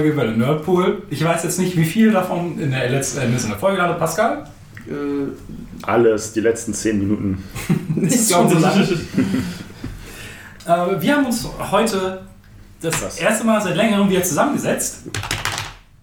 [0.00, 1.02] Folge bei der Nerdpool.
[1.10, 4.48] Ich weiß jetzt nicht, wie viel davon in der letzten in der Folge hatte Pascal.
[5.82, 7.44] Alles, die letzten zehn Minuten.
[7.94, 8.82] Nicht so lange.
[10.66, 12.22] äh, wir haben uns heute
[12.80, 13.18] das Was?
[13.18, 15.02] erste Mal seit längerem wieder zusammengesetzt,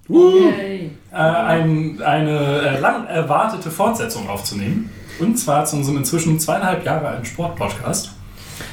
[0.09, 4.91] äh, ein, eine äh, lang erwartete Fortsetzung aufzunehmen.
[5.19, 8.11] Und zwar zu unserem inzwischen zweieinhalb Jahre alten Sportpodcast.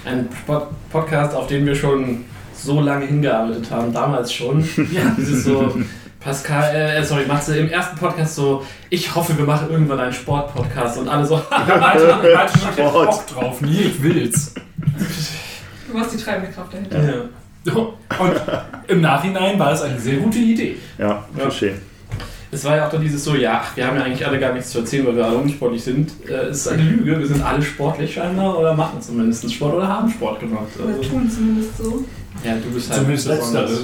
[0.05, 2.27] Ein Sport Podcast, auf den wir schon
[2.65, 4.62] so lange hingearbeitet haben, damals schon.
[4.93, 5.15] Ja.
[5.17, 5.75] Dieses so,
[6.20, 10.98] Pascal, äh, sorry, Matze, im ersten Podcast so, ich hoffe, wir machen irgendwann einen Sport-Podcast
[10.98, 13.11] und alle so, Malte schon ich hab Sport.
[13.11, 14.55] Bock drauf, nie, ich will's.
[15.89, 17.03] Du warst die treibende Kraft dahinter.
[17.05, 17.75] ja.
[17.75, 18.41] Und
[18.89, 20.77] im Nachhinein war es eine sehr gute Idee.
[20.98, 21.73] Ja, Klischee.
[22.51, 24.70] Es war ja auch dann dieses so, ja, wir haben ja eigentlich alle gar nichts
[24.70, 26.12] zu erzählen, weil wir alle unsportlich sind.
[26.29, 29.89] Äh, es ist eine Lüge, wir sind alle sportlich scheinbar oder machen zumindest Sport oder
[29.89, 30.69] haben Sport gemacht.
[30.79, 32.05] Oder Also, tun zumindest so.
[32.45, 33.81] Ja, du bist halt Zumindest letzteres.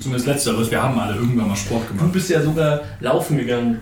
[0.00, 0.70] Zumindest letzteres.
[0.70, 2.12] Wir haben alle irgendwann mal Sport Du gemacht.
[2.12, 3.78] bist ja sogar laufen gegangen,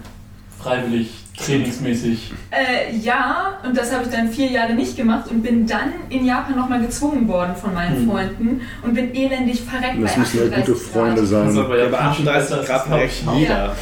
[0.62, 2.32] freiwillig, trainingsmäßig.
[2.50, 6.24] Äh, ja, und das habe ich dann vier Jahre nicht gemacht und bin dann in
[6.24, 8.10] Japan nochmal gezwungen worden von meinen Hm.
[8.10, 11.28] Freunden und bin elendig verreckt Das bei müssen ja 38 gute Freunde Grad.
[11.28, 11.46] sein.
[11.48, 13.76] Also, aber Ja, bei 38 Grad ich jeder.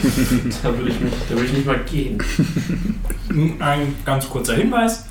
[0.62, 2.19] Da würde ich, mich- da würde ich nicht mal gehen.
[3.61, 5.05] Ein ganz kurzer Hinweis.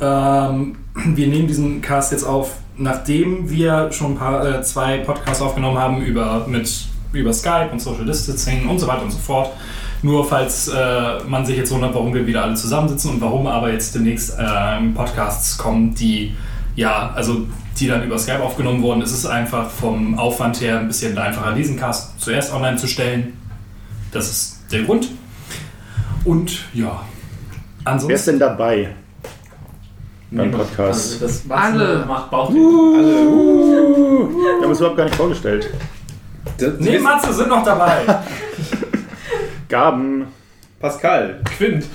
[0.00, 0.76] Ähm,
[1.14, 5.78] wir nehmen diesen Cast jetzt auf, nachdem wir schon ein paar, äh, zwei Podcasts aufgenommen
[5.78, 9.50] haben über, mit, über Skype und Social Distancing und so weiter und so fort.
[10.02, 13.70] Nur falls äh, man sich jetzt wundert, warum wir wieder alle zusammensitzen und warum aber
[13.70, 16.34] jetzt demnächst äh, Podcasts kommen, die
[16.74, 17.46] ja, also
[17.78, 21.52] die dann über Skype aufgenommen wurden, ist es einfach vom Aufwand her ein bisschen einfacher,
[21.52, 23.34] diesen Cast zuerst online zu stellen.
[24.12, 25.08] Das ist der Grund.
[26.24, 27.02] Und ja,
[27.84, 28.30] Wer ist ansonsten.
[28.30, 28.94] denn dabei?
[30.30, 31.22] Beim Podcast.
[31.22, 32.04] Also das Alle.
[32.06, 32.50] macht Bauch.
[32.50, 33.26] Alle.
[33.26, 35.70] Uh, wir haben uns überhaupt gar nicht vorgestellt.
[36.78, 38.04] Nee, Matze sind noch dabei.
[39.68, 40.26] Gaben.
[40.78, 41.40] Pascal.
[41.56, 41.86] Quint.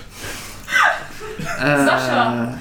[1.58, 2.54] Sascha.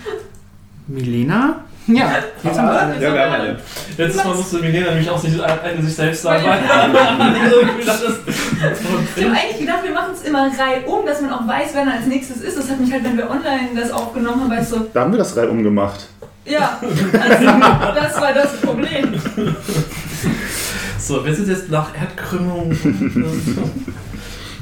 [0.87, 1.65] Milena?
[1.87, 2.13] Ja,
[2.43, 2.95] jetzt haben wir alle.
[3.03, 3.59] Ja, wir haben alle.
[3.99, 6.45] Letztes Mal musste Milena nämlich auch sich, eine sich selbst sagen.
[6.45, 6.59] Weil-
[9.17, 11.95] Ich habe eigentlich gedacht, wir machen es immer reihum, dass man auch weiß, wer dann
[11.95, 12.57] als nächstes ist.
[12.57, 15.19] Das hat mich halt, wenn wir online das aufgenommen haben, weißt du, Da haben wir
[15.19, 16.07] das reihum gemacht.
[16.47, 16.81] ja,
[17.13, 17.21] das,
[18.03, 19.15] das war das Problem.
[20.99, 22.73] So, wir sind jetzt nach Erdkrümmung.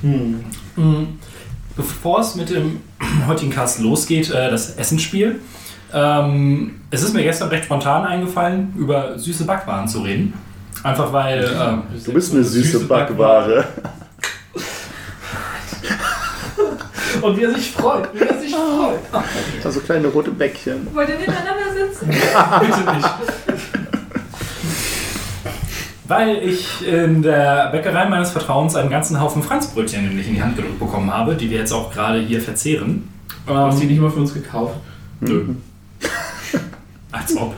[0.02, 0.44] hm.
[0.76, 1.06] Mm,
[1.76, 2.80] Bevor es mit dem
[3.26, 5.40] heutigen Cast losgeht, äh, das Essensspiel.
[5.94, 10.32] Ähm, es ist mir gestern recht spontan eingefallen, über süße Backwaren zu reden.
[10.82, 11.44] Einfach weil.
[11.44, 13.64] ähm, Du bist eine süße Backware.
[17.20, 18.98] Und wie er sich freut, wie er sich freut.
[19.64, 20.88] Also kleine rote Bäckchen.
[20.94, 22.08] Wollt ihr nebeneinander sitzen?
[22.60, 23.08] Bitte nicht.
[26.08, 30.56] Weil ich in der Bäckerei meines Vertrauens einen ganzen Haufen Franzbrötchen nämlich in die Hand
[30.56, 33.08] gedrückt bekommen habe, die wir jetzt auch gerade hier verzehren.
[33.46, 34.74] Du hast die Ähm, nicht mal für uns gekauft.
[35.20, 35.44] nö.
[37.12, 37.54] Als ob.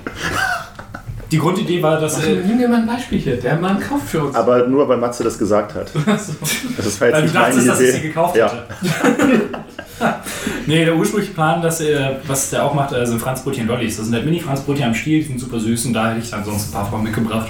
[1.30, 2.16] Die Grundidee war, dass.
[2.16, 3.36] Also, Äh, nimm dir mal ein Beispiel hier.
[3.40, 4.36] Der Mann kauft für uns.
[4.36, 5.90] Aber nur, weil Matze das gesagt hat.
[6.06, 6.32] Also,
[6.76, 8.52] Das war jetzt Weil du nicht meine dachtest, dass ich sie gekauft Ja.
[8.52, 9.60] hätte.
[10.66, 13.96] nee, der ursprüngliche Plan, dass, er- was der auch macht, äh, sind Franzbrötchen Lollis.
[13.96, 16.44] Das sind halt Mini-Franzbrötchen am Stiel, die sind super süß und da hätte ich dann
[16.44, 17.48] sonst ein paar von mitgebracht.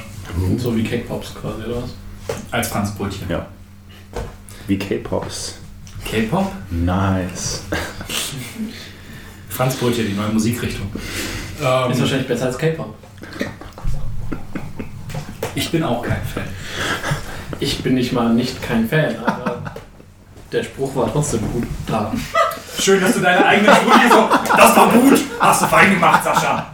[0.58, 1.90] so wie Cake Pops quasi, oder was?
[2.50, 3.28] Als Franzbrötchen.
[3.28, 3.46] Ja.
[4.66, 5.56] Wie K-Pops.
[6.10, 6.50] K-Pop?
[6.70, 7.62] Nice.
[9.54, 10.90] Franzbrötchen, die neue Musikrichtung.
[11.62, 12.94] Ähm, Ist wahrscheinlich besser als Cake Pop.
[15.54, 16.44] ich bin auch kein Fan.
[17.60, 19.62] Ich bin nicht mal nicht kein Fan, aber
[20.50, 22.12] der Spruch war trotzdem gut da.
[22.80, 24.28] Schön, dass du deine eigene Studie so.
[24.56, 25.20] Das war gut!
[25.38, 26.73] Hast du fein gemacht, Sascha!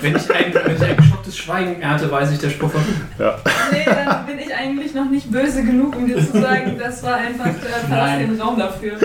[0.00, 2.82] Wenn ich ein, wenn ich ein geschocktes Schweigen ernte, weiß ich, der Spruch gut.
[3.18, 3.38] Ja.
[3.70, 7.16] Nee, dann bin ich eigentlich noch nicht böse genug, um dir zu sagen, das war
[7.16, 8.30] einfach, verlass Nein.
[8.30, 8.96] den Raum dafür.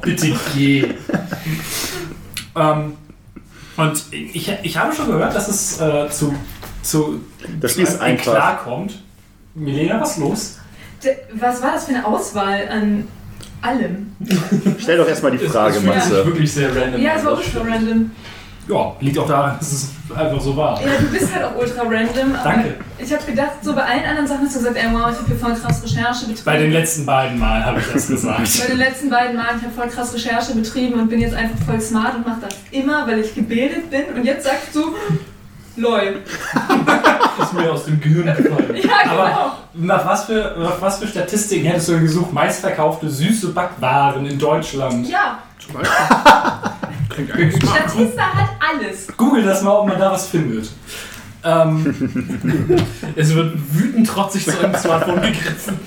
[0.00, 0.94] Bitte geh.
[2.56, 2.94] ähm,
[3.76, 6.34] und ich, ich habe schon gehört, dass es äh, zu,
[6.82, 7.20] zu
[7.60, 8.32] Das zu ist einem einfach.
[8.32, 9.02] Eklat kommt.
[9.54, 10.58] Milena, was ist los?
[11.04, 13.08] D- Was war das für eine Auswahl an
[13.62, 14.14] allem.
[14.78, 16.26] Stell doch erstmal die Frage, es, es fühlt sich Matze.
[16.26, 17.70] wirklich sehr random Ja, es war das ultra stimmt.
[17.74, 18.10] random.
[18.70, 20.80] Ja, liegt auch daran, dass es einfach so war.
[20.80, 22.34] Ja, du bist halt auch ultra random.
[22.34, 22.74] Aber Danke.
[22.98, 25.26] Ich habe gedacht, so bei allen anderen Sachen hast du gesagt, ey, wow, ich habe
[25.26, 26.44] hier voll krass Recherche betrieben.
[26.44, 28.60] Bei den letzten beiden Mal habe ich das gesagt.
[28.60, 31.58] Bei den letzten beiden Malen, ich habe voll krass Recherche betrieben und bin jetzt einfach
[31.66, 34.04] voll smart und mache das immer, weil ich gebildet bin.
[34.14, 34.94] Und jetzt sagst du,
[35.76, 36.18] lol.
[37.38, 38.76] Das ist mir aus dem Gehirn gefallen.
[38.76, 39.14] Ja, genau.
[39.22, 42.32] Aber nach was, für, nach was für Statistiken hättest du denn gesucht?
[42.32, 45.08] Meistverkaufte süße Backwaren in Deutschland.
[45.08, 45.96] ja, Zum Beispiel.
[47.26, 47.78] Klingt eigentlich smart.
[47.90, 49.06] Statista hat alles.
[49.16, 50.70] Google das mal, ob man da was findet.
[51.42, 51.94] Ähm,
[53.16, 55.78] Es wird wütend trotzig zu einem Smartphone gegriffen.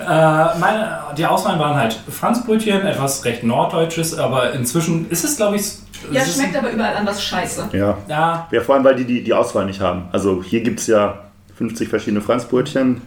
[0.00, 5.56] äh, meine, die Auswahlen waren halt Franzbrötchen, etwas recht Norddeutsches, aber inzwischen ist es, glaube
[5.56, 5.62] ich,
[6.10, 7.68] Ja, es ist- schmeckt aber überall anders scheiße.
[7.72, 7.98] Ja.
[8.08, 10.04] Ja, ja, vor allem, weil die die, die Auswahl nicht haben.
[10.12, 11.18] Also hier gibt es ja
[11.56, 13.00] 50 verschiedene Franzbrötchen,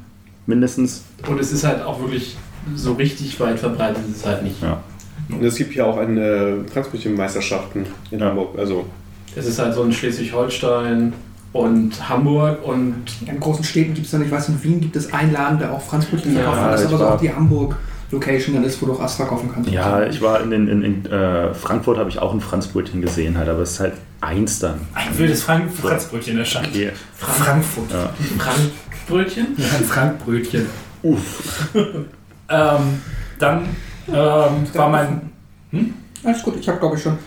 [0.45, 1.03] mindestens.
[1.27, 2.37] Und es ist halt auch wirklich
[2.75, 4.61] so richtig weit verbreitet, ist es halt nicht.
[4.61, 4.77] Ja.
[5.29, 8.25] Und es gibt ja auch eine Franzbrötchenmeisterschaften in Ja.
[8.27, 8.57] Hamburg.
[8.57, 8.85] Also
[9.35, 11.13] Es ist halt so in Schleswig-Holstein
[11.53, 15.13] und Hamburg und In großen Städten gibt es dann, ich weiß, in Wien gibt es
[15.13, 16.73] einen Laden, der auch Franzbrötchen Ja, verkauft.
[16.73, 19.69] das ist aber so auch die Hamburg-Location dann ist, wo du auch Ass verkaufen kannst.
[19.69, 23.37] Ja, ich war in, den- in, in äh, Frankfurt, habe ich auch ein Franzbrötchen gesehen,
[23.37, 24.79] halt, aber es ist halt eins dann.
[24.95, 26.67] ein wildes Frank Franzbrötchen erscheint.
[26.69, 26.91] Okay.
[27.15, 27.91] Frankfurt.
[27.91, 28.09] Ja.
[28.37, 29.47] Frankbrötchen.
[29.57, 30.65] Ja, ein Frankbrötchen.
[31.03, 31.69] Uff.
[32.49, 33.01] Ähm,
[33.39, 33.61] dann
[34.13, 35.29] ähm, war mein.
[36.23, 37.17] Alles gut, ich habe glaube ich schon.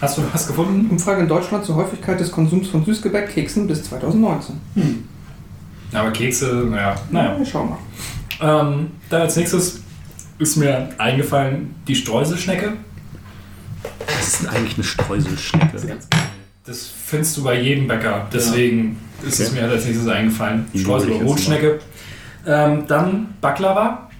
[0.00, 0.90] Hast du was gefunden?
[0.90, 4.56] Umfrage in Deutschland zur Häufigkeit des Konsums von Süßgebäck, Keksen bis 2019.
[5.92, 7.36] Aber Kekse, naja, naja.
[7.38, 7.78] Ja, schau mal.
[8.40, 9.80] Ähm, dann als nächstes
[10.38, 12.72] ist mir eingefallen die Streuselschnecke.
[14.06, 15.78] Was ist denn eigentlich eine Streuselschnecke?
[16.66, 18.26] Das findest du bei jedem Bäcker.
[18.32, 20.66] Deswegen ist es mir als nächstes eingefallen.
[20.72, 21.12] Die Streusel.
[21.22, 21.78] Rotschnecke.
[22.46, 24.10] Ähm, dann Baklava.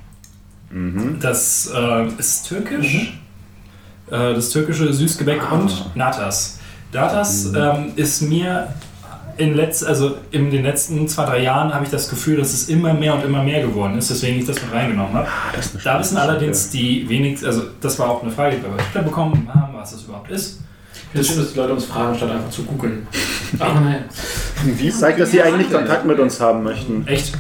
[0.75, 1.19] Mhm.
[1.21, 3.15] Das äh, ist türkisch.
[4.11, 5.55] Äh, das türkische Süßgebäck Ah.
[5.55, 6.59] und Natas.
[6.93, 7.57] Natas Mhm.
[7.57, 8.69] ähm, ist mir
[9.37, 12.69] in, letz also in den letzten zwei, drei Jahren habe ich das Gefühl, dass es
[12.69, 15.27] immer mehr und immer mehr geworden ist, deswegen ich das mit reingenommen habe.
[15.29, 18.77] Ah, das Da wissen allerdings die wenigsten, also das war auch eine Frage, die wir
[18.77, 20.61] Twitter bekommen haben, was das überhaupt ist.
[21.11, 23.07] Finde schön, dass die Leute uns fragen, statt einfach zu googeln.
[23.59, 23.81] Aber.
[24.65, 27.07] Wie zeigt, dass sie eigentlich Kontakt mit uns haben möchten?
[27.07, 27.33] Echt?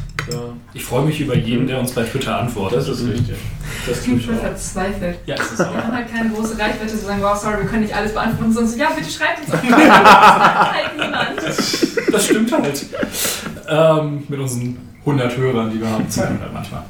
[0.73, 2.79] Ich freue mich über jeden, der uns bei Twitter antwortet.
[2.79, 3.37] das ist richtig.
[3.87, 4.41] Das voll auch.
[4.41, 5.19] verzweifelt.
[5.27, 5.73] ja, ist es auch.
[5.75, 8.53] Wir haben halt keine große Reichweite zu sagen, wow, sorry, wir können nicht alles beantworten.
[8.53, 9.53] Sonst, ja, bitte schreibt uns.
[9.63, 12.13] Halt niemand.
[12.13, 12.87] Das stimmt halt.
[13.69, 16.85] Ähm, mit unseren 100 Hörern, die wir haben, 200 manchmal.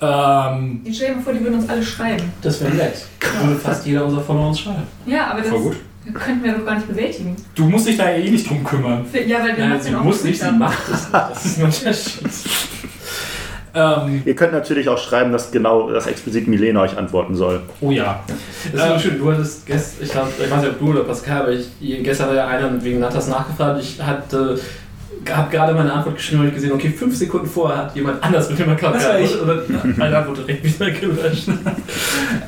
[0.00, 2.32] Ähm, Ich stell dir mal vor, die würden uns alle schreiben.
[2.42, 3.06] Das wäre nett.
[3.42, 4.82] Würde fast jeder unserer Follower uns schreiben.
[5.06, 5.76] Ja, aber das voll gut.
[6.14, 7.36] Könnten wir doch gar nicht bewältigen.
[7.54, 9.04] Du musst dich da eh nicht drum kümmern.
[9.26, 11.12] Ja, weil wir Nein, sie muss nicht, sie macht es nicht.
[11.12, 12.28] Das ist ein Unterschied.
[13.74, 17.60] Ähm, Ihr könnt natürlich auch schreiben, dass genau das explizit Milena euch antworten soll.
[17.80, 18.24] oh ja.
[18.72, 21.04] Das ist so schön, du hattest gestern, ich, glaub, ich weiß nicht, ob du oder
[21.04, 23.80] Pascal, aber ich, gestern hat ja einer wegen Natas nachgefragt.
[23.82, 24.58] Ich hatte,
[25.30, 28.58] habe gerade meine Antwort geschrieben und gesehen, okay, fünf Sekunden vorher hat jemand anders mit
[28.58, 29.30] dem Account Das war ich.
[29.32, 31.48] geantwortet und meine Antwort direkt wieder gelöscht.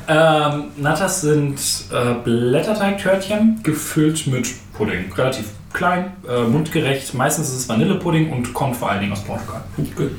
[0.07, 1.59] Ähm, Natas sind
[1.91, 5.11] äh, Blätterteigtörtchen gefüllt mit Pudding.
[5.15, 7.13] Relativ klein, äh, mundgerecht.
[7.13, 9.61] Meistens ist es Vanillepudding und kommt vor allen Dingen aus Portugal.
[9.95, 10.11] Gut.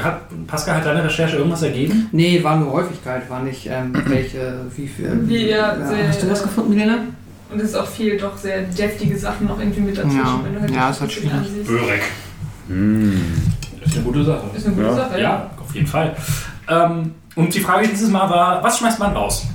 [0.00, 2.08] Hat, Pascal, hat deine Recherche irgendwas ergeben?
[2.12, 5.18] Nee, war nur Häufigkeit, war nicht ähm, welche, wie viel.
[5.24, 6.98] Wie, ja, sehr- hast du was gefunden, Milena?
[7.52, 10.18] Und es ist auch viel doch sehr deftige Sachen noch irgendwie mit dazwischen.
[10.18, 10.40] Ja.
[10.44, 11.66] wenn du halt Ja, ist halt schwierig.
[11.66, 12.02] Börek.
[13.80, 14.42] Das ist eine gute Sache.
[14.56, 14.94] Ist eine gute Ja.
[14.94, 16.14] Sache, Ja, auf jeden Fall.
[16.68, 19.46] Ähm, und die Frage dieses Mal war, was schmeißt man raus?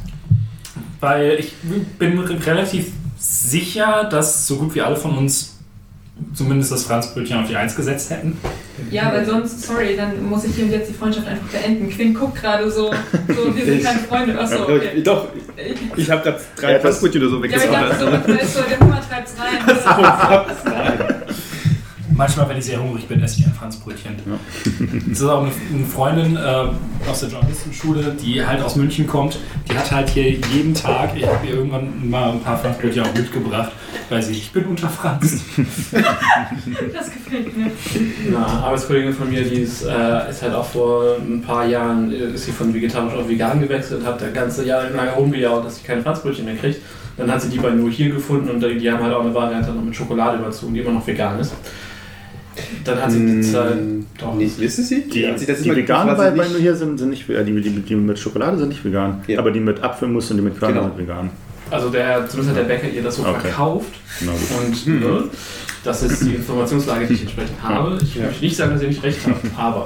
[0.99, 1.53] Weil ich
[1.99, 5.54] bin relativ sicher, dass so gut wie alle von uns
[6.33, 8.37] zumindest das Franzbrötchen auf die Eins gesetzt hätten.
[8.91, 11.89] Ja, weil sonst, sorry, dann muss ich hier und jetzt die Freundschaft einfach beenden.
[11.89, 12.91] Quinn guckt gerade so,
[13.27, 14.39] so, wir sind keine Freunde.
[14.39, 15.01] Achso, okay.
[15.03, 17.91] Doch, Ich- ich habe gerade drei Ja, das- Franzbrötchen oder so Ja, aber ich weggesammelt.
[17.91, 21.04] dachte so, weißt du, der Hunger treibt's rein.
[22.17, 24.15] Manchmal, wenn ich sehr hungrig bin, esse ich ein Franzbrötchen.
[25.07, 29.37] Das ist auch eine, eine Freundin äh, aus der Journalistenschule, die halt aus München kommt.
[29.69, 33.13] Die hat halt hier jeden Tag, ich habe ihr irgendwann mal ein paar Franzbrötchen auch
[33.13, 33.71] mitgebracht,
[34.09, 35.43] weil sie, ich bin unterfranst.
[36.93, 37.71] Das gefällt mir.
[38.27, 42.33] Eine Arbeitskollegin von mir, die ist, äh, ist halt auch vor ein paar Jahren, äh,
[42.33, 45.83] ist sie von vegetarisch auf vegan gewechselt, hat das ganze Jahr lang rumgejault, dass sie
[45.83, 46.81] keine Franzbrötchen mehr kriegt.
[47.17, 49.71] Dann hat sie die bei nur hier gefunden und die haben halt auch eine Variante
[49.71, 51.53] noch mit Schokolade überzogen, die immer noch vegan ist.
[52.83, 53.77] Dann hat sie die Zeit.
[54.17, 54.33] Doch.
[54.35, 55.01] Nicht, wissen Sie?
[55.03, 57.69] Die, Hat sie das die quasi bei, bei hier sind, sind nicht äh, die, die,
[57.81, 59.21] die mit Schokolade sind nicht vegan.
[59.27, 59.39] Ja.
[59.39, 60.95] Aber die mit Apfelmus und die mit Körnern Genau.
[60.95, 61.29] sind vegan.
[61.71, 63.39] Also der, zumindest hat der Bäcker ihr das so Okay.
[63.41, 63.89] verkauft.
[64.21, 64.41] Na gut.
[64.87, 65.23] Und ne,
[65.83, 67.97] das ist die Informationslage, die ich entsprechend habe.
[68.01, 68.25] Ich Ja.
[68.27, 69.85] möchte nicht sagen, dass ihr nicht recht habt, aber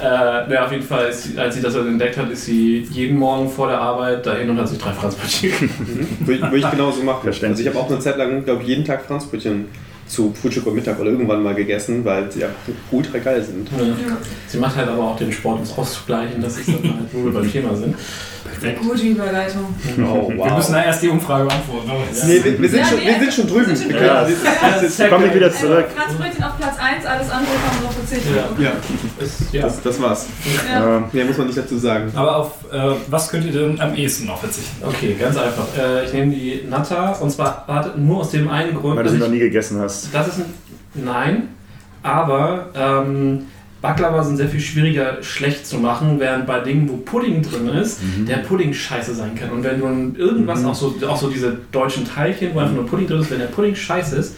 [0.00, 3.18] äh, na, auf jeden Fall, ist als sie das dann entdeckt hat, ist sie jeden
[3.18, 6.26] Morgen vor der Arbeit dahin und hat sich drei Franzbrötchen Mhm.
[6.26, 7.26] Würde ich, genauso machen.
[7.28, 9.64] Also ich habe auch eine Zeit lang, glaube ich, jeden Tag Franzbrötchen
[10.08, 12.56] zu Frühstück und Mittag oder irgendwann mal gegessen, weil sie einfach
[12.90, 13.68] ultra geil sind.
[13.70, 14.16] Ja.
[14.46, 17.24] Sie macht halt aber auch den Sport, um es auszugleichen, das ist dann halt, wo
[17.24, 17.94] wir beim Thema sind.
[18.44, 18.80] Perfekt.
[18.80, 19.66] Gute Überleitung.
[20.02, 21.90] Oh, Wir müssen da erst die Umfrage beantworten.
[22.10, 23.66] jetzt- Nee, wir, wir, sind Ja, schon, nee, wir sind schon drüben.
[23.68, 25.10] wir sind schon Wir können- drüben.
[25.10, 25.84] Komm ich wieder zurück.
[25.86, 28.34] Also, Franzbrötchen auf Platz 1, alles andere kann man verzichten.
[28.34, 28.64] Ja.
[28.64, 28.72] Ja,
[29.52, 29.62] ja.
[29.62, 30.26] das, das war's.
[30.72, 30.96] Ja.
[30.96, 32.10] Ähm, Mehr muss man nicht dazu sagen.
[32.14, 34.82] Aber auf äh, was könnt ihr denn am ehesten noch verzichten?
[34.84, 35.66] Okay, ganz einfach.
[35.78, 39.12] Äh, ich nehme die Natta und zwar nur aus dem einen Grund, weil du dass
[39.12, 39.97] sie ich, noch nie gegessen hast.
[40.12, 40.54] Das ist ein
[40.94, 41.48] Nein,
[42.02, 43.42] aber ähm,
[43.80, 48.00] Baklava sind sehr viel schwieriger schlecht zu machen, während bei Dingen, wo Pudding drin ist,
[48.26, 49.50] der Pudding scheiße sein kann.
[49.50, 52.86] Und wenn du ein- irgendwas, auch, so, auch so diese deutschen Teilchen, wo einfach nur
[52.86, 54.34] Pudding drin ist, wenn der Pudding scheiße ist,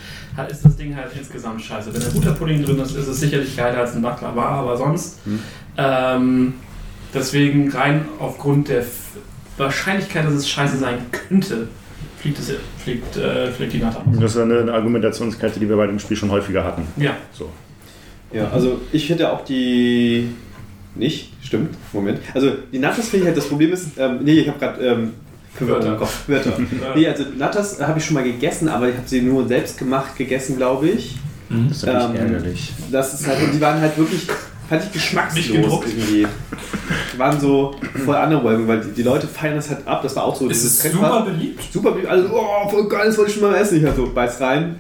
[0.50, 1.92] ist das Ding halt insgesamt scheiße.
[1.94, 5.18] Wenn ein guter Pudding drin ist, ist es sicherlich geiler als ein Baklava, aber sonst,
[5.78, 6.54] ähm,
[7.14, 8.84] deswegen rein aufgrund der
[9.56, 11.68] Wahrscheinlichkeit, dass es scheiße sein könnte,
[12.20, 14.02] fliegt, es, fliegt, äh, fliegt die Natter.
[14.20, 16.82] Das ist eine Argumentationskette, die wir bei dem Spiel schon häufiger hatten.
[16.96, 17.16] Ja.
[17.32, 17.48] So.
[18.32, 20.28] Ja, also ich hätte auch die.
[20.94, 21.32] Nicht?
[21.42, 21.76] Stimmt?
[21.92, 22.20] Moment.
[22.34, 25.12] Also die Natas finde ich halt, das Problem ist, ähm, nee, ich habe gerade ähm,
[25.60, 25.92] Wörter.
[25.92, 26.28] im Kopf.
[26.28, 26.52] Wörter.
[26.96, 30.16] nee, also Natas habe ich schon mal gegessen, aber ich habe sie nur selbst gemacht
[30.16, 31.16] gegessen, glaube ich.
[31.68, 32.72] Das ist Ähm, ärgerlich.
[32.92, 34.26] Das ist halt, und die waren halt wirklich,
[34.70, 36.26] fand ich Nicht geschmackslos irgendwie.
[37.12, 37.74] Die waren so
[38.04, 40.00] voll underwhelming, weil die, die Leute feiern das halt ab.
[40.02, 41.12] Das war auch so Ist dieses es Trendfahrt.
[41.12, 41.62] super beliebt?
[41.72, 43.78] Super, also, oh, voll geil, das wollte ich schon mal essen.
[43.78, 44.78] Ich halt so, beiß rein.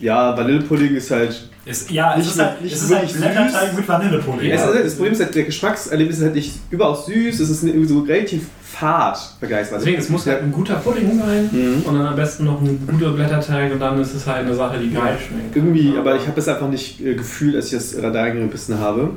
[0.00, 1.48] Ja, Vanillepudding ist halt.
[1.64, 3.76] Ist, ja, Nicht es ist halt, nicht es ist halt Blätterteig süß.
[3.78, 4.50] mit Vanillepudding.
[4.50, 7.62] Es ist, das Problem ist halt, der Geschmackserlebnis ist halt nicht überaus süß, es ist
[7.62, 8.42] irgendwie so relativ
[8.74, 9.84] fad vergleichsweise.
[9.84, 11.82] Deswegen, es muss halt ein guter Pudding sein Mhm.
[11.84, 14.78] und dann am besten noch ein guter Blätterteig und dann ist es halt eine Sache,
[14.78, 15.54] die geil schmeckt.
[15.56, 19.10] Irgendwie, aber ich habe es einfach nicht äh, gefühlt, als ich das Radar gebissen habe.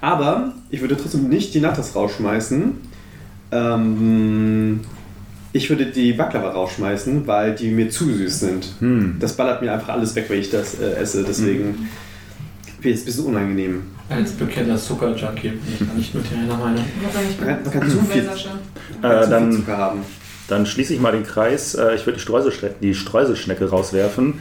[0.00, 2.72] Aber ich würde trotzdem nicht die Natas rausschmeißen.
[3.52, 4.80] Ähm,
[5.52, 8.66] ich würde die Baklava rausschmeißen, weil die mir zu süß sind.
[8.80, 9.16] Hm.
[9.20, 11.22] Das ballert mir einfach alles weg, wenn ich das äh, esse.
[11.24, 11.76] Deswegen wird
[12.90, 13.82] es ein bisschen unangenehm.
[14.08, 16.84] Als bekannter Zucker-Junkie bin ich da nicht mit deiner Meinung.
[17.38, 20.00] Man kann, man kann zu viel, Äh, zu viel dann, Zucker haben.
[20.48, 21.74] dann schließe ich mal den Kreis.
[21.74, 24.40] Äh, Ich würde die, Streuselschne die Streuselschnecke rauswerfen.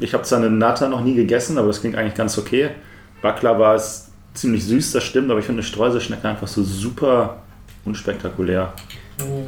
[0.00, 2.70] Ich habe zwar eine Nata noch nie gegessen, aber das klingt eigentlich ganz okay.
[3.22, 7.38] Baklava ist ziemlich süß, das stimmt, aber ich finde eine Streuselschnecke einfach so super
[7.84, 8.72] unspektakulär.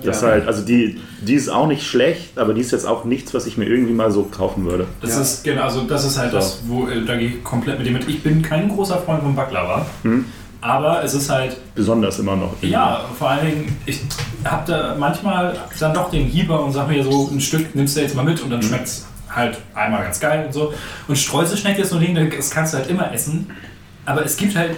[0.03, 0.29] Das Ja.
[0.29, 3.47] halt, also die, die ist auch nicht schlecht, aber die ist jetzt auch nichts, was
[3.47, 4.87] ich mir irgendwie mal so kaufen würde.
[5.03, 5.21] Das Ja.
[5.21, 7.93] ist genau, also das ist halt das, wo äh, da gehe ich komplett mit dir
[7.93, 8.09] mit.
[8.09, 10.25] Ich bin kein großer Freund von Baklava, Hm.
[10.63, 12.55] aber es ist halt Besonders immer noch.
[12.63, 14.01] ja, vor allen Dingen ich
[14.45, 18.01] habe da manchmal dann doch den Hieber und sag mir so ein Stück nimmst du
[18.01, 20.73] jetzt mal mit und dann schmeckt es halt einmal ganz geil und so.
[21.09, 23.51] Und Streuselschnecke ist so ein Ding, das kannst du halt immer essen,
[24.07, 24.71] aber es gibt halt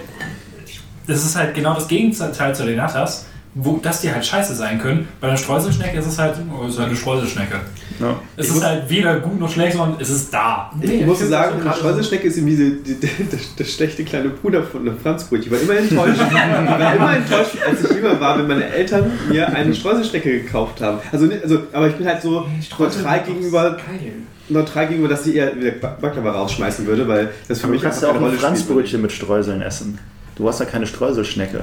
[1.07, 4.79] das ist halt genau das Gegenteil zu den Natas, wo dass die halt scheiße sein
[4.79, 5.09] können.
[5.21, 7.57] Bei einer Streuselschnecke ist es halt, oh, es ist halt eine Streuselschnecke.
[7.99, 8.17] Ja.
[8.37, 10.71] Es Ich ist halt weder gut noch schlecht, sondern es ist da.
[10.81, 14.05] Ich Nee, muss ich sagen, so eine Streuselschnecke ist irgendwie die, die, das, das schlechte
[14.05, 15.53] kleine Bruder von einem Franzbrötchen.
[15.53, 16.21] Ich war immer enttäuscht.
[16.31, 16.35] ich
[16.79, 20.99] war immer enttäuscht, als ich jünger war, wenn meine Eltern mir eine Streuselschnecke gekauft haben.
[21.11, 22.47] Also, nicht- also aber ich bin halt so
[22.79, 24.13] neutral gegenüber, Geil.
[24.49, 27.83] neutral gegenüber, dass ich eher wieder Baklava rausschmeißen würde, weil das für Aber du mich
[27.83, 28.41] kannst ja auch ein spielt.
[28.41, 29.99] Franzbrötchen mit Streuseln essen.
[30.37, 31.63] Du hast ja keine Streuselschnecke.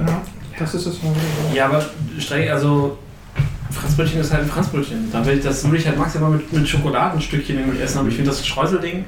[0.58, 0.96] Das ist es.
[1.54, 1.84] Ja, aber
[2.18, 2.98] streng, also
[3.70, 5.10] Franzbrötchen ist halt ein Franzbrötchen.
[5.12, 8.14] Da will ich, das würde ich halt maximal mit, mit Schokoladenstückchen irgendwie essen, aber ich
[8.14, 9.04] finde das Streuselding,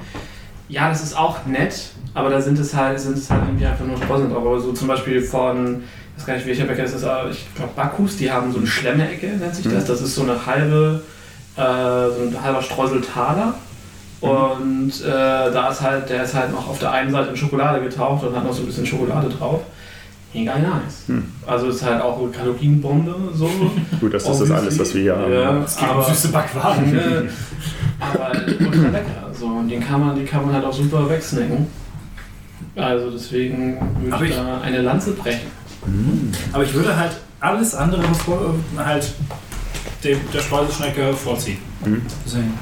[0.69, 3.85] ja, das ist auch nett, aber da sind es halt, sind es halt irgendwie einfach
[3.85, 4.47] nur Streuseln drauf.
[4.47, 5.83] Aber so zum Beispiel von,
[6.15, 8.59] ich weiß gar nicht, welcher Bäcker das ist, aber ich glaube Bakus, die haben so
[8.59, 9.85] eine Schlemmerecke, nennt sich das.
[9.87, 11.03] Das ist so eine halbe,
[11.57, 13.55] äh, so ein halber Streuseltaler.
[14.21, 17.81] Und äh, da ist halt, der ist halt noch auf der einen Seite in Schokolade
[17.83, 19.63] getaucht und hat noch so ein bisschen Schokolade drauf.
[20.33, 21.09] Mega nice.
[21.09, 21.25] Hm.
[21.47, 23.51] Also ist halt auch eine Kalorienbombe so.
[24.01, 25.33] Gut, das ist das alles, was wir hier haben.
[25.33, 26.95] Ja, Es gibt aber, süße Backwaren.
[26.97, 27.29] äh,
[27.99, 29.31] aber ultra lecker.
[29.39, 31.67] So, und den kann man, die kann man halt auch super wegsnacken.
[32.77, 35.49] Also deswegen würde Aber ich ich- da eine Lanze brechen.
[36.53, 39.13] Aber ich würde halt alles andere vor, halt
[40.05, 41.59] dem, der Streuselschnecke vorziehen.
[41.85, 42.03] Mhm.
[42.25, 42.55] Deswegen.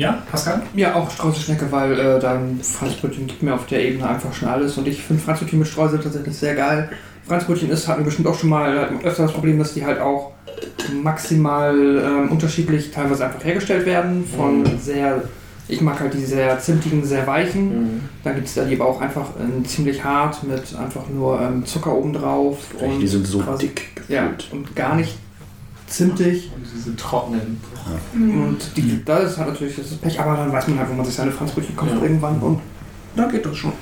[0.00, 0.62] Ja, Pascal?
[0.74, 4.78] Ja, auch Streuselschnecke, weil äh, dann Franzbrötchen gibt mir auf der Ebene einfach schon alles.
[4.78, 6.88] Und ich finde Franzbrötchen mit Streusel tatsächlich sehr geil.
[7.28, 10.00] Franzbrötchen ist, hatten wir bestimmt auch schon mal äh, öfter das Problem, dass die halt
[10.00, 10.32] auch
[11.02, 14.24] maximal ähm, unterschiedlich teilweise einfach hergestellt werden.
[14.24, 14.78] Von Mhm.
[14.80, 15.22] sehr,
[15.68, 18.08] ich mag halt die sehr zimtigen, sehr weichen.
[18.24, 21.66] Dann gibt es da die aber auch einfach ähm, ziemlich hart mit einfach nur ähm,
[21.66, 22.56] Zucker obendrauf.
[23.00, 24.48] Die sind so quasi- dick Ja, gefühlt.
[24.52, 25.18] und gar nicht
[25.90, 26.50] zimtig.
[26.54, 27.60] Und diese trockenen.
[28.14, 31.14] Und die, das hat natürlich das Pech, aber dann weiß man halt, wo man sich
[31.14, 32.02] seine Franzbrötchen kauft Ja.
[32.02, 32.60] irgendwann und
[33.16, 33.72] dann geht das schon.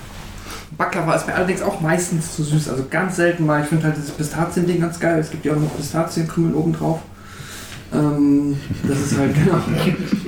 [0.76, 3.62] Baklava ist mir allerdings auch meistens zu süß, also ganz selten mal.
[3.62, 5.18] Ich finde halt dieses Pistaziending ganz geil.
[5.18, 7.00] Es gibt ja auch noch Pistazienkrümel oben drauf.
[7.92, 9.58] Ähm, das ist halt, genau.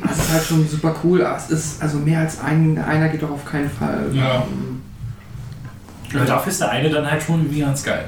[0.02, 3.22] Das ist halt schon super cool, aber es ist, also mehr als ein, einer geht
[3.22, 4.10] doch auf keinen Fall.
[4.12, 4.36] Ja.
[4.46, 4.80] Ähm,
[6.14, 8.06] Aber dafür ist der eine dann halt schon irgendwie ganz geil.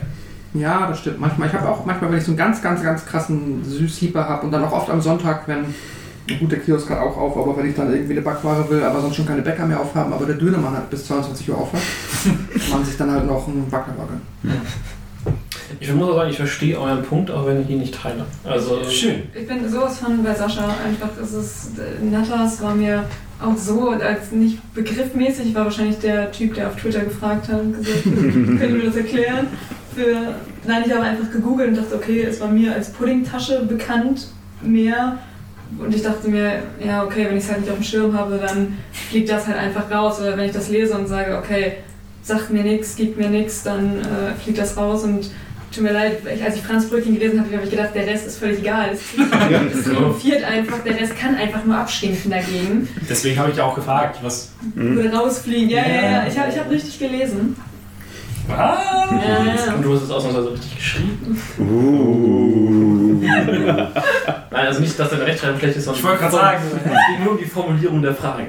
[0.54, 1.20] Ja, das stimmt.
[1.20, 4.46] Manchmal, ich habe auch manchmal, wenn ich so einen ganz, ganz, ganz krassen Süßhieber habe
[4.46, 5.64] und dann auch oft am Sonntag, wenn
[6.38, 9.00] gut der Kiosk hat auch auf, aber wenn ich dann irgendwie eine Backware will, aber
[9.00, 11.72] sonst schon keine Bäcker mehr aufhaben, aber der Dönermann hat bis 22 Uhr auf
[12.70, 14.62] man sich dann halt noch einen Baklava gönnen.
[15.80, 18.24] Ich muss auch sagen, ich verstehe euren Punkt, auch wenn ich ihn nicht teile.
[18.44, 19.22] Also, Schön.
[19.34, 20.64] Ich bin sowas von bei Sascha.
[20.84, 23.04] Einfach, es ist, äh, Natas war mir
[23.42, 27.76] auch so, als nicht begriffmäßig, war wahrscheinlich der Typ, der auf Twitter gefragt hat und
[27.76, 29.48] gesagt, könnt ihr mir das erklären?
[29.94, 30.34] Für,
[30.66, 34.28] nein, ich habe einfach gegoogelt und dachte, okay, es war mir als Puddingtasche bekannt
[34.62, 35.18] mehr.
[35.78, 38.38] Und ich dachte mir, ja, okay, wenn ich es halt nicht auf dem Schirm habe,
[38.38, 40.20] dann fliegt das halt einfach raus.
[40.20, 41.76] Oder wenn ich das lese und sage, okay,
[42.22, 45.30] sagt mir nichts, gibt mir nichts, dann äh, fliegt das raus und
[45.72, 48.38] Tut mir leid, ich, als ich Franzbrötchen gelesen habe, habe ich gedacht, der Rest ist
[48.38, 48.90] völlig egal.
[48.92, 49.00] Es
[49.78, 52.88] es triumphiert einfach, der Rest kann einfach nur abstinken dagegen.
[53.08, 54.52] Deswegen habe ich ja auch gefragt, was.
[54.76, 55.70] Oder rausfliegen.
[55.70, 56.26] Ja, ja, ja.
[56.26, 57.56] Ich habe ich hab richtig gelesen.
[58.48, 59.08] Ah!
[59.12, 59.74] Ja, ja.
[59.74, 61.40] und du hast es ausnahmsweise richtig geschrieben.
[61.58, 63.20] Uh.
[63.22, 66.62] Nein, also nicht, dass deine Rechtschreibung schlecht ist, sondern Ich wollte gerade sagen.
[66.74, 68.46] es geht nur um die Formulierung der Frage.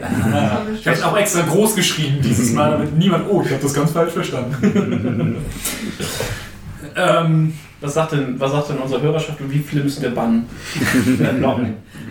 [0.79, 3.25] Ich habe es auch extra groß geschrieben dieses Mal, damit niemand.
[3.29, 5.35] Oh, ich habe das ganz falsch verstanden.
[6.95, 10.47] ähm, Was sagt denn, was sagt denn unsere Hörerschaft und wie viele müssen wir bannen?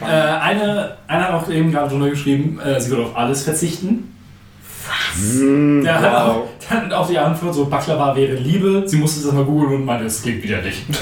[0.03, 3.45] Äh, äh, eine, eine hat auch eben gerade drunter geschrieben, äh, sie würde auf alles
[3.45, 4.12] verzichten.
[5.15, 6.29] Hm, Der hat Wow.
[6.37, 8.83] auch, dann auch die Antwort, so Baklava wäre Liebe.
[8.87, 10.85] Sie musste das mal googeln und meinte, es klingt widerlich.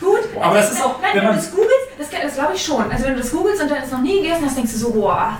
[0.00, 0.18] Gut.
[0.40, 1.36] Aber das ist auch, Nein, wenn wenn du man.
[1.36, 2.90] das googelst, das, das glaube ich schon.
[2.90, 4.90] Also wenn du das googelst und dann es noch nie gegessen hast, denkst du so,
[4.92, 5.36] boah,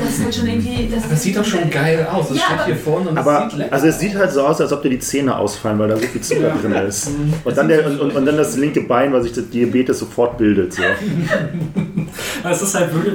[0.00, 0.88] das ist halt schon irgendwie...
[0.94, 2.28] Das, Das sieht doch schon geil aus.
[2.28, 4.42] Das Ja, steht hier vorne und Aber das sieht lecker also es sieht halt so
[4.46, 7.10] aus, als ob dir die Zähne ausfallen, weil da so viel Zucker drin ist.
[7.44, 10.38] Und dann, der, und, und, und dann das linke Bein, weil sich das Diabetes sofort
[10.38, 10.74] bildet.
[10.74, 10.82] So.
[12.50, 13.14] Es ist halt wirklich,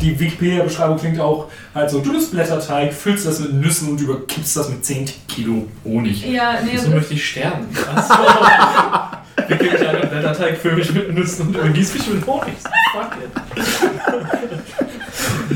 [0.00, 4.56] die Wikipedia-Beschreibung klingt auch halt so, du nimmst Blätterteig, füllst das mit Nüssen und überkippst
[4.56, 6.26] das mit 10 Kilo Honig.
[6.26, 7.66] Ja, nee, So möchte ich sterben.
[7.94, 8.14] Achso.
[9.48, 12.54] Wickel mich den Blätterteig, fülle mich mit Nüssen und übergieß mich mit Honig.
[12.92, 13.30] Fuck it.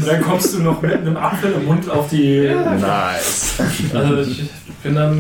[0.07, 2.51] Dann kommst du noch mit einem Apfel im Mund auf die...
[2.81, 3.57] Nice.
[3.95, 4.51] Also ich
[4.83, 5.13] bin dann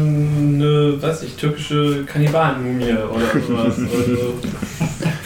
[0.54, 3.74] eine, weiß ich, türkische Kannibalenmumie oder sowas.
[3.78, 4.34] Also,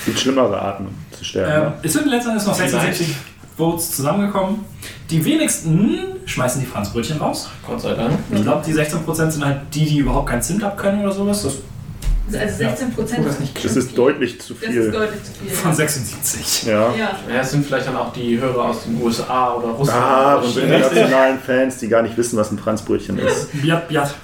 [0.07, 0.89] Gibt schlimmere Arten
[1.23, 1.67] zu sterben.
[1.67, 3.15] Ähm, es sind letztendlich noch 66
[3.57, 4.61] Votes zusammengekommen.
[5.11, 7.49] Die wenigsten schmeißen die Franzbrötchen raus.
[7.67, 8.19] Gott sei Dank.
[8.31, 11.43] Ich glaube, die 16% sind halt die, die überhaupt keinen Zimt abkönnen oder sowas.
[11.43, 11.55] Das
[12.41, 14.91] also 16 Prozent das nicht Das ist deutlich zu Das ist viel.
[14.91, 15.51] deutlich zu viel.
[15.51, 16.63] von 76.
[16.65, 16.73] Ja.
[16.73, 17.11] Ja.
[17.29, 20.01] Ja, es sind vielleicht dann auch die Hörer aus den USA oder Russland.
[20.03, 23.49] Ah, oder und so internationalen Fans, die gar nicht wissen, was ein Franzbrötchen ist.
[23.61, 24.15] Biat, biat.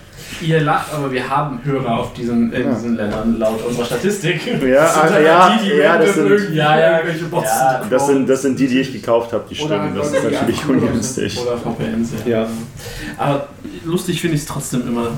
[0.40, 2.70] Ihr lacht, aber wir haben Hörer auf diesen, in Ja.
[2.74, 4.46] diesen Ländern laut unserer Statistik.
[4.46, 7.46] Ja, Das sind ah, dann ja, die, die ja, das sind, Ja, ja, irgendwelche Bots
[7.48, 7.92] ja, sind.
[7.92, 9.94] das, sind, das sind die, die ich gekauft habe, die stimmen.
[9.96, 11.38] Das ist natürlich ungünstig.
[11.40, 12.42] Oder VPNs, ja.
[12.42, 12.46] Ja.
[13.16, 13.48] Aber
[13.84, 15.08] lustig finde ich es trotzdem immer.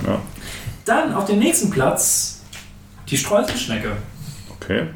[0.84, 2.40] Dann auf dem nächsten Platz
[3.08, 3.92] die Streuselschnecke.
[4.56, 4.86] Okay.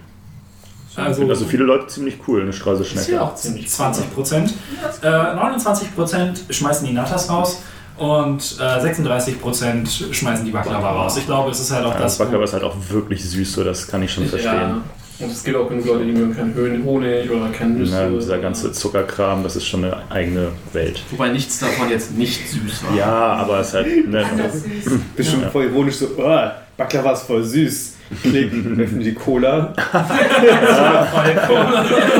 [0.96, 3.20] Also, Also viele Leute ziemlich cool, eine Ist ja Streuselschnecke.
[3.20, 4.55] auch ziemlich 20 Prozent.
[5.03, 7.62] Äh, 29 Prozent schmeißen die Natas raus
[7.96, 11.16] und äh, 36 Prozent schmeißen die Baklava raus.
[11.16, 12.16] Ich glaube, es ist halt auch Ja, das.
[12.16, 14.30] das Baklava ist halt auch wirklich süß, so das kann ich schon Ja.
[14.30, 14.83] verstehen.
[15.20, 17.92] Und es gibt auch genug Leute, die mögen keinen Höhen- Honig oder keinen Nüsse.
[17.92, 21.02] Ja, dieser ganze Zuckerkram, das ist schon eine eigene Welt.
[21.12, 22.96] Wobei nichts davon jetzt nicht süß war.
[22.96, 24.09] Ja, aber es ist halt.
[24.11, 24.92] Ne, Anders süß.
[25.14, 25.50] Bestimmt Ja.
[25.50, 26.38] voll ironisch so, oh,
[26.76, 27.93] Baklava ist voll süß.
[28.23, 29.73] Klick, öffne die Cola.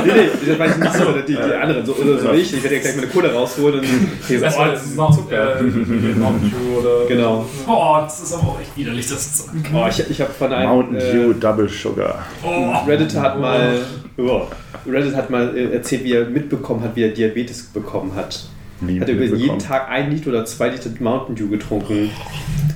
[0.05, 2.53] nee, nee, das weiß ich nicht so, die, die anderen, so, oder so nicht.
[2.53, 3.87] Ich werde ja gleich meine Cola rausholen und
[4.27, 5.61] hier so, oh, das ist noch Zucker.
[5.61, 7.07] äh, Mountain Dew oder.
[7.07, 7.47] Genau.
[7.66, 9.64] Oh, das ist aber auch echt widerlich, das zu sagen.
[9.75, 12.25] Oh, ich, ich habe von einem Mountain Dew äh, Double Sugar.
[12.42, 12.88] Oh.
[12.88, 13.79] Redditor hat mal,
[14.16, 14.42] oh,
[14.87, 18.47] Reddit hat mal äh, erzählt, wie er mitbekommen hat, wie er Diabetes bekommen hat.
[18.80, 19.58] Nie Hat er über jeden.
[19.58, 22.10] Tag ein Liter oder zwei Liter Mountain Dew getrunken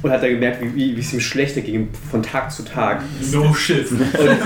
[0.03, 3.03] und hat er gemerkt, wie, wie, wie es ihm schlechter ging von Tag zu Tag.
[3.33, 3.91] No shit.
[3.91, 4.01] Und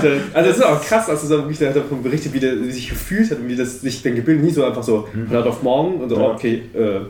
[0.04, 2.60] äh, also es ist auch krass, dass er so wirklich hat davon berichtet, wie der
[2.62, 5.08] wie er sich gefühlt hat und wie das sich dann gebildet, nicht so einfach so
[5.12, 6.30] von heute auf morgen und so, Ja.
[6.32, 7.00] okay, äh,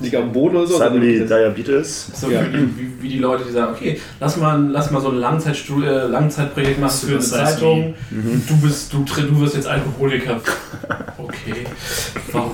[0.00, 0.72] liegt am Boden oder so.
[0.78, 2.06] sondern Suddenly das- Diabetes.
[2.14, 2.40] So Ja.
[2.52, 5.82] wie, wie, wie die Leute, die sagen, okay, lass mal, lass mal so ein Langzeitstu
[5.82, 7.94] äh, Langzeitprojekt machen für eine Zeitung.
[8.10, 10.40] Du bist, du, du wirst jetzt Alkoholiker.
[11.16, 11.64] Okay.
[12.32, 12.52] Warum?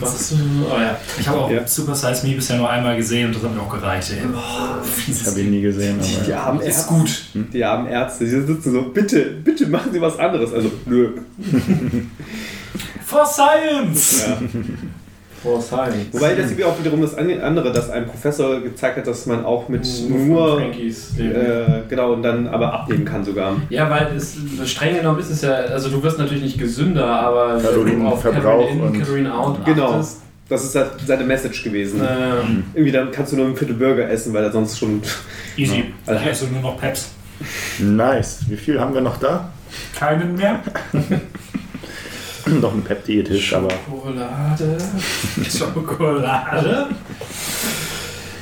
[0.00, 0.34] Was?
[0.70, 0.96] Oh ja.
[1.18, 1.66] Ich habe auch Ja.
[1.66, 4.10] Super Size Me bisher nur einmal gesehen und das hat mir auch gereicht.
[4.12, 4.18] Ey.
[4.78, 5.98] Das fieses habe ich nie gesehen.
[5.98, 6.94] Aber Die armen Ist Ärzte.
[6.94, 7.22] gut.
[7.52, 10.52] Die armen Ärzte, die sitzen so, bitte, bitte machen Sie was anderes.
[10.52, 11.08] Also, nö.
[13.04, 14.24] For Science!
[14.28, 14.38] Ja.
[15.44, 16.06] For Science.
[16.12, 19.68] Wobei das ist auch wiederum das andere, dass ein Professor gezeigt hat, dass man auch
[19.68, 20.56] mit nur.
[20.58, 21.34] Frankies leben.
[21.34, 23.56] Äh, genau, und dann aber abnehmen kann sogar.
[23.68, 27.56] Ja, weil es streng genommen ist es ja, also du wirst natürlich nicht gesünder, aber
[27.56, 29.92] wenn du auf Kalorienverbrauch Calorie in, und- Calorie out Genau.
[29.92, 32.00] achtest, Das ist halt seine Message gewesen.
[32.00, 35.00] ähm, Irgendwie dann kannst du nur ein Viertel Burger essen, weil er sonst schon.
[35.56, 35.84] Easy.
[36.06, 36.14] Ja.
[36.16, 37.10] Ich esse nur noch Peps.
[37.78, 38.40] nice.
[38.48, 39.50] Wie viel haben wir noch da?
[39.98, 40.60] Keinen mehr.
[42.60, 44.78] noch ein Pep-Diätisch, aber Schokolade.
[45.50, 46.86] Schokolade.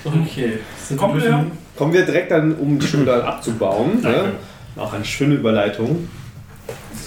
[0.04, 0.58] Okay.
[0.96, 1.46] Kommen wir?
[1.76, 4.00] Kommen wir direkt dann, um die Schokolade abzubauen.
[4.02, 4.32] Ne?
[4.76, 6.08] Auch eine schöne Überleitung.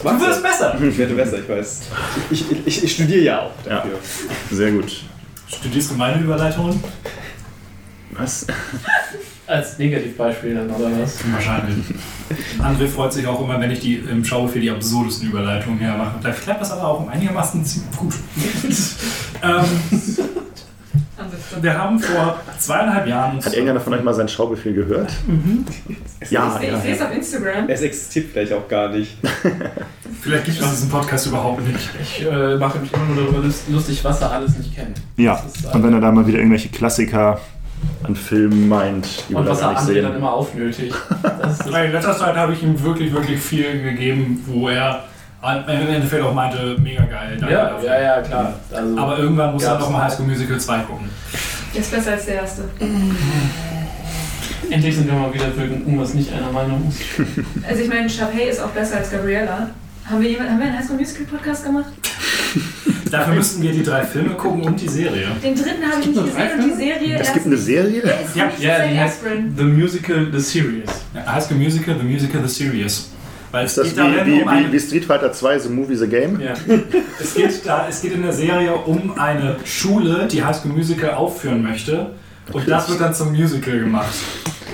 [0.01, 0.77] Du wirst besser.
[0.81, 1.81] Ich werde besser, ich weiß.
[2.29, 3.99] Ich, ich, ich, studiere ja auch ja, dafür.
[4.51, 5.03] sehr gut.
[5.47, 6.83] Studierst du meine Überleitungen?
[8.11, 8.47] Was?
[9.47, 11.19] Als Negativbeispiel dann, oder was?
[11.31, 11.85] Wahrscheinlich.
[12.59, 16.15] André freut sich auch immer, wenn ich die im Schau für die absurdesten Überleitungen hermache.
[16.21, 18.13] Da klappt das aber auch einigermaßen ziemlich gut.
[19.43, 19.65] ähm,
[21.61, 23.37] wir haben vor zweieinhalb Jahren.
[23.37, 25.11] Hat irgendeiner von euch mal seinen Schaubefehl gehört?
[26.29, 27.69] Ja, ich ja, sehe es auf Instagram.
[27.69, 29.17] Es existiert vielleicht auch gar nicht.
[30.21, 31.89] Vielleicht gibt es diesen Podcast überhaupt nicht.
[32.01, 34.99] Ich äh, mache mich immer nur darüber lust- lustig, was er alles nicht kennt.
[35.17, 35.35] Ja,
[35.71, 37.39] äh, und wenn er da mal wieder irgendwelche Klassiker
[38.03, 40.15] an Filmen meint, die Und da was er nicht André dann sehen.
[40.17, 40.95] immer aufnötigt.
[41.23, 45.03] Das ist das In letzter Zeit habe ich ihm wirklich, wirklich viel gegeben, wo er
[45.43, 47.37] im Endeffekt auch meinte, mega geil.
[47.39, 47.87] danke ja, dafür.
[47.89, 48.53] ja, ja, klar.
[48.71, 50.03] Also, Aber irgendwann muss er noch mal.
[50.03, 51.09] High School Musical 2 gucken.
[51.73, 52.63] Der ist besser als der erste.
[54.69, 56.91] endlich sind wir mal wieder für irgendwas nicht einer Meinung.
[57.67, 59.69] Also ich meine, Sharpay ist auch besser als Gabriella.
[60.09, 61.85] Haben wir, jemand, haben wir einen High School Musical Podcast gemacht?
[63.11, 65.27] Dafür müssten wir die drei Filme gucken und die Serie.
[65.43, 68.01] Den dritten habe ich nicht gesehen und die Serie Es gibt eine Serie?
[68.01, 69.19] Der ist Ja, Ja, die heißt.
[69.57, 70.89] The Musical, The Series.
[71.13, 73.09] Ja, High School Musical, The Musical, The Series.
[73.51, 76.07] Weil Ist es das wie, wie, um eine, wie Street Fighter 2, so Movie the
[76.07, 76.39] Game?
[76.39, 76.53] Ja.
[77.19, 81.11] es, geht da, es geht in der Serie um eine Schule, die High School Musical
[81.11, 82.11] aufführen möchte.
[82.51, 84.13] Und das wird dann zum Musical gemacht.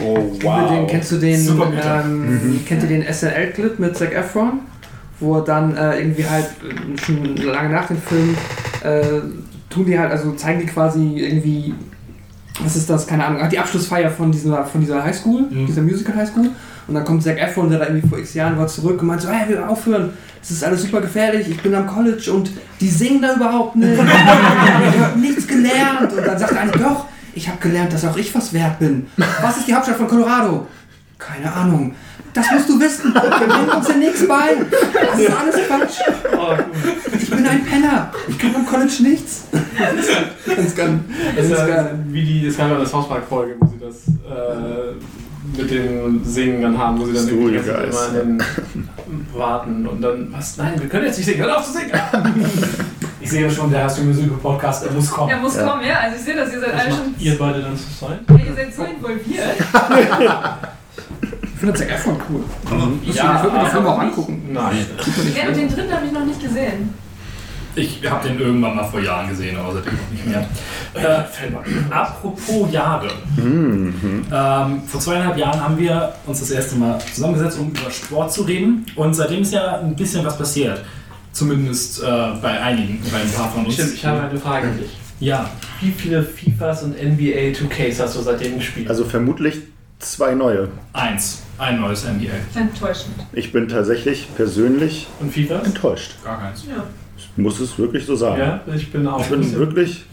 [0.03, 4.61] Oh, Über Den, kennst du den, ähm, kennt ihr den SNL-Clip mit Zac Efron?
[5.21, 8.35] Wo er dann äh, irgendwie halt äh, schon lange nach dem Film
[8.83, 9.01] äh,
[9.69, 11.73] tun die halt, also zeigen die quasi irgendwie,
[12.61, 15.65] was ist das, keine Ahnung, die Abschlussfeier von dieser, von dieser Highschool, Mhm.
[15.67, 16.49] dieser Musical Highschool.
[16.87, 19.21] Und dann kommt Zac Efron, der da irgendwie vor x Jahren war, zurück und meint
[19.21, 20.09] so, hey, wir aufhören,
[20.41, 23.93] das ist alles super gefährlich, ich bin am College und die singen da überhaupt nicht.
[23.93, 26.11] ich habe nichts gelernt.
[26.11, 29.05] Und dann sagt einer, doch, ich habe gelernt, dass auch ich was wert bin.
[29.41, 30.67] Was ist die Hauptstadt von Colorado?
[31.17, 31.93] Keine Ahnung.
[32.33, 33.13] Das musst du wissen.
[33.13, 34.55] Wir bringen uns ja nichts bei.
[35.11, 35.99] Das ist alles Quatsch.
[36.37, 36.55] Oh,
[37.17, 38.11] Ich bin ein Penner.
[38.27, 39.43] Ich kann am College nichts.
[40.47, 41.01] Ganz, ganz,
[41.37, 41.99] Es ist ja geil.
[42.07, 46.77] wie die, es gab ja das Hauspark-Folge, wo sie das äh, mit dem Singen dann
[46.77, 48.43] haben, wo sie dann irgendwie immer in den
[49.33, 51.91] warten und dann, was, nein, wir können jetzt nicht singen, hör auf zu singen!
[53.19, 55.29] Ich sehe schon, der High School Musical Podcast, er muss kommen.
[55.29, 55.67] Er muss Ja.
[55.67, 55.99] kommen, ja.
[55.99, 57.15] Also ich sehe das, ihr seid Was alle schon.
[57.19, 58.19] ihr beide dann zu sein?
[58.29, 59.57] Ihr seid so involviert.
[61.61, 62.43] Ich finde Zac Efron cool.
[63.13, 64.49] Ja, ich würde mir den Film auch angucken.
[64.51, 64.77] Nein.
[65.37, 66.91] Ja, und den dritten habe ich noch nicht gesehen.
[67.75, 70.49] Ich habe den irgendwann mal vor Jahren gesehen, aber seitdem auch nicht mehr.
[70.95, 73.09] Äh, apropos Jahre.
[73.37, 73.93] Mhm.
[74.33, 78.41] Ähm, vor zweieinhalb Jahren haben wir uns das erste Mal zusammengesetzt, um über Sport zu
[78.41, 78.83] reden.
[78.95, 80.83] Und seitdem ist ja ein bisschen was passiert.
[81.31, 82.07] Zumindest äh,
[82.41, 83.75] bei einigen, bei ein paar von uns.
[83.75, 84.97] Stimmt, ich habe eine Frage an dich.
[85.19, 85.47] Ja,
[85.79, 88.89] Wie viele FIFAs und NBA 2Ks hast du seitdem gespielt?
[88.89, 89.59] Also vermutlich
[89.99, 90.69] zwei neue.
[90.93, 91.43] eins.
[91.61, 92.59] Ein neues NBA.
[92.59, 93.13] Enttäuschend.
[93.33, 95.63] Ich bin tatsächlich persönlich und FIFAs?
[95.67, 96.15] enttäuscht.
[96.23, 96.65] Gar keins.
[96.67, 96.83] Ja.
[97.15, 98.41] Ich muss es wirklich so sagen.
[98.41, 99.21] Ja, ich bin auch.
[99.21, 100.03] Ich bin wirklich.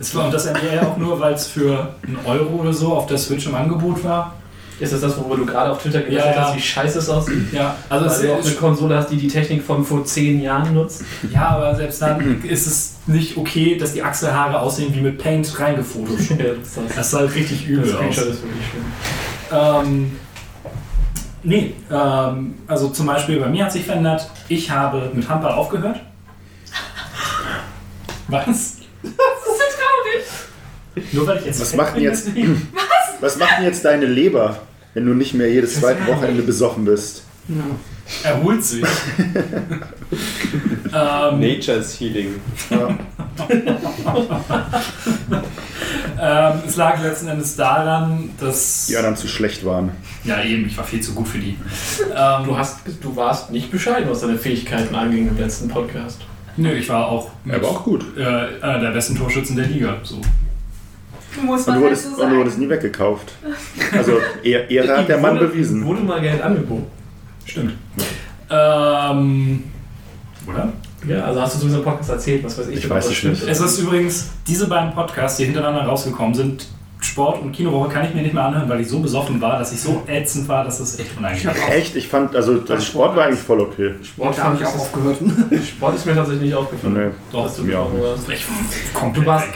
[0.00, 3.06] Es war, und das NBA auch nur, weil es für einen Euro oder so auf
[3.06, 4.34] der Switch im Angebot war.
[4.80, 6.44] Ist das das, worüber du gerade auf Twitter gesagt Ja, ja.
[6.48, 7.52] hast, wie scheiße es aussieht?
[7.52, 10.04] Ja, also Weil es du auch eine ist, Konsole hast, die die Technik von vor
[10.04, 11.04] zehn Jahren nutzt?
[11.32, 15.58] ja, aber selbst dann ist es nicht okay, dass die Achselhaare aussehen wie mit Paint
[15.60, 16.40] reingefotoshoppt.
[16.40, 16.96] Ja, das, ist das.
[16.96, 17.98] Das sah halt richtig übel das aus.
[18.00, 18.84] Screenshot ist wirklich schlimm.
[19.52, 20.18] Ähm,
[21.42, 26.00] nee, ähm, also zum Beispiel bei mir hat sich verändert, ich habe mit Handball aufgehört.
[28.28, 28.46] Was?
[29.02, 31.12] Das ist so traurig.
[31.12, 32.68] Nur weil ich jetzt Was macht denn jetzt- deswegen?
[33.20, 34.60] Was macht denn jetzt deine Leber,
[34.94, 37.24] wenn du nicht mehr jedes zweite Wochenende besoffen bist?
[37.48, 37.56] Ja.
[38.22, 38.82] Erholt sich.
[40.94, 42.34] ähm, Nature is healing.
[46.20, 48.86] Ähm, es lag letzten Endes daran, dass.
[48.86, 49.90] Die anderen zu schlecht waren.
[50.24, 51.56] Ja, eben, ich war viel zu gut für die.
[52.14, 56.20] Ähm, Du, hast, du warst nicht bescheiden, was deine Fähigkeiten anging im letzten Podcast.
[56.56, 58.04] Nö, ich war auch, Er war auch gut.
[58.16, 58.22] äh,
[58.62, 59.96] einer der besten Torschützen der Liga.
[60.02, 60.20] So.
[61.44, 63.32] Muss Und man du halt wurdest, so und du wurdest nie weggekauft.
[63.96, 65.84] Also Ehre Ehre hat der Mann wurde, bewiesen.
[65.86, 66.86] Wurde mal Geld angeboten.
[67.48, 67.72] Stimmt.
[68.50, 69.64] Ähm,
[70.46, 70.72] oder?
[71.06, 72.78] Ja, also hast du sowieso im Podcast erzählt, was weiß ich.
[72.78, 73.34] Ich weiß das es stimmt.
[73.40, 73.48] nicht.
[73.48, 76.66] Es ist übrigens, diese beiden Podcasts, die hintereinander rausgekommen sind,
[77.00, 79.72] Sport und Kinowoche, kann ich mir nicht mehr anhören, weil ich so besoffen war, dass
[79.72, 81.72] ich so ätzend war, dass es echt unangenehm war.
[81.72, 83.94] Echt, ich fand, also der Sport war eigentlich voll okay.
[84.02, 85.18] Sport, habe fand ich auch ist- aufgehört.
[85.68, 86.94] Sport ist mir tatsächlich nicht aufgefallen.
[86.94, 87.10] Nee.
[87.30, 88.44] Doch, Dass du mir auch du Ich
[89.14, 89.46] Du warst,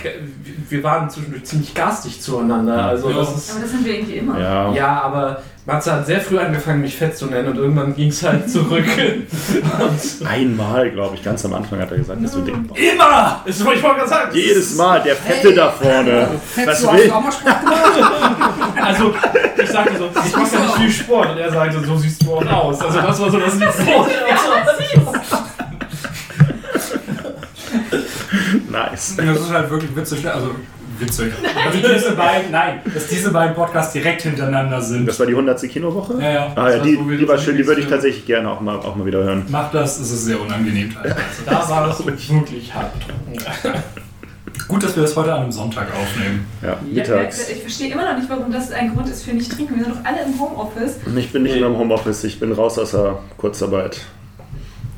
[0.68, 2.84] wir waren zwischendurch ziemlich garstig zueinander.
[2.84, 3.16] Also Ja.
[3.16, 4.38] das ist, Aber das sind wir irgendwie immer.
[4.38, 4.72] Ja.
[4.72, 8.20] ja, aber Matze hat sehr früh angefangen, mich fett zu nennen und irgendwann ging es
[8.24, 8.84] halt zurück.
[10.24, 12.68] Einmal, glaube ich, ganz am Anfang hat er gesagt, dass du den.
[12.74, 13.42] Immer!
[13.46, 14.30] das wollte ich mal gerade sagen.
[14.34, 16.30] Jedes Mal, der Fette da vorne.
[16.66, 17.10] Was du hast will?
[17.12, 18.72] auch mal Sport gemacht?
[18.82, 19.14] Also,
[19.62, 22.34] ich sagte so, ich mache ja nicht viel Sport und er sagte, so siehst du
[22.34, 22.80] auch aus.
[22.80, 24.06] Also das war so das Niveau.
[28.68, 29.16] Nice.
[29.16, 30.28] Das ist halt wirklich witzig.
[30.28, 30.56] Also,
[31.02, 31.32] witzig.
[31.64, 35.06] Also diese beiden, nein, dass diese beiden Podcasts direkt hintereinander sind.
[35.06, 35.60] Das war die 100.
[35.62, 36.14] Kinowoche?
[36.20, 36.52] Ja, ja.
[36.56, 39.06] Ah, ja, die, die war schön, die würde ich tatsächlich gerne auch mal, auch mal
[39.06, 39.44] wieder hören.
[39.48, 41.16] Macht das, es ist sehr unangenehm teilweise.
[41.46, 42.92] Da war das wirklich hart.
[44.68, 46.46] Gut, dass wir das heute an einem Sonntag aufnehmen.
[46.62, 47.48] Ja, Ja, mittags.
[47.50, 49.76] Ich verstehe immer noch nicht, warum das ein Grund ist für nicht trinken.
[49.76, 50.96] Wir sind doch alle im Homeoffice.
[51.16, 54.00] Ich bin nicht mehr im Homeoffice, ich bin raus aus der Kurzarbeit.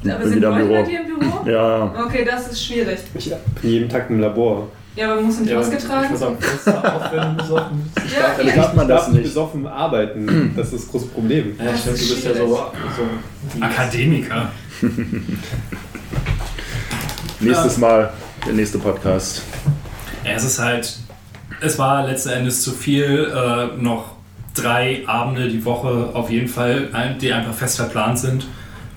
[0.05, 0.91] Aber bin sind wieder im Leute bei Büro.
[0.91, 1.51] dir im Büro?
[1.51, 2.99] Ja, Okay, das ist schwierig.
[3.15, 4.69] Ich bin jeden Tag im Labor.
[4.97, 7.43] Ja, aber man muss in die Ja, Maske ich muss sagen, kurz auf, wenn du
[7.43, 7.91] besoffen.
[7.97, 8.45] Ja, darf- ja.
[8.45, 9.29] ich darf man das darf nicht nicht.
[9.35, 10.53] besoffen arbeiten.
[10.57, 11.57] Das ist das große Problem.
[11.59, 12.47] Ja, ich finde, du bist ja so,
[13.57, 14.53] so Akademiker.
[17.41, 18.13] nächstes Mal
[18.47, 19.43] der nächste Podcast.
[20.25, 20.97] Ja, es ist halt,
[21.61, 24.13] es war letzten Endes zu viel, äh, noch
[24.55, 26.89] drei Abende die Woche auf jeden Fall,
[27.21, 28.47] die einfach fest verplant sind.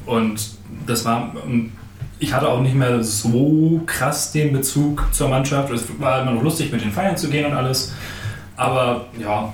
[0.06, 0.52] Und
[0.86, 1.72] das war, ähm,
[2.20, 5.72] ich hatte auch nicht mehr so krass den Bezug zur Mannschaft.
[5.72, 7.94] Es war immer noch lustig, mit den Feiern zu gehen und alles.
[8.56, 9.54] Aber ja,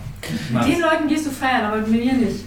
[0.51, 2.45] man, Den Leuten gehst du feiern, aber mir nicht.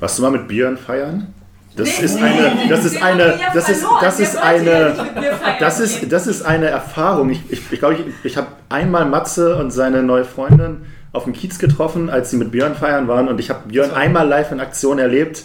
[0.00, 1.32] Warst du mal mit Bieren feiern?
[1.76, 5.24] Das Nee, ist eine, nee, das ist eine, das ist, das ist eine, mit
[5.60, 7.28] das ist, das ist eine Erfahrung.
[7.28, 11.34] Ich, ich, ich glaube, ich, ich habe einmal Matze und seine neue Freundin auf dem
[11.34, 14.60] Kiez getroffen, als sie mit Björn feiern waren und ich habe Björn einmal live in
[14.60, 15.42] Aktion erlebt.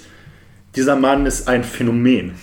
[0.76, 2.34] Dieser Mann ist ein Phänomen.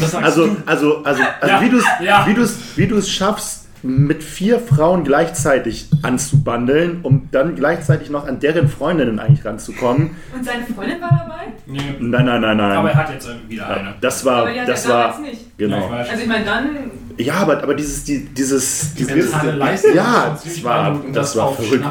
[0.00, 0.56] Das Also, du.
[0.66, 2.26] also, also, also Ja, wie du es ja.
[2.26, 8.38] wie du's, wie du's schaffst, mit vier Frauen gleichzeitig anzubandeln, um dann gleichzeitig noch an
[8.38, 10.10] deren Freundinnen eigentlich ranzukommen.
[10.32, 11.52] Und seine Freundin war dabei?
[11.66, 12.70] nee, Nein, nein, nein, nein.
[12.76, 13.94] aber er hat jetzt wieder eine.
[14.00, 15.40] das war, aber die hat das ja damals war, nicht.
[15.42, 15.84] Ja, genau.
[15.86, 16.08] ich weiß.
[16.10, 16.68] Also ich meine, dann
[17.16, 21.52] Ja, aber, aber dieses, die, dieses, Die dieses mentale Leistung Ja, das war- das war
[21.54, 21.84] verrückt.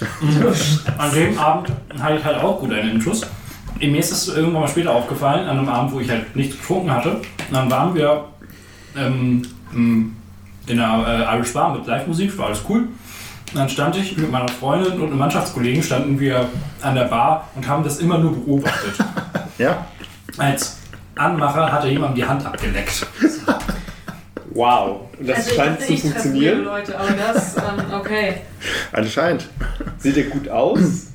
[0.98, 3.22] An dem Abend hatte ich halt auch gut einen Intus.
[3.80, 6.90] Mir ist es irgendwann mal später aufgefallen, an einem Abend, wo ich halt nichts getrunken
[6.90, 7.16] hatte.
[7.16, 8.24] Und dann waren wir
[8.96, 12.88] ähm, in der äh, Irish Bar mit Live-Musik, war alles cool.
[13.52, 16.48] Und dann stand ich mit meiner Freundin und einem Mannschaftskollegen, standen wir
[16.82, 18.94] an der Bar und haben das immer nur beobachtet.
[19.58, 19.86] Ja,
[20.36, 20.76] Als
[21.14, 23.06] Anmacher hatte jemand die Hand abgeleckt.
[24.50, 25.08] Wow.
[25.18, 26.64] Das also scheint zu funktionieren.
[26.64, 28.34] Leute, aber das, ähm, okay.
[28.92, 29.48] anscheinend.
[29.96, 31.06] Sieht er gut aus?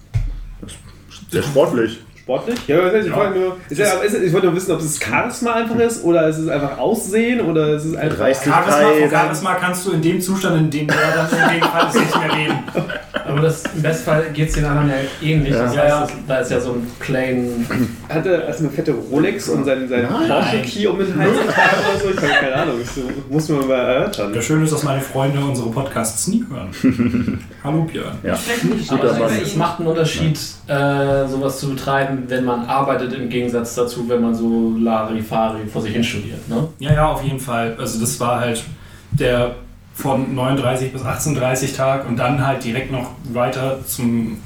[1.29, 1.99] Sehr sportlich.
[2.31, 2.59] Sportlich?
[2.67, 3.15] Ja, ich, Ja.
[3.15, 6.29] wollte nur, ist ja, ist, ich wollte nur wissen, ob es Charisma einfach ist oder
[6.29, 8.17] ist es einfach Aussehen oder ist es einfach.
[8.19, 8.65] Dreistigkeit.
[8.69, 10.95] Charisma, Charisma kannst du in dem Zustand, in dem er
[11.27, 12.59] dann in dem Fall ist, nicht mehr reden.
[13.31, 15.53] Aber das, im besten Fall geht es den anderen ja ähnlich.
[15.53, 15.63] Ja.
[15.63, 16.01] Das heißt, ja.
[16.01, 17.65] das, da ist ja so ein plain.
[18.09, 20.07] Hat er also eine fette Rolex und seinen, seinen.
[20.07, 22.09] Porsche-Key um den Hals oder so?
[22.09, 22.75] Ich habe keine Ahnung.
[22.79, 22.91] Das
[23.29, 24.33] muss man mal erörtern.
[24.33, 27.39] Das Schöne ist, dass meine Freunde unsere Podcasts nie hören.
[27.63, 28.17] Hallo Björn.
[28.23, 28.37] Ja.
[28.75, 29.59] Nicht Aber es ihn.
[29.59, 34.33] macht einen Unterschied, äh, sowas zu betreiben, wenn man arbeitet, im Gegensatz dazu, wenn man
[34.35, 36.47] so Larifari vor sich hin studiert.
[36.49, 36.67] Ne?
[36.79, 37.75] Ja, ja, auf jeden Fall.
[37.79, 38.63] Also das war halt
[39.11, 39.55] der
[39.93, 44.37] von 39 bis 18.30 Tag und dann halt direkt noch weiter zum,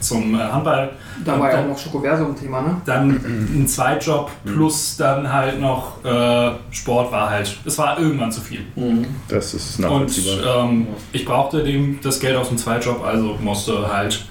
[0.00, 0.90] zum äh, Handball.
[1.24, 2.80] Da war ja auch noch Schokoversum Thema, ne?
[2.86, 7.56] Dann ein Zweitjob plus dann halt noch äh, Sport war halt.
[7.64, 8.60] Es war irgendwann zu viel.
[8.74, 9.06] Mhm.
[9.28, 10.64] Das ist Und nachvollziehbar.
[10.64, 14.24] ähm, ich brauchte dem das Geld aus dem Zweitjob, also musste halt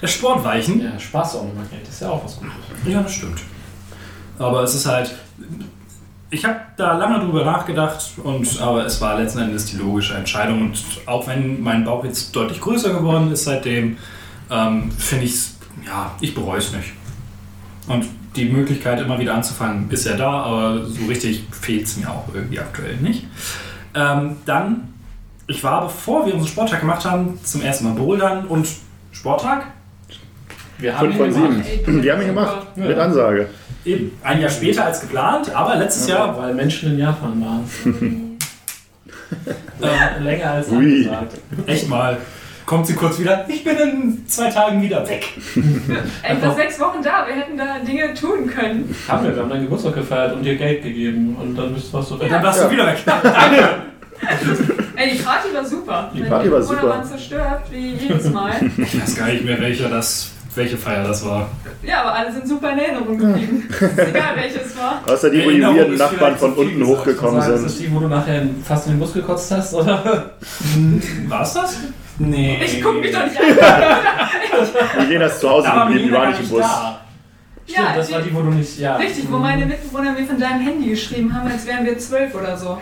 [0.00, 0.80] der Sport weichen.
[0.80, 1.32] Ja, Spaß
[1.70, 2.54] Geld, das ist ja auch was Gutes.
[2.86, 3.40] Ja, das stimmt.
[4.38, 5.14] Aber es ist halt.
[6.32, 10.62] Ich habe da lange drüber nachgedacht, und, aber es war letzten Endes die logische Entscheidung.
[10.62, 13.96] Und auch wenn mein Bauch jetzt deutlich größer geworden ist seitdem,
[14.48, 16.92] ähm, finde ich es, ja, ich bereue es nicht.
[17.88, 22.08] Und die Möglichkeit, immer wieder anzufangen, ist ja da, aber so richtig fehlt es mir
[22.08, 23.26] auch irgendwie aktuell nicht.
[23.94, 24.94] Ähm, dann,
[25.48, 28.68] ich war, bevor wir unseren Sporttag gemacht haben, zum ersten Mal bouldern und
[29.10, 29.66] Sporttag.
[30.80, 31.44] Wir haben 5 von ihn 7.
[31.44, 31.66] gemacht.
[31.86, 32.66] Ey, Wir haben ihn gemacht.
[32.76, 32.84] Ja.
[32.84, 33.48] Mit Ansage.
[33.84, 34.12] Eben.
[34.22, 38.38] Ein Jahr später als geplant, aber letztes Jahr weil Menschen in Japan waren.
[39.82, 40.76] äh, Länger als Ui.
[41.08, 41.32] angesagt.
[41.66, 42.18] echt mal.
[42.66, 43.46] Kommt sie kurz wieder.
[43.48, 45.26] Ich bin in zwei Tagen wieder weg.
[46.22, 48.94] Ey, war sechs Wochen da, wir hätten da Dinge tun können.
[49.08, 52.12] Haben wir, wir haben deinen Geburtstag gefeiert und dir Geld gegeben und dann bist warst
[52.12, 52.28] du weg.
[52.30, 52.66] Dann warst Ja.
[52.66, 52.98] du wieder weg.
[54.96, 56.10] Ey, die Party war super.
[56.14, 57.02] Die Party war Oder super.
[57.08, 58.52] zerstört, wie jedes Mal.
[58.76, 61.48] Ich weiß gar nicht mehr, welcher das, welche Feier das war.
[61.82, 63.68] Ja, aber alle sind super in Erinnerung geblieben.
[63.70, 65.00] Ist egal welches war.
[65.06, 67.70] Außer die, wo die weirden Nachbarn von unten hochgekommen Sagen, ist sind.
[67.70, 70.30] das die, wo du nachher fast in den Bus gekotzt hast, oder?
[71.28, 71.76] War es das?
[72.18, 72.60] Nee.
[72.64, 74.98] Ich guck mich doch nicht an.
[74.98, 76.60] Milena ist zu Hause geblieben, die war nicht im Bus.
[76.60, 77.00] da.
[77.66, 78.78] Stimmt, Ja, das die- war die, wo du nicht.
[78.78, 78.96] Ja.
[78.96, 82.56] Richtig, wo meine Mitbewohner mir von deinem Handy geschrieben haben, als wären wir zwölf oder
[82.56, 82.78] so.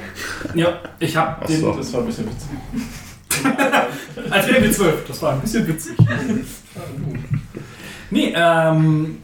[0.54, 1.60] Ja, ich hab Ach den.
[1.60, 1.72] so.
[1.72, 2.48] Das war ein bisschen witzig.
[4.30, 5.06] Als wären wir zwölf.
[5.06, 5.94] Das war ein bisschen witzig.
[8.10, 9.18] Nee, ähm,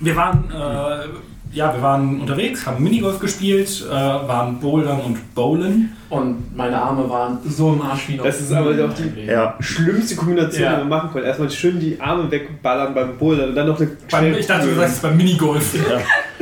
[0.00, 1.08] wir waren, äh,
[1.56, 5.92] ja, wir waren unterwegs, haben Minigolf gespielt, äh, waren Bouldern und Bowlen.
[6.10, 8.24] Und meine Arme waren so im Arsch wie noch.
[8.24, 9.24] Das ist aber doch die-.
[9.26, 9.54] Ja.
[9.60, 10.72] Schlimmste Kombination, Ja.
[10.74, 11.26] die man machen konnte.
[11.26, 14.74] Erstmal schön die Arme wegballern beim Bouldern und dann noch eine Beim, ich dachte, du
[14.74, 15.74] sagst es beim Minigolf.
[15.74, 15.98] Ja.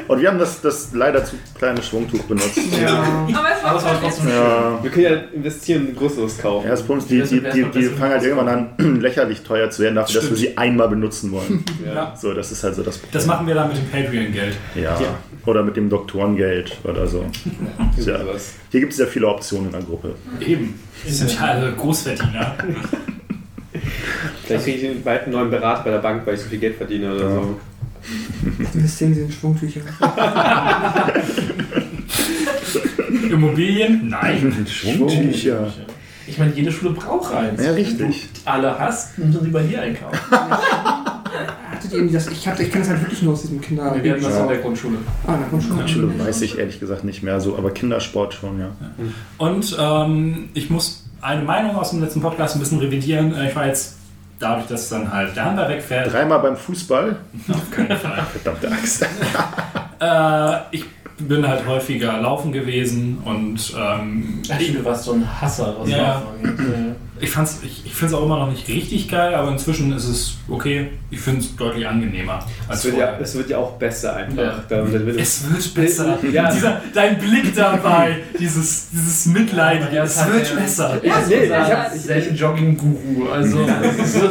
[0.08, 2.58] Und wir haben das, das leider zu kleine Schwungtuch benutzt.
[2.80, 3.02] Ja.
[3.34, 4.78] Aber es war, Aber trotzdem Ja.
[4.82, 6.64] Wir können ja investieren, ein größeres kaufen.
[6.64, 9.82] Ja, das Problem ist, die, die, die, die fangen halt irgendwann an, lächerlich teuer zu
[9.82, 10.50] werden, dafür, dass wir Stimmt.
[10.52, 11.64] sie einmal benutzen wollen.
[11.84, 12.14] Ja.
[12.16, 13.12] So, das ist halt so das Problem.
[13.12, 14.56] Das machen wir dann mit dem Patreon-Geld.
[14.74, 14.82] Ja.
[15.00, 15.18] Ja.
[15.46, 17.24] Oder mit dem Doktorengeld oder so.
[18.04, 18.18] Ja.
[18.70, 20.14] Hier gibt es sehr viele Optionen in der Gruppe.
[20.40, 20.78] Eben.
[21.06, 22.54] Die sind ja alle Großverdiener.
[24.44, 26.76] Vielleicht kriege ich bald einen neuen Berater bei der Bank, weil ich so viel Geld
[26.76, 27.34] verdiene oder Ja.
[27.36, 27.60] so.
[28.74, 29.80] Investieren Sie in Schwungtücher.
[33.30, 34.08] Immobilien?
[34.08, 34.66] Nein.
[34.68, 35.72] Schwungtücher.
[36.26, 37.60] Ich meine, jede Schule braucht eins.
[37.62, 38.28] Ja, Wenn richtig.
[38.44, 40.18] du alle hast, müssen sie bei dir einkaufen.
[41.70, 42.26] Hattet ihr das?
[42.28, 43.94] Ich, hatte, ich kenne das halt wirklich nur aus diesem Kinder.
[43.94, 44.42] Wir werden das Ja.
[44.42, 44.96] in der Grundschule.
[45.26, 45.76] Ah, in der Grundschule.
[45.76, 48.70] Grundschule weiß ich ehrlich gesagt nicht mehr so, aber Kindersport schon, ja.
[49.38, 53.34] Und ähm, ich muss eine Meinung aus dem letzten Podcast ein bisschen revidieren.
[53.34, 53.96] Äh, Ich war jetzt
[54.38, 57.16] dadurch, dass dann halt der Handball wegfällt, Dreimal beim Fußball?
[57.48, 58.22] auf keinen Fall.
[58.32, 59.02] Verdammte Axt.
[59.98, 60.84] Äh, ich
[61.18, 65.88] bin halt häufiger laufen gewesen und ähm, Ach, ich, du warst so ein Hasser, was
[65.90, 66.22] Ja.
[66.42, 69.90] Laufen ich, fand's- ich, ich finde es auch immer noch nicht richtig geil, aber inzwischen
[69.96, 70.88] ist es okay.
[71.10, 74.36] Ich finde es deutlich angenehmer als Es wird, ja, es wird ja auch besser einfach.
[74.42, 74.62] Ja.
[74.68, 76.18] Dann, dann wird Es wird besser.
[76.30, 76.52] Ja.
[76.52, 81.00] Dieser, dein Blick dabei, dieses, dieses Mitleid, Ja, es wird er- besser.
[81.02, 81.66] Ja, nee, ich super.
[81.84, 83.58] hab- Ich bin ein Jogging-Guru, also.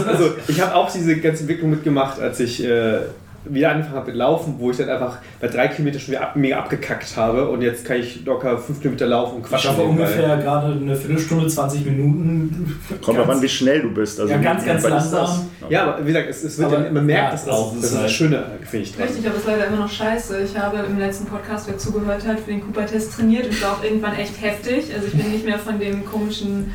[0.08, 3.00] Also, ich habe auch diese ganze Entwicklung mitgemacht, als ich äh,
[3.48, 6.36] wieder angefangen habe mit Laufen, wo ich dann einfach bei drei Kilometern schon wieder ab,
[6.36, 9.70] mega abgekackt habe und jetzt kann ich locker fünf Kilometer laufen und Ich quatschen.
[9.72, 10.04] schaffe nebenbei.
[10.04, 12.80] ungefähr gerade eine Viertelstunde, 20 Minuten.
[13.04, 14.20] Kommt drauf an, wie schnell du bist.
[14.20, 15.20] Also Ja, ganz, ganz was ist das?
[15.30, 15.46] langsam.
[15.70, 17.74] Ja, aber wie gesagt, es, es wird Aber ja, man merkt ja, das das auch.
[17.74, 19.08] ist Das ist das halt- Schöne, finde ich dran.
[19.08, 20.42] Richtig, aber es ist leider immer noch scheiße.
[20.42, 23.84] Ich habe im letzten Podcast, wer zugehört hat, für den Cooper-Test trainiert und war auch
[23.84, 24.94] irgendwann echt heftig.
[24.94, 26.72] Also ich bin nicht mehr von dem komischen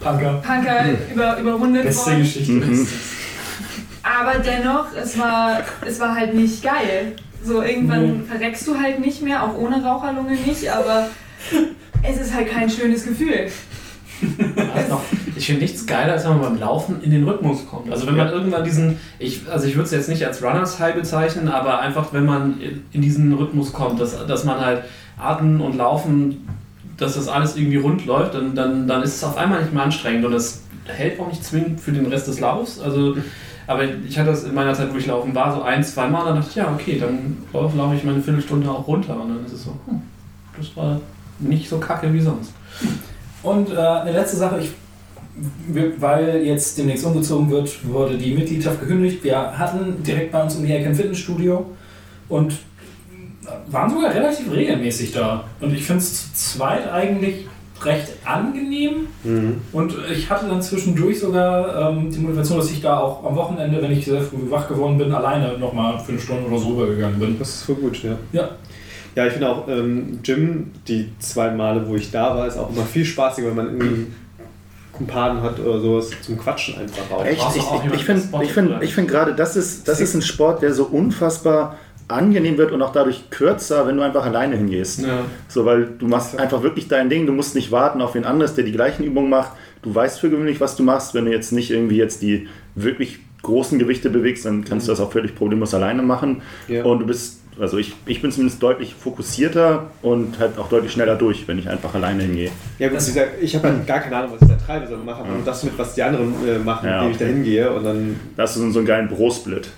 [0.00, 0.42] Punker.
[0.46, 2.18] Punker über, überrundet Beste worden.
[2.22, 2.52] Geschichte.
[2.52, 2.86] Mhm.
[4.04, 7.12] Aber dennoch, es war, es war halt nicht geil.
[7.42, 11.08] So irgendwann verreckst du halt nicht mehr, auch ohne Raucherlunge nicht, aber
[12.02, 13.48] es ist halt kein schönes Gefühl.
[14.74, 15.00] Also,
[15.36, 17.90] ich finde nichts geiler, als wenn man beim Laufen in den Rhythmus kommt.
[17.90, 20.94] Also wenn man irgendwann diesen, ich, also ich würde es jetzt nicht als Runners High
[20.94, 24.84] bezeichnen, aber einfach wenn man in- in diesen Rhythmus kommt, dass, dass man halt
[25.18, 26.46] Atmen und Laufen,
[26.96, 29.82] dass das alles irgendwie rund läuft, dann, dann, dann ist es auf einmal nicht mehr
[29.82, 32.78] anstrengend und das hält auch nicht zwingend für den Rest des Laufs.
[32.80, 33.16] Also,
[33.66, 36.24] aber ich hatte das in meiner Zeit, wo ich laufen war, so ein, zwei Mal,
[36.26, 39.44] dann dachte ich, ja, okay, dann laufe laufe ich meine Viertelstunde auch runter und dann
[39.44, 40.02] ist es so, hm,
[40.56, 41.00] das war
[41.38, 42.52] nicht so kacke wie sonst.
[43.42, 44.70] Und äh, eine letzte Sache, ich,
[45.98, 49.24] weil jetzt demnächst umgezogen wird, wurde die Mitgliedschaft gekündigt.
[49.24, 51.66] Wir hatten direkt bei uns um die Ecke ein Fitnessstudio
[52.28, 52.54] und
[53.66, 55.44] waren sogar relativ regelmäßig da.
[55.60, 57.46] Und ich finde es zu zweit eigentlich
[57.84, 59.08] recht angenehm.
[59.22, 59.60] Mhm.
[59.72, 63.80] Und ich hatte dann zwischendurch sogar ähm, die Motivation, dass ich da auch am Wochenende,
[63.82, 67.18] wenn ich sehr früh wach geworden bin, alleine nochmal für eine Stunde oder so rübergegangen
[67.18, 67.38] bin.
[67.38, 68.16] Das ist voll gut, ja.
[68.32, 68.50] Ja.
[69.14, 72.70] Ja, ich finde auch ähm, Gym, die zwei Male, wo ich da war, ist auch
[72.70, 74.06] immer viel spaßiger, wenn man irgendwie
[74.92, 77.24] Kumpanen hat oder sowas zum Quatschen einfach auch.
[77.24, 77.42] Echt?
[77.54, 80.62] Ich, ich, ich finde ich find, ich find gerade, das ist, das ist ein Sport,
[80.62, 81.76] der so unfassbar
[82.08, 85.02] angenehm wird und auch dadurch kürzer, wenn du einfach alleine hingehst.
[85.02, 85.20] Ja.
[85.48, 88.54] So, weil du machst einfach wirklich dein Ding, du musst nicht warten auf wen anderes,
[88.54, 89.52] der die gleichen Übungen macht.
[89.82, 91.14] Du weißt für gewöhnlich, was du machst.
[91.14, 95.00] Wenn du jetzt nicht irgendwie jetzt die wirklich großen Gewichte bewegst, dann kannst du das
[95.00, 96.42] auch völlig problemlos alleine machen.
[96.66, 96.84] Ja.
[96.84, 101.14] Und du bist, also ich, ich bin zumindest deutlich fokussierter und halt auch deutlich schneller
[101.16, 102.50] durch, wenn ich einfach alleine hingehe.
[102.78, 105.20] Ja, gut, gesagt, ich habe halt gar keine Ahnung, was ich da übertreibe, sondern mache
[105.22, 107.34] einfach nur das mit, was die anderen äh, machen, Ja, indem ich da okay.
[107.34, 108.20] hingehe und dann.
[108.36, 109.68] Da hast du so, so einen geilen Bro-Split.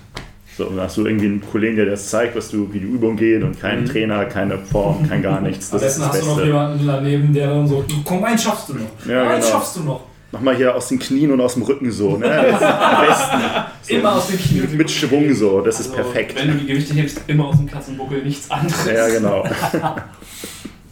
[0.57, 3.15] So, dann hast du irgendwie einen Kollegen, der das zeigt, was du, wie die Übungen
[3.15, 5.71] gehen und keinen Trainer, keine Form, kein gar nichts.
[5.71, 6.47] Am Das ist besten das hast du noch Beste.
[6.49, 9.07] jemanden daneben, der dann so, komm, eins schaffst du noch.
[9.07, 9.57] Ja, eins genau.
[9.59, 10.01] schaffst du noch.
[10.31, 12.17] Mach mal hier aus den Knien und aus dem Rücken so.
[12.17, 12.25] Ne?
[12.25, 13.37] Ist am besten.
[13.83, 13.93] So.
[13.95, 14.75] Immer aus den Knie.
[14.75, 16.35] Mit Schwung so, das ist Also, perfekt.
[16.37, 18.85] Wenn du die Gewichte hebst, immer aus dem Katzenbuckel, nichts anderes.
[18.85, 19.43] Ja, genau.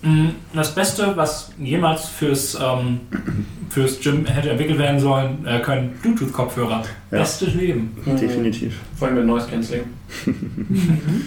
[0.06, 3.00] Mm, Das Beste, was jemals fürs, ähm,
[3.70, 6.84] fürs Gym hätte entwickelt werden sollen, äh, können Bluetooth-Kopfhörer.
[7.12, 7.18] Ja.
[7.18, 7.98] Bestes Leben.
[8.06, 8.76] Definitiv.
[8.98, 9.86] Vor allem mit Noise Cancelling.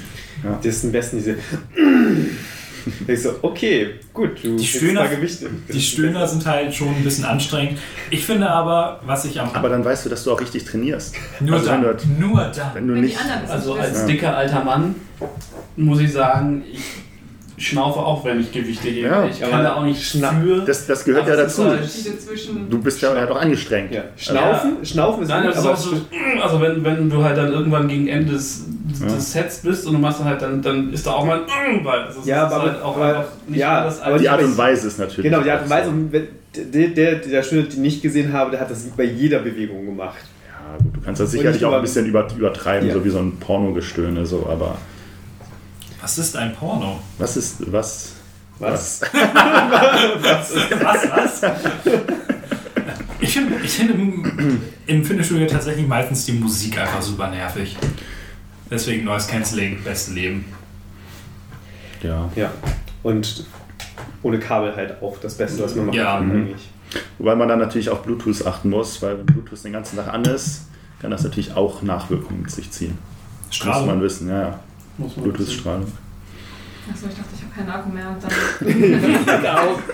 [0.62, 1.34] Das sind am besten diese.
[3.12, 5.50] ich so, okay, gut, du Die Stöhner- mal Gewichte.
[5.72, 7.78] Die Stöhner sind halt schon ein bisschen anstrengend.
[8.10, 11.16] Ich finde aber, was ich am Aber dann weißt du, dass du auch richtig trainierst.
[11.40, 12.70] nur also dann, wenn du- nur dann.
[12.74, 13.18] Wenn du Wenn die nicht.
[13.48, 14.94] Also als dicker alter Mann
[15.76, 16.80] muss ich sagen, ich
[17.58, 19.08] schnaufe auch, wenn ich Gewichte hebe.
[19.08, 20.60] Ja, ich aber kann da auch nicht schna- für.
[20.64, 21.64] Das, das gehört Aber ja dazu.
[21.64, 21.88] halt-.
[22.70, 23.92] Du bist ja ja doch angestrengt.
[23.92, 24.04] Ja.
[24.16, 25.96] Schnaufen, Schnaufen ist Nein, gut, das ist aber auch so,
[26.42, 28.64] also wenn, wenn du halt dann irgendwann gegen Ende des,
[29.00, 31.84] des Sets bist und du machst dann halt, dann, dann ist da auch mal ein
[31.84, 34.12] weil das ist, Ja, das ist aber- halt auch aber- einfach nicht ja, anders aber
[34.14, 35.30] als Die Art und Weise ist natürlich.
[35.30, 35.70] Genau, die Art auch und
[36.12, 39.40] Weise, der, der, der Student, den ich nicht gesehen habe, der hat das bei jeder
[39.40, 40.16] Bewegung gemacht.
[40.48, 42.94] Ja, gut, du kannst das sicherlich auch ein bisschen über, übertreiben, Ja.
[42.94, 44.76] so wie so ein Pornogestöhne, so, aber
[46.00, 47.00] Was ist ein Porno?
[47.18, 48.12] was ist, was,
[48.58, 49.00] Was?
[49.02, 49.10] Was,
[51.10, 51.42] was?
[53.20, 57.76] Ich finde ich find im, im Fitnessstudio tatsächlich meistens die Musik einfach super nervig.
[58.70, 60.44] Deswegen Noise Cancelling, beste Leben.
[62.02, 62.30] Ja.
[62.36, 62.50] Ja.
[63.02, 63.46] Und
[64.22, 66.18] ohne Kabel halt auch das Beste, was man machen Ja.
[66.18, 66.32] kann Mhm.
[66.46, 66.68] eigentlich.
[67.18, 70.24] Wobei man dann natürlich auf Bluetooth achten muss, weil wenn Bluetooth den ganzen Tag an
[70.24, 70.66] ist,
[71.00, 72.96] kann das natürlich auch Nachwirkungen mit sich ziehen.
[73.48, 74.02] Das muss man Strahlung.
[74.02, 74.60] wissen, ja, ja.
[74.98, 75.30] Muss man.
[76.90, 78.08] Achso, ich dachte, ich habe keinen Akku mehr.
[78.08, 78.30] Und dann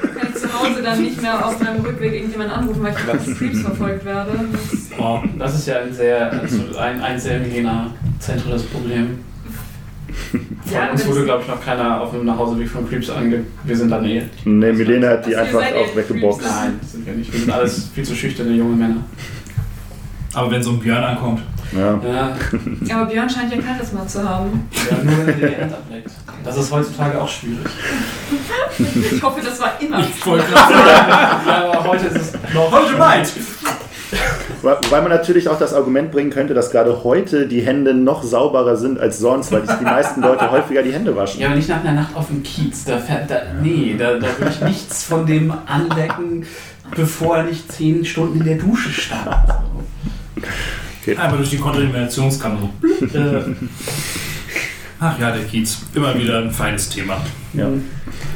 [0.15, 3.35] kann ich zu Hause dann nicht mehr auf meinem Rückweg irgendjemanden anrufen, weil ich von
[3.35, 4.31] Streams verfolgt werde.
[4.71, 9.19] Das Oh, Das ist ja ein sehr, also ein, ein sehr Milena-zentrales Problem.
[10.31, 10.41] Von
[10.73, 13.43] Ja, uns wurde, glaube ich, noch keiner auf dem Nachhauseweg von Creeps ange...
[13.65, 14.23] Wir sind dann eh...
[14.45, 16.43] Ne, Milena hat die Also einfach auch weggeboxt.
[16.43, 17.33] Nein, das sind wir nicht.
[17.33, 19.03] Wir sind alles viel zu schüchterne junge Männer.
[20.33, 21.43] aber wenn so ein Björn ankommt.
[21.73, 22.01] Ja.
[22.85, 24.69] Ja, Aber Björn scheint ja Charisma zu haben.
[24.91, 26.11] ja nur wenn er dir die Hand ableckt.
[26.45, 27.67] Das ist heutzutage auch schwierig.
[29.13, 30.01] Ich hoffe, das war immer.
[30.01, 32.71] Ich wollte gerade sagen, aber heute ist es noch...
[32.71, 33.33] heute meint.
[34.63, 38.77] Wobei man natürlich auch das Argument bringen könnte, dass gerade heute die Hände noch sauberer
[38.77, 41.41] sind als sonst, weil die meisten Leute häufiger die Hände waschen.
[41.41, 42.85] Ja, aber nicht nach einer Nacht auf dem Kiez.
[42.85, 46.47] Da fährt, da, nee, da, da will ich nichts von dem anlecken,
[46.95, 49.29] bevor er nicht zehn Stunden in der Dusche stand.
[51.09, 52.71] Einmal durch die Kontaminationskammer.
[53.13, 53.43] Äh,
[55.01, 55.79] Ach ja, der Kiez.
[55.95, 57.19] Immer wieder ein feines Thema.
[57.53, 57.69] Ja.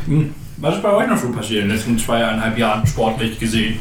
[0.06, 0.34] Hm.
[0.58, 3.78] Was ist bei euch noch so passiert in den letzten zweieinhalb Jahren sportlich gesehen?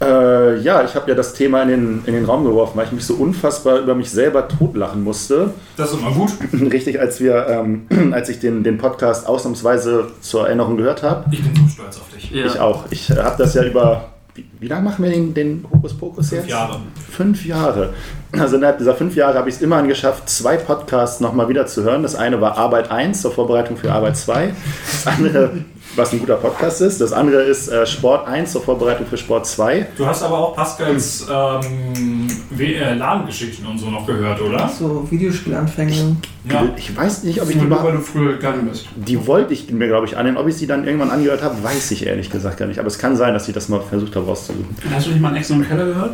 [0.00, 2.92] Äh, ja, ich habe ja das Thema in den, in den Raum geworfen, weil ich
[2.92, 5.54] mich so unfassbar über mich selber totlachen musste.
[5.76, 6.30] Das ist immer gut.
[6.72, 11.24] Richtig, als wir, ähm, als ich den, den Podcast ausnahmsweise zur Erinnerung gehört habe.
[11.30, 12.34] Ich bin so stolz auf dich.
[12.34, 12.84] Ich auch.
[12.90, 14.11] Ich habe das ja über.
[14.34, 16.42] Wie, lange machen wir den, den Hokuspokus jetzt?
[16.42, 16.80] Fünf Jahre.
[17.10, 17.94] Fünf Jahre.
[18.32, 21.82] Also innerhalb dieser fünf Jahre habe ich es immerhin geschafft, zwei Podcasts nochmal wieder zu
[21.82, 22.02] hören.
[22.02, 24.54] Das eine war Arbeit 1 zur Vorbereitung für Arbeit 2.
[24.90, 25.50] Das andere,
[25.96, 27.00] was ein guter Podcast ist.
[27.00, 29.88] Das andere ist äh, Sport 1 zur Vorbereitung für Sport 2.
[29.96, 32.26] Du hast aber auch Pascals ähm,
[32.58, 34.68] äh, LAN-Geschichten und so noch gehört, oder?
[34.68, 36.16] So Videospielanfänge.
[36.50, 36.68] Ja.
[36.76, 38.86] Ich weiß nicht, ob ich die nur weil du früher gegangen bist.
[38.96, 40.36] Die wollte ich mir, glaube ich, annehmen.
[40.38, 42.78] Ob ich sie dann irgendwann angehört habe, weiß ich ehrlich gesagt gar nicht.
[42.78, 44.66] Aber es kann sein, dass ich das mal versucht habe rauszusuchen.
[44.94, 46.12] Hast du nicht mal einen Ex im Keller gehört?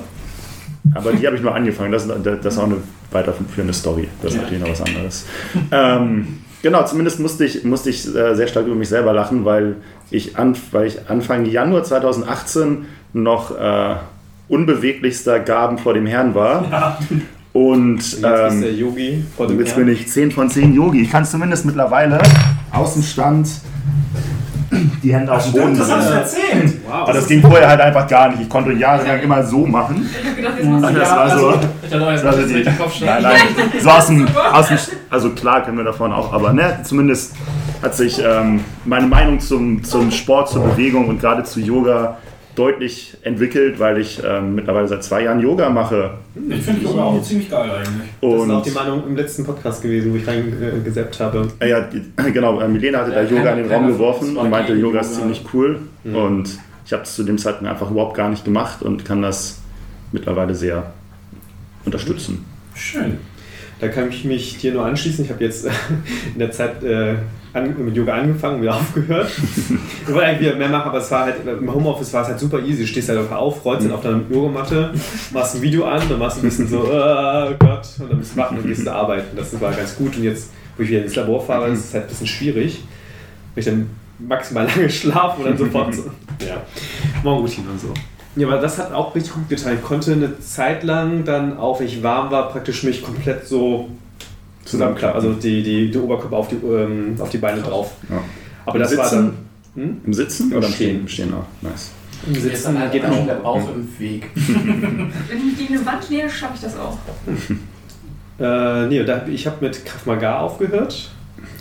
[0.94, 1.92] Aber die habe ich nur angefangen.
[1.92, 2.76] Das, das ist auch eine
[3.10, 4.08] weiterführende Story.
[4.22, 4.42] Das ist Ja.
[4.42, 5.26] natürlich noch was anderes.
[5.70, 9.76] ähm, genau, zumindest musste ich, musste ich äh, sehr stark über mich selber lachen, weil
[10.10, 13.96] ich, an, weil ich Anfang Januar 2018 noch äh,
[14.48, 16.98] unbeweglichster Gaben vor dem Herrn war.
[17.52, 19.86] Und Jetzt ist der ähm, Yogi vor dem jetzt Herrn.
[19.86, 21.02] bin ich 10 von 10 Yogi.
[21.02, 22.20] Ich kann es zumindest mittlerweile
[22.70, 23.48] Außenstand
[25.02, 26.74] die Hände auf dem Boden Das hast du erzählt.
[26.90, 28.42] Aber das ging vorher halt einfach gar nicht.
[28.42, 30.08] Ich konnte jahrelang immer so machen.
[30.10, 31.54] Ich habe gedacht, jetzt machst du Das war so.
[31.86, 33.22] Ich hatte auch jetzt Das das ist die- richtig Kopfschlag.
[33.22, 33.68] Nein, nein.
[33.82, 34.78] So aus dem, aus dem,
[35.10, 37.34] also klar kennen wir davon auch, aber ne, zumindest
[37.82, 42.16] hat sich ähm, meine Meinung zum, zum Sport, zur Bewegung und gerade zu Yoga
[42.58, 46.14] deutlich entwickelt, weil ich ähm, mittlerweile seit zwei Jahren Yoga mache.
[46.48, 48.08] Ich finde Yoga auch ziemlich geil eigentlich.
[48.20, 51.48] Das ist auch Und die Meinung im letzten Podcast gewesen, wo ich reingeseppt habe.
[51.60, 51.88] äh, ja,
[52.32, 55.00] genau, äh, Milena hatte Ja, da Yoga keiner- in den Raum geworfen und meinte, Yoga
[55.00, 55.20] ist Yoga.
[55.20, 55.78] ziemlich cool.
[56.04, 56.14] Mhm.
[56.16, 59.60] Und ich habe es zu dem Zeitpunkt einfach überhaupt gar nicht gemacht und kann das
[60.10, 60.90] mittlerweile sehr
[61.84, 62.44] unterstützen.
[62.74, 63.18] Schön.
[63.80, 65.24] Da kann ich mich dir nur anschließen.
[65.24, 65.64] Ich habe jetzt
[66.34, 67.14] in der Zeit äh,
[67.52, 69.30] an, mit Yoga angefangen und wieder aufgehört.
[70.06, 72.38] Ich wollte eigentlich wieder mehr machen, aber es war halt, im Homeoffice war es halt
[72.38, 72.82] super easy.
[72.82, 74.92] Du stehst halt einfach auf, rollst dann auf deiner Yogamatte,
[75.32, 78.32] machst ein Video an, dann machst du ein bisschen so, oh Gott, und dann bist
[78.32, 79.36] du wach und gehst du arbeiten.
[79.36, 80.16] Das war ganz gut.
[80.16, 82.84] Und jetzt, wo ich wieder ins Labor fahre, ist es halt ein bisschen schwierig.
[83.54, 86.04] Wenn ich dann maximal lange schlafe und dann sofort so,
[86.46, 86.62] ja,
[87.22, 87.94] Morgenroutine und so.
[88.36, 89.74] Ja, aber das hat auch richtig gut getan.
[89.74, 93.88] Ich konnte eine Zeit lang dann, auch wenn ich warm war, praktisch mich komplett so
[94.68, 95.16] zusammenklappen.
[95.16, 97.92] Also die, die, die Oberkörper auf die, ähm, auf die Beine drauf.
[98.08, 98.22] Ja.
[98.66, 99.32] Aber Im das war Sitzen?
[99.74, 99.84] dann.
[99.84, 99.96] Hm?
[100.04, 100.88] Im Sitzen oder im Stehen.
[100.88, 101.00] Stehen?
[101.00, 101.46] Im Stehen auch.
[101.62, 101.90] Nice.
[102.26, 103.26] Im Sitzen dann halt geht auch auch.
[103.26, 104.30] der Bauch im Weg.
[104.34, 106.98] Wenn ich gegen eine Wand nähe, schaffe ich das auch.
[108.40, 111.10] Äh, nee, ich habe mit Krav Maga aufgehört.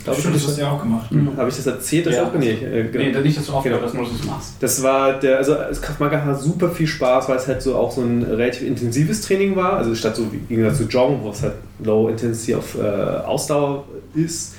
[0.08, 1.10] Glaub Stimmt, ich, das hast du ja auch gemacht.
[1.36, 2.06] Habe ich das erzählt?
[2.06, 2.24] Das Ja.
[2.24, 2.34] auch?
[2.34, 3.04] Nee, äh, genau.
[3.18, 4.02] Nee, nicht, dass du aufgehört Genau.
[4.02, 4.54] dass du es machst.
[4.60, 7.76] Das war der, also das Krav Maga hat super viel Spaß, weil es halt so
[7.76, 9.74] auch so ein relativ intensives Training war.
[9.74, 13.84] Also statt so wie gesagt zu Joggen, wo es halt Low Intensity auf äh, Ausdauer
[14.14, 14.54] ist.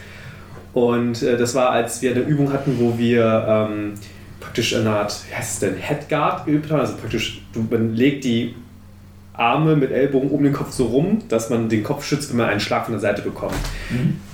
[0.73, 3.93] Und äh, das war, als wir eine Übung hatten, wo wir ähm,
[4.39, 6.79] praktisch eine Art, wie heißt es denn, Headguard geübt haben.
[6.79, 8.55] Also praktisch, du, man legt die
[9.33, 12.49] Arme mit Ellbogen um den Kopf so rum, dass man den Kopf schützt, wenn man
[12.49, 13.53] einen Schlag von der Seite bekommt.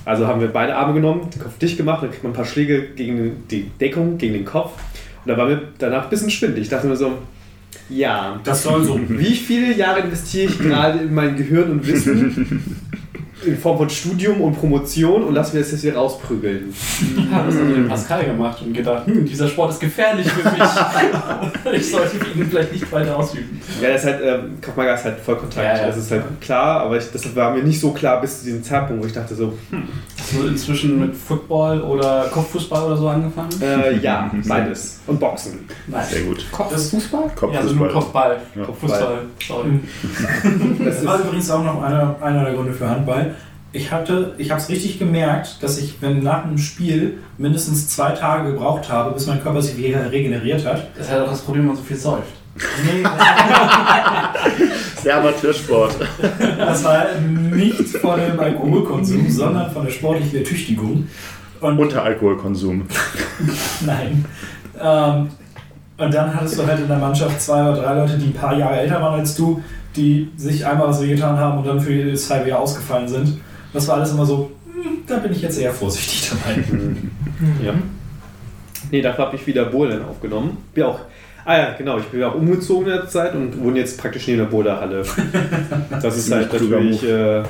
[0.06, 2.44] Also haben wir beide Arme genommen, den Kopf dicht gemacht, dann kriegt man ein paar
[2.44, 4.72] Schläge gegen die Deckung, gegen den Kopf.
[5.24, 6.62] Und da war mir danach ein bisschen schwindelig.
[6.62, 7.18] Ich dachte mir so,
[7.90, 8.98] ja, Das soll so.
[9.08, 12.78] wie viele Jahre investiere ich gerade in mein Gehirn und Wissen
[13.44, 16.72] in Form von Studium und Promotion und lass mir das jetzt hier rausprügeln.
[17.30, 21.72] Ja, das hat den Pascal gemacht und gedacht, hm, dieser Sport ist gefährlich für mich.
[21.80, 23.60] ich sollte ihn vielleicht nicht weiter ausüben.
[23.80, 25.66] Ja, das ist halt, ähm, Krav Maga ist halt Vollkontakt.
[25.66, 25.86] Ja, ja.
[25.86, 28.62] Das ist halt klar, aber ich, das war mir nicht so klar bis zu diesem
[28.64, 29.52] Zeitpunkt, wo ich dachte so,
[30.18, 33.94] Hast du inzwischen mit Football oder Kopffußball oder so angefanell?
[33.94, 35.00] äh, ja, beides.
[35.06, 35.68] Und Boxen.
[35.86, 36.04] Nein.
[36.10, 36.44] Sehr gut.
[36.50, 37.30] Kopffußball?
[37.52, 38.36] Ja, also nur Kopffußball.
[38.36, 38.38] Kopfball.
[38.56, 38.64] Ja.
[38.64, 39.18] Kopffußball.
[39.46, 39.70] Sorry.
[40.86, 43.35] Das Das war ist, übrigens auch noch einer, einer der Gründe für Handball.
[43.72, 48.12] Ich hatte, ich habe es richtig gemerkt, dass ich, wenn nach einem Spiel mindestens zwei
[48.12, 50.88] Tage gebraucht habe, bis mein Körper sich wieder regeneriert hat.
[50.96, 52.32] Das ist halt auch das Problem, wenn man so viel säuft.
[52.84, 53.02] Nee,
[55.02, 55.94] Sehr Amateursport.
[56.58, 61.06] das war nicht von dem Alkoholkonsum, sondern von der sportlichen Ertüchtigung.
[61.60, 62.86] Und Unter Alkoholkonsum.
[63.84, 64.24] Nein.
[64.80, 65.28] Ähm,
[65.98, 68.56] und dann hattest du halt in der Mannschaft zwei oder drei Leute, die ein paar
[68.56, 69.62] Jahre älter waren als du,
[69.94, 73.40] die sich einmal was wehgetan haben und dann für das halbe Jahr ausgefallen sind.
[73.76, 76.64] Das war alles immer so, hm, da bin ich jetzt eher vorsichtig dabei.
[77.62, 77.74] ja.
[78.90, 80.56] Nee, dafür habe ich wieder Bouldern aufgenommen.
[80.72, 81.00] Bin auch,
[81.44, 84.38] ah ja, genau, ich bin auch umgezogen in der Zeit und wohne jetzt praktisch neben
[84.38, 85.02] der Boulderhalle.
[86.00, 87.42] Das ist halt natürlich äh,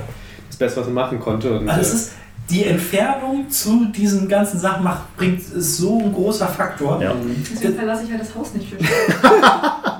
[0.48, 1.58] das Beste, was man machen konnte.
[1.58, 2.12] Und, Also es äh, ist,
[2.50, 7.00] die Entfernung zu diesen ganzen Sachen macht, bringt, ist so ein großer Faktor.
[7.02, 7.14] Ja.
[7.52, 8.76] Deswegen verlasse ich halt das Haus nicht für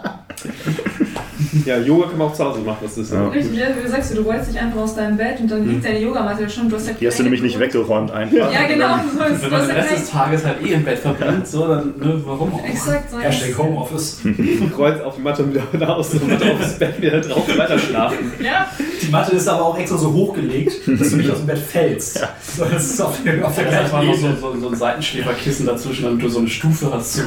[1.65, 2.79] ja, Yoga kann man auch zu Hause machen.
[2.83, 3.23] Das ist Ja.
[3.23, 3.29] ja.
[3.29, 5.85] Richtig, ja, wie sagst du, du rollst dich einfach aus deinem Bett und dann liegt
[5.85, 6.69] deine Yogamatte schon.
[6.69, 8.53] Du hast ja Die hast du nämlich nicht weggeräumt einfach.
[8.53, 8.97] Ja, genau.
[8.97, 11.47] Du hast, Wenn du man den ja Rest des Tages halt eh im Bett verbringt,
[11.47, 12.65] so, dann, ne, warum auch?
[12.65, 14.21] Exakt, so Hashtag Homeoffice.
[14.75, 17.79] Kreuz auf die Matte und wieder aus der Matte aufs Bett wieder drauf und weiter
[17.79, 18.33] schlafen.
[18.43, 18.67] Ja,
[19.03, 22.21] Die Matte ist aber auch extra so hochgelegt, dass du nicht aus dem Bett fällst.
[22.57, 24.37] So, das ist auf der, auf der ist gleichen Ebene.
[24.41, 27.15] so, so, so ein Seitenschläferkissen dazwischen, damit du so eine Stufe hast.
[27.15, 27.23] So.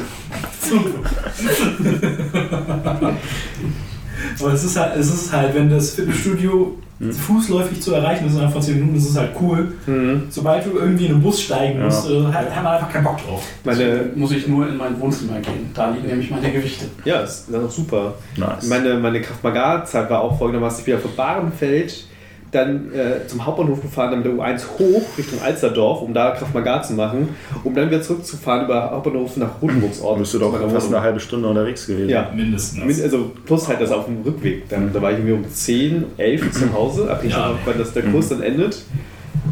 [4.39, 6.75] Aber es ist halt, es ist halt, wenn das Fitnessstudio
[7.11, 9.71] fußläufig zu erreichen ist innerhalb von 10 Minuten, ist es halt cool.
[9.87, 10.23] Mhm.
[10.29, 11.85] Sobald du irgendwie in einen Bus steigen Ja.
[11.85, 13.41] musst, äh, hat, hat man einfach keinen Bock drauf.
[13.63, 15.71] Meine, Muss ich nur in mein Wohnzimmer gehen.
[15.73, 16.85] Da liegen nämlich meine Gewichte.
[17.05, 18.13] ja, ist das ist auch super.
[18.35, 18.67] Nice.
[18.67, 22.05] Meine, meine Kraft-Maga-Zeit war auch folgendermaßen, ich bin ja von Bahrenfeld
[22.51, 26.81] dann äh, zum Hauptbahnhof gefahren, dann mit der U1 hoch Richtung Alsterdorf, um da Kraft-Maga
[26.81, 27.29] zu machen,
[27.63, 30.17] um dann wieder zurückzufahren über Hauptbahnhof nach Rotenburgsort.
[30.19, 30.87] bist du doch fast Wohnung.
[30.95, 32.09] eine halbe Stunde unterwegs gewesen.
[32.09, 32.31] Ja.
[32.35, 32.83] Mindestens.
[32.83, 34.67] Min- Also plus halt das auf dem Rückweg.
[34.69, 37.43] Dann, da war ich irgendwie um 10, 11 zu Hause, abhängig Ja.
[37.49, 38.81] davon, wann das der Kurs dann endet.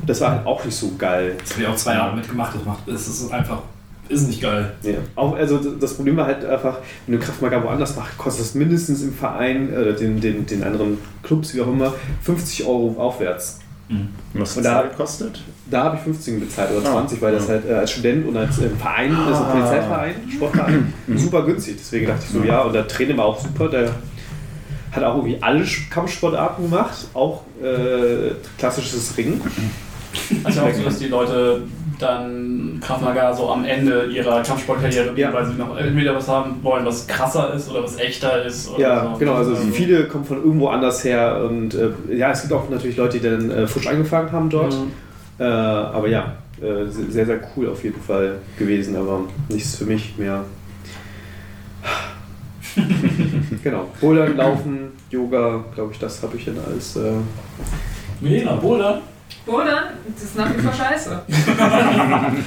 [0.05, 1.35] Das war halt auch nicht so geil.
[1.39, 2.55] Das habe ich auch zwei Jahre mitgemacht.
[2.55, 3.61] Das macht, es ist einfach,
[4.09, 4.71] ist nicht geil.
[4.83, 4.93] Ja.
[5.15, 9.01] Auch, also das Problem war halt einfach, wenn du Kraftmager woanders machst, kostet es mindestens
[9.03, 11.93] im Verein oder den, den, den anderen Clubs, wie auch immer,
[12.23, 13.59] 50 Euro aufwärts.
[14.33, 15.41] Was hat Und das da- gekostet?
[15.71, 17.53] Da habe ich 15 bezahlt oder Ah, 20, weil das ja.
[17.53, 19.51] halt äh, als Student und als äh, Verein, das ist ein Ah.
[19.51, 21.75] Polizeiverein, Sportverein, super günstig.
[21.79, 23.91] Deswegen dachte ich so, ja, und der Trainer war auch super, der
[24.91, 29.39] hat auch irgendwie alle Kampfsportarten gemacht, auch äh, klassisches Ringen.
[30.43, 31.61] Also auch so, dass die Leute
[31.99, 35.33] dann Krav Maga so am Ende ihrer Kampfsportkarriere, Ja.
[35.33, 38.69] weil sie noch entweder was haben wollen, was krasser ist oder was echter ist.
[38.77, 39.17] Ja, so.
[39.17, 42.69] genau, also Ähm, viele kommen von irgendwo anders her und äh, ja, es gibt auch
[42.69, 44.73] natürlich Leute, die dann äh, frisch angefangen haben dort.
[44.73, 44.91] Mhm.
[45.39, 50.15] Äh, aber ja, äh, sehr, sehr cool auf jeden Fall gewesen, aber nichts für mich
[50.17, 50.43] mehr.
[53.63, 53.87] genau.
[53.99, 57.11] Bouldern, Laufen, Yoga, glaube ich, das habe ich dann alles äh,
[58.21, 59.01] Milena, Bouldern?
[59.47, 59.83] Bouldern,
[60.13, 61.21] das ist nach wie vor scheiße.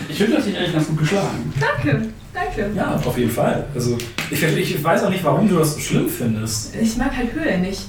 [0.09, 1.53] Ich finde das dich eigentlich ganz gut geschlagen.
[1.59, 2.71] Danke, danke.
[2.77, 3.67] Ja, auf jeden Fall.
[3.75, 3.99] Also,
[4.31, 6.77] ich, ich weiß auch nicht, warum du das so schlimm findest.
[6.77, 7.83] Ich mag halt Höhe nicht.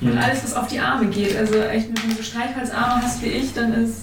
[0.00, 0.18] Und Hm.
[0.18, 1.36] alles, was auf die Arme geht.
[1.36, 4.02] Also echt, wenn du so Streichholzarme hast wie ich, dann ist.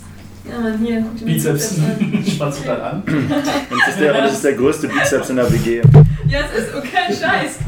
[0.49, 1.77] Ja, man, hier, guck dir Bizeps.
[1.79, 2.23] an.
[2.27, 3.01] Spannst du gerade an?
[3.03, 5.81] Und das ist, der, das ist der größte Bizeps in der WG.
[6.27, 7.59] Ja, es ist okay, kein Scheiß.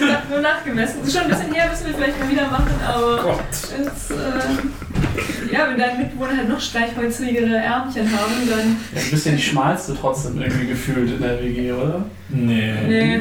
[0.00, 1.02] Nur, nach, nur nachgemessen.
[1.02, 3.22] Ist schon ein bisschen her, müssen wir vielleicht mal wieder machen, aber.
[3.22, 3.38] Gott.
[3.50, 8.76] Es, äh, ja, wenn deine Mitbewohner halt noch streichholzigere Ärmchen haben, dann.
[8.94, 12.04] Ja, du bist ja die schmalste trotzdem irgendwie gefühlt in der WG, oder?
[12.28, 12.72] Nee.
[12.86, 13.20] Nee,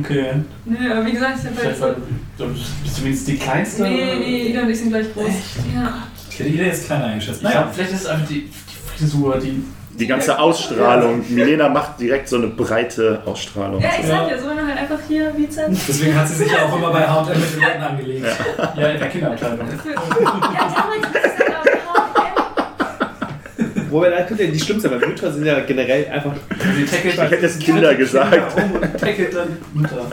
[0.00, 0.32] Okay.
[0.64, 1.84] nee, aber wie gesagt, ich hab halt Vielleicht so.
[1.84, 1.96] weil
[2.38, 2.48] du
[2.82, 3.82] bist du wenigstens die kleinste?
[3.82, 5.26] Nee, nee, Ida und ich sind gleich groß.
[5.74, 6.02] Ja.
[6.30, 7.42] Ich hätte jeder jetzt kleiner eingeschätzt.
[7.42, 7.70] Naja.
[7.72, 9.62] vielleicht ist es einfach die, die Frisur, die.
[9.98, 11.24] Die ganze Ausstrahlung.
[11.28, 13.80] Milena macht direkt so eine breite Ausstrahlung.
[13.80, 15.86] Ja, ich sag ja, so wenn du halt einfach hier Bizeps.
[15.86, 18.26] Deswegen hat sie sich ja auch immer bei H&M mit den Leuten angelegt.
[18.76, 19.58] Ja, in der Kinderabteilung.
[19.60, 19.64] Ja,
[20.74, 21.64] damals ist es ja auch
[23.90, 26.32] Wobei, da könnte ja die schlimmste, weil Mütter sind ja generell einfach.
[26.90, 28.32] Tackelt Ich hätte jetzt Kinder gesagt.
[28.32, 30.06] Kinder um und tackelt dann Mutter.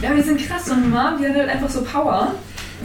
[0.00, 0.64] Ja, die sind krass.
[0.64, 2.32] So eine Mom, die hat halt einfach so Power.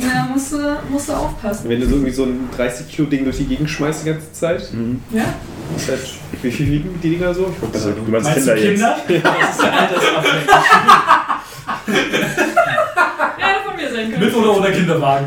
[0.02, 0.58] Da musst du,
[0.90, 1.70] musst du aufpassen.
[1.70, 5.02] Wenn du so irgendwie so ein 30-Kilo-Ding durch die Gegend schmeißt die ganze Zeit, Mhm.
[5.12, 5.24] Ja?
[5.76, 6.00] ist halt,
[6.42, 7.54] wie viel wiegen die Dinger so?
[7.62, 8.72] Ich Also, das du meinst Meinst Kinder du jetzt?
[8.74, 8.98] Kinder?
[9.40, 10.48] Das ist ja altersabhängig.
[13.40, 14.36] Ja, von mir sein Mit können.
[14.36, 15.26] oder ohne Kinderwagen?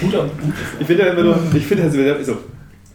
[0.00, 0.30] Guter.
[0.78, 2.38] Ich finde ja immer nur, ich finde also, so,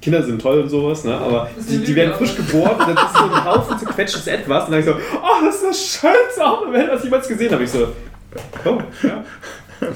[0.02, 1.16] Kinder sind toll und sowas, ne?
[1.16, 4.66] aber Das die, die werden frisch geboren und dann ist so ein Haufen zerquetschtes Etwas
[4.66, 7.64] und dann ich so, oh, das ist das Schönste Welt, was ich jemals gesehen habe.
[7.64, 7.88] Ich so,
[8.66, 9.24] oh, ja.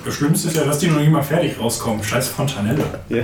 [0.05, 2.03] Das Schlimmste ist ja, dass die noch nicht mal fertig rauskommen.
[2.03, 2.83] Scheiß Fontanelle.
[3.09, 3.23] ja.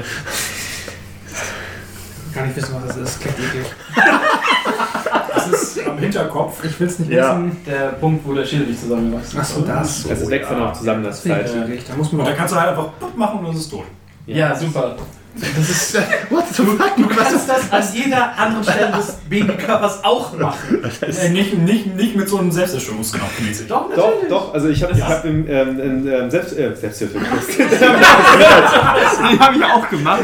[2.33, 3.21] Gar nicht wissen, was das ist.
[3.21, 3.65] Klingt eklig.
[5.35, 6.63] Das ist am Hinterkopf.
[6.63, 7.35] Ich will es nicht Ja.
[7.37, 7.57] wissen.
[7.67, 9.51] Der Punkt, wo der Schädel nicht zusammengewachsen ist.
[9.51, 10.03] Achso, das.
[10.07, 11.83] Das ist weg von auch zusammen, das ich eklig.
[11.87, 13.85] Da muss man Und da kannst du halt einfach machen und dann ist es tot.
[14.25, 14.95] Ja, super.
[15.35, 15.95] Das ist,
[16.29, 16.95] What the fuck?
[16.95, 20.83] du kannst das an jeder anderen Stelle des Babykörpers auch machen.
[21.01, 23.67] Äh, nicht, nicht, nicht mit so einem Selbstzerstörungsknopf mäßig.
[23.67, 27.47] Doch, Doch, doch, also ich habe ich hab im, ähm, ähm, Selbst, äh, Selbsthilfekurs.
[27.57, 30.21] Den habe ich auch gemacht.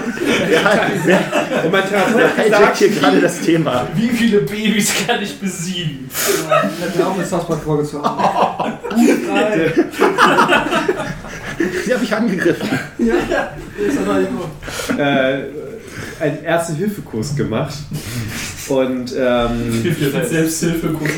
[1.63, 3.87] Und mein Therapeut hat gesagt, hier gerade das Thema.
[3.95, 6.07] Wie viele Babys kann ich besiegen?
[6.11, 8.05] Ich habe mir auch eine Softspot vorgezogen.
[11.85, 12.69] Sie habe ich angegriffen.
[12.97, 14.99] Ist das nicht gut?
[14.99, 15.43] äh,
[16.19, 17.75] einen Erste-Hilfe-Kurs gemacht.
[18.67, 19.83] Und, ähm,
[20.29, 21.11] Selbsthilfekurs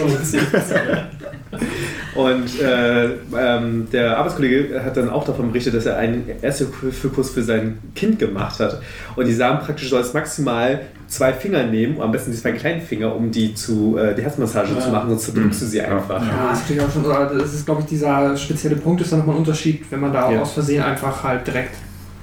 [2.15, 3.05] und äh,
[3.37, 8.19] ähm, der Arbeitskollege hat dann auch davon berichtet, dass er einen Erste-Hilfe-Kurs für sein Kind
[8.19, 8.81] gemacht hat.
[9.15, 10.81] Und die sagen praktisch, du sollst maximal
[11.11, 14.79] zwei Finger nehmen, am besten die zwei kleinen Finger, um die zu äh, die Herzmassage
[14.79, 16.21] zu machen, sonst drückst du sie einfach.
[16.25, 17.11] Ja, das kriege ich auch schon so.
[17.13, 20.13] aber Das ist, glaube ich, dieser spezielle Punkt ist dann nochmal ein Unterschied, wenn man
[20.13, 20.41] da auch Ja.
[20.41, 21.75] aus Versehen einfach halt direkt.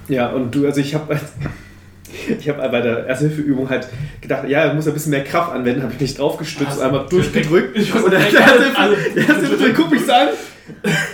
[0.09, 1.18] Ja, und du, also ich habe
[2.39, 3.86] ich habe bei der Erste-Hilfe-Übung halt
[4.22, 7.07] gedacht, ja, er muss ein bisschen mehr Kraft anwenden, habe ich mich draufgestützt, Also, einmal
[7.11, 7.76] durchgedrückt.
[7.76, 10.28] ich und der Erste-Hilfe- Erste-Hilfe guckt mich so an,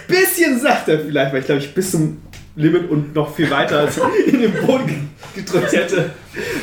[0.07, 2.19] bisschen sachter vielleicht, weil ich glaube, ich bis zum
[2.57, 6.11] Limit und noch viel weiter als in den Boden gedrückt hätte.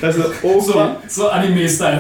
[0.02, 2.00] Also, oh, So, so Anime-Style.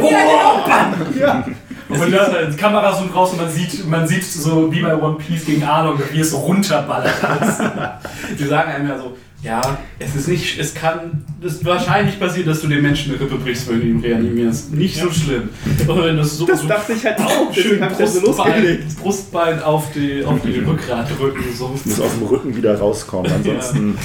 [1.20, 1.46] ja.
[1.90, 5.18] Und da die Kamera zoomt raus und man sieht, man sieht so wie bei One
[5.18, 7.14] Piece gegen Arlong, wie es so runterballert.
[8.40, 12.48] Die sagen einem ja so, ja, es ist nicht, es kann, es ist wahrscheinlich passiert,
[12.48, 14.72] dass du den Menschen eine Rippe brichst, wenn du ihn reanimierst.
[14.74, 15.50] Nicht so schlimm.
[15.88, 18.22] Und wenn das so, Das so dachte ich halt auch, schön habe ich das so
[18.22, 18.98] Brustbein, losgelegt.
[19.00, 21.70] Brustbein auf die, auf die Rückgrat drücken, so.
[21.70, 23.32] Muss aus dem Rücken wieder rauskommen.
[23.32, 23.98] Ansonsten.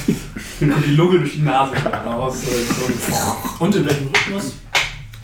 [0.59, 1.73] Dann kommt die Lunge durch die Nase
[2.05, 2.37] raus.
[3.59, 4.53] Und in welchem Rhythmus?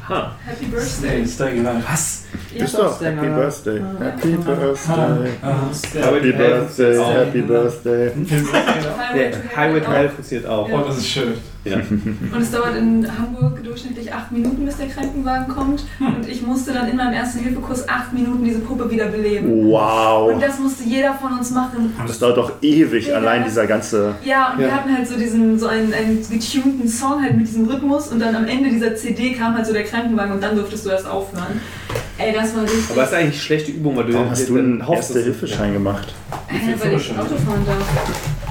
[0.08, 0.66] Happy.
[0.66, 1.26] Birthday.
[1.26, 1.84] Staying alive.
[1.90, 2.26] Was?
[2.54, 3.82] Ist doch Happy Birthday.
[4.00, 5.30] Happy Birthday.
[5.42, 6.98] Aber Happy Birthday.
[6.98, 8.12] Happy Birthday.
[9.56, 10.70] Highway to Hell funktioniert auch.
[10.70, 11.34] Oh, das ist schön.
[11.66, 11.78] Ja.
[11.78, 15.84] Und es dauert in Hamburg durchschnittlich acht Minuten, bis der Krankenwagen kommt.
[16.00, 19.48] Und ich musste dann in meinem ersten Hilfekurs acht Minuten diese Puppe wieder beleben.
[19.70, 20.34] Wow.
[20.34, 21.94] Und das musste jeder von uns machen.
[22.06, 23.16] Das dauert doch ewig, Ja.
[23.16, 24.16] allein dieser ganze.
[24.26, 24.74] Ja, und wir Ja.
[24.74, 28.36] hatten halt so diesen, so einen, einen getunten Song halt mit diesem Rhythmus und dann
[28.36, 31.62] am Ende dieser CD kam halt so der Krankenwagen und dann durftest du erst aufhören.
[32.18, 32.90] Ey, das war richtig.
[32.92, 36.14] Aber das ist eigentlich eine schlechte Übung, weil du Warum hast du einen Erste-Hilfe-Schein gemacht?
[36.50, 38.43] Ey, weil ich Auto fahren darf.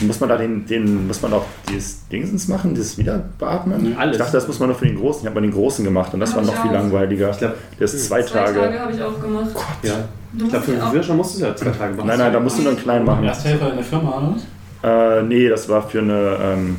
[0.00, 3.96] Muss man da den, den, muss man auch dieses Dingsens machen, dieses Wiederbeatmen?
[3.98, 4.16] Alles.
[4.16, 5.20] Ich dachte, das muss man nur für den Großen.
[5.22, 6.74] Ich habe mal den Großen gemacht und das Hab war noch viel auch.
[6.74, 7.30] langweiliger.
[7.30, 8.80] Ich glaube, Der ist zwei Zwei Tage, Tage.
[8.80, 9.50] habe ich auch gemacht.
[9.82, 9.92] ja.
[10.32, 12.06] Du Ich glaube, für musst den Führerschein musst du es ja zwei Tage machen.
[12.06, 13.24] Nein, nein, da musst du nur einen kleinen machen.
[13.24, 14.36] Ersthelfer in der Firma,
[14.82, 15.18] oder?
[15.18, 16.76] Äh, nee, das war für eine ähm,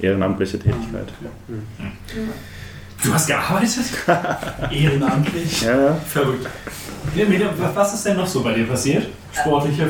[0.00, 1.08] ehrenamtliche Tätigkeit.
[3.02, 3.84] Du hast gearbeitet?
[4.70, 5.62] Ehrenamtlich.
[5.62, 5.94] Ja, ja.
[6.06, 6.46] Verrückt.
[7.14, 7.24] Ja,
[7.74, 9.06] Was ist denn noch so bei dir passiert?
[9.32, 9.88] Sportliche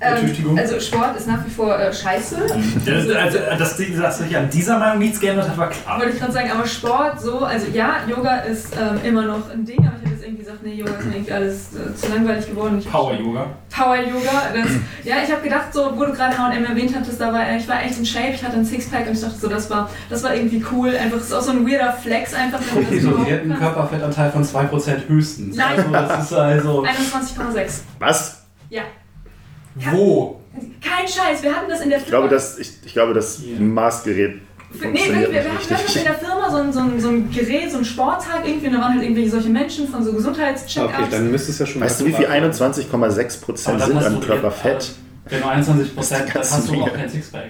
[0.00, 2.36] Ähm, also Sport ist nach wie vor äh, scheiße.
[2.86, 5.98] Das, also, dass, die- dass sich an dieser Meinung nichts geändert hat, war klar.
[5.98, 9.64] Wollte ich gerade sagen, aber Sport so, also ja, Yoga ist ähm, immer noch ein
[9.64, 12.12] Ding, aber ich habe jetzt irgendwie gesagt, nee, Yoga ist mir irgendwie alles äh, zu
[12.14, 12.80] langweilig geworden.
[12.90, 13.46] Power-Yoga.
[13.74, 14.42] Power Yoga.
[14.54, 14.68] Das,
[15.04, 17.82] ja, ich habe gedacht, so, wo du gerade H&M erwähnt hattest, da war, ich war
[17.82, 20.32] echt in Shape, ich hatte ein Sixpack und ich dachte so, das war, das war
[20.34, 20.90] irgendwie cool.
[20.96, 23.60] Einfach, das ist auch so ein weirder Flex einfach, wenn das So, die hätten einen.
[23.60, 25.56] Körperfettanteil von 2% höchstens.
[25.56, 25.76] Nein.
[25.76, 26.84] Also, das ist also.
[26.86, 27.80] 21,6.
[27.98, 28.42] Was?
[28.70, 28.82] Ja.
[29.92, 30.40] Wo?
[30.82, 33.58] Kein Scheiß, wir hatten das in der Ich glaube, das, ich, ich glaube, das Ja.
[33.60, 37.08] Maßgerät Nee, wir, wir, wir, hatten, das in der Firma, so ein, so, ein, so
[37.08, 40.12] ein Gerät, so ein Sporttag irgendwie, und da waren halt irgendwelche solche Menschen von so
[40.12, 40.92] Gesundheitscheckups.
[40.94, 43.96] Okay, dann müsste es ja schon Weißt du, wie viel 21,6 Aber Prozent dann sind
[43.96, 44.90] hast an du- Körperfett?
[45.30, 47.44] Wenn du 21 Das ist Prozent, dann ganz hast du auch kein Sixpack.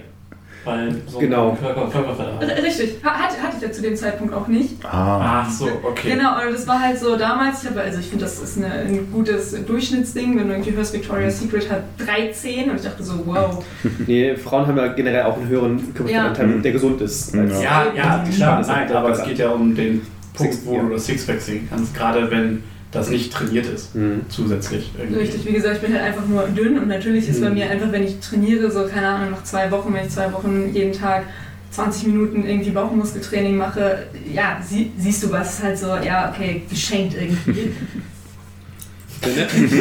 [0.69, 1.57] Weil so Genau.
[1.61, 4.85] Körper, R- Richtig, Ha- hatte, hatte ich ja zu dem Zeitpunkt auch nicht.
[4.85, 6.11] Ah, Ach so, okay.
[6.13, 8.71] Genau, und das war halt so damals, ich habe, also ich finde, das ist eine,
[8.73, 13.15] ein gutes Durchschnittsding, wenn du irgendwie hörst, Victoria's Secret hat 13 und ich dachte so,
[13.27, 13.65] wow.
[14.07, 17.35] Nee, Frauen haben ja generell auch einen höheren Körperfettanteil, der gesund ist.
[17.35, 17.43] Ja.
[17.45, 20.03] Ja, ja, Die klar, nein, halt aber es geht ja um den
[20.35, 20.83] Punkt, Six- wo ja.
[20.83, 24.23] du das Sixpack sehen kannst, gerade wenn das nicht trainiert ist, Mhm.
[24.29, 24.91] zusätzlich.
[24.99, 25.21] Irgendwie.
[25.21, 27.55] Richtig, wie gesagt, ich bin halt einfach nur dünn und natürlich ist bei Mhm.
[27.55, 30.71] mir einfach, wenn ich trainiere, so keine Ahnung, nach zwei Wochen, wenn ich zwei Wochen
[30.73, 31.25] jeden Tag
[31.71, 36.63] 20 Minuten irgendwie Bauchmuskeltraining mache, ja, sie, siehst du was, ist halt so, ja, okay,
[36.69, 37.73] geschenkt irgendwie.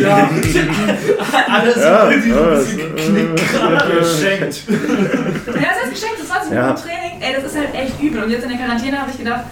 [0.01, 0.29] Ja.
[1.47, 4.61] Alles Ja, irgendwie so ja, ein bisschen das- geknickt, gerade geschenkt.
[4.67, 6.61] ja, das heißt geschenkt, das 20 Ja.
[6.63, 8.23] Minuten Training, ey, das ist halt echt übel.
[8.23, 9.43] Und jetzt in der Quarantäne habe ich gedacht,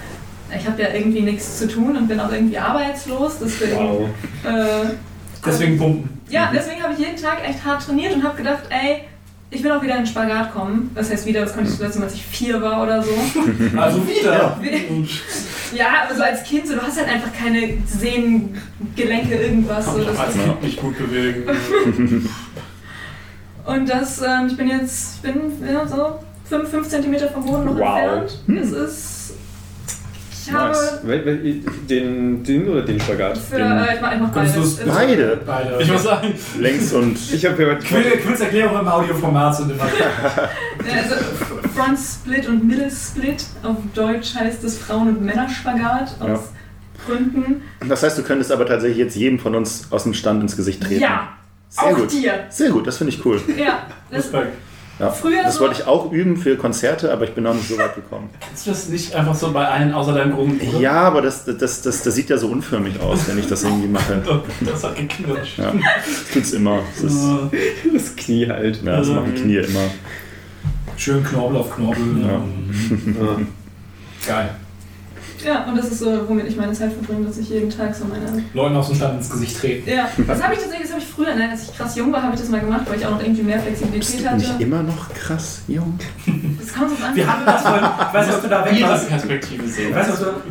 [0.57, 3.75] ich habe ja irgendwie nichts zu tun und bin auch irgendwie arbeitslos, deswegen...
[3.77, 4.09] Wow.
[4.43, 4.93] Äh,
[5.45, 6.09] Deswegen pumpen.
[6.29, 9.01] Ja, deswegen habe ich jeden Tag echt hart trainiert und habe gedacht, ey,
[9.51, 10.89] ich will auch wieder in den Spagat kommen.
[10.95, 13.11] Das heißt wieder, das konnte ich zuletzt, als ich vier war oder so.
[13.77, 14.59] Also wieder.
[15.73, 18.59] Ja, aber so als Kind, so, du hast halt einfach keine Sehnen,
[18.95, 19.85] Gelenke, irgendwas.
[19.85, 21.43] So, das als ist, Kind nicht gut bewegen.
[23.65, 26.19] und das, ähm, ich bin jetzt, ich bin ja, so
[26.49, 27.97] 5, 5 cm vom Boden noch Wow.
[27.97, 28.39] entfernt.
[28.61, 29.14] Es ist,
[30.47, 30.99] ich habe Nice.
[31.05, 33.37] Wel- Den, den oder den Spagat?
[33.37, 34.55] für, Den, äh, ich mach Kannst beides.
[34.55, 35.41] du's- Also, beide.
[35.45, 35.77] Beide.
[35.81, 37.17] Ich muss sagen, Längs und.
[37.33, 39.85] ich habe ja Quill- Quills Erklärung im Audioformat sind immer.
[39.85, 41.15] Ja, also
[41.75, 43.43] Front Split und Middle Split.
[43.63, 46.39] Auf Deutsch heißt es Frauen- und Männerspagat aus Ja.
[47.07, 47.61] Gründen.
[47.87, 50.81] Das heißt, du könntest aber tatsächlich jetzt jedem von uns aus dem Stand ins Gesicht
[50.83, 51.01] treten.
[51.01, 51.29] Ja,
[51.69, 52.11] Sehr auch gut.
[52.11, 52.33] dir.
[52.49, 53.39] Sehr gut, das finde ich cool.
[53.57, 54.53] Ja, das, Respekt.
[54.97, 55.09] Ja.
[55.09, 57.77] Früher das so- wollte ich auch üben für Konzerte, aber ich bin noch nicht so
[57.77, 58.29] weit gekommen.
[58.39, 60.79] Kannst du das nicht einfach so bei allen außer deinem Bruder?
[60.79, 63.87] Ja, aber das, das, das, das sieht ja so unförmig aus, wenn ich das irgendwie
[63.89, 64.21] mache.
[64.65, 65.57] Das hat geknirscht.
[65.57, 66.79] Ja, das tut's immer.
[67.01, 67.27] Das, ist,
[67.93, 68.81] das Knie halt.
[68.83, 69.89] ja, das machen Knie immer.
[70.97, 72.21] Schön Knorpel auf Knorpel.
[72.21, 72.27] Ja.
[72.29, 73.37] Ja.
[74.25, 74.49] Geil.
[75.43, 78.05] Ja, und das ist so, womit ich meine Zeit verbringe, dass ich jeden Tag so
[78.05, 78.43] meine.
[78.53, 79.89] Leuten aus dem Stand ins Gesicht treten.
[79.89, 82.23] Ja, das habe ich tatsächlich, das habe ich früher, nein, als ich krass jung war,
[82.23, 84.49] habe ich das mal gemacht, weil ich auch noch irgendwie mehr Bist Flexibilität du nicht
[84.53, 84.63] hatte.
[84.63, 85.99] immer noch krass jung?
[86.59, 87.15] Das kommt drauf an.
[87.15, 89.09] Wir hatten das vorhin, ich weiß nicht, ob du da weg warst.
[89.09, 89.89] Perspektive sehen.
[89.89, 90.43] Ich weiß nicht, ob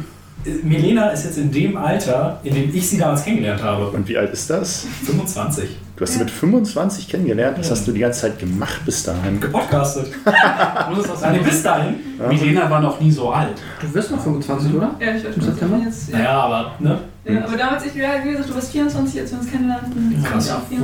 [0.44, 3.88] du, Milena ist jetzt in dem Alter, in dem ich sie damals kennengelernt habe.
[3.88, 4.86] Und wie alt ist das?
[5.06, 5.78] 25.
[5.96, 7.56] Du hast sie mit 25 kennengelernt.
[7.58, 7.72] Was Ja.
[7.76, 9.40] hast du die ganze Zeit gemacht bis dahin?
[9.40, 10.06] Gepodcastet.
[10.90, 11.94] Musst auch Nein, sagen, bis dahin.
[12.18, 12.28] Ja.
[12.28, 13.62] Milena war noch nie so alt.
[13.80, 14.96] Du wirst noch 25, oder?
[14.98, 15.78] Ja, ich weiß Im schon, September?
[15.84, 16.10] jetzt.
[16.10, 16.18] Ja.
[16.18, 16.98] Naja, aber, ne?
[17.24, 20.12] Ja, aber damals, ich, ja, wie gesagt, du warst 24, als wir uns kennenlernten.
[20.22, 20.30] Ja,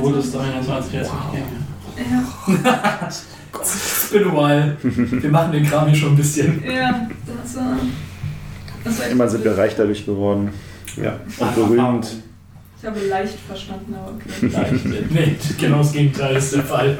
[0.01, 0.31] wurdest 24.
[0.31, 3.07] du 21 jetzt nicht Ja,
[3.59, 4.77] It's been a while.
[4.81, 6.63] Wir machen den Kram hier schon ein bisschen.
[6.63, 7.07] ja,
[7.43, 7.73] das war.
[8.83, 10.51] Das war echt Immer sind wir reich dadurch geworden.
[10.95, 11.15] Ja.
[11.37, 12.07] Und berühmt.
[12.81, 14.49] Ich habe leicht verstanden, aber okay.
[14.81, 16.97] Nein, nee, genau das Gegenteil ist der Fall.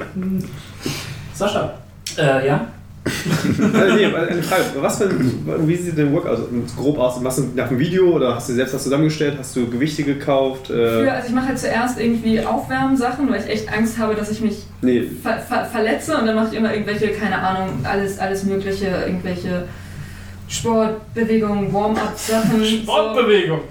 [1.34, 1.74] Sascha.
[2.20, 2.68] Äh, ja?
[3.04, 4.64] Also, nee, eine Frage.
[4.76, 7.20] Was für ein, wie sieht dein Workout grob aus?
[7.20, 9.38] Machst du nach dem Video oder hast du selbst was zusammengestellt?
[9.40, 10.68] Hast du Gewichte gekauft?
[10.68, 14.30] Für, Äh, also ich mache halt zuerst irgendwie Aufwärmsachen, weil ich echt Angst habe, dass
[14.30, 18.20] ich mich nee, ver ver verletze und dann mache ich immer irgendwelche, keine Ahnung, alles,
[18.20, 19.64] alles mögliche, irgendwelche
[20.48, 22.64] Sportbewegungen, Warm-up-Sachen.
[22.84, 23.62] Sportbewegung.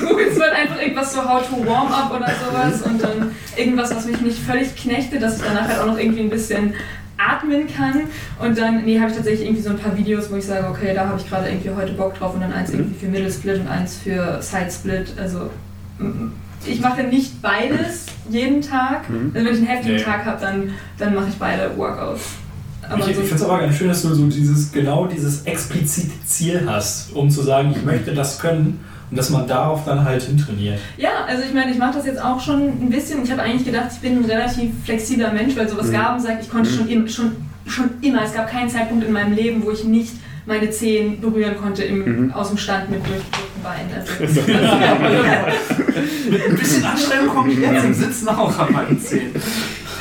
[0.00, 0.18] So.
[0.40, 4.20] es wird einfach irgendwas so How to Warm-up oder sowas und dann irgendwas, was mich
[4.20, 6.74] nicht völlig knechtet, dass ich danach halt auch noch irgendwie ein bisschen
[7.18, 8.04] atmen kann
[8.38, 10.94] und dann, nee, habe ich tatsächlich irgendwie so ein paar Videos, wo ich sage, okay,
[10.94, 13.60] da habe ich gerade irgendwie heute Bock drauf und dann eins irgendwie für Middle Split
[13.60, 15.50] und eins für Side Split, also
[15.98, 16.32] mm,
[16.66, 19.08] ich mache nicht beides jeden Tag.
[19.08, 19.32] Mhm.
[19.34, 20.02] Also wenn ich einen heftigen Nee.
[20.02, 22.22] Tag habe, dann, dann mache ich beide Workouts.
[22.88, 26.12] Aber ich ich finde es aber ganz schön, dass du so dieses, genau dieses explizite
[26.26, 28.80] Ziel hast, um zu sagen, ich möchte das können
[29.10, 30.78] und dass man darauf dann halt hintrainiert.
[30.96, 33.22] Ja, also ich meine, ich mache das jetzt auch schon ein bisschen.
[33.24, 35.92] Ich habe eigentlich gedacht, ich bin ein relativ flexibler Mensch, weil so was Mhm.
[35.92, 37.32] Gaben sagt, ich konnte schon, im, schon,
[37.66, 40.14] schon immer, es gab keinen Zeitpunkt in meinem Leben, wo ich nicht
[40.46, 42.32] meine Zehen berühren konnte im, Mhm.
[42.32, 43.90] aus dem Stand mit durchgedrückten Beinen.
[43.94, 44.12] Also,
[46.30, 49.30] Mit ein bisschen Anstrengung komme ich jetzt im Sitzen auch an meinen Zehen.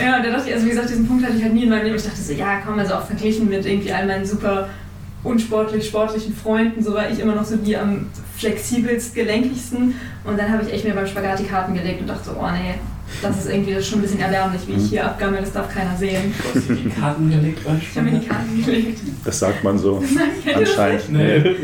[0.02, 1.84] Ja, da dachte ich, also wie gesagt, diesen Punkt hatte ich halt nie in meinem
[1.84, 1.96] Leben.
[1.98, 4.70] Ich dachte so, ja, komm, also auch verglichen mit irgendwie all meinen super
[5.24, 8.08] unsportlich sportlichen Freunden, so war ich immer noch so die am
[8.38, 9.96] flexibelst, gelenkigsten.
[10.24, 12.52] Und dann habe ich echt mir beim Spagat die Karten gelegt und dachte so, oh
[12.52, 12.76] nee,
[13.22, 15.74] das ist irgendwie das ist schon ein bisschen erbärmlich, wie ich hier abgammel, das darf
[15.74, 16.34] keiner sehen.
[16.38, 19.00] Du hast dir die Karten gelegt beim Ich habe mir die Karten gelegt.
[19.26, 20.04] Das sagt man so.
[20.46, 21.12] Das Anscheinend.
[21.12, 21.56] Nee.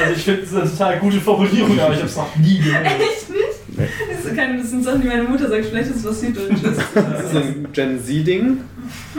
[0.00, 2.84] Also ich finde es eine total gute Formulierung, aber ich habe es noch nie gehört.
[2.84, 3.78] Echt nicht?
[3.78, 3.88] Nee.
[4.10, 6.76] Das, ist keine, das sind Sachen, die meine Mutter sagt, vielleicht ist es was Süddeutsches.
[6.94, 8.58] Das ist so ein Gen Z-Ding.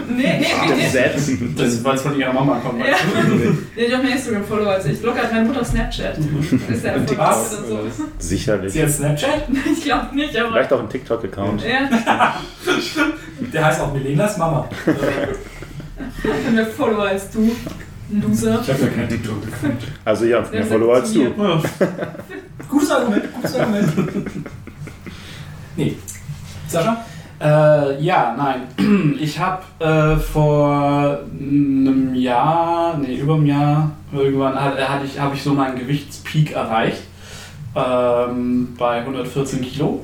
[0.09, 0.89] Nee, nee, Gen nee.
[0.89, 1.59] Z.
[1.59, 2.79] Das, weil es von ihrer Mama kommt.
[2.79, 2.85] Ja.
[3.75, 5.01] Nee, ich habe mehr Instagram-Follower als ich.
[5.01, 6.17] Locker hat meine Mutter auf Snapchat.
[6.69, 7.27] Ist der Und TikTok.
[7.27, 8.03] oder so.
[8.19, 8.73] Sicherlich.
[8.73, 9.43] Sie hat Snapchat?
[9.77, 10.49] Ich glaube nicht, aber.
[10.51, 11.63] Vielleicht auch ein TikTok-Account.
[11.63, 11.89] Ja,
[13.53, 14.69] Der heißt auch Milenas Mama.
[14.85, 14.93] ich
[16.23, 17.51] habe mehr Follower als du.
[18.09, 18.61] Loser.
[18.61, 19.77] Ich habe ja kein TikTok gefunden.
[20.05, 21.23] Also ja, mehr Follower als du.
[21.23, 21.63] Ja.
[22.69, 23.91] Gutes Argument, gutes Argument.
[25.75, 25.97] Nee.
[26.67, 27.05] Sascha?
[27.39, 28.61] Äh, ja, nein.
[29.19, 35.35] Ich habe äh, vor einem Jahr, nee, über einem Jahr, irgendwann hat, hatte ich, habe
[35.35, 37.03] ich so meinen Gewichtspeak erreicht.
[37.75, 40.01] Ähm, bei 114 Kilo.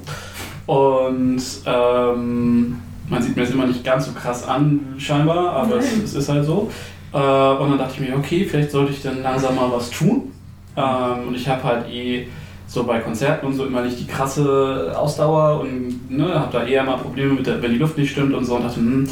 [0.65, 2.79] Und ähm,
[3.09, 6.29] man sieht mir das immer nicht ganz so krass an, scheinbar, aber es, es ist
[6.29, 6.69] halt so.
[7.13, 10.31] Äh, und dann dachte ich mir, okay, vielleicht sollte ich dann langsam mal was tun.
[10.75, 12.27] Ähm, und ich habe halt eh
[12.71, 16.85] so bei Konzerten und so immer nicht die krasse Ausdauer und ne, habe da eher
[16.85, 19.09] mal Probleme mit der, wenn die Luft nicht stimmt und so und dachte, hm,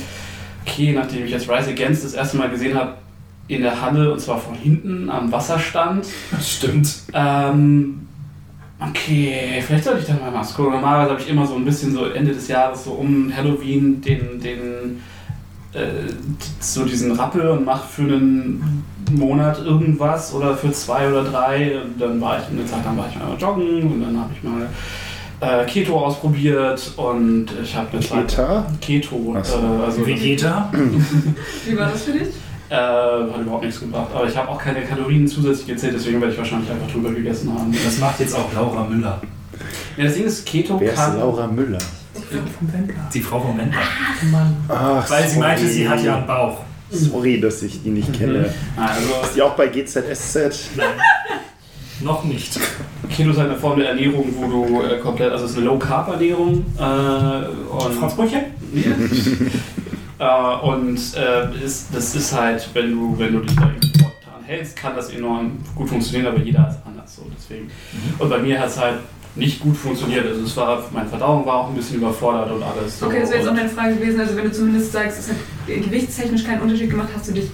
[0.65, 2.93] okay, nachdem ich jetzt Rise Against das erste Mal gesehen habe
[3.49, 7.03] in der Halle und zwar von hinten am Wasserstand, Das stimmt.
[7.13, 8.07] ähm,
[8.79, 10.71] okay, vielleicht sollte ich dann mal was gucken.
[10.71, 14.39] Normalerweise habe ich immer so ein bisschen so Ende des Jahres so um Halloween den,
[14.39, 15.01] den
[15.73, 16.13] äh,
[16.61, 18.85] so diesen Rappel und mache für einen
[19.17, 21.79] Monat irgendwas oder für zwei oder drei.
[21.81, 24.43] Und dann war ich eine Zeit lang war ich mal joggen und dann habe ich
[24.43, 24.67] mal
[25.41, 28.65] äh, Keto ausprobiert und ich habe eine Zeit Keta?
[28.81, 30.71] Keto, äh, also Vegeta?
[31.65, 32.29] Wie war das für dich?
[32.69, 34.09] äh, hat überhaupt nichts gebracht.
[34.13, 37.51] Aber ich habe auch keine Kalorien zusätzlich gezählt, deswegen werde ich wahrscheinlich einfach drüber gegessen
[37.53, 37.73] haben.
[37.83, 39.19] Das macht jetzt auch Laura Müller.
[39.97, 41.17] Ja, das Ding ist, Keto Wer ist kann.
[41.17, 41.79] Laura Müller?
[43.13, 43.81] Die Frau vom Wendler.
[44.67, 45.73] Ach, Weil sie meinte, sorry.
[45.73, 46.57] sie hat ja einen Bauch.
[46.91, 48.53] Sorry, dass ich die nicht kenne.
[48.75, 50.69] Also, Ist die auch bei GZSZ?
[52.01, 52.57] Noch nicht.
[53.09, 55.65] Keto ist halt eine Form der Ernährung, wo du äh, komplett, also es ist eine
[55.65, 56.65] Low-Carb-Ernährung.
[56.77, 58.41] Äh, und Franzbrötchen?
[60.19, 64.43] äh, und äh, ist, das ist halt, wenn du, wenn du dich da irgendwie dran
[64.45, 67.23] hältst, kann das enorm gut funktionieren, aber jeder ist anders so.
[67.37, 67.69] Deswegen.
[68.17, 68.99] Und bei mir hat es halt
[69.35, 70.25] nicht gut funktioniert.
[70.25, 72.97] Also es war, meine Verdauung war auch ein bisschen überfordert und alles.
[72.99, 73.07] So.
[73.07, 74.19] Okay, das wäre jetzt auch meine Frage gewesen.
[74.21, 75.37] Also, wenn du zumindest sagst, es hat
[75.77, 77.49] gewichtstechnisch keinen Unterschied gemacht, hast du dich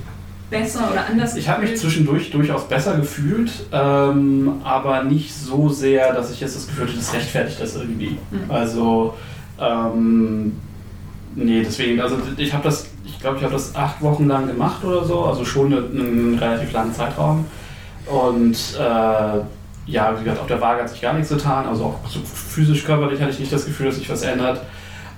[0.49, 6.13] besser oder anders Ich habe mich zwischendurch durchaus besser gefühlt, ähm, aber nicht so sehr,
[6.13, 8.17] dass ich jetzt das Gefühl hatte, das rechtfertigt das irgendwie.
[8.31, 8.49] Mhm.
[8.51, 9.15] Also,
[9.59, 10.53] ähm,
[11.35, 14.83] nee, deswegen, also ich habe das, ich glaube, ich habe das acht Wochen lang gemacht
[14.83, 17.45] oder so, also schon eine- einen relativ langen Zeitraum.
[18.05, 19.39] Und äh,
[19.87, 22.83] ja, wie gesagt, auf der Waage hat sich gar nichts getan, also auch so physisch,
[22.85, 24.61] körperlich hatte ich nicht das Gefühl, dass sich was ändert.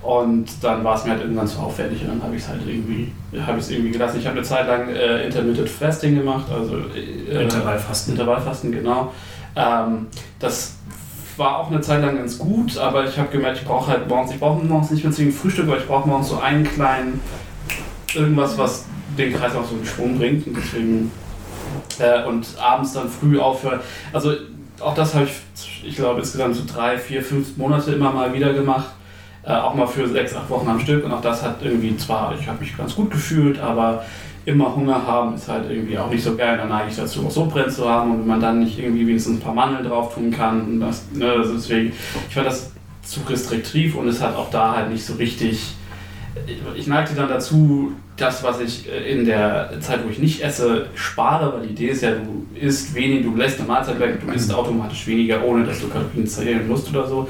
[0.02, 2.60] Und dann war es mir halt irgendwann zu aufwendig und dann habe ich es halt
[2.66, 3.12] irgendwie,
[3.44, 4.18] habe ich es irgendwie gelassen.
[4.20, 8.14] Ich habe eine Zeit lang äh, Intermittent Fasting gemacht, also äh, Intervallfasten.
[8.14, 9.12] Intervallfasten, genau.
[9.56, 10.06] Ähm,
[10.38, 10.76] das
[11.36, 14.32] war auch eine Zeit lang ganz gut, aber ich habe gemerkt, ich brauche halt morgens,
[14.32, 17.20] ich brauche morgens nicht mehr zwingend Frühstück, aber ich brauche morgens so einen kleinen,
[18.14, 18.86] irgendwas, was
[19.16, 21.10] den Kreislauf so in Schwung bringt und deswegen
[21.98, 23.80] äh, und abends dann früh aufhören.
[24.12, 24.32] Also
[24.80, 28.52] auch das habe ich, ich glaube, insgesamt so drei, vier, fünf Monate immer mal wieder
[28.52, 28.90] gemacht.
[29.44, 32.34] Äh, auch mal für sechs, acht Wochen am Stück und auch das hat irgendwie zwar,
[32.38, 34.04] ich habe mich ganz gut gefühlt, aber
[34.48, 36.56] immer Hunger haben ist halt irgendwie auch nicht so geil.
[36.56, 39.06] Dann neige ich dazu, auch so brennt zu haben und wenn man dann nicht irgendwie
[39.06, 40.62] wenigstens ein paar Mandeln drauf tun kann.
[40.62, 41.92] Und das, ne, deswegen,
[42.28, 42.72] ich fand das
[43.02, 45.74] zu restriktiv und es hat auch da halt nicht so richtig.
[46.76, 50.86] Ich neigte dann dazu, das, was ich äh, in der Zeit, wo ich nicht esse,
[50.94, 54.32] spare, weil die Idee ist ja, du isst wenig, du lässt eine Mahlzeit weg, du
[54.32, 57.28] isst automatisch weniger, ohne dass du Kalorien zählen musst oder so.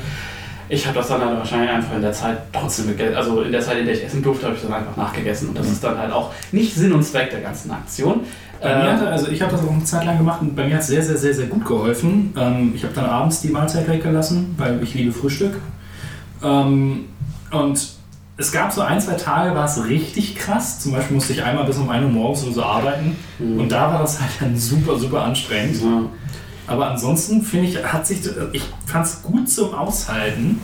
[0.69, 3.17] Ich habe das dann halt wahrscheinlich einfach in der Zeit trotzdem gegessen.
[3.17, 5.49] Also in der Zeit, in der ich essen durfte, habe ich dann einfach nachgegessen.
[5.49, 8.21] Und das ist dann halt auch nicht Sinn und Zweck der ganzen Aktion.
[8.61, 10.67] Bei mir Äh, hatte, also ich habe das auch eine Zeit lang gemacht und bei
[10.67, 12.35] mir hat es sehr, sehr, sehr, sehr gut geholfen.
[12.37, 15.55] Ähm, ich habe dann abends die Mahlzeit weggelassen, weil ich liebe Frühstück.
[16.43, 17.07] Ähm,
[17.51, 17.89] und
[18.37, 20.81] es gab so ein, zwei Tage, war es richtig krass.
[20.81, 23.17] Zum Beispiel musste ich einmal bis um 1 Uhr morgens oder so arbeiten.
[23.39, 23.61] Mhm.
[23.61, 25.81] Und da war das halt dann super, super anstrengend.
[25.83, 26.03] ja.
[26.69, 28.21] Aber ansonsten finde ich, hat sich,
[28.53, 30.61] ich fand es gut zum Aushalten.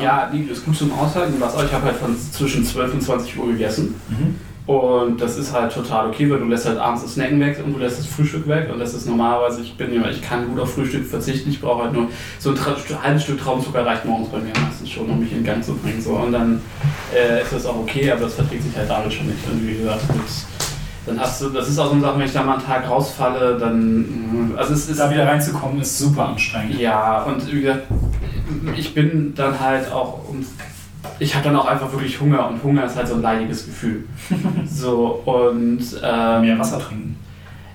[0.00, 1.34] Ja, nee, ist gut zum Aushalten.
[1.38, 3.94] Was auch, ich habe halt von zwischen 12 und 20 Uhr gegessen.
[4.08, 4.36] Mhm.
[4.64, 7.72] Und das ist halt total okay, weil du lässt halt abends das Snacken weg und
[7.74, 8.70] du lässt das Frühstück weg.
[8.72, 11.50] Und das ist normalerweise, ich bin jemand, ich kann gut auf Frühstück verzichten.
[11.50, 15.10] Ich brauche halt nur so ein halbes Stück Traubenzucker reicht morgens bei mir meistens schon,
[15.10, 16.00] um mich in Gang zu bringen.
[16.00, 16.12] So.
[16.12, 16.60] Und dann
[17.12, 19.44] äh, ist das auch okay, aber das verträgt sich halt damit schon nicht.
[19.50, 20.22] Und wie gesagt, mit,
[21.06, 22.88] dann hast du, das ist auch so eine Sache, wenn ich da mal einen Tag
[22.88, 26.78] rausfalle, dann, also es ist Da wieder reinzukommen ist super anstrengend.
[26.78, 27.86] ja, und wie gesagt,
[28.76, 30.20] ich bin dann halt auch.
[31.18, 34.04] Ich habe dann auch einfach wirklich Hunger und Hunger ist halt so ein leidiges Gefühl.
[34.66, 35.80] so, und.
[36.02, 37.16] Ähm, Mehr Wasser trinken.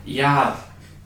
[0.06, 0.56] Ja,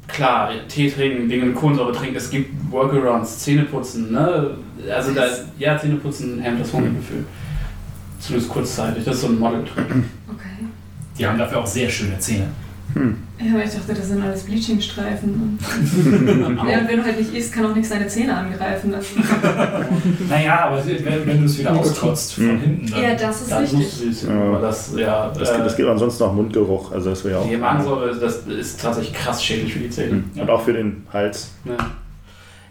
[0.07, 4.51] klar, Tee trinken, Dinge mit Kohlensäure trinken, es gibt Workarounds, Zähne putzen, ne?
[4.93, 5.23] Also, da,
[5.57, 7.25] ja, Zähne putzen hemmt das Hungergefühl.
[8.19, 9.85] Zumindest kurzzeitig, das ist so ein Modeltrick.
[11.17, 12.47] Die haben dafür auch sehr schöne Zähne.
[12.93, 15.57] Ja, aber ich dachte, das sind alles Bleachingstreifen.
[15.61, 16.47] ja,
[16.79, 18.93] und wenn du halt nicht isst, kann auch nichts deine Zähne angreifen.
[18.93, 19.07] Also,
[20.29, 22.59] Naja, aber wenn, wenn du es wieder auskotzt von Mhm.
[22.59, 23.01] hinten, dann.
[23.03, 23.79] ja, das ist Dann richtig.
[23.79, 24.59] musst du es, Ja.
[24.59, 25.31] das, ja.
[25.37, 27.49] Das, äh, das gibt ansonsten auch Mundgeruch, also das wäre ja auch.
[27.49, 30.23] die Magensäure, das ist tatsächlich krass schädlich für die Zähne.
[30.33, 30.41] Mhm.
[30.41, 31.51] Und auch für den Hals.
[31.63, 31.77] Ja.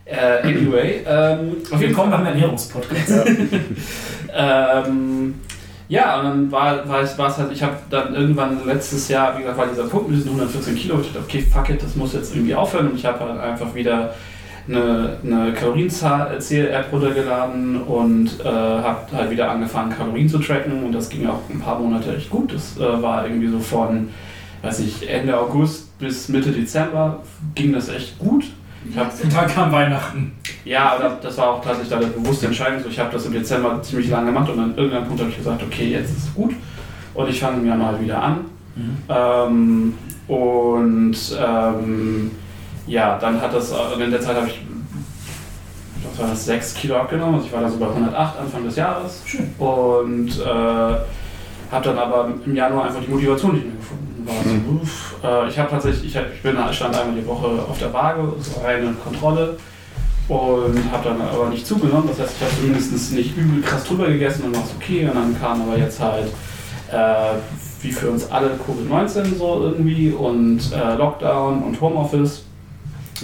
[0.04, 3.08] Äh, anyway, ähm, auf jeden Willkommen beim Ernährungspodcast.
[3.10, 3.24] Ja.
[4.32, 5.34] Ähm,
[5.90, 9.36] ja, und dann war, war, es, war es halt, ich habe dann irgendwann letztes Jahr,
[9.36, 11.96] wie gesagt, war dieser Punkt mit diesen 114 Kilo, ich dachte, okay, fuck it, das
[11.96, 14.14] muss jetzt irgendwie aufhören und ich habe halt einfach wieder
[14.68, 21.08] eine, eine Kalorienzahl-App runtergeladen und äh, habe halt wieder angefangen, Kalorien zu tracken und das
[21.08, 22.54] ging auch ein paar Monate echt gut.
[22.54, 24.10] Das äh, war irgendwie so von,
[24.62, 27.20] weiß ich, Ende August bis Mitte Dezember
[27.56, 28.44] ging das echt gut.
[28.84, 30.32] Und dann kam Weihnachten.
[30.64, 32.82] ja, aber das war auch tatsächlich eine bewusste Entscheidung.
[32.88, 35.62] Ich habe das im Dezember ziemlich lange gemacht und an irgendeinem Punkt habe ich gesagt,
[35.62, 36.54] okay, jetzt ist es gut.
[37.12, 38.44] Und ich fange im Januar wieder an.
[39.08, 39.94] Ähm,
[40.28, 42.30] und ähm,
[42.86, 44.60] ja, dann hat das, äh, in der Zeit habe ich,
[46.08, 47.34] was war das, 6 Kilo abgenommen.
[47.34, 49.22] Also ich war dann so bei 108 Anfang des Jahres.
[49.26, 49.52] Schön.
[49.58, 54.09] Und äh, habe dann aber im Januar einfach die Motivation nicht mehr gefunden.
[54.26, 57.78] So, uff, äh, ich habe tatsächlich, ich, hab, ich bin, stand einmal die Woche auf
[57.78, 59.56] der Waage, so reine Kontrolle.
[60.28, 62.08] Und habe dann aber nicht zugenommen.
[62.08, 65.04] Das heißt, ich habe zumindest nicht übel krass drüber gegessen und war es okay.
[65.08, 66.28] Und dann kam aber jetzt halt,
[66.92, 67.38] äh,
[67.82, 72.44] wie für uns alle, Covid-19 so irgendwie und äh, Lockdown und Homeoffice.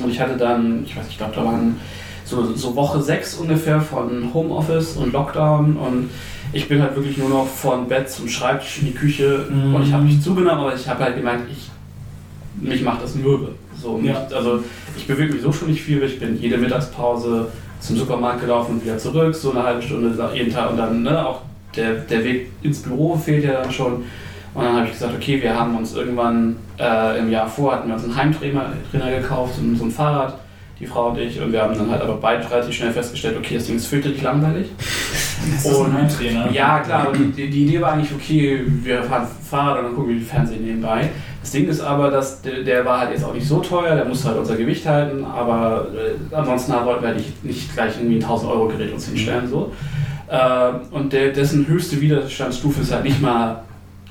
[0.02, 1.78] Und ich hatte dann, ich weiß nicht, ich glaube, da waren
[2.24, 5.76] so, so Woche 6 ungefähr von Homeoffice und Lockdown.
[5.76, 6.10] Und
[6.56, 9.46] ich bin halt wirklich nur noch von Bett zum Schreibtisch in die Küche.
[9.50, 9.74] Mhm.
[9.74, 11.70] Und ich habe nicht zugenommen, aber ich habe halt gemerkt, ich,
[12.68, 13.50] mich macht das mürbe.
[13.80, 14.20] So, Ja.
[14.20, 14.60] nicht, also
[14.96, 16.02] ich bewege mich so schon nicht viel.
[16.02, 17.48] Ich bin jede Mittagspause
[17.80, 20.70] zum Supermarkt gelaufen und wieder zurück, so eine halbe Stunde jeden Tag.
[20.70, 21.42] Und dann ne, auch
[21.76, 24.04] der, der Weg ins Büro fehlt ja dann schon.
[24.54, 27.88] Und dann habe ich gesagt, okay, wir haben uns irgendwann äh, im Jahr vor, hatten
[27.88, 30.38] wir uns einen Heimtrainer Trainer gekauft, ein- so ein Fahrrad,
[30.78, 31.40] die Frau und ich.
[31.40, 34.22] Und wir haben dann halt aber beide relativ schnell festgestellt, okay, das Ding ist fürchterlich
[34.22, 34.68] langweilig.
[35.52, 36.50] Das ist ein Heimtrainer.
[36.50, 40.20] Ja, klar, die, die Idee war eigentlich, okay, wir fahren Fahrrad und dann gucken wir
[40.20, 41.10] Fernsehen nebenbei.
[41.40, 44.04] Das Ding ist aber, dass der, der war halt jetzt auch nicht so teuer, der
[44.04, 48.22] musste halt unser Gewicht halten, aber äh, ansonsten wollten wir nicht, nicht gleich irgendwie ein
[48.22, 49.48] 1000 Euro Gerät uns hinstellen.
[49.48, 49.72] So.
[50.28, 53.62] Äh, und der, dessen höchste Widerstandsstufe ist halt nicht mal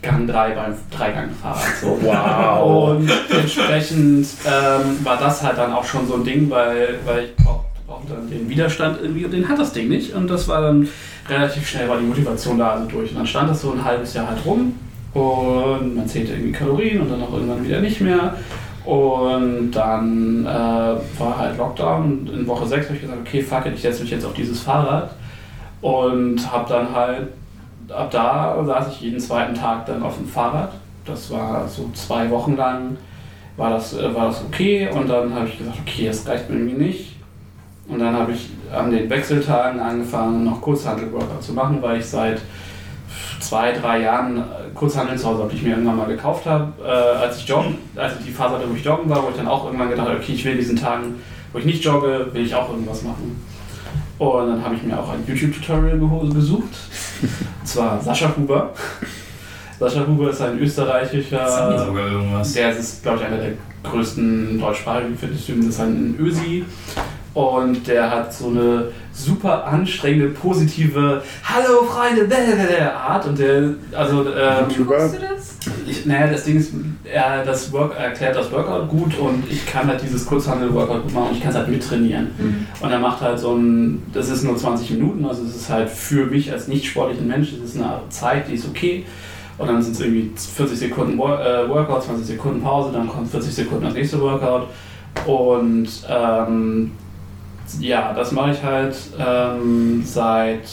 [0.06, 1.76] Gang 3 beim Dreigangfahrrad.
[1.82, 2.00] So.
[2.04, 2.92] Wow.
[2.92, 7.36] Und entsprechend ähm, war das halt dann auch schon so ein Ding, weil, weil ich
[7.36, 10.14] brauch- brauchte dann den Widerstand irgendwie und den hat das Ding nicht.
[10.14, 10.88] Und das war dann
[11.30, 13.12] relativ schnell, war die Motivation da also durch.
[13.12, 14.74] Und dann stand das so ein halbes Jahr halt rum
[15.14, 18.36] und man zählte irgendwie Kalorien und dann auch irgendwann wieder nicht mehr.
[18.84, 23.66] Und dann äh, war halt Lockdown und in Woche 6 habe ich gesagt, okay, fuck
[23.66, 25.10] it, ich setze mich jetzt auf dieses Fahrrad
[25.82, 27.28] und habe dann halt,
[27.92, 30.74] ab da saß ich jeden zweiten Tag dann auf dem Fahrrad.
[31.06, 32.98] Das war so zwei Wochen lang,
[33.58, 36.58] war das, äh, war das okay und dann habe ich gesagt, okay, das reicht mir
[36.58, 37.16] irgendwie nicht.
[37.88, 42.42] Und dann habe ich an den Wechseltagen angefangen, noch Kurzhandel-Workout zu machen, weil ich seit
[43.40, 44.42] zwei, drei Jahren äh,
[44.74, 47.78] Kurzhandel zu Hause habe, die ich mir irgendwann mal gekauft habe, äh, als ich joggen,
[47.96, 50.18] als ich die Phase wo ich joggen war, wo ich dann auch irgendwann gedacht habe,
[50.18, 51.22] okay, ich will in diesen Tagen,
[51.54, 53.40] wo ich nicht jogge, will ich auch irgendwas machen.
[54.18, 56.00] Und dann habe ich mir auch ein YouTube-Tutorial
[56.34, 56.70] gesucht.
[57.22, 58.74] Und zwar Sascha Huber.
[59.80, 62.54] Sascha Huber ist ein Das österreichischer, sogar irgendwas.
[62.54, 63.54] der ist, glaube ich, einer der
[63.84, 66.64] größten deutschsprachigen Fitnesstypen, das ist ein Ösi.
[67.36, 72.28] Und der hat so eine super anstrengende, positive Hallo Freunde,
[72.96, 73.28] Art.
[73.28, 75.10] Und der, also, ähm, YouTuber.
[75.10, 75.56] Du das?
[75.88, 76.74] ich, naja, das Ding ist,
[77.04, 81.14] er das Work, er erklärt das Workout gut und ich kann halt dieses Kurzhandel-Workout gut
[81.14, 82.32] machen und ich kann es halt mittrainieren.
[82.38, 82.68] Mhm.
[82.80, 85.90] Und er macht halt so ein, das ist nur 20 Minuten, also es ist halt
[85.90, 89.06] für mich als nicht sportlichen Mensch, das ist eine Zeit, die ist okay.
[89.58, 93.54] Und dann sind es irgendwie 40 Sekunden äh, Workout, 20 Sekunden Pause, dann kommt 40
[93.54, 94.68] Sekunden das nächste Workout.
[95.26, 96.92] Und ähm,
[97.80, 100.64] ja, das mache ich halt ähm, seit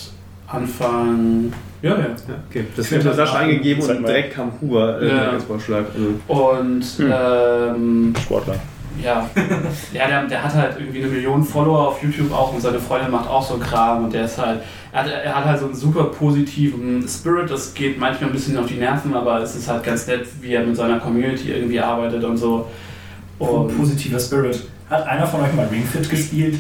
[0.47, 1.99] Anfang Ja, ja.
[1.99, 2.07] Ja,
[2.49, 2.64] okay.
[2.76, 5.30] Das wird würde Sascha das eingegeben und direkt kam Huber äh, Ja.
[5.30, 5.84] als Vorschlag.
[5.95, 7.12] Also, Und Hm.
[7.12, 8.55] ähm, Sportler.
[9.03, 9.28] ja,
[9.93, 13.11] ja der, der hat halt irgendwie eine Million Follower auf YouTube auch und seine Freundin
[13.11, 14.61] macht auch so Kram und der ist halt,
[14.93, 18.59] er hat, er hat halt so einen super positiven Spirit, das geht manchmal ein bisschen
[18.59, 21.80] auf die Nerven, aber es ist halt ganz nett, wie er mit seiner Community irgendwie
[21.80, 22.66] arbeitet und so.
[23.38, 24.62] Und Positiver Spirit.
[24.90, 26.59] Hat einer von euch mal Ring Fit gespielt?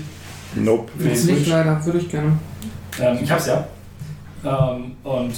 [0.54, 0.90] Nope.
[0.98, 2.38] Nee, Jetzt nicht leider, würde ich gerne.
[3.00, 3.66] Ähm, ich hab's ja.
[4.44, 5.32] Ähm, und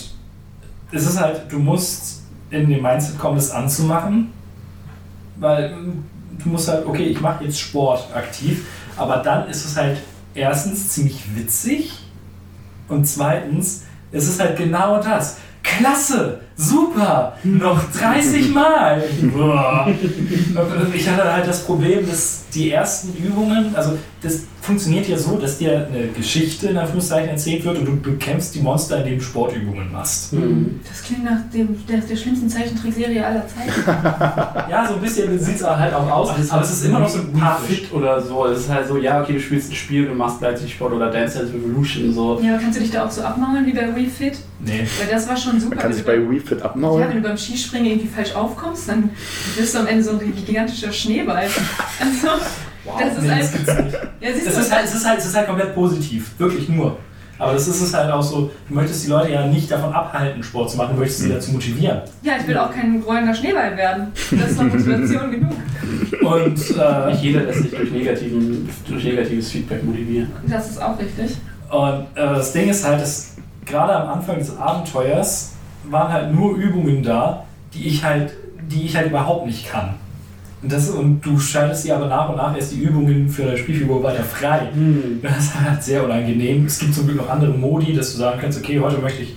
[0.92, 4.32] es ist halt, du musst in den Mindset kommen, das anzumachen.
[5.36, 6.04] Weil ähm,
[6.42, 9.98] du musst halt, okay, ich mache jetzt Sport aktiv, aber dann ist es halt
[10.34, 11.92] erstens ziemlich witzig
[12.88, 15.38] und zweitens ist es halt genau das.
[15.62, 19.02] Klasse, super, noch 30 Mal.
[19.34, 19.88] Boah.
[20.94, 25.58] Ich hatte halt das Problem, dass die ersten Übungen, also das funktioniert ja so, dass
[25.58, 29.92] dir eine Geschichte in Anführungszeichen erzählt wird und du bekämpfst die Monster, indem du Sportübungen
[29.92, 30.32] machst.
[30.32, 30.80] Mhm.
[30.88, 33.72] Das klingt nach dem, der, der schlimmsten Zeichentrickserie aller Zeiten.
[34.70, 37.18] Ja, so ein bisschen sieht es halt auch aus, aber es ist immer noch so
[37.18, 38.46] ein paar fit oder so.
[38.46, 41.10] Es ist halt so, ja, okay, du spielst ein Spiel, du machst gleichzeitig Sport oder
[41.10, 42.40] Dance Dance Revolution so.
[42.42, 44.38] Ja, aber kannst du dich da auch so abmaulen wie bei Refit?
[44.60, 44.86] Nee.
[44.98, 45.74] Weil das war schon super.
[45.74, 47.10] Man kann sich bei beim- Wii Fit ja, wenn abmaulen.
[47.16, 49.10] du beim Skispringen irgendwie falsch aufkommst, dann
[49.56, 51.46] bist du am Ende so ein gigantischer Schneeball.
[52.00, 52.28] Also,
[52.98, 53.42] das ist Nee, halt.
[53.42, 53.94] das gibt's nicht.
[54.20, 56.68] Ja, siehst Es du, ist, halt, es, ist halt, es ist halt komplett positiv, wirklich
[56.68, 56.98] nur.
[57.38, 60.40] Aber das ist es halt auch so, du möchtest die Leute ja nicht davon abhalten,
[60.42, 62.02] Sport zu machen, du möchtest sie dazu motivieren.
[62.22, 64.08] ja, ich will auch kein rollender Schneeball werden.
[64.30, 65.52] Das ist doch Motivation genug.
[66.22, 70.30] Und, äh, Nicht jeder lässt sich durch, negativen, durch negatives Feedback motivieren.
[70.46, 71.36] Das ist auch richtig.
[71.70, 73.32] und äh, das Ding ist halt, dass
[73.66, 75.53] gerade am Anfang des Abenteuers
[75.90, 78.32] waren halt nur Übungen da, die ich halt,
[78.70, 79.94] die ich halt überhaupt nicht kann.
[80.62, 83.58] Und, das, und du schaltest dir aber nach und nach erst die Übungen für deine
[83.58, 84.68] Spielfigur weiter frei.
[85.22, 86.64] Das ist halt sehr unangenehm.
[86.64, 89.36] Es gibt zum Glück noch andere Modi, dass du sagen kannst, okay, heute möchte ich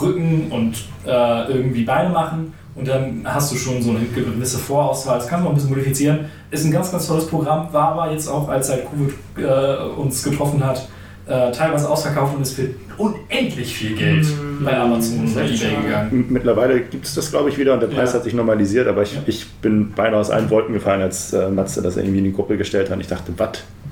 [0.00, 0.76] Rücken und
[1.06, 5.18] äh, irgendwie Beine machen und dann hast du schon so eine gewisse Vorauswahl.
[5.18, 6.26] Das kannst du ein bisschen modifizieren.
[6.50, 9.14] Ist ein ganz, ganz tolles Programm, war aber jetzt auch, als halt Covid
[9.44, 10.88] äh, uns getroffen hat,
[11.26, 12.68] äh, teilweise ausverkauft und ist für
[12.98, 14.26] unendlich viel Geld
[14.64, 16.26] bei Amazon oder Ebay gegangen.
[16.28, 18.18] Mittlerweile gibt es das, glaube ich, wieder und der Preis Ja.
[18.18, 19.22] hat sich normalisiert, aber ich, Ja.
[19.26, 22.56] ich bin beinahe aus allen Wolken gefallen, als äh, Matze das irgendwie in die Gruppe
[22.56, 22.94] gestellt hat.
[22.96, 23.50] Und ich dachte, was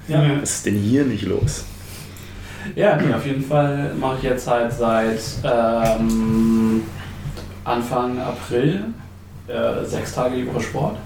[0.08, 0.22] Ja.
[0.40, 1.64] was ist denn hier nicht los?
[2.76, 6.82] Ja, nee, auf jeden Fall mache ich jetzt halt seit ähm,
[7.64, 8.84] Anfang April
[9.48, 10.96] äh, sechs Tage die Woche Sport.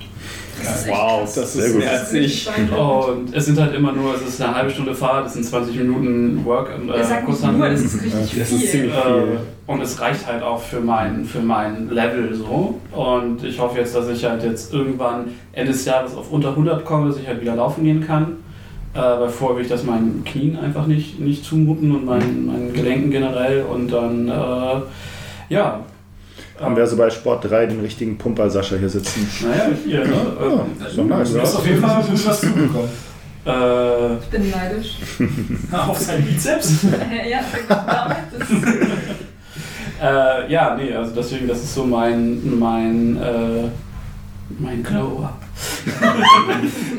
[0.65, 1.35] Das wow, krass.
[1.35, 1.81] das Sehr ist gut.
[1.83, 2.49] mehr als ich.
[2.77, 5.77] Und es sind halt immer nur, es ist eine halbe Stunde Fahrt, es sind 20
[5.77, 7.71] Minuten Work Er äh, Kurzhandel.
[7.71, 8.59] das ist richtig Das viel.
[8.63, 9.41] ist ziemlich Äh, viel.
[9.67, 12.79] und es reicht halt auch für mein, für mein Level so.
[12.93, 16.85] Und ich hoffe jetzt, dass ich halt jetzt irgendwann Ende des Jahres auf unter 100
[16.85, 18.37] komme, dass ich halt wieder laufen gehen kann.
[18.95, 22.73] Äh, weil vorher will ich das meinen Knien einfach nicht, nicht zumuten und meinen, meinen
[22.73, 23.63] Gelenken generell.
[23.63, 24.81] Und dann, äh,
[25.51, 25.81] ja.
[26.61, 29.29] Haben wir also bei Sport 3 den richtigen Pumper Sascha hier sitzen.
[29.43, 30.17] Naja, hier, ne?
[30.81, 32.89] Das ist doch nice, Du hast auf jeden Fall gut was zubekommen.
[33.47, 34.97] Äh, Ich bin neidisch.
[35.73, 36.83] Auf seinen Bizeps.
[37.31, 37.41] ja,
[38.37, 38.65] das ist
[40.03, 43.69] Äh, ja, nee, also deswegen, das ist so mein, mein, äh,
[44.59, 45.41] mein Glow-Up.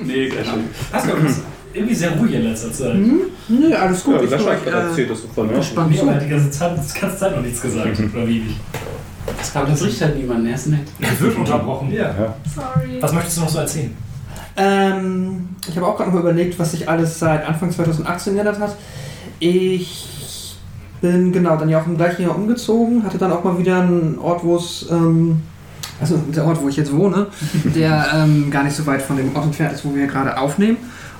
[0.03, 0.66] nee, keine Ahnung.
[0.91, 1.41] Pascal, du bist
[1.74, 2.93] irgendwie sehr ruhig in letzter Zeit.
[2.95, 3.22] Hm?
[3.49, 4.16] Nö, alles gut.
[4.16, 6.14] Ja, ich Sascha höre hat euch gerade äh, erzählt, dass du voll gespannt Nee, aber
[6.14, 7.99] die ganze Zeit, die ganze Zeit noch nichts gesagt.
[7.99, 8.39] Oder wie?
[8.39, 8.55] Das,
[9.53, 10.88] aber das riecht halt niemand, er ist nett.
[10.99, 11.91] Er wird unterbrochen.
[11.91, 12.03] Ja.
[12.03, 12.36] Ja.
[12.53, 13.01] sorry.
[13.01, 13.95] Was möchtest du noch so erzählen?
[14.57, 18.75] Ähm, ich habe auch gerade noch überlegt, was sich alles seit Anfang 2018 geändert hat.
[19.39, 20.57] Ich
[21.01, 24.19] bin genau dann ja auch im gleichen Jahr umgezogen, hatte dann auch mal wieder einen
[24.19, 25.41] Ort, wo es, ähm,
[26.01, 27.27] also der Ort, wo ich jetzt wohne,
[27.75, 30.77] der ähm, gar nicht so weit von dem Ort entfernt ist, wo wir gerade aufnehmen.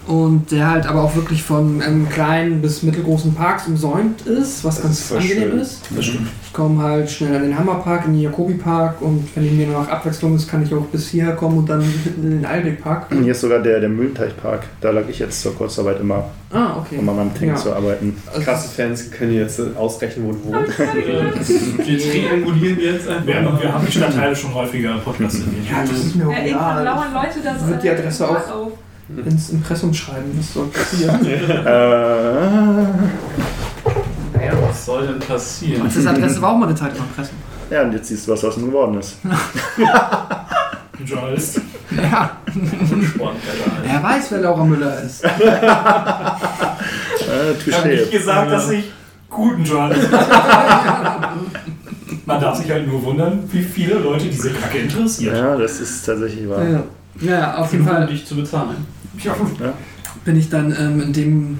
[0.10, 4.78] Und der halt aber auch wirklich von ähm, kleinen bis mittelgroßen Parks umsäumt ist, was
[4.78, 5.60] Das ganz ist angenehm schön.
[5.60, 5.82] ist.
[5.96, 6.28] Das stimmt.
[6.44, 9.88] Ich komme halt schnell an den Hammerpark, in den Jakobi-Park und wenn ich mir noch
[9.88, 13.06] Abwechslung ist, kann ich auch bis hier kommen und dann hinten in den Eilweg-Park.
[13.22, 14.64] Hier ist sogar der, der Mühlenteichpark.
[14.82, 16.98] Da lag ich jetzt zur Kurzarbeit immer, Ah, okay.
[16.98, 17.56] um an meinem Tank Ja.
[17.56, 18.18] zu arbeiten.
[18.26, 20.80] Also, Krasse Fans können jetzt ausrechnen, wo du wohnst.
[20.80, 23.28] Wir triangulieren jetzt einfach.
[23.28, 25.70] Wir haben, wir haben die Stadtteile schon häufiger im Podcast erwähnt.
[25.70, 28.72] Ja, das ist mir auch Ja, lauern Leute das Wird die Adresse auch- auf.
[29.26, 31.20] Ins Impressum schreiben, was soll passieren?
[31.26, 31.68] Äh,
[34.38, 34.52] naja.
[34.68, 35.82] Was soll denn passieren?
[35.94, 37.36] Das Adresse war auch mal eine Zeit im Impressum.
[37.70, 39.18] ja, und jetzt siehst du, was aus ihm geworden ist.
[39.26, 41.62] Ein Journalist.
[41.96, 43.72] Ja, Sportkeller.
[43.84, 45.24] wer weiß, wer Laura Müller ist.
[47.30, 48.86] Äh, Ich habe nicht gesagt, dass ich
[49.30, 50.20] guten Journalist bin.
[52.26, 55.36] Man darf sich halt nur wundern, wie viele Leute diese Kacke interessiert.
[55.36, 56.64] Ja, das ist tatsächlich wahr.
[56.64, 56.84] Ja,
[57.22, 58.78] ja auf jeden Um Fall dich zu bezahlen.
[59.24, 59.74] Ja.
[60.26, 61.60] bin ich dann ähm, in dem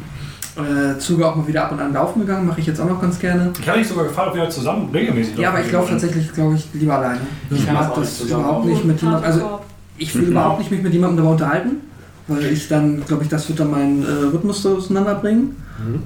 [0.56, 3.02] äh, Zuge auch mal wieder ab und an laufen gegangen, mache ich jetzt auch noch
[3.02, 3.52] ganz gerne.
[3.60, 6.56] Ich habe dich sogar gefragt, ob wir zusammen regelmäßig Ja, aber ich laufe tatsächlich, glaube
[6.56, 7.22] ich, lieber alleine.
[7.50, 9.24] Ich mag das überhaupt nicht mit jemandem.
[9.24, 9.60] Also
[9.98, 11.78] ich will überhaupt nicht mich mit jemandem darüber unterhalten,
[12.28, 15.56] weil ich dann, glaube ich, das wird dann meinen äh, Rhythmus so auseinanderbringen.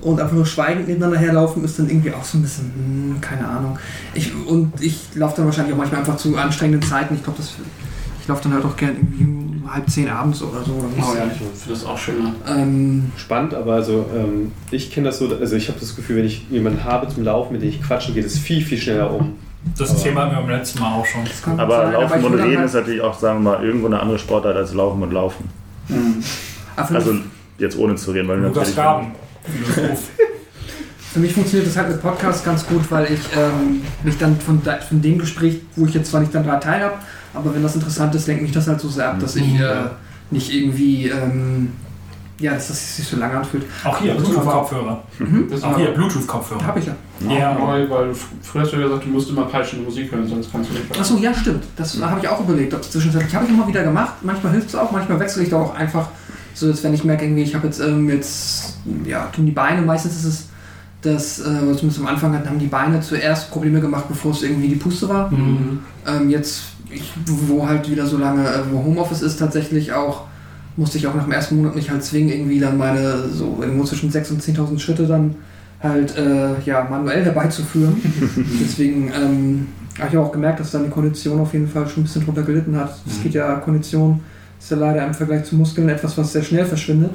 [0.01, 3.47] Und einfach nur schweigend nebeneinander herlaufen ist dann irgendwie auch so ein bisschen, hm, keine
[3.47, 3.79] Ahnung.
[4.13, 7.15] Ich, und ich laufe dann wahrscheinlich auch manchmal einfach zu anstrengenden Zeiten.
[7.15, 7.55] Ich glaube, das
[8.21, 9.23] ich laufe dann halt auch gern irgendwie
[9.71, 10.73] halb zehn abends oder so.
[10.73, 12.33] Oder Oh ja, ich finde das auch schöner.
[12.47, 16.25] ähm, Spannend, aber also ähm, ich kenne das so, also ich habe das Gefühl, wenn
[16.25, 19.35] ich jemanden habe zum Laufen, mit dem ich quatsche, geht es viel, viel schneller um.
[19.77, 21.21] Das Thema hatten wir beim letzten Mal auch schon.
[21.57, 23.99] Aber sein, Laufen ich und Reden halt- ist natürlich auch, sagen wir mal, irgendwo eine
[23.99, 25.45] andere Sportart als Laufen und Laufen.
[25.87, 27.15] Für, Also
[27.57, 28.75] jetzt ohne zu reden, weil wir natürlich.
[31.13, 34.59] Für mich funktioniert das halt mit Podcast ganz gut, weil ich ähm, mich dann von,
[34.63, 36.95] von dem Gespräch, wo ich jetzt zwar nicht dann daran teil habe,
[37.33, 39.85] aber wenn das interessant ist, lenkt mich das halt so sehr ab, dass ich äh,
[40.31, 41.69] nicht irgendwie, ähm,
[42.39, 43.63] ja, dass das sich so lange anfühlt.
[43.83, 45.03] Auch hier, Bluetooth-Kopfhörer.
[45.49, 46.65] Das Auch hier, Bluetooth-Kopfhörer.
[46.65, 46.95] Habe ich ja.
[47.29, 50.27] Ja, neu, weil f- früher hast du ja gesagt, du musst immer peitschende Musik hören,
[50.27, 50.99] sonst kannst du nicht.
[50.99, 51.63] Achso, ja, stimmt.
[51.77, 52.73] Das habe ich auch überlegt.
[52.73, 54.13] Ob es zwischenzeitlich habe ich immer wieder gemacht.
[54.23, 56.07] Manchmal hilft es auch, manchmal wechsle ich da auch einfach.
[56.55, 59.81] So, jetzt, wenn ich merke, irgendwie, ich habe jetzt, ähm, jetzt, ja, tun die Beine,
[59.81, 60.47] meistens ist es
[61.01, 64.67] das, äh, zumindest am Anfang hatten, haben die Beine zuerst Probleme gemacht, bevor es irgendwie
[64.69, 65.29] die Puste war.
[65.31, 65.79] Mhm.
[66.07, 70.25] Ähm, jetzt, ich, wo halt wieder so lange, äh, wo Homeoffice ist, tatsächlich auch,
[70.75, 73.83] musste ich auch nach dem ersten Monat mich halt zwingen, irgendwie dann meine so irgendwo
[73.83, 75.35] zwischen 6.000 und 10.000 Schritte dann
[75.81, 77.95] halt äh, ja, manuell herbeizuführen.
[78.63, 79.67] Deswegen ähm,
[79.99, 82.43] habe ich auch gemerkt, dass dann die Kondition auf jeden Fall schon ein bisschen drunter
[82.43, 82.95] gelitten hat.
[83.05, 84.21] Es geht ja, Kondition
[84.59, 87.11] ist ja leider im Vergleich zu Muskeln etwas, was sehr schnell verschwindet.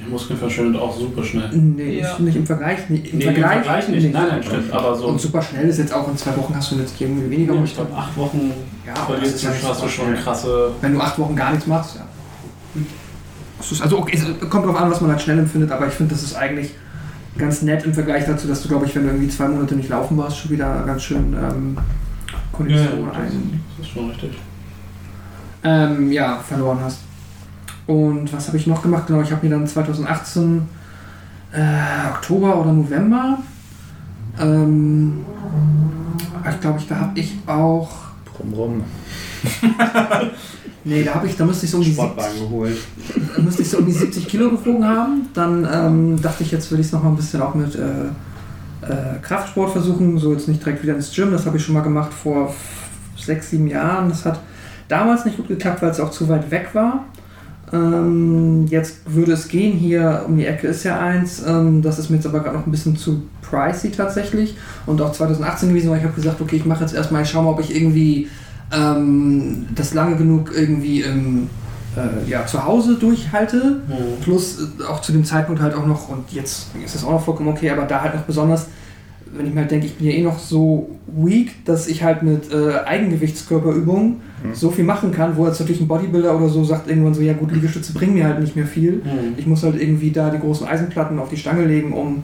[0.00, 1.50] Die Muskeln verschwindet auch super schnell.
[1.52, 2.08] Nee, Ja.
[2.12, 2.78] nicht, nicht im Vergleich.
[2.88, 4.12] Nee, im Nee, Vergleich, im Vergleich nicht.
[4.12, 4.72] Nein, nein, stimmt.
[4.72, 5.06] Aber so.
[5.08, 7.60] Und super schnell ist jetzt auch in zwei Wochen hast du jetzt irgendwie weniger ich
[7.60, 7.86] Muskeln.
[7.88, 8.52] glaube, acht Wochen
[8.86, 10.22] Ja, verlierst ist du, ja nicht hast du so schon schnell.
[10.22, 10.70] krasse.
[10.80, 12.02] Wenn du acht Wochen gar nichts machst, ja.
[13.82, 16.22] Also okay, es kommt drauf an, was man halt schnell empfindet, aber ich finde, das
[16.22, 16.70] ist eigentlich
[17.36, 19.88] ganz nett im Vergleich dazu, dass du, glaube ich, wenn du irgendwie zwei Monate nicht
[19.88, 21.76] laufen warst, schon wieder ganz schön ähm,
[22.52, 24.30] Kondition das, ein, das ist schon richtig.
[25.64, 27.00] ähm, ja, verloren hast.
[27.88, 29.08] Und was habe ich noch gemacht?
[29.08, 30.62] Genau, ich habe mir dann 2018
[31.52, 33.38] äh, Oktober oder November,
[34.40, 35.24] ähm,
[36.48, 37.90] ich glaube, ich, da habe ich auch,
[38.36, 38.82] Drumrum.
[40.84, 42.78] nee, da habe ich, da müsste ich so um die 70, Sportwagen geholt.
[43.38, 45.28] Müsste ich so um die 70 Kilo gewogen haben.
[45.34, 48.06] Dann ähm, dachte ich, jetzt will ich es noch mal ein bisschen auch mit äh,
[48.86, 50.18] äh, Kraftsport versuchen.
[50.18, 51.32] So jetzt nicht direkt wieder ins Gym.
[51.32, 52.54] Das habe ich schon mal gemacht vor
[53.16, 54.08] sechs, sieben Jahren.
[54.08, 54.40] Das hat
[54.88, 57.04] damals nicht gut geklappt, weil es auch zu weit weg war.
[57.72, 59.76] Ähm, jetzt würde es gehen.
[59.76, 61.42] Hier um die Ecke ist ja eins.
[61.46, 64.56] Ähm, das ist mir jetzt aber gerade noch ein bisschen zu pricey tatsächlich.
[64.86, 67.44] Und auch 2018 gewesen, weil ich habe gesagt, okay, ich mache jetzt erstmal, ich schaue
[67.44, 68.28] mal, ob ich irgendwie
[68.72, 71.48] ähm, das lange genug irgendwie im
[71.96, 73.80] äh, ja, zu Hause durchhalte.
[74.22, 77.24] Plus äh, auch zu dem Zeitpunkt halt auch noch, und jetzt ist das auch noch
[77.24, 78.66] vollkommen okay, aber da halt noch besonders,
[79.36, 82.22] wenn ich mir halt denke, ich bin ja eh noch so weak, dass ich halt
[82.22, 84.16] mit äh, Eigengewichtskörperübungen
[84.52, 87.32] so viel machen kann, wo jetzt natürlich ein Bodybuilder oder so sagt irgendwann so, ja
[87.32, 89.02] gut, Liegestütze bringen mir halt nicht mehr viel.
[89.36, 92.22] Ich muss halt irgendwie da die großen Eisenplatten auf die Stange legen, um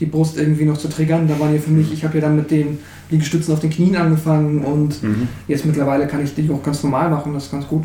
[0.00, 1.26] die Brust irgendwie noch zu triggern.
[1.26, 2.78] Da waren ja für mich, ich habe ja dann mit den
[3.10, 5.28] Liegestützen auf den Knien angefangen und Mhm.
[5.48, 7.84] Jetzt mittlerweile kann ich die auch ganz normal machen, das ist ganz gut.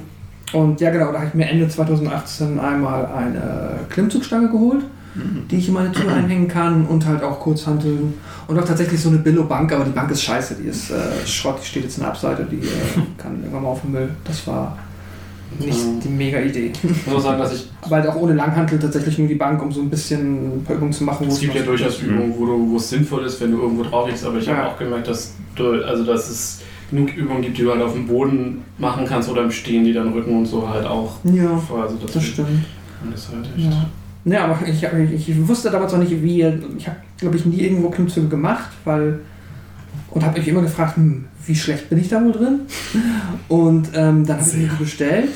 [0.53, 4.83] Und ja, genau, da habe ich mir Ende 2018 einmal eine Klimmzugstange geholt,
[5.51, 8.13] die ich in meine Tür einhängen kann und halt auch Kurzhanteln
[8.47, 10.95] und auch tatsächlich so eine Billo-Bank, aber die Bank ist scheiße, die ist äh,
[11.25, 12.69] Schrott, die steht jetzt in der Abseite, die äh,
[13.17, 14.09] kann irgendwann mal auf den Müll.
[14.23, 14.77] Das war
[15.59, 16.71] nicht die mega Idee.
[16.83, 17.67] Ich muss auch sagen, dass ich.
[17.81, 20.75] Aber halt auch ohne Langhantel tatsächlich nur die Bank, um so ein bisschen ein paar
[20.75, 21.25] Übungen zu machen.
[21.27, 23.83] wo Es gibt ja durchaus Übungen, wo, du, wo es sinnvoll ist, wenn du irgendwo
[23.83, 24.67] drauf liegst, aber ich habe Ja.
[24.67, 26.61] auch gemerkt, dass, du, also dass es
[26.91, 29.93] genug Übungen gibt, die du halt auf dem Boden machen kannst oder im Stehen, die
[29.93, 31.15] deinen Rücken und so halt auch.
[31.23, 31.49] Ja,
[31.81, 32.65] Also das, das stimmt.
[33.11, 33.65] das ist halt echt.
[33.65, 33.85] Ja.
[34.29, 36.41] Ja, aber ich, ich, ich wusste damals noch nicht, wie.
[36.77, 39.19] Ich habe, glaube ich, nie irgendwo Klimmzüge gemacht, weil.
[40.11, 42.61] Und habe mich immer gefragt, hm, wie schlecht bin ich da wohl drin?
[43.47, 45.29] Und ähm, dann habe ich mir die bestellt.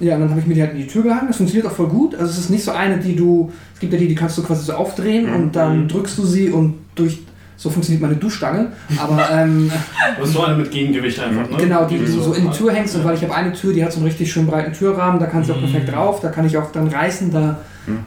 [0.00, 1.28] Ja, und dann habe ich mir die halt in die Tür gehangen.
[1.28, 2.14] Das funktioniert auch voll gut.
[2.14, 3.52] Also es ist nicht so eine, die du.
[3.74, 6.50] Es gibt ja die, die kannst du quasi so aufdrehen und dann drückst du sie
[6.50, 7.20] und durch.
[7.56, 8.72] So funktioniert meine Duschstange.
[8.98, 9.70] Aber ähm,
[10.16, 11.56] Du hast so eine mit Gegengewicht einfach, ne?
[11.58, 13.72] Genau, die, die du so in die Tür hängst und weil ich habe eine Tür,
[13.72, 16.30] die hat so einen richtig schön breiten Türrahmen, da kannst du auch perfekt drauf, da
[16.30, 17.60] kann ich auch dann reißen, da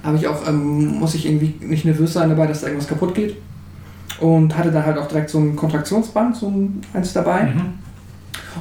[0.03, 3.13] habe ich auch, ähm, muss ich irgendwie nicht nervös sein dabei, dass da irgendwas kaputt
[3.15, 3.35] geht.
[4.19, 7.41] Und hatte dann halt auch direkt so ein Kontraktionsband, so ein, eins dabei.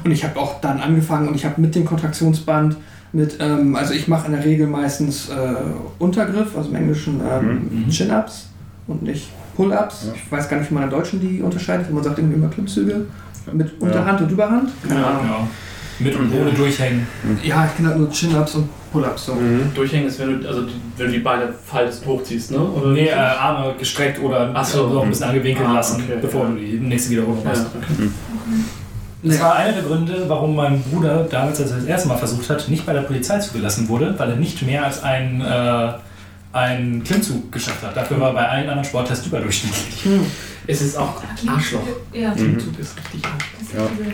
[0.03, 2.75] Und ich habe auch dann angefangen und ich habe mit dem Kontraktionsband
[3.13, 5.33] mit, ähm, also ich mache in der Regel meistens äh,
[5.99, 8.49] Untergriff, also im Englischen ähm, Chin-Ups
[8.87, 10.09] und nicht Pull-Ups.
[10.13, 12.49] Ich weiß gar nicht, wie man im Deutschen die unterscheidet, wenn man sagt irgendwie immer
[12.49, 13.05] Klimmzüge
[13.53, 14.69] mit Unterhand und Überhand.
[14.85, 15.47] Keine Ja, Ahnung.
[15.99, 16.05] Ja.
[16.05, 17.07] Mit und ohne Durchhängen.
[17.43, 19.25] Ja, ich kenne halt nur Chin-Ups und Pull-Ups.
[19.27, 19.35] So.
[19.35, 19.71] Mhm.
[19.73, 22.59] Durchhängen ist, wenn du, also die, wenn du die Beine faltest, hochziehst, ne?
[22.59, 24.87] Oder Nee, äh, Arme gestreckt oder Ach so.
[24.89, 26.49] noch ein bisschen angewinkelt Ah, lassen, okay, bevor ja.
[26.49, 27.65] du die nächste Wiederholung ja, machst.
[27.73, 28.09] okay.
[29.23, 32.47] Das war einer der Gründe, warum mein Bruder damals, als er das erste Mal versucht
[32.49, 35.93] hat, nicht bei der Polizei zugelassen wurde, weil er nicht mehr als einen, äh,
[36.53, 37.97] einen Klimmzug geschafft hat.
[37.97, 40.05] Dafür war er bei allen anderen Sporttests überdurchschnittlich.
[40.67, 41.81] Es ist auch Arschloch.
[42.13, 43.89] Ja, Klimmzug ist richtig Arschloch.
[43.91, 44.13] ist übel.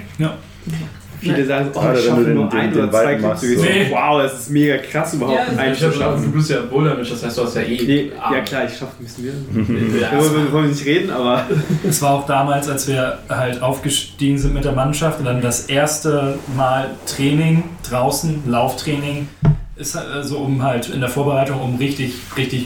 [1.21, 3.55] Viele sagen so, oh, Gerade ich schaffe nur den- ein den oder zwei Klimmzüge.
[3.57, 3.63] so.
[3.63, 6.23] So, Wow, das ist mega krass überhaupt, Ja, einen Ich zu schaffen.
[6.23, 7.81] du bist ja Bouldermensch, das heißt, du hast ja eh.
[7.85, 9.99] Nee, ja klar, ich schaffe ein bisschen mehr.
[10.01, 11.45] Ja, Darüber wollen wir nicht reden, aber
[11.87, 15.67] Es war auch damals, als wir halt aufgestiegen sind mit der Mannschaft und dann das
[15.67, 19.27] erste Mal Training draußen, Lauftraining,
[19.75, 22.65] ist halt so um halt in der Vorbereitung, um richtig, richtig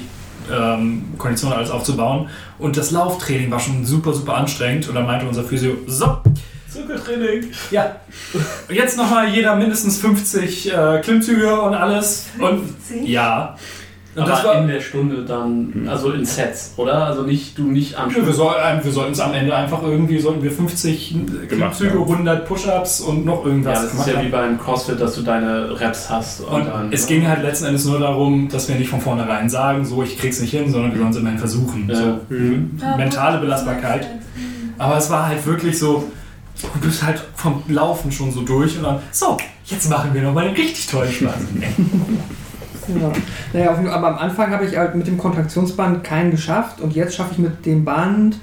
[0.54, 2.28] ähm, Kondition alles aufzubauen.
[2.60, 4.88] Und das Lauftraining war schon super, super anstrengend.
[4.88, 6.18] Und dann meinte unser Physio, so,
[6.76, 7.52] Zirkeltraining.
[7.72, 7.96] ja,
[8.70, 12.28] jetzt nochmal jeder mindestens 50 äh, Klimmzüge und alles.
[12.40, 12.62] Und
[13.06, 13.56] ja.
[14.16, 17.06] Und Aber das war, in der Stunde dann, also in Sets, oder?
[17.06, 20.20] Also nicht, du nicht am Nö, wir, soll, wir sollten es am Ende einfach irgendwie,
[20.20, 21.16] sollten wir 50
[21.50, 22.04] Klimmzüge, haben.
[22.04, 24.26] 100 Push-Ups und noch Ja, irgendwas das ist ja haben.
[24.26, 26.40] wie beim CrossFit, dass du deine Reps hast.
[26.40, 29.50] Und, Und dann, es ging halt letzten Endes nur darum, dass wir nicht von vornherein
[29.50, 31.90] sagen, so ich krieg's nicht hin, sondern wir sollen es immerhin versuchen.
[31.90, 31.96] Ja.
[31.98, 32.20] So,
[32.98, 34.08] mentale Belastbarkeit.
[34.78, 36.10] Aber es war halt wirklich so,
[36.74, 40.48] du bist halt vom Laufen schon so durch und dann, so, jetzt machen wir nochmal
[40.48, 41.34] einen richtig tollen Spaß.
[42.88, 43.12] Ja.
[43.52, 47.16] Naja, auf, aber am Anfang habe ich halt mit dem Kontraktionsband keinen geschafft und jetzt
[47.16, 48.38] schaffe ich mit dem Band.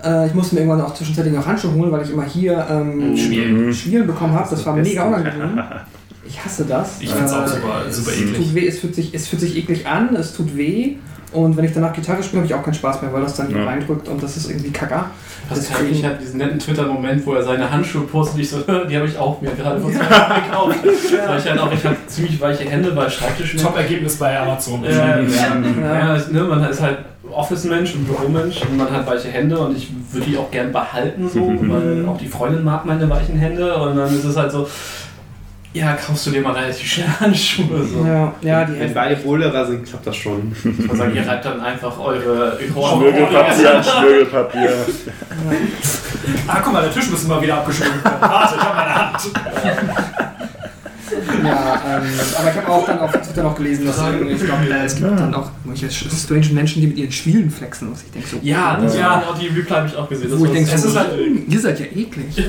[0.00, 3.16] Äh, ich musste mir irgendwann auch zwischenzeitlich noch Handschuhe holen, weil ich immer hier ähm,
[3.16, 3.74] Schwielen.
[3.74, 4.48] Schwielen bekommen habe.
[4.48, 5.28] Das war das mega Beste.
[5.38, 5.64] unangenehm.
[6.24, 7.00] Ich hasse das.
[7.00, 8.36] Ich find's auch Äh, super, super Es eklig.
[8.36, 10.94] tut weh, es fühlt, sich, es fühlt sich eklig an, es tut weh.
[11.32, 13.50] Und wenn ich danach Gitarre spiele, habe ich auch keinen Spaß mehr, weil das dann
[13.50, 13.64] Ja.
[13.64, 15.10] reindrückt und das ist irgendwie kacker.
[15.48, 18.40] Pascal, ich hatte diesen netten Twitter-Moment, wo er seine Handschuhe postet.
[18.40, 18.58] Ich so,
[18.88, 20.78] die habe ich auch mir gerade vor zwei Jahren gekauft.
[21.26, 23.60] Weil ich halt auch, ich habe ziemlich weiche Hände bei Schreibtischen.
[23.60, 24.84] Top-Ergebnis bei Amazon.
[24.84, 26.16] Ja, ja, Ja.
[26.16, 26.22] ja.
[26.30, 26.98] ne, man ist halt
[27.30, 31.28] Office-Mensch und Büromensch und man hat weiche Hände und ich würde die auch gern behalten,
[31.28, 34.68] so, weil auch die Freundin mag meine weichen Hände und dann ist es halt so,
[35.74, 37.84] ja, kaufst du dir mal relativ schnell Handschuhe.
[37.84, 38.06] So.
[38.06, 40.54] Ja, ja, die wenn beide Boulderer sind, klappt das schon.
[40.86, 44.70] Man sagt, ihr reibt dann einfach eure Schmirgelpapier, Schmirgelpapier.
[46.46, 48.20] Ah, guck mal, der Tisch müssen wir wieder abgeschrieben werden.
[48.20, 50.23] Warte, ich habe meine Hand.
[51.44, 52.02] Ja, ähm,
[52.38, 54.96] aber ich habe auch dann auf Twitter noch gelesen, dass irgendwie, ich glaube, äh, es
[54.96, 57.88] gibt dann auch solche strange Menschen, die mit ihren Schwielen flexen.
[57.88, 59.00] Und ich denke so, Ja, das Ja.
[59.22, 59.34] ja.
[59.40, 60.30] die Reply habe ich auch gesehen.
[60.30, 62.48] Das wo ich denke, so halt- "Hm, ihr seid ja eklig.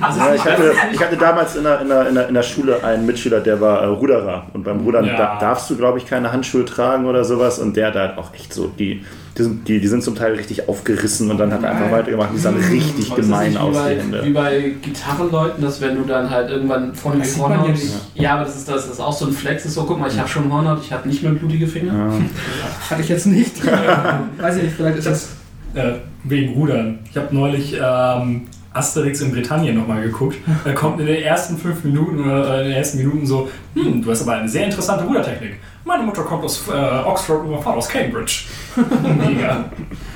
[0.00, 2.42] Also, Ja, ich, hatte, ich hatte damals in der, in, der, in, der, in der
[2.42, 4.46] Schule einen Mitschüler, der war äh, Ruderer.
[4.52, 5.16] Und beim Rudern Ja.
[5.16, 7.60] da, darfst du, glaube ich, keine Handschuhe tragen oder sowas.
[7.60, 9.04] Und der hat halt auch echt so, die,
[9.36, 12.30] die, sind, die, die sind zum Teil richtig aufgerissen und dann hat er einfach weitergemacht.
[12.34, 14.24] Die sahen richtig Aber ist das gemein aus, wie bei, Hände.
[14.24, 17.70] Wie bei Gitarrenleuten, dass wenn du dann halt irgendwann vorne ja Hornhaut.
[17.70, 17.92] nicht.
[18.14, 20.18] Ja, aber das ist, das ist auch so ein Flex, ist so, guck mal, ich
[20.18, 21.92] habe schon Hornhaut, ich habe nicht mehr blutige Finger.
[21.92, 22.20] Ja.
[22.90, 23.64] Hatte ich jetzt nicht.
[24.38, 25.28] Weiß ich nicht, vielleicht ist das.
[25.74, 25.94] Äh,
[26.24, 27.00] wegen Rudern.
[27.10, 28.42] Ich habe neulich ähm,
[28.72, 30.36] Asterix in Britannien nochmal geguckt.
[30.64, 34.10] Da kommt in den ersten fünf Minuten oder in den ersten Minuten so, hm, du
[34.10, 35.56] hast aber eine sehr interessante Rudertechnik.
[35.84, 36.72] Meine Mutter kommt aus äh,
[37.08, 38.44] Oxford und mein Vater aus Cambridge.
[39.26, 39.64] Mega.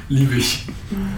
[0.08, 0.64] Liebe ich.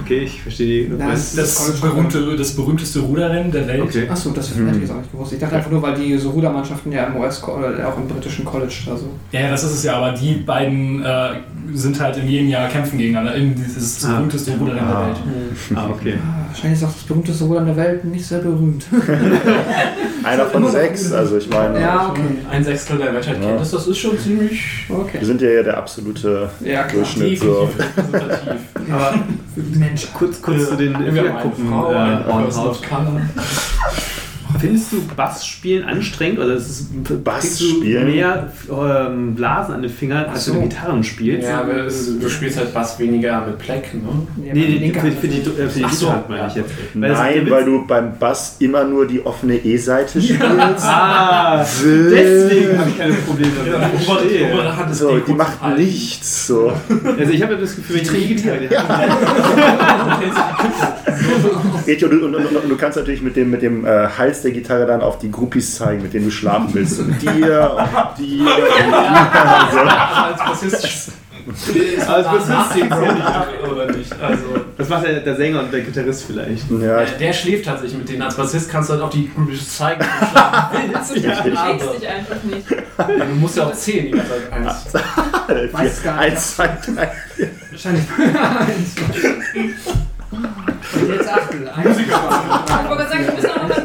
[0.03, 0.95] Okay, ich verstehe die.
[0.99, 3.83] Ja, was- Das, berühmte, das berühmte Ruderrennen der Welt.
[3.83, 4.09] Okay.
[4.09, 5.33] Achso, das hätte ich jetzt auch nicht gewusst.
[5.35, 8.47] Ich dachte einfach nur, weil die so Rudermannschaften ja im US oder auch im britischen
[8.47, 9.11] College da so.
[9.33, 11.31] Ja, das ist es ja, aber die beiden äh,
[11.75, 13.35] sind halt in jedem Jahr kämpfen gegeneinander.
[13.35, 14.15] In dieses Ah.
[14.15, 15.01] berühmteste Ruderrennen Ah.
[15.05, 15.19] der Welt.
[15.75, 16.15] Ah, okay.
[16.17, 18.87] Ah, Wahrscheinlich ist auch das berühmteste Rudern der Welt nicht sehr berühmt.
[20.29, 22.23] Einer von sechs, also ich meine, Ja, okay.
[22.51, 23.49] Ein Sechstel der Menschheit Ja.
[23.49, 25.19] kennt das, das ist schon ziemlich Okay.
[25.21, 27.03] wir sind ja der absolute Ja, klar.
[27.03, 27.41] Durchschnitt.
[27.41, 27.69] So.
[28.91, 29.15] Aber
[29.75, 30.07] Mensch.
[30.15, 31.73] kurz, kurz zu den Wir haben Fingerkuppen.
[31.73, 33.21] eine Frau, ein Äh, Color.
[34.61, 36.87] Findest du Bassspielen anstrengend oder ist es,
[37.23, 38.07] Bass kriegst du spielen?
[38.07, 40.55] mehr ähm, Blasen an den Fingern, als so.
[40.55, 41.47] wenn du Gitarren spielst?
[41.47, 44.09] Ja, aber es, du spielst halt Bass weniger mit Pleck, ne?
[44.47, 46.07] Ja, Nee, nee, für, für die, äh, für die Ach so.
[46.07, 46.71] Gitarre meine ich jetzt.
[46.95, 50.43] Weil Nein, weil du beim Bass immer nur die offene E-Seite spielst.
[50.85, 53.91] Ah, deswegen habe ich keine Probleme damit.
[54.07, 55.81] Ja, ist So, die macht Halten.
[55.83, 56.47] nichts.
[56.47, 56.73] So.
[57.19, 58.59] Also ich habe ja das Gefühl, wenn ich eine E-Gitarre
[61.87, 64.38] Geht ja, und, und, und, und du kannst natürlich mit dem, mit dem äh, Hals
[64.43, 66.99] der Gitarre dann auf die Groupies zeigen, mit denen du schlafen willst.
[67.01, 67.77] Und dir und dir.
[67.77, 68.47] Und dir.
[69.49, 71.13] Also als Bassist ist
[72.09, 74.13] Als Bassist ja oder nicht?
[74.21, 74.45] Also,
[74.77, 76.71] Das macht der, der Sänger und der Gitarrist vielleicht.
[76.71, 78.23] Ja, äh, der schläft tatsächlich mit denen.
[78.23, 81.57] Als Bassist kannst du halt auch die Groupies zeigen, wenn du schlafen willst.
[81.57, 82.71] Du Aber dich einfach nicht.
[83.31, 85.05] du musst ja auch zählen die ganze Zeit.
[85.49, 85.73] Eins.
[85.73, 86.33] Weiß gar nicht.
[86.33, 87.11] eins, zwei, drei.
[87.71, 88.05] Wahrscheinlich.
[90.95, 91.69] Und jetzt Achtel.
[91.69, 91.99] Eins.
[91.99, 93.78] Ich wollte gerade sagen, wir müssen auch noch mal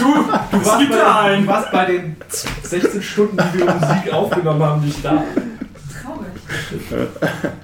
[0.00, 0.40] Ne?
[0.52, 1.46] Du warst, gibt da bei, einen.
[1.46, 2.16] du warst bei den
[2.62, 5.22] 16 Stunden, die wir Musik aufgenommen haben, nicht da.
[6.02, 6.28] Traurig.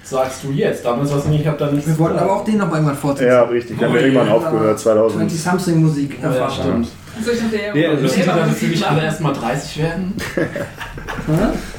[0.03, 0.85] Sagst du jetzt.
[0.85, 2.97] Damals du nicht, ich hab da nichts Wir wollten aber auch den noch mal irgendwann
[2.97, 3.31] fortsetzen.
[3.33, 3.79] Ja, richtig.
[3.81, 4.35] Wir haben Oh, irgendwann ja.
[4.35, 5.21] aufgehört, 2000.
[5.31, 6.19] 20 Something Musik.
[6.23, 6.89] Ja, ja, stimmt.
[7.17, 9.05] Also ich dachte, Nee, also- Müssen die selber dann Musik natürlich alle machen.
[9.07, 10.43] erst mal 30 werden, Hä?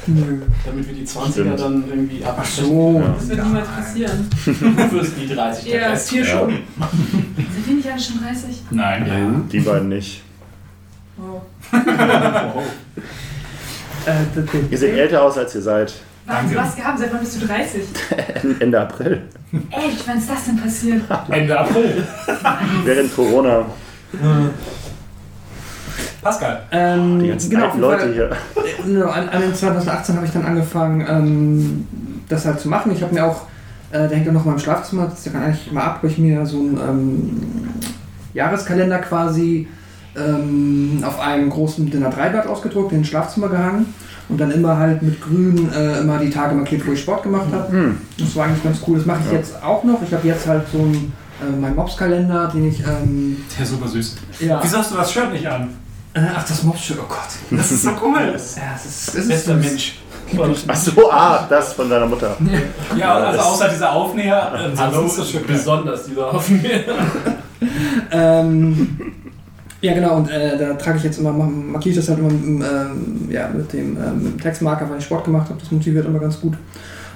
[0.06, 0.38] Nö.
[0.64, 1.60] damit wir die 20er Stimmt.
[1.60, 2.70] dann irgendwie Ach absprechen?
[2.70, 3.00] so.
[3.04, 3.14] Ja.
[3.18, 4.30] Das wird niemals passieren.
[4.46, 5.88] Du wirst die 30, der Ja.
[5.90, 6.26] Rest hier Ja.
[6.26, 6.48] schon.
[6.48, 8.62] Sind wir nicht alle schon 30?
[8.70, 9.44] Nein.
[9.52, 10.22] Die beiden nicht.
[11.16, 11.42] Wow.
[14.06, 14.12] Äh,
[14.70, 15.92] Ihr seht älter aus, als ihr seid.
[16.26, 16.56] Was, Danke.
[16.56, 16.98] was gehabt?
[16.98, 17.82] Seit wann bist du 30?
[18.60, 19.22] Ende April.
[19.70, 20.06] Echt?
[20.08, 21.02] Wann ist das denn passiert?
[21.30, 22.04] Ende April.
[22.84, 23.64] Während Corona.
[26.22, 26.62] Pascal.
[26.72, 28.30] ähm, Die ganzen genau, Leute hier.
[28.86, 31.86] Äh, An, an den 2018 habe ich dann angefangen, ähm,
[32.28, 32.92] das halt zu machen.
[32.92, 33.42] Ich habe mir auch,
[33.92, 36.18] äh, der hängt ja noch mal im Schlafzimmer, das kann eigentlich mal ab, habe ich
[36.18, 37.40] mir so einen ähm,
[38.34, 39.68] Jahreskalender quasi
[40.16, 43.94] ähm, auf einem großen Dinner 3 Blatt ausgedruckt, in den Schlafzimmer gehangen
[44.28, 47.46] und dann immer halt mit grün äh, immer die Tage markiert, wo ich Sport gemacht
[47.52, 47.70] habe.
[47.72, 47.96] Hm.
[48.18, 48.96] Das war eigentlich ganz cool.
[48.98, 49.38] Das mache ich Ja.
[49.38, 50.00] jetzt auch noch.
[50.02, 52.80] Ich habe jetzt halt so einen, äh, meinen Mops-Kalender, den ich.
[52.80, 54.16] Ähm, Der ist super süß.
[54.40, 54.58] ja.
[54.62, 55.68] Wieso hast du das Shirt nicht an?
[56.14, 57.58] Äh, ach, das Mops-Shirt, oh Gott.
[57.58, 58.16] Das ist so cool.
[58.18, 58.56] Ja, es
[58.86, 59.64] ist, es ist Bester süß.
[59.70, 59.98] Mensch.
[60.66, 62.36] Achso, ah, das von deiner Mutter.
[62.98, 65.56] Ja, also außer dieser Aufnäher, Hallo, ansonsten ist das geil.
[65.56, 66.64] besonders dieser Haufen.
[68.10, 68.98] Ähm,
[69.82, 72.42] ja, genau, und äh, da trage ich jetzt immer, markiere ich das halt immer mit,
[72.42, 75.60] dem, ähm, ja, mit, dem, ähm, mit dem Textmarker, weil ich Sport gemacht habe.
[75.60, 76.54] Das motiviert immer ganz gut.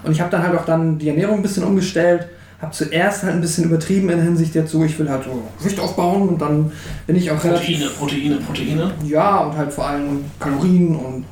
[0.03, 2.28] Und ich habe dann halt auch dann die Ernährung ein bisschen umgestellt.
[2.61, 5.43] Habe zuerst halt ein bisschen übertrieben in der Hinsicht jetzt so, ich will halt so
[5.59, 6.70] Gewicht aufbauen und dann
[7.07, 7.97] bin ich auch relativ.
[7.99, 8.95] Proteine, Proteine, Proteine.
[9.07, 11.24] Ja, und halt vor allem Kalorien und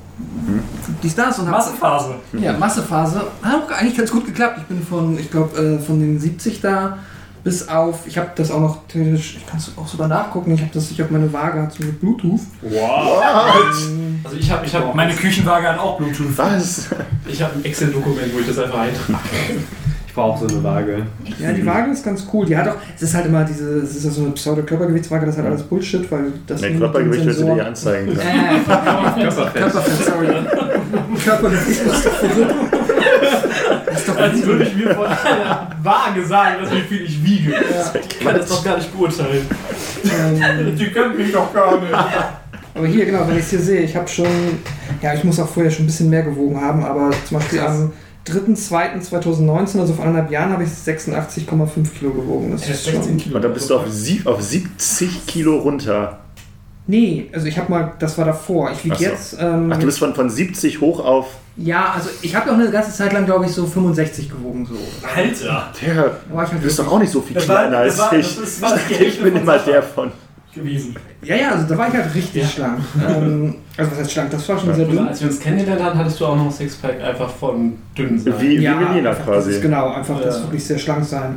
[1.02, 1.38] dies, das.
[1.38, 2.14] Und Massenphase.
[2.40, 3.22] Ja, Massephase.
[3.42, 4.58] Hat auch eigentlich ganz gut geklappt.
[4.58, 6.98] Ich bin von, ich glaube, äh, von den 70 da
[7.48, 10.60] bis auf, ich habe das auch noch theoretisch, ich kann es auch sogar nachgucken, ich
[10.60, 12.40] habe das, ich habe meine Waage hat so mit Bluetooth.
[12.60, 13.22] Wow.
[13.88, 16.36] Ähm, Also ich habe ich hab, Meine Küchenwaage hat auch Bluetooth.
[16.36, 16.88] Was?
[17.26, 19.18] ich hab ein Excel-Dokument, wo ich das einfach eintrage.
[20.08, 21.06] Ich brauche so eine Waage.
[21.38, 22.44] ja, die Waage ist ganz cool.
[22.44, 25.36] Die hat auch, es ist halt immer diese, es ist ja so eine Pseudo-Körpergewichtswaage, das
[25.36, 28.20] ist halt alles Bullshit, weil das den Körpergewicht willst du dir anzeigen können.
[28.28, 29.62] Äh, Körperfett.
[29.62, 30.28] Körperfett, sorry.
[31.24, 32.77] Körpergewicht ist verrückt.
[34.08, 37.52] Doch Als würde ich mir von einer Waage sagen, dass wie viel ich wiege.
[37.52, 37.92] Ja.
[38.00, 39.46] Ich kann das doch gar nicht beurteilen.
[40.04, 41.92] Ähm, Die können mich doch gar nicht.
[42.74, 44.26] Aber hier, genau, wenn ich es hier sehe, ich habe schon,
[45.02, 47.92] ja, ich muss auch vorher schon ein bisschen mehr gewogen haben, aber zum Beispiel am
[48.26, 52.52] 3.2.2019, also vor anderthalb Jahren, habe ich 86,5 Kilo gewogen.
[52.52, 53.16] Das ist schon.
[53.16, 53.36] Kilo.
[53.36, 56.20] Und dann bist du auf, sieb, auf 70 Kilo runter.
[56.90, 58.70] Nee, also ich habe mal, das war davor.
[58.72, 59.04] Ich wiege Ach so.
[59.04, 59.36] jetzt.
[59.38, 61.26] Ähm, Ach, du bist von, von 70 hoch auf.
[61.56, 64.64] ja, also ich habe auch eine ganze Zeit lang, glaube ich, so 65 gewogen.
[64.66, 64.74] So.
[65.14, 65.70] Alter.
[65.84, 65.96] Der,
[66.32, 68.06] war ich halt du bist doch auch nicht so viel Das war- kleiner als das
[68.10, 68.36] war- ich.
[68.40, 70.10] das war die ich Hälfte bin immer der von.
[70.54, 70.96] gewesen.
[71.22, 72.78] Ja, ja, also da war ich halt richtig schlank.
[73.06, 74.30] Ähm, also was heißt schlank?
[74.30, 75.06] Das war schon sehr Und dünn.
[75.08, 78.32] als wir uns kennengelernt haben, hattest du auch noch ein Sixpack einfach von dünn sein.
[78.38, 79.50] Wie, wie Melina einfach Das quasi.
[79.50, 80.42] ist genau, einfach das Ja.
[80.44, 81.36] wirklich sehr schlank sein.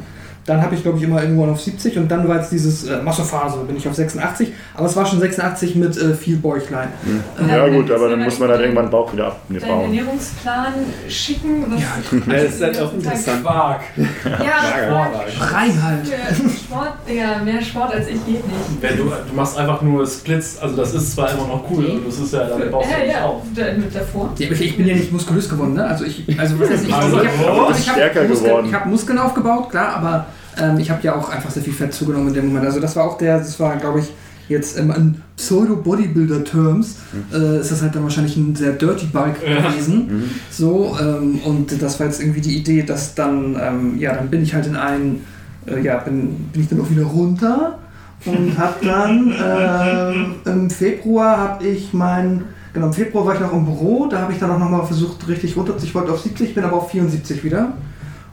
[0.51, 3.01] Dann habe ich, glaube ich, immer irgendwann auf 70 und dann war jetzt dieses äh,
[3.01, 4.51] Massephase, bin ich auf 86.
[4.75, 6.89] Aber es war schon 86 mit äh, viel Bäuchlein.
[7.05, 7.49] Hm.
[7.49, 9.83] Ja, gut, aber dann muss man halt irgendwann Bauch wieder Deinen abbauen.
[9.85, 10.73] Ernährungsplan
[11.07, 11.65] schicken?
[11.69, 11.87] Was Ja,
[12.43, 13.43] das ist halt auch interessant.
[13.45, 13.79] Quark.
[14.25, 16.07] Ja, Rein halt.
[16.07, 18.81] Sport, Digga, mehr Sport als ich geht nicht.
[18.81, 21.99] Wenn du, du machst einfach nur Splits, also das ist zwar immer noch cool, aber
[22.07, 23.41] das ist ja, dann baust du Ja, ja, auf.
[23.77, 24.31] mit davor.
[24.37, 25.85] Ja, aber ich, ich bin ja nicht muskulös geworden, ne?
[25.85, 28.67] Also ich, also was heißt ich, Also, ich, hab, ich, hab stärker Muskeln, geworden.
[28.67, 30.25] ich habe Muskeln aufgebaut, klar, aber
[30.57, 32.65] ähm, ich habe ja auch einfach sehr viel Fett zugenommen in dem Moment.
[32.65, 34.11] Also das war auch der, das war, glaube ich,
[34.49, 36.97] jetzt ähm, in Pseudo-Bodybuilder-Terms
[37.33, 39.69] äh, ist das halt dann wahrscheinlich ein sehr dirty Bulk Ja.
[39.69, 40.07] gewesen.
[40.07, 40.23] Mhm.
[40.51, 44.43] So, ähm, und das war jetzt irgendwie die Idee, dass dann, ähm, ja, dann bin
[44.43, 45.25] ich halt in einen,
[45.65, 47.79] äh, ja, bin, bin ich dann auch wieder runter
[48.25, 53.53] und hab dann ähm, im Februar habe ich mein, genau, im Februar war ich noch
[53.53, 56.53] im Büro, da habe ich dann auch nochmal versucht, richtig runter, ich wollte auf 70,
[56.53, 57.73] bin aber auf 74 wieder.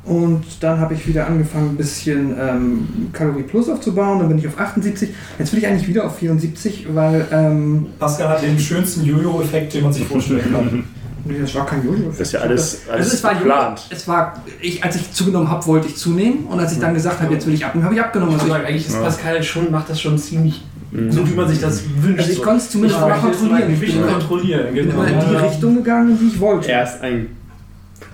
[0.09, 4.19] Und dann habe ich wieder angefangen, ein bisschen ähm, Kalorie Plus aufzubauen.
[4.21, 5.11] Dann bin ich auf 78.
[5.39, 9.83] Jetzt bin ich eigentlich wieder auf 74, weil ähm, Pascal hat den schönsten Jojo-Effekt, den
[9.85, 10.85] man sich vorstellen kann.
[11.27, 12.09] nee, das war kein Jojo.
[12.09, 13.79] Das ist ja alles, alles also es war geplant.
[13.81, 13.89] Jojo.
[13.91, 16.47] Es war, ich, als ich zugenommen habe, wollte ich zunehmen.
[16.47, 18.35] Und als ich dann gesagt habe, jetzt will ich abnehmen, habe ich abgenommen.
[18.37, 19.03] Ich Also ich, sagen, eigentlich ist Ja.
[19.03, 21.13] Pascal schon, macht das schon ziemlich Mhm.
[21.13, 22.21] so, wie man sich das wünscht.
[22.21, 23.73] also ich konnte es zumindest Ja, mal kontrollieren.
[23.75, 25.03] Ich bin immer, kontrollieren, bin genau.
[25.03, 25.37] immer in die.
[25.37, 26.73] Richtung gegangen, die ich wollte.
[26.73, 27.27] Er ist ein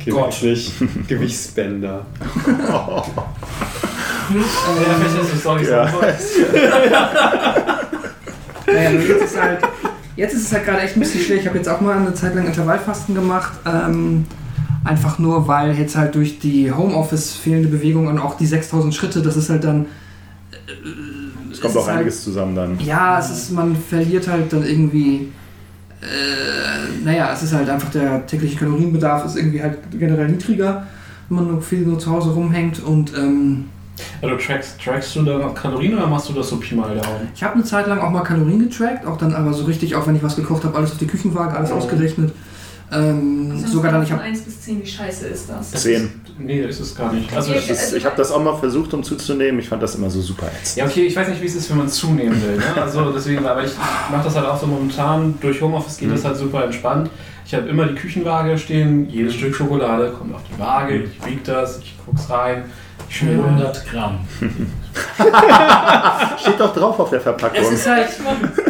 [0.06, 0.34] Gott.
[0.42, 0.72] wirklich
[1.08, 2.06] Gewichtsspender.
[2.46, 3.04] Ja.
[8.66, 9.58] Naja, nur jetzt ist halt,
[10.16, 11.36] jetzt ist es halt gerade echt ein bisschen schwer.
[11.36, 13.52] Ich habe jetzt auch mal eine Zeit lang Intervallfasten gemacht.
[13.66, 14.24] Ähm,
[14.84, 19.22] einfach nur, weil jetzt halt durch die Homeoffice fehlende Bewegung und auch die 6000 Schritte,
[19.22, 19.86] das ist halt dann
[21.52, 22.78] Es kommt es auch ist einiges zusammen dann.
[22.78, 25.32] Halt, ja, es ist, man verliert halt dann irgendwie.
[26.04, 30.86] Äh, naja, es ist halt einfach der tägliche Kalorienbedarf ist irgendwie halt generell niedriger,
[31.28, 33.66] wenn man nur viel nur zu Hause rumhängt und ähm,
[34.20, 37.28] Also trackst, trackst du da noch Kalorien oder machst du das so Pi mal Daumen?
[37.34, 40.06] ich habe eine Zeit lang auch mal Kalorien getrackt, auch dann aber so richtig, auch
[40.06, 42.32] wenn ich was gekocht habe, alles auf die Küchenwaage, alles ausgerechnet.
[42.92, 45.70] Ähm, Also sogar dann, ich von habe 1 bis 10, wie scheiße ist das?
[45.72, 46.20] Zehn.
[46.38, 47.32] Nee, ist es gar nicht.
[47.34, 47.60] Also, Okay.
[47.60, 49.60] ich, Das, ich habe das auch mal versucht, um zuzunehmen.
[49.60, 50.76] Ich fand das immer so super ätzend.
[50.76, 52.56] ja, okay, ich weiß nicht, wie es ist, wenn man zunehmen will.
[52.56, 52.82] Ne?
[52.82, 53.72] Also deswegen, aber ich
[54.10, 55.34] mache das halt auch so momentan.
[55.40, 57.10] Durch Homeoffice geht das halt super entspannt.
[57.46, 61.40] Ich habe immer die Küchenwaage stehen, jedes Stück Schokolade kommt auf die Waage, ich wiege
[61.44, 62.64] das, ich guck's rein.
[63.08, 64.20] Ich schön 100 Gramm.
[66.38, 67.58] Steht doch drauf auf der Verpackung.
[67.60, 68.08] Es ist halt,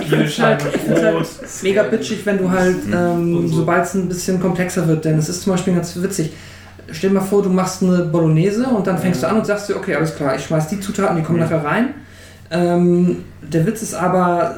[0.01, 1.29] ich halt, find's halt Brot.
[1.63, 3.57] mega bitchig, wenn du halt, ähm, Und so.
[3.57, 6.33] sobald es ein bisschen komplexer wird, denn es ist zum Beispiel ganz witzig.
[6.91, 9.69] Stell dir mal vor, du machst eine Bolognese und dann fängst du an und sagst
[9.69, 11.95] dir, okay, alles klar, ich schmeiß die Zutaten, die kommen nachher rein.
[12.51, 14.57] Ähm, der Witz ist aber,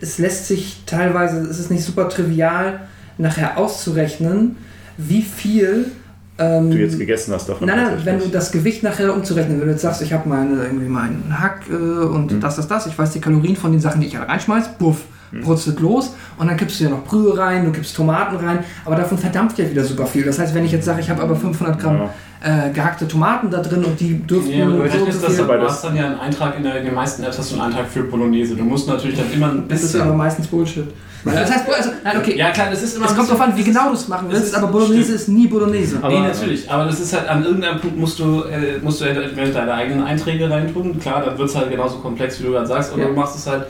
[0.00, 2.80] es lässt sich teilweise, es ist nicht super trivial,
[3.18, 4.56] nachher auszurechnen,
[4.96, 5.92] wie viel
[6.38, 7.66] ähm, du jetzt gegessen hast davon.
[7.68, 10.62] Nein, nein, wenn du das Gewicht nachher umzurechnen, wenn du jetzt sagst, ich habe meine
[10.64, 12.40] irgendwie meinen Hack äh, und Mhm.
[12.40, 15.02] das, das, das, ich weiß die Kalorien von den Sachen, die ich halt reinschmeiß, buff,
[15.32, 15.40] Mhm.
[15.42, 18.94] brutzelt los und dann kippst du ja noch Brühe rein, du kippst Tomaten rein, aber
[18.96, 20.22] davon verdampft ja wieder super viel.
[20.22, 22.02] Das heißt, wenn ich jetzt sage, ich habe aber 500 Gramm
[22.42, 25.56] äh, gehackte Tomaten da drin und die dürften Ja, aber du so so das, aber
[25.58, 27.64] du hast dann ja einen Eintrag in, der, in den meisten Apps hast du einen
[27.72, 28.54] Eintrag für Bolognese.
[28.54, 30.02] Du musst natürlich dann immer ein das ist bisschen.
[30.06, 30.86] aber meistens Bullshit.
[31.24, 33.64] Das heißt, also, nein, okay, Ja klar, das ist immer es kommt drauf an, wie
[33.64, 35.18] genau du es machen willst, ist- aber Bolognese stimmt.
[35.20, 35.96] ist nie Bolognese.
[36.02, 39.04] Aber- nee, natürlich, aber das ist halt an irgendeinem Punkt musst du, äh, musst du
[39.06, 42.66] entweder deine eigenen Einträge reintun, klar, dann wird es halt genauso komplex, wie du gerade
[42.66, 43.08] sagst, oder Ja.
[43.08, 43.66] du machst es halt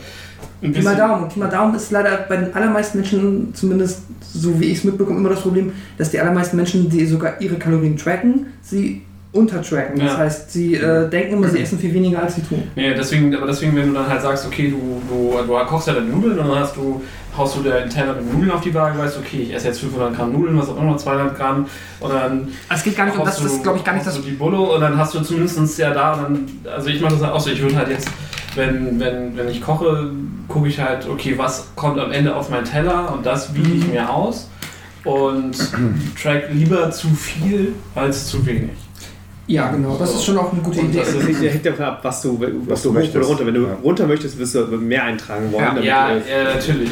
[0.63, 0.97] ein Pi mal.
[0.97, 1.29] Daumen.
[1.29, 5.19] Pi mal Daumen ist leider bei den allermeisten Menschen, zumindest so wie ich es mitbekomme,
[5.21, 9.03] immer das Problem, dass die allermeisten Menschen, die sogar ihre Kalorien tracken, sie
[9.35, 9.99] untertracken.
[9.99, 10.19] Das Ja.
[10.19, 12.63] heißt, sie äh, denken immer, sie essen viel weniger, als sie tun.
[12.77, 15.95] Nee, deswegen, aber deswegen, wenn du dann halt sagst, okay, du, du, du kochst ja
[15.95, 17.03] deine Nudeln und dann hast du,
[17.37, 19.81] haust du dir einen Teller mit Nudeln auf die Waage, weißt, okay, ich esse jetzt
[19.81, 21.67] 500 Gramm Nudeln, was auch immer, 200 Gramm
[22.01, 24.07] und dann Also es geht gar nicht um das, das du- glaube ich gar nicht
[24.07, 24.15] das.
[24.17, 27.23] du die Bulle und dann hast du zumindest ja da dann, also ich mache das
[27.23, 28.09] halt auch so, ich würde halt jetzt,
[28.55, 30.13] wenn, wenn, wenn ich koche,
[30.47, 33.79] gucke ich halt, okay, was kommt am Ende auf meinen Teller und das wiege Mhm.
[33.81, 34.49] ich mir aus
[35.05, 35.57] und
[36.23, 38.71] track lieber zu viel als zu wenig.
[39.47, 39.97] Ja, genau.
[39.99, 40.99] Das ist schon auch eine gute Idee.
[41.01, 43.17] das Das hängt ja davon ab, was du, was Was du möchtest.
[43.17, 43.47] oder runter.
[43.47, 43.77] Wenn du Ja.
[43.83, 45.65] runter möchtest, wirst du mehr eintragen wollen.
[45.67, 46.91] damit Ja, du- ja, natürlich.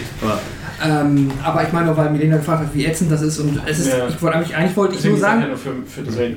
[0.84, 3.88] Ähm, aber ich meine, weil Milena gefragt hat, wie ätzend das ist und es ist,
[3.92, 4.08] Ja.
[4.08, 6.36] ich wollte eigentlich, eigentlich wollte ich nur sagen, ja nur für, für deswegen.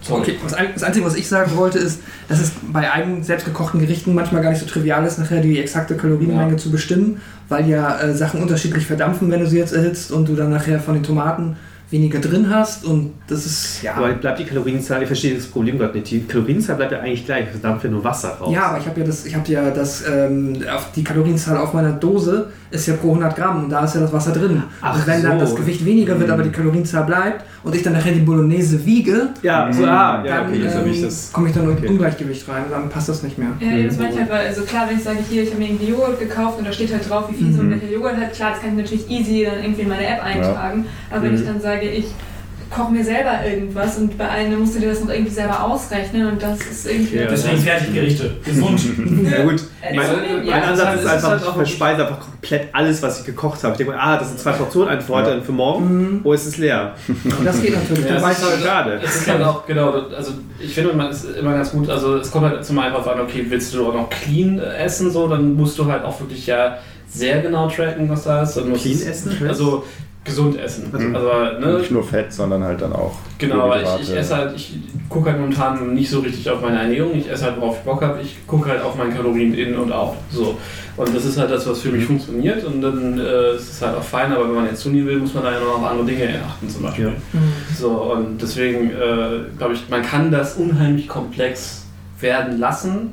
[0.00, 0.20] Sorry.
[0.22, 4.14] Okay, das, das Einzige, was ich sagen wollte, ist, dass es bei eigenen selbstgekochten Gerichten
[4.14, 6.56] manchmal gar nicht so trivial ist, nachher die exakte Kalorienmenge Ja.
[6.56, 10.34] zu bestimmen, weil ja äh, Sachen unterschiedlich verdampfen, wenn du sie jetzt erhitzt und du
[10.36, 11.56] dann nachher von den Tomaten
[11.90, 13.82] weniger drin hast und das ist.
[13.82, 16.10] Ja, aber bleibt die Kalorienzahl, ich verstehe das Problem gerade nicht.
[16.10, 18.52] Die Kalorienzahl bleibt ja eigentlich gleich, es dampft ja nur Wasser raus.
[18.52, 21.72] Ja, aber ich habe ja das, ich habe ja das, ähm, auf die Kalorienzahl auf
[21.72, 24.62] meiner Dose ist ja pro 100 Gramm und da ist ja das Wasser drin.
[24.82, 25.44] Ach und wenn dann so.
[25.46, 29.28] das Gewicht weniger wird, aber die Kalorienzahl bleibt und ich dann nachher die Bolognese wiege,
[29.42, 30.62] ja, so, ah, ja, dann okay,
[30.94, 31.32] ähm, das.
[31.32, 31.88] komme ich dann in okay.
[31.88, 33.48] Ungleichgewicht rein und dann passt das nicht mehr.
[33.60, 35.68] Ja, das meine ich halt, weil, also klar, wenn ich sage, hier, ich habe mir
[35.68, 37.80] irgendwie Joghurt gekauft und da steht halt drauf, wie viel so ein Mhm.
[37.92, 40.86] Joghurt hat, klar, das kann ich natürlich easy dann irgendwie in meine App eintragen.
[41.10, 41.38] Aber wenn Mhm.
[41.38, 42.06] ich dann sage, ich
[42.70, 46.26] koche mir selber irgendwas und bei einem musst du dir das noch irgendwie selber ausrechnen
[46.28, 47.16] und das ist irgendwie.
[47.16, 47.26] Ja.
[47.26, 48.30] Deswegen Fertiggerichte.
[48.44, 48.80] Gesund.
[49.30, 52.02] Ja gut, Äh, mein, mein ja, es Ansatz ist es ist einfach, halt ich verspeise
[52.06, 53.72] einfach komplett alles, was ich gekocht habe.
[53.72, 56.20] Ich denke mir, ah, das sind zwei Portionen, eine für heute, für morgen.
[56.24, 56.94] Oh, es ist leer.
[57.08, 58.04] Und das geht natürlich.
[58.10, 59.00] Ja, das ist halt- schade.
[59.04, 62.30] Es ist halt auch, genau, also ich finde, man ist immer ganz gut, also es
[62.30, 65.54] kommt halt zum einen einfach an, okay, willst du auch noch clean essen, so, dann
[65.54, 66.78] musst du halt auch wirklich ja
[67.08, 68.54] sehr genau tracken, was da ist.
[68.54, 69.36] Clean es- essen?
[69.48, 69.84] Also
[70.28, 70.90] gesund essen.
[70.92, 71.16] Mhm.
[71.16, 71.28] Also,
[71.58, 73.16] ne, Nicht nur Fett, sondern halt dann auch.
[73.38, 74.78] Genau, aber ich, ich esse halt, ich
[75.08, 77.16] gucke halt momentan nicht so richtig auf meine Ernährung.
[77.16, 78.20] Ich esse halt, worauf ich Bock habe.
[78.20, 80.16] Ich gucke halt auf meine Kalorien in und out.
[80.30, 80.56] So.
[80.96, 82.64] Und das ist halt das, was für mich funktioniert.
[82.64, 84.32] Und dann äh, ist es halt auch fein.
[84.32, 86.68] Aber wenn man jetzt zunehmen will, muss man da ja noch auf andere Dinge achten,
[86.68, 87.06] zum Beispiel.
[87.06, 87.40] Ja.
[87.76, 91.86] So, und deswegen äh, glaube ich, man kann das unheimlich komplex
[92.20, 93.12] werden lassen.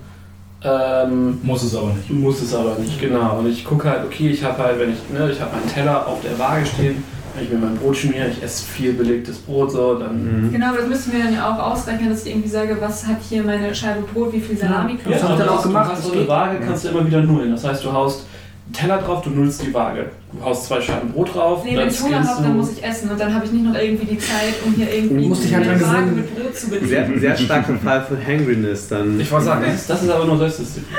[0.66, 2.10] Ähm, Muss es aber nicht.
[2.10, 3.38] muss es aber nicht, genau.
[3.40, 6.08] Und ich gucke halt, okay, ich habe halt, wenn ich, ne, ich habe meinen Teller
[6.08, 7.04] auf der Waage stehen,
[7.36, 10.52] wenn ich mir mein Brot schmiere, ich esse viel belegtes Brot, so, dann Mhm.
[10.52, 13.18] Genau, aber das müssten wir dann ja auch ausrechnen, dass ich irgendwie sage, was hat
[13.30, 15.86] hier meine Scheibe Brot, wie viel Salami Ja, das hab ich dann aber auch gemacht,
[15.88, 16.28] Du hast das so eine.
[16.28, 17.52] Waage, kannst du immer wieder nullen.
[17.52, 18.26] Das heißt, du haust
[18.76, 20.08] Teller drauf, du nullst die Waage.
[20.32, 23.10] Du haust zwei Scheiben Brot drauf, Nee, wenn ich Hunger habe, dann muss ich essen
[23.10, 25.56] und dann habe ich nicht noch irgendwie die Zeit, um hier irgendwie Du musst dich
[25.56, 26.90] halt eine Waage mit Brot zu bedienen.
[26.90, 29.20] Sehr, sehr starker Fall von Hangriness dann.
[29.20, 30.98] Ich wollte sagen, das ist, das ist aber nur Selbstdisziplin.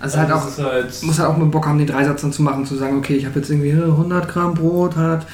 [0.00, 2.42] Also halt auch, das halt, muss halt auch mal Bock haben, den Dreisatz dann zu
[2.42, 5.26] machen, zu sagen, okay, ich habe jetzt irgendwie 100 Gramm Brot, hat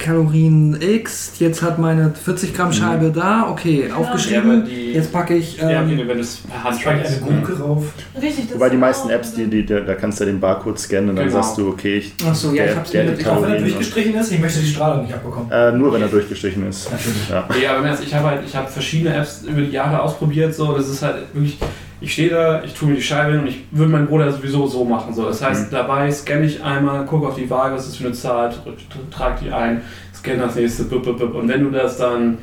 [0.00, 4.64] Kalorien X, jetzt hat meine 40 Gramm Scheibe da, okay, Ja, aufgeschrieben.
[4.64, 5.58] die- Jetzt packe ich.
[5.58, 7.84] ja, Ähm, okay, wenn du es per Hand eine Gurke rauf.
[8.20, 10.40] Richtig, das Wobei die ist meisten auch- Apps, die, die, da kannst du ja den
[10.40, 11.40] Barcode scannen und dann Genau.
[11.42, 13.60] sagst du, okay, ich, Ach so, ja, ich hab's der, der mit- Auch wenn er
[13.60, 15.50] durchgestrichen ist, ich möchte die Strahlung nicht abbekommen.
[15.52, 16.90] Äh, nur wenn er durchgestrichen ist.
[16.90, 17.28] Natürlich.
[17.28, 17.48] Ja.
[17.62, 20.88] Ja, aber ich habe halt, ich habe verschiedene Apps über die Jahre ausprobiert, so, das
[20.88, 21.58] ist halt wirklich,
[22.00, 24.66] ich stehe da, ich tue mir die Scheibe hin und ich würde meinen Bruder sowieso
[24.66, 25.24] so machen, so.
[25.26, 25.74] Das heißt, Mhm.
[25.74, 29.44] dabei scanne ich einmal, gucke auf die Waage, was ist für eine Zahl, tr- trage
[29.44, 29.82] die ein,
[30.14, 31.34] scanne das nächste, bup, bup, bup.
[31.34, 32.38] und wenn du das dann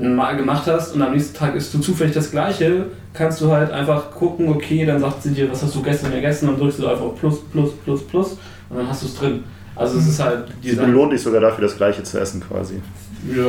[0.00, 3.70] mal gemacht hast und am nächsten Tag isst du zufällig das gleiche, kannst du halt
[3.70, 6.80] einfach gucken, okay, dann sagt sie dir, was hast du gestern gegessen, und dann drückst
[6.80, 8.32] du einfach auf plus, plus, plus, plus
[8.68, 9.44] und dann hast du es drin.
[9.76, 12.80] Also es ist halt Sie belohnt dich sogar dafür, das Gleiche zu essen quasi.
[13.34, 13.44] Ja.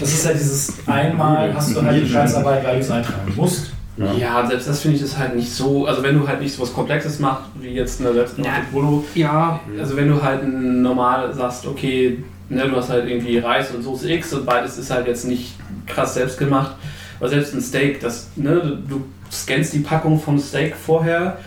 [0.00, 3.72] Das ist halt dieses einmal hast du halt die Scheißarbeit, weil du es eintragen musst.
[3.98, 4.12] Ja.
[4.14, 6.62] Ja, selbst das finde ich ist halt nicht so, also wenn du halt nicht so
[6.62, 8.66] was Komplexes machst, wie jetzt eine selbstgemachte Ja.
[8.70, 13.70] Bolo, ja, also wenn du halt normal sagst, okay, ne, du hast halt irgendwie Reis
[13.72, 15.54] und Soße X und beides ist halt jetzt nicht
[15.86, 16.76] krass selbst gemacht,
[17.18, 21.38] aber selbst ein Steak, das, ne, du scannst die Packung vom Steak vorher,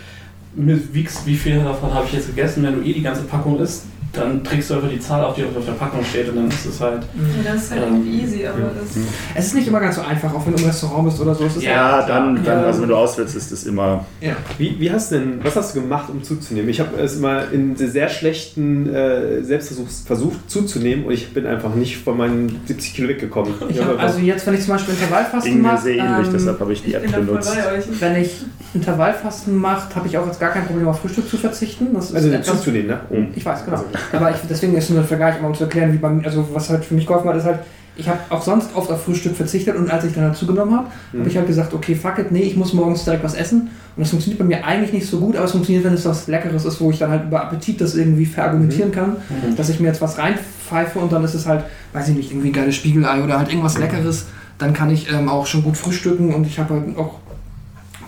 [0.54, 3.58] mit- wiegst, wie viel davon habe ich jetzt gegessen, wenn du eh die ganze Packung
[3.60, 6.48] isst, dann trägst du einfach die Zahl auf, die auf der Packung steht und dann
[6.48, 8.96] ist es halt, Ja, das ist halt Ähm, irgendwie easy, aber das.
[9.34, 11.44] es ist nicht immer ganz so einfach, auch wenn du im Restaurant bist oder so.
[11.60, 11.70] Ja,
[12.00, 12.66] Ja, dann, dann Ja.
[12.66, 14.04] also wenn du auswählst, ist es immer.
[14.20, 14.36] ja.
[14.58, 16.68] Wie, wie hast du denn, was hast du gemacht, um zuzunehmen?
[16.68, 21.74] Ich habe es mal in sehr schlechten äh, Selbstversuch versucht zuzunehmen und ich bin einfach
[21.74, 23.54] nicht von meinen 70 Kilo weggekommen.
[23.70, 26.26] Ich hab, einfach- also jetzt, wenn ich zum Beispiel Intervallfasten Ging mir mache, sehr ähnlich,
[26.26, 27.56] ähm, deshalb habe ich die Ich App bin benutzt.
[28.00, 28.30] wenn ich
[28.74, 31.88] Intervallfasten mache, habe ich auch jetzt gar kein Problem auf Frühstück zu verzichten.
[31.94, 33.00] Das ist also etwas, zuzunehmen, ne?
[33.10, 33.16] Oh.
[33.34, 33.76] Ich weiß, genau.
[33.78, 36.46] Also, Aber ich, deswegen ist nur ein Vergleich, um zu erklären, wie bei mir, also
[36.52, 37.60] was halt für mich geholfen hat, ist halt,
[37.94, 40.86] ich habe auch sonst oft auf Frühstück verzichtet und als ich dann halt zugenommen habe,
[41.12, 41.18] Mhm.
[41.20, 43.68] habe ich halt gesagt, okay, fuck it, nee, ich muss morgens direkt was essen.
[43.96, 46.26] Und das funktioniert bei mir eigentlich nicht so gut, aber es funktioniert, wenn es was
[46.26, 48.94] Leckeres ist, wo ich dann halt über Appetit das irgendwie verargumentieren Mhm.
[48.94, 49.16] kann,
[49.56, 52.48] dass ich mir jetzt was reinpfeife und dann ist es halt, weiß ich nicht, irgendwie
[52.48, 54.26] ein geiles Spiegelei oder halt irgendwas Leckeres,
[54.56, 57.16] dann kann ich ähm, auch schon gut frühstücken und ich habe halt auch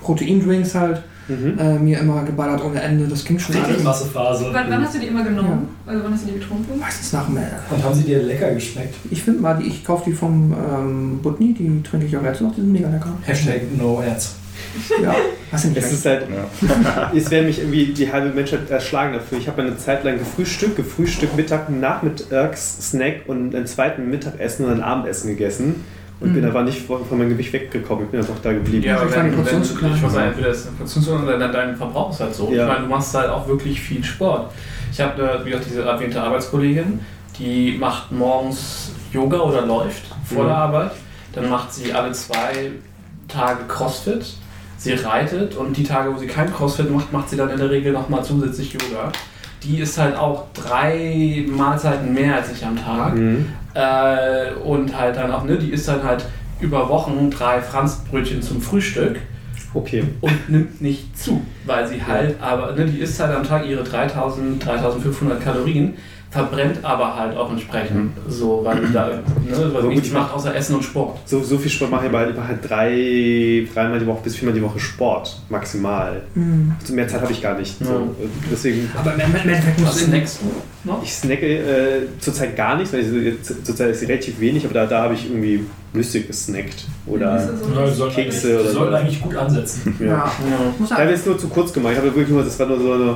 [0.03, 1.59] Proteindrinks halt mhm.
[1.59, 3.85] äh, mir immer geballert ohne Ende, das ging schon Richtig alles.
[3.85, 4.47] Massephase.
[4.53, 5.69] Wann, wann hast du die immer genommen?
[5.87, 6.79] Also wann hast du die getrunken?
[6.79, 8.95] Meistens nach dem Und haben sie dir lecker geschmeckt?
[9.11, 12.41] Ich finde mal, die, ich kaufe die vom ähm, Butni, die trinke ich auch jetzt
[12.41, 13.13] noch, die sind mega lecker.
[13.23, 14.37] Hashtag no ads.
[15.03, 15.15] Ja,
[15.53, 17.13] hast du nicht Es ist halt, Ja.
[17.15, 19.39] es wäre mich irgendwie die halbe Menschheit erschlagen dafür.
[19.39, 24.73] Ich habe eine Zeit lang gefrühstückt, gefrühstückt, Mittag, Nachmittags, Snack und einen zweiten Mittagessen und
[24.73, 25.85] ein Abendessen gegessen.
[26.25, 26.49] Und bin Mhm.
[26.49, 28.05] einfach nicht von, von meinem Gewicht weggekommen.
[28.07, 28.83] Ich bin einfach da geblieben.
[28.85, 29.93] Ja, aber Ich fand die wenn, Portion wenn, zu klein.
[29.95, 32.35] Ich weiß nicht, entweder ist eine Portion zu klein oder dein, dein Verbrauch ist halt
[32.35, 32.51] so.
[32.53, 32.63] Ja.
[32.65, 34.51] Ich meine, du machst halt auch wirklich viel Sport.
[34.93, 37.01] Ich habe, äh, wie gesagt, diese erwähnte Arbeitskollegin,
[37.39, 40.49] die macht morgens Yoga oder läuft vor Mhm.
[40.49, 40.91] der Arbeit.
[41.33, 42.71] Dann macht sie alle zwei
[43.29, 44.25] Tage Crossfit.
[44.79, 47.71] Sie reitet und die Tage, wo sie kein Crossfit macht, macht sie dann in der
[47.71, 49.11] Regel nochmal zusätzlich Yoga.
[49.63, 53.15] Die ist halt auch drei Mahlzeiten mehr als ich am Tag.
[53.15, 53.47] Mhm.
[53.75, 56.25] Äh, und halt dann auch, ne, die isst dann halt
[56.61, 59.19] über Wochen drei Franzbrötchen zum Frühstück.
[59.75, 60.05] Okay.
[60.21, 63.83] und nimmt nicht zu, weil sie halt, aber ne, die isst halt am Tag ihre
[63.83, 65.95] 3000, 3500 Kalorien,
[66.35, 70.75] verbrennt aber halt auch entsprechend so, weil da ne, weil nichts ich macht außer Essen
[70.77, 71.19] und Sport.
[71.27, 74.21] So, so viel Sport mache ich aber halt, ich mache halt drei, dreimal die Woche
[74.25, 75.41] bis viermal die Woche Sport.
[75.49, 76.23] Maximal.
[76.35, 76.75] Mhm.
[76.81, 77.81] Also mehr Zeit habe ich gar nicht.
[77.81, 77.87] Ja.
[77.87, 78.15] So,
[78.51, 78.91] deswegen.
[78.99, 81.03] Aber im Endeffekt Was musst du snackst du noch?
[81.03, 84.65] Ich snacke äh, zurzeit gar nichts, weil ich, so- jetzt- zurzeit ist sie relativ wenig,
[84.65, 86.85] aber da, da habe ich irgendwie Nüsse gesnackt.
[87.07, 87.39] Oder.
[87.41, 88.99] So- Ja, die sollten Kekse eigentlich, oder die sollten so.
[88.99, 89.97] eigentlich gut ansetzen.
[90.01, 90.07] Ja.
[90.09, 90.31] Ja.
[90.79, 91.93] Muss Da habe ich es nur zu kurz gemacht.
[91.93, 93.15] Ich habe wirklich nur, das war nur so eine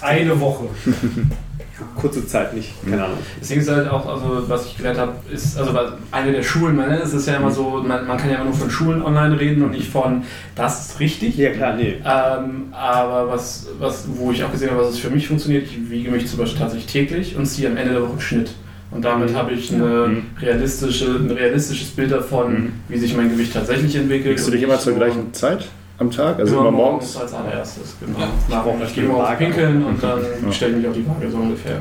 [0.00, 0.64] Eine Woche.
[1.96, 2.72] kurze Zeit, nicht.
[2.88, 3.18] Keine Ahnung.
[3.40, 5.72] Deswegen ist halt auch, also was ich gelernt habe, ist, also
[6.10, 8.44] eine der Schulen, man, ne, es ist ja immer so, man, man kann ja immer
[8.46, 10.22] nur von Schulen online reden und nicht von,
[10.54, 11.36] das ist richtig.
[11.36, 11.96] Ja, klar, nee.
[12.04, 15.90] Ähm, aber was, was, wo ich auch gesehen habe, was es für mich funktioniert, ich
[15.90, 18.50] wiege mich zum Beispiel tatsächlich täglich und ziehe am Ende der Woche einen Schnitt.
[18.90, 19.36] Und damit Mhm.
[19.36, 20.22] habe ich eine Mhm.
[20.40, 22.72] realistische, ein realistisches Bild davon, Mhm.
[22.88, 24.34] wie sich mein Gewicht tatsächlich entwickelt.
[24.34, 25.66] Kriegst du dich immer zur gleichen Zeit
[25.98, 26.38] am Tag?
[26.38, 27.32] Also immer immer morgens morgens?
[27.32, 28.18] als allererstes, genau.
[28.18, 28.28] Ja.
[28.48, 29.44] Nach, ich gehe morgens Waage.
[29.44, 30.52] pinkeln und dann Ja.
[30.52, 31.78] stelle ich mich auf die Waage so ungefähr.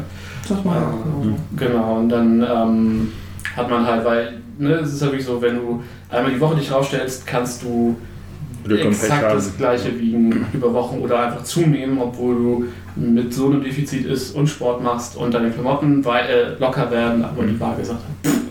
[0.47, 0.77] das mal.
[1.23, 3.11] Ähm, Genau, und dann ähm,
[3.55, 6.55] hat man halt, weil, ne, es ist ja wirklich so, wenn du einmal die Woche
[6.55, 7.95] dich rausstellst, kannst du
[8.69, 9.33] exakt haben.
[9.35, 12.65] das gleiche wiegen über Wochen oder einfach zunehmen, obwohl du
[12.95, 17.43] mit so einem Defizit isst und Sport machst und deine Klamotten äh, locker werden, aber
[17.43, 18.41] die Waage sagt halt, pff.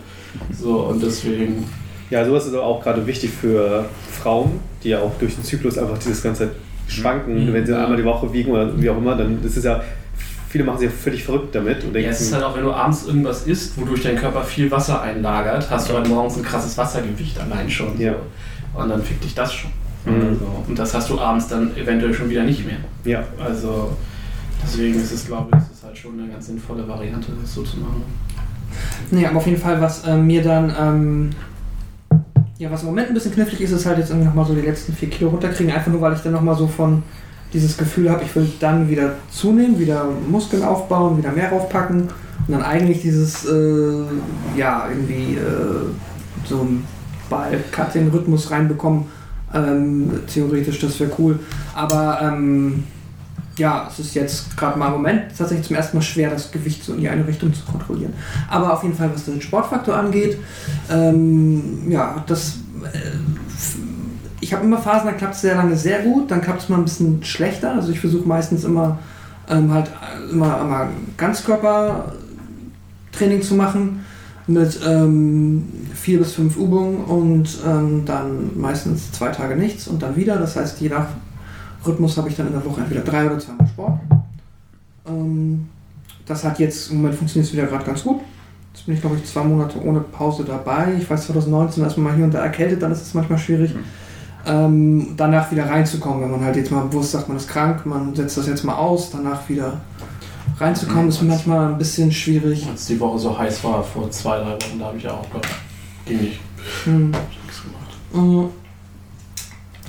[0.59, 1.65] so und deswegen,
[2.11, 5.77] Ja, sowas ist aber auch gerade wichtig für Frauen, die ja auch durch den Zyklus
[5.77, 6.55] einfach dieses ganze Zeit
[6.87, 7.47] schwanken.
[7.47, 7.53] Mhm.
[7.53, 9.81] Wenn sie einmal die Woche wiegen oder wie auch immer, dann ist es ja,
[10.49, 12.63] viele machen sich ja völlig verrückt damit und ja, denken, es ist halt auch, wenn
[12.63, 16.43] du abends irgendwas isst, wodurch dein Körper viel Wasser einlagert, hast du halt morgens ein
[16.43, 17.99] krasses Wassergewicht allein schon.
[17.99, 18.13] Ja.
[18.73, 18.81] So.
[18.81, 19.71] Und dann fickt dich das schon.
[20.05, 20.27] Mhm.
[20.29, 22.77] Also, und das hast du abends dann eventuell schon wieder nicht mehr.
[23.05, 23.95] ja, Also
[24.63, 27.63] deswegen ist es, glaube ich, es ist halt schon eine ganz sinnvolle Variante, das so
[27.63, 28.03] zu machen.
[29.11, 31.29] Nee, aber auf jeden Fall, was ähm, mir dann, ähm,
[32.61, 34.61] ja, was im Moment ein bisschen knifflig ist, ist halt jetzt irgendwie nochmal so die
[34.61, 37.01] letzten vier Kilo runterkriegen, einfach nur, weil ich dann nochmal so von
[37.53, 42.51] dieses Gefühl habe, ich will dann wieder zunehmen, wieder Muskeln aufbauen, wieder mehr raufpacken und
[42.51, 44.03] dann eigentlich dieses, äh,
[44.55, 46.83] ja, irgendwie äh, so ein
[47.31, 49.05] Ball-Cutting-Rhythmus reinbekommen.
[49.55, 51.39] Ähm, theoretisch, das wäre cool.
[51.73, 52.83] Aber ähm,
[53.57, 56.83] ja, es ist jetzt gerade mal im Moment tatsächlich zum ersten Mal schwer, das Gewicht
[56.83, 58.13] so in die eine Richtung zu kontrollieren.
[58.49, 60.37] Aber auf jeden Fall, was den Sportfaktor angeht,
[60.89, 62.57] ähm, ja, das.
[62.91, 62.97] Äh,
[64.43, 66.77] ich habe immer Phasen, da klappt es sehr lange sehr gut, dann klappt es mal
[66.77, 67.75] ein bisschen schlechter.
[67.75, 68.97] Also ich versuche meistens immer
[69.51, 69.91] ähm, halt
[70.31, 70.87] immer, immer
[71.17, 74.05] Ganzkörpertraining zu machen
[74.47, 80.15] mit ähm, vier bis fünf Übungen und ähm, dann meistens zwei Tage nichts und dann
[80.15, 80.37] wieder.
[80.37, 81.07] Das heißt, je nach
[81.85, 83.99] Rhythmus habe ich dann in der Woche entweder drei oder zweimal Sport.
[85.07, 85.67] Ähm,
[86.25, 88.21] das hat jetzt im Moment funktioniert es wieder gerade ganz gut.
[88.73, 90.93] Jetzt bin ich, glaube ich, zwei Monate ohne Pause dabei.
[90.97, 93.75] Ich weiß 2019 ist man mal hier und da erkältet, dann ist es manchmal schwierig.
[94.45, 98.15] Ähm, danach wieder reinzukommen, wenn man halt jetzt mal bewusst sagt, man ist krank, man
[98.15, 99.81] setzt das jetzt mal aus, danach wieder
[100.59, 102.67] reinzukommen, ist manchmal ein bisschen schwierig.
[102.67, 105.29] Als die Woche so heiß war, vor zwei, drei Wochen, da habe ich ja auch
[105.29, 105.47] gehabt.
[106.05, 106.39] Ging nicht.
[106.85, 107.11] Hm.
[107.11, 108.51] Nichts gemacht.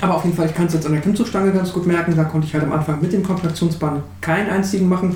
[0.03, 2.17] Aber auf jeden Fall, ich kann es jetzt an der Klimmzugstange ganz gut merken.
[2.17, 5.15] Da konnte ich halt am Anfang mit dem Kontraktionsband keinen einzigen machen.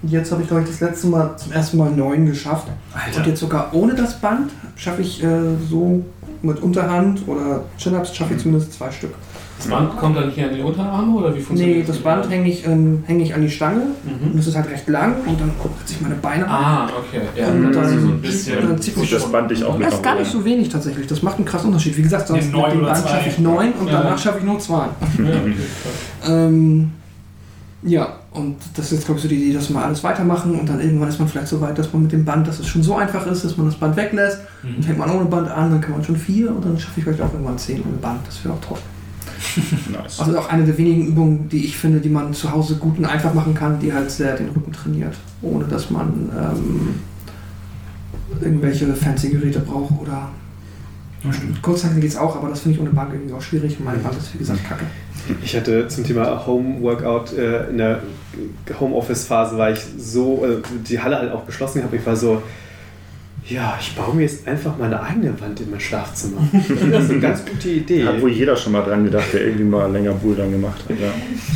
[0.00, 2.68] Und jetzt habe ich, glaube ich, das letzte Mal zum ersten Mal neun geschafft.
[3.16, 6.04] Und jetzt sogar ohne das Band schaffe ich äh, so
[6.40, 9.12] mit Unterhand oder Chin-Ups schaffe ich zumindest zwei Stück.
[9.58, 12.48] Das Band kommt dann hier an die Unterarme oder wie funktioniert Nee, das Band hänge
[12.48, 14.38] ich, ähm, häng ich an die Stange und Mhm.
[14.38, 16.50] es ist halt recht lang und dann setze ich meine Beine an.
[16.64, 17.22] Ah, okay.
[17.36, 18.54] Ja, Und dann dann- so ein dann bisschen.
[18.78, 21.06] zieht Zieht mich das Band dich auch mit Das ist gar nicht so wenig tatsächlich.
[21.08, 21.96] Das macht einen krassen Unterschied.
[21.96, 24.00] Wie gesagt, sonst mit dem Band schaffe ich neun und Ja.
[24.02, 24.86] danach schaffe ich nur zwei.
[25.18, 25.54] Ja, okay.
[26.28, 26.92] Ähm,
[27.82, 30.68] ja, und das ist jetzt, glaube ich, so die Idee, dass wir alles weitermachen und
[30.68, 32.82] dann irgendwann ist man vielleicht so weit, dass man mit dem Band, dass es schon
[32.82, 34.38] so einfach ist, dass man das Band weglässt.
[34.62, 34.74] Mhm.
[34.74, 37.04] Dann fängt man ohne Band an, dann kann man schon vier und dann schaffe ich
[37.04, 38.20] vielleicht auch irgendwann zehn ohne Band.
[38.26, 38.78] Das wäre auch toll.
[39.92, 40.20] Nice.
[40.20, 43.04] Also auch eine der wenigen Übungen, die ich finde, die man zu Hause gut und
[43.04, 46.94] einfach machen kann, die halt sehr den Rücken trainiert, ohne dass man ähm,
[48.40, 50.30] irgendwelche fancy Geräte braucht oder
[51.24, 51.30] Ja,
[52.00, 54.16] geht es auch, aber das finde ich ohne Bank irgendwie auch schwierig und meine Bank
[54.16, 54.84] ist wie gesagt kacke.
[55.42, 58.02] Ich hatte zum Thema Home Workout äh, in der
[58.78, 61.96] Homeoffice-Phase war ich so, äh, die Halle halt auch geschlossen habe.
[61.96, 62.42] Ich war so,
[63.48, 66.40] ja, ich baue mir jetzt einfach meine eigene Wand in mein Schlafzimmer.
[66.52, 68.04] Das ist eine ganz gute Idee.
[68.06, 70.96] Hat wohl jeder schon mal dran gedacht, der irgendwie mal länger Bouldern gemacht hat.
[70.98, 71.06] Ja.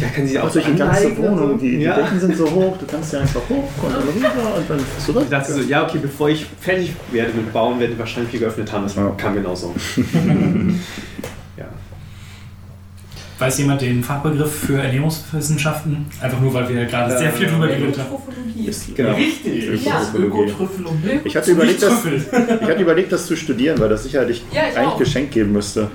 [0.00, 1.94] Ja, kann sie auch Auch durch die ganze Wohnung, die, die ja.
[1.96, 5.22] Decken sind so hoch, du kannst ja einfach hoch und dann rüber und dann zurück.
[5.24, 8.40] Ich dachte so, ja, okay, bevor ich fertig werde mit Bauen, werden die wahrscheinlich viel
[8.40, 8.84] geöffnet haben.
[8.84, 9.10] Das Ja.
[9.16, 9.74] kam genauso.
[13.42, 13.46] ja.
[13.46, 16.06] Weiß jemand den Fachbegriff für Ernährungswissenschaften?
[16.20, 18.06] Einfach nur, weil wir gerade sehr viel drüber geredet haben.
[18.06, 18.70] Ökotrophologie.
[18.94, 19.14] Genau.
[19.14, 19.84] Richtig.
[19.84, 20.00] Ja.
[21.24, 22.24] Ich hatte, überlegt, das, Trüffel.
[22.62, 24.98] ich hatte überlegt, das zu studieren, weil das sicherlich Ja, ich eigentlich auch.
[24.98, 25.90] Geschenk geben müsste.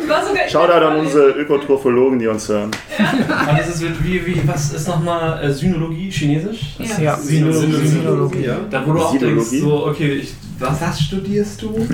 [0.00, 2.70] Sogar Shoutout an unsere Ökotrophologen, die uns hören.
[2.98, 6.76] Aber das ist wie, wie, was ist nochmal äh, Synologie, Chinesisch?
[6.78, 7.14] Das Ja.
[7.14, 7.86] ist Sinologie.
[7.86, 8.44] Sinologie.
[8.44, 8.56] Ja.
[8.70, 11.86] Da wo du auch denkst, so, okay, ich, was, was studierst du?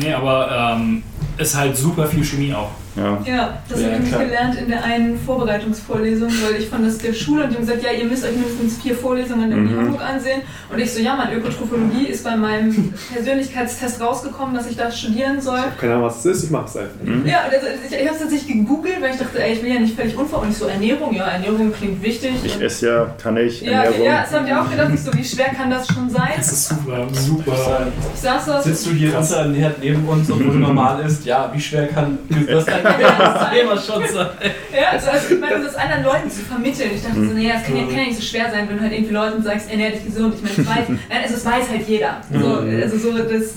[0.00, 1.02] Nee, aber ähm,
[1.38, 2.70] ist halt super viel Chemie auch.
[2.96, 3.18] Ja.
[3.24, 4.24] Ja, das Ja, habe ich nämlich klar.
[4.24, 7.82] gelernt in der einen Vorbereitungsvorlesung, weil ich von das der Schule und die haben gesagt,
[7.82, 9.78] ja, ihr müsst euch mindestens vier Vorlesungen in Mhm.
[9.78, 10.42] Hamburg ansehen.
[10.70, 15.40] Und ich so, ja, mein Ökotrophologie ist bei meinem Persönlichkeitstest rausgekommen, dass ich das studieren
[15.40, 15.60] soll.
[15.80, 17.02] Keine Ahnung, was es ist, ich mache es einfach.
[17.02, 17.26] Mhm.
[17.26, 19.80] Ja, also ich, ich habe es tatsächlich gegoogelt, weil ich dachte, ey, ich will ja
[19.80, 22.32] nicht völlig unver und ich so Ernährung, ja, Ernährung klingt wichtig.
[22.44, 24.06] Ich esse ja, kann ich, ja, Ernährung.
[24.06, 26.30] ja, das habe ich auch gedacht, ich so, wie schwer kann das schon sein?
[26.36, 27.86] Das ist super, super.
[28.14, 31.24] Ich saß da Sitzt du hier unterernährt neben uns, obwohl normal ist?
[31.24, 34.26] Ja, wie schwer kann das dein Thema schon sein?
[34.72, 36.90] Ja, also, also ich meine, um das anderen Leuten zu vermitteln.
[36.94, 38.82] Ich dachte so, naja, das kann ja, kann ja nicht so schwer sein, wenn du
[38.82, 40.34] halt irgendwie Leuten sagst, ernähr dich gesund.
[40.34, 42.20] Ich meine, das weiß, nein, also das weiß halt jeder.
[42.32, 42.48] So,
[42.82, 43.54] also so, das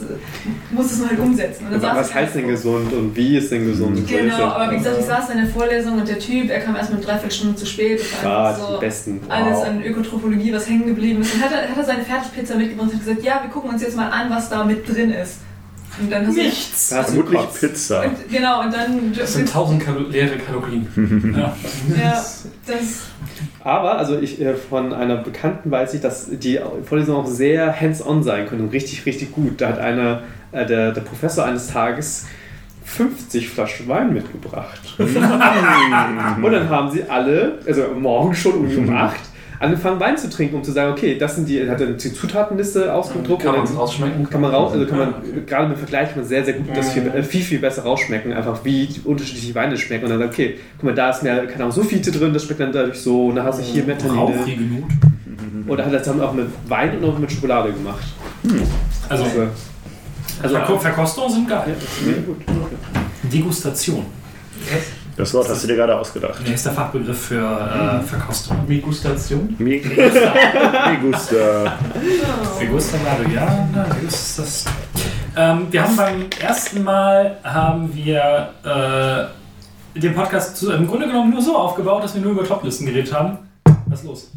[0.72, 1.65] muss es halt umsetzen.
[1.72, 3.97] Saß Was ich heißt halt denn gesund und wie ist denn gesund?
[3.97, 6.76] so Genau, aber wie gesagt, ich saß in der Vorlesung und der Typ, er kam
[6.76, 7.99] erst mit dreiviertel Stunde zu spät.
[8.02, 9.22] Das war Ah, so besten.
[9.30, 9.68] alles Wow.
[9.68, 11.34] an Ökotrophologie, was hängen geblieben ist.
[11.34, 13.81] Und hat er, hat er seine Fertigpizza mitgebracht und hat gesagt, ja, wir gucken uns
[13.81, 15.39] jetzt mal an, was da mit drin ist.
[15.99, 16.89] Und dann hast du Nichts.
[16.89, 17.59] Da hast du Vermutlich.
[17.59, 18.03] Pizza.
[18.03, 19.13] Und, genau, und dann.
[19.13, 20.88] Das sind 1000 Kalo leere Kalorien.
[21.35, 21.55] Ja.
[21.97, 22.26] ja,
[22.65, 23.01] das.
[23.63, 28.23] Aber, also ich äh, von einer Bekannten weiß ich, dass die Vorlesungen auch sehr hands-on
[28.23, 29.61] sein können und richtig, richtig gut.
[29.61, 32.26] Da hat einer, äh, der, der Professor eines Tages
[32.85, 34.80] 50 Flaschen Wein mitgebracht.
[34.97, 39.15] und dann haben sie alle, also morgen schon um, um 8,
[39.60, 42.94] angefangen Wein zu trinken, um zu sagen, okay, das sind die, hat er die Zutatenliste
[42.94, 43.44] ausgedruckt.
[43.44, 44.30] Kann und man es rausschmecken?
[44.30, 45.44] kann man raus, also kann man okay.
[45.45, 48.64] gerade im Vergleich kann man sehr, sehr gut das viel, viel, viel besser rausschmecken, einfach
[48.64, 50.06] wie unterschiedliche Weine schmecken.
[50.06, 52.60] Und dann sagt, okay, guck mal, da ist mehr, keine Ahnung, Sulfite drin, das schmeckt
[52.60, 54.15] dann dadurch so, und dann hast du hier Methanide.
[54.15, 54.84] Rauchige Not.
[55.68, 58.03] Und er hat das dann auch mit Wein und auch mit Schokolade gemacht.
[59.10, 59.48] Also, Also,
[60.41, 61.76] also Verko Verkostungen sind ja, geil.
[62.06, 62.38] mega gut.
[63.32, 64.06] Degustation.
[65.17, 66.41] Das Wort hast du dir gerade ausgedacht.
[66.45, 68.57] Nee, ist der Fachbegriff für äh, Verkostung.
[68.67, 69.55] Migustation.
[69.59, 70.33] Mi gusta.
[70.89, 71.77] Mi gusta.
[72.59, 74.65] Degustabado, ja, na, ist das.
[75.37, 78.49] Ähm, wir haben beim ersten Mal haben wir
[79.95, 82.85] äh, den Podcast zu, im Grunde genommen nur so aufgebaut, dass wir nur über Toplisten
[82.85, 83.37] geredet haben.
[83.85, 84.31] Was ist los?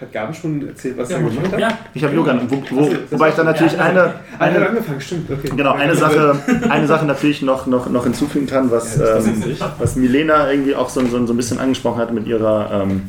[0.00, 1.58] Hat Gabi schon erzählt, was Ja, er gemacht hat?
[1.58, 2.40] Ja, Ich habe Yoga.
[2.48, 5.28] Wo, wo, wobei ich dann natürlich eine, er hat eine, angefangen, stimmt.
[5.28, 5.50] Okay.
[5.56, 6.36] genau, eine Sache,
[6.68, 9.42] eine Sache natürlich noch, noch, noch hinzufügen kann, was, Ja, ähm,
[9.78, 13.08] was Milena irgendwie auch so, so, so ein bisschen angesprochen hat mit ihrer, ähm,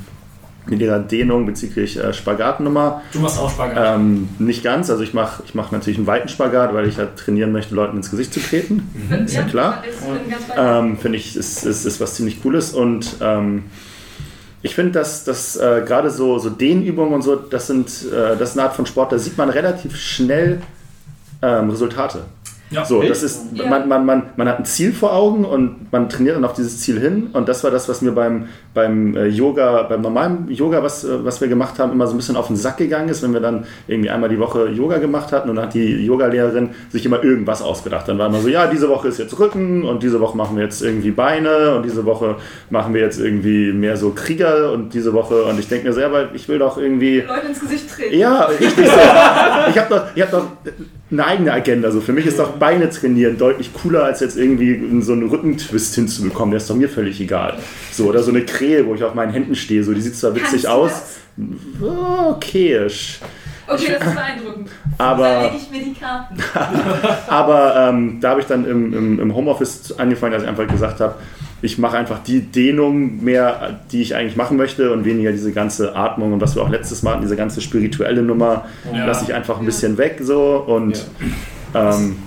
[0.65, 3.03] mit ihrer Dehnung bezüglich äh, Spagatnummer.
[3.13, 3.95] du machst auch Spagat.
[3.95, 7.17] Ähm, nicht ganz, also ich mache ich mach natürlich einen weiten Spagat, weil ich halt
[7.17, 8.89] trainieren möchte, Leuten ins Gesicht zu treten.
[9.25, 9.83] Ist ja klar.
[10.57, 13.65] Ähm, Finde ich, ist, ist, ist was ziemlich Cooles und ähm,
[14.61, 18.51] ich finde, dass, dass äh, gerade so, so Dehnübungen und so, das sind äh, das
[18.51, 20.61] ist eine Art von Sport, da sieht man relativ schnell
[21.41, 22.23] ähm, Resultate.
[22.71, 22.85] Ja.
[22.85, 23.09] So, Echt?
[23.09, 26.45] das ist, man, man, man, man hat ein Ziel vor Augen und man trainiert dann
[26.45, 27.29] auf dieses Ziel hin.
[27.33, 31.25] Und das war das, was mir beim, beim äh, Yoga, beim normalen Yoga, was, äh,
[31.25, 33.39] was wir gemacht haben, immer so ein bisschen auf den Sack gegangen ist, wenn wir
[33.39, 37.23] dann irgendwie einmal die Woche Yoga gemacht hatten und dann hat die Yogalehrerin sich immer
[37.23, 38.07] irgendwas ausgedacht.
[38.07, 40.63] Dann war immer so, ja, diese Woche ist jetzt Rücken und diese Woche machen wir
[40.63, 42.35] jetzt irgendwie Beine und diese Woche
[42.69, 46.01] machen wir jetzt irgendwie mehr so Krieger und diese Woche und ich denke mir so,
[46.01, 48.17] ja, weil ich will doch irgendwie Leute ins Gesicht treten.
[48.17, 48.91] ja, richtig so.
[49.69, 50.45] Ich habe doch, ich hab doch
[51.11, 51.91] eine eigene Agenda.
[51.91, 52.01] So.
[52.01, 56.51] Für mich ist doch Beine trainieren deutlich cooler, als jetzt irgendwie so einen Rückentwist hinzubekommen.
[56.51, 57.57] Der ist doch mir völlig egal.
[57.91, 59.83] So, oder so eine Krähe, wo ich auf meinen Händen stehe.
[59.83, 60.91] So, die sieht zwar witzig aus.
[61.81, 63.19] Okayisch.
[63.67, 64.69] Okay, das ist beeindruckend.
[64.97, 66.35] Aber- ich mir die Karten.
[67.27, 70.99] Aber ähm, da habe ich dann im, im, im Homeoffice angefangen, dass ich einfach gesagt
[70.99, 71.15] habe,
[71.61, 75.95] ich mache einfach die Dehnung mehr, die ich eigentlich machen möchte und weniger diese ganze
[75.95, 79.05] Atmung und was wir auch letztes Mal hatten, diese ganze spirituelle Nummer, Ja.
[79.05, 81.05] lasse ich einfach ein bisschen weg so und
[81.73, 82.17] ähm,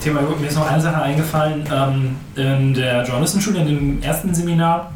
[0.00, 1.64] Thema, mir ist noch eine Sache eingefallen.
[1.72, 4.92] Ähm, in der Journalistenschule, in dem ersten Seminar,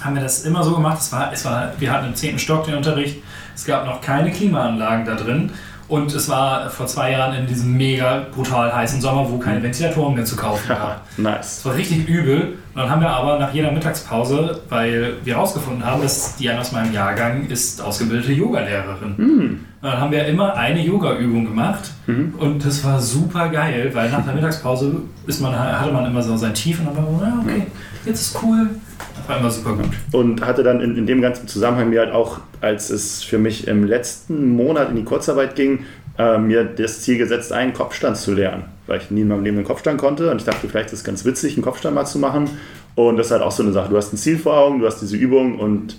[0.00, 0.98] haben wir das immer so gemacht.
[1.00, 2.38] Es war, es war, wir hatten im 10.
[2.38, 3.22] Stock den Unterricht.
[3.54, 5.50] Es gab noch keine Klimaanlagen da drin.
[5.86, 10.14] Und es war vor zwei Jahren in diesem mega brutal heißen Sommer, wo keine Ventilatoren
[10.14, 10.96] mehr zu kaufen waren.
[11.18, 11.56] nice.
[11.56, 12.54] Das war richtig übel.
[12.74, 16.72] Und dann haben wir aber nach jeder Mittagspause, weil wir herausgefunden haben, dass eine aus
[16.72, 19.14] meinem Jahrgang ist ausgebildete Yogalehrerin.
[19.16, 21.90] Und dann haben wir immer eine Yoga-Übung gemacht.
[22.38, 26.36] Und das war super geil, weil nach der Mittagspause ist man, hatte man immer so
[26.36, 27.66] sein Tief und dann war man, ja, okay,
[28.06, 28.70] jetzt ist cool.
[29.26, 29.88] Das war immer super gut.
[30.12, 33.66] Und hatte dann in, in dem ganzen Zusammenhang mir halt auch, als es für mich
[33.66, 35.86] im letzten Monat in die Kurzarbeit ging,
[36.18, 38.64] äh, mir das Ziel gesetzt, einen Kopfstand zu lernen.
[38.86, 41.04] Weil ich nie in meinem Leben einen Kopfstand konnte und ich dachte, vielleicht ist es
[41.04, 42.50] ganz witzig, einen Kopfstand mal zu machen.
[42.96, 43.88] Und das ist halt auch so eine Sache.
[43.90, 45.96] Du hast ein Ziel vor Augen, du hast diese Übung und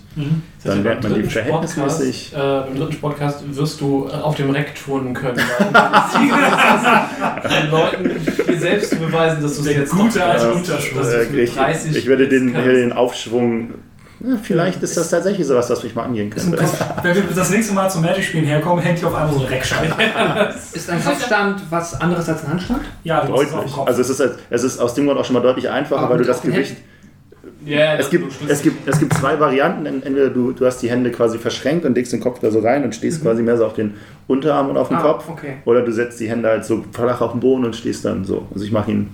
[0.64, 2.32] dann lernt man die verhältnismäßig.
[2.34, 5.36] Äh, Im dritten Podcast wirst du äh, auf dem Reck turnen können.
[5.58, 8.10] weil du das Ziel gesetzt hast, den Leuten
[8.48, 10.70] dir selbst zu beweisen, dass du es jetzt gute doch alte kannst.
[10.70, 10.96] Unterschuss.
[10.98, 13.74] Dass du es Äh, mit ich, 30 ich würde den, den Aufschwung.
[14.20, 16.58] Ja, vielleicht ist das tatsächlich sowas, was mich mal angehen ein könnte.
[17.02, 19.94] Wenn wir das nächste Mal zum Magic-Spielen herkommen, hängt hier auf einmal so eine Reckscheibe.
[20.72, 22.82] Ist ein Kopfstand was anderes als ein Handstand?
[23.04, 23.72] Ja, dem Deutlich.
[23.72, 23.86] Kopf.
[23.86, 26.10] Also es ist, halt- es ist aus dem Grund auch schon mal deutlich einfacher, Aber
[26.12, 26.76] weil du das Gewicht.
[27.64, 29.86] Ja, Es gibt, es, gibt, es gibt zwei Varianten.
[29.86, 32.84] Entweder du, du hast die Hände quasi verschränkt und legst den Kopf da so rein
[32.84, 33.94] und stehst quasi mehr so auf den
[34.28, 35.28] Unterarm und auf den Ah, Kopf.
[35.28, 35.54] okay.
[35.64, 38.46] Oder du setzt die Hände halt so flach auf den Boden und stehst dann so.
[38.54, 39.10] Also ich mache ihn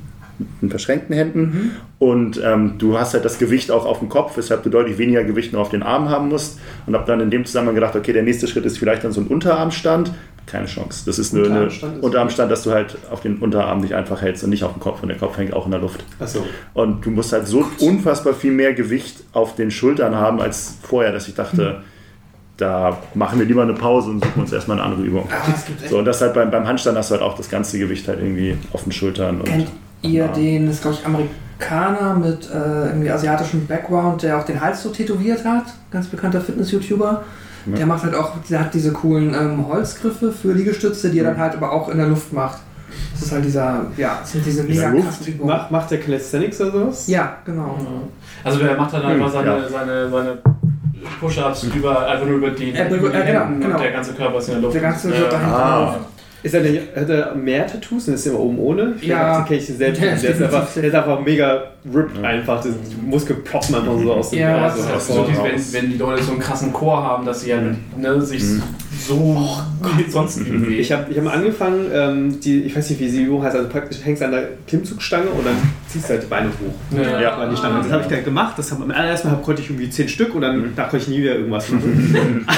[0.61, 4.63] mit verschränkten Händen und ähm, du hast halt das Gewicht auch auf dem Kopf, weshalb
[4.63, 6.59] du deutlich weniger Gewicht nur auf den Armen haben musst.
[6.87, 9.21] Und habe dann in dem Zusammenhang gedacht, okay, der nächste Schritt ist vielleicht dann so
[9.21, 10.13] ein Unterarmstand.
[10.45, 11.05] Keine Chance.
[11.07, 14.21] Das ist nur eine Unterarmstand ist- Unterarmstand, dass du halt auf den Unterarm dich einfach
[14.23, 15.01] hältst und nicht auf dem Kopf.
[15.03, 16.05] Und der Kopf hängt auch in der Luft.
[16.19, 16.45] Achso.
[16.75, 21.13] Und du musst halt so unfassbar viel mehr Gewicht auf den Schultern haben als vorher,
[21.13, 21.83] dass ich dachte,
[22.57, 25.29] da machen wir lieber eine Pause und suchen uns erstmal eine andere Übung.
[25.31, 25.55] Ah,
[25.89, 28.19] So, und das halt beim, beim Handstand hast du halt auch das ganze Gewicht halt
[28.21, 29.41] irgendwie auf den Schultern.
[29.41, 29.67] Und,
[30.03, 30.29] ihr Ja.
[30.29, 34.83] den, das ist glaube ich Amerikaner mit äh, irgendwie asiatischem Background, der auch den Hals
[34.83, 35.65] so tätowiert hat?
[35.91, 37.23] Ganz bekannter Fitness-YouTuber.
[37.67, 37.77] Ja.
[37.77, 41.39] Der macht halt auch, der hat diese coolen ähm, Holzgriffe für Liegestütze, die er dann
[41.39, 42.59] halt aber auch in der Luft macht.
[43.13, 45.43] Das ist halt dieser, ja, das sind diese mega Luft?
[45.45, 47.07] Macht, macht der Calisthenics oder sowas?
[47.07, 47.79] Ja, genau.
[48.45, 49.69] Also der macht dann einfach Hm, seine, ja.
[49.69, 50.39] seine, seine
[51.21, 53.77] Push-Ups über, einfach nur über die, die ja, genau, Händen genau.
[53.77, 54.75] und der ganze Körper ist in der Luft.
[54.75, 55.97] Der ganze wird dahin Ah.
[56.43, 58.07] Ist er nicht, hat er mehr Tattoos?
[58.07, 58.95] Dann ist er immer oben ohne?
[59.01, 59.39] Ja.
[59.39, 60.03] Den kenne ich selbst.
[60.03, 61.63] Der Der, ist einfach, der ist einfach mega
[61.95, 62.57] ripped einfach.
[62.63, 65.27] Das- Die Muskeln ploppen einfach so aus dem Ja, das ist So, hervor.
[65.29, 67.59] die, wenn, wenn die Leute so einen krassen Chor haben, dass sie ja
[67.97, 68.43] ne, sich
[69.07, 69.49] so
[69.97, 70.81] wie sonst wie bewegen.
[70.81, 73.69] Ich habe ich hab angefangen, ähm, die, ich weiß nicht, wie sie Übung heißt, also
[73.69, 75.55] praktisch hängst du an der Klimmzugstange und dann
[75.89, 76.97] ziehst du halt die Beine hoch.
[77.01, 77.21] Ja.
[77.21, 77.37] Ja.
[77.37, 77.83] An die Stange.
[77.83, 78.55] Das habe ich dann gemacht.
[78.59, 81.09] Das hab, am allerersten Mal konnte ich irgendwie zehn Stück und dann da konnte ich
[81.09, 82.47] nie wieder irgendwas machen.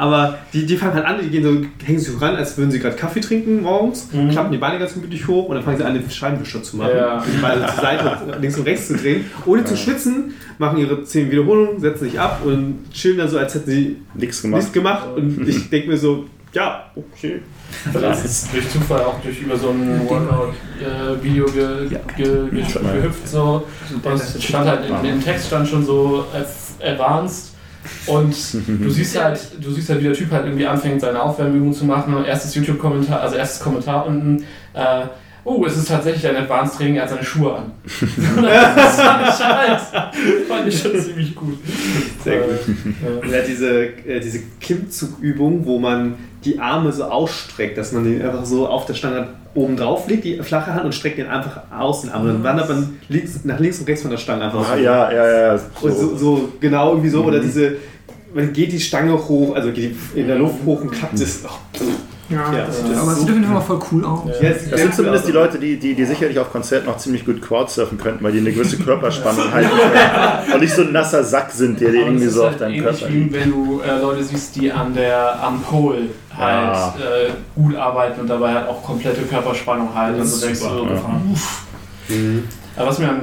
[0.00, 1.50] Aber die, die fangen halt an, die gehen so,
[1.86, 4.30] hängen sich so ran, als würden sie gerade Kaffee trinken morgens, Mhm.
[4.30, 6.92] klappen die Beine ganz gemütlich hoch und dann fangen sie an, den Scheibenwischer zu machen.
[6.96, 7.22] Ja.
[7.26, 11.30] Die Beine zur Seite, links und rechts zu drehen, ohne zu schwitzen, machen ihre 10
[11.30, 14.58] Wiederholungen, setzen sich ab und chillen dann so, als hätten sie Nichts gemacht.
[14.60, 15.06] nichts gemacht.
[15.16, 17.42] Und ich denke mir so, ja, okay.
[17.92, 22.94] Das ist durch Zufall auch durch über so ein Workout-Video ge, ge, ge, mal.
[22.96, 23.28] gehüpft.
[23.28, 23.64] So.
[24.02, 27.49] Und stand halt in, im Text stand schon so F- Advanced.
[28.06, 28.34] Und
[28.66, 31.84] du siehst halt, du siehst halt, wie der Typ halt irgendwie anfängt, seine Aufwärmübungen zu
[31.84, 32.24] machen.
[32.24, 34.44] Erstes YouTube-Kommentar, also erstes Kommentar unten,
[34.74, 35.06] äh,
[35.44, 37.72] oh, es ist tatsächlich ein Advanced Training, er hat seine Schuhe an.
[38.42, 41.58] das fand ich fand ich schon ziemlich gut.
[42.24, 42.50] Sehr gut.
[43.04, 46.14] Äh, Und er hat diese, äh, diese Klimmzugübung, wo man
[46.44, 50.24] die Arme so ausstreckt, dass man den einfach so auf der Stange oben drauf legt,
[50.24, 52.26] die flache Hand und streckt den einfach aus den Arm.
[52.26, 54.82] Dann wandert man links, nach links und rechts von der Stange einfach Ah, so.
[54.82, 55.60] ja, ja, ja.
[55.80, 57.24] Und so, so genau irgendwie so.
[57.24, 57.76] Oder diese,
[58.32, 61.40] man geht die Stange hoch, also geht die in der Luft hoch und klappt es.
[61.44, 61.84] Oh,
[62.30, 64.04] Ja, Ja, das das ist aber es so sieht auf jeden Fall mal voll cool
[64.04, 64.20] aus.
[64.40, 67.42] jetzt, Das sind zumindest die Leute, die, die, die sicherlich auf Konzerten noch ziemlich gut
[67.42, 70.52] Crowdsurfen könnten, weil die eine gewisse Körperspannung halten können.
[70.54, 73.08] Und nicht so ein nasser Sack sind, der dir irgendwie so auf halt deinem Körper
[73.08, 73.32] wie liegt.
[73.34, 76.02] wenn du äh, Leute siehst, die an der am Pole
[76.36, 76.94] halt Ja.
[76.98, 77.30] äh,
[77.60, 80.18] gut arbeiten und dabei halt auch komplette Körperspannung halten.
[80.20, 81.30] Das und so denkst super du, abgefahren.
[81.32, 81.62] uff.
[82.76, 83.20] Aber was mir am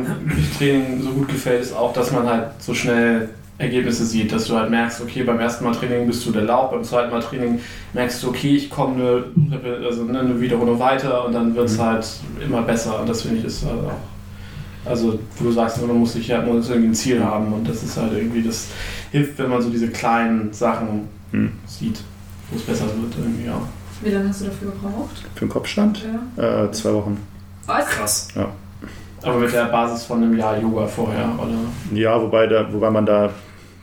[0.57, 3.29] Training so gut gefällt, ist auch, dass man halt so schnell
[3.59, 6.71] Ergebnisse sieht, dass du halt merkst, okay, beim ersten Mal Training bist du der Laub,
[6.71, 7.59] beim zweiten Mal Training
[7.93, 11.79] merkst du, okay, ich komme eine, also ne, eine Wiederholung weiter und dann wird es
[11.79, 12.07] halt
[12.39, 16.13] immer besser und das finde ich ist halt auch, also wo du sagst, man muss
[16.13, 18.67] sich ja man muss irgendwie ein Ziel haben und das ist halt irgendwie, das
[19.11, 21.51] hilft, wenn man so diese kleinen Sachen Hm.
[21.65, 21.99] sieht,
[22.51, 23.59] wo es besser wird irgendwie, ja.
[24.01, 25.25] Wie lange hast du dafür gebraucht?
[25.33, 26.05] Für den Kopfstand?
[26.37, 26.63] Ja.
[26.65, 27.17] Äh, zwei Wochen.
[27.65, 27.85] Was?
[27.87, 28.27] Krass.
[29.23, 31.97] Aber mit der Basis von einem Jahr Yoga vorher, oder?
[31.99, 33.31] Ja, wobei, da, wobei man da,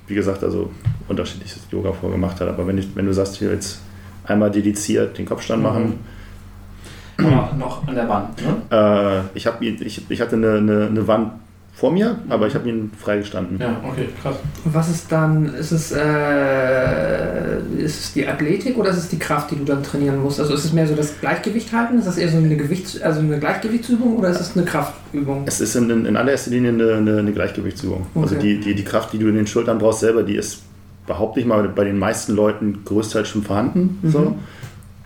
[0.06, 0.70] wie gesagt, also
[1.08, 2.48] unterschiedliches Yoga vorgemacht hat.
[2.48, 3.80] Aber wenn, ich, wenn du sagst, hier jetzt
[4.24, 5.68] einmal dediziert den Kopfstand Mhm.
[5.68, 5.98] machen,
[7.18, 8.56] Aber noch an der Wand, ne?
[9.32, 11.32] äh, ich, hab, ich, ich hatte eine, eine, eine Wand
[11.76, 13.58] vor mir, aber ich habe ihn freigestanden.
[13.58, 14.36] Ja, okay, krass.
[14.64, 19.18] Und was ist dann, ist es, äh, ist es die Athletik oder ist es die
[19.18, 20.38] Kraft, die du dann trainieren musst?
[20.38, 21.98] Also ist es mehr so das Gleichgewicht halten?
[21.98, 25.42] Ist das eher so eine, Gewichts-, also eine Gleichgewichtsübung oder ist es eine Kraftübung?
[25.46, 28.06] Es ist in, in, in allererster Linie eine, eine, eine Gleichgewichtsübung.
[28.14, 28.54] Also Okay.
[28.56, 30.62] die, die, die Kraft, die du in den Schultern brauchst selber, die ist
[31.06, 33.98] behaupte ich mal bei den meisten Leuten größtenteils schon vorhanden.
[34.00, 34.10] Mhm.
[34.10, 34.36] So.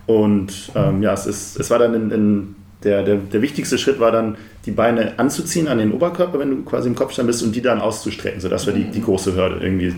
[0.07, 2.55] Und ähm, ja, es, ist, es war dann in, in
[2.85, 4.37] der, der, der wichtigste Schritt war dann,
[4.67, 7.81] die Beine anzuziehen an den Oberkörper, wenn du quasi im Kopfstand bist, und die dann
[7.81, 8.41] auszustrecken.
[8.41, 9.65] So, das war die, die große Hürde.
[9.65, 9.95] Irgendwie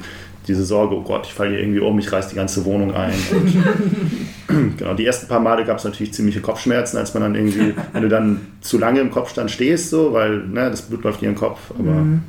[0.46, 3.12] diese Sorge, oh Gott, ich falle hier irgendwie um, ich reiß die ganze Wohnung ein.
[3.32, 7.74] Und genau, die ersten paar Male gab es natürlich ziemliche Kopfschmerzen, als man dann irgendwie,
[7.92, 11.28] wenn du dann zu lange im Kopfstand stehst, so, weil ne, das Blut läuft dir
[11.28, 11.58] in den Kopf.
[11.78, 12.22] Aber Mhm.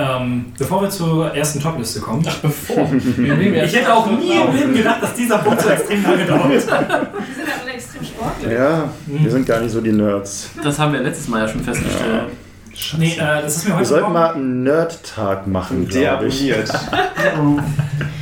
[0.00, 2.24] Ähm, bevor wir zur ersten Topliste kommen.
[2.26, 2.88] Ach, bevor.
[2.92, 6.60] Ich hätte auch nie im Leben gedacht, dass dieser Punkt so extrem lange dauert.
[6.60, 6.70] Sind
[8.44, 10.50] ja ja, wir sind gar nicht so die Nerds.
[10.62, 12.24] Das haben wir letztes Mal ja schon festgestellt.
[12.98, 16.52] Nee, äh, das ist mir Wir heute sollten Morgen- mal einen Nerd-Tag machen, glaube ich.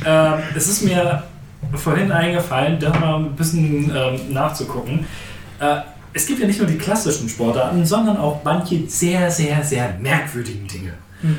[0.05, 1.23] Ähm, es ist mir
[1.75, 5.05] vorhin eingefallen, da mal ein bisschen ähm, nachzugucken.
[5.59, 5.77] Äh,
[6.13, 10.67] es gibt ja nicht nur die klassischen Sportarten, sondern auch manche sehr, sehr, sehr merkwürdigen
[10.67, 10.93] Dinge.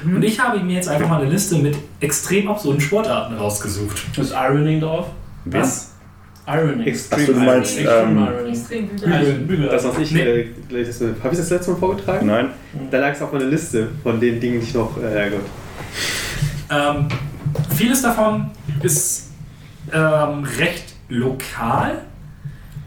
[0.05, 3.97] Und ich habe mir jetzt einfach mal eine Liste mit extrem absurden Sportarten rausgesucht.
[4.19, 5.07] Ist Ironing drauf?
[5.47, 5.90] Was?
[6.47, 6.87] Ironing.
[6.87, 7.21] Extrem.
[7.21, 8.53] Achso, du meinst, Extreme ähm, Ironing.
[8.53, 8.89] Extrem.
[9.13, 9.69] Also Bügel.
[9.69, 10.21] Das, was ich, Nee.
[10.23, 12.27] äh, gleich das- habe ich das letzte Mal vorgetragen?
[12.27, 12.49] Nein.
[12.91, 15.47] Da lag es auf meiner Liste von den Dingen, die ich noch, äh, ja Gott.
[16.71, 17.09] Ähm,
[17.77, 18.51] vieles davon
[18.83, 19.31] ist
[19.93, 21.99] ähm, recht lokal.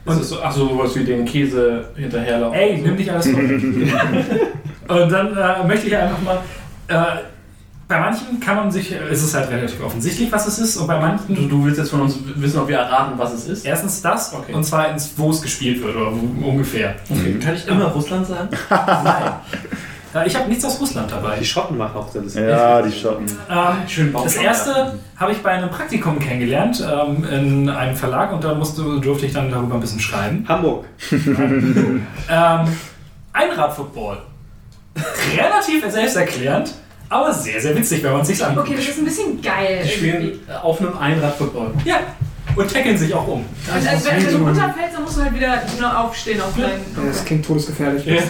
[0.05, 2.59] Und ist so, ach so, sowas wie den Käse hinterherlaufen.
[2.59, 3.39] Ey, nimm nicht alles vor.
[4.99, 6.39] Und dann äh, möchte ich einfach mal.
[6.89, 6.93] Äh,
[7.93, 10.87] bei manchen kann man sich, äh, ist es halt relativ offensichtlich, was es ist, und
[10.87, 13.65] bei manchen Du, du willst jetzt von uns wissen, ob wir erraten, was es ist?
[13.65, 14.51] erstens das Okay.
[14.53, 16.95] und zweitens, wo es gespielt wird oder wo, ungefähr.
[17.07, 17.37] Okay.
[17.39, 18.49] Kann ich immer Russland sagen?
[18.69, 20.25] Nein.
[20.25, 21.37] Ich habe nichts aus Russland dabei.
[21.39, 22.33] Die Schotten machen auch das.
[22.35, 23.25] Ja, die Schotten.
[23.49, 28.43] Ähm, Schön das erste habe ich bei einem Praktikum kennengelernt ähm, in einem Verlag und
[28.43, 30.45] da musste, durfte ich dann darüber ein bisschen schreiben.
[30.47, 30.85] Hamburg.
[32.29, 32.59] Ähm,
[33.33, 34.17] Einradfootball.
[35.35, 36.73] Relativ selbsterklärend,
[37.09, 38.67] aber sehr, sehr witzig, wenn man es sich anguckt.
[38.67, 39.81] Okay, das ist ein bisschen geil.
[39.83, 41.71] Die spielen auf einem Einrad-Football.
[41.85, 41.99] Ja,
[42.55, 43.41] und tackeln sich auch um.
[43.41, 46.67] Und also, wenn, wenn du runterfällst, dann musst du halt wieder nur aufstehen auf Ja,
[46.67, 47.07] deinen.
[47.07, 48.03] das klingt todesgefährlich.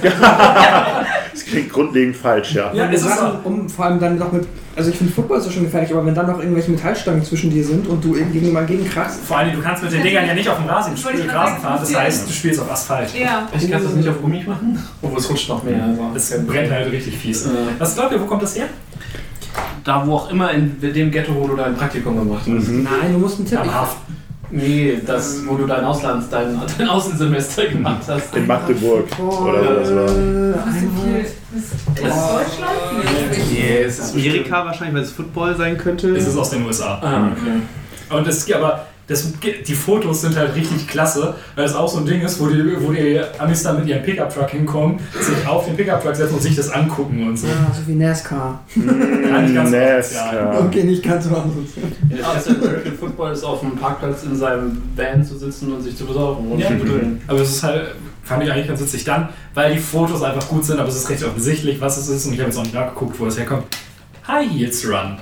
[1.33, 2.71] Das klingt grundlegend falsch, ja.
[2.73, 3.39] Ja, es ist so.
[3.43, 4.45] um vor allem dann noch mit,
[4.75, 7.49] also ich finde Football ist ja schon gefährlich, aber wenn dann noch irgendwelche Metallstangen zwischen
[7.49, 10.35] dir sind und du irgendwie mal gegenkrachst, Vor allem, du kannst mit den Dingern ja
[10.35, 11.99] nicht auf dem Rasen, grad Rasen fahren, das ja.
[12.01, 13.09] heißt, du spielst auf Asphalt.
[13.15, 13.47] Ja.
[13.59, 14.77] Ich kann das nicht auf Gummi machen.
[15.01, 15.83] Obwohl es rutscht noch mehr.
[15.83, 16.11] Also.
[16.13, 17.45] Das brennt halt richtig fies.
[17.47, 18.67] Äh, Was glaubt ihr, wo kommt das her?
[19.83, 22.67] Da wo auch immer in dem Ghetto, wo du dein Praktikum gemacht hast.
[22.69, 22.83] Mhm.
[22.83, 23.59] Nein, du musst einen Tipp.
[24.55, 28.35] Nee, das, wo du dein Auslands, dein, dein Außensemester gemacht hast.
[28.35, 30.05] In Magdeburg oder was war.
[30.05, 31.25] Das ist so viel.
[31.55, 32.47] Ist, Deutschland?
[33.31, 33.43] Nee.
[33.51, 36.15] Nee, es ist Amerika wahrscheinlich, weil es Football sein könnte.
[36.15, 36.99] Es ist aus den USA.
[37.01, 38.15] Ah, okay.
[38.15, 39.33] Und es aber das,
[39.67, 42.63] die Fotos sind halt richtig klasse, weil es auch so ein Ding ist, wo die,
[42.81, 46.55] wo die Amis dann mit ihrem Pickup-Truck hinkommen, sich auf den Pickup-Truck setzen und sich
[46.55, 47.47] das angucken und so.
[47.47, 48.63] Ja, so wie NASCAR.
[48.75, 50.45] Gar nicht ganz asozial.
[50.45, 50.59] Nesca.
[50.65, 51.53] Okay, nicht ganz so anders.
[52.09, 55.97] Ja, das American Football ist auf dem Parkplatz in seinem Van zu sitzen und sich
[55.97, 56.67] zu besorgen und Ja.
[56.69, 56.75] zu.
[57.27, 60.63] Aber es ist halt, fand ich eigentlich ganz witzig dann, weil die Fotos einfach gut
[60.63, 62.73] sind, aber es ist recht offensichtlich, was es ist und ich habe jetzt auch nicht
[62.75, 63.63] nachgeguckt, wo es herkommt.
[64.27, 65.17] High Heels Run.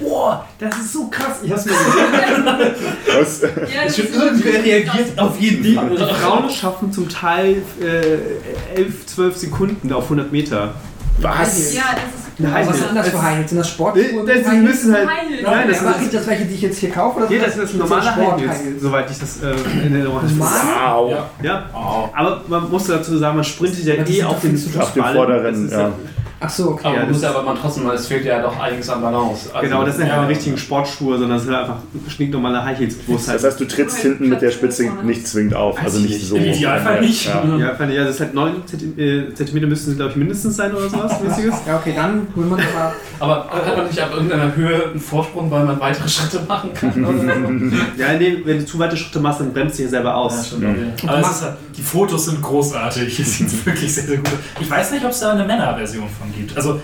[0.00, 1.36] Boah, das ist so krass.
[1.42, 2.74] Ich hab's mir gesehen.
[3.18, 3.42] Was?
[3.42, 5.90] Ja, das ist Irgendwer reagiert auf jeden Fall.
[5.90, 10.74] Die Frauen schaffen zum Teil äh, 11, 12 Sekunden auf 100 Meter.
[11.20, 11.74] Was?
[11.74, 13.46] Ja, das ist Eine Was sind das für High?
[13.46, 14.24] Sind das Sportschuhe?
[14.26, 15.06] Das, das müssen halt.
[15.42, 17.18] Nein, das sind das welche, die ich jetzt hier kaufe?
[17.18, 19.50] Oder Nee, das ist normale Sport High soweit ich das äh,
[19.84, 20.32] in Erinnerung habe.
[20.32, 21.10] Normal?
[21.10, 21.30] Ja.
[21.42, 22.08] Ja, Oh.
[22.14, 25.02] aber man muss dazu sagen, man sprintet ja Das eh auf den Auf den.
[25.04, 25.92] Vorderen, Das ist ja.
[26.42, 26.86] Ach so, okay.
[26.88, 29.50] Aber Ja, muss aber man trotzdem, es fehlt ja doch einiges an Balance.
[29.54, 30.16] Also, Genau, das sind ja Ja.
[30.20, 31.76] keine richtigen Sportschuhe, sondern das sind einfach
[32.08, 33.36] stinknormale High Heels, es halt.
[33.38, 36.36] Das heißt, du trittst hinten mit der Spitze nicht zwingend auf, also nicht so.
[36.36, 37.26] Im Idealfall nicht.
[37.26, 37.44] Ja.
[37.58, 40.88] ja, ja, das ist halt 9 Zentimeter, Zentimeter müssten es, glaube ich, mindestens sein oder
[40.88, 41.20] sowas.
[41.22, 41.54] Mäßiges.
[41.66, 42.94] Ja, okay, dann holen wir uns aber.
[43.20, 47.04] Aber hat man nicht ab irgendeiner Höhe einen Vorsprung, weil man weitere Schritte machen kann?
[47.04, 47.20] Oder?
[47.98, 50.46] Ja, nee, wenn du zu weite Schritte machst, dann bremst du dich selber aus.
[50.48, 50.70] stimmt, Ja.
[50.70, 51.06] okay.
[51.06, 53.20] Aber es ist halt, die Fotos sind großartig.
[53.20, 54.32] Es sieht wirklich sehr, sehr gut aus.
[54.60, 56.56] Ich weiß nicht, ob es da eine Männerversion von gibt.
[56.56, 56.80] Also,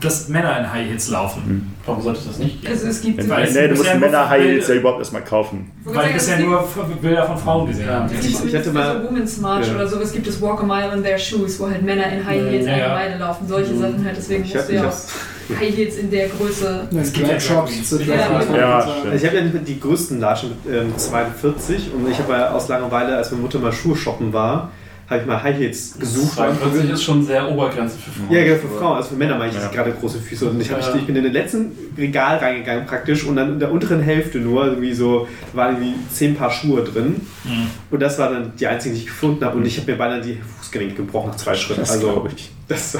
[0.00, 1.74] dass Männer in High Heels laufen.
[1.86, 2.72] Warum sollte es das nicht geben?
[2.72, 5.24] Also es gibt Nee, Weil es nee, du musst Männer High Heels ja überhaupt erstmal
[5.24, 5.70] kaufen.
[5.84, 6.66] Weil ich bisher nur
[7.00, 8.00] Bilder von Frauen gesehen Ja.
[8.00, 8.14] habe.
[8.14, 9.74] Es gibt Ich hatte mal- so Women's March Ja.
[9.74, 12.42] oder sowas gibt es Walk a Mile in Their Shoes, wo halt Männer in High
[12.50, 12.88] Heels Ja, eine ja.
[12.94, 13.46] Meile laufen.
[13.48, 15.58] Solche Sachen halt, deswegen Ich musst du ja auch.
[15.60, 16.88] High Heels in der Größe.
[17.00, 17.90] Es gibt ja Shops.
[18.06, 18.14] Ja.
[18.56, 22.50] Ja, ich habe ja nicht die größten Latschen mit ähm, 42 und ich habe ja
[22.52, 24.70] aus Langeweile, als meine Mutter mal Schuhe shoppen war,
[25.10, 26.34] habe ich mal High Heels gesucht.
[26.34, 28.30] 42 ist schon sehr Obergrenze für Frauen.
[28.30, 29.62] Ja, genau, für Frauen, also für Männer meine ich Ja.
[29.62, 30.50] jetzt gerade große Füße.
[30.50, 30.94] Und ich, hab, Ja.
[30.96, 34.66] ich bin in den letzten Regal reingegangen praktisch und dann in der unteren Hälfte nur
[34.66, 37.22] irgendwie so, waren irgendwie zehn Paar Schuhe drin.
[37.44, 37.70] Mhm.
[37.90, 39.56] Und das war dann die einzige, die ich gefunden habe.
[39.56, 41.80] Und ich habe mir beinahe die Fußgelenke gebrochen nach zwei Schritten.
[41.80, 42.50] Das Also ich.
[42.68, 42.98] das,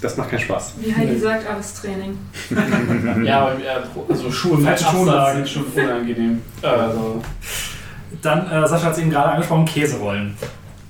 [0.00, 0.72] das macht keinen Spaß.
[0.80, 2.16] Wie Heidi sagt, Arbeitstraining.
[3.26, 6.40] Ja, aber ja, also Schuhe mit Falsche Absatz sind schon unangenehm.
[6.62, 7.22] Also,
[8.20, 10.34] Dann, äh, Sascha hat es eben gerade angesprochen, Käserollen.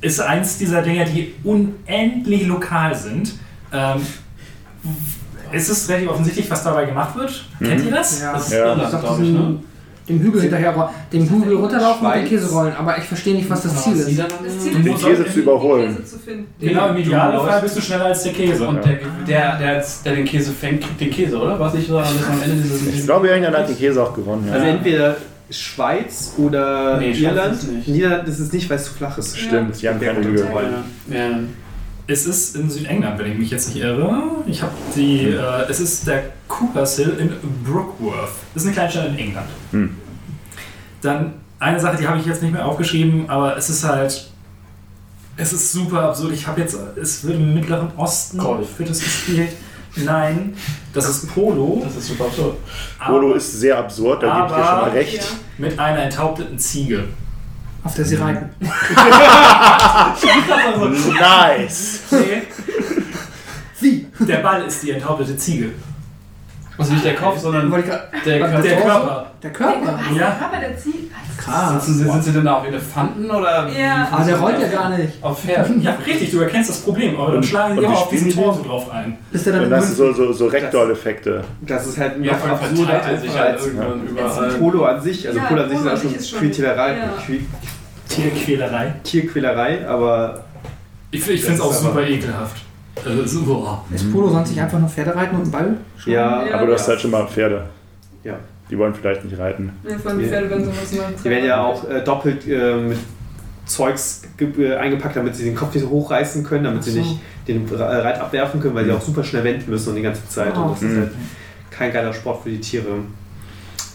[0.02, 3.32] Ist eins dieser Dinge, die unendlich lokal sind.
[3.72, 4.02] Ähm,
[5.52, 7.44] ist es relativ offensichtlich, was dabei gemacht wird?
[7.58, 8.20] Kennt ihr das?
[8.20, 8.32] Ja.
[8.32, 8.58] das ist Ja.
[8.66, 9.58] Irland, Ich glaube ich, ne?
[10.08, 12.24] dem Hügel hinterher, dem Hügel runterlaufen und den.
[12.26, 12.72] Käse rollen.
[12.76, 14.18] Aber ich verstehe nicht, was das Ziel ist.
[14.18, 15.96] Das Ziel Den Käse zu überholen.
[15.96, 16.46] Käse zu finden.
[16.58, 18.66] Genau, im Idealfall bist du schneller als der Käse.
[18.66, 18.98] Und der,
[19.28, 21.60] der, der, der den Käse fängt, kriegt den Käse, oder?
[21.60, 22.04] Was nicht so am
[22.42, 22.86] Ende dieses.
[22.88, 24.48] Ich glaube, irgendeiner hat den Käse auch gewonnen.
[24.52, 24.72] Also Ja.
[24.72, 25.16] entweder
[25.52, 27.54] Schweiz oder Nee, Irland.
[27.54, 27.88] ist nicht.
[27.88, 29.38] Niederland ist es nicht, weil es zu flach ist.
[29.38, 30.20] Stimmt, die haben keine.
[30.20, 30.84] Kontrolle.
[31.08, 31.38] Ja, ja.
[32.06, 34.22] Es ist in Südengland, wenn ich mich jetzt nicht irre.
[34.46, 35.28] Ich habe die.
[35.28, 37.32] Äh, es ist der Coopers Hill in
[37.64, 38.30] Brookworth.
[38.54, 39.46] Das ist eine Kleinstadt in England.
[39.70, 39.90] Hm.
[41.00, 44.28] Dann eine Sache, die habe ich jetzt nicht mehr aufgeschrieben, aber es ist halt.
[45.36, 46.32] Es ist super absurd.
[46.32, 46.76] Ich habe jetzt.
[47.00, 48.78] Es wird im Mittleren Osten Golf.
[48.78, 49.50] wird es gespielt.
[49.96, 50.54] Nein,
[50.94, 51.82] das ist Polo.
[51.84, 52.56] Das ist super absurd.
[53.04, 55.14] Polo aber ist sehr absurd, da gebe ich dir schon mal Aber- recht.
[55.16, 55.22] Ja.
[55.58, 57.04] mit einer enthaupteten Ziege.
[57.84, 58.48] Auf der sie reiten.
[61.18, 62.00] Nice!
[63.80, 64.06] Wie?
[64.20, 65.70] Der Ball ist die enthauptete Ziege.
[66.78, 68.02] Also nicht der Kopf, sondern der Körper.
[68.24, 69.26] Der Körper.
[69.42, 69.98] Der Der Körper.
[70.10, 70.16] was?
[70.16, 70.26] Ja.
[70.26, 70.98] Der Körper der Ziege?
[71.38, 71.84] Krass.
[71.86, 73.68] Sitzen sind sie denn da auf Elefanten oder?
[73.68, 74.08] Ja.
[74.12, 75.12] Aber der rollt ja gar nicht.
[75.22, 75.82] Auf Pferden.
[75.82, 78.62] Ja, richtig, du erkennst das Problem, aber dann Und- schlagen die immer auf diesen Torso
[78.62, 79.18] drauf ein.
[79.32, 81.42] Ist der dann Und das sind so, so, so Rektorl-Effekte.
[81.62, 84.06] Das ist halt Ja, noch vor allem absurder verteilt er einfach sich halt als irgendwann
[84.06, 84.48] überall.
[84.50, 85.26] Polo an sich.
[85.26, 87.12] Also Ja, Polo an sich ist auch schon sich ist schon- Quältierei, ja.
[87.26, 87.40] Quä-
[88.08, 88.94] Tierquälerei.
[89.04, 90.44] Tierquälerei, aber
[91.10, 92.56] Ich, ich finde es auch super ekelhaft.
[93.04, 93.84] Also, so, boah.
[93.94, 95.76] Ist Polo sonst nicht einfach nur Pferde reiten und einen Ball?
[96.06, 96.54] ja, Ja.
[96.56, 97.64] Aber du hast halt schon mal Pferde.
[98.24, 98.34] Ja.
[98.70, 99.72] Die wollen vielleicht nicht reiten.
[99.88, 101.14] Ja, vor allem die Pferde werden sowas machen.
[101.24, 102.98] die werden ja auch äh, doppelt äh, mit
[103.66, 106.98] Zeugs äh, eingepackt, damit sie den Kopf nicht so hochreißen können, damit sie so.
[107.00, 110.02] nicht den Re- Reit abwerfen können, weil sie auch super schnell wenden müssen und die
[110.02, 110.56] ganze Zeit.
[110.56, 111.00] Und das ist Mhm.
[111.00, 111.10] halt
[111.70, 112.86] kein geiler Sport für die Tiere.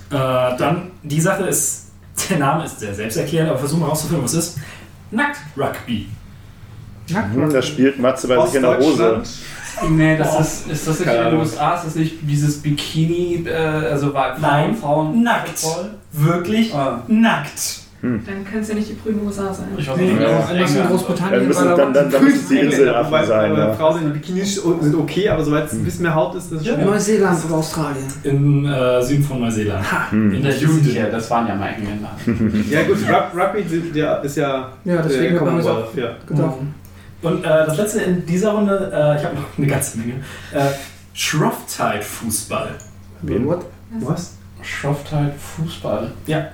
[0.09, 0.13] Äh,
[0.57, 1.87] dann, die Sache ist,
[2.29, 4.57] der Name ist sehr selbsterklärend, aber versuchen wir rauszufinden, was es ist.
[5.11, 6.07] Nackt-Rugby.
[7.09, 9.21] Hm, das spielt Matze bei sich in der Hose.
[9.89, 11.37] Nee, das ist, ist das nicht in den.
[11.39, 11.75] USA?
[11.75, 15.23] Ist das nicht dieses Bikini, äh, also war Frauen, Nein, Frauen?
[15.23, 15.59] Nackt.
[15.59, 15.89] Football?
[16.13, 17.03] Wirklich Ah.
[17.07, 17.81] nackt.
[18.01, 18.21] Hm.
[18.25, 19.67] Dann kann es ja nicht die Prüne USA sein.
[19.75, 20.85] Ich weiß Nee, nicht, ja, anders in.
[20.87, 21.33] Großbritannien.
[21.39, 23.55] Dann müssen, weil da dann, dann, dann müssen es die Inselaffen sein.
[23.57, 23.73] Ja.
[23.73, 26.67] Frauen in Bikinis sind okay, aber sobald es ein bisschen mehr Haut ist, das ist
[26.67, 26.85] schon.
[26.85, 28.05] Neuseeland oder Australien.
[28.23, 29.83] Im äh, Süden von Neuseeland.
[30.11, 30.31] Hm.
[30.33, 32.11] In der Jugend hier, das waren ja mal Engländer.
[32.69, 33.81] Ja gut, Rug- Rugby
[34.23, 35.95] ist ja Ja, deswegen hat man Commonwealth.
[35.95, 36.09] Ja.
[37.21, 40.13] Und äh, das letzte in dieser Runde, äh, ich habe noch eine ganze Menge.
[40.53, 40.69] Äh,
[41.13, 42.69] Shrovetide-Fußball.
[43.23, 43.45] Wen?
[43.47, 43.65] What?
[44.01, 44.33] Was?
[44.61, 46.11] Shrovetide Fußball.
[46.27, 46.47] Ja.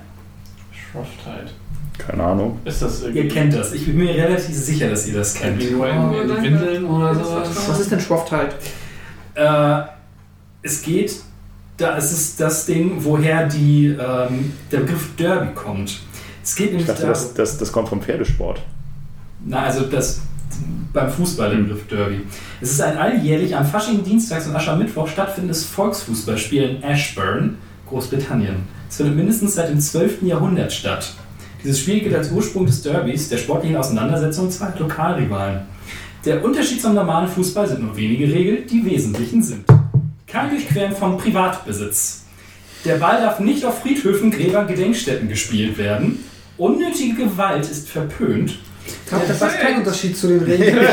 [0.72, 1.50] Shrovetide.
[1.98, 2.58] Keine Ahnung.
[2.64, 3.72] Ist das Ihr kennt das.
[3.72, 5.60] Ich bin mir relativ sicher, dass ihr das kennt.
[5.62, 6.42] irgendwie nur in, Oh, in.
[6.42, 7.48] Windeln oder sowas?
[7.68, 8.54] Was ist denn Schwaftheit?
[9.34, 9.82] Äh,
[10.62, 11.14] es geht,
[11.76, 16.00] da es ist das Ding, woher die, ähm, der Begriff Derby kommt.
[16.42, 18.60] Es geht Ich nämlich dachte, darum, das, das, das kommt vom Pferdesport.
[19.44, 20.20] na, also das
[20.92, 22.20] beim Fußball der Begriff Derby.
[22.60, 27.58] Es ist ein alljährlich am Fasching, Dienstags und Aschermittwoch stattfindendes Volksfußballspiel in Ashburn,
[27.88, 28.56] Großbritannien.
[28.88, 30.22] Es findet mindestens seit dem 12.
[30.22, 31.14] Jahrhundert statt.
[31.62, 35.62] Dieses Spiel gilt als Ursprung des Derbys, der sportlichen Auseinandersetzung zweier Lokalrivalen.
[36.24, 39.64] Der Unterschied zum normalen Fußball sind nur wenige Regeln, die wesentlichen sind.
[40.26, 42.24] Kein Durchqueren von Privatbesitz.
[42.84, 46.18] Der Ball darf nicht auf Friedhöfen, Gräbern, Gedenkstätten gespielt werden.
[46.56, 48.58] Unnötige Gewalt ist verpönt.
[48.86, 50.78] Ich glaube, das ist kein Unterschied zu den Regeln.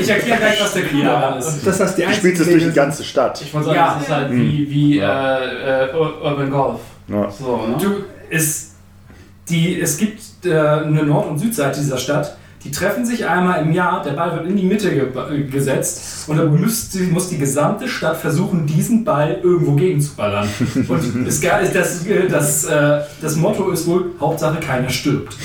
[0.00, 1.66] Ich erkläre gleich, was der Clou daran ist.
[1.66, 3.40] Das heißt, die Du spielst es durch die ganze Stadt.
[3.40, 3.94] Ich wollte sagen, Ja.
[3.94, 5.38] das ist halt wie, wie Ja.
[5.38, 6.80] äh, äh, Ur- Urban Golf.
[7.08, 7.30] Ja.
[7.30, 7.76] So, ne?
[7.80, 8.72] Du, es,
[9.48, 13.72] die, es gibt äh, eine Nord- und Südseite dieser Stadt, die treffen sich einmal im
[13.72, 17.38] Jahr, der Ball wird in die Mitte ge äh, gesetzt und dann müsste, muss die
[17.38, 20.48] gesamte Stadt versuchen, diesen Ball irgendwo gegenzuballern.
[20.88, 25.36] Und es, ga- das, äh, das, äh, das Motto ist wohl, Hauptsache keiner stirbt.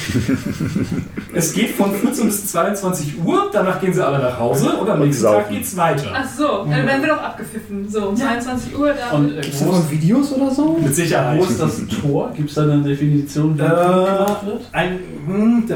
[1.34, 5.00] es geht von 14 bis 22 Uhr, danach gehen sie alle nach Hause und am
[5.02, 5.54] Und nächsten Tag saufen.
[5.56, 6.12] geht's weiter.
[6.14, 7.90] Ach so, dann werden wir doch abgepfiffen.
[7.90, 9.18] So, um 22 Uhr da.
[9.18, 10.78] Und äh, Gibt es davon Videos oder so?
[10.82, 11.40] Mit Sicherheit.
[11.40, 12.32] wo ist das Tor?
[12.36, 14.62] Gibt es da eine Definition, wie Äh, gemacht wird?
[14.72, 15.76] Ein hm, da,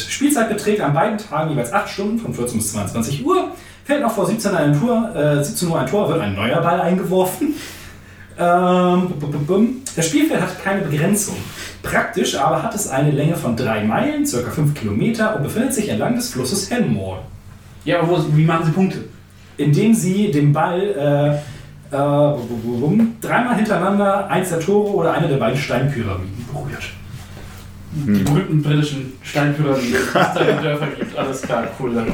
[0.00, 0.34] Spielfeld.
[0.34, 3.52] Spielzeit beträgt an beiden Tagen jeweils 8 Stunden, von 14 bis 22 Uhr.
[3.84, 6.60] Fällt noch vor 17 Uhr ein Tor, äh, 17 Uhr ein Tor, wird ein neuer
[6.60, 7.54] Ball eingeworfen.
[8.38, 9.12] Ähm.
[9.94, 11.36] Das Spielfeld hat keine Begrenzung.
[11.82, 14.50] Praktisch aber hat es eine Länge von 3 Meilen, ca.
[14.50, 17.20] 5 Kilometer und befindet sich entlang des Flusses Henmore.
[17.84, 19.04] Ja, aber wo, wie machen sie Punkte?
[19.56, 21.40] Indem sie den Ball
[21.92, 22.38] äh, äh,
[23.20, 26.90] dreimal hintereinander eins der Tore oder eine der beiden Steinpyramiden berührt.
[27.96, 31.16] Die berühmten britischen Steinpyramiden, die es da in Dörfer gibt.
[31.16, 31.94] Alles klar, cool.
[31.94, 32.06] Dann.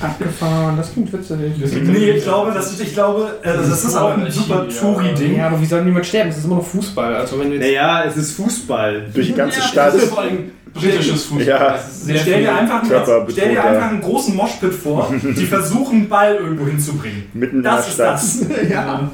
[0.00, 1.36] Abgefahren, das klingt witzig.
[1.82, 5.36] Nee, ich glaube, das, ich glaube, äh, das ist auch ein super Touri-Ding.
[5.36, 6.30] Ja, aber wie soll niemand sterben?
[6.30, 7.16] Es ist immer noch Fußball.
[7.16, 9.06] Also wenn Naja, es ist Fußball.
[9.12, 9.94] Durch die ganze Ja, Stadt.
[9.94, 11.46] Das ist vor allem britisches Fußball.
[11.46, 11.72] Ja.
[11.72, 15.44] Das ist sehr Stell dir, einfach einen, stell dir einfach einen großen Moshpit vor, die
[15.46, 17.24] versuchen, einen Ball irgendwo hinzubringen.
[17.34, 18.14] Mitten in der Das ist Stadt.
[18.14, 18.44] das.
[18.70, 19.10] ja.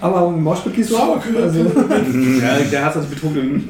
[0.00, 1.16] Aber im Moshpit gehst du auch.
[1.40, 1.58] Also,
[2.40, 3.60] Ja, der hat natürlich betrunkene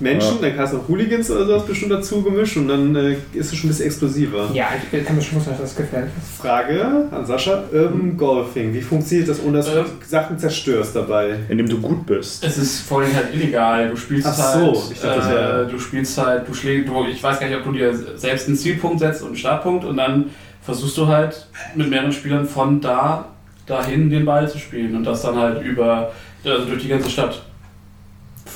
[0.00, 0.48] Menschen, Ja.
[0.48, 3.56] dann kannst du noch Hooligans oder sowas bestimmt dazu gemischt und dann äh, ist es
[3.56, 4.48] schon ein bisschen explosiver.
[4.54, 6.40] ja, ich kann mir schon vorstellen, dass das gefährlich ist.
[6.40, 8.72] Frage an Sascha: Urban Golfing.
[8.74, 9.86] Wie funktioniert das, ohne dass du Ähm.
[10.06, 11.36] Sachen zerstörst dabei?
[11.48, 12.44] Indem du gut bist.
[12.44, 13.90] Es ist vor allem halt illegal.
[13.90, 14.74] Du spielst Ach halt.
[14.76, 17.64] so, ich dachte, äh, du spielst halt, du schlägst, du, ich weiß gar nicht, ob
[17.64, 20.26] du dir selbst einen Zielpunkt setzt und einen Startpunkt und dann
[20.62, 23.26] versuchst du halt mit mehreren Spielern von da
[23.66, 26.12] dahin den Ball zu spielen und das dann halt über,
[26.44, 27.42] also durch die ganze Stadt.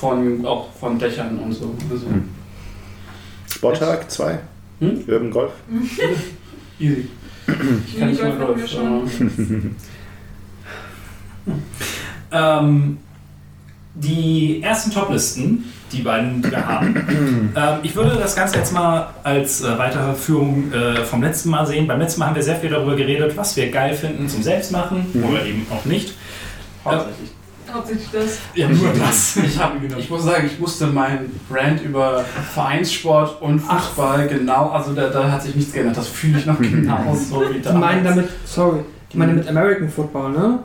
[0.03, 1.77] Von, auch von Dächern und so.
[1.89, 2.29] Also, Hm.
[3.49, 4.37] Sporttag 2.
[4.81, 5.05] Hm?
[5.07, 5.53] Urban Golf.
[6.81, 7.09] Easy.
[7.87, 8.71] Ich kann nicht wir Golf.
[12.35, 12.99] Ähm,
[13.95, 17.53] die ersten Toplisten, die beiden, die wir haben.
[17.57, 21.87] ähm, ich würde das Ganze jetzt mal als äh, Weiterführung äh, vom letzten Mal sehen.
[21.87, 25.07] Beim letzten Mal haben wir sehr viel darüber geredet, was wir geil finden zum Selbstmachen
[25.23, 26.15] oder eben auch nicht.
[26.85, 27.31] Hauptsächlich.
[27.73, 28.39] Hauptsächlich das.
[28.55, 29.37] Ja, nur das.
[29.45, 32.25] Ich, hab, ich muss sagen, ich musste meinen Brand über
[32.55, 35.97] Vereinssport und Fußball genau, also da, da hat sich nichts geändert.
[35.97, 38.05] Das fühle ich noch genau so wie Die meinen damals.
[38.05, 38.81] damit, sorry,
[39.13, 40.59] die meinen mit American Football, ne?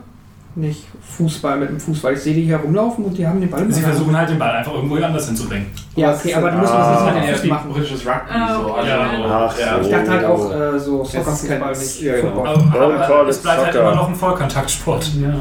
[0.54, 0.86] Nicht
[1.16, 2.14] Fußball mit dem Fußball.
[2.14, 4.38] Ich sehe die hier rumlaufen und die haben den Ball im Sie versuchen halt den
[4.40, 5.66] Ball einfach irgendwo anders hinzubringen.
[5.94, 7.72] Ja, okay, aber die müssen das nicht mit Füßen wie machen.
[7.72, 8.32] britisches Rugby.
[8.32, 8.72] Ah, so.
[8.74, 9.48] Also, Ja.
[9.48, 9.74] Ach ja.
[9.76, 9.80] so.
[9.82, 12.34] Ich dachte halt auch äh, so Soccer-Fußball, nicht ja, genau.
[12.34, 12.56] Football.
[12.56, 15.10] Don't call aber es bleibt halt immer noch ein Vollkontaktsport.
[15.22, 15.34] Ja.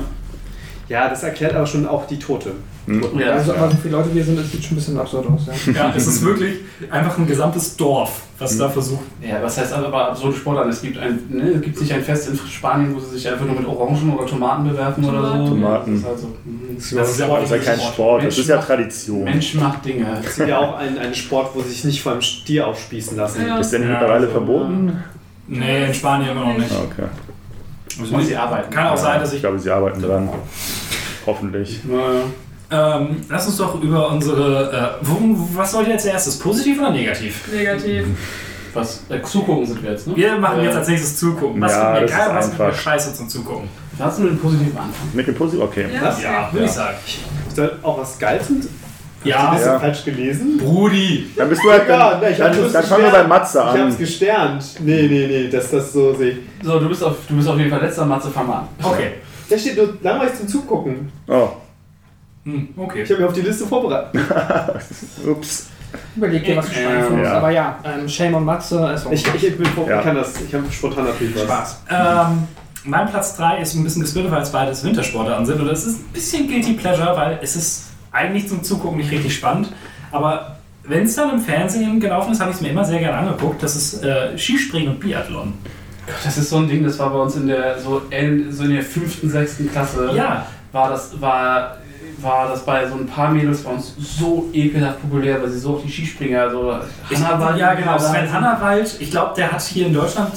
[0.89, 2.51] Ja, das erklärt aber schon auch die Tote.
[2.85, 3.03] Hm.
[3.19, 5.41] Ja, Also, aber so viele Leute wir sind, das sieht schon ein bisschen absurd aus,
[5.47, 5.73] ja.
[5.73, 6.55] Ja, es ist wirklich
[6.89, 9.03] einfach ein gesamtes Dorf, was da versucht.
[9.21, 10.69] Ja, was heißt aber absurde Sportarten?
[10.69, 13.45] Es gibt, ein, ne, es gibt nicht ein Fest in Spanien, wo sie sich einfach
[13.45, 15.47] nur mit Orangen oder Tomaten bewerfen oder so.
[15.49, 15.91] Tomaten.
[15.91, 16.27] Das ist halt so.
[16.45, 16.77] mhm.
[16.77, 17.19] Das ist
[17.51, 19.23] ja kein Sport, das ist ja Tradition.
[19.25, 20.05] Mensch macht Dinge.
[20.23, 23.17] Das ist ja auch ein, ein Sport, wo sie sich nicht vor einem Stier aufspießen
[23.17, 23.45] lassen.
[23.45, 23.59] Ja.
[23.59, 25.03] Ist denn Ja, mittlerweile also, verboten?
[25.49, 26.71] Nee, in Spanien immer noch nicht.
[26.71, 27.07] Ah, Okay.
[27.99, 28.69] Und sie arbeiten.
[28.69, 29.41] Kann auch sein, dass Ich ich.
[29.41, 30.29] glaube, sie arbeiten dran.
[31.25, 31.81] Hoffentlich.
[31.85, 32.23] Naja.
[32.69, 34.97] Ähm, lass uns doch über unsere.
[35.01, 35.17] Äh, wo,
[35.55, 36.37] was soll jetzt erstes?
[36.37, 37.47] Positiv oder negativ?
[37.51, 38.05] Negativ.
[38.73, 39.03] Was?
[39.09, 40.15] Äh, zugucken sind wir jetzt, ne?
[40.15, 41.61] Wir machen Äh, jetzt als nächstes Zugucken.
[41.61, 43.69] Was Ja, ja, das egal, ist was mir scheiße zum Zugucken.
[43.97, 45.11] Lass uns mit dem positiven anfangen.
[45.13, 45.63] Mit dem Positiv?
[45.63, 45.85] Okay.
[45.93, 46.21] Ja, Was?
[46.21, 46.69] Ja, würde Ja.
[46.69, 46.97] ich sagen.
[47.47, 48.47] Ist da auch was Geiles?
[49.23, 49.79] Ja, bisschen Ja.
[49.79, 50.57] falsch gelesen?
[50.57, 51.31] Brudi.
[51.35, 51.87] Dann bist du halt.
[51.89, 53.97] Ja, Dann, ich dann, dann fangen wir bei Matze Ich hab's an.
[53.97, 54.65] gesternt.
[54.79, 56.37] Nee, nee, nee, dass das so sehe.
[56.63, 58.67] So, du bist auf, du bist auf jeden Fall letzter Matze, fang mal an.
[58.81, 59.13] Okay.
[59.49, 61.11] Da steht nur langweilig zum Zugucken.
[61.27, 61.49] Oh,
[62.43, 63.01] Hm, okay.
[63.03, 64.21] Ich habe mich auf die Liste vorbereitet.
[65.27, 65.67] ups.
[66.15, 67.23] Überleg dir, was du schreiben Ähm, musst.
[67.25, 67.33] ja.
[67.37, 69.97] Aber ja, ähm, Shame on Matze ist auch Ich, ich, bin Ja.
[69.99, 71.43] ich kann das, ich habe spontan natürlich was.
[71.43, 71.81] Spaß.
[71.89, 72.47] Ähm,
[72.85, 75.59] mein Platz 3 ist ein bisschen gesplittet, weil es beides Wintersportarten sind.
[75.59, 77.86] Und es ist ein bisschen Guilty Pleasure, weil es ist
[78.17, 79.71] eigentlich zum Zugucken nicht richtig spannend.
[80.11, 83.17] Aber wenn es dann im Fernsehen gelaufen ist, habe ich es mir immer sehr gerne
[83.17, 83.61] angeguckt.
[83.61, 85.53] Das ist äh, Skispringen und Biathlon.
[86.23, 88.01] Das ist so ein Ding, das war bei uns in der so,
[88.49, 90.11] so in der fünften, sechsten Klasse.
[90.15, 91.77] Ja, War das, war,
[92.21, 95.73] war das bei so ein paar Mädels bei uns so ekelhaft populär, weil sie so
[95.75, 96.77] auf die Skispringer, also
[97.09, 97.97] Ich, Hannawald- ja, genau.
[97.99, 100.31] Sven Hannawald- ich glaube, der hat hier in Deutschland,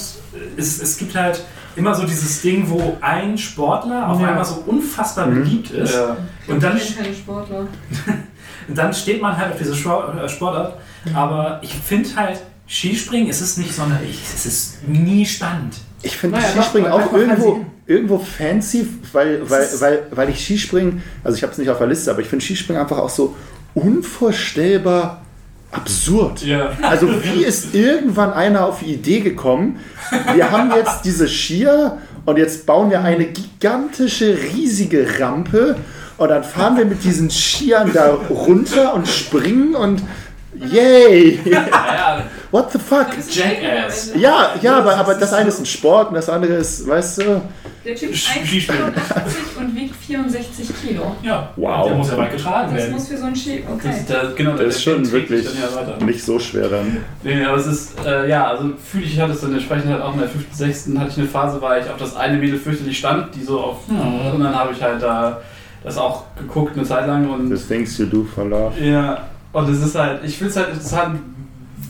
[0.57, 1.41] es, es gibt halt
[1.77, 4.29] immer so dieses Ding, wo ein Sportler auf Ja.
[4.29, 5.35] einmal so unfassbar Mhm.
[5.43, 5.95] beliebt ist.
[5.95, 6.17] Ja.
[6.49, 7.67] Und dann, ich bin keine Sportler.
[8.69, 10.75] dann steht man halt auf diese Sport- äh, Sportart.
[11.15, 14.19] Aber ich finde halt, Skispringen ist es nicht sonderlich.
[14.35, 15.75] Es ist nie spannend.
[16.03, 21.03] Ich finde Naja, Skispringen doch, auch irgendwo, irgendwo fancy, weil, weil, weil, weil ich Skispringen,
[21.25, 23.35] also ich habe es nicht auf der Liste, aber ich finde Skispringen einfach auch so
[23.75, 25.23] unvorstellbar
[25.73, 26.43] absurd.
[26.43, 26.73] Ja.
[26.83, 29.81] Also wie ist irgendwann einer auf die Idee gekommen,
[30.35, 35.77] wir haben jetzt diese Skier und jetzt bauen wir eine gigantische, riesige Rampe
[36.17, 40.03] und dann fahren wir mit diesen Skiern da runter und springen und
[40.55, 41.41] yay!
[41.45, 43.07] ja, What the fuck?
[43.31, 44.13] Jackass.
[44.17, 47.41] Ja, ja, aber, aber das eine ist ein Sport und das andere ist, weißt du,
[47.85, 48.93] Der Typ ist Skispringen.
[48.93, 51.15] 1,84 und wiegt 64 Kilo.
[51.23, 51.87] Ja, Wow.
[51.87, 52.95] der muss ja weit getragen Das werden.
[52.95, 53.63] muss für so ein Ski.
[53.73, 53.95] Okay.
[54.09, 56.97] Das, da, genau, das ist schon wirklich ja nicht so schwer dann.
[57.23, 60.15] Nee, aber es ist, äh, ja, also fühle ich, hatte es dann entsprechend halt auch
[60.15, 60.89] in der 5., 6.
[60.99, 63.77] hatte ich eine Phase, weil ich auf das eine Mädel fürchterlich stand, die so auf,
[63.89, 64.33] Ja.
[64.33, 65.41] und dann habe ich halt da
[65.85, 68.73] das auch geguckt eine Zeit lang und The things you do for love.
[68.85, 69.23] ja,
[69.53, 71.21] und es ist halt, ich finde es halt interessant,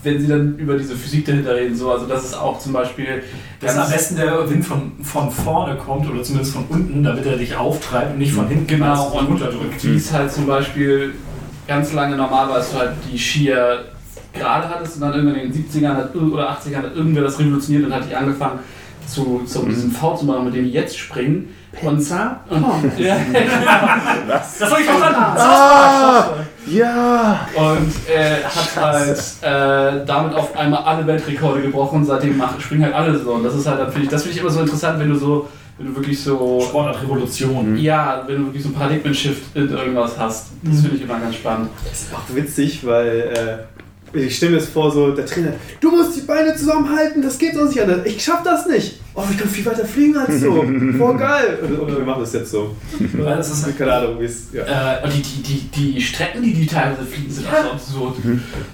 [0.03, 3.23] wenn sie dann über diese Physik dahinter reden, so, also das ist auch zum Beispiel
[3.61, 7.37] Dass am besten der Wind von, von vorne kommt oder zumindest von unten, damit er
[7.37, 9.85] dich auftreibt und nicht von hinten Genau, und runterdrückt.
[9.85, 11.15] wie es halt zum Beispiel
[11.69, 13.85] ganz lange normal war, dass du halt die Skier
[14.33, 17.87] gerade hattest und dann irgendwann in den 70ern hat, oder 80ern hat irgendwer das revolutioniert
[17.87, 18.61] und hat die angefangen
[19.07, 21.49] zu, zu diesem V zu machen, mit dem die jetzt springen.
[21.83, 22.41] Und, Pizza?
[22.51, 23.17] und, ja,
[24.27, 24.59] Was?
[24.59, 25.21] Das habe ich verstanden!
[25.21, 26.31] Ah,
[26.67, 27.49] ja!
[27.55, 32.05] und äh, hat halt äh, damit auf einmal alle Weltrekorde gebrochen.
[32.05, 33.33] Seitdem machen, springen halt alle so.
[33.33, 35.49] Und das ist halt, finde ich, das finde ich immer so interessant, wenn du so,
[35.79, 37.77] wenn du wirklich so Sportart Revolution.
[37.77, 40.49] Ja, wenn du wirklich so einen Paradigmen-Shift in irgendwas hast.
[40.63, 41.71] Das finde ich immer ganz spannend.
[41.89, 43.67] Das ist auch witzig, weil
[44.15, 47.39] äh, ich stelle mir das vor, so der Trainer, du musst die Beine zusammenhalten, das
[47.39, 48.05] geht sonst nicht anders.
[48.05, 49.00] Ich schaff das nicht.
[49.13, 50.65] Oh, ich kann viel weiter fliegen als so.
[50.97, 51.59] Voll geil.
[51.81, 52.77] Und, wir machen das jetzt so.
[53.15, 54.53] Weil das ist halt, Keine Ahnung, wie es.
[54.53, 54.99] Ja.
[54.99, 58.17] äh, Und die, die, die, die Strecken, die die teilweise fliegen, sind auch so absurd.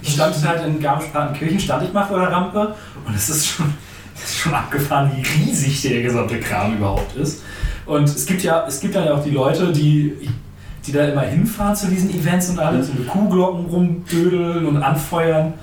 [0.01, 3.73] ich stand halt in Garmisch-Partenkirchen, stand ich mal vor der Rampe und es ist schon,
[4.15, 7.41] es ist schon abgefahren, wie riesig der gesamte Kram überhaupt ist.
[7.87, 10.13] Und es gibt ja, es gibt dann ja auch die Leute, die,
[10.85, 15.53] die da immer hinfahren zu diesen Events und alles und mit Kuhglocken rumdödeln und anfeuern.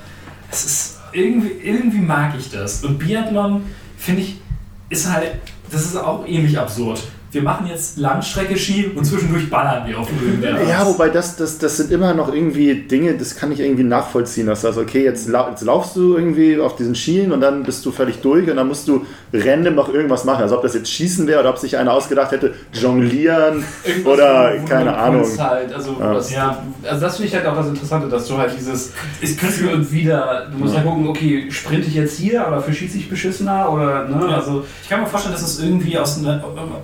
[0.51, 2.83] Es ist irgendwie, irgendwie mag ich das.
[2.85, 3.63] Und Biathlon,
[3.97, 4.41] finde ich,
[4.89, 5.37] ist halt,
[5.71, 7.01] das ist auch ähnlich absurd.
[7.35, 10.63] Wir machen jetzt Langstrecke-Ski und zwischendurch ballern wir auf irgendwer.
[10.69, 14.47] Ja, wobei das, das, das sind immer noch irgendwie Dinge, das kann ich irgendwie nachvollziehen.
[14.47, 17.85] Dass das, okay, jetzt, lau jetzt laufst du irgendwie auf diesen Schienen und dann bist
[17.85, 20.43] du völlig durch und dann musst du random noch irgendwas machen.
[20.43, 24.55] Also ob das jetzt Schießen wäre oder ob sich einer ausgedacht hätte, jonglieren Irgendwas, oder
[24.69, 25.27] keine Ahnung.
[25.39, 26.15] Halt, also, Ja.
[26.15, 26.63] das, Ja.
[26.89, 29.91] also das finde ich halt auch das Interessante, dass du halt dieses Es für und
[29.93, 30.81] wieder, du musst Ja.
[30.81, 34.37] halt gucken, okay, sprinte ich jetzt hier, aber für schieße ich beschissener oder, ne, Ja.
[34.37, 36.43] also Ich kann mir vorstellen, dass es irgendwie aus, einer,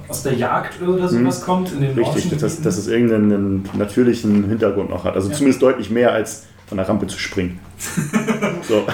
[0.09, 1.73] aus der Jagd oder sowas kommt.
[1.73, 5.15] In den Richtig, dass, dass es irgendeinen natürlichen Hintergrund noch hat.
[5.15, 5.35] Also Ja.
[5.35, 7.59] zumindest deutlich mehr als von der Rampe zu springen.
[8.69, 8.85] so.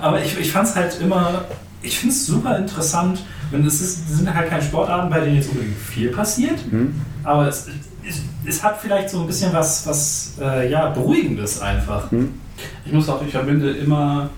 [0.00, 1.44] Aber ich, ich fand es halt immer,
[1.82, 5.50] ich finde es super interessant, wenn es ist, sind halt keine Sportarten, bei denen jetzt
[5.50, 6.94] unbedingt viel passiert, Hm?
[7.22, 7.66] aber es,
[8.08, 12.08] es, es hat vielleicht so ein bisschen was, was äh, ja, Beruhigendes einfach.
[12.86, 14.30] Ich muss auch, ich verbinde immer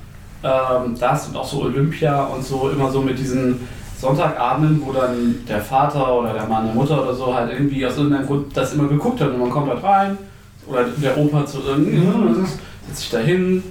[0.43, 3.61] ähm, das und auch so Olympia und so immer so mit diesen
[3.99, 7.97] Sonntagabenden, wo dann der Vater oder der Mann, der Mutter oder so halt irgendwie aus
[7.97, 10.19] irgendeinem Grund das immer geguckt hat und man kommt halt rein
[10.67, 12.47] oder der Opa zu irgendeinem, mhm.
[12.87, 13.63] setzt sich da hin,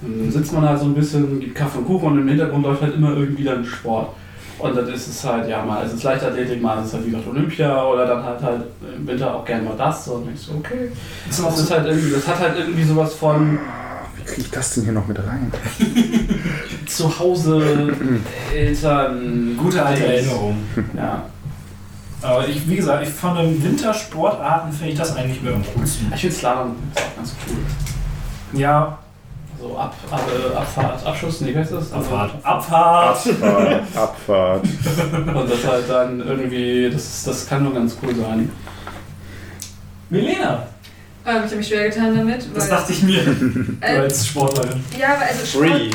[0.00, 2.82] dann sitzt man halt so ein bisschen, gibt Kaffee und Kuchen und im Hintergrund läuft
[2.82, 4.08] halt immer irgendwie dann Sport.
[4.58, 7.10] Und dann ist es halt, ja, mal ist es Leichtathletik, mal ist es halt wie
[7.10, 8.62] gesagt Olympia oder dann halt halt
[8.96, 10.04] im Winter auch gerne mal das.
[10.04, 10.92] So, und ich so, okay.
[11.26, 13.58] Das ist Das, ist halt irgendwie, das hat halt irgendwie sowas von
[14.24, 15.52] Wie kriege ich das denn hier noch mit rein?
[16.86, 17.92] zu Hause,
[18.54, 20.04] Eltern, gute alte.
[20.06, 20.58] Erinnerung.
[20.96, 21.24] Ja.
[22.22, 26.12] Aber ich, wie gesagt, ich von den Wintersportarten finde ich das eigentlich mehr am coolsten.
[26.14, 28.60] Ich finde Slalom ist auch ganz cool.
[28.60, 28.98] Ja,
[29.60, 31.92] So ab, ab, äh, Abfahrt, Abschuss, nee, wie heißt das?
[31.92, 32.32] Abfahrt.
[32.44, 33.16] Abfahrt!
[33.26, 33.96] Abfahrt.
[33.96, 34.64] Abfahrt.
[35.34, 38.50] Und das halt dann irgendwie, das, das kann nur ganz cool sein.
[40.10, 40.66] Milena!
[41.24, 42.46] Ähm, ich habe mich schwer getan damit.
[42.54, 43.22] Das dachte ich mir.
[43.24, 44.82] Du äh, als Sportlerin.
[44.98, 45.90] Ja, aber also Sport, Free.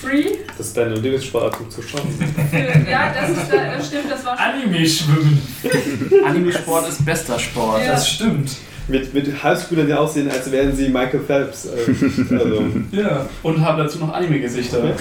[0.00, 0.24] Free?
[0.56, 2.02] Das ist deine Lieblingssportart zum Zuschauen.
[2.50, 4.46] Für, ja, das, ist, das stimmt, das war schon.
[4.46, 5.42] Anime-Schwimmen.
[6.26, 7.82] Anime-Sport ist bester Sport.
[7.82, 7.92] Ja.
[7.92, 8.50] Das stimmt.
[8.88, 11.66] Mit, mit Halbsbrüdern, die aussehen, als wären sie Michael Phelps.
[11.66, 13.28] Äh, also, Ja.
[13.42, 14.94] Und haben dazu noch Anime-Gesichter.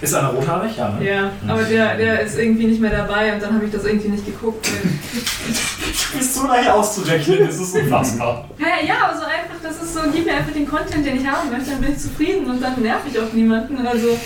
[0.00, 0.76] Ist einer rothaarig?
[0.76, 1.06] Ja, ne?
[1.08, 4.08] Ja, aber der, der ist irgendwie nicht mehr dabei und dann habe ich das irgendwie
[4.08, 4.68] nicht geguckt.
[4.68, 8.48] Du bist so leicht auszurechnen, das ist unfassbar.
[8.58, 11.26] Ja, ja, aber so einfach, das ist so, gib mir einfach den Content, den ich
[11.26, 13.86] haben möchte, dann bin ich zufrieden und dann nerv ich auch niemanden.
[13.86, 14.18] Also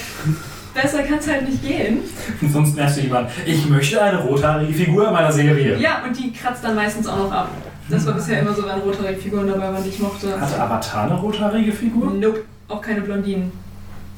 [0.75, 2.01] besser kann es halt nicht gehen.
[2.41, 3.31] Und sonst nervst du jemanden.
[3.47, 5.79] Ich möchte eine rothaarige Figur in meiner Serie.
[5.79, 7.49] Ja, und die kratzt dann meistens auch noch ab.
[7.89, 10.41] Das war bisher immer so, wenn rothaarige Figuren dabei waren, die ich mochte.
[10.41, 12.13] Hatte Avatar eine rothaarige Figur?
[12.13, 13.53] Nope, auch keine Blondinen.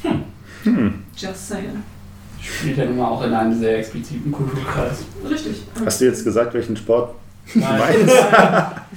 [0.03, 0.23] Hm.
[1.17, 1.83] Just saying.
[2.43, 4.99] Spielt ja nun mal auch in einem sehr expliziten Kulturkreis.
[5.29, 5.63] Richtig.
[5.85, 7.15] Hast du jetzt gesagt, welchen Sport
[7.55, 7.79] Nein.
[7.79, 8.15] meinst?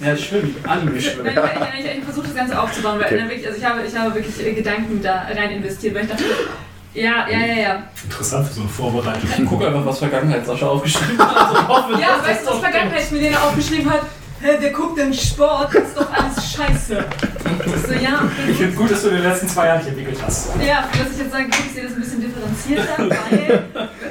[0.01, 1.27] Ja, schwimmen, Nein, Anime-Schwimmen.
[1.27, 3.17] ich, ich, ich, ich versuche das Ganze aufzubauen, weil Okay.
[3.17, 6.09] dann wirklich, also ich habe, ich habe wirklich äh, Gedanken da rein investiert, weil ich
[6.09, 6.23] dachte,
[6.93, 7.83] ja, ja, ja, ja.
[8.03, 9.29] Interessant für so eine Vorbereitung.
[9.47, 11.35] Guck einfach, was Vergangenheit Sascha aufgeschrieben hat.
[11.49, 14.01] Also hoffe, Ja, weißt du, was Vergangenheitsmilena aufgeschrieben hat?
[14.41, 17.03] Hä, der guckt den Sport, das ist doch alles scheiße.
[17.65, 19.89] Ich so, ja, Ich finde es gut, dass du in den letzten zwei Jahren dich
[19.89, 20.49] entwickelt hast.
[20.65, 23.63] Ja, dass ich jetzt sage, ich sehe das ein bisschen differenzierter, weil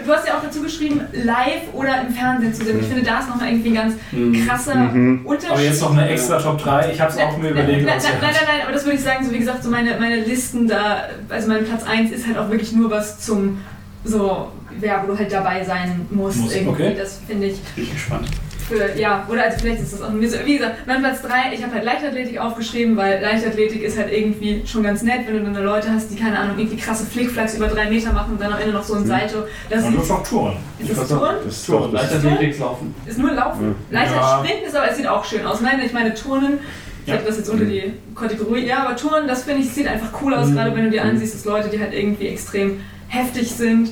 [0.04, 2.78] du hast ja auch dazu geschrieben, live oder im Fernsehen zu sehen.
[2.80, 4.46] Ich finde, da ist nochmal irgendwie ein ganz Mhm.
[4.46, 5.20] krasser Mhm.
[5.24, 5.50] Unterschied.
[5.52, 6.90] Aber jetzt noch eine extra Top 3.
[6.92, 7.86] Ich habe es auch mir überlegt.
[7.86, 10.16] Nein, nein, nein, nein, aber das würde ich sagen, so wie gesagt, so meine, meine
[10.16, 13.62] Listen da, also mein Platz 1 ist halt auch wirklich nur was zum,
[14.04, 14.52] so,
[14.82, 16.36] ja, wo du halt dabei sein musst.
[16.38, 16.70] Muss, irgendwie.
[16.84, 16.96] okay.
[16.98, 18.28] Das finde ich Bin ich gespannt.
[18.68, 21.54] Für, ja, oder also vielleicht ist das auch mir so, wie gesagt, mein Platz 3,
[21.54, 25.50] ich habe halt Leichtathletik aufgeschrieben, weil Leichtathletik ist halt irgendwie schon ganz nett, wenn du
[25.50, 28.52] dann Leute hast, die, keine Ahnung, irgendwie krasse Flickflacks über drei Meter machen und dann
[28.52, 29.44] am Ende noch so ein Salto.
[29.70, 30.56] Das Und ist, auch Touren.
[30.78, 31.36] ist das Touren?
[31.44, 32.94] Das ist das Leichtathletik laufen.
[33.06, 33.74] Ist nur Laufen.
[33.90, 34.00] Ja.
[34.00, 35.60] Leichtathletik ist aber, es sieht auch schön aus.
[35.60, 36.58] Meine, ich meine Turnen,
[37.06, 40.08] ich habe das jetzt unter die Kategorie, ja, aber Turnen, das finde ich, sieht einfach
[40.22, 43.90] cool aus, gerade wenn du dir ansiehst, dass Leute, die halt irgendwie extrem heftig sind.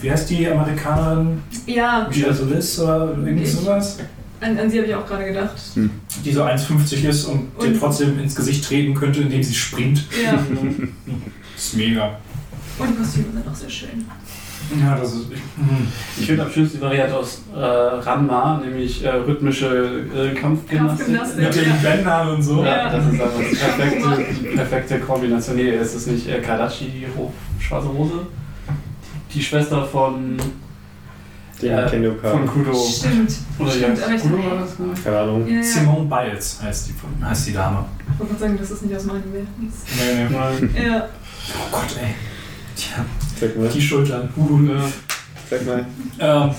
[0.00, 1.42] Wie heißt die Amerikanerin?
[1.66, 3.98] Ja, Michelle Solis oder irgendwie Ich- sowas?
[4.40, 5.54] an, an sie habe ich auch gerade gedacht.
[6.24, 10.04] Die so 1,50 ist und, Und- dir trotzdem ins Gesicht treten könnte, indem sie springt.
[10.24, 10.32] Ja,
[11.54, 12.18] Das ist mega.
[12.78, 14.06] und die Kostüme sind auch sehr schön.
[14.80, 15.24] Ja, das ist.
[15.56, 15.88] Hm.
[16.18, 19.66] Ich finde am schönsten die Variante aus äh, Ranma, nämlich äh, rhythmische
[20.14, 21.06] äh, Kampfgymnastik.
[21.16, 21.42] Kampfgymnastik.
[21.42, 22.64] Natürlich Bänder und so.
[22.64, 22.76] Ja.
[22.76, 25.56] Ja, das ist einfach die perfekte, die perfekte Kombination.
[25.56, 28.12] Nee, ist es nicht äh, Kadashi, die Ho schwarze Hose?
[29.32, 30.36] Die Schwester von,
[31.62, 32.72] den äh, Kendo von Kudo.
[32.74, 33.32] Stimmt.
[33.58, 34.86] Oder Stimmt, ja, aber ich- Kudo war das, ne?
[35.04, 35.46] Keine Ahnung.
[35.46, 35.62] Ja, ja.
[35.62, 37.84] Simone Biles heißt die, heißt die Dame.
[38.12, 39.46] Ich wollte sagen, das ist nicht aus meinem Anime.
[39.60, 40.36] Nee, nee.
[40.36, 40.86] Nein.
[40.90, 41.08] Ja.
[41.54, 42.14] Oh Gott, ey.
[42.76, 43.04] Tja,
[43.38, 43.68] Sag mal.
[43.68, 44.28] die Schultern.
[44.36, 44.80] Uh, Ja.
[45.50, 45.84] Sag mal.
[46.20, 46.50] ähm,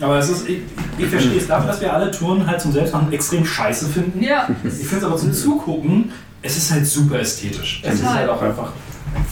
[0.00, 0.58] aber es ist, ich,
[0.98, 4.20] ich verstehe es dafür, dass wir alle Touren halt zum Selbstmachen extrem scheiße finden.
[4.20, 6.10] Ja, Ich finde es aber zum Zugucken,
[6.42, 7.82] es ist halt super ästhetisch.
[7.84, 8.72] Es ist halt auch einfach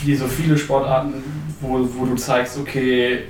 [0.05, 1.15] wie so viele Sportarten,
[1.61, 3.25] wo, wo du zeigst, okay,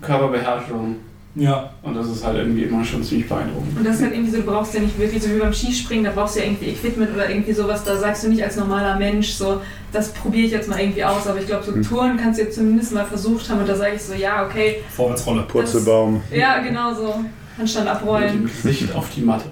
[0.00, 0.96] Körperbeherrschung.
[1.34, 1.70] Ja.
[1.82, 3.76] Und das ist halt irgendwie immer schon ziemlich beeindruckend.
[3.76, 6.04] und das ist halt irgendwie so, du brauchst ja nicht wirklich so wie beim Skispringen,
[6.04, 8.96] da brauchst du ja irgendwie Equipment oder irgendwie sowas, da sagst du nicht als normaler
[8.96, 9.60] Mensch so,
[9.92, 12.54] das probiere ich jetzt mal irgendwie aus, aber ich glaube, so Touren kannst du jetzt
[12.56, 15.42] zumindest mal versucht haben und da sage ich so, ja, okay, Vorwärtsrolle.
[15.42, 16.22] Purzelbaum.
[16.34, 17.22] ja, genau so,
[17.58, 18.32] Handstand Mit abrollen.
[18.32, 19.50] dem Gesicht auf die Matte.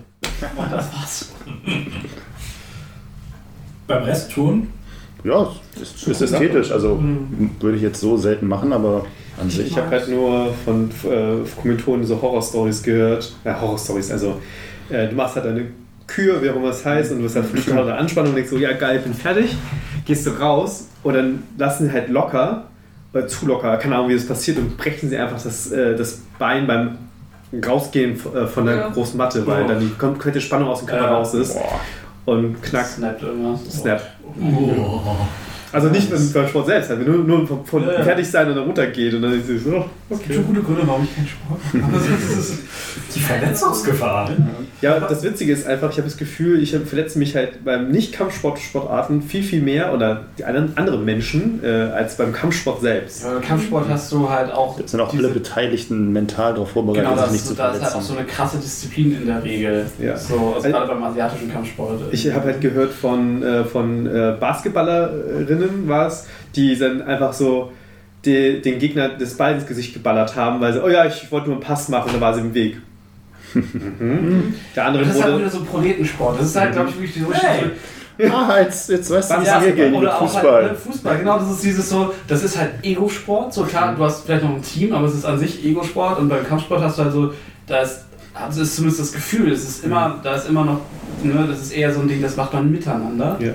[0.57, 1.33] Und das war's.
[3.87, 4.69] Beim Rest Touren,
[5.25, 5.49] Ja,
[5.81, 6.71] ist, ist ästhetisch.
[6.71, 7.03] Also
[7.61, 9.07] würde ich jetzt so selten machen, aber
[9.41, 9.69] an sich.
[9.69, 13.35] Ich habe halt nur von äh, Kommilitonen so Horror-Stories gehört.
[13.45, 14.37] Ja, Horror-Stories, also
[14.91, 15.67] äh, du machst halt eine
[16.07, 18.51] Kür, wie auch immer es heißt, und du hast halt fünf Jahre Anspannung und denkst
[18.51, 19.57] so, ja geil, bin fertig.
[20.05, 22.65] Gehst du raus und dann lassen sie halt locker,
[23.15, 26.21] oder zu locker, keine Ahnung, wie das passiert, und brechen sie einfach das, äh, das
[26.39, 26.99] Bein beim
[27.67, 28.89] Rausgehen äh, von der Ja.
[28.91, 29.69] großen Matte, weil Oh.
[29.69, 31.81] dann die komplette Spannung aus dem Körper raus ist Boah.
[32.35, 32.91] und knackt.
[32.91, 33.61] Snappt irgendwas.
[33.81, 34.03] Snap.
[34.37, 35.54] Oh.
[35.75, 38.03] Also nicht beim, beim Sport selbst, halt, wenn nur, nur von, von Ja, ja.
[38.05, 40.61] fertig sein und dann runtergeht und dann ist es so, oh, Es gibt schon gute
[40.63, 41.85] Gründe, warum ich keinen Sport mache.
[41.85, 42.59] Aber das ist-
[43.15, 44.31] Die Verletzungsgefahr.
[44.81, 49.23] Ja, das Witzige ist einfach, ich habe das Gefühl, ich verletze mich halt beim Nicht-Kampfsport-Sportarten
[49.23, 53.25] viel, viel mehr oder die anderen anderen Menschen äh, als beim Kampfsport selbst.
[53.25, 54.79] Ja, Kampfsport hast du halt auch.
[54.79, 57.73] Jetzt sind auch alle Beteiligten mental darauf vorbereitet, Genau, sich das, nicht zu da ist
[57.75, 58.13] halt auch verletzen.
[58.13, 59.87] so eine krasse Disziplin in der Regel.
[60.01, 60.17] Ja.
[60.17, 62.01] So, also Also- gerade beim asiatischen Kampfsport.
[62.13, 67.73] Ich habe halt gehört von, äh, von äh, Basketballerinnen war es, die dann einfach so
[68.25, 71.49] die, den Gegner das Ball ins Gesicht geballert haben, weil sie, oh ja, ich wollte
[71.49, 72.79] nur einen Pass machen, da war sie im Weg.
[73.55, 74.55] mhm.
[74.75, 75.45] Der andere das ist halt wurde.
[75.45, 76.41] wieder so Proletensport.
[76.41, 77.33] Das ist halt, glaube ich, wirklich so.
[77.33, 77.71] Hey.
[78.31, 80.63] Ah, jetzt, jetzt weißt du, wie Ja, es mir geht gegen oder auch Fußball.
[80.63, 84.05] Halt, ne, Fußball, genau, das ist dieses so, das ist halt Ego-Sport, so klar, du
[84.05, 86.99] hast vielleicht noch ein Team, aber es ist an sich Ego-Sport und beim Kampfsport hast
[86.99, 87.35] du halt so,
[87.67, 88.05] da ist,
[88.35, 90.81] also ist zumindest das Gefühl, es ist immer, da ist immer noch,
[91.23, 93.39] ne, das ist eher so ein Ding, das macht man miteinander.
[93.41, 93.53] Ja.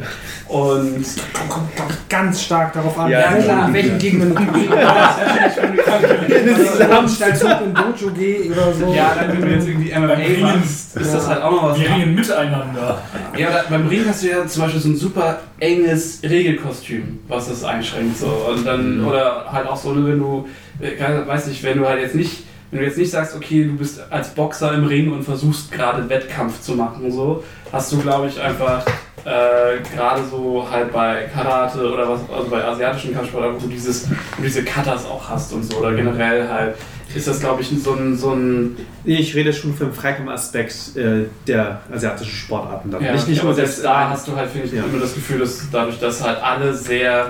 [0.48, 1.06] Und
[1.50, 3.68] Kommt ich, ganz stark darauf an, Ja, wo- klar.
[3.68, 4.46] in welchen Gegenden du
[6.72, 8.94] Zusammenstellzug in Dojo gehe oder so.
[8.94, 11.80] ja, dann wenn du jetzt irgendwie MMA Ringen- machst, ist das halt auch noch was.
[11.80, 13.02] Wir ringen miteinander.
[13.38, 17.50] Ja, da, beim Ring hast du ja zum Beispiel so ein super enges Regelkostüm, was
[17.50, 18.18] das einschränkt.
[18.18, 18.28] So.
[18.28, 20.48] Und dann, oder halt auch so, ne, wenn du,
[20.80, 23.76] äh, weiß nicht, wenn du halt jetzt nicht, wenn du jetzt nicht sagst, okay, du
[23.78, 28.28] bist als Boxer im Ring und versuchst gerade Wettkampf zu machen, so, hast du, glaube
[28.28, 28.86] ich, einfach
[29.26, 34.10] äh, gerade so halt bei Karate oder was, also bei asiatischen Kampfsport, wo du dieses,
[34.10, 36.76] wo diese Cutters auch hast und so, oder generell halt,
[37.16, 41.26] ist das, glaube ich, so ein, so ein Nee, ich rede schon vom Freikampfaspekt äh,
[41.48, 42.92] der asiatischen Sportarten.
[42.92, 43.04] Dann.
[43.04, 44.84] Ja, nicht nicht nur selbst das da hast du halt, finde ich, Ja.
[44.84, 47.26] immer das Gefühl, dass dadurch, dass halt alle sehr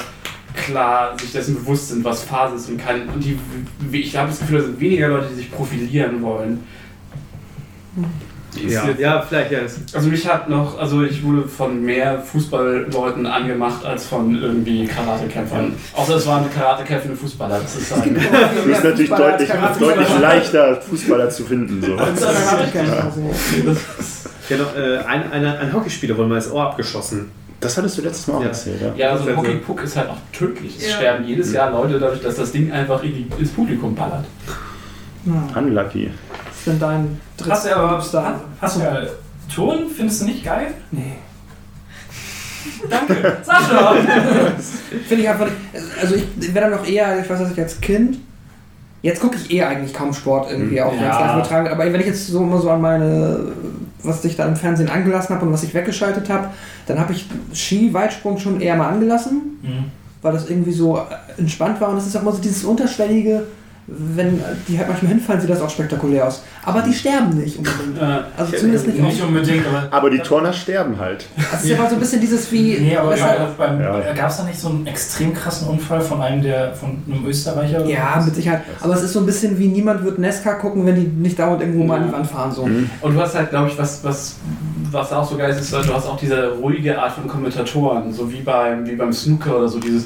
[0.65, 3.07] klar sich dessen bewusst sind, was Phase ist und kann.
[3.13, 3.37] Und die,
[3.97, 6.63] ich habe das Gefühl, da sind weniger Leute, die sich profilieren wollen.
[8.67, 9.59] Ja, jetzt- ja, vielleicht, ja.
[9.93, 15.73] Also mich hat noch, also ich wurde von mehr Fußballleuten angemacht als von irgendwie Karatekämpfern.
[15.95, 18.07] Außer es waren Karatekämpfende Fußballer, das ist halt.
[18.07, 19.49] Du bist natürlich deutlich,
[19.79, 21.79] deutlich leichter, Fußballer zu finden.
[21.81, 21.95] So.
[24.49, 27.31] genau, äh, ein, ein, ein Hockeyspieler wurde mal das Ohr abgeschossen.
[27.59, 28.47] Das hattest du letztes Mal auch Ja.
[28.47, 28.93] erzählt, ja.
[28.95, 29.37] Ja, also Das ein ist ja so.
[29.57, 30.77] Hockeypuck ist halt auch tödlich.
[30.77, 30.95] Es Ja.
[30.95, 34.25] sterben jedes Jahr Leute dadurch, dass das Ding einfach in die, ins Publikum ballert.
[35.25, 36.09] Ja, Unlucky.
[36.47, 37.19] was ist denn dein
[37.49, 38.39] Hast du aber Star?
[38.61, 39.01] hast du ja
[39.53, 39.89] Ton?
[39.93, 40.67] Findest du nicht geil?
[40.91, 41.15] Nee.
[42.89, 43.37] Danke.
[43.43, 43.93] Sascha!
[45.07, 45.57] Finde ich einfach nicht.
[46.01, 48.19] Also ich wäre dann noch eher, ich weiß, dass ich als Kind.
[49.01, 51.19] Jetzt gucke ich eher eigentlich kaum Sport irgendwie, auch wenn es Ja.
[51.21, 51.73] live übertragen wird.
[51.73, 53.51] Aber wenn ich jetzt so immer so an meine,
[54.03, 56.49] was ich da im Fernsehen angelassen habe und was ich weggeschaltet habe,
[56.87, 59.85] dann habe ich Ski, Weitsprung schon eher mal angelassen, Mhm.
[60.21, 60.99] weil das irgendwie so
[61.37, 61.89] entspannt war.
[61.89, 63.43] Und es ist auch immer so dieses unterschwellige,
[63.97, 66.43] wenn die halt manchmal hinfallen, sieht das auch spektakulär aus.
[66.65, 67.97] Aber die sterben nicht unbedingt.
[67.99, 69.27] Äh, Also zumindest nicht Nicht oft.
[69.29, 69.87] unbedingt, aber.
[69.91, 71.25] Aber die Turner sterben halt.
[71.51, 72.77] Das ist ja mal so ein bisschen dieses wie.
[72.79, 74.13] Nee, aber du, ja, beim, Ja.
[74.13, 77.81] gab es da nicht so einen extrem krassen Unfall von einem der von einem Österreicher?
[77.81, 78.25] oder Ja, was?
[78.25, 78.61] mit Sicherheit.
[78.81, 81.61] Aber es ist so ein bisschen wie niemand wird Nesca gucken, wenn die nicht dauernd
[81.61, 82.51] irgendwo mal an die Wand fahren.
[82.51, 82.65] So.
[82.65, 82.89] Mhm.
[83.01, 84.35] Und du hast halt, glaube ich, was, was,
[84.91, 88.31] was auch so geil ist, ist, du hast auch diese ruhige Art von Kommentatoren, so
[88.31, 90.05] wie beim, wie beim Snooker oder so dieses.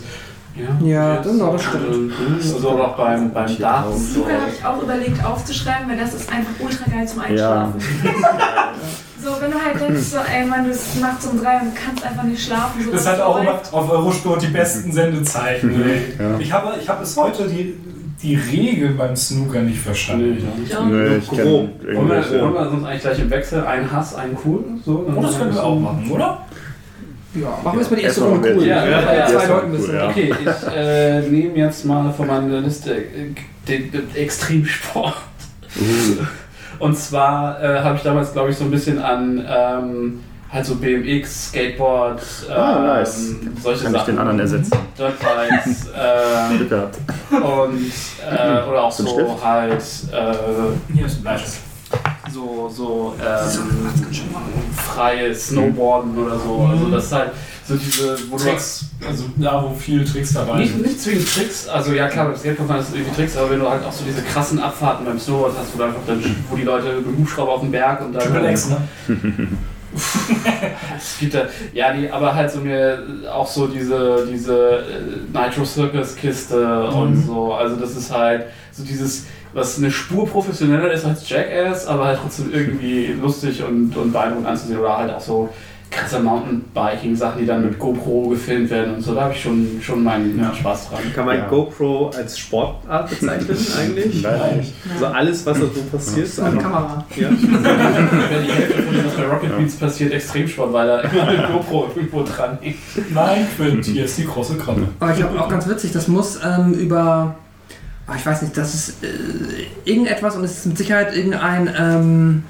[0.56, 2.12] Ja, jetzt, genau, das stimmt.
[2.14, 4.12] äh, So auch beim, beim Darts.
[4.14, 7.74] Snooker habe ich auch überlegt aufzuschreiben, weil das ist einfach ultra geil zum Einschlafen.
[9.24, 12.06] So, wenn du halt denkst, so, ey Mann, du bist nachts um drei und kannst
[12.06, 12.84] einfach nicht schlafen.
[12.84, 15.82] So Das hat auch immer auf Eurosport die besten Sendezeiten.
[15.82, 16.02] ey.
[16.20, 16.38] Ja.
[16.40, 17.74] Ich habe, ich habe bis heute die,
[18.22, 20.38] die Regel beim Snooker nicht Nee, verstanden.
[20.46, 20.74] ja nicht.
[20.74, 20.84] Ja.
[20.84, 21.38] Nee, ich Grob.
[21.40, 24.66] Wollen wir, wollen wir sonst eigentlich gleich im Wechsel einen Hass, einen cool?
[24.86, 26.40] So, Oh, das können wir auch machen, oder?
[27.36, 28.66] Ja, machen wir erstmal die erste Runde cool.
[28.68, 29.94] Ja, Ja, ja, zwei Leuten cool, du.
[29.94, 30.10] ja.
[30.10, 33.34] Okay, ich äh, nehme jetzt mal von meiner Liste äh,
[33.68, 35.16] den, den Extremsport.
[35.76, 36.24] Uh,
[36.80, 40.20] Und zwar äh, habe ich damals, glaube ich, so ein bisschen an ähm,
[40.52, 43.36] halt so BMX, Skateboard, ähm, Ah, nice.
[43.64, 44.14] solche kann ich Sachen.
[44.14, 44.72] den anderen ersetzen.
[44.98, 45.88] Dirtbikes
[46.52, 46.98] ähm, Glück gehabt.
[47.32, 47.92] und
[48.30, 49.82] äh, oder auch So halt
[50.12, 51.62] äh, Hier ist ein Bleistift.
[52.34, 53.90] So so ähm,
[54.76, 56.68] freie Snowboarden oder so.
[56.72, 57.32] Also das ist halt
[57.66, 58.86] so diese wo du Tricks.
[59.08, 60.86] Also da, wo viele Tricks dabei Nicht, sind.
[60.86, 63.70] nicht zwingend Tricks, also ja klar, beim Skateboard waren das irgendwie Tricks, aber wenn du
[63.70, 66.64] halt auch so diese krassen Abfahrten beim Snowboard hast, wo du einfach dann, wo die
[66.64, 68.24] Leute mit dem Hubschrauber auf den Berg und dann.
[68.24, 68.78] Triple X, ne?
[70.98, 71.44] Es gibt da,
[71.74, 74.84] ja, die, aber halt so mir auch so diese, diese äh,
[75.32, 77.26] Nitro Circus Kiste und Mhm.
[77.28, 77.54] so.
[77.54, 82.20] Also das ist halt so dieses, was eine Spur professioneller ist als Jackass, aber halt
[82.22, 85.50] trotzdem irgendwie lustig und, und beeindruckend anzusehen oder halt auch so
[85.92, 89.14] krasse Mountainbiking-Sachen, die dann mit GoPro gefilmt werden und so.
[89.14, 90.52] Da habe ich schon, schon meinen Ja.
[90.52, 91.00] Spaß dran.
[91.14, 91.48] Kann man Ja.
[91.48, 94.24] GoPro als Sportart bezeichnen eigentlich?
[94.24, 94.74] Leider nicht.
[95.00, 96.58] So alles, was da so passiert, ist So eine.
[96.58, 97.06] Kamera.
[97.16, 97.30] Ja.
[97.30, 101.48] Wenn die Hälfte von dem, was bei Rocket Beats passiert, Extremsport, weil da immer eine
[101.54, 102.78] GoPro irgendwo dran hängt.
[103.14, 104.88] Nein, Quint, hier ist die große Krabbe.
[105.00, 107.36] Aber ich glaube auch ganz witzig, das muss ähm, über.
[108.08, 109.08] Ah, ich weiß nicht, das ist äh,
[109.90, 111.70] irgendetwas und es ist mit Sicherheit irgendein.
[111.80, 112.44] Ähm,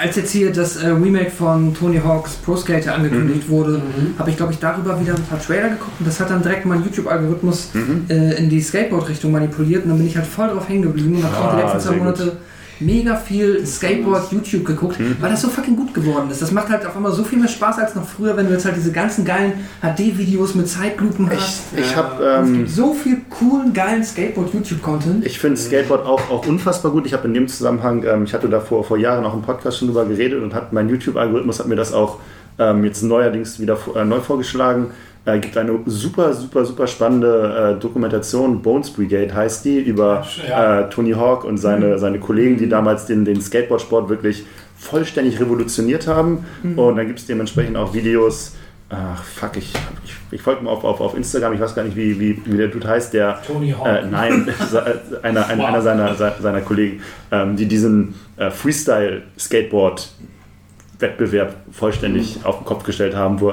[0.00, 3.82] als jetzt hier das äh, Remake von Tony Hawk's Pro Skater angekündigt wurde,
[4.16, 6.66] habe ich glaube ich darüber wieder ein paar Trailer geguckt und das hat dann direkt
[6.66, 8.04] meinen YouTube-Algorithmus Mhm.
[8.08, 11.24] äh, in die Skateboard-Richtung manipuliert und dann bin ich halt voll drauf hängen geblieben und
[11.24, 11.96] habe auch die Ah, letzten zwei.
[11.96, 12.36] Monate
[12.80, 15.16] mega viel Skateboard-YouTube geguckt, Mhm.
[15.20, 16.40] weil das so fucking gut geworden ist.
[16.42, 18.64] Das macht halt auf einmal so viel mehr Spaß als noch früher, wenn du jetzt
[18.64, 19.52] halt diese ganzen geilen
[19.82, 21.62] HD-Videos mit Zeitlupen Ich, hast.
[21.76, 25.26] ich habe es ähm, gibt so viel coolen, geilen Skateboard-YouTube-Content.
[25.26, 27.06] Ich finde Skateboard auch, auch unfassbar gut.
[27.06, 29.78] Ich habe in dem Zusammenhang, ähm, ich hatte da vor, vor Jahren auch im Podcast
[29.78, 32.18] schon drüber geredet und hat mein YouTube-Algorithmus hat mir das auch
[32.58, 34.90] ähm, jetzt neuerdings wieder äh, neu vorgeschlagen.
[35.24, 40.88] Äh, gibt eine super, super, super spannende äh, Dokumentation, Bones Brigade heißt die, über äh,
[40.88, 44.44] Tony Hawk und seine, seine Kollegen, die damals den, den Skateboardsport wirklich
[44.78, 46.44] vollständig revolutioniert haben.
[46.76, 48.54] Und dann gibt es dementsprechend auch Videos.
[48.90, 49.74] Ach, fuck, ich,
[50.04, 52.56] ich, ich folge mal auf, auf, auf Instagram, ich weiß gar nicht, wie, wie, wie
[52.56, 53.86] der Dude heißt, der Tony Hawk.
[53.86, 54.48] äh, nein,
[55.22, 55.66] einer, einer, Wow.
[55.68, 58.50] einer seiner, se- seiner Kollegen, ähm, die diesen äh,
[60.98, 63.52] Freestyle-Skateboard-Wettbewerb vollständig auf den Kopf gestellt haben, wo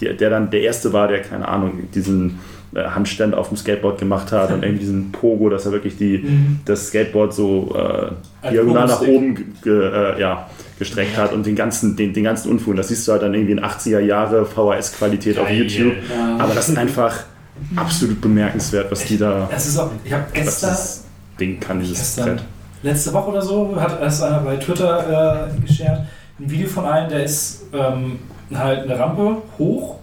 [0.00, 2.38] der, der dann der Erste war, der, keine Ahnung, diesen
[2.74, 6.18] äh, Handstand auf dem Skateboard gemacht hat und irgendwie diesen Pogo, dass er wirklich die,
[6.18, 6.60] Mhm.
[6.64, 10.48] das Skateboard so äh, diagonal nach oben ge, äh, ja,
[10.78, 12.76] gestreckt hat und den ganzen, den, den ganzen Unfug.
[12.76, 15.48] Das siehst du halt dann irgendwie in 80er Jahre VHS-Qualität auf.
[15.50, 15.94] YouTube.
[16.10, 16.36] Ja.
[16.38, 17.14] Aber das ist einfach
[17.76, 19.48] absolut bemerkenswert, was die da.
[19.54, 21.04] Es ist auch, ich habe gestern, das
[21.38, 22.44] Ding kann, dieses gestern Brett.
[22.82, 26.00] letzte Woche oder so, hat erst einer bei Twitter äh, geshared,
[26.40, 28.18] ein Video von einem, der ist ähm,
[28.54, 29.96] halt eine Rampe hoch,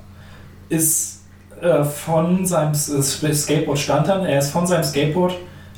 [0.69, 1.21] ist
[1.61, 5.35] äh, von seinem S- Skateboard stand dann, er ist von seinem Skateboard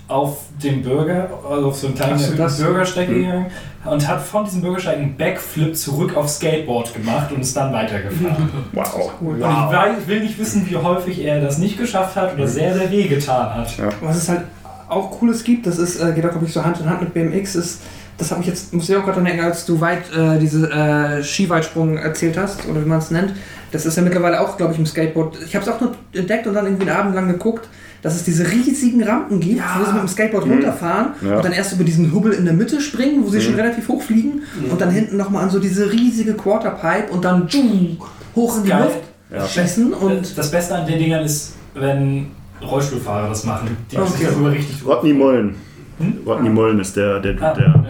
[0.08, 3.16] auf den Bürger, also auf so einen kleinen so, Bürgersteig Hm.
[3.16, 3.46] gegangen
[3.86, 8.50] und hat von diesem Bürgersteig einen Backflip zurück aufs Skateboard gemacht und ist dann weitergefahren.
[8.74, 9.12] Wow.
[9.22, 12.48] Und ich, weiß, ich will nicht wissen, wie häufig er das nicht geschafft hat oder
[12.48, 13.74] sehr, sehr weh getan hat.
[14.02, 14.42] Was es halt
[14.90, 17.14] auch Cooles gibt, das ist, äh, geht auch, glaube ich, so Hand in Hand mit
[17.14, 17.82] BMX, ist,
[18.18, 20.69] das habe ich jetzt, muss ich auch gerade dran denken, als du weit äh, diese
[20.72, 23.34] äh, Skiweitsprung erzählt hast, oder wie man es nennt.
[23.72, 25.38] Das ist ja mittlerweile auch, glaube ich, im Skateboard.
[25.45, 27.68] Ich habe es auch nur entdeckt und dann irgendwie einen Abend lang geguckt,
[28.03, 31.38] dass es diese riesigen Rampen gibt, wo sie mit dem Skateboard runterfahren Ja.
[31.38, 33.41] und dann erst über diesen Hubbel in der Mitte springen, wo sie Mhm.
[33.41, 37.48] schon relativ hoch fliegen und dann hinten nochmal an so diese riesige Quarterpipe und dann
[37.48, 37.95] tschuh,
[38.35, 38.84] hoch in die Geil.
[38.84, 38.99] Luft
[39.34, 39.48] Ja.
[39.48, 42.27] schießen und das Beste an den Dingern ist, wenn
[42.61, 43.76] Rollstuhlfahrer das machen.
[43.91, 44.10] Die Okay.
[44.15, 44.27] okay.
[44.30, 45.56] darüber richtig Rodney Mullen.
[45.98, 46.18] Hm?
[46.26, 47.53] Rodney Mullen ist der, der, Ah.
[47.53, 47.85] der, Ja.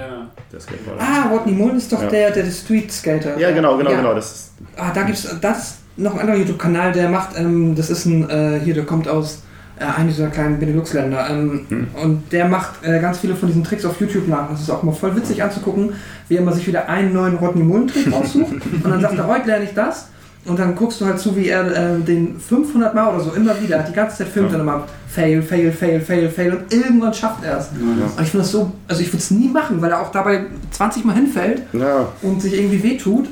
[0.54, 1.02] Der Skateboarder.
[1.02, 2.10] Ah, Rodney Mullen ist doch Ja.
[2.10, 3.38] der, der Street Skater.
[3.38, 3.98] Ja, genau, genau, Ja.
[3.98, 4.14] genau.
[4.14, 8.06] Das ist, Ah, da gibt's das noch ein anderer YouTube-Kanal, der macht, ähm, das ist
[8.06, 9.42] ein, äh, hier, der kommt aus
[9.80, 11.28] äh, einem dieser kleinen Benelux-Länder.
[11.32, 11.88] Ähm, Hm.
[12.02, 14.50] Und der macht äh, ganz viele von diesen Tricks auf YouTube nach.
[14.52, 15.94] Das ist auch immer voll witzig anzugucken,
[16.30, 18.54] wie er immer sich wieder einen neuen Rodney Mullen-Trick raussucht.
[18.84, 20.10] und dann sagt er, heute lerne ich das.
[20.46, 21.66] Und dann guckst du halt zu, wie er
[21.96, 24.58] äh, den 500 Mal oder so immer wieder, die ganze Zeit filmt Ja.
[24.58, 27.68] dann immer fail, fail, fail, fail, fail und irgendwann schafft er es.
[27.68, 30.46] Und ich finde das so, also ich würde es nie machen, weil er auch dabei
[30.72, 33.30] 20 Mal hinfällt ja, und sich irgendwie wehtut.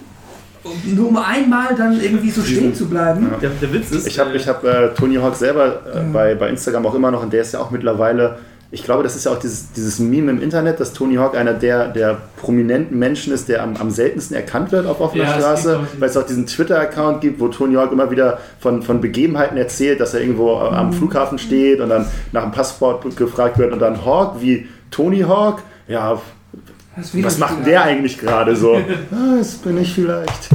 [0.63, 3.29] Und Nur um einmal dann irgendwie so stehen zu bleiben.
[3.31, 3.37] Ja.
[3.39, 6.49] Der, der Witz ist, ich habe ich hab, äh, Tony Hawk selber äh, bei, bei
[6.49, 8.37] Instagram auch immer noch und der ist ja auch mittlerweile,
[8.73, 11.53] ich glaube, das ist ja auch dieses, dieses Meme im Internet, dass Tony Hawk einer
[11.53, 15.79] der, der prominenten Menschen ist, der am, am seltensten erkannt wird auf offener Ja, Straße,
[15.99, 19.99] weil es auch diesen Twitter-Account gibt, wo Tony Hawk immer wieder von, von Begebenheiten erzählt,
[19.99, 20.75] dass er irgendwo äh, Mhm.
[20.77, 25.19] am Flughafen steht und dann nach dem Passport gefragt wird und dann Hawk wie Tony
[25.19, 26.21] Hawk, ja,
[26.95, 28.75] was macht denn der eigentlich gerade so?
[28.75, 30.49] ah, das bin ich vielleicht.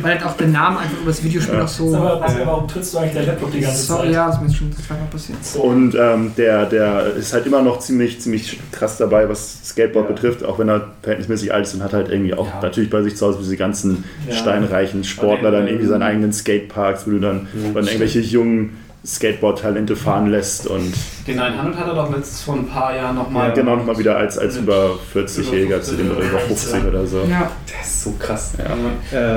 [0.00, 1.64] Weil halt auch der Name einfach über das Videospiel Ja.
[1.64, 1.94] auch so.
[1.94, 4.14] Aber was, warum trittst du eigentlich der Laptop die ganze Sorry, Zeit?
[4.14, 5.38] ja, das ist mir schon zweimal passiert.
[5.62, 10.14] Und ähm, der, der ist halt immer noch ziemlich, ziemlich krass dabei, was Skateboard Ja.
[10.14, 12.60] betrifft, auch wenn er verhältnismäßig alt ist und hat halt irgendwie auch Ja.
[12.62, 14.34] natürlich bei sich zu Hause diese ganzen Ja.
[14.34, 20.30] steinreichen Sportler dann irgendwie seine eigenen Skateparks, wo du dann, dann irgendwelche jungen Skateboard-Talente fahren
[20.30, 20.92] lässt und
[21.26, 23.48] Den 900 hat er doch letztes vor ein paar Jahren nochmal.
[23.48, 26.88] ja, genau nochmal wieder als, als über 40-Jähriger zu dem über oder über 50 50
[26.88, 27.18] oder so.
[27.28, 28.52] Ja, der ist so krass.
[28.58, 28.76] Ja.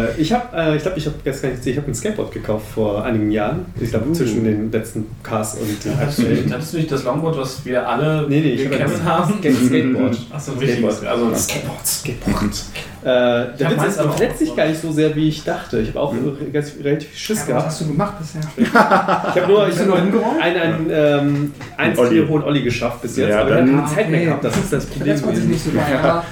[0.04, 1.96] Äh, ich habe, äh, ich glaube, ich habe jetzt gar nicht gesehen, ich habe ein
[1.96, 3.66] Skateboard gekauft vor einigen Jahren.
[3.80, 4.14] Ich glaube, Uh.
[4.14, 6.54] zwischen den letzten Cars und den Hattest du, nicht, aktuellen.
[6.54, 9.34] hattest du nicht das Longboard, was wir alle Nee, nee, ich ein haben?
[9.40, 10.18] Skate- Skateboard.
[10.32, 10.62] Achso, Skateboard.
[10.94, 11.10] richtig.
[11.10, 12.00] Also, Skateboards.
[12.02, 12.64] Skateboard.
[13.06, 14.56] Der hab Witz ist, aber auch gemacht.
[14.58, 15.80] gar nicht so sehr, wie ich dachte.
[15.80, 17.66] Ich habe auch äh, ganz, relativ viel Schiss Ja, was gehabt.
[17.68, 18.42] hast du gemacht bisher?
[18.58, 22.26] Ich habe nur, ich hab nur einen, einen, ähm, einen Olli.
[22.28, 23.30] Hohen Olli geschafft bis jetzt.
[23.30, 24.44] Ja, aber ich dann- habe keine Zeit mehr gehabt.
[24.44, 25.28] Das ist das Problem so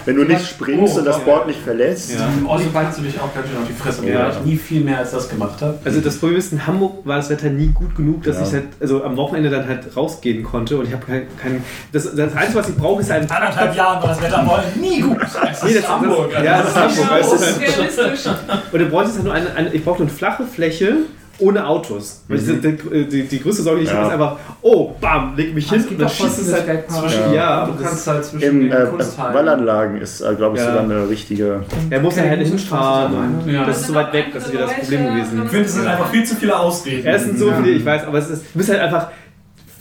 [0.06, 1.26] Wenn du nicht springst Oh, und das okay.
[1.26, 2.28] Board nicht verlässt, Ja.
[2.48, 4.14] Olli kannst du dich auch ganz schön auf die Fresse Ja.
[4.20, 4.30] ja.
[4.32, 5.78] ich nie viel mehr als das gemacht habe.
[5.86, 8.44] Also das Problem ist, in Hamburg war das Wetter nie gut genug, dass Ja.
[8.48, 12.04] ich halt, also am Wochenende dann halt rausgehen konnte und ich habe kein, kein das,
[12.16, 15.18] das Einzige, was ich brauche, ist ein Anderthalb Jahren war das Wetter nie gut.
[15.64, 16.32] Nee, das- Hamburg.
[16.32, 17.32] das- ja, das ist Ja, du.
[17.32, 18.34] das realistisch.
[18.72, 20.96] Und du bräuchtest halt nur eine, eine ich brauchte eine flache Fläche
[21.40, 22.24] ohne Autos.
[22.28, 22.62] Weil Mhm.
[22.62, 23.98] die, die, die, die größte Sorge, die ich Ja.
[23.98, 27.00] habe, ist einfach, oh, bam, leg mich hin dann voll schießt es halt Skateparks.
[27.14, 29.34] zwischen, ja, du das- kannst halt zwischen im den äh, Kunsthallen.
[29.34, 30.70] Wallanlagen ist, äh, glaube ich, Ja.
[30.70, 31.62] sogar eine richtige.
[31.90, 33.66] er muss ja halt hinfahren ist auch eine.
[33.66, 35.42] das ist so weit weg, das ist wieder das Problem gewesen.
[35.44, 37.08] Ich finde, es sind einfach viel zu viele Ausreden.
[37.08, 37.56] Es sind so Ja.
[37.62, 39.08] viele, ich weiß, aber es ist, du bist halt einfach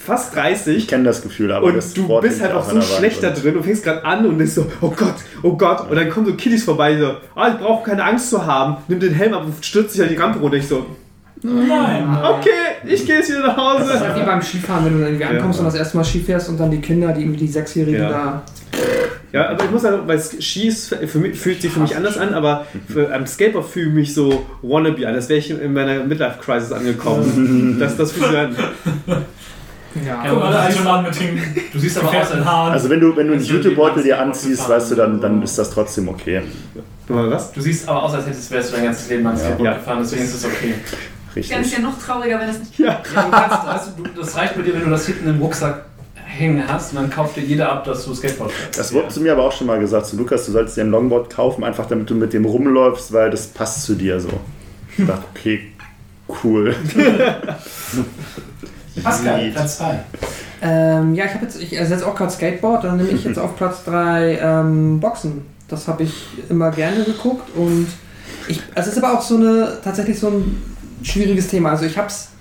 [0.05, 2.81] fast 30 Ich kenne das Gefühl, aber das und du Sport bist halt auch so
[2.81, 3.55] schlecht da und- drin.
[3.55, 5.89] Du fängst gerade an und bist so, oh Gott, oh Gott.
[5.91, 8.77] Und dann kommen so Kiddies vorbei, so, ah, ich brauche keine Angst zu haben.
[8.89, 10.57] Nimm den Helm ab und stürzt dich an die Rampe runter.
[10.57, 10.85] Ich so,
[11.45, 12.07] Nein.
[12.25, 12.51] okay,
[12.87, 14.27] ich gehe jetzt wieder nach Das ist halt wie Hause.
[14.27, 15.65] beim Skifahren, wenn du dann irgendwie ankommst Ja.
[15.67, 18.09] und das erste Mal Ski fährst und dann die Kinder, die irgendwie die Sechsjährigen Ja.
[18.11, 18.43] da.
[19.33, 22.19] Ja, aber ich muss sagen, weil Ski ist für mich, fühlt sich für mich anders
[22.19, 25.15] an, aber für, am Skateboard fühle ich mich so wannabe an.
[25.15, 27.77] Das wäre ich in meiner Midlife-Crisis angekommen.
[27.81, 28.57] das, das fühlt sich an.
[30.07, 30.33] Ja.
[30.33, 31.39] Mal, der alte Mann mit den
[31.73, 32.73] Du siehst aber aus, als Haaren.
[32.73, 35.59] Also wenn du, wenn du einen Also Jutebeutel dir anziehst, weißt du, dann, dann ist
[35.59, 36.43] das trotzdem okay.
[37.09, 37.53] Was?
[37.53, 39.75] du siehst aber aus, als hättest wärst du dein ganzes Leben lang Skateboard Ja.
[39.75, 40.75] gefahren, deswegen ist es okay.
[41.35, 41.73] Ganz Richtig.
[41.73, 42.79] ja noch trauriger, wenn das nicht.
[42.79, 43.01] Ja.
[43.15, 45.85] Ja, du kannst, also, du, das reicht mit dir, wenn du das hinten im Rucksack
[46.15, 48.79] hängen hast und dann kauft dir jeder ab, dass du Skateboard fährst.
[48.79, 50.91] Das wurde zu mir aber auch schon mal gesagt, zu Lukas, du sollst dir ein
[50.91, 54.29] Longboard kaufen, einfach damit du mit dem rumläufst, weil das passt zu dir so.
[54.97, 55.73] Ich dachte, okay,
[56.43, 56.75] cool.
[59.03, 59.51] Pascal.
[59.51, 60.01] Platz 2.
[60.63, 63.57] Ähm, ja, ich habe jetzt, ich ersetze auch gerade Skateboard, dann nehme ich jetzt auf
[63.57, 65.47] Platz 3 ähm, Boxen.
[65.69, 67.87] Das habe ich immer gerne geguckt und
[68.49, 70.63] ich, es ist aber auch so eine, tatsächlich so ein
[71.03, 71.71] schwieriges Thema.
[71.71, 72.32] Also ich hab's,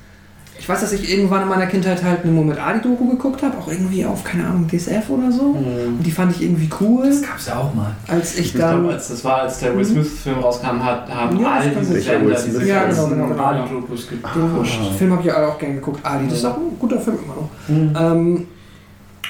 [0.62, 3.68] ich weiß, dass ich irgendwann in meiner Kindheit halt eine Muhammad Ali-Doku geguckt habe, auch
[3.68, 5.42] irgendwie auf, keine Ahnung, DSF oder so.
[5.58, 7.96] Und die fand ich irgendwie cool, Das gab's ja auch mal.
[8.08, 8.90] als ich Ich glaube, dann...
[8.92, 12.64] als das war, als der Will Smith-Film rauskam, hat, haben Ja, all diese Sender diese.
[12.64, 13.44] Ja, genau, genau, genau.
[13.44, 14.80] Ali-Dokus Den gepusht.
[15.00, 16.00] Film habe ich ja auch gerne geguckt.
[16.06, 18.16] Ali, das ist auch ein guter Film immer noch.
[18.16, 18.20] Mhm.
[18.38, 18.48] Ähm,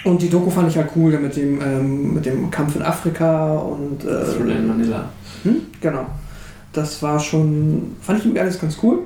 [0.04, 3.54] und die Doku fand ich halt cool mit dem, ähm, mit dem Kampf in Afrika
[3.56, 4.02] und.
[4.02, 5.06] Thriller in Äh, Manila.
[5.44, 5.56] hm?
[5.80, 6.06] Genau.
[6.74, 7.96] Das war schon.
[8.02, 9.00] fand ich irgendwie alles ganz cool.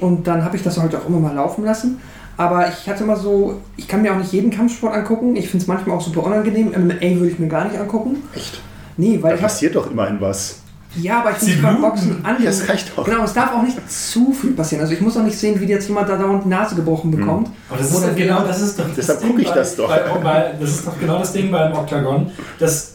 [0.00, 1.98] Und dann habe ich das halt auch immer mal laufen lassen.
[2.36, 3.60] Aber ich hatte immer so.
[3.76, 5.34] Ich kann mir auch nicht jeden Kampfsport angucken.
[5.34, 6.68] Ich finde es manchmal auch super unangenehm.
[6.68, 8.16] MMA würde ich mir gar nicht angucken.
[8.34, 8.60] Echt?
[8.96, 9.52] Nee, Da weil ich habe.
[9.52, 10.60] passiert doch immerhin was.
[10.96, 11.80] Ja, aber ich finde beim.
[11.82, 12.46] Boxen angenehm.
[12.46, 13.04] Das reicht doch.
[13.04, 14.82] Genau, es darf auch nicht zu viel passieren.
[14.82, 17.50] Also ich muss auch nicht sehen, wie jetzt jemand da dauernd die Nase gebrochen bekommt.
[17.68, 19.76] Aber das ist Oder doch genau, das ist doch Deshalb Ding guck ich bei, das
[19.76, 19.88] doch.
[19.88, 22.94] Bei, bei, das ist doch genau das Ding beim Octagon, dass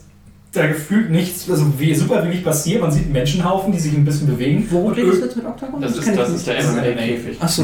[0.53, 2.82] da gefühlt nichts, also wie, super wenig passiert.
[2.82, 4.65] Man sieht einen Menschenhaufen, die sich ein bisschen bewegen.
[4.69, 5.82] Wo redest du jetzt mit Octagon?
[5.82, 7.41] Das, das ist der Das ist ein MMA-Käfig.
[7.41, 7.64] Achso.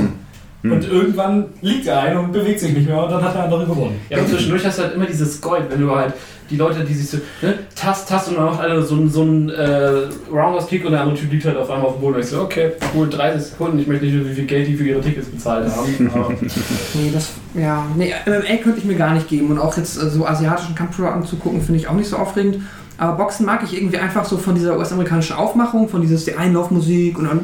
[0.62, 0.74] Hm.
[0.74, 3.66] und irgendwann liegt er ein und bewegt sich nicht mehr und dann hat der andere
[3.66, 3.96] gewonnen.
[4.10, 6.14] Ja, und zwischendurch hast du halt immer dieses Gold, wenn du halt
[6.50, 9.22] die Leute, die sich so, ne, tast, tast und dann macht einer so, ein- so
[9.24, 12.20] ein äh, Roundhouse-Kick und der andere Typ liegt halt auf einmal auf dem Boden und
[12.22, 14.84] ich so, okay, cool, 30 Sekunden, ich möchte nicht wissen, wie viel Geld die für
[14.84, 16.36] ihre Tickets bezahlt haben.
[16.94, 20.10] Nee, das, ja, nee, MMA könnte ich mir gar nicht geben und auch jetzt äh,
[20.10, 22.58] so asiatischen Kampfsportarten zu gucken, finde ich auch nicht so aufregend.
[23.00, 27.18] Aber Boxen mag ich irgendwie einfach so von dieser US-amerikanischen Aufmachung, von dieses die Einlaufmusik
[27.18, 27.40] und dann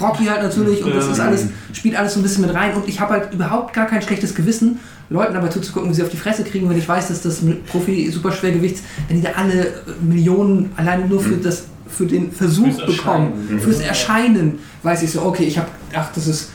[0.00, 2.74] Rocky halt natürlich und das ist alles, spielt alles so ein bisschen mit rein.
[2.74, 6.08] Und ich habe halt überhaupt gar kein schlechtes Gewissen, Leuten dabei zuzugucken, wie sie auf
[6.08, 7.40] die Fresse kriegen, wenn ich weiß, dass das
[7.70, 13.58] Profi-Superschwergewichts, wenn die da alle äh, Millionen alleine nur für das für den Versuch bekommen,
[13.60, 16.50] fürs Erscheinen, weiß ich so, okay, ich habe, ach, das ist,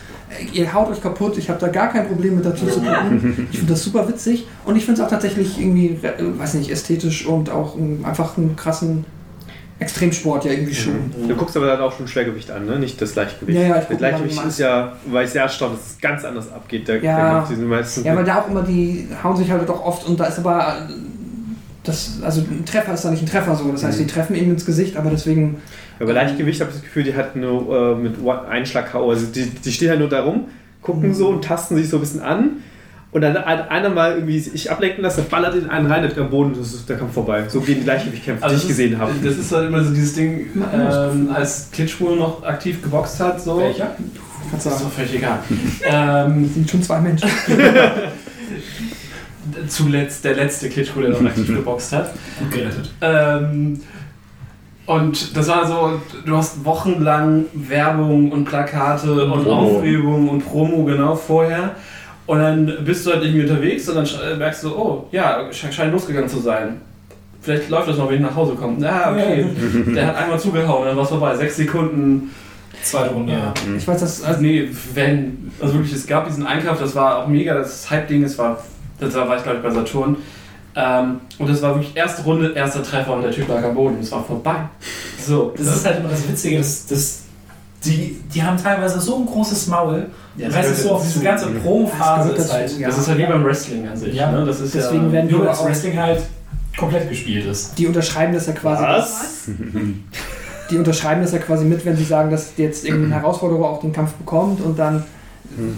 [0.53, 3.47] ihr haut euch kaputt, ich habe da gar kein Problem mit dazu zu gucken.
[3.51, 6.69] Ich finde das super witzig und ich finde es auch tatsächlich irgendwie, äh, weiß nicht,
[6.71, 9.05] ästhetisch und auch einfach einen krassen
[9.79, 11.11] Extremsport ja irgendwie schon.
[11.27, 12.79] Du guckst aber dann auch schon Schwergewicht an, ne?
[12.79, 13.57] nicht das Leichtgewicht.
[13.59, 16.51] Ja, ja, ich das Leichtgewicht ist ja, weil ich sehr erstaunt, dass es ganz anders
[16.51, 16.87] abgeht.
[16.87, 17.15] Der, Ja.
[17.15, 17.49] der Kampf.
[17.49, 20.19] Die sind meistens Ja, weil da auch immer die hauen sich halt doch oft und
[20.19, 20.93] da ist aber äh,
[21.83, 23.69] das, also ein Treffer ist da nicht ein Treffer so.
[23.71, 25.57] Das heißt, die treffen ihm ins Gesicht, aber deswegen.
[25.99, 28.15] Ja, bei Leichtgewicht habe ich das Gefühl, die hat nur äh, mit
[28.49, 29.09] Einschlag K.O.
[29.09, 30.45] Also die, die stehen halt nur da rum,
[30.81, 31.13] gucken Mhm.
[31.13, 32.51] so und tasten sich so ein bisschen an.
[33.11, 36.31] Und dann hat einer mal irgendwie sich ablenken lassen, ballert in einen rein, der am
[36.31, 37.43] Boden, das ist der Kampf vorbei.
[37.47, 39.11] So gehen die Leichtgewichtkämpfe, die ich Also das gesehen ist, habe.
[39.23, 43.59] Das ist halt immer so dieses Ding, ähm, als Klitschko noch aktiv geboxt hat, so.
[43.59, 43.91] Welcher?
[44.49, 45.39] Kannst Das ist sagen, doch völlig egal.
[46.25, 47.29] ähm, sind schon zwei Menschen.
[49.67, 52.11] zuletzt der letzte Klitschko, der noch aktiv geboxt hat.
[52.39, 52.91] Gut gerettet.
[53.01, 53.79] Ähm,
[54.85, 59.51] und das war so, du hast wochenlang Werbung und Plakate und Promo.
[59.77, 61.71] Aufregung und Promo genau vorher.
[62.25, 65.71] Und dann bist du halt irgendwie unterwegs und dann sch- merkst du, oh ja, sch-
[65.71, 66.79] scheint losgegangen zu sein.
[67.41, 68.81] vielleicht läuft das noch, wenn ich nach Hause komme.
[68.85, 69.45] Ja, okay.
[69.93, 71.35] Der hat einmal zugehauen, dann war es vorbei.
[71.35, 72.31] Sechs Sekunden.
[72.81, 73.33] Zweite Runde.
[73.33, 73.53] Ja.
[73.77, 74.23] Ich weiß, dass.
[74.23, 78.23] Also nee, wenn, also wirklich, es gab diesen Einkauf, das war auch mega, das Hype-Ding,
[78.23, 78.57] es war,
[78.99, 80.17] das war ich glaube ich bei Saturn.
[80.75, 83.97] Ähm, und das war wirklich erste Runde, erster Treffer und der Typ lag am Boden.
[84.01, 84.55] Es war vorbei.
[85.25, 87.19] So, Das ist halt immer das Witzige, dass, dass
[87.85, 90.07] die, die haben teilweise so ein großes Maul.
[90.35, 92.79] Ja, das ist so auf diese ganze Promo-Phase Das ist halt.
[92.79, 92.87] ja.
[92.87, 94.15] das ist halt wie beim Wrestling an sich.
[94.15, 94.31] Ja.
[94.31, 94.45] Ne?
[94.45, 96.21] Das ist Deswegen ja, werden Nur auch, Wrestling halt
[96.77, 97.77] komplett gespielt ist.
[97.77, 98.83] die unterschreiben das ja quasi.
[98.83, 99.47] Was?
[100.71, 103.91] Die unterschreiben das ja quasi mit, wenn sie sagen, dass jetzt irgendein Herausforderer auch den
[103.91, 105.03] Kampf bekommt und dann.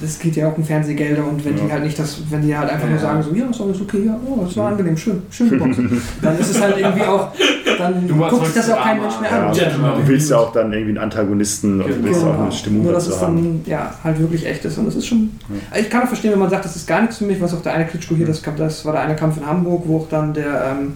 [0.02, 1.74] Das geht ja auch um Fernsehgelder und wenn die Ja.
[1.74, 3.02] halt nicht das, wenn die halt einfach nur Ja.
[3.02, 5.80] sagen, so, ja, ist alles okay, ja, oh, das war angenehm, schön, schön geboxt.
[6.22, 7.30] dann ist es halt irgendwie auch,
[7.78, 9.54] dann Du guckt sich das auch kein Mensch mehr an.
[9.54, 12.84] Ja, du willst ja auch dann irgendwie einen Antagonisten und du willst auch eine Stimmung
[12.84, 13.36] Nur dass dazu es haben.
[13.36, 14.78] dann ja, halt wirklich echt ist.
[14.78, 15.32] Und das ist schon.
[15.78, 17.62] Ich kann auch verstehen, wenn man sagt, das ist gar nichts für mich, was auch
[17.62, 20.08] der eine Klitschko hier, das, kam- das war der eine Kampf in Hamburg, wo auch
[20.10, 20.94] dann der ähm,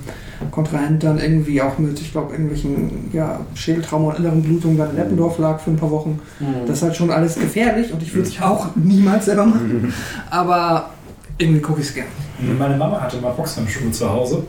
[0.51, 4.97] Kontrahent dann irgendwie auch mit, ich glaube, irgendwelchen ja, Schädeltrauma und inneren Blutungen dann in
[4.97, 6.19] Eppendorf lag für ein paar Wochen.
[6.39, 6.45] Mhm.
[6.65, 9.93] Das ist halt schon alles gefährlich und ich würde es auch niemals selber machen.
[10.29, 10.89] Aber
[11.37, 12.09] irgendwie gucke ich es gerne.
[12.57, 14.43] Meine Mama hatte mal Boxhandschuhe zu Hause.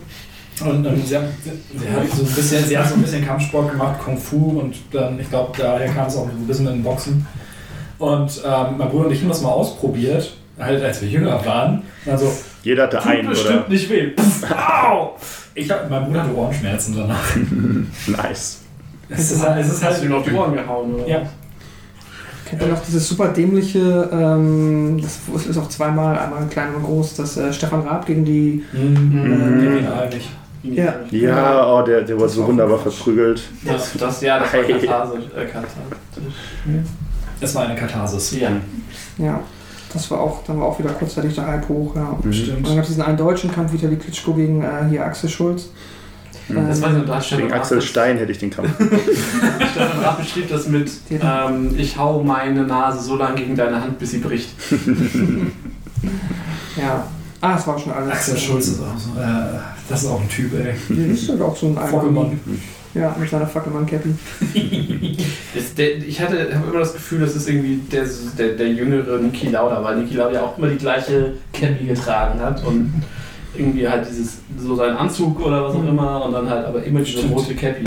[0.64, 3.70] Und ähm, sie, hat, sie, hat so ein bisschen, sie hat so ein bisschen Kampfsport
[3.70, 6.82] gemacht, Kung Fu und dann, ich glaube, daher kam es auch ein bisschen mit dem
[6.82, 7.26] Boxen.
[7.98, 11.82] Und ähm, mein Bruder und ich haben das mal ausprobiert, halt als wir jünger waren.
[12.06, 12.30] Also,
[12.62, 13.68] Jeder hatte einen, bestimmt oder?
[13.68, 14.10] nicht weh.
[14.14, 15.16] Pff, au!
[15.54, 17.36] Ich hab, mein Bruder hatte Ohrenschmerzen danach.
[18.06, 18.60] Nice.
[19.08, 21.06] Es ist, halt- es ist Hast du halt auf die Ohren gehauen, oder?
[21.08, 21.22] Ja.
[22.50, 27.14] Kennt ihr noch dieses super dämliche, ähm, das ist auch zweimal, einmal klein und groß,
[27.14, 28.64] das äh, Stefan Raab gegen die.
[28.72, 29.60] Mhm.
[29.60, 30.28] Den eigentlich.
[30.64, 30.94] Ja.
[31.10, 33.42] Ja, oh, der, der wurde so wunderbar verprügelt.
[33.64, 34.72] Das, das, ja, das war Hey.
[34.80, 35.24] katharsisch.
[35.36, 36.34] Äh, katharsisch.
[37.40, 38.38] Es war eine Katharsis.
[38.38, 38.50] Ja.
[39.16, 39.40] Ja.
[39.92, 42.16] Das war auch, dann war auch wieder kurzzeitig der Hype hoch, ja.
[42.22, 42.66] Und Stimmt.
[42.66, 45.70] dann gab es diesen einen deutschen Kampf, Vitali Klitschko gegen äh, hier Axel Schulz.
[46.54, 48.70] Das weiß ich noch, da hat Stefan Gegen Axel das- Stein hätte ich den Kampf.
[48.78, 53.98] Stefan Raab beschrieb das mit, ähm, ich hau meine Nase so lange gegen deine Hand,
[53.98, 54.50] bis sie bricht.
[56.76, 57.04] Ja.
[57.40, 58.12] Ah, das war schon alles.
[58.12, 59.20] Axel Schulz ist auch so.
[59.20, 60.74] Äh, das ist auch ein Typ, ey.
[60.88, 62.30] Der ist halt auch so ein Pokémon.
[62.94, 64.14] Ja, mit seiner Fackelmann-Cappy.
[65.52, 65.64] Das,
[66.06, 68.04] ich hatte habe immer das Gefühl, das ist irgendwie der,
[68.38, 72.38] der, der jüngere Niki Lauda, weil Niki Lauda ja auch immer die gleiche Cappy getragen
[72.40, 73.02] hat und
[73.56, 77.00] irgendwie halt dieses, so seinen Anzug oder was auch immer und dann halt aber immer
[77.00, 77.84] diese rote Cappy.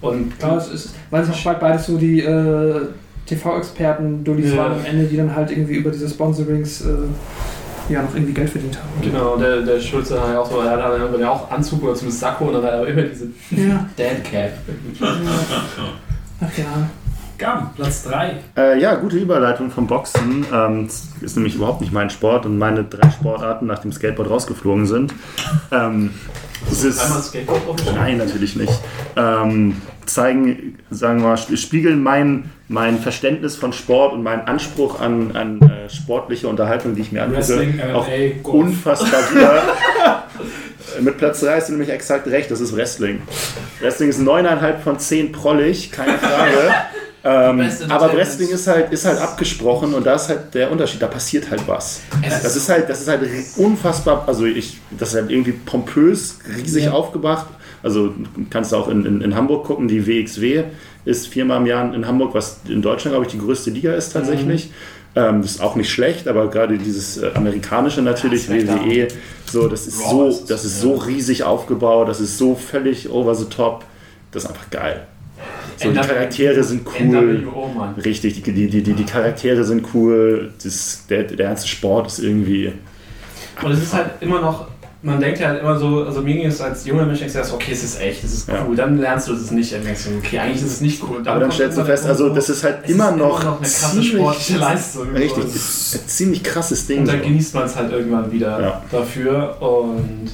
[0.00, 2.80] Und Ja, es ist, weil es auch beides so die äh,
[3.26, 4.58] TV-Experten, Dullis Ja.
[4.58, 8.50] waren am Ende, die dann halt irgendwie über diese Sponsorings äh, ja noch irgendwie Geld
[8.50, 8.88] verdient haben.
[9.02, 11.94] genau, der, der Schulze hat ja auch so, er hat dann ja auch Anzug oder
[11.94, 13.88] zumindest Sakko und dann hat er immer diese Ja.
[13.96, 14.52] Dad Cap.
[16.40, 16.88] Ach ja.
[17.40, 18.36] Gam, Platz 3.
[18.56, 20.44] Äh, ja, gute Überleitung vom Boxen.
[20.52, 24.28] Ähm, das ist nämlich überhaupt nicht mein Sport und meine drei Sportarten nach dem Skateboard
[24.28, 25.14] rausgeflogen sind.
[25.72, 26.10] Ähm,
[26.70, 27.96] es ist, Einmal Skateboard aufgestellt.
[27.96, 28.72] Nein, natürlich nicht.
[29.16, 35.00] Ähm, zeigen, sagen wir mal, sp- spiegeln mein, mein Verständnis von Sport und meinen Anspruch
[35.00, 38.06] an, an äh, sportliche Unterhaltung, die ich mir Wrestling, auch
[38.42, 39.62] unfassbar wieder.
[41.00, 43.22] Mit Platz 3 hast du nämlich exakt recht, das ist Wrestling.
[43.80, 46.74] Wrestling ist 9,5 von 10 prollig, keine Frage.
[47.22, 48.12] Ähm, aber.
[48.14, 51.62] Wrestling ist halt, ist halt abgesprochen und da ist halt der Unterschied, da passiert halt
[51.66, 52.00] was.
[52.26, 53.20] Es Das ist halt, das ist halt
[53.56, 56.92] unfassbar, also ich, das ist halt irgendwie pompös, riesig Ja.
[56.92, 57.46] aufgebracht.
[57.82, 58.14] Also
[58.50, 60.64] kannst du auch in, in, in Hamburg gucken, die WXW
[61.04, 64.12] ist viermal im Jahr in Hamburg, was in Deutschland, glaube ich, die größte Liga ist
[64.12, 64.70] tatsächlich.
[65.16, 68.54] Ähm, das ist auch nicht schlecht, aber gerade dieses äh, amerikanische natürlich, Ja.
[68.66, 69.08] WWE,
[69.50, 70.82] so, das ist Raw so, ist das ist ja.
[70.82, 73.84] so riesig aufgebaut, das ist so völlig over the top,
[74.30, 75.06] das ist einfach geil.
[75.76, 77.42] So, die Charaktere sind cool.
[77.42, 77.94] NWO, Mann.
[77.94, 82.18] Richtig, die, die, die, die, die Charaktere sind cool, das, der, der ganze Sport ist
[82.18, 82.72] irgendwie.
[83.62, 84.66] Und es ist halt immer noch,
[85.02, 87.38] man denkt ja halt immer so, also mir ging es als junger Mensch, denkst du
[87.38, 88.66] erst, okay, es ist echt, es ist Ja.
[88.68, 88.76] cool.
[88.76, 91.22] Dann lernst du, es ist nicht, dann denkst du, okay, eigentlich ist es nicht cool.
[91.26, 93.60] Aber dann stellst du immer fest, also das ist halt es immer ist noch, eine
[93.60, 95.10] krasse sportliche Leistung.
[95.14, 97.00] Richtig, Und, ist ein ziemlich krasses Ding.
[97.00, 97.24] und dann so.
[97.26, 98.82] genießt man es halt irgendwann wieder Ja.
[98.92, 100.30] dafür und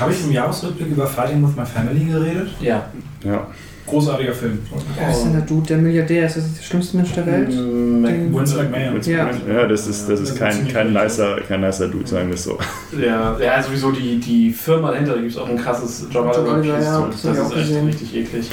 [0.00, 2.48] Habe ich im Jahresrückblick über Fighting with My Family geredet?
[2.60, 2.86] ja.
[3.24, 3.46] Ja.
[3.88, 4.58] Großartiger Film.
[4.98, 6.26] Wer ist denn der Dude, der Milliardär?
[6.26, 7.48] Ist das der schlimmste Mensch der Welt?
[7.50, 9.00] Mm, Mac- Vince McMahon.
[9.02, 9.30] Ja.
[9.52, 12.58] Ja, das ist, das ist kein, kein, nicer, kein nicer Dude, sagen wir es so.
[13.00, 17.06] Ja, ja, sowieso die, die Firma dahinter, da gibt es auch ein krasses Piece ja,
[17.10, 17.86] das ist echt gesehen.
[17.86, 18.50] richtig eklig.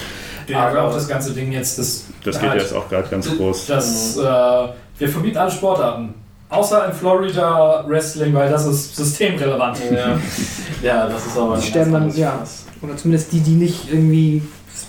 [0.48, 3.30] Der hat auch das ganze Ding jetzt, das, Das geht halt- jetzt auch gerade ganz
[3.36, 3.66] groß.
[3.68, 6.14] Das, äh, wir verbieten alle Sportarten.
[6.50, 9.80] Außer in Florida Wrestling, weil das ist systemrelevant.
[9.92, 10.20] Ja,
[10.84, 12.40] ja das ist aber Die sterben dann, ja.
[12.82, 14.44] Oder zumindest die, die nicht irgendwie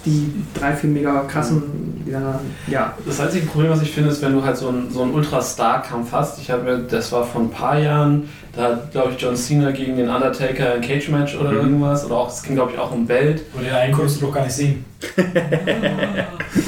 [0.06, 1.62] die drei, vier mega krassen,
[2.06, 2.94] die dann, ja.
[3.04, 6.12] Das einzige Problem, was ich finde, ist, wenn du halt so einen, so einen Ultra-Star-Kampf
[6.12, 6.40] hast.
[6.40, 9.70] Ich habe mir, das war vor ein paar Jahren, da hat, glaube ich, John Cena
[9.72, 11.56] gegen den Undertaker ein Cage-Match oder Mhm.
[11.58, 12.06] irgendwas.
[12.06, 13.42] Oder auch, es ging, glaube ich, auch um Welt.
[13.54, 14.84] Und den einen konntest du doch gar nicht sehen.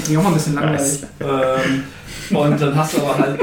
[0.08, 0.78] Die auch mal ein bisschen langweilig.
[0.80, 1.06] Nice.
[1.20, 3.40] Ähm, und dann hast du aber halt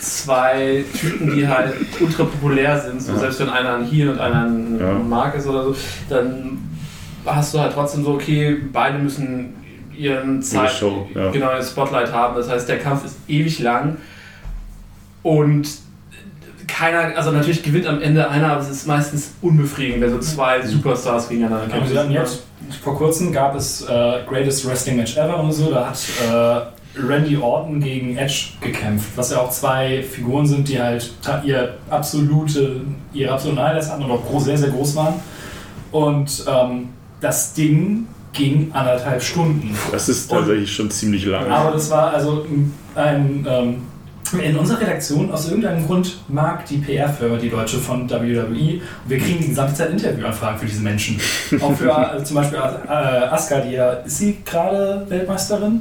[0.00, 3.02] zwei Typen, die halt ultra populär sind.
[3.02, 3.18] So, Ja.
[3.18, 4.92] Selbst wenn einer ein Heel und einer ein Ja.
[4.94, 5.76] Mark ist oder so,
[6.08, 6.58] dann
[7.34, 9.54] hast du halt trotzdem so, okay, beide müssen
[9.96, 11.30] ihren Zeit, Show, ja.
[11.30, 12.36] genau, ihr Spotlight haben.
[12.36, 13.96] Das heißt, der Kampf ist ewig lang
[15.22, 15.68] und
[16.68, 20.64] keiner, also natürlich gewinnt am Ende einer, aber es ist meistens unbefriedigend, wenn so zwei
[20.64, 21.90] Superstars gegeneinander kämpfen.
[21.90, 22.44] sie hatten jetzt,
[22.82, 25.98] vor kurzem gab es äh, Greatest Wrestling Match Ever und so, da hat
[26.30, 31.12] äh, Randy Orton gegen Edge gekämpft, was ja auch zwei Figuren sind, die halt
[31.44, 32.82] ihr absolute,
[33.12, 35.14] ihre absoluten Highlights hatten und auch groß, sehr, sehr groß waren.
[35.90, 36.90] Und ähm,
[37.20, 39.76] das Ding ging anderthalb Stunden.
[39.90, 41.50] Das ist tatsächlich schon ziemlich lang.
[41.50, 42.46] Aber das war also
[42.94, 43.46] ein.
[43.48, 43.82] Ähm,
[44.32, 49.18] in unserer Redaktion, aus irgendeinem Grund, mag die PR-Firma, die deutsche von WWE, und wir
[49.18, 51.18] kriegen die gesamte Zeit Interviewanfragen für diese Menschen.
[51.62, 55.80] Auch für äh, zum Beispiel äh, Asuka, die ja, ist sie gerade Weltmeisterin?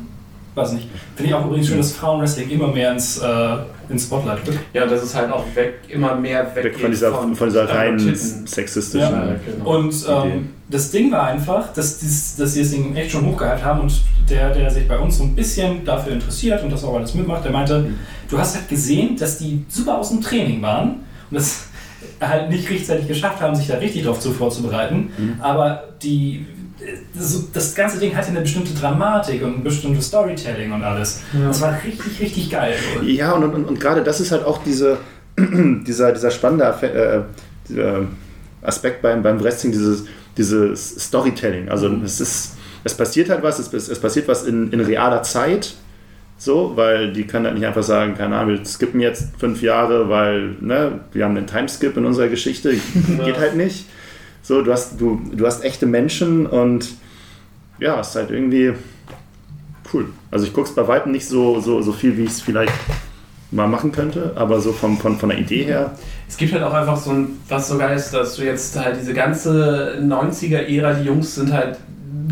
[0.57, 0.87] Weiß nicht.
[1.15, 3.57] Finde ich auch übrigens schön, dass Frauenwrestling immer mehr ins, äh,
[3.89, 4.57] ins Spotlight rückt.
[4.73, 7.99] Ja, das ist halt auch weg, immer mehr weg, Weg von dieser, von dieser rein
[7.99, 8.99] sexistischen.
[8.99, 9.77] Ja, genau.
[9.77, 13.63] Und ähm, das Ding war einfach, dass, dies, dass sie das Ding echt schon hochgehalten
[13.63, 16.95] haben und der, der sich bei uns so ein bisschen dafür interessiert und das auch
[16.95, 17.91] alles mitmacht, der meinte,
[18.27, 21.67] du hast halt gesehen, dass die super aus dem Training waren und das
[22.19, 26.47] halt nicht rechtzeitig geschafft haben, sich da richtig drauf zu vorzubereiten, aber die
[27.53, 31.21] das, ganze Ding hatte eine bestimmte Dramatik und ein bestimmtes Storytelling und alles.
[31.33, 32.75] Das war richtig, richtig geil.
[33.03, 34.97] Ja, und, und, und gerade das ist halt auch diese,
[35.37, 37.21] dieser, dieser spannende äh,
[37.69, 38.05] dieser
[38.61, 40.05] Aspekt beim, beim Wrestling, dieses,
[40.37, 41.69] dieses Storytelling.
[41.69, 45.75] Also es ist, es passiert halt was, es, es passiert was in, in realer Zeit.
[46.39, 50.07] So, weil die können halt nicht einfach sagen, keine Ahnung, wir skippen jetzt fünf Jahre,
[50.07, 52.73] weil ne, wir haben einen Timeskip in unserer Geschichte.
[53.25, 53.85] Geht halt nicht.
[54.47, 56.87] So, du hast, du, du hast echte Menschen und
[57.79, 58.71] ja, es ist halt irgendwie
[59.93, 60.05] cool.
[60.31, 62.71] Also ich gucke es bei weitem nicht so, so, so viel, wie ich es vielleicht
[63.51, 65.91] mal machen könnte, aber so vom, von, von der Idee her.
[66.29, 68.97] Es gibt halt auch einfach so ein, was so geil ist, dass du jetzt halt
[68.97, 71.77] diese ganze 90er-Ära, die Jungs sind halt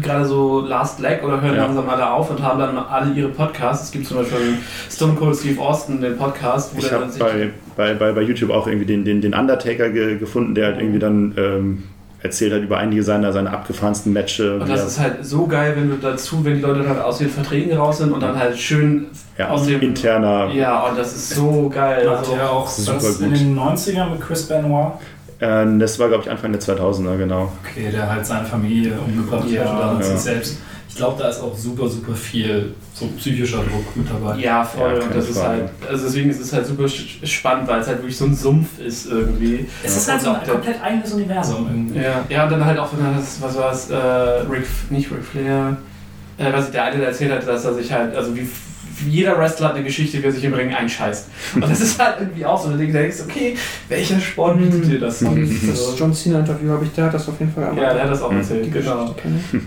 [0.02, 1.66] gerade so Last Leg oder hören Ja.
[1.66, 3.88] langsam alle auf und haben dann alle ihre Podcasts.
[3.88, 4.58] Es gibt zum Beispiel
[4.90, 8.14] Stone Cold Steve Austin, den Podcast, wo Ich der habe dann sich bei, bei, bei,
[8.14, 11.84] bei YouTube auch irgendwie den, den, den Undertaker ge, gefunden, der halt irgendwie dann ähm,
[12.26, 14.62] erzählt hat über einige seiner, seiner abgefahrensten Matches.
[14.62, 17.30] Und das ist halt so geil, wenn du dazu, wenn die Leute dann aus den
[17.30, 20.52] Verträgen raus sind und dann halt schön ja, aus dem interner.
[20.54, 22.06] Ja, und das ist so geil.
[22.06, 23.40] Macht Also, er auch super in gut.
[23.40, 24.94] den 90ern mit Chris Benoit.
[25.40, 27.52] Äh, das war, glaube ich, Anfang der 2000er, genau.
[27.64, 30.04] Okay, der halt seine Familie umgebracht Ja, hat und dann ja.
[30.04, 30.58] sich selbst.
[30.90, 34.38] Ich glaube, da ist auch super, super viel so psychischer Druck mit dabei.
[34.38, 34.98] ja, voll.
[34.98, 35.64] Ja, und das ist Frage.
[35.64, 38.80] halt, also deswegen ist es halt super spannend, weil es halt wirklich so ein Sumpf
[38.80, 39.68] ist irgendwie.
[39.84, 42.00] Es ist halt so ein komplett eigenes Universum irgendwie.
[42.00, 45.26] Ja, ja, und dann halt auch, wenn das, was war es, äh, Rick, nicht Ric
[45.26, 45.76] Flair,
[46.38, 48.48] äh, was der eine der erzählt hat, dass er sich halt, also wie
[49.10, 51.28] jeder Wrestler hat eine Geschichte, wie er sich im Ring einscheißt.
[51.56, 53.56] Und das ist halt irgendwie auch so, da denkst du, okay,
[53.90, 55.22] welcher Sport bietet dir das?
[55.22, 55.68] Und So.
[55.92, 58.22] das John Cena-Interview habe ich, der hat das auf jeden Fall Ja, der hat das
[58.22, 58.38] auch Mhm.
[58.38, 59.16] erzählt, genau.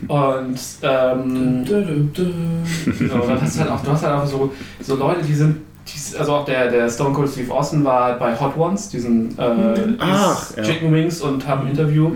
[0.08, 1.64] Und ähm,
[2.98, 5.56] genau, dann hast du halt auch, du hast halt auch so, so Leute, die sind,
[6.18, 10.46] also auch der, der Stone Cold Steve Austin war bei Hot Ones, diesen äh, Ach,
[10.52, 10.62] dieses ja.
[10.74, 12.12] Chicken Wings und hat ein Interview.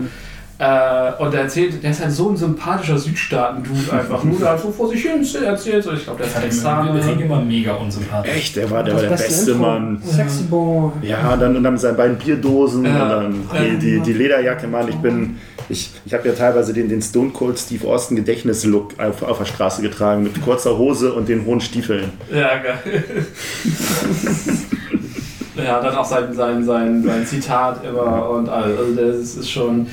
[0.59, 4.23] Äh, und er erzählt, der ist halt so ein sympathischer Südstaaten-Dude einfach.
[4.23, 5.83] Nur da so vor sich hin erzählt.
[5.83, 7.21] So, ich glaube, der ist Wir kriegen Texaner.
[7.21, 8.31] immer mega unsympathisch.
[8.31, 9.63] Echt, der war, der, war der beste Intro.
[9.63, 10.01] Mann.
[10.05, 10.91] Sexy Boy.
[11.01, 13.03] Ja, dann, und dann mit seinen beiden Bierdosen Ja.
[13.03, 14.87] und dann die, die, die Lederjacke, Mann.
[14.87, 15.37] Ich bin,
[15.69, 19.45] ich, ich habe ja teilweise den, den Stone Cold Steve Austin Gedächtnislook auf, auf der
[19.45, 22.11] Straße getragen mit kurzer Hose und den hohen Stiefeln.
[22.31, 22.77] Ja, geil.
[25.55, 28.77] ja, dann auch sein, sein, sein, sein Zitat immer und alles.
[28.79, 29.87] Also das ist schon.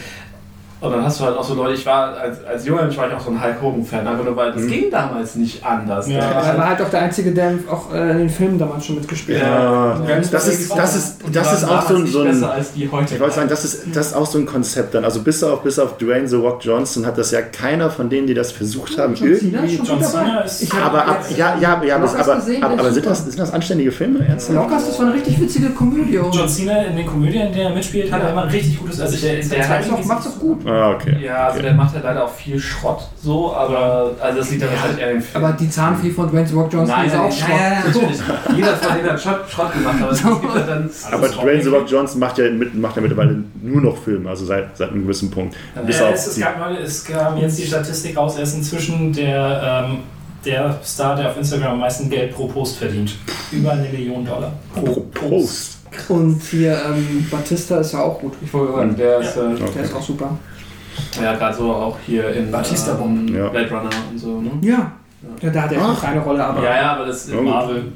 [0.81, 3.07] Und dann hast du halt auch so Leute, ich war als, als junger Mensch war
[3.07, 4.69] ich auch so ein Hulk Hogan-Fan, einfach nur weil das Mhm.
[4.69, 6.09] ging damals nicht anders.
[6.09, 6.21] Ja.
[6.21, 8.59] Aber war er halt- war halt auch der Einzige, der auch äh, in den Filmen
[8.59, 9.49] damals schon mitgespielt hat.
[9.51, 10.17] Ja, Ja.
[10.17, 13.15] das ist, das ist, das ist auch so ein, so ein als die heute.
[13.15, 15.05] ich wollte sagen, das ist, das ist auch so ein Konzept dann.
[15.05, 18.27] Also bis auf, bis auf Dwayne The Rock Johnson hat das ja keiner von denen,
[18.27, 19.77] die das versucht haben, John Cena irgendwie.
[19.87, 20.03] John.
[20.03, 20.63] Cena ist.
[20.63, 23.39] Ich hab Aber ab, ja, ja, ja, aber, aber, gesehen, aber, aber sind, das, sind
[23.39, 24.27] das anständige Filme?
[24.27, 24.55] Ernsthaft?
[24.57, 26.15] Lockers, das war eine richtig witzige Komödie.
[26.15, 28.99] John Cena in den Komödien, in denen er mitspielt, hat er immer ein richtig gutes.
[28.99, 30.65] Also der, Der Der macht's auch gut.
[30.71, 31.17] Ah, okay.
[31.21, 31.67] Ja, also okay.
[31.69, 35.09] der macht halt leider auch viel Schrott so, aber also das liegt dann wahrscheinlich eher
[35.09, 35.47] an den Filmen.
[35.47, 37.51] Aber die Zahnfee von Dwayne The Rock Johnson Nein, ist nein, auch nein, Schrott.
[37.51, 38.19] ja, ja, natürlich.
[38.57, 40.91] Jeder von denen hat Schrott, Schrott gemacht, aber es gibt halt dann.
[41.13, 44.45] Aber Dwayne The Rock Johnson macht ja, mit, macht ja mittlerweile nur noch Filme, also
[44.45, 45.57] seit, seit einem gewissen Punkt.
[45.87, 48.55] Bis Äh, auf es, es, gab mal, es kam jetzt die Statistik raus, er ist
[48.55, 49.99] inzwischen der, ähm,
[50.45, 53.17] der Star, der auf Instagram am meisten Geld pro Post verdient.
[53.53, 54.53] Über eine Million Dollar.
[54.75, 55.79] Pro Post.
[56.09, 58.35] Und hier ähm, Batista ist ja auch gut.
[58.41, 59.41] Ich wollte sagen, der ist, äh,
[59.75, 60.39] Der ist auch super.
[61.21, 63.49] Ja gerade so auch hier in Batista ähm, Ja.
[63.49, 64.51] Blade Runner und so, ne?
[64.63, 64.93] Ja.
[65.43, 66.01] Ja, da hat er Ach.
[66.01, 66.63] kleine Rolle, aber.
[66.65, 67.49] Ja, ja, aber das Ja, in gut.
[67.55, 67.93] Marvel.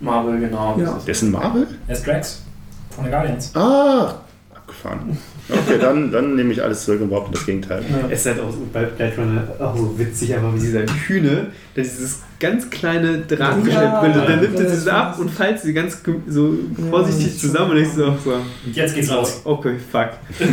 [0.00, 0.74] Marvel, genau.
[0.78, 0.84] Ja.
[0.86, 1.66] Das ist- Dessen Marvel?
[1.86, 2.42] Er ist Drax
[2.90, 3.54] von den Guardians.
[3.54, 4.14] Ah,
[4.54, 5.18] abgefahren.
[5.48, 7.82] Okay, dann, dann nehme ich alles zurück und behaupte das Gegenteil.
[8.10, 11.48] Es ist halt auch so, bei Blade Runner auch so witzig, einfach wie dieser Hühne,
[11.74, 15.98] der dieses ganz kleine Drahtgeschnittbrille, Ja, der nimmt das ist ab und faltet sie ganz
[16.28, 16.54] so
[16.90, 18.42] vorsichtig zusammen und ich so, so Und
[18.74, 19.40] jetzt geht's los.
[19.44, 20.10] okay, fuck.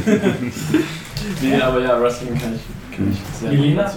[1.41, 3.91] Nee, aber ja, Wrestling kann ich, kann ich sehr Jelena?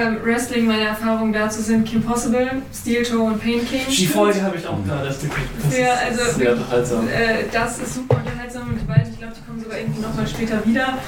[0.00, 3.80] Ähm, Wrestling, meine Erfahrungen dazu sind Kim Possible, Steel Toe und Pain King.
[3.88, 5.40] Die Folge habe ich auch gerade erst geguckt.
[5.64, 7.08] Das Ja, ist also- sehr unterhaltsam.
[7.08, 10.64] Äh, das ist super unterhaltsam und ich weiß, glaube, die kommen sogar irgendwie nochmal später
[10.66, 10.98] wieder.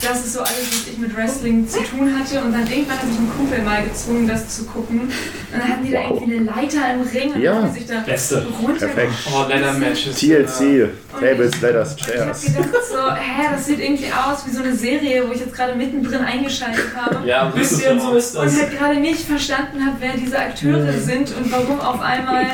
[0.00, 2.42] Das ist so alles, was ich mit Wrestling zu tun hatte.
[2.44, 5.00] Und dann irgendwann hat mich ein Kumpel mal gezwungen, das zu gucken.
[5.00, 5.10] Und
[5.52, 6.20] dann hatten die da Wow.
[6.20, 7.54] irgendwie eine Leiter im Ring und Ja.
[7.54, 8.46] dann haben die sich da Beste.
[8.60, 8.86] runter.
[8.86, 9.12] Perfekt.
[9.32, 10.16] Oh, Leather Matches.
[10.18, 12.42] TLC, Tables, Letters, Und ich hab Chairs.
[12.44, 15.74] gedacht so, hä, das sieht irgendwie aus wie so eine Serie, wo ich jetzt gerade
[15.74, 17.26] mittendrin eingeschaltet habe.
[17.26, 18.60] Ja, Ein bisschen so ist Und das.
[18.60, 22.44] halt gerade nicht verstanden habe, wer diese Akteure sind und warum auf einmal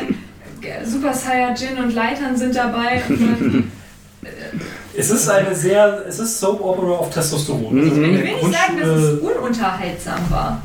[0.84, 3.02] Super Saiyajin und Leitern sind dabei.
[3.08, 3.72] Und dann,
[4.98, 7.72] Es ist eine sehr, es ist Soap Opera auf Testosteron.
[7.74, 7.82] Mhm.
[7.90, 10.62] Also in ich will nicht sagen, dass es ununterhaltsam war.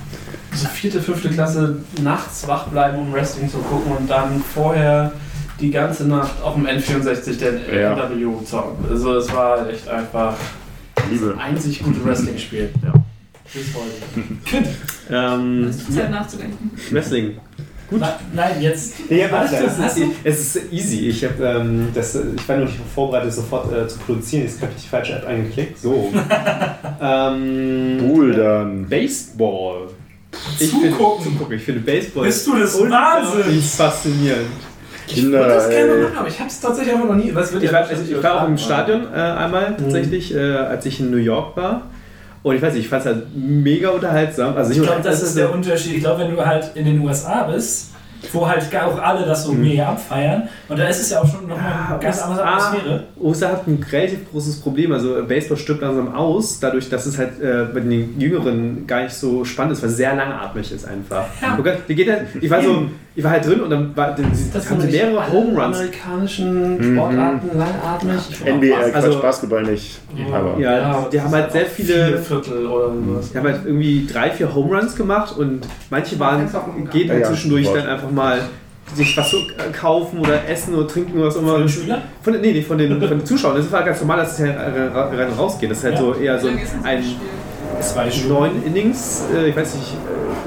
[0.56, 5.12] so vierte, fünfte Klasse nachts wach bleiben, um Wrestling zu gucken und dann vorher
[5.60, 7.94] die ganze Nacht auf dem N64 der Ja.
[8.08, 8.86] NW zocken.
[8.90, 10.36] Also es war echt einfach
[11.12, 11.34] Liebe.
[11.36, 12.70] das einzig gute Wrestling-Spiel.
[12.84, 12.94] Ja.
[13.54, 14.68] Bis heute.
[15.12, 16.72] Ähm, Es ist Zeit nachzudenken.
[16.92, 17.38] Wrestling.
[18.00, 18.94] Nein, nein, jetzt.
[19.10, 21.10] Ja, warte, es, hast ist, es ist easy.
[21.10, 24.44] Ich, hab, ähm, das, ich war nur nicht vorbereitet, sofort äh, zu produzieren.
[24.44, 25.80] Jetzt habe ich die falsche App angeklickt.
[25.80, 26.14] So.
[27.02, 28.86] ähm, Bouldern.
[28.90, 29.88] Baseball.
[30.60, 30.92] Ich Zugucken.
[31.24, 31.58] Finde, zugucken.
[31.58, 33.76] Ich finde Baseball Bist du unglaublich Wahnsinns?
[33.78, 34.48] faszinierend.
[35.08, 37.34] Ich würde das gerne machen, aber ich habe es tatsächlich einfach noch nie.
[37.36, 39.78] Was wird Ich ja war, also ich war auch im Stadion äh, einmal Mhm.
[39.78, 41.88] tatsächlich, äh, als ich in New York war.
[42.44, 44.56] Und ich weiß nicht, ich fand es halt mega unterhaltsam.
[44.58, 45.96] Also Ich glaube, das ist der Unterschied.
[45.96, 47.92] Ich glaube, wenn du halt in den USA bist,
[48.32, 51.28] wo halt gar auch alle das so mega abfeiern, und da ist es ja auch
[51.30, 53.04] schon nochmal eine ganz andere Atmosphäre.
[53.20, 54.92] USA hat ein relativ großes Problem.
[54.92, 59.14] Also Baseball stirbt langsam aus, dadurch, dass es halt äh, bei den Jüngeren gar nicht
[59.14, 61.26] so spannend ist, weil es sehr langatmig ist einfach.
[61.42, 61.58] Ja.
[61.60, 62.86] Okay, die geht halt, ich war so,
[63.16, 65.78] ich war halt drin und dann war, dann, das haben sie mehrere Home Runs.
[65.78, 68.16] amerikanischen Sportarten langatmig.
[68.30, 70.00] Ich war NBA, auch Quatsch, Also- Basketball nicht.
[70.34, 73.32] Aber Ja, die haben halt sehr viele- Vier Viertel oder sowas.
[73.32, 76.48] Die haben halt irgendwie drei, vier Home Runs gemacht und manche waren,
[76.92, 78.40] geht halt Ja, ja, zwischendurch dann einfach mal
[78.96, 81.52] sich was so äh, kaufen oder essen oder trinken oder was auch immer.
[81.54, 82.02] Von den Schülern?
[82.22, 83.56] Von, nee, nee, von den, von den Zuschauern.
[83.56, 85.72] Das war ganz normal, dass es ja rein und raus geht.
[85.72, 86.00] Das ist halt Ja.
[86.02, 87.16] so eher so ist ein Spiel?
[87.82, 89.24] Zwei neun Innings.
[89.36, 89.94] Äh, ich weiß nicht,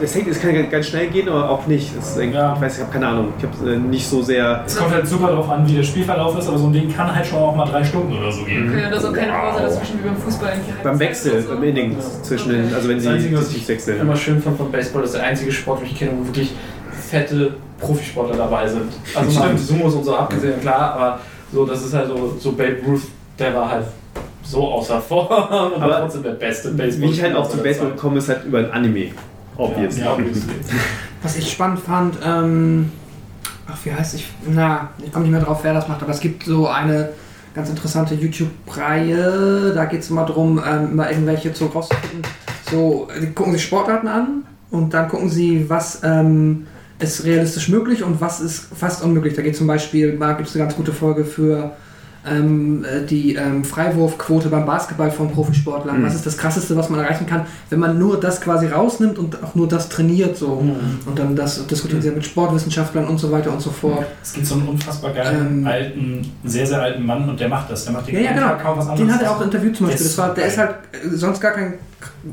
[0.01, 1.91] äh, es, hängt, es kann ganz schnell gehen, aber auch nicht.
[1.97, 2.55] Das ist, Ja.
[2.55, 3.33] Ich weiß, ich habe keine Ahnung.
[3.39, 4.63] Ich habe nicht so sehr.
[4.65, 7.13] Es kommt halt super darauf an, wie der Spielverlauf ist, aber so ein Ding kann
[7.15, 8.71] halt schon auch mal drei Stunden oder so gehen.
[8.71, 10.51] Okay, oder so keine Pause dazwischen wie beim Fußball.
[10.51, 11.49] irgendwie Beim Wechsel, so.
[11.55, 14.01] beim Inning zwischen den, also wenn Das sie Einzige, was sich ich wechseln.
[14.01, 16.53] immer schön fand von Baseball, ist der einzige Sport, den ich kenne, wo wirklich
[17.07, 18.93] fette Profisportler dabei sind.
[19.15, 19.61] Also mal Stimmt.
[19.61, 21.21] Sumos und so abgesehen, klar, aber
[21.53, 23.03] so, das ist halt so, so Babe Ruth,
[23.39, 23.87] der war halt
[24.43, 25.27] so außer Form
[25.75, 27.09] und Aber trotzdem der beste Baseball.
[27.09, 29.11] Wie ich halt auch zum Baseball komme, ist halt über ein Anime.
[29.57, 29.99] Obvious.
[29.99, 30.53] Ja, obviously.
[31.23, 32.93] Was ich spannend fand, ähm,
[33.67, 34.29] ach, wie heißt ich?
[34.49, 37.11] Na, ich komme nicht mehr drauf, wer das macht, aber es gibt so eine
[37.55, 42.23] ganz interessante YouTube-Reihe, da geht es immer darum, ähm, immer irgendwelche zu rauszufinden.
[42.71, 46.67] So, die gucken sich Sportarten an und dann gucken sie, was ähm,
[46.99, 49.35] ist realistisch möglich und was ist fast unmöglich.
[49.35, 51.73] Da geht zum Beispiel, da gibt es eine ganz gute Folge für
[52.29, 56.01] ähm, äh, die ähm, Freiwurfquote beim Basketball von Profisportlern.
[56.01, 56.07] Mhm.
[56.07, 59.43] Was ist das Krasseste, was man erreichen kann, wenn man nur das quasi rausnimmt und
[59.43, 60.65] auch nur das trainiert so.
[61.07, 64.07] Und dann das diskutieren sie mit Sportwissenschaftlern und so weiter und so fort.
[64.23, 65.67] Es gibt so einen unfassbar geilen, Ähm.
[65.67, 67.85] alten, sehr, sehr alten Mann und der macht das.
[67.85, 68.55] Der macht den Ja, ja, ganzen genau.
[68.55, 69.01] Tag kaum was anderes.
[69.01, 70.07] Den hat er auch interviewt zum Beispiel.
[70.07, 71.75] Das war, der ist halt äh, sonst gar kein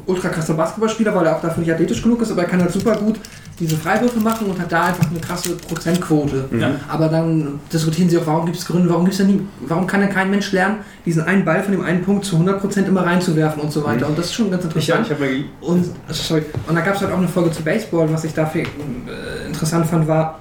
[0.07, 2.71] ultra krasser Basketballspieler, weil er auch dafür nicht athletisch genug ist, aber er kann halt
[2.71, 3.19] super gut
[3.59, 6.45] diese Freiwürfe machen und hat da einfach eine krasse Prozentquote.
[6.57, 6.71] Ja.
[6.87, 10.01] Aber dann diskutieren sie auch, warum gibt es Gründe, warum gibt's denn nie, warum kann
[10.01, 13.61] denn kein Mensch lernen, diesen einen Ball von dem einen Punkt zu 100% immer reinzuwerfen
[13.61, 14.07] und so weiter.
[14.07, 15.21] Und das ist schon ganz Ich, ja, interessant.
[15.21, 18.23] ich mal Und, sorry, und da gab es halt auch eine Folge zu Baseball, was
[18.23, 20.39] ich dafür äh, interessant fand, war,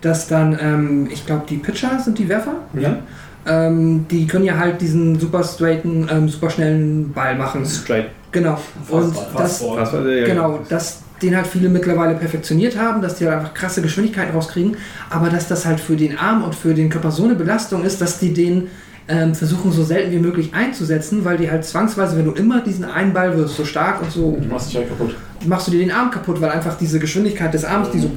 [0.00, 2.54] dass dann, ähm, ich glaube, die Pitcher sind die Werfer.
[2.74, 2.98] Ja.
[3.46, 7.66] Ähm, die können ja halt diesen super straighten, ähm, super schnellen Ball machen.
[7.66, 8.06] Straight.
[8.32, 8.58] Genau.
[8.88, 9.42] Und Fastball.
[9.42, 10.24] das, Fastball.
[10.24, 14.76] Genau, dass den halt viele mittlerweile perfektioniert haben, dass die halt einfach krasse Geschwindigkeiten rauskriegen,
[15.10, 18.00] aber dass das halt für den Arm und für den Körper so eine Belastung ist,
[18.00, 18.68] dass die den
[19.06, 22.84] ähm, versuchen so selten wie möglich einzusetzen, weil die halt zwangsweise, wenn du immer diesen
[22.86, 25.14] einen Ball wirst, so stark und so, Du machst dich halt kaputt.
[25.46, 28.10] machst du dir den Arm kaputt, weil einfach diese Geschwindigkeit des Arms, die so,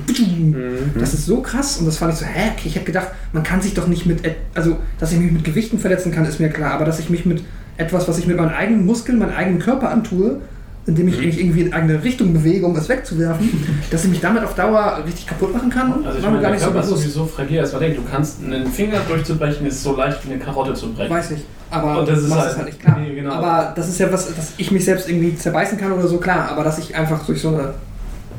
[0.98, 3.61] das ist so krass und das fand ich so, hä, ich hätte gedacht, man kann
[3.61, 4.22] sich doch nicht mit,
[4.53, 7.26] also, dass ich mich mit Gewichten verletzen kann, ist mir klar, aber dass ich mich
[7.26, 7.43] mit
[7.76, 10.40] etwas, was ich mit meinen eigenen Muskeln, meinem eigenen Körper antue,
[10.88, 13.49] indem ich mich irgendwie in eine Richtung bewege, um es wegzuwerfen,
[13.91, 16.51] dass ich mich damit auf Dauer richtig kaputt machen kann, Also ich meine, gar der
[16.51, 17.03] nicht so Körper ist bewusst.
[17.03, 17.98] sowieso fragil, als man denkt.
[17.98, 21.14] Du kannst einen Finger durchzubrechen, ist so leicht wie eine Karotte zu brechen.
[21.14, 22.98] Weiß ich, aber Und das ist halt- halt nicht klar.
[22.99, 23.33] nee, genau.
[23.33, 26.49] Aber das ist ja was, dass ich mich selbst irgendwie zerbeißen kann oder so, klar,
[26.49, 27.74] aber dass ich einfach durch so eine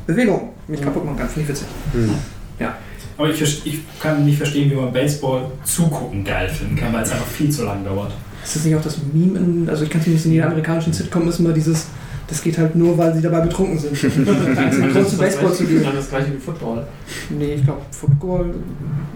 [0.07, 1.67] Bewegung mich kaputt machen kann, finde ich witzig.
[3.17, 7.11] Aber ich, ich kann nicht verstehen, wie man Baseball zugucken geil finden kann, weil es
[7.11, 8.13] einfach viel zu lang dauert.
[8.41, 10.93] Ist das nicht auch das Meme, in, also ich kann es nicht in jeder amerikanischen
[10.93, 11.87] Sitcom ist immer dieses,
[12.29, 13.91] das geht halt nur, weil sie dabei betrunken sind.
[14.19, 15.83] Das Grund ist das Baseball zu gleiche, gehen.
[15.83, 16.83] dann das gleiche wie Football.
[17.29, 18.53] Nee, ich glaube Football,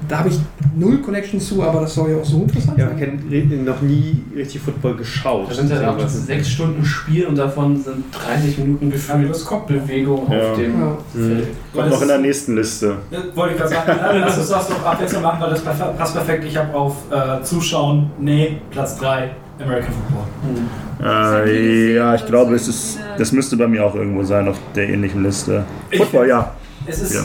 [0.07, 0.39] da habe ich
[0.75, 3.19] null Connection zu, aber das soll ja auch so interessant Ja, sein.
[3.29, 5.49] ich habe noch nie richtig Football geschaut.
[5.49, 10.51] Da sind ja auch sechs Stunden Spiel und davon sind 30 Minuten gefühlt Kopfbewegung Ja.
[10.51, 10.97] auf dem Ja.
[11.13, 11.47] Feld.
[11.73, 12.97] Kommt noch in der nächsten Liste.
[13.11, 16.13] Das wollte ich gerade sagen, ja, lass uns das doch abwechselnd machen, weil das passt
[16.15, 16.45] perfekt.
[16.45, 21.45] Ich habe auf äh, Zuschauen, nee, Platz 3, American Football.
[21.45, 24.89] Äh, ja, ich glaube, es ist, das müsste bei mir auch irgendwo sein auf der
[24.89, 25.65] ähnlichen Liste.
[25.95, 26.53] Football, ja.
[26.85, 27.13] Es ist.
[27.13, 27.21] Ja.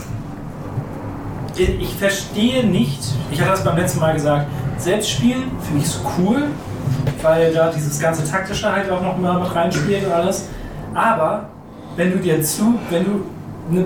[1.56, 3.00] Ich, verstehe nicht,
[3.32, 6.44] ich hatte das beim letzten Mal gesagt, Selbstspielen finde ich so cool,
[7.20, 10.48] weil da dieses ganze Taktische halt auch noch mal mit reinspielt und alles.
[10.94, 11.48] Aber
[11.96, 13.24] wenn du dir zu, wenn du.
[13.70, 13.84] Ne,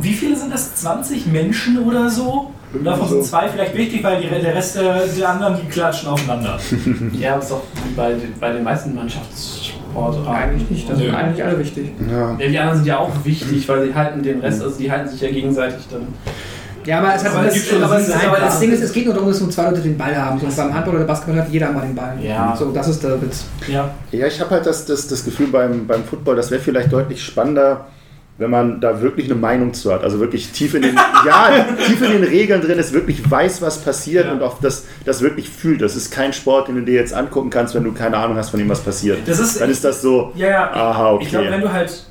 [0.00, 0.74] wie viele sind das?
[0.76, 2.50] 20 Menschen oder so?
[2.72, 6.08] Und davon sind zwei vielleicht wichtig, weil die, der Rest der, der anderen, die klatschen
[6.08, 6.58] aufeinander.
[7.18, 10.26] Ja, das ist auch wie bei, den- bei den meisten Mannschaftssportarten.
[10.32, 11.92] Eigentlich nicht, das sind eigentlich alle wichtig.
[12.10, 12.36] Ja.
[12.38, 15.08] Ja, die anderen sind ja auch wichtig, weil sie halten den Rest, also die halten
[15.08, 16.06] sich ja gegenseitig dann.
[16.86, 19.04] Ja, aber, es hat Aber das, schon aber, das, aber das Ding ist, es geht
[19.04, 20.40] nur darum, dass nur zwei Leute den Ball haben.
[20.40, 22.14] So beim Handball oder Basketball hat jeder mal den Ball.
[22.22, 22.56] Ja.
[22.58, 23.44] So, das ist der Witz.
[23.68, 23.90] Ja.
[24.12, 27.22] Ja, ich habe halt das, das, das Gefühl beim, beim Football, das wäre vielleicht deutlich
[27.22, 27.84] spannender,
[28.40, 30.02] wenn man da wirklich eine Meinung zu hat.
[30.02, 30.94] Also wirklich tief in den,
[31.26, 31.50] ja,
[31.86, 34.32] tief in den Regeln drin ist, wirklich weiß, was passiert Ja.
[34.32, 35.82] und auch das, das wirklich fühlt.
[35.82, 38.48] Das ist kein Sport, den du dir jetzt angucken kannst, wenn du keine Ahnung hast,
[38.48, 39.28] von dem was passiert.
[39.28, 40.72] Ist, Dann ist das so, Ja, ja.
[40.72, 41.24] aha, okay.
[41.24, 42.04] Ich glaube, wenn du halt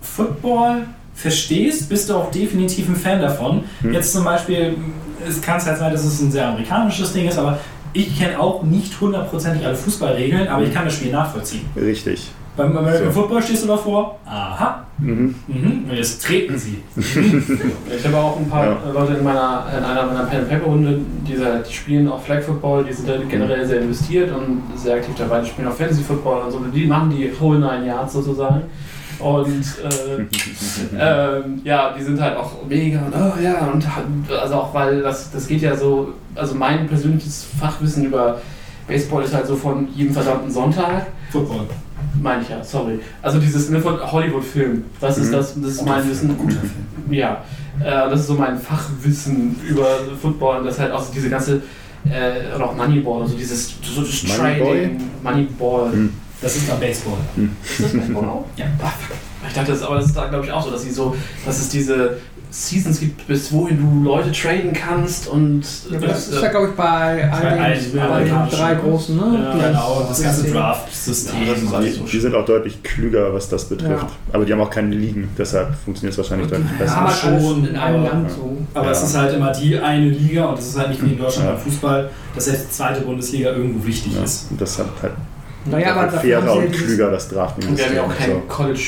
[0.00, 3.64] Football verstehst, bist du auch definitiv ein Fan davon.
[3.82, 3.92] Hm.
[3.92, 4.76] Jetzt zum Beispiel,
[5.28, 7.58] es kann halt sein, dass es ein sehr amerikanisches Ding ist, aber
[7.92, 11.66] ich kenne auch nicht hundertprozentig alle Fußballregeln, aber ich kann das Spiel nachvollziehen.
[11.76, 12.30] Richtig.
[12.56, 13.20] Beim American So.
[13.20, 15.34] Football stehst du davor, aha, Mhm.
[15.48, 16.80] mhm, und jetzt treten sie.
[16.96, 18.72] Ich habe auch ein paar Ja.
[18.88, 22.42] äh, Leute in meiner in einer meiner Pen Paper Runde, die, die spielen auch Flag
[22.42, 25.40] Football, die sind da generell sehr investiert und sehr aktiv dabei.
[25.40, 26.60] Die spielen auch Fantasy Football und so.
[26.72, 28.62] Die machen die Whole Nine Yards sozusagen.
[29.18, 30.22] Und äh,
[30.98, 35.02] ähm, ja, die sind halt auch mega und oh ja, und halt- also auch weil
[35.02, 38.40] das, das geht ja so, also mein persönliches Fachwissen über
[38.86, 41.06] Baseball ist halt so von jedem verdammten Sonntag.
[41.30, 41.66] Football.
[42.22, 43.00] Meine ich ja, sorry.
[43.22, 45.32] Also dieses ne, von Hollywood-Film, das ist Mhm.
[45.32, 46.36] das, das ist mein Wissen.
[47.10, 47.44] Ja,
[47.80, 49.86] äh, das ist so mein Fachwissen über
[50.20, 51.62] Football und das halt auch so diese ganze,
[52.06, 54.66] äh, oder auch Moneyball, also dieses so das Moneyball?
[54.76, 55.90] Trading, Moneyball.
[55.90, 56.12] Mhm.
[56.40, 57.18] Das ist dann Baseball.
[57.62, 58.44] Ist das Baseball auch?
[58.56, 58.66] Ja.
[58.82, 58.92] Ah.
[59.46, 61.58] Ich dachte, das, aber das ist da glaube ich auch so, dass sie so, dass
[61.60, 62.18] es diese
[62.56, 65.62] Seasons gibt, bis wohin du Leute traden kannst und
[66.00, 66.84] Das ist ja, glaube ich, bei
[67.28, 69.40] all den, allen bei den drei großen, ne?
[69.42, 71.34] Ja, Die- Genau, das ganze die- Draft-System.
[71.48, 74.04] Ja, das so Die sind auch deutlich klüger, was das betrifft.
[74.04, 74.08] Ja.
[74.32, 76.98] Aber die haben auch keine Ligen, deshalb funktioniert es wahrscheinlich deutlich Ja, besser.
[76.98, 78.56] aber schon, in einem Land so.
[78.72, 78.92] Aber Ja.
[78.92, 81.48] es ist halt immer die eine Liga und es ist halt nicht wie in Deutschland
[81.48, 81.54] Ja.
[81.56, 84.46] beim Fußball, dass jetzt die zweite Bundesliga irgendwo wichtig Ja, ist.
[84.52, 85.12] und das hat halt
[85.66, 87.70] Naja, aber fairer ja und klüger das Drafting.
[87.70, 88.42] Und wir haben ja auch kein So.
[88.46, 88.80] College.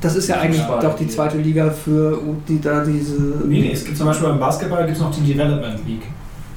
[0.00, 0.80] Das ist ja eigentlich Fußball.
[0.82, 2.18] doch die zweite Liga für
[2.48, 3.14] die da diese.
[3.46, 6.02] Nee, nee, es gibt zum Beispiel beim Basketball gibt's noch die Development League.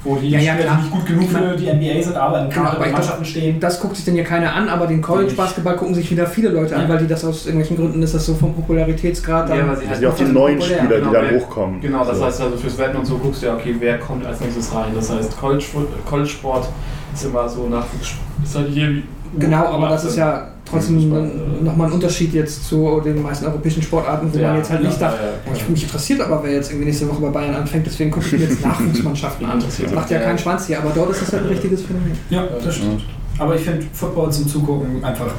[0.04, 0.76] Wo die Ja, ja, Spieler, klar.
[0.78, 3.60] die nicht gut genug für die NBA sind, aber in Kader aber ich Mannschaften stehen.
[3.60, 6.74] Das guckt sich denn ja keiner an, aber den College-Basketball gucken sich wieder viele Leute
[6.74, 6.88] an, Ja.
[6.88, 9.58] weil die das aus irgendwelchen Gründen ist das so vom Popularitätsgrad dann.
[9.58, 11.24] Ja, weil sie Das halt ja auch die Also neuen populär, Spieler, die genau, dann
[11.30, 11.80] wer- hochkommen.
[11.80, 12.24] Genau, das So.
[12.24, 14.86] heißt also fürs Wetten und so guckst du ja, okay, wer kommt als nächstes rein.
[14.92, 15.64] Das heißt, College,
[16.04, 16.68] College Sport
[17.14, 18.14] ist immer so Nachwuchs.
[18.42, 19.04] Ist halt hier wie.
[19.38, 21.26] Genau, aber das ist ja trotzdem Ja,
[21.62, 25.18] nochmal ein Unterschied jetzt zu den meisten europäischen Sportarten, wo man jetzt halt nicht sagt,
[25.20, 28.26] ja, ich, mich interessiert aber, wer jetzt irgendwie nächste Woche bei Bayern anfängt, deswegen gucke
[28.26, 29.60] ich mir jetzt Nachwuchsmannschaften an.
[29.60, 32.12] Das macht ja keinen Schwanz hier, aber dort ist das halt ein richtiges Phänomen.
[32.30, 33.02] Ja, das stimmt.
[33.38, 35.32] Aber ich finde Football zum Zugucken einfach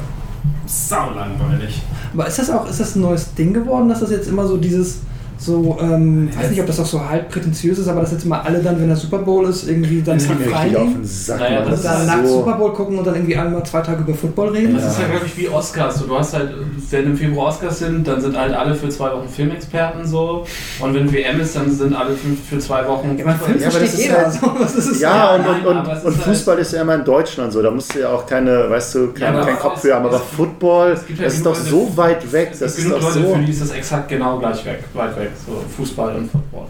[0.66, 1.82] sau langweilig.
[2.12, 4.56] Aber ist das auch, ist das ein neues Ding geworden, dass das jetzt immer so
[4.56, 5.00] dieses,
[5.44, 8.44] so, ähm, weiß nicht, ob das auch so halb prätentiös ist, aber dass jetzt immer
[8.44, 11.40] alle dann, wenn der Super Bowl ist, irgendwie dann Das frei auf den Sack.
[11.40, 14.02] Naja, das Und dann nach so- Super Bowl gucken und dann irgendwie einmal zwei Tage
[14.02, 14.74] über Football reden.
[14.74, 16.02] Das ist ja, glaube ich, wie Oscars.
[16.06, 16.50] Du hast halt,
[16.90, 20.44] wenn im Februar Oscars sind, dann sind halt alle für zwei Wochen Filmexperten so.
[20.80, 23.16] Und wenn WM ist, dann sind alle für, für zwei Wochen.
[23.18, 24.24] Ja, man Film Ja, aber das versteht ist jeder.
[24.24, 27.52] halt- so, das ist Ja, Ja, und, ist und Fußball ist ja immer in Deutschland
[27.52, 30.06] so, da musst du ja auch keine, weißt du, kein, Ja, kein Kopf für haben.
[30.06, 32.50] Aber Football, ja das ist doch so weit weg.
[32.52, 33.34] Es Das gibt ist genug doch Leute, so.
[33.34, 35.30] für die ist das exakt genau gleich weg, weit weg.
[35.46, 36.66] So Fußball und Football.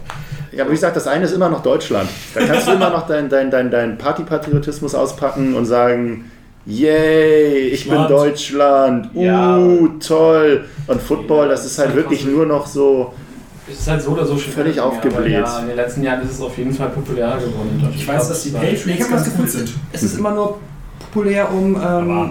[0.52, 2.08] Ja, aber wie gesagt, das eine ist immer noch Deutschland.
[2.34, 6.30] Da kannst du immer noch deinen dein, dein, dein Partypatriotismus auspacken und sagen,
[6.66, 8.10] yay, ich bin Land.
[8.10, 9.58] Deutschland, uh, Ja.
[10.06, 10.64] toll.
[10.86, 13.12] Und Football, das ist halt wirklich einfach nur noch so,
[13.70, 15.32] Es ist halt so oder so schon Völlig aufgebläht.
[15.32, 17.70] Ja, in den letzten Jahren ist es auf jeden Fall populärer geworden.
[17.74, 17.96] Deutschland.
[17.96, 19.72] Ich weiß, dass die Patriots Ich ganz gut sind.
[19.92, 20.58] Es ist immer nur
[21.00, 22.30] populär um, ähm,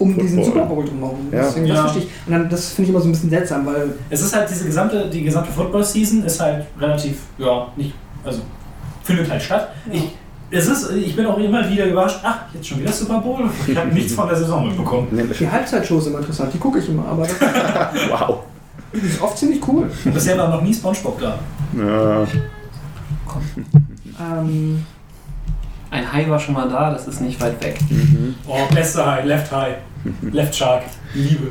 [0.00, 0.42] um diesen.
[0.44, 1.28] Super Bowl drumherum.
[1.30, 1.42] Ja.
[1.42, 1.74] Deswegen, Ja.
[1.74, 2.26] das verstehe ich.
[2.26, 4.64] Und dann, das finde ich immer so ein bisschen seltsam, weil Es ist halt diese
[4.64, 8.40] gesamte, die gesamte Football-Season ist halt relativ, ja, nicht, also
[9.04, 9.68] findet halt statt.
[9.92, 10.02] Ich,
[10.52, 13.48] es ist, ich bin auch immer wieder überrascht, ach, jetzt schon wieder Super Bowl?
[13.68, 15.06] Ich habe nichts von der Saison mitbekommen.
[15.38, 16.52] die Halbzeitshow ist immer interessant.
[16.52, 17.22] Die gucke ich immer, aber
[18.10, 18.38] wow.
[18.92, 19.88] ist oft ziemlich cool.
[20.06, 21.38] Bisher war noch nie Spongebob da.
[21.78, 22.26] Ja.
[24.20, 24.84] Ähm,
[25.90, 27.78] Ein Hai war schon mal da, das ist nicht weit weg.
[28.46, 29.76] Oh, bester High, Left High,
[30.32, 30.82] Left Shark,
[31.14, 31.48] Liebe.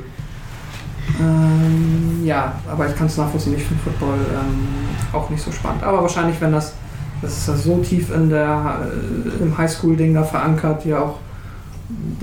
[1.20, 3.56] ähm, ja, aber ich kann es nachvollziehen.
[3.58, 4.68] Ich finde Football ähm,
[5.14, 5.84] auch nicht so spannend.
[5.84, 6.74] Aber wahrscheinlich, wenn das,
[7.22, 8.80] das ist ja so tief in der,
[9.40, 11.18] äh, im Highschool-Ding da verankert, ja auch,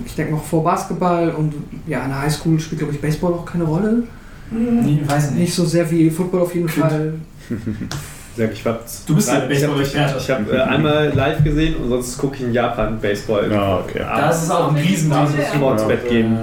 [0.04, 1.54] ich denke noch vor Basketball und
[1.86, 4.04] ja, in der Highschool spielt, glaube ich, Baseball auch keine Rolle.
[4.50, 5.54] Nee, weiß ich Nicht nicht.
[5.54, 6.86] so sehr wie Football auf jeden Kind.
[6.86, 7.14] Fall.
[8.36, 10.16] Sag, ich hab, Du bist ja ich habe Baseball-Experte.
[10.18, 13.50] ich hab, äh, einmal live gesehen und sonst gucke ich in Japan Baseball.
[13.50, 14.00] Ja, okay.
[14.00, 15.26] Da ist es auch ein riesen Ja.
[15.52, 16.34] Bevor ins Bett gehen.
[16.36, 16.38] Äh,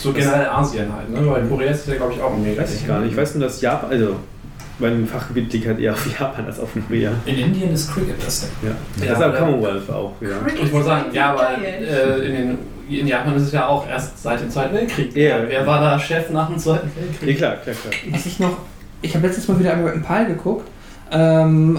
[0.00, 1.30] So generell Asien halt, ne?
[1.30, 2.62] Weil Korea ist ja, glaube ich, auch ein mega.
[2.62, 3.10] Weiß ich gar nicht.
[3.12, 4.16] Ich weiß nur, dass Japan, also
[4.78, 7.10] mein Fachgebiet liegt halt eher auf Japan als auf Korea.
[7.26, 8.50] In Indien ist Cricket das Ding.
[8.62, 8.68] Ja.
[9.04, 9.40] Ja, das ist aber ja.
[9.40, 10.28] Commonwealth auch, ja.
[10.62, 12.58] Ich wollte sagen, ja, aber äh, in, den,
[12.88, 15.14] in Japan ist es ja auch erst seit dem Zweiten Weltkrieg.
[15.16, 15.38] Ja.
[15.48, 17.36] Wer war da Chef nach dem Zweiten Ja, Weltkrieg?
[17.38, 17.94] klar, klar, klar.
[18.12, 18.56] Was ich noch,
[19.02, 20.68] ich habe letztes Mal wieder American Pie geguckt,
[21.12, 21.78] ähm,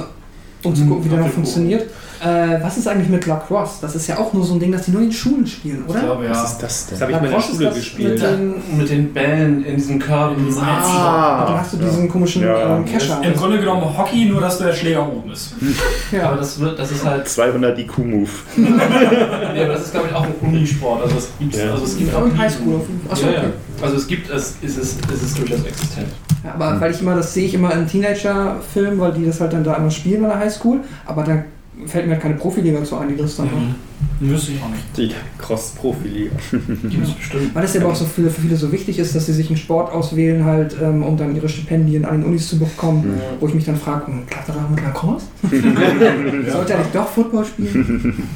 [0.64, 1.90] um zu Hm, gucken, wie der noch funktioniert.
[2.22, 3.76] Äh, was ist eigentlich mit Lacrosse?
[3.82, 5.90] Das ist ja auch nur so ein Ding, das die nur in Schulen spielen, Ich
[5.92, 6.00] oder?
[6.02, 6.32] glaube, ja.
[6.32, 7.00] Was ist das denn?
[7.00, 8.10] Das habe ich mal in der ist Schule gespielt.
[8.12, 11.42] Mit den, Mit den Bällen in diesem Curl, in diesem Ah.
[11.42, 12.76] und dann hast du diesen komischen Ja.
[12.78, 13.22] ähm, Kescher.
[13.24, 15.54] Im Grunde genommen Hockey, nur dass der Schläger oben ist.
[16.12, 16.36] Aber Ja.
[16.36, 18.30] das, wird, das ist halt, 200 IQ-Move.
[18.58, 21.04] nee, aber das ist glaube ich auch ein Unisport.
[21.04, 21.72] Also es gibt, Ja.
[21.72, 23.12] also es gibt auch Und Highschool auf jeden Fall.
[23.14, 23.40] Achso, ja, ja.
[23.40, 23.50] okay.
[23.82, 26.08] Also es gibt es, ist es, ist es durchaus existent.
[26.44, 29.54] Ja, aber weil ich immer, das sehe ich immer in Teenager-Filmen, weil die das halt
[29.54, 31.44] dann da immer spielen an der Highschool, aber da
[31.86, 33.76] fällt mir halt keine Profiliga zu ein, die das dann macht.
[34.20, 34.98] Wüsste ich auch nicht.
[34.98, 36.32] Die Cross-Profiliga.
[36.52, 37.56] Gibt es bestimmt.
[37.56, 39.48] Weil das ja aber auch so viele, für viele so wichtig ist, dass sie sich
[39.48, 43.20] einen Sport auswählen, halt, ähm, um dann ihre Stipendien an den Unis zu bekommen.
[43.40, 45.26] Wo ich mich dann frage, hm, klappt das auch mit Lacrosse?
[46.52, 48.28] Sollte er nicht doch Football spielen?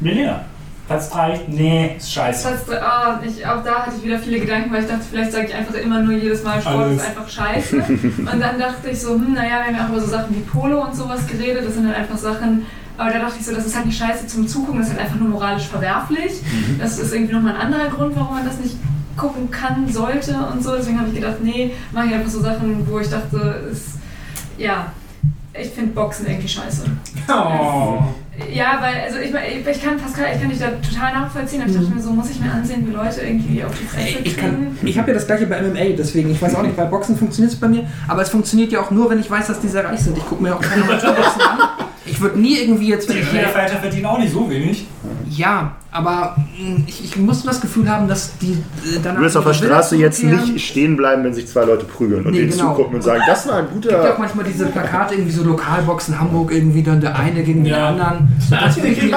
[0.00, 0.44] Milena.
[0.92, 1.40] Platz 3?
[1.48, 2.48] Nee, ist scheiße.
[2.48, 5.32] Platz drei, ah, ich, auch da hatte ich wieder viele Gedanken, weil ich dachte, vielleicht
[5.32, 7.02] sage ich einfach immer nur jedes Mal, Sport Alles.
[7.02, 7.76] ist einfach scheiße.
[8.18, 10.40] Und dann dachte ich so, hm, naja, wir haben ja auch über so Sachen wie
[10.40, 11.64] Polo und sowas geredet.
[11.66, 12.66] Das sind halt einfach Sachen,
[12.98, 15.06] aber da dachte ich so, das ist halt nicht scheiße zum Zugucken, das ist halt
[15.06, 16.32] einfach nur moralisch verwerflich.
[16.78, 18.76] Das ist irgendwie nochmal ein anderer Grund, warum man das nicht
[19.16, 20.76] gucken kann, sollte und so.
[20.76, 23.98] Deswegen habe ich gedacht, nee, mache ich einfach so Sachen, wo ich dachte, ist,
[24.58, 24.92] ja,
[25.54, 26.84] ich finde Boxen irgendwie scheiße.
[27.28, 28.02] Oh.
[28.50, 31.70] Ja, weil, also ich, ich, ich kann Pascal, ich kann dich da total nachvollziehen, aber
[31.70, 34.36] ich dachte mir so, muss ich mir ansehen, wie Leute irgendwie auf die Fresse ich
[34.36, 34.76] kriegen.
[34.76, 37.16] kann, ich habe ja das gleiche bei MMA, deswegen, ich weiß auch nicht, bei Boxen
[37.16, 39.68] funktioniert es bei mir, aber es funktioniert ja auch nur, wenn ich weiß, dass die
[39.68, 40.16] sehr reich sind.
[40.16, 41.58] Ich gucke mir auch keine Amateurboxen an.
[42.22, 43.48] Ich würde nie irgendwie jetzt, wenn ich Die hier...
[43.48, 44.86] Fighter verdienen auch nicht so wenig.
[45.28, 49.18] Ja, aber mh, ich, ich muss das Gefühl haben, dass die äh, danach...
[49.18, 52.30] Du wirst auf der Straße jetzt nicht stehen bleiben, wenn sich zwei Leute prügeln und
[52.30, 52.70] Nee, denen genau.
[52.70, 54.16] zugucken und sagen, das war ein Es gibt ja auch guter.
[54.20, 57.88] manchmal diese Plakate, irgendwie so Lokalboxen Hamburg, irgendwie dann der eine gegen den Ja.
[57.88, 58.28] anderen.
[58.48, 59.16] So, das würde ich mir,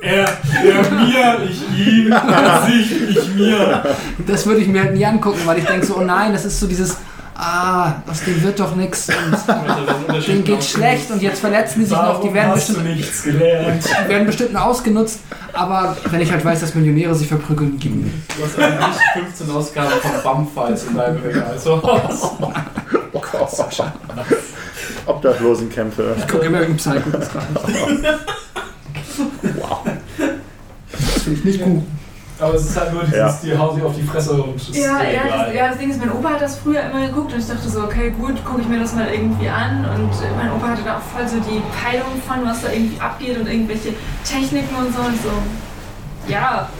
[0.00, 3.82] Er, er mir, ich ihm, er sich, ich mir.
[4.26, 6.60] das würde ich mir halt nie angucken, weil ich denke so, oh nein, das ist
[6.60, 6.98] so dieses,
[7.36, 11.96] ah, aus dem wird doch nichts und denen geht schlecht und jetzt verletzen die sich
[11.96, 13.84] noch, die werden hast du bestimmt, nichts gelernt.
[13.84, 15.20] die werden bestimmt ausgenutzt,
[15.52, 18.10] aber wenn ich halt weiß, dass Millionäre sich verprügeln, gib mir.
[18.36, 18.96] Du hast eigentlich
[19.36, 21.58] 15 Ausgaben von Bumfights in deinem Regal.
[21.58, 21.82] So.
[25.06, 26.16] Obdachlosenkämpfe.
[26.18, 27.30] Ich gucke immer irgendein Psycho, reicht.
[30.90, 31.82] Das finde ich nicht gut.
[32.40, 33.38] Aber es ist halt nur dieses, Ja.
[33.44, 35.46] die hauen sich auf die Fresse und es ist Ja, dir ja, egal.
[35.46, 37.68] das, ja, das Ding ist, mein Opa hat das früher immer geguckt und ich dachte
[37.68, 39.84] so, okay, gut, gucke ich mir das mal irgendwie an.
[39.84, 43.38] Und mein Opa hatte da auch voll so die Peilung von, was da irgendwie abgeht
[43.38, 45.00] und irgendwelche Techniken und so.
[45.02, 45.30] Und so,
[46.28, 46.70] ja,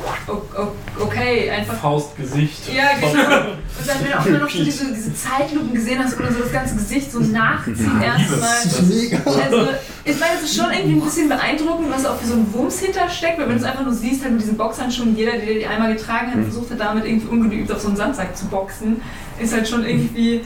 [0.98, 2.72] okay, einfach Faustgesicht.
[2.74, 3.40] Ja, genau.
[3.78, 6.40] Und dann, wenn du auch immer noch so diese, diese Zeitlupen gesehen hast oder so
[6.40, 8.40] das ganze Gesicht so nachziehen erstmal.
[8.40, 9.18] Das ist mega.
[9.24, 9.68] Also,
[10.04, 12.78] ich meine, es ist schon irgendwie ein bisschen beeindruckend, was auch für so ein Wumms
[12.80, 15.66] hintersteckt, weil wenn du es einfach nur siehst, halt mit diesen Boxhandschuhen, jeder, der die
[15.66, 19.00] einmal getragen hat, versucht hat, damit irgendwie ungeübt auf so einen Sandsack zu boxen,
[19.40, 20.42] ist halt schon irgendwie.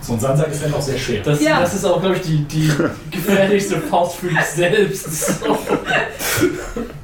[0.00, 1.22] So ein Sandsack ist halt auch sehr schwer.
[1.22, 1.60] Das, Ja.
[1.60, 2.70] das ist auch, glaube ich, die, die
[3.10, 5.40] gefährlichste Faust für dich selbst.
[5.40, 5.58] So.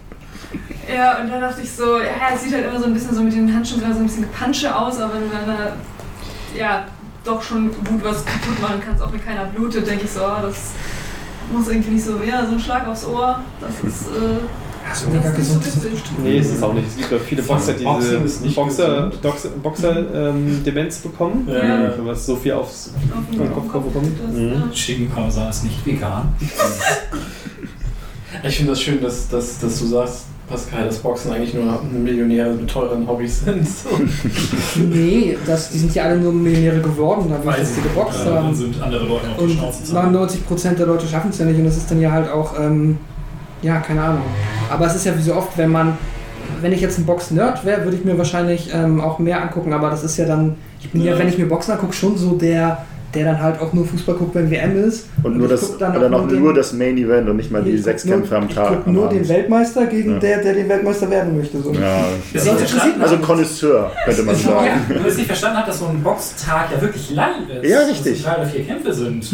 [0.94, 3.22] Ja, und dann dachte ich so, ja, es sieht halt immer so ein bisschen so
[3.22, 5.76] mit den Handschuhen gerade so ein bisschen gepansche aus, aber wenn du dann da,
[6.56, 6.84] ja,
[7.24, 10.42] doch schon gut was kaputt machen kannst, auch wenn keiner blutet, denke ich so, oh,
[10.42, 10.72] das
[11.52, 14.38] muss irgendwie nicht so, ja, so ein Schlag aufs Ohr, das ist, äh,
[14.88, 15.60] Das ist mega gesund.
[15.66, 15.92] Das ist witzig.
[16.02, 16.22] bestimmt.
[16.24, 16.86] Nee, ist es auch nicht.
[16.88, 19.22] Es gibt ja viele Boxer, die Boxen ist diese nicht Boxer, gesund.
[19.22, 21.48] Boxer, Boxer ähm, Demenz bekommen.
[21.50, 21.96] Ja.
[21.96, 24.16] Wenn was so viel aufs Auf den Kopf Kopf bekommen.
[24.24, 24.52] das, Mhm.
[24.52, 24.70] ja.
[24.72, 26.28] Chicken Parmesan ist nicht vegan.
[28.42, 32.50] Ich finde das schön, dass, dass, dass du sagst, Pascal, dass Boxen eigentlich nur Millionäre
[32.54, 33.66] mit teuren Hobbys sind.
[34.76, 38.54] Nee, das, die sind ja alle nur Millionäre geworden, dadurch, dass sie geboxt dann haben.
[38.54, 40.14] sind andere Leute auf die Schnauze zu hauen.
[40.14, 42.98] 99% der Leute schaffen es ja nicht und das ist dann ja halt auch, ähm,
[43.62, 44.22] ja, keine Ahnung.
[44.70, 45.96] Aber es ist ja wie so oft, wenn man,
[46.60, 49.90] wenn ich jetzt ein Box-Nerd wäre, würde ich mir wahrscheinlich ähm, auch mehr angucken, aber
[49.90, 51.18] das ist ja dann, ich bin ja, Ja.
[51.18, 52.84] wenn ich mir Boxen angucke, schon so der,
[53.14, 55.08] der dann halt auch nur Fußball guckt, wenn WM ist.
[55.22, 57.50] Und nur ich das, dann oder auch noch den- nur das Main Event und nicht
[57.50, 58.86] mal die sechs nur- Kämpfe am Tag.
[58.86, 60.18] nur den Weltmeister gegen Ja.
[60.18, 61.62] der, der den Weltmeister werden möchte.
[61.62, 61.72] So.
[61.72, 62.04] Ja,
[62.34, 63.26] Das Sonst ist interessiert mich also nicht.
[63.26, 64.66] Connoisseur, könnte man sagen.
[64.66, 67.30] Ja, wenn du es nicht verstanden hast, dass so ein Boxtag ja wirklich lang
[67.62, 67.70] ist.
[67.70, 68.18] Ja, dass richtig.
[68.18, 69.26] es drei oder vier Kämpfe sind.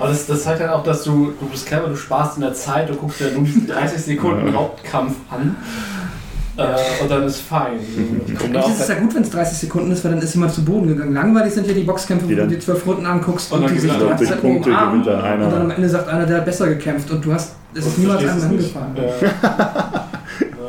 [0.00, 2.54] Aber das, das zeigt halt auch, dass du, du bist clever, du sparst in der
[2.54, 5.56] Zeit, du guckst dir nur diesen 30 Sekunden Hauptkampf an.
[6.58, 7.74] Äh, und dann ist fein.
[8.28, 10.88] Ist es ja gut, wenn es 30 Sekunden ist, weil dann ist jemand zu Boden
[10.88, 11.14] gegangen.
[11.14, 13.78] Langweilig sind ja die Boxkämpfe, wo Die du dir zwölf Runden anguckst Und und, die
[13.78, 14.24] sich die ganze.
[14.24, 15.02] Zeit Punkte umarmen.
[15.02, 15.44] gewinnt dann einer.
[15.46, 17.98] Und dann am Ende sagt einer, der hat besser gekämpft und du hast, es ist
[17.98, 18.96] niemals einem hingefallen.
[18.96, 20.04] Ja.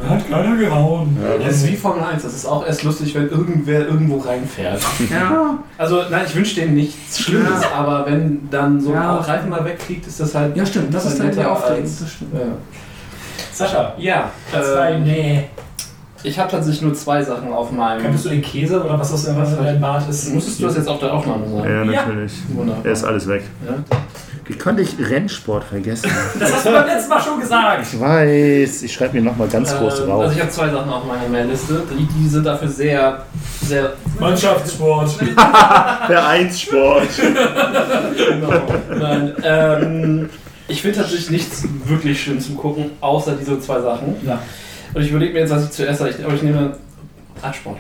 [0.10, 1.16] Hat keiner gehauen.
[1.44, 4.82] Das ist wie Formel 1, das ist auch erst lustig, wenn irgendwer irgendwo reinfährt.
[5.12, 7.78] Ja, Also, nein, ich wünsche denen nichts Schlimmes, Ja.
[7.78, 9.18] aber wenn dann so ein Ja.
[9.18, 10.56] Reifen mal wegfliegt, ist das halt.
[10.58, 12.34] ja stimmt, das ist dann stimmt.
[12.34, 12.40] Ja.
[13.54, 15.44] Sascha, Ja, zwei, äh, nee.
[16.24, 18.02] Ich habe tatsächlich nur zwei Sachen auf meinem.
[18.02, 20.34] Könntest du den Käse oder was das in deinem Bart ist?
[20.34, 21.70] Musstest du das jetzt auf der Aufnahme sagen?
[21.70, 22.34] Ja, natürlich.
[22.50, 22.86] Wunderbar.
[22.86, 23.44] Er ist alles weg.
[23.66, 23.76] Ja.
[24.46, 26.10] Wie konnte ich Rennsport vergessen?
[26.40, 27.84] Das hast du beim letzten Mal schon gesagt.
[27.94, 30.22] Ich weiß, ich schreibe mir nochmal ganz groß Ähm, drauf.
[30.24, 31.84] Also ich habe zwei Sachen auf meiner Mailliste.
[31.98, 33.26] Die, die sind dafür sehr,
[33.62, 35.12] sehr Mannschaftssport.
[36.08, 37.08] Vereinssport.
[37.18, 38.52] genau.
[39.00, 40.30] Nein, ähm,
[40.68, 44.16] ich finde tatsächlich nichts wirklich schön zum Gucken, außer diese zwei Sachen.
[44.26, 44.40] Ja.
[44.94, 46.12] Und ich überlege mir jetzt, was ich zuerst sage.
[46.18, 46.76] Ich- Aber ich nehme
[47.42, 47.78] Radsport.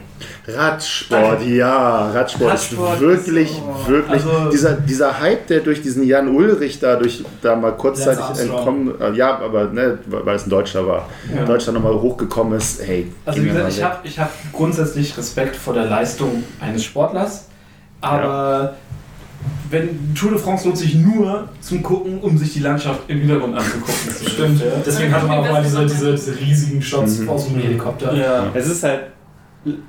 [0.48, 4.14] Radsport, ja, Radsport, Radsport ist wirklich, ist- oh, wirklich.
[4.26, 8.94] also- dieser, dieser Hype, der durch diesen Jan Ulrich da, durch, da mal kurzzeitig entkommen,
[9.02, 11.42] äh, ja, aber ne, weil es ein Deutscher war, Ja.
[11.42, 15.56] in Deutschland nochmal hochgekommen ist, hey, Also wie gesagt, ich habe ich hab grundsätzlich Respekt
[15.58, 17.48] vor der Leistung eines Sportlers,
[18.02, 18.76] aber
[19.72, 23.56] wenn Tour de France lohnt sich nur zum Gucken, um sich die Landschaft im Hintergrund
[23.56, 23.93] anzugucken.
[24.27, 24.59] Stimmt.
[24.61, 24.66] Ja.
[24.85, 27.30] Deswegen hatte man auch mal diese, diese, diese riesigen Shots Mhm.
[27.30, 28.14] aus dem Helikopter.
[28.16, 28.48] Ja.
[28.53, 29.01] Es ist halt,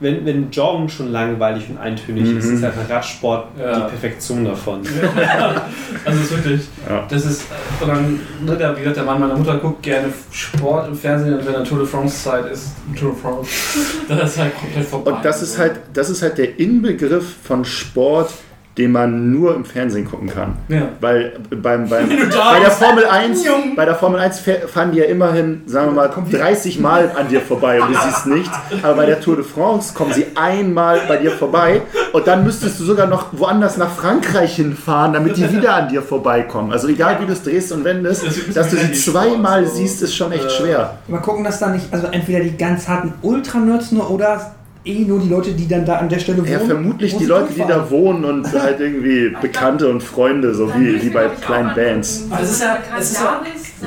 [0.00, 2.54] wenn, wenn Joggen schon langweilig und eintönig ist, Mhm.
[2.56, 3.74] ist halt ein Radsport Ja.
[3.80, 4.80] die Perfektion davon.
[6.04, 7.06] Also es ist wirklich, Ja.
[7.08, 7.42] das ist,
[7.80, 11.38] und dann, ne, der, wie gesagt, der Mann meiner Mutter guckt gerne Sport im Fernsehen
[11.38, 13.50] und wenn dann Tour de France Zeit ist, Tour de France,
[14.08, 15.12] dann ist halt komplett vorbei.
[15.12, 18.30] Und das ist halt, das ist halt der Inbegriff von Sport,
[18.78, 20.56] den man nur im Fernsehen gucken kann.
[20.68, 20.88] Ja.
[21.00, 22.70] Weil beim, beim, bei der.
[22.70, 23.44] Formel 1,
[23.76, 27.28] bei der Formel 1 fähr- fahren die ja immerhin, sagen wir mal, 30 Mal an
[27.28, 28.56] dir vorbei und du siehst nichts.
[28.82, 31.82] Aber bei der Tour de France kommen sie einmal bei dir vorbei
[32.12, 36.00] und dann müsstest du sogar noch woanders nach Frankreich hinfahren, damit die wieder an dir
[36.02, 36.72] vorbeikommen.
[36.72, 38.24] Also egal wie du es drehst und wendest,
[38.54, 39.74] dass du sie zweimal so.
[39.76, 40.98] siehst, ist schon echt Äh, schwer.
[41.08, 44.52] Mal gucken, dass da nicht, also entweder die ganz harten Ultra-Nerds nur oder
[44.84, 46.52] eh nur die Leute, die dann da an der Stelle wohnen.
[46.52, 51.00] Ja, vermutlich die Leute, die da wohnen und halt irgendwie Bekannte und Freunde, so wie,
[51.02, 51.74] wie mir, bei kleinen.
[51.74, 52.24] Bands.
[52.30, 53.40] Aber das ist ja- es ist ja-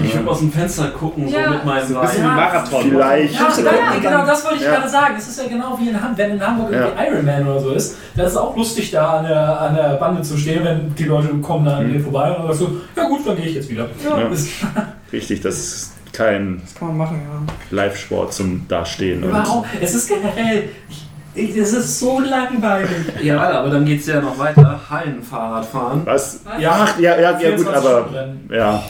[0.04, 2.28] Ich würde aus dem Fenster gucken, so mit meinem So ein bisschen wie.
[2.28, 2.82] Marathon.
[2.90, 3.34] Vielleicht.
[3.36, 4.76] Ja, ja, genau, das wollte ich Ja.
[4.76, 5.14] gerade sagen.
[5.18, 7.12] Es ist ja genau wie in Hamburg, wenn in Hamburg irgendwie Ja.
[7.12, 10.22] Ironman oder so ist, dann ist es auch lustig, da an der, an der Bande
[10.22, 13.08] zu stehen, wenn die Leute kommen dann an dir vorbei und dann sagst du, ja
[13.08, 13.88] gut, dann gehe ich jetzt wieder.
[14.04, 14.28] Ja.
[14.30, 14.48] Das,
[15.12, 17.54] Richtig, das ist kein Das kann man machen, ja.
[17.76, 19.24] Live-Sport zum Dastehen.
[19.24, 20.70] Und überhaupt, es ist generell,
[21.36, 22.90] es ist so langweilig.
[23.24, 24.80] Ja, aber dann geht es ja noch weiter.
[24.90, 26.06] Hallenfahrradfahren.
[26.06, 26.42] was?
[26.44, 26.62] Was?
[26.62, 28.84] Ja, ja, ja, ja gut, 24 aber ja.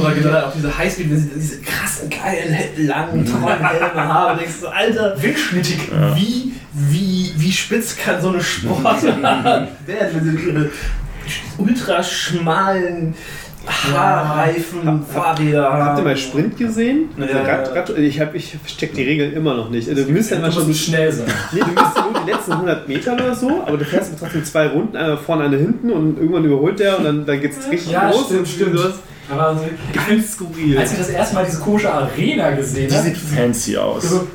[0.00, 4.38] Oder generell auch diese Highspeed, diese, diese krassen, geilen, langen, tollen gelben Haare.
[4.38, 5.78] Denkst du, Alter, Windschnittig.
[5.90, 6.14] Ja.
[6.16, 10.70] wie, wie, wie spitz kann so eine Sportart werden, wenn sie ihre
[11.58, 13.14] ultra schmalen
[13.68, 15.72] Haarreifen, Fahrräder.
[15.72, 17.10] Habt ihr mal Sprint gesehen?
[17.16, 17.44] Ja, Also ja.
[17.44, 19.88] Rad, Rad, ich hab, ich check die Regeln immer noch nicht.
[19.88, 21.26] Also, du müsst ja Man schon schnell sein.
[21.52, 24.44] Nee, du müsst ja nur die letzten 100 Meter oder so, aber du fährst trotzdem
[24.44, 27.92] zwei Runden, eine vorne, eine hinten und irgendwann überholt der und dann, dann geht's richtig
[27.92, 28.26] Ja, los.
[28.26, 28.78] stimmt, stimmt.
[28.78, 28.94] sowas.
[29.30, 29.60] Aber also,
[30.08, 30.78] Ganz skurril.
[30.78, 34.04] als ich das erste Mal diese komische Arena gesehen Die habe, sieht fancy aus.
[34.04, 34.26] Also,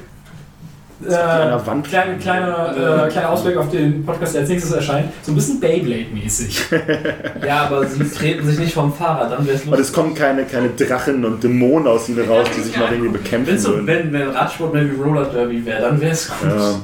[1.09, 1.87] äh, an der Wand.
[1.87, 5.11] kleine, kleine, äh, kleiner Ausblick auf den Podcast, der als nächstes erscheint.
[5.21, 6.63] So ein bisschen Beyblade-mäßig.
[7.45, 10.69] Ja, aber sie treten sich nicht vom Fahrrad, dann wär's Und es kommen keine, keine
[10.69, 13.87] Drachen und Dämonen aus ihnen raus, die sich noch irgendwie bekämpfen Wenn, so, würden.
[13.87, 16.49] wenn, wenn Radsport mehr wie Roller Derby wäre, dann wär's gut.
[16.49, 16.75] Ja.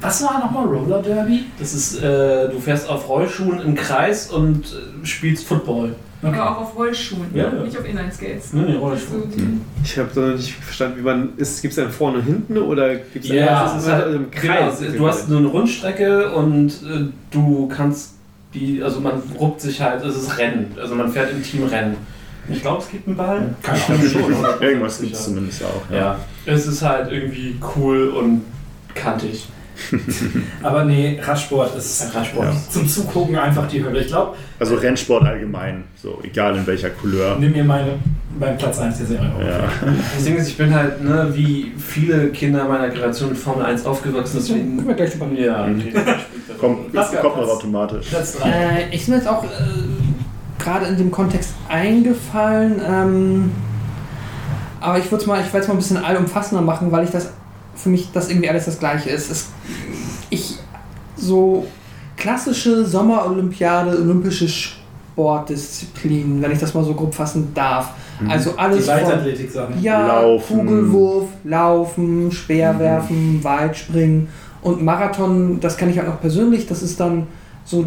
[0.00, 1.46] Was war nochmal Roller Derby?
[1.58, 5.94] Das ist, äh, du fährst auf Rollschuhen im Kreis und äh, spielst Football.
[6.34, 7.50] Aber auch auf Rollschuhen, Ja.
[7.52, 8.52] nicht auf Inline-Skates.
[8.52, 9.22] Nee, nee, Rollschuhe.
[9.34, 11.62] die- Ich habe noch nicht verstanden, wie man ist.
[11.62, 14.54] Gibt es einen vorne und hinten oder gibt es Ja, das ist halt im Genau,
[14.54, 14.78] Kreis?
[14.96, 18.12] du hast so eine Rundstrecke und äh, du kannst
[18.54, 21.96] die, also man ruppt sich halt, es ist Rennen, also man fährt im Team Rennen.
[22.48, 23.54] Ich glaube, es gibt einen Ball.
[23.62, 24.62] Keine Ich glaube schon.
[24.62, 25.92] Irgendwas gibt es zumindest auch.
[25.94, 28.42] Ja, es ist halt irgendwie cool und
[28.94, 29.48] kantig.
[30.62, 32.46] Aber nee, Radsport ist Radsport.
[32.46, 32.56] Ja.
[32.70, 34.00] zum Zugucken einfach die Hölle.
[34.00, 37.36] Ich glaube, Also Rennsport allgemein, so egal in welcher Couleur.
[37.38, 37.92] nimm mir meine,
[38.38, 39.30] meinen Platz 1 der Serie.
[39.40, 39.68] Ja.
[40.14, 43.84] Das Ding ist, ich bin halt, ne, wie viele Kinder meiner Generation mit Formel 1
[43.86, 44.76] aufgewachsen, deswegen.
[44.76, 45.26] Können wir gleich drüber.
[45.38, 45.80] Ja, Mhm.
[45.80, 46.02] okay.
[46.60, 48.06] Kommt, Was gab kommt noch automatisch.
[48.08, 48.48] Platz 3.
[48.50, 49.48] Äh, ich bin mir jetzt auch äh,
[50.58, 52.80] gerade in dem Kontext eingefallen.
[52.88, 53.52] Ähm,
[54.80, 57.10] aber ich würde es mal, ich werde es mal ein bisschen allumfassender machen, weil ich
[57.10, 57.30] das
[57.76, 59.30] für mich das irgendwie alles das Gleiche ist.
[59.30, 59.48] Es,
[60.30, 60.58] ich
[61.16, 61.66] so
[62.16, 67.90] klassische Sommerolympiade, olympische Sportdisziplinen, wenn ich das mal so grob fassen darf.
[68.28, 69.82] Also Die alles von Leichtathletik-Sachen.
[69.82, 70.58] ja, Laufen.
[70.60, 74.28] Kugelwurf, Laufen, Speerwerfen, Weitspringen
[74.62, 76.66] und Marathon, das kenne ich halt noch persönlich.
[76.66, 77.26] Das ist dann
[77.64, 77.84] so,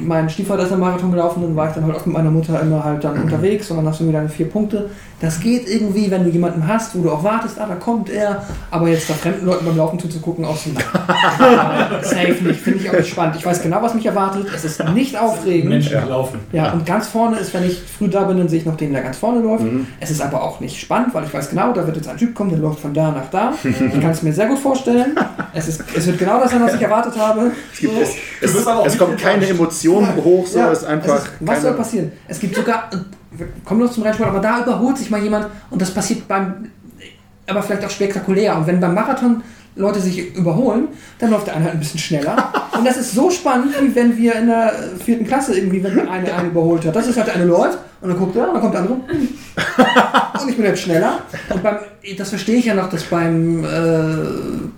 [0.00, 2.60] mein Stiefvater ist einen Marathon gelaufen, dann war ich dann halt oft mit meiner Mutter
[2.60, 4.90] immer halt dann unterwegs und dann hast du mir deine vier Punkte.
[5.22, 8.42] Das geht irgendwie, wenn du jemanden hast, wo du auch wartest, ah, da kommt er,
[8.70, 10.70] aber jetzt da fremden Leuten beim Laufen zuzugucken, auch so
[12.02, 13.36] safe nicht, finde ich auch nicht spannend.
[13.36, 15.70] Ich weiß genau, was mich erwartet, es ist nicht aufregend.
[15.70, 16.04] Menschen Ja.
[16.04, 16.40] laufen.
[16.52, 18.92] Ja, und ganz vorne ist, wenn ich früh da bin, dann sehe ich noch den,
[18.92, 19.64] der ganz vorne läuft.
[19.64, 19.86] Mhm.
[20.00, 22.34] Es ist aber auch nicht spannend, weil ich weiß genau, da wird jetzt ein Typ
[22.34, 23.52] kommen, der läuft von da nach da.
[23.62, 25.14] Ich kann es mir sehr gut vorstellen.
[25.54, 27.52] Es, ist, es wird genau das sein, was ich erwartet habe.
[27.72, 28.00] Es, gibt, So.
[28.00, 31.16] es, es, es kommt keine Emotion hoch, so Ja, es ist einfach.
[31.16, 32.12] es ist, was soll keine, passieren?
[32.26, 32.90] Es gibt sogar,
[33.64, 36.68] kommen noch zum Rennsport, aber da überholt sich mal jemand und das passiert beim,
[37.46, 38.56] aber vielleicht auch spektakulär.
[38.56, 39.42] Und wenn beim Marathon
[39.74, 40.88] Leute sich überholen,
[41.18, 42.52] dann läuft der eine halt ein bisschen schneller.
[42.76, 44.70] Und das ist so spannend, wie wenn wir in der
[45.02, 46.94] vierten Klasse irgendwie, wenn der eine einen überholt hat.
[46.94, 48.98] Das ist halt der eine läuft und dann guckt er und dann kommt der andere.
[50.42, 51.20] Und ich bin jetzt schneller.
[51.50, 51.76] Und beim,
[52.18, 53.68] das verstehe ich ja noch, dass beim, äh,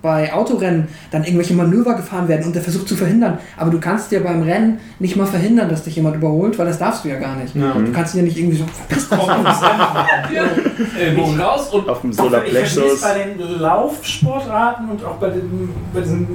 [0.03, 3.39] bei Autorennen dann irgendwelche Manöver gefahren werden und der versucht zu verhindern.
[3.57, 6.79] Aber du kannst ja beim Rennen nicht mal verhindern, dass dich jemand überholt, weil das
[6.79, 7.55] darfst du ja gar nicht.
[7.57, 7.73] Ja.
[7.73, 9.19] Du kannst ihn ja nicht irgendwie so verpiss dich.
[11.01, 13.01] Ellbogen raus und auf dem Solarplexus.
[13.01, 16.29] bei den Laufsportarten und auch bei, den, bei diesen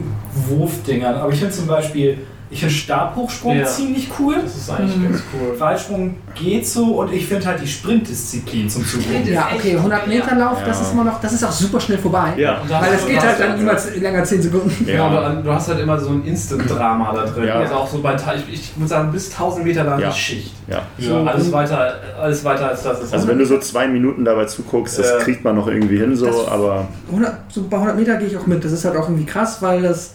[0.48, 1.16] Wurfdingern.
[1.16, 2.18] Aber ich finde zum Beispiel,
[2.52, 3.66] ich finde Stabhochsprung Ja.
[3.66, 4.38] ziemlich cool.
[4.44, 5.03] das ist eigentlich Mhm.
[5.11, 5.60] ganz cool.
[5.60, 9.28] Weitsprung geht so und ich finde halt die Sprintdisziplin zum Zugucken.
[9.32, 10.84] Ja, okay, 100 Meter Lauf, das Ja.
[10.86, 12.34] ist immer noch, das ist auch super schnell vorbei.
[12.38, 12.61] Ja.
[12.68, 14.88] Weil es geht halt dann immer länger 10 Sekunden.
[14.88, 17.48] Ja, aber dann, du hast halt immer so ein Instant-Drama da drin.
[17.48, 17.56] Ja.
[17.60, 20.11] Also auch so bei, ich, ich würde sagen, bis 1000 Meter lang Ja.
[20.11, 20.53] Schicht.
[20.68, 20.82] Ja.
[20.98, 23.14] So, alles, weiter, alles weiter als das ist.
[23.14, 25.18] Also wenn du so zwei Minuten dabei zuguckst, das Ja.
[25.19, 28.38] kriegt man noch irgendwie hin, so, Das- aber 100, so bei 100 Meter gehe ich
[28.38, 28.64] auch mit.
[28.66, 30.14] Das ist halt auch irgendwie krass, weil das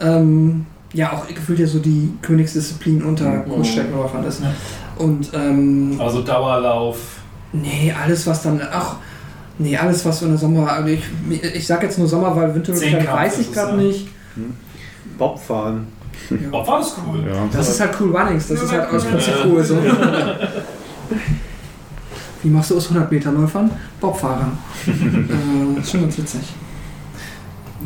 [0.00, 3.44] ähm, ja auch gefühlt ja so die Königsdisziplin unter Mhm.
[3.48, 4.40] Kurzstreckenläufern ist.
[4.42, 4.52] Ja.
[4.98, 6.98] Und ähm, Also Dauerlauf.
[7.52, 8.96] nee, alles was dann, ach,
[9.58, 11.02] nee, alles was so in der Sommer, also ich,
[11.54, 13.82] ich sag jetzt nur Sommer, weil Zehnkampf weiß ist ich gerade ja.
[13.88, 14.08] nicht.
[15.18, 15.86] Bobfahren.
[16.52, 17.24] Oh, war das cool.
[17.26, 17.48] ja.
[17.52, 19.44] Das ist halt cool Runnings, das ist halt aus Prinzip Ja.
[19.46, 19.78] cool so.
[22.42, 23.70] Wie machst du aus 100 Meter Läufern?
[24.00, 24.56] Bobfahrern.
[24.86, 26.40] äh, ist schon ganz witzig.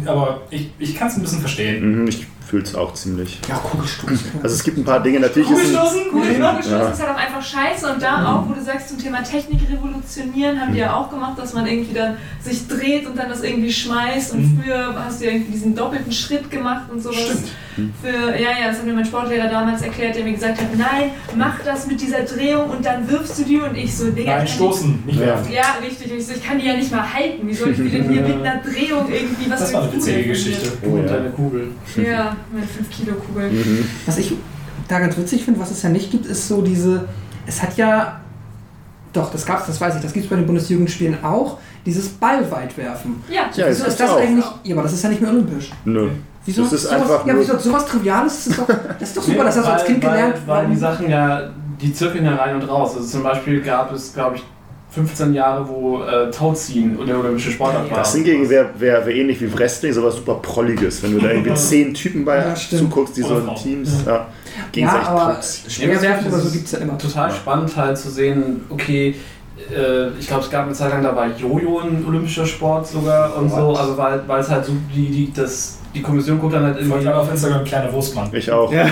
[0.06, 2.02] Aber ich, ich kann es ein bisschen verstehen.
[2.02, 3.40] Mhm, ich fühle es auch ziemlich.
[3.48, 4.10] Ja, Kugelstoß.
[4.42, 6.10] Also es gibt ein paar Dinge, natürlich ist es, Kugelstoßen?
[6.10, 6.88] Kugelstoßen Ja.
[6.90, 10.60] ist halt auch einfach scheiße und da auch, wo du sagst zum Thema Technik revolutionieren,
[10.60, 13.72] haben die ja auch gemacht, dass man irgendwie dann sich dreht und dann das irgendwie
[13.72, 14.62] schmeißt und Mhm.
[14.62, 17.16] früher hast du ja irgendwie diesen doppelten Schritt gemacht und sowas.
[17.18, 17.92] Stimmt.
[18.00, 21.10] Für, ja, ja, das hat mir mein Sportlehrer damals erklärt, der mir gesagt hat, nein,
[21.36, 24.46] mach das mit dieser Drehung und dann wirfst du die und ich so, Digga, Nein,
[24.46, 25.26] stoßen, nicht Ja.
[25.26, 25.52] werfen.
[25.52, 26.12] Ja, richtig.
[26.12, 27.48] Und ich, so, ich kann die ja nicht mal halten.
[27.48, 29.90] Wie soll ich die denn hier mit einer Drehung irgendwie was Das für war eine
[29.90, 30.28] Kugel witzige?
[30.28, 30.68] Geschichte.
[30.82, 31.12] Du und Oh, ja.
[31.16, 31.68] deine Kugel.
[31.96, 33.50] Ja, meine 5 Kilo Kugel.
[33.50, 33.86] mhm.
[34.06, 34.34] Was ich
[34.88, 37.06] da ganz witzig finde, was es ja nicht gibt, ist so diese.
[37.46, 38.20] Es hat ja.
[39.12, 43.22] Doch, das gab's, das weiß ich, das gibt es bei den Bundesjugendspielen auch, dieses Ballweitwerfen.
[43.30, 44.16] Ja, Ja, Wieso es ist das auch.
[44.20, 44.44] eigentlich.
[44.64, 45.70] Ja, aber das ist ja nicht mehr olympisch.
[45.84, 46.08] Nö.
[46.44, 46.62] Wieso?
[46.64, 48.44] Das ist sowas, einfach ja, wieso sowas Triviales?
[48.44, 50.36] Das ist doch, das ist doch super, das hast du als Weil- Kind weil, gelernt.
[50.46, 51.42] Weil die Sachen ja,
[51.80, 52.96] die zirkeln ja rein und raus.
[52.96, 54.44] Also zum Beispiel gab es, glaube ich,
[54.94, 57.98] 15 Jahre, wo äh, Tauziehen und der olympische Sportart war.
[57.98, 61.54] Das hingegen wäre wär, wär ähnlich wie Wrestling, sowas super Prolliges, wenn du da irgendwie
[61.54, 63.40] zehn Typen bei Ja, zuguckst, die so.
[63.60, 64.12] Teams ja.
[64.12, 64.26] Ja,
[64.70, 65.64] gegenseitig aber Tricks.
[65.68, 66.96] schwer werfen oder so gibt es ja immer.
[66.96, 69.16] Total spannend halt zu sehen, okay,
[69.72, 73.36] äh, ich glaube, es gab eine Zeit lang, da war Jojo ein olympischer Sport sogar
[73.36, 76.80] und so, also weil, es halt so, die, die, das, die Kommission guckt dann halt
[76.80, 78.28] Ich irgendwie, auf Instagram kleiner Wurstmann.
[78.32, 78.72] Ich auch.
[78.72, 78.86] Ja.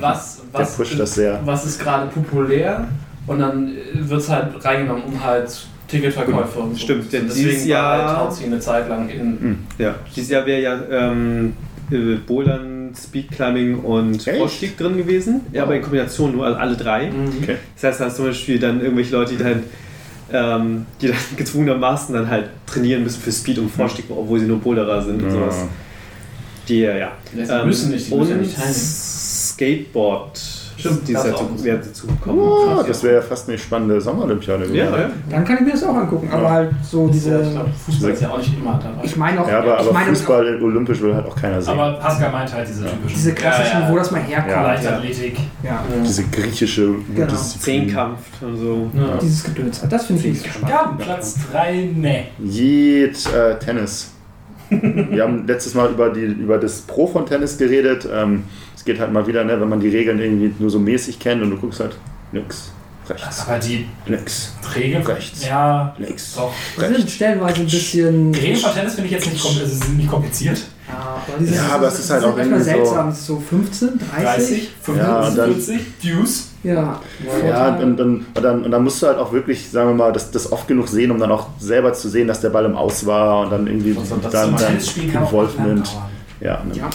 [0.00, 1.40] was, Der was, pusht das sehr.
[1.44, 2.88] was ist gerade populär
[3.26, 5.50] und dann wird es halt reingenommen, um halt
[5.88, 6.78] Ticketverkäufe und so.
[6.80, 9.58] Stimmt, denn Deswegen dieses war Jahr- halt Tauziehen eine Zeit lang in.
[9.78, 11.52] Ja, dieses Jahr wäre ja ähm,
[11.90, 14.22] äh, Bouldern, Speedclimbing und?
[14.22, 15.42] Vorstieg drin gewesen.
[15.52, 17.10] Ja, aber in Kombination nur alle drei.
[17.42, 17.56] Okay.
[17.74, 19.62] Das heißt, da hast du zum Beispiel dann irgendwelche Leute, die dann,
[20.32, 24.58] ähm, die dann gezwungenermaßen dann halt trainieren müssen für Speed und Vorstieg, obwohl sie nur
[24.60, 25.34] Boulderer sind und Ja.
[25.34, 25.56] sowas.
[26.68, 26.94] Die, ja.
[26.96, 27.12] Ja,
[27.60, 28.74] sie müssen nicht, die und müssen ja nicht teilnehmen.
[28.74, 30.40] Skateboard.
[30.90, 31.64] Stimmt, die ist auch.
[31.64, 32.38] wäre dazu gekommen.
[32.40, 34.66] Oh, Krass, das wäre ja fast eine spannende Sommerolympiade.
[34.66, 34.84] ja.
[34.90, 35.10] Ja, ja.
[35.30, 36.28] Dann kann ich mir das auch angucken.
[36.32, 37.38] Aber halt so Ja, ich diese.
[37.40, 39.04] glaube, Fußball ist ja auch nicht immer dabei.
[39.04, 39.48] Ich meine auch.
[39.48, 41.78] Ja, aber, ich aber meine Fußball olympisch will halt auch keiner sehen.
[41.78, 43.08] Aber Pascal meint halt diese typischen.
[43.08, 43.92] Diese klassischen, Ja, ja.
[43.92, 44.50] wo das mal herkommt.
[44.52, 44.62] Ja.
[44.62, 45.36] Leichtathletik.
[45.62, 45.84] Ja.
[46.04, 47.32] Diese griechische Genau.
[47.34, 48.90] Zehnkampf und so.
[48.94, 49.16] Ja.
[49.20, 49.80] Dieses Gedöns.
[49.88, 50.68] Das finde ich spannend.
[50.70, 52.24] Ja, Platz 3, ne.
[52.42, 54.10] Jed äh, Tennis.
[54.70, 58.08] Wir haben letztes Mal über, die, über das Pro von Tennis geredet.
[58.10, 58.44] Ähm,
[58.82, 61.40] es geht halt mal wieder, ne, wenn man die Regeln irgendwie nur so mäßig kennt
[61.40, 61.96] und du guckst halt
[62.32, 62.72] links,
[63.08, 65.06] rechts, Aber die links, Regeln.
[65.06, 65.46] Rechts.
[65.46, 66.52] Ja, links, doch.
[66.76, 67.12] Die sind rechts.
[67.12, 68.32] stellenweise ein bisschen.
[68.32, 70.62] Die Regeln von Tennis finde ich jetzt nicht, kom also, nicht kompliziert.
[70.88, 73.08] Ja, aber, dieses, Ja, aber es ist halt auch manchmal irgendwie so- seltsam.
[73.10, 74.68] Es ist so 15, 30.
[74.84, 76.48] 30, Ja, und dann- 45, Deuce.
[76.64, 77.00] Ja.
[77.48, 80.12] Ja, und, und, und, dann, und dann musst du halt auch wirklich, sagen wir mal,
[80.12, 82.74] das, das oft genug sehen, um dann auch selber zu sehen, dass der Ball im
[82.76, 85.86] Aus war und dann irgendwie Und so, dann, So ein dann lang Involvement.
[85.86, 86.02] dauern.
[86.40, 86.74] Ja, ne.
[86.76, 86.90] Ja.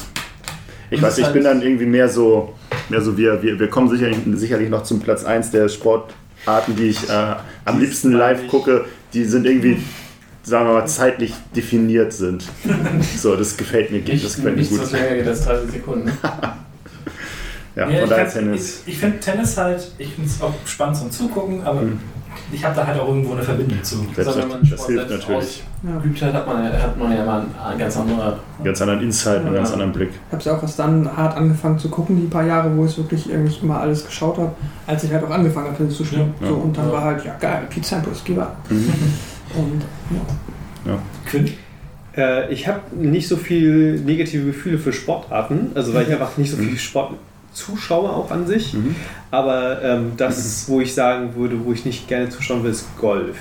[0.90, 2.54] Ich weiß, ich halt- bin dann irgendwie mehr so,
[2.90, 6.88] mehr so wir, wir, wir kommen sicherlich, sicherlich noch zum Platz 1 der Sportarten, die
[6.90, 7.36] ich äh,
[7.66, 8.86] am liebsten live gucke.
[9.14, 9.78] Die sind irgendwie,
[10.44, 12.46] sagen wir mal, zeitlich definiert sind.
[13.18, 14.86] So, das gefällt mir, das Nicht, gefällt mir nicht gut.
[14.86, 16.12] so länger geht als 30 Sekunden.
[17.76, 18.82] Ja, Ja, von daher Tennis.
[18.88, 22.00] Ich, ich finde Tennis halt, ich finde es auch spannend zum Zugucken, aber Mhm.
[22.52, 23.96] Ich habe da halt auch irgendwo eine Verbindung zu.
[24.16, 25.64] Selbst, Also wenn man das Sport hilft selbst natürlich.
[25.84, 26.00] Ja.
[26.00, 28.34] Geübt hat, hat man, ja- hat man ja mal einen ganz anderen.
[28.64, 29.74] Ganz anderen Insight, einen ganz Ja.
[29.74, 30.10] anderen Blick.
[30.12, 32.98] Ich habe es auch erst dann hart angefangen zu gucken, die paar Jahre, wo ich
[32.98, 34.52] wirklich irgendwie immer alles geschaut habe,
[34.88, 36.34] als ich halt auch angefangen habe, zu spielen.
[36.42, 36.48] Ja.
[36.48, 36.94] So, und dann Ja.
[36.94, 38.48] war halt, ja geil, Pete Sampras, geh mal.
[38.70, 38.94] Mhm.
[39.56, 39.82] Und
[40.86, 40.98] ja.
[41.26, 41.52] Quinn?
[42.16, 46.50] Äh, ich habe nicht so viel negative Gefühle für Sportarten, also weil ich einfach nicht
[46.50, 47.14] so viel Sport
[47.58, 48.74] zuschaue auch an sich.
[48.74, 48.96] Mhm.
[49.32, 53.36] Aber ähm, das, wo ich sagen würde, wo ich nicht gerne zuschauen will, ist Golf.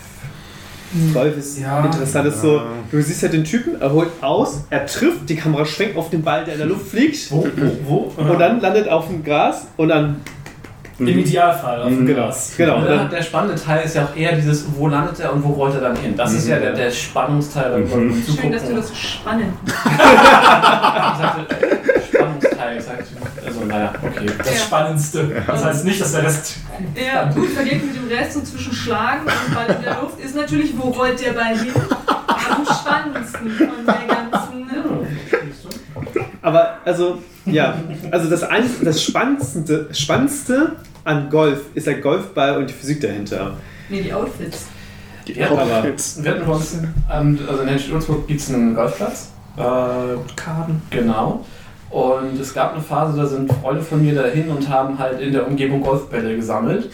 [1.12, 1.84] Golf ist Ja.
[1.84, 2.26] interessant.
[2.28, 5.96] Ist so, du siehst halt den Typen, er holt aus, er trifft, die Kamera schwenkt
[5.96, 7.30] auf den Ball, der in der Luft fliegt.
[7.30, 7.46] Wo,
[7.84, 8.22] wo, wo?
[8.22, 10.20] Und dann landet er auf dem Gras und dann.
[10.98, 12.06] Im Idealfall auf dem Mhm.
[12.06, 12.54] Glas.
[12.56, 12.76] Genau.
[12.76, 15.44] Und Und dann, der spannende Teil ist ja auch eher dieses, wo landet er und
[15.44, 16.14] wo rollt er dann hin.
[16.16, 18.10] Das ist ja der, der Spannungsteil beim Mhm.
[18.24, 21.46] beim Schön, dass du das so spannend Ich sagte,
[22.10, 22.84] Spannungsteil, ich
[23.66, 24.26] naja, okay.
[24.38, 24.60] Das Ja.
[24.60, 25.42] Spannendste.
[25.46, 26.56] Das heißt nicht, dass der Rest.
[26.94, 30.34] Ja, gut, verglichen mit dem Rest und zwischen Schlagen und Ball in der Luft ist
[30.36, 31.72] natürlich, wo rollt der Ball hin?
[32.06, 34.66] Am spannendsten von der ganzen.
[36.42, 37.74] aber also, ja,
[38.10, 40.72] also das, ein, das Spannendste, Spannendste
[41.04, 43.56] an Golf ist der Golfball und die Physik dahinter.
[43.88, 44.66] Nee, die Outfits.
[45.26, 46.22] Die Ja, aber- Outfits.
[46.22, 46.78] Wir hatten bei uns,
[47.12, 49.30] ähm, also in Henschel-Ulzburg gibt es einen Golfplatz.
[49.56, 49.60] Äh,
[50.36, 50.82] Karten.
[50.90, 51.44] Genau.
[51.96, 55.32] Und es gab eine Phase, da sind Freunde von mir dahin und haben halt in
[55.32, 56.90] der Umgebung Golfbälle gesammelt.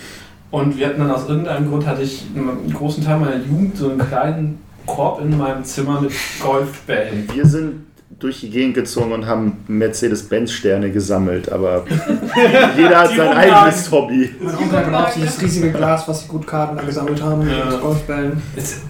[0.52, 3.90] Und wir hatten dann aus irgendeinem Grund, hatte ich einen großen Teil meiner Jugend so
[3.90, 7.28] einen kleinen Korb in meinem Zimmer mit Golfbällen.
[7.34, 7.86] Wir sind
[8.20, 11.84] durch die Gegend gezogen und haben Mercedes-Benz-Sterne gesammelt, aber
[12.76, 13.38] jeder hat sein Umlagen.
[13.54, 14.30] eigenes Hobby.
[14.40, 17.64] Mein Onkel hat auch dieses riesige Glas, was die gut Karten da gesammelt haben, Ja.
[17.70, 18.40] mit Golfbällen.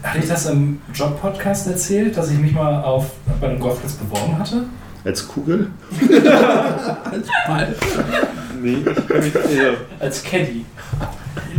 [0.03, 4.39] Hatte ich das im Job-Podcast erzählt, dass ich mich mal auf, bei einem Golfplatz beworben
[4.39, 4.65] hatte?
[5.05, 5.71] Als Kugel?
[8.61, 9.33] Nee, ich kann mich,
[9.99, 10.65] Als Caddy.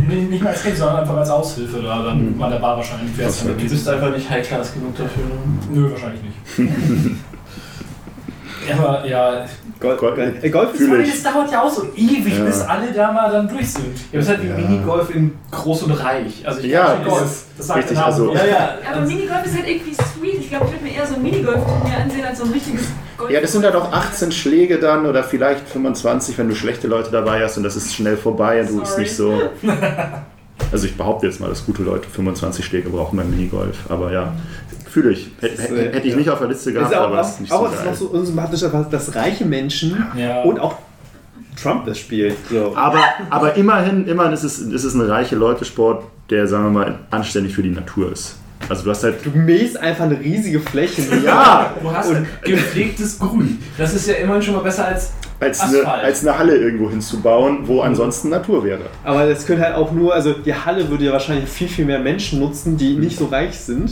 [0.08, 3.16] Nee, nicht mal als Kind, sondern einfach als Aushilfe da dann mal der Bar wahrscheinlich
[3.16, 5.24] wäre es dann Du bist einfach nicht High-Class genug dafür.
[5.24, 5.30] Ne?
[5.70, 7.20] Nö, wahrscheinlich nicht.
[8.72, 9.44] Aber ja,
[9.80, 11.22] Golf, Golf- äh, Golf ist ich.
[11.22, 12.44] das dauert ja auch so ewig, Ja.
[12.44, 13.86] bis alle da mal dann durch sind.
[14.12, 14.56] Ja, das ist halt wie Ja.
[14.56, 16.42] Minigolf in groß und reich.
[16.46, 17.18] Also ich Ja, schon Golf.
[17.18, 17.44] Golf.
[17.56, 18.68] Das sagt Richtig, also- ja, ja.
[18.92, 20.34] Aber Minigolf ist halt irgendwie sweet.
[20.40, 22.82] Ich glaube, ich würde mir eher so ein Minigolf-Turnier ansehen als so ein richtiges
[23.18, 23.30] Golf.
[23.30, 27.10] Ja, das sind halt auch 18 Schläge dann oder vielleicht 25, wenn du schlechte Leute
[27.10, 29.42] dabei hast und das ist schnell vorbei und du bist nicht so.
[30.72, 34.32] Also ich behaupte jetzt mal, dass gute Leute 25 Schläge brauchen beim Minigolf, aber ja,
[34.94, 35.28] fühle ich.
[35.40, 36.16] Hätte, äh, hätte ich ja.
[36.16, 37.72] nicht auf der Liste ist gehabt, ja auch, aber es ist nicht auch, so auch,
[37.72, 37.90] ist geil.
[37.90, 40.42] noch so unsympathisch, dass reiche Menschen Ja.
[40.42, 40.76] und auch
[41.60, 42.36] Trump das spielt.
[42.48, 42.76] So.
[42.76, 46.98] Aber, aber immerhin, immerhin ist es, ist es ein reiche Leute-Sport, der, sagen wir mal,
[47.10, 48.36] anständig für die Natur ist.
[48.68, 49.24] Also du hast halt.
[49.24, 51.02] Du mähst einfach eine riesige Fläche.
[51.24, 51.74] Ja!
[51.80, 52.10] Du hast
[52.42, 53.58] gepflegtes Grün.
[53.78, 56.04] Das ist ja immerhin schon mal besser als Als eine, Asphalt.
[56.04, 58.82] als eine Halle irgendwo hinzubauen, wo ansonsten Natur wäre.
[59.04, 61.98] Aber das können halt auch nur, also die Halle würde ja wahrscheinlich viel, viel mehr
[61.98, 63.90] Menschen nutzen, die nicht so reich sind.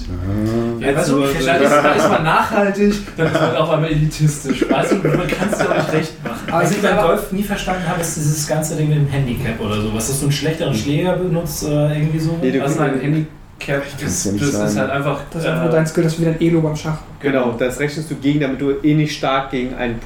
[0.79, 3.91] Ja, weißt du, Also, da ist, da ist man nachhaltig, dann ist man auf einmal
[3.91, 4.65] elitistisch.
[4.71, 6.49] Weißt du, man kann es ja auch nicht recht machen.
[6.53, 9.61] Aber Was ich beim Golf nie verstanden habe, ist dieses ganze Ding mit dem Handicap
[9.61, 9.93] oder so.
[9.95, 12.37] Was ist so einen schlechteren Schläger benutzt oder irgendwie so?
[12.41, 13.27] Nee, du- Was ein Handicap
[13.67, 15.21] kann's ist, ja das ist halt einfach.
[15.31, 16.99] Das ist einfach nur dein Skill, das ist wie dein Elo beim Schach.
[17.21, 20.01] Genau, das rechnest du gegen, damit du eh nicht stark gegen einen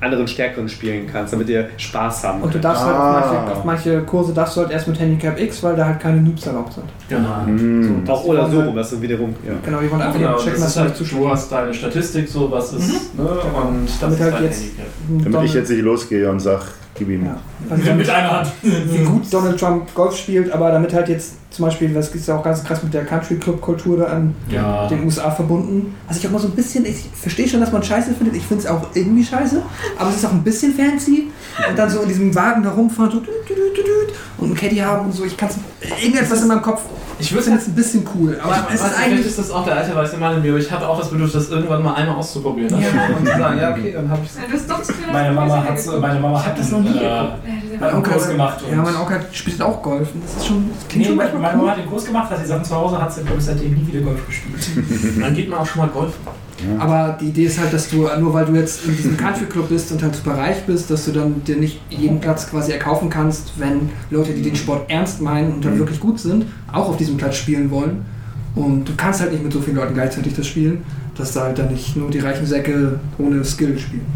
[0.00, 3.20] anderen Stärkeren spielen kannst, damit ihr Spaß haben Und du darfst halt Ah.
[3.20, 6.00] auf manche, auf manche Kurse darfst du halt erst mit Handicap X, weil da halt
[6.00, 6.86] keine Noobs erlaubt sind.
[7.08, 7.44] Genau.
[7.46, 8.02] Hm.
[8.08, 9.32] Auch oder so rum, das ist wiederum.
[9.46, 9.52] Ja.
[9.64, 11.30] Genau, die wollen einfach Genau, das checken, ist dass du halt, nicht zu du schwach
[11.30, 13.22] hast deine Statistik, so was ist, ne?
[13.22, 14.86] Und das Damit ist halt dein jetzt- Handicap.
[15.32, 16.62] Damit ich jetzt nicht losgehe und sage,
[16.96, 17.24] gib ihm.
[17.26, 17.36] Ja.
[17.70, 18.48] Also, mit einer Hand.
[18.62, 22.36] wie gut Donald Trump Golf spielt, aber damit halt jetzt zum Beispiel, das ist ja
[22.36, 24.86] auch ganz krass mit der Country Club Kultur da an Ja.
[24.88, 25.94] den USA verbunden.
[26.08, 28.44] Was ich auch mal so ein bisschen, ich verstehe schon, dass man scheiße findet, ich
[28.44, 29.60] finde es auch irgendwie scheiße,
[29.98, 31.28] aber es ist auch ein bisschen fancy
[31.68, 33.22] und dann so in diesem Wagen da rumfahren so,
[34.38, 35.56] und ein Caddy haben und so, ich kann es,
[36.02, 36.82] irgendetwas in meinem Kopf,
[37.18, 39.50] ich würde es jetzt ein bisschen cool, aber Aber es ist vielleicht eigentlich, ist das
[39.50, 41.82] auch der alte weiße Mann in mir, aber ich hatte auch das Bedürfnis, das irgendwann
[41.82, 42.70] mal einmal auszuprobieren.
[42.80, 42.88] Ja.
[43.16, 44.36] Und zu sagen, ja, okay, dann habe ich es.
[44.36, 46.00] Ja, Meine Mama hat geguckt.
[46.00, 47.04] meine Mama hat das noch nie äh.
[47.04, 47.38] Ja,
[47.78, 48.58] Mein Onkel Kurs gemacht.
[48.68, 51.41] ja, mein Onkel spielt auch Golf und das ist schon, das klingt Nee, schon manchmal
[51.42, 51.56] meine.
[51.58, 53.74] Mama hat den Kurs gemacht, hat die Sachen zu Hause, hat sie, glaube ich, seitdem
[53.74, 55.20] nie wieder Golf gespielt.
[55.20, 56.14] Dann geht man auch schon mal Golf.
[56.78, 59.68] Aber die Idee ist halt, dass du, nur weil du jetzt in diesem Country Club
[59.68, 63.10] bist und halt super reich bist, dass du dann dir nicht jeden Platz quasi erkaufen
[63.10, 66.96] kannst, wenn Leute, die den Sport ernst meinen und dann wirklich gut sind, auch auf
[66.96, 68.04] diesem Platz spielen wollen.
[68.54, 70.84] Und du kannst halt nicht mit so vielen Leuten gleichzeitig das spielen,
[71.16, 74.06] dass da halt dann nicht nur die reichen Säcke ohne Skill spielen.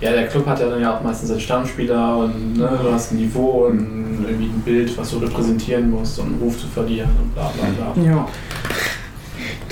[0.00, 3.12] Ja, der Club hat ja dann ja auch meistens seine Stammspieler und ne, du hast
[3.12, 7.10] ein Niveau und irgendwie ein Bild, was du repräsentieren musst und einen Ruf zu verlieren
[7.20, 8.04] und bla bla bla.
[8.04, 8.28] Ja.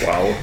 [0.04, 0.34] Wow.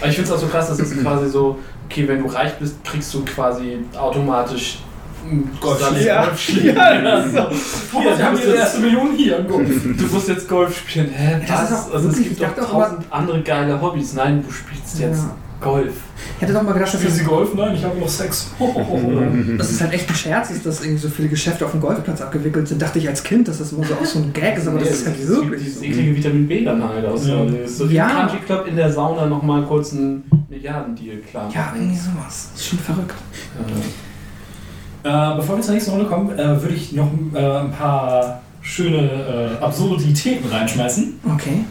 [0.00, 2.54] Aber ich finde es auch so krass, das ist quasi so, okay, wenn du reich
[2.58, 4.80] bist, kriegst du quasi automatisch
[5.24, 6.06] einen Golfschläger.
[6.06, 6.24] Ja.
[6.24, 7.02] Golfschläger.
[7.02, 8.00] Ja, so.
[8.00, 9.40] Hier, sie haben ihre erste Million hier.
[9.42, 9.68] Golf.
[9.96, 11.10] Du musst jetzt Golf spielen.
[11.10, 11.40] Hä?
[11.46, 11.70] Das Was?
[11.70, 14.14] ist auch also es gibt doch tausend andere geile Hobbys.
[14.14, 15.36] Nein, du spielst jetzt Ja.
[15.60, 15.94] Golf.
[16.36, 17.52] Ich hätte doch mal gedacht, dass Für das, sie Golf?
[17.54, 18.50] Nein, ich habe noch Sex.
[19.58, 22.20] dass es halt echt ein Scherz ist, dass irgendwie so viele Geschäfte auf dem Golfplatz
[22.20, 22.80] abgewickelt sind.
[22.80, 24.90] Dachte ich als Kind, dass das immer so auch so ein Gag ist, aber das
[24.90, 25.84] ist halt wirklich dieses so.
[25.84, 27.26] eklige Vitamin B dann halt aus.
[27.26, 27.44] Ja.
[27.66, 28.08] So, wie Ja.
[28.08, 31.50] Country Club in der Sauna nochmal kurz einen Milliardendeal klar.
[31.54, 32.50] Ja, irgendwie sowas.
[32.52, 33.14] Das ist schon verrückt.
[33.58, 38.42] Äh, Äh, bevor wir zur nächsten Runde kommen, äh, würde ich noch äh, ein paar
[38.68, 41.18] schöne äh, Absurditäten reinschmeißen.
[41.34, 41.64] Okay.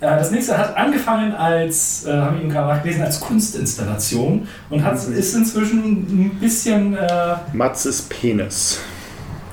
[0.00, 4.84] Äh, das nächste hat angefangen als, äh, habe ich eben gerade nachgelesen, als Kunstinstallation und
[4.84, 8.80] hat, ist inzwischen ein bisschen, äh, Matzes Penis.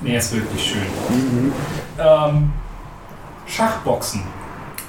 [0.00, 1.52] nee, ist wirklich schön.
[1.98, 2.52] Ähm,
[3.46, 4.22] Schachboxen.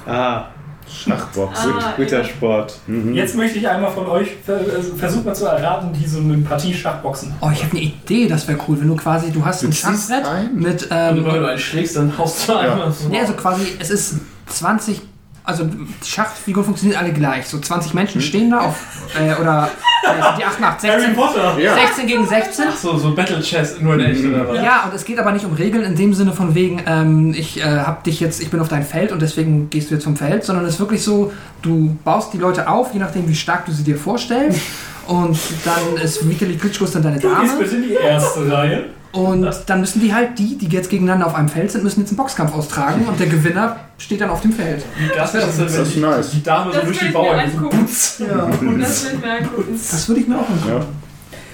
[0.06, 0.46] Ah,
[0.88, 1.72] Schachboxen.
[1.72, 2.24] Ah, guter ja.
[2.24, 2.78] Sport.
[2.86, 3.14] Mhm.
[3.14, 6.38] Jetzt möchte ich einmal von euch, ver also versucht mal zu erraten, wie so eine
[6.38, 7.34] Partie Schachboxen.
[7.40, 9.72] Oh, ich habe eine Idee, das wäre cool, wenn du quasi, du hast Du ein
[9.72, 10.54] Schachbrett ein?
[10.54, 13.08] mit, und ähm, wenn du einen schlägst, dann haust du einmal so.
[13.08, 14.16] nee, also quasi, es ist
[14.46, 15.02] 20,
[15.46, 15.68] also
[16.04, 18.76] Schachfiguren funktionieren alle gleich, so 20 Menschen stehen da auf,
[19.18, 19.70] äh, oder
[20.02, 21.58] äh, die 8 nach 16, Potter!
[21.58, 21.74] Ja.
[21.74, 22.64] 16 gegen 16.
[22.68, 24.56] Ach so, so Battle Chess, nur in echt oder was?
[24.62, 27.60] Ja, und es geht aber nicht um Regeln in dem Sinne von wegen, ähm, ich
[27.60, 30.16] äh, hab dich jetzt, ich bin auf dein Feld und deswegen gehst du jetzt vom
[30.16, 33.66] Feld, sondern es ist wirklich so, du baust die Leute auf, je nachdem wie stark
[33.66, 34.60] du sie dir vorstellst.
[35.06, 37.62] Und dann ist Vitali Klitschko dann deine Du gehst Dame.
[37.62, 38.86] bitte in die erste Reihe.
[39.16, 42.10] Und dann müssen die halt, die, die jetzt gegeneinander auf einem Feld sind, müssen jetzt
[42.10, 44.84] einen Boxkampf austragen und der Gewinner steht dann auf dem Feld.
[45.14, 46.30] Das denn, wenn Das ist nice.
[46.30, 48.22] die Dame so Das durch die Bauern putz.
[48.78, 49.80] Das will ich mir angucken.
[49.80, 50.68] Das würde ich mir auch angucken.
[50.68, 50.86] Ja.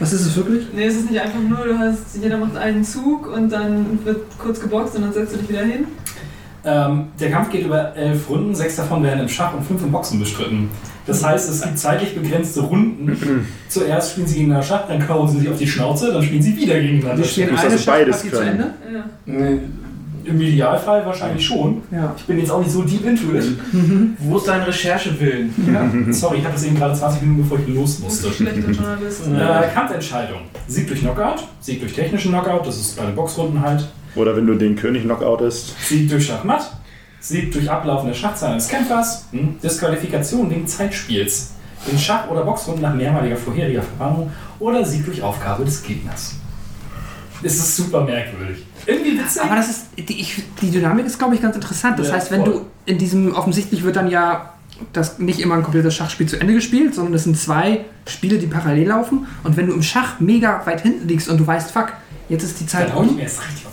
[0.00, 0.66] Was ist es wirklich?
[0.74, 4.22] Nee, es ist nicht einfach nur, du hast, jeder macht einen Zug und dann wird
[4.38, 5.86] kurz geboxt und dann setzt du dich wieder hin.
[6.64, 9.90] Ähm, der Kampf geht über elf Runden, sechs davon werden im Schach und fünf im
[9.90, 10.70] Boxen bestritten.
[11.06, 13.46] Das heißt, es gibt zeitlich begrenzte Runden.
[13.68, 16.56] Zuerst spielen sie gegeneinander Schach, dann kauen sie sich auf die Schnauze, dann spielen sie
[16.56, 17.30] wieder gegeneinander Schach.
[17.32, 18.48] spielen eine also beides zu können.
[18.48, 18.70] Ende.
[18.92, 19.04] Ja.
[19.26, 19.58] Nee.
[20.24, 21.82] Im Idealfall wahrscheinlich schon.
[21.90, 22.14] Ja.
[22.16, 23.44] Ich bin jetzt auch nicht so deep into it.
[24.18, 26.12] Wo ist dein Recherchewillen?
[26.12, 28.30] Sorry, ich hatte das eben gerade 20 Minuten, bevor ich los musste.
[28.30, 29.22] Schlechter Journalist.
[29.26, 30.42] Äh, Kampfentscheidung.
[30.68, 33.88] Sieg durch Knockout, Sieg durch technischen Knockout, das ist bei den Boxrunden halt.
[34.14, 35.74] Oder wenn du den König knockoutest.
[35.86, 36.70] Sieg durch Schachmatt,
[37.20, 41.52] Sieg durch Ablaufen der Schachzeit eines Kämpfers, hm, Disqualifikation wegen Zeitspiels,
[41.90, 46.34] in Schach- oder Boxrunden nach mehrmaliger vorheriger Verbannung oder Sieg durch Aufgabe des Gegners.
[47.44, 48.64] Es ist super merkwürdig.
[48.86, 49.42] Irgendwie witzig.
[49.42, 51.98] Aber das ist, die, ich, die Dynamik ist, glaube ich, ganz interessant.
[51.98, 52.52] Das Ja, heißt, wenn voll.
[52.52, 54.52] du in diesem, offensichtlich wird dann ja
[54.92, 58.46] das nicht immer ein komplettes Schachspiel zu Ende gespielt, sondern es sind zwei Spiele, die
[58.46, 59.26] parallel laufen.
[59.42, 61.92] Und wenn du im Schach mega weit hinten liegst und du weißt, fuck,
[62.28, 63.18] jetzt ist die Zeit Dann hau ich um.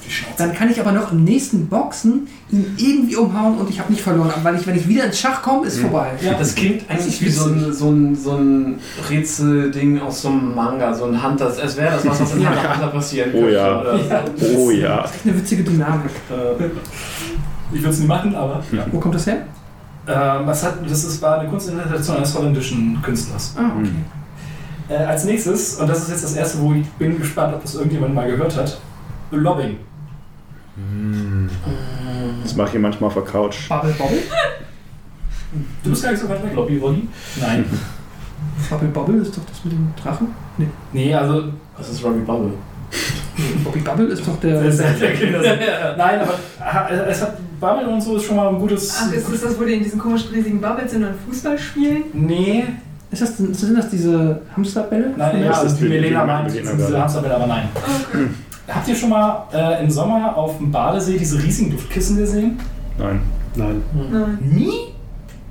[0.10, 0.34] Die Schnauze.
[0.38, 4.02] Dann kann ich aber noch im nächsten Boxen ihn irgendwie umhauen und ich habe nicht
[4.02, 4.32] verloren.
[4.44, 6.12] Weil ich, wenn ich wieder ins Schach komme, ist vorbei.
[6.22, 8.80] Ja, das klingt Das eigentlich ist wie so ein, so ein, so ein
[9.10, 11.48] Rätselding aus so einem Manga, so ein Hunter.
[11.64, 13.54] Es wäre das was, in Hunter x Hunter passieren Oh könnte.
[13.56, 13.80] ja.
[13.82, 14.00] Oder
[14.38, 14.46] so.
[14.58, 15.06] Oh ja.
[15.06, 16.12] Echt eine witzige Dynamik.
[16.30, 16.66] Äh,
[17.72, 18.64] Ich würde es nie machen, aber.
[18.72, 18.86] Ja.
[18.92, 19.38] Wo kommt das her?
[20.08, 23.54] Ähm, was hat, das ist, war eine Kunstinterpretation eines holländischen Künstlers.
[23.56, 23.90] Ah, okay.
[24.90, 27.76] Äh, als nächstes, und das ist jetzt das erste, wo ich bin gespannt, ob das
[27.76, 28.80] irgendjemand mal gehört hat:
[29.30, 29.78] Lobbing.
[32.44, 33.68] Das mache ich manchmal auf der Couch.
[33.70, 34.20] Bubble Bobble?
[35.84, 37.08] Du bist gar nicht so weit weg, Lobby Wolli?
[37.40, 37.66] Nein.
[38.70, 40.28] Bubble Bobble ist doch das mit dem Drachen?
[40.58, 40.68] Nee.
[40.94, 41.46] Nee, also.
[41.78, 42.52] das ist Robbie Bubble.
[43.64, 44.64] Bobby Bubble ist doch der.
[44.64, 45.60] Das ist der Kindersinn.
[45.98, 48.96] Nein, aber es hat Bubble und so ist schon mal ein gutes.
[49.02, 52.04] Ach, ist das das, wo die in diesen komischen riesigen Bubbles sind und Fußball spielen?
[52.14, 52.66] Nee,
[53.12, 55.14] Ist das, sind das diese Hamsterbälle?
[55.18, 57.70] nein, ja, Das also ist die die- Melena meint, diese Hamsterbälle, aber nein.
[57.76, 58.28] Okay.
[58.74, 62.60] Habt ihr schon mal äh, im Sommer auf dem Badesee diese riesigen Luftkissen gesehen?
[62.98, 63.22] Nein,
[63.56, 63.82] Nein.
[64.12, 64.72] Nein, Nie?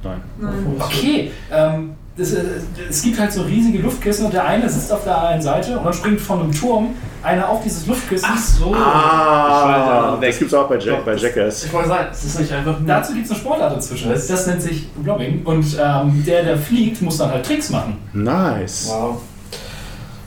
[0.02, 0.20] nein.
[0.40, 0.76] nein.
[0.78, 1.30] Okay.
[1.52, 2.42] Ähm, das, äh,
[2.88, 5.84] es gibt halt so riesige Luftkissen und der eine sitzt auf der einen Seite und
[5.84, 6.88] dann springt von einem Turm
[7.22, 8.28] einer auf dieses Luftkissen.
[8.32, 8.74] Ach so.
[8.74, 11.64] Ah, das gibt's auch bei, Jack, bei Jackass.
[11.64, 12.86] Ich wollte sagen, es ist nicht einfach nur.
[12.88, 14.10] Dazu gibt es eine Sportart inzwischen.
[14.10, 15.42] Das, das nennt sich Blobbing.
[15.44, 17.97] Und ähm, der, der fliegt, muss dann halt Tricks machen.
[18.12, 18.88] Nice.
[18.90, 19.20] Wow.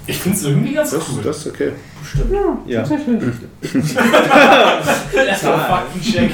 [0.07, 1.21] Ich finde es irgendwie ganz Das, cool.
[1.23, 1.71] das ist okay.
[2.13, 2.67] Bestimmt.
[2.67, 2.79] Ja.
[2.83, 3.23] Tatsächlich.
[5.27, 6.31] Erstmal Faktencheck.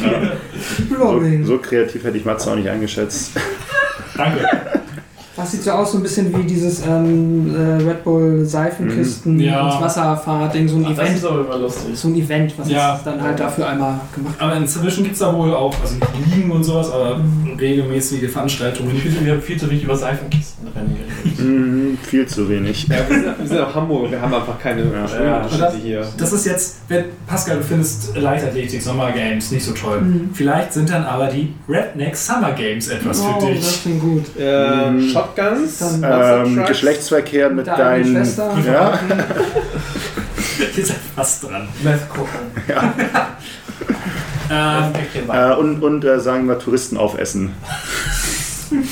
[0.90, 1.46] Blobbing.
[1.46, 3.32] So kreativ hätte ich Matze auch nicht eingeschätzt.
[4.16, 4.82] Danke.
[5.38, 9.40] Das sieht so aus, so ein bisschen wie dieses ähm, äh, Red Bull Seifenkisten Mhm.
[9.42, 9.72] Ja.
[9.72, 11.18] ins Wasserfahrt-Ding, so ein Ach, das Event.
[11.18, 11.84] ist aber immer lustig.
[11.96, 12.96] So ein Event, was Ja.
[12.96, 16.36] ist dann halt dafür einmal gemacht Aber inzwischen gibt es da wohl auch, also nicht
[16.36, 17.22] Ligen und sowas, aber
[17.60, 18.96] regelmäßige Veranstaltungen.
[18.96, 21.40] Ich finde, wir haben viel zu wenig über Seifenkistenrennen geredet.
[21.40, 22.88] Mhm, viel zu wenig.
[22.88, 25.08] Ja, wir, sind, wir sind auch Hamburg, wir haben einfach keine Ja.
[25.08, 26.08] Schwimmunterschiede hier.
[26.18, 30.02] Das ist jetzt, wenn Pascal, du findest Leichtathletik, Sommer Games nicht so toll.
[30.02, 30.30] Mhm.
[30.34, 33.82] Vielleicht sind dann aber die Redneck Summer Games etwas oh, für das dich.
[33.84, 34.24] klingt gut.
[34.40, 35.10] Äh, Mhm.
[35.36, 36.66] Shotguns, Dann- Monster Ähm.
[36.66, 38.26] Geschlechtsverkehr mit eigenen deinen.
[38.26, 38.58] Schwester.
[38.66, 39.00] Ja?
[40.78, 41.68] Ihr seid fast dran.
[41.84, 42.40] Meth gucken.
[44.50, 47.52] Ähm, Päckchen Äh, und und äh, sagen wir Touristen aufessen.
[48.72, 48.86] Mit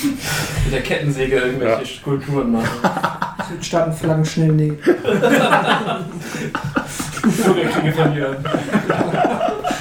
[0.73, 2.67] der Kettensäge irgendwelche Skulpturen machen.
[3.49, 4.77] Südstaatenflaggen schnell nähen.
[7.23, 8.35] Bürgerkriege verlieren.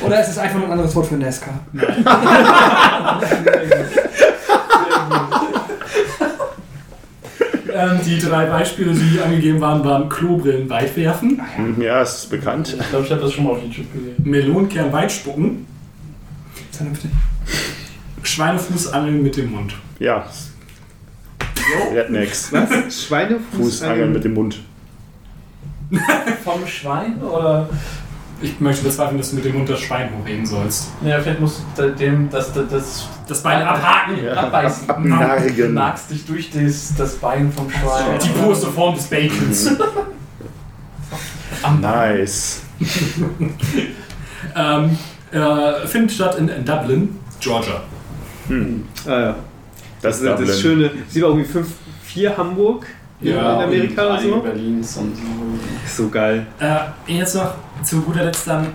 [0.07, 1.55] Oder ist es einfach nur ein anderes Wort für NASCAR?
[7.75, 11.41] Ähm, die drei Beispiele, die angegeben waren, waren Klobrillen weit werfen,
[11.81, 12.77] Ja, es ist bekannt.
[12.79, 14.15] Ich glaube, ich habe das schon mal auf YouTube gesehen.
[14.23, 15.67] Melonenkern weit spucken,
[16.71, 17.11] Vernünftig.
[18.23, 19.75] Schweinefußangeln mit dem Mund.
[19.99, 20.27] Ja.
[21.93, 22.53] Rednecks.
[22.53, 22.69] Was?
[23.05, 24.61] Schweinefußangeln Fußangeln mit dem Mund.
[26.43, 27.69] Vom Schwein oder?
[28.45, 30.89] Ich möchte bezweifeln, dass du mit dem Mund das Schwein hochheben sollst.
[31.03, 34.23] Ja, vielleicht musst du dem das, das, das Das Bein abhaken.
[34.23, 34.35] Ja.
[34.35, 34.91] abbeißen.
[34.91, 35.73] Ab- Du abnagen.
[35.75, 38.19] magst dich durch das, das Bein vom Schwein.
[38.23, 39.71] Die purste Form des Bacons.
[41.63, 42.61] Am Nice.
[44.57, 44.99] ähm,
[45.33, 47.83] äh, findet statt in Dublin, Georgia.
[48.49, 48.85] Hm.
[49.07, 49.37] Ah, ja.
[50.03, 50.49] Das ist Das, Dublin.
[50.49, 51.67] das schöne, sie war irgendwie 5,
[52.03, 52.87] 4 Hamburg
[53.21, 54.41] in Amerika oder so.
[54.41, 55.23] Berlins und so.
[55.85, 56.47] Ist so geil.
[56.61, 58.69] Äh, jetzt noch zu guter Letzt dann,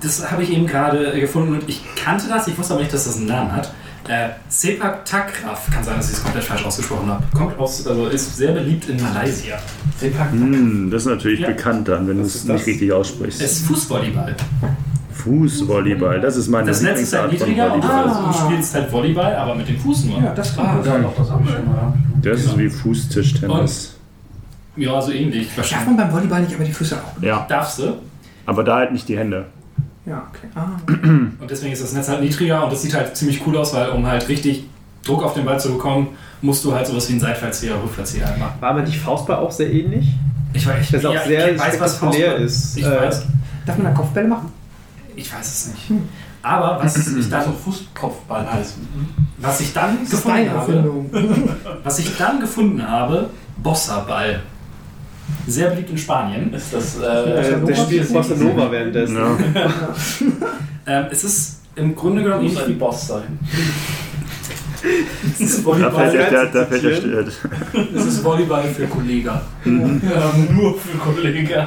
[0.00, 3.04] das habe ich eben gerade gefunden und ich kannte das, ich wusste aber nicht, dass
[3.04, 3.72] das einen Namen hat.
[4.08, 7.22] Äh, Sepak Takraf, kann sein, dass ich es komplett falsch ausgesprochen habe.
[7.36, 9.56] Kommt aus, also ist sehr beliebt in Malaysia.
[9.98, 10.32] Seepack.
[10.32, 11.48] Hm, das ist natürlich Ja.
[11.48, 13.40] bekannt dann, wenn du es nicht richtig aussprichst.
[13.42, 14.34] Es ist Fußvolleyball.
[15.22, 18.32] Fußvolleyball, das ist meine Das Netz ist halt Lieblingsart von niedriger und Volleyball.
[18.32, 20.20] du spielst halt Volleyball, aber mit den Fuß nur.
[20.22, 21.04] Ja, das Ah, ja, gut.
[21.06, 21.92] doch, das habe ich schon mal.
[22.22, 23.96] Das ist wie Fußtischtennis.
[24.76, 25.48] Ja, so ähnlich.
[25.56, 27.22] Darf man beim Volleyball nicht, aber die Füße auch.
[27.22, 27.94] Ja, darfst du.
[28.46, 29.46] aber da halt nicht die Hände.
[30.06, 30.48] Ja, okay.
[30.54, 30.70] Ah.
[31.40, 33.90] Und deswegen ist das Netz halt niedriger und das sieht halt ziemlich cool aus, weil
[33.90, 34.64] um halt richtig
[35.04, 36.08] Druck auf den Ball zu bekommen,
[36.42, 38.54] musst du halt sowas wie einen Seitfallzieher, Rückfallzieher halt machen.
[38.60, 40.06] War aber nicht Faustball auch sehr ähnlich?
[40.52, 42.76] Ich weiß, ich, Das auch ja, sehr ich weiß, was Faustball ist.
[42.76, 43.22] Ich Äh, weiß,
[43.66, 44.50] Darf man da Kopfbälle machen?
[45.20, 46.00] Ich weiß es nicht.
[46.42, 48.86] Aber was ich dann, so Fußkopfball heißen.
[49.38, 51.04] was ich dann Das gefunden habe,
[51.84, 53.30] was ich dann gefunden habe,
[53.62, 54.42] Bossa-Ball.
[55.46, 56.52] Sehr beliebt in Spanien.
[56.52, 56.98] Ist das.
[56.98, 59.16] Äh, der spielt Bossa Nova währenddessen.
[59.16, 59.36] Ja.
[60.86, 63.38] Ähm, es ist im Grunde genommen muss ein wie Boss sein.
[65.32, 66.12] es ist Volleyball.
[66.52, 67.26] da fällt der.
[67.94, 69.42] Es ist Volleyball für Kollega.
[69.70, 71.48] Ähm, nur für Kollegen.
[71.50, 71.66] Äh,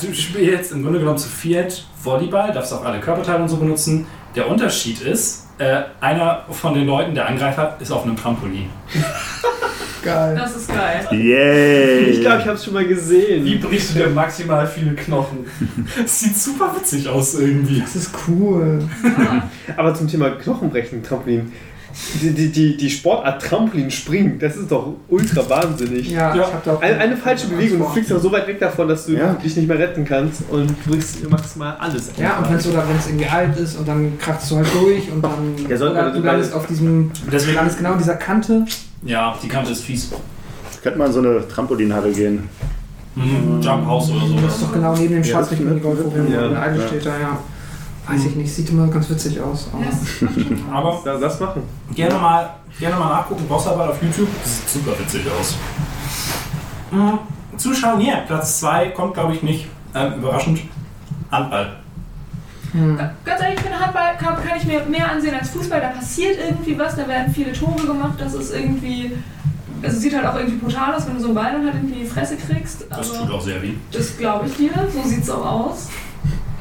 [0.00, 4.06] du spielst im Grunde genommen zu viert Volleyball, darfst auch alle Körperteile und so benutzen.
[4.34, 8.68] Der Unterschied ist, äh, einer von den Leuten, der Angreifer, ist auf einem Trampolin.
[10.04, 10.36] Geil.
[10.36, 11.06] Das ist geil.
[11.10, 12.00] Yay!
[12.10, 13.44] Ich glaube, ich habe es schon mal gesehen.
[13.44, 15.38] Wie brichst du dir maximal viele Knochen?
[16.04, 17.80] Es sieht super witzig aus irgendwie.
[17.80, 18.80] Das ist cool.
[19.76, 21.50] Aber zum Thema Knochenbrechen, Trampolin.
[22.20, 26.10] Die, die, die, die Sportart Trampolin springen, das ist doch ultra wahnsinnig.
[26.10, 26.42] Ja, Ja.
[26.48, 28.88] ich hab da auch Eine, eine falsche Bewegung, du fliegst auch so weit weg davon,
[28.88, 29.34] dass du Ja.
[29.34, 32.10] dich nicht mehr retten kannst und du brichst, du machst mal alles.
[32.18, 34.66] Ja, und wenn es oder wenn es irgendwie alt ist und dann krachtst du halt
[34.74, 38.16] durch und dann Ja, soll- oder du landest auf diesem, Deswegen, landest genau an dieser
[38.16, 38.64] Kante.
[39.04, 40.10] Ja, die Kante ist fies.
[40.82, 42.48] Könnte mal in so eine Trampolinhalle gehen.
[43.14, 43.60] Mhm.
[43.62, 44.54] Jump House oder Das sowas.
[44.56, 46.24] ist doch genau neben dem Ja, schwarzen das- Minigolf, wo ja.
[46.46, 46.86] in der Alten Ja.
[46.88, 47.38] steht da, ja.
[48.06, 49.68] Weiß ich nicht, sieht immer ganz witzig aus.
[49.72, 50.28] aber- das.
[50.72, 51.62] Aber Da, das machen.
[51.94, 54.28] gerne mal, gerne mal nachgucken, Bossarbeit auf YouTube.
[54.42, 55.56] Das sieht super witzig aus.
[56.90, 57.18] Mhm.
[57.56, 59.68] Zuschauer, hier, Platz 2 kommt, glaube ich, nicht.
[59.94, 60.60] Ähm, überraschend.
[61.30, 61.76] Handball.
[62.74, 62.98] Hm.
[63.24, 65.80] Ganz ehrlich, ich finde Handball kann, kann ich mir mehr ansehen als Fußball.
[65.80, 68.14] Da passiert irgendwie was, da werden viele Tore gemacht.
[68.18, 69.12] Das ist irgendwie.
[69.80, 71.74] Also es sieht halt auch irgendwie brutal aus, wenn du so einen Ball dann halt
[71.74, 72.86] irgendwie in die Fresse kriegst.
[72.90, 73.74] Das Aber tut auch sehr weh.
[73.92, 75.88] das glaube ich dir, so sieht es auch aus.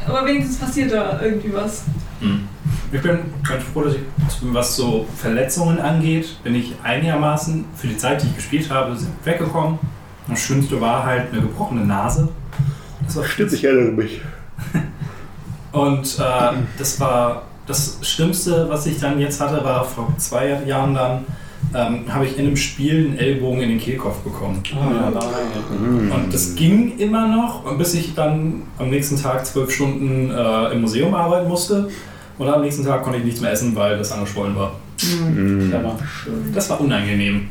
[0.05, 1.83] Aber wenigstens passiert da irgendwie was.
[2.19, 2.47] Mhm.
[2.91, 4.01] Ich bin ganz froh, dass ich,
[4.43, 9.79] was so Verletzungen angeht, bin ich einigermaßen für die Zeit, die ich gespielt habe, weggekommen.
[10.27, 12.29] Das Schlimmste war halt eine gebrochene Nase.
[13.05, 14.21] Das war Stimmt, ich erinnere mich.
[15.73, 20.93] Und äh, das war das Schlimmste, was ich dann jetzt hatte, war vor zwei Jahren
[20.93, 21.25] dann,
[21.73, 24.61] ähm, habe ich in einem Spiel einen Ellbogen in den Kehlkopf bekommen.
[24.73, 26.11] Oh ja, nein.
[26.11, 30.73] Und das ging immer noch, und bis ich dann am nächsten Tag zwölf Stunden äh,
[30.73, 31.89] im Museum arbeiten musste.
[32.37, 34.75] Und am nächsten Tag konnte ich nichts mehr essen, weil das angeschwollen war.
[35.01, 35.69] Hm.
[35.69, 35.73] Mhm.
[36.53, 37.47] Das war unangenehm.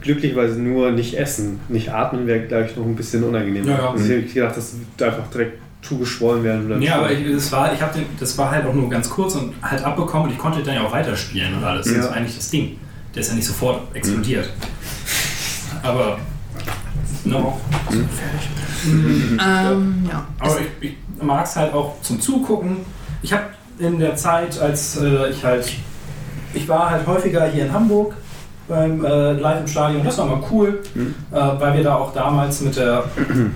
[0.00, 1.60] Glücklicherweise nur nicht essen.
[1.68, 3.66] Nicht atmen wäre, glaube ich, noch ein bisschen unangenehm.
[3.66, 3.90] Ja, ja.
[3.90, 6.66] Also ich hätte gedacht, das wird einfach direkt zugeschwollen werden.
[6.66, 9.08] Oder Ja, aber ich, das, war, ich hab den, das war halt auch nur ganz
[9.10, 11.86] kurz und halt abbekommen und ich konnte dann ja auch weiterspielen und alles.
[11.86, 12.00] Das Ja.
[12.02, 12.78] ist eigentlich das Ding.
[13.14, 14.50] Der ist ja nicht sofort explodiert.
[15.82, 16.18] Aber,
[17.24, 17.60] no.
[18.88, 20.26] Ähm, ja.
[20.38, 22.78] Aber ich, ich mag es halt auch zum Zugucken.
[23.22, 23.44] Ich habe
[23.78, 25.72] in der Zeit, als äh, ich halt,
[26.54, 28.14] ich war halt häufiger hier in Hamburg
[28.68, 30.04] beim äh, Live im Stadion.
[30.04, 31.14] Das war mal cool, Mhm.
[31.32, 33.04] äh, weil wir da auch damals mit der,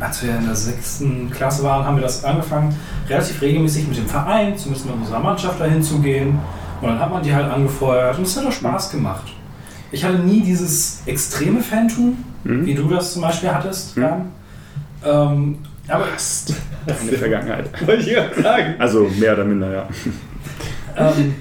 [0.00, 2.74] als wir in der sechsten Klasse waren, haben wir das angefangen,
[3.08, 6.38] relativ regelmäßig mit dem Verein, zumindest mit unserer Mannschaft dahin zu gehen.
[6.80, 9.32] Und dann hat man die halt angefeuert und es hat auch Spaß gemacht.
[9.92, 12.64] Ich hatte nie dieses extreme Phantom, Mhm.
[12.64, 13.96] wie du das zum Beispiel hattest.
[13.96, 14.04] Mhm.
[15.04, 15.58] Ähm,
[15.88, 16.04] aber
[16.86, 17.86] In der Vergangenheit.
[17.86, 18.74] Wollte ich gerade sagen.
[18.78, 19.88] Also mehr oder minder, ja.
[20.96, 21.34] ähm,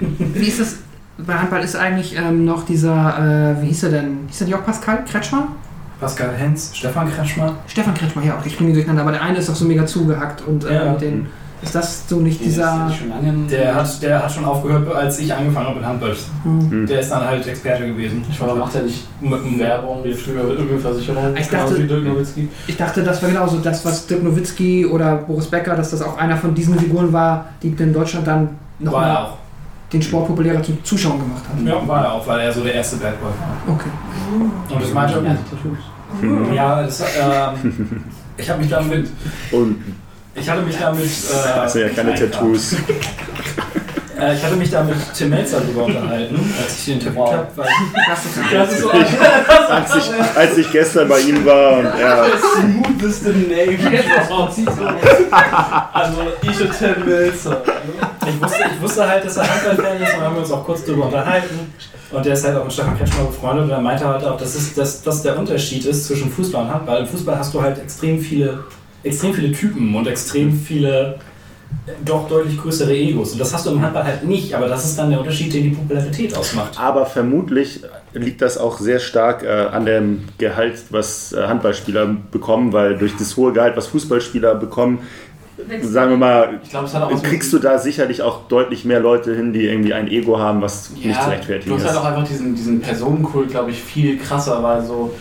[0.00, 0.76] Wie ist das?
[1.18, 4.18] Bei Handball ist eigentlich ähm, noch dieser, äh, wie hieß er denn?
[4.28, 5.48] Hieß er nicht auch Pascal Kretschmer?
[5.98, 7.54] Pascal Hens, Stefan Kretschmer.
[7.66, 9.86] Stefan Kretschmer, ja, okay, ich bringe die durcheinander, aber der eine ist doch so mega
[9.86, 10.92] zugehackt und äh, Ja.
[10.94, 11.26] den,
[11.62, 12.92] ist das so nicht dieser.
[12.92, 13.46] schon lange.
[13.50, 16.14] Der hat, der hat schon aufgehört, als ich angefangen habe mit Handball.
[16.42, 16.86] Hm.
[16.86, 18.22] Der ist dann halt Experte gewesen.
[18.30, 21.34] Ich war, macht er nicht Mit dem Werbung wie früher Ölversicherung?
[21.34, 22.46] Ich dachte- wie Dirk Nowitzki.
[22.66, 26.18] Ich dachte, das war genauso das, was Dirk Nowitzki oder Boris Becker, dass das auch
[26.18, 29.36] einer von diesen Figuren war, die in Deutschland dann War er nochmal auch.
[29.92, 31.66] Den Sport populärer zum Zuschauen gemacht haben.
[31.66, 33.74] Ja, war er auch, weil er so der erste Bad Boy war.
[33.74, 33.90] Okay.
[34.74, 35.36] Und das meinte er.
[35.50, 36.54] Tattoos.
[36.54, 38.04] Ja, das, ähm,
[38.36, 39.08] ich habe mich damit,
[39.52, 39.76] Und
[40.34, 42.76] ich hatte mich damit, äh, sind ja keine Tattoos.
[44.18, 47.48] Äh, ich hatte mich da mit Tim Melzer drüber unterhalten, als ich den interviewt habe,
[47.56, 47.66] weil
[48.04, 48.40] Klassiker.
[48.52, 48.90] das ist so
[49.68, 52.26] Als ich, als ich gestern bei ihm war und er.
[52.54, 53.78] smootheste Name.
[55.92, 57.62] also, ich und Tim Milzer.
[58.26, 60.84] Ich wusste, ich wusste halt, dass er Handball-Fan ist und haben wir uns auch kurz
[60.84, 61.72] darüber unterhalten.
[62.10, 64.54] Und der ist halt auch mit Stefan Kretschmer befreundet und er meinte halt auch, dass,
[64.54, 67.00] es, dass, dass der Unterschied ist zwischen Fußball und Handball.
[67.00, 68.64] Im Fußball hast du halt extrem viele,
[69.02, 71.18] extrem viele Typen und extrem viele
[72.04, 73.32] doch deutlich größere Egos.
[73.32, 75.62] Und das hast du im Handball halt nicht, aber das ist dann der Unterschied, den
[75.64, 76.78] die Popularität ausmacht.
[76.80, 77.80] Aber vermutlich
[78.12, 83.16] liegt das auch sehr stark äh, an dem Gehalt, was äh, Handballspieler bekommen, weil durch
[83.16, 85.00] das hohe Gehalt, was Fußballspieler bekommen,
[85.82, 88.46] sagen wir mal, Ich glaube, es hat auch was mit- kriegst du da sicherlich auch
[88.48, 91.84] deutlich mehr Leute hin, die irgendwie ein Ego haben, was nicht zu rechtfertigen du hast
[91.84, 92.00] halt ist.
[92.00, 95.14] auch einfach diesen, diesen Personenkult, glaube ich, viel krasser, weil so,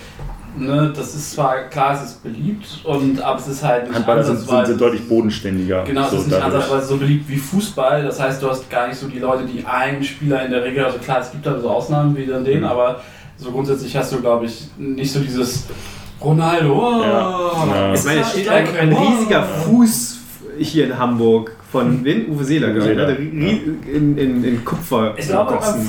[0.57, 4.23] ne, das ist zwar, klar, es ist beliebt, und, aber es ist halt nicht Handballer
[4.23, 5.83] sind, sind, sind deutlich bodenständiger.
[5.83, 6.55] Genau, es so ist nicht dadurch.
[6.55, 8.03] ansatzweise so beliebt wie Fußball.
[8.03, 10.85] Das heißt, du hast gar nicht so die Leute, die einen Spieler in der Regel,
[10.85, 12.65] also klar, es gibt da so Ausnahmen wie dann den, Mhm.
[12.65, 13.01] aber
[13.37, 15.65] so grundsätzlich hast du, glaube ich, nicht so dieses
[16.21, 16.73] Ronaldo.
[16.73, 17.51] Oh, Ja.
[17.67, 17.93] Ja.
[17.93, 18.97] Ich meine, es steht ein, ein oh.
[18.99, 20.17] riesiger Fuß
[20.57, 22.29] hier in Hamburg von wen?
[22.29, 22.81] Uwe Seeler, Uwe.
[22.81, 23.15] Seeler, ne?
[23.17, 25.13] In, in, in Kupfer.
[25.17, 25.87] Ich glaube, beim gegossen.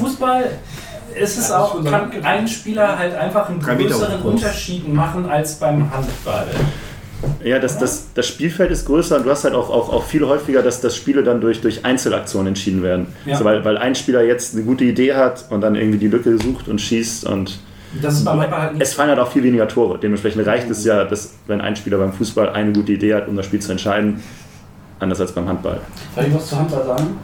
[1.17, 4.23] Fußball ist es auch, kann ein Spieler halt einfach einen größeren.
[4.23, 6.47] Unterschied machen als beim Handball.
[7.43, 10.27] Ja, das, das, das Spielfeld ist größer und du hast halt auch, auch, auch viel
[10.27, 13.07] häufiger, dass, dass Spiele dann durch, durch Einzelaktionen entschieden werden.
[13.25, 13.33] Ja.
[13.33, 16.37] Also weil, weil ein Spieler jetzt eine gute Idee hat und dann irgendwie die Lücke
[16.39, 17.59] sucht und schießt und
[18.03, 19.99] Das ist beim Handball halt nicht Es fallen halt auch viel weniger Tore.
[19.99, 23.37] Dementsprechend reicht es ja, dass, wenn ein Spieler beim Fußball eine gute Idee hat, um
[23.37, 24.23] das Spiel zu entscheiden,
[25.01, 25.81] anders als beim Handball.
[26.15, 27.17] Soll ich was zu Handball sagen?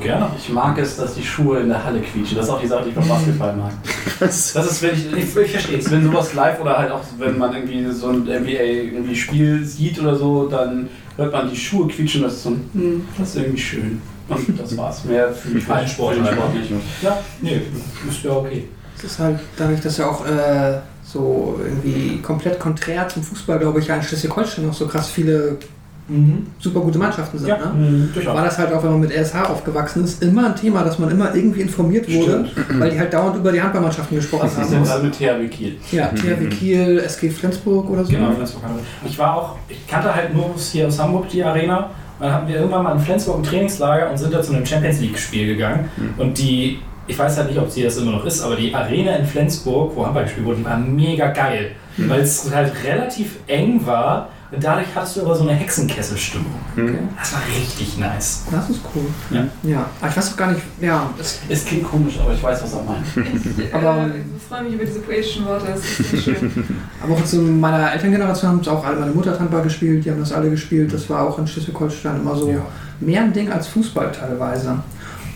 [0.00, 0.30] Gerne.
[0.36, 2.36] Ich mag es, dass die Schuhe in der Halle quietschen.
[2.36, 3.72] Das ist auch die Sache, die ich beim Basketball mag.
[4.20, 7.38] Das ist, wenn ich, ich, ich verstehe es, wenn sowas live oder halt auch, wenn
[7.38, 12.34] man irgendwie so ein NBA-Spiel sieht oder so, dann hört man die Schuhe quietschen, das
[12.34, 14.02] ist so ein, hm, das ist irgendwie schön.
[14.28, 15.04] Und das war's.
[15.04, 16.32] Mehr für mich Kein Sport, für den.
[16.32, 16.70] Sport nicht.
[17.02, 17.62] Ja, nee,
[18.08, 18.68] ist ja okay.
[18.96, 23.80] Es ist halt dadurch, dass ja auch äh, so irgendwie komplett konträr zum Fußball, glaube
[23.80, 25.58] ich, ja in Schleswig-Holstein noch so krass viele
[26.08, 26.46] Mhm.
[26.58, 27.48] super gute Mannschaften sind.
[27.48, 28.10] Ja, Ne?
[28.14, 28.26] mhm.
[28.26, 31.10] War das halt auch, wenn man mit RSH aufgewachsen ist, immer ein Thema, dass man
[31.10, 32.46] immer irgendwie informiert wurde,
[32.78, 35.04] weil die halt dauernd über die Handballmannschaften gesprochen Das ist jetzt haben.
[35.04, 35.76] mit THW Kiel.
[35.92, 38.10] Ja, THW Kiel, SG Flensburg oder so.
[38.10, 38.62] Genau, Flensburg.
[39.06, 41.90] Ich war auch, ich kannte halt nur hier aus Hamburg die Arena.
[42.20, 45.00] Dann hatten wir irgendwann mal in Flensburg ein Trainingslager und sind da zu einem Champions
[45.00, 45.88] League-Spiel gegangen.
[46.18, 49.16] Und die, ich weiß halt nicht, ob sie das immer noch ist, aber die Arena
[49.16, 51.72] in Flensburg, wo Handball gespielt wurde, war mega geil.
[51.96, 56.52] Weil es halt relativ eng war und dadurch hattest du aber so eine Hexenkesselstimmung.
[56.76, 56.98] Okay.
[57.18, 58.42] Das war richtig nice.
[58.50, 59.06] Das ist cool.
[59.30, 59.46] Ja.
[59.62, 59.86] ja.
[60.00, 62.72] Aber ich weiß auch gar nicht, ja, es, Es klingt komisch, aber ich weiß, was
[62.74, 63.06] er meint.
[63.58, 64.10] Ich Aber- äh,
[64.48, 66.52] freue mich über diese poetischen Worte, das ist schön.
[67.02, 70.10] aber auch zu meiner Elterngeneration haben es auch alle, meine Mutter hat Handball gespielt, die
[70.10, 70.92] haben das alle gespielt.
[70.92, 72.60] Das war auch in Schleswig-Holstein immer so Ja.
[73.00, 74.78] mehr ein Ding als Fußball teilweise.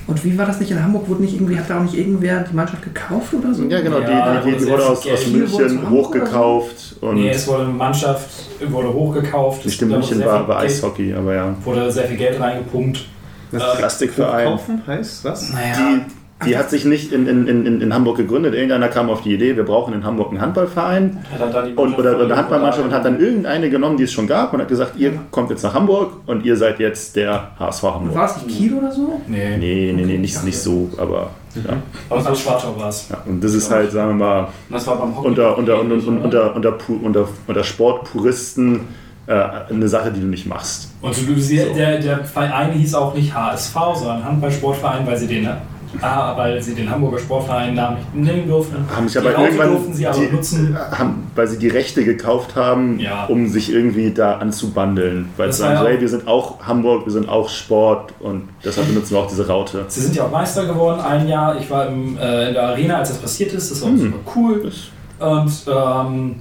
[0.07, 1.09] Und wie war das nicht in Hamburg?
[1.09, 3.65] Wurde nicht irgendwie, hat da auch nicht irgendwer die Mannschaft gekauft oder so?
[3.65, 7.47] Ja, genau, Ja, die, die, die, wurde das aus, aus München hochgekauft und Nee, es
[7.49, 8.29] wurde eine Mannschaft,
[8.71, 9.69] wurde hochgekauft.
[9.71, 11.55] Stimme wurde München war, Geld- Eishockey, aber ja.
[11.65, 13.05] Wurde sehr viel Geld reingepumpt.
[13.51, 14.47] Was Äh, Plastikverein.
[14.49, 15.53] Kaufen heißt was?
[15.53, 15.77] Naja,
[16.45, 18.55] Die, hat sich nicht in, in, in, in Hamburg gegründet.
[18.55, 21.75] Irgendeiner kam auf die Idee, wir brauchen in Hamburg einen Handballverein Hat er dann die
[21.75, 24.61] und, oder, oder eine Handballmannschaft und hat dann irgendeine genommen, die es schon gab und
[24.61, 28.15] hat gesagt, ihr kommt jetzt nach Hamburg und ihr seid jetzt der HSV Hamburg.
[28.15, 29.21] war es nicht Kiel oder so?
[29.27, 29.57] nee.
[29.57, 31.77] Nee, nee, nee, nicht, nicht so, aber ja.
[32.11, 33.09] Aber war Schwartau war es.
[33.09, 33.17] ja.
[33.25, 34.49] Und das ist halt, sagen wir mal,
[35.23, 38.81] unter, unter, unter, Sportpuristen
[39.27, 39.33] äh,
[39.71, 40.91] eine Sache, die du nicht machst.
[41.01, 45.49] Und du, der, der Verein hieß auch nicht HSV, sondern Handballsportverein, weil sie den,
[46.01, 48.77] ah, weil sie den Hamburger Sportverein Namen nicht nehmen durften.
[48.95, 50.77] Haben sich die aber Raute irgendwann, durften sie aber die, nutzen.
[50.91, 53.27] haben, weil sie die Rechte gekauft haben, Ja.
[53.27, 55.29] um sich irgendwie da anzubandeln.
[55.37, 58.49] Weil Das sie sagen, ja hey, wir sind auch Hamburg, wir sind auch Sport und
[58.65, 59.85] deshalb benutzen wir auch diese Raute.
[59.89, 61.59] Sie sind ja auch Meister geworden, ein Jahr.
[61.59, 63.71] Ich war im, äh, in der Arena, als das passiert ist.
[63.71, 63.99] Das war Hm.
[63.99, 64.73] super cool.
[65.19, 66.37] Und ähm,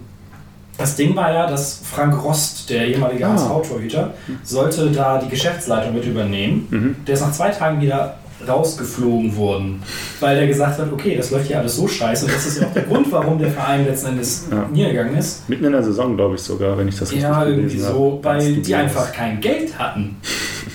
[0.77, 3.31] das Ding war ja, dass Frank Rost, der ehemalige Ah.
[3.33, 6.67] HSV-Torhüter, sollte da die Geschäftsleitung mit übernehmen.
[6.69, 6.95] Mhm.
[7.07, 9.81] Der ist nach zwei Tagen wieder rausgeflogen worden,
[10.19, 12.25] weil der gesagt hat, okay, das läuft hier alles so scheiße.
[12.25, 14.67] Und das ist ja auch der Grund, warum der Verein letzten Endes Ja.
[14.71, 15.47] niedergegangen ist.
[15.49, 18.23] Mitten in der Saison, glaube ich sogar, wenn ich das richtig Ja, irgendwie so, habe.
[18.23, 20.17] weil die einfach kein Geld hatten.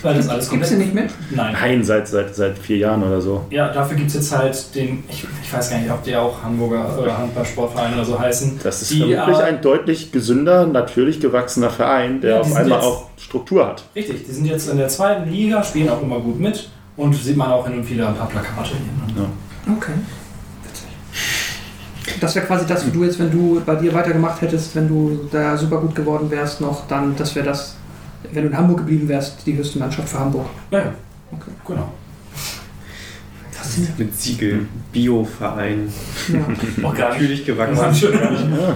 [0.01, 0.87] Weil das alles Gibt es komplett...
[0.87, 1.07] nicht mehr?
[1.29, 1.53] Nein.
[1.61, 3.45] Nein, seit, seit, seit vier Jahren oder so.
[3.51, 6.41] Ja, dafür gibt es jetzt halt den, ich, ich weiß gar nicht, ob die auch
[6.41, 8.59] Hamburger äh, Handballsportverein oder so heißen.
[8.63, 12.79] Das ist Die, vermutlich äh, ein deutlich gesünder, natürlich gewachsener Verein, der Ja, auf einmal
[12.79, 13.83] jetzt- auch Struktur hat.
[13.95, 17.37] Richtig, die sind jetzt in der zweiten Liga, spielen auch immer gut mit und sieht
[17.37, 19.21] man auch hin und wieder ein paar Plakate hier.
[19.23, 19.29] Ne?
[19.77, 19.91] Okay.
[20.63, 20.87] Witzig.
[22.19, 25.27] Das wäre quasi das, wo du jetzt, wenn du bei dir weitergemacht hättest, wenn du
[25.31, 27.75] da super gut geworden wärst, noch dann, das wäre das,
[28.31, 30.47] wenn du in Hamburg geblieben wärst, die höchste Mannschaft für Hamburg.
[30.71, 30.93] Ja, ja,
[31.31, 31.51] Okay.
[31.65, 31.91] genau.
[33.51, 33.99] Faszinierend.
[33.99, 35.91] Mit Siegel, Bioverein,
[36.27, 36.39] Ja.
[36.87, 37.21] Auch gar nicht.
[37.21, 38.11] natürlich gewachsen.
[38.11, 38.75] Ja.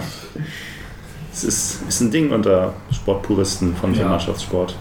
[1.32, 4.08] Es ist, ist ein Ding unter Sportpuristen von Ja.
[4.08, 4.74] Mannschaftssport.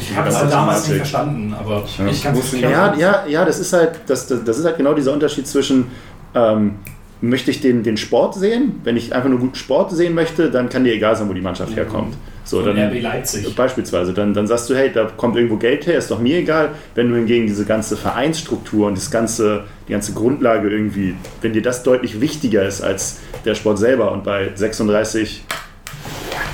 [0.00, 2.06] Ich habe es Das halt ist damals nicht verstanden, aber Ja.
[2.06, 4.94] ich kann es Ja, ja, ja, das ist halt, das, das, das ist halt genau
[4.94, 5.86] dieser Unterschied zwischen,
[6.34, 6.76] ähm,
[7.20, 8.80] möchte ich den, den Sport sehen?
[8.84, 11.40] Wenn ich einfach nur guten Sport sehen möchte, dann kann dir egal sein, wo die
[11.40, 12.16] Mannschaft herkommt.
[12.44, 13.54] So, Von dann, RB Leipzig.
[13.54, 16.70] Beispielsweise, dann, dann sagst du, hey, da kommt irgendwo Geld her, ist doch mir egal.
[16.94, 21.60] Wenn du hingegen diese ganze Vereinsstruktur und das ganze, die ganze Grundlage irgendwie, wenn dir
[21.60, 25.44] das deutlich wichtiger ist als der Sport selber und bei 36,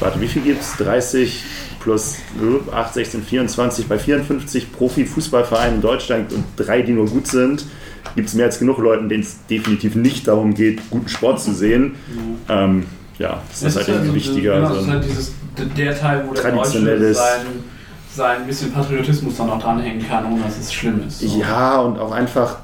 [0.01, 0.77] warte, wie viel gibt es?
[0.79, 1.45] 30
[1.85, 7.27] plus äh, 8, 16, 24, bei 54 Profi-Fußballvereinen in Deutschland und drei, die nur gut
[7.27, 7.65] sind,
[8.17, 11.53] gibt es mehr als genug Leuten, denen es definitiv nicht darum geht, guten Sport zu
[11.53, 11.95] sehen.
[12.49, 12.87] Ähm,
[13.19, 14.55] ja, das ist halt irgendwie so- wichtiger.
[14.57, 15.33] Genau, so das ist halt dieses,
[15.77, 17.47] der Teil, wo der Deutsche sein,
[18.13, 21.21] sein bisschen Patriotismus dann auch dranhängen kann, ohne dass es schlimm ist.
[21.21, 21.39] So.
[21.41, 22.59] Ja, und auch einfach,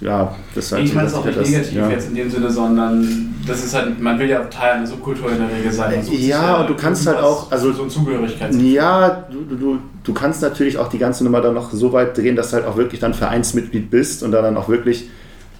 [0.00, 1.88] ja, das ist halt Ich meine es auch nicht negativ ja.
[1.88, 5.38] jetzt in dem Sinne, sondern das ist halt, man will ja Teil einer Subkultur in
[5.38, 6.02] der Regel sein.
[6.10, 8.56] Ja, und du kannst halt auch- also- so ein Zugehörigkeits.
[8.60, 12.36] Ja, du, du, du kannst natürlich auch die ganze Nummer dann noch so weit drehen,
[12.36, 15.08] dass du halt auch wirklich dann Vereinsmitglied bist und da dann auch wirklich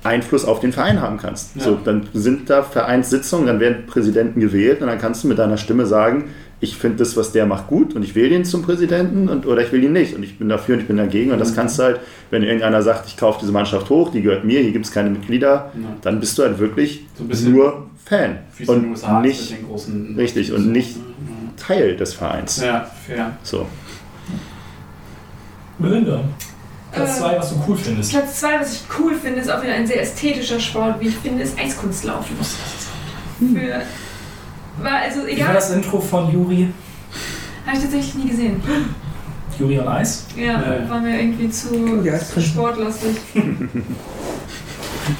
[0.04, 1.56] Einfluss auf den Verein haben kannst.
[1.56, 1.62] Ja.
[1.62, 5.56] So, dann sind da Vereinssitzungen, dann werden Präsidenten gewählt und dann kannst du mit deiner
[5.56, 6.26] Stimme sagen,
[6.60, 9.62] ich finde das, was der macht, gut und ich will den zum Präsidenten und, oder
[9.62, 11.30] ich will ihn nicht und ich bin dafür und ich bin dagegen.
[11.30, 14.44] Und das kannst du halt, wenn irgendeiner sagt, ich kaufe diese Mannschaft hoch, die gehört
[14.44, 15.88] mir, hier gibt es keine Mitglieder, Ja.
[16.02, 19.66] dann bist du halt wirklich So ein bisschen nur Fan und USA nicht mit den
[19.68, 20.14] großen.
[20.16, 20.96] richtig und nicht
[21.56, 22.60] Teil des Vereins.
[22.60, 23.36] Ja, fair.
[23.42, 23.66] So.
[25.78, 26.24] Melinda.
[26.92, 28.10] Platz Äh, 2, was du cool findest.
[28.10, 31.16] Platz 2, was ich cool finde, ist auch wieder ein sehr ästhetischer Sport, wie ich
[31.16, 32.34] finde, ist Eiskunstlaufen.
[33.38, 33.82] Für,
[34.82, 36.68] war also Wie war egal, das Intro von Juri?
[37.66, 38.62] habe ich tatsächlich nie gesehen.
[39.58, 40.26] Juri on Eis?
[40.36, 40.88] Ja, Ja.
[40.88, 43.16] war mir irgendwie zu, Ja, zu sportlastig.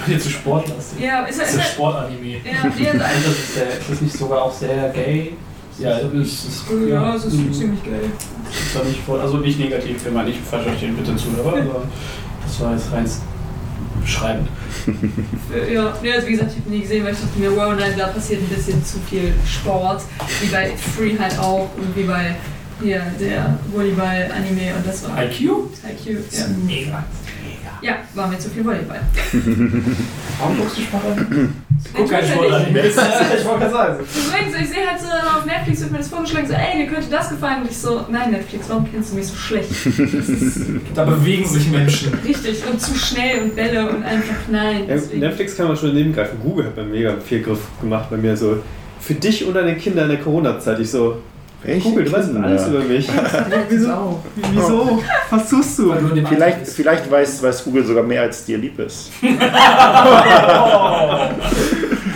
[0.07, 1.01] Hier zu sportlastig.
[1.01, 2.27] Ja, ist, Das ist, ist ein ist, Sportanime.
[2.29, 5.33] ja, ja, Eigentlich ist, das sehr, ist das nicht sogar auch sehr gay?
[5.79, 6.65] Ja, das ist.
[6.89, 7.53] ja, es ist Mhm.
[7.53, 8.01] ziemlich geil.
[8.45, 11.83] Das ist doch nicht voll, also nicht negativ gemeint, ich verstehe bitte zu, aber aber
[12.45, 13.09] das war jetzt rein
[14.09, 14.49] beschreibend.
[15.73, 17.93] Ja, ja, also wie gesagt, ich habe nie gesehen, weil ich dachte mir, wow, nein,
[17.97, 20.03] da passiert ein bisschen zu viel Sport.
[20.41, 22.37] Wie bei Free halt auch und wie bei
[22.83, 25.41] hier der Volleyball-Anime und das war IQ?
[25.41, 26.25] IQ.
[26.31, 26.45] Das Ja.
[26.47, 27.05] ist mega.
[27.83, 29.01] Ja, war mir zu viel Volleyball.
[30.39, 31.55] Warum guckst du Sport an?
[31.95, 32.51] Guck kein Natürlich.
[32.51, 32.81] Sportanime.
[32.87, 32.97] ich
[33.45, 33.97] wollte gerade sagen.
[34.01, 36.87] Deswegen, so, ich sehe halt so auf Netflix wird mir das vorgeschlagen, so, ey, dir
[36.93, 37.63] könnte das gefallen.
[37.63, 39.71] Und ich so, nein, Netflix, warum kennst du mich so schlecht?
[39.71, 40.61] Ist
[40.95, 42.13] Da bewegen sich Menschen.
[42.27, 44.85] richtig und zu schnell und Bälle und einfach nein.
[44.89, 45.21] Deswegen.
[45.21, 46.39] Netflix kann man schon daneben greifen.
[46.43, 48.63] Google hat mir mega viel Griff gemacht bei mir so.
[49.01, 50.81] Für dich und deine Kinder in der Corona-Zeit.
[50.81, 51.23] Ich so,
[51.63, 53.09] Welche Google, du weißt alles über mich.
[53.69, 53.93] Wieso?
[53.93, 54.21] auch.
[54.53, 55.03] Wieso?
[55.31, 55.93] Was tust du?
[56.29, 59.11] Vielleicht, vielleicht weiß, weiß Google sogar mehr, als dir lieb ist.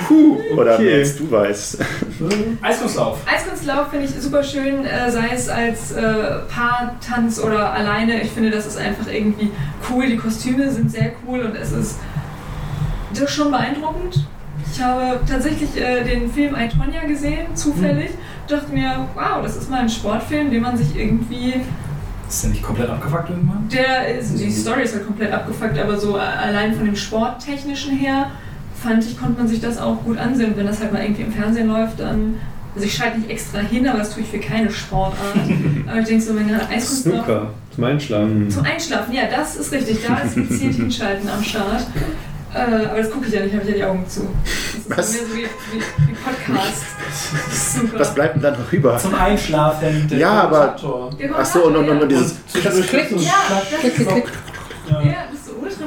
[0.06, 1.00] Puh, Oder mehr okay.
[1.00, 1.78] als du weißt.
[2.62, 3.18] Eiskunstlauf.
[3.26, 6.02] Eiskunstlauf finde ich super schön, äh, sei es als äh,
[6.48, 8.22] Paartanz oder alleine.
[8.22, 9.50] Ich finde, das ist einfach irgendwie
[9.90, 10.06] cool.
[10.06, 11.98] Die Kostüme sind sehr cool und es ist
[13.12, 14.26] das ist schon beeindruckend.
[14.72, 18.10] Ich habe tatsächlich äh, den Film I, Tonya gesehen, zufällig.
[18.48, 21.54] Dachte mir, wow, das ist mal ein Sportfilm, den man sich irgendwie.
[22.28, 23.68] Ist der nicht komplett abgefuckt irgendwann?
[23.70, 28.30] Der ist, die Story ist halt komplett abgefuckt, aber so allein von dem Sporttechnischen her
[28.82, 30.52] fand ich, konnte man sich das auch gut ansehen.
[30.52, 32.36] Und wenn das halt mal irgendwie im Fernsehen läuft, dann.
[32.74, 35.36] Also ich schalte nicht extra hin, aber das tue ich für keine Sportart.
[35.86, 38.50] aber ich denke so, wenn der Eiskunstlauf Snooker zum Einschlafen.
[38.50, 39.98] zum Einschlafen, ja, das ist richtig.
[40.06, 41.86] Da ist gezielt hinschalten am Start.
[42.54, 44.28] Äh, aber das gucke ich ja nicht, habe ich ja die Augen zu.
[44.44, 45.12] Das ist Was?
[45.14, 46.82] mehr so wie, wie, wie Podcast.
[47.80, 48.00] Super.
[48.00, 48.98] Was bleibt denn da noch über?
[48.98, 50.08] Zum Einschlafen.
[50.08, 51.10] Der Ja, aber- Kommentator.
[51.18, 52.46] Der Achso, und, und, und, und dieses.
[52.46, 53.18] Zwischendurch Klicken.
[53.20, 54.14] Ja, das Klick, ist klick, so.
[54.14, 54.28] klick.
[54.90, 55.00] Ja.
[55.02, 55.14] Ja,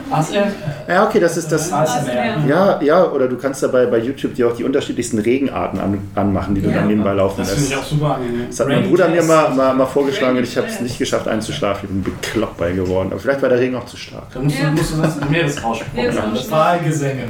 [0.10, 0.48] das ASR.
[0.88, 1.72] Ja, okay, das ist das.
[1.72, 2.46] ASMR.
[2.48, 6.56] Ja, ja, oder du kannst dabei bei YouTube dir auch die unterschiedlichsten Regenarten an, anmachen,
[6.56, 6.76] die du Ja.
[6.76, 7.72] dann nebenbei laufen Das finde lässt.
[7.74, 8.48] ich auch super angenehm.
[8.50, 9.28] Das hat mein Rain Bruder mir Jazz.
[9.28, 11.82] mal, mal, mal vorgeschlagen und ich habe es nicht geschafft einzuschlafen.
[11.84, 13.10] Ich bin bekloppt bei geworden.
[13.12, 14.24] Aber vielleicht war der Regen auch zu stark.
[14.34, 14.72] Da musst du, Ja.
[14.72, 16.16] musst du das Meeresrausch probieren.
[16.16, 16.52] Meeresrausch.
[16.52, 17.24] Wahlgesänge.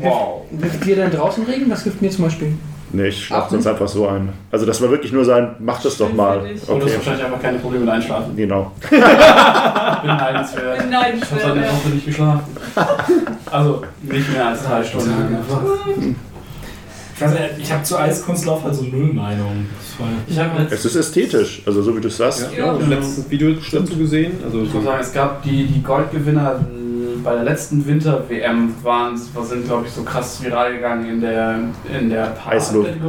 [0.00, 0.42] Wow.
[0.60, 1.68] Hilft dir denn draußen Regen?
[1.70, 2.54] Das hilft mir zum Beispiel.
[2.92, 4.28] Nee, ich schlafe sonst einfach so ein.
[4.50, 6.40] Also das war wirklich nur sein, mach das doch mal.
[6.40, 8.36] Für Und du hast Okay, wahrscheinlich einfach keine Probleme mit Einschlafen.
[8.36, 8.72] genau.
[8.90, 11.72] Ich habe Beneidenswert, seit einer ja.
[11.72, 12.56] Woche nicht geschlafen.
[13.50, 16.16] Also nicht mehr als drei Stunden.
[17.14, 19.66] Ich weiß nicht, ich habe zu Eiskunstlauf halt so null Meinung.
[20.28, 22.42] Ich habe jetzt Es ist ästhetisch, also so wie du es sagst.
[22.42, 24.32] Ja, ich habe letztes Video dazu gesehen.
[24.44, 26.60] Also Ich so muss sagen, es gab die, die Goldgewinner
[27.26, 31.58] bei der letzten Winter-WM, waren, sind glaube ich so krass viral gegangen in der,
[31.98, 32.32] in der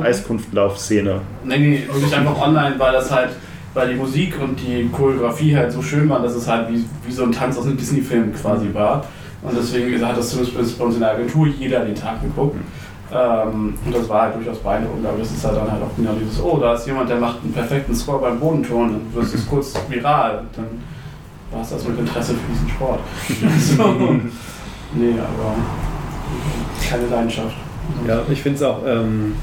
[0.02, 1.22] Eiskunftlauf-Szene.
[1.44, 3.30] Nee, nee, wirklich einfach online, weil das halt,
[3.76, 7.12] weil die Musik und die Choreografie halt so schön waren, dass es halt wie, wie
[7.12, 9.06] so ein Tanz aus einem Disney-Film quasi war.
[9.44, 12.58] Und deswegen hat das zumindest bei uns in der Agentur jeder den Tag geguckt.
[13.14, 16.14] Ähm, und das war halt durchaus beeindruckend, aber das ist halt dann halt auch genau
[16.20, 19.48] dieses, oh, da ist jemand, der macht einen perfekten Score beim Bodenturnen, dann wird es
[19.48, 20.44] kurz viral.
[20.56, 20.66] Dann
[21.51, 23.00] war es das mit Interesse für diesen Sport.
[23.77, 24.19] so.
[24.93, 25.56] Nee, aber
[26.90, 27.56] keine Leidenschaft.
[28.08, 28.85] Ja, ich finde es auch.
[28.85, 29.35] Ähm,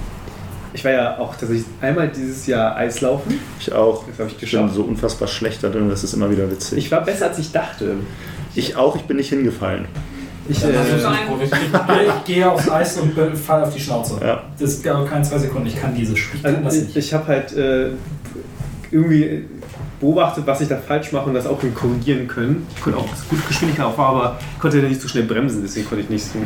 [0.72, 3.38] ich war ja auch tatsächlich einmal dieses Jahr Eislaufen.
[3.60, 4.04] Ich auch.
[4.08, 4.74] Das habe ich Ich bin geschafft.
[4.74, 6.78] so unfassbar schlecht da drin, das ist immer wieder witzig.
[6.78, 7.94] Ich war besser als ich dachte.
[8.54, 9.86] Ich auch, ich bin nicht hingefallen.
[10.48, 10.72] Ich, äh,
[11.26, 11.62] profitiert.
[12.18, 14.20] Ich gehe aufs Eis und fall auf die Schnauze.
[14.22, 14.42] Ja.
[14.58, 15.68] Das dauert keine zwei Sekunden.
[15.68, 16.40] Ich kann dieses Spiel.
[16.40, 16.90] Ich also, nicht.
[16.90, 17.90] ich, ich habe halt äh,
[18.90, 19.44] irgendwie
[20.00, 22.66] beobachtet, was ich da falsch mache und das auch korrigieren können.
[22.76, 26.04] Ich konnte auch gut Geschwindigkeit auf, aber ich konnte nicht so schnell bremsen, deswegen konnte
[26.04, 26.38] ich nicht so.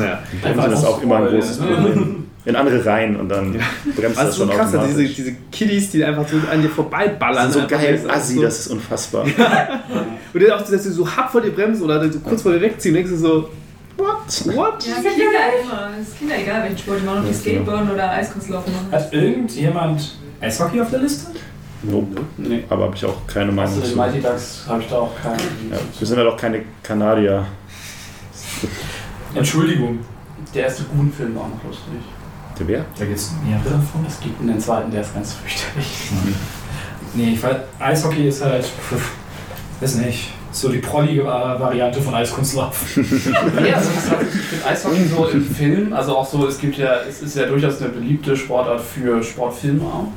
[0.00, 0.18] Naja.
[0.42, 1.64] Bremsen ist auch immer ein großes Ja.
[1.66, 2.22] Problem.
[2.44, 3.60] In andere Rein und dann Ja.
[3.96, 5.14] bremst das Also so schon krass, diese, automatisch.
[5.16, 7.46] diese Kiddies, die einfach so an dir vorbeiballern.
[7.46, 9.24] Das so geil das ist assi, so- das ist unfassbar.
[9.24, 12.60] Und dann auch, dass sie so hart vor dir bremsen oder so kurz vor dir
[12.60, 13.48] wegziehen, denkst du so,
[13.96, 14.16] what?
[14.54, 14.86] What?
[14.86, 15.90] Ja, Kinder immer.
[16.00, 17.38] Es ist Kinder egal, welchen Sport die machen, ob die Ja.
[17.38, 18.92] Skateboarden oder Eiskunstlaufen machen.
[18.92, 21.26] Hat irgendjemand Eishockey auf der Liste?
[21.90, 22.20] Nope.
[22.38, 22.64] Nee.
[22.68, 23.96] Aber habe ich auch keine Meinung den zu.
[23.96, 25.70] Mighty Ducks habe ich da auch keinen.
[25.70, 27.46] Ja, wir sind ja doch keine Kanadier.
[29.34, 29.98] Entschuldigung.
[30.54, 31.92] Der erste Goon-Film war auch noch lustig.
[32.58, 32.84] Der wer?
[32.98, 34.04] Da gibt es mehrere davon.
[34.06, 36.10] Es gibt einen zweiten, der ist ganz fürchterlich.
[37.14, 38.64] Nee, ich weiß, Eishockey ist halt,
[39.80, 42.96] weiß nicht, so die prollige Va- Variante von Eiskunstlauf.
[42.96, 47.20] Nee, also ich finde Eishockey so im Film, also auch so, es gibt ja, es
[47.22, 50.08] ist ja durchaus eine beliebte Sportart für Sportfilme auch.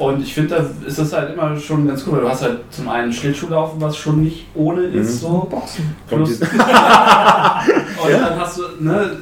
[0.00, 2.60] Und ich finde, da ist das halt immer schon ganz cool, weil du hast halt
[2.70, 5.46] zum einen Schlittschuhlaufen, was schon nicht ohne ist, so.
[5.50, 5.94] Boxen.
[6.08, 9.18] Plus, und dann hast du ne,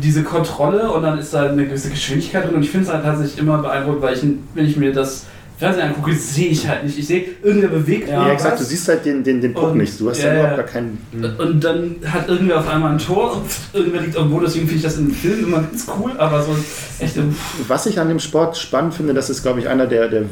[0.00, 2.54] diese Kontrolle und dann ist da eine gewisse Geschwindigkeit drin.
[2.54, 4.22] Und ich finde es halt tatsächlich immer beeindruckend, weil ich,
[4.54, 5.26] wenn ich mir das
[5.60, 6.98] Fernsehen angucke, sehe ich halt nicht.
[6.98, 9.78] Ich sehe, irgendwer bewegt Ja, Ja, exakt, du siehst halt den, den, den Puck Und-
[9.78, 10.00] nicht.
[10.00, 10.98] Du hast ja, überhaupt gar keinen.
[11.38, 13.44] Und dann hat irgendwer auf einmal ein Tor und
[13.78, 16.56] irgendwer liegt irgendwo, deswegen finde ich das im Film immer ganz cool, aber so
[16.98, 17.16] echt
[17.68, 20.22] Was ich an dem Sport spannend finde, das ist, glaube ich, einer der, der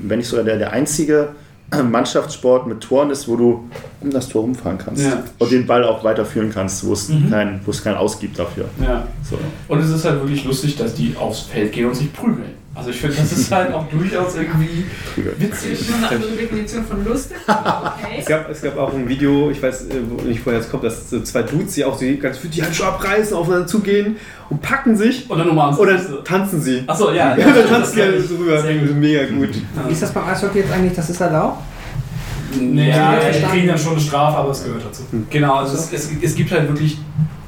[0.00, 1.28] wenn nicht sogar der, der einzige
[1.90, 3.68] Mannschaftssport mit Toren ist, wo du
[4.00, 5.22] um das Tor rumfahren kannst Ja.
[5.38, 7.30] und den Ball auch weiterführen kannst, wo es Mhm.
[7.30, 8.64] kein, wo es keinen Aus gibt dafür.
[8.82, 9.06] Ja.
[9.28, 9.38] So.
[9.68, 12.56] Und es ist halt wirklich lustig, dass die aufs Feld gehen und sich prügeln.
[12.78, 14.84] Also ich finde, das ist halt auch durchaus irgendwie
[15.38, 15.84] witzig.
[15.86, 17.36] Schon eine andere Definition von lustig.
[17.46, 18.16] aber Okay.
[18.20, 20.84] Es gab, es gab auch ein Video, ich weiß äh, wo- nicht, woher es kommt,
[20.84, 24.16] dass so zwei Dudes, die auch so ganz für die Handschuhe abreißen, aufeinander zugehen
[24.48, 26.84] und packen sich Und dann und dann tanzen sie.
[26.86, 27.36] Achso, ja.
[27.38, 28.62] Ja, dann tanzen die halt so rüber.
[28.62, 28.94] Sehr gut.
[28.96, 29.50] Mega gut.
[29.86, 30.94] Wie ist das beim Eishockey jetzt eigentlich?
[30.94, 31.62] Das ist erlaubt?
[32.58, 35.02] Nee, Ja, die kriegen dann schon eine Strafe, aber es gehört dazu.
[35.28, 36.96] Genau, also es, es, es gibt halt wirklich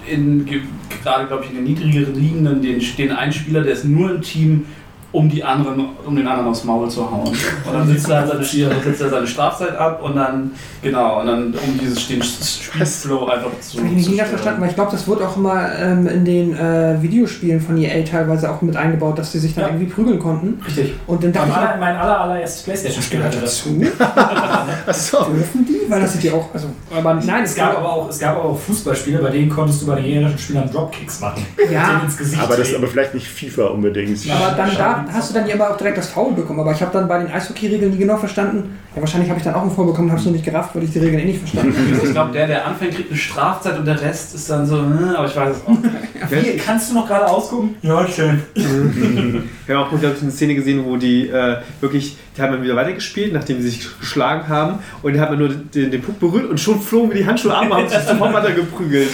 [0.07, 0.61] in, ge-
[1.03, 4.11] gerade, glaube ich, in den niedrigeren Ligen dann den, den einen Spieler, der ist nur
[4.11, 4.67] im Team,
[5.13, 7.27] um die anderen, um den anderen aufs Maul zu hauen.
[7.29, 11.27] Und dann sitzt er seine, dann sitzt er seine Strafzeit ab und dann, genau, und
[11.27, 13.79] dann um dieses den Spielflow einfach zu.
[13.79, 16.25] Hab ich nicht zu ganz verstanden, weil ich glaube, das wurde auch immer ähm, in
[16.25, 19.69] den äh, Videospielen von EA teilweise auch mit eingebaut, dass die sich dann Ja.
[19.71, 20.63] irgendwie prügeln konnten.
[20.65, 20.95] Richtig.
[21.09, 23.65] Und dann dachte Mein, ich, mein aller, allererstes Playstation-Spiel hatte das.
[23.65, 23.81] dazu
[24.87, 25.25] Achso.
[25.25, 25.91] dürfen die?
[25.91, 28.45] Weil das sind ja auch, also, aber nein, Es gab, aber auch, es gab aber
[28.51, 31.45] auch Fußballspiele, bei denen konntest du bei den gegnerischen Spielern Dropkicks machen.
[31.71, 32.01] Ja.
[32.43, 34.19] Aber das ist aber vielleicht nicht FIFA unbedingt.
[34.31, 36.61] Aber dann da hast du dann ja aber auch direkt das Foul bekommen.
[36.61, 38.79] Aber ich habe dann bei den Eishockey-Regeln nie genau verstanden.
[38.95, 40.83] Ja, wahrscheinlich habe ich dann auch ein Foul bekommen, habe es nur nicht gerafft, weil
[40.83, 41.93] ich die Regeln eh nicht verstanden habe.
[41.93, 44.77] Also ich glaube, der, der anfängt, kriegt eine Strafzeit und der Rest ist dann so,
[44.77, 45.91] äh, aber ich weiß es auch nicht.
[46.31, 47.77] Wie, kannst du noch gerade ausgucken?
[47.83, 48.43] Ja, schön.
[49.67, 52.63] Wir haben auch, glaube ich, eine Szene gesehen, wo die äh, wirklich, die haben dann
[52.63, 54.79] wieder weitergespielt, nachdem sie sich geschlagen haben.
[55.03, 57.55] Und die haben dann nur den, den Puck berührt und schon flogen wir die Handschuhe
[57.55, 59.11] ab und haben sich sofort weiter geprügelt.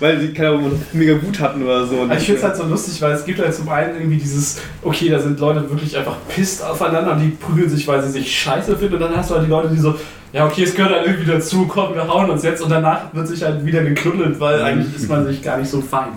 [0.00, 2.00] Weil sie keine Ahnung, mega Wut hatten oder so.
[2.02, 4.60] Also ich finde es halt so lustig, weil es gibt halt zum einen irgendwie dieses,
[4.82, 8.36] okay, da sind Leute wirklich einfach pisst aufeinander und die prügeln sich, weil sie sich
[8.36, 9.94] scheiße finden und dann hast du halt die Leute, die so,
[10.32, 13.28] ja okay, es gehört halt irgendwie dazu, komm, wir hauen uns jetzt und danach wird
[13.28, 16.12] sich halt wieder geknuddelt, weil eigentlich ist man sich gar nicht so fein.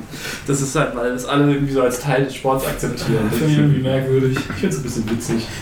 [0.48, 3.30] Das ist halt, weil das alle irgendwie so als Teil des Sports akzeptieren.
[3.32, 4.38] Finde ich irgendwie merkwürdig.
[4.38, 5.48] Ich finde es ein bisschen witzig.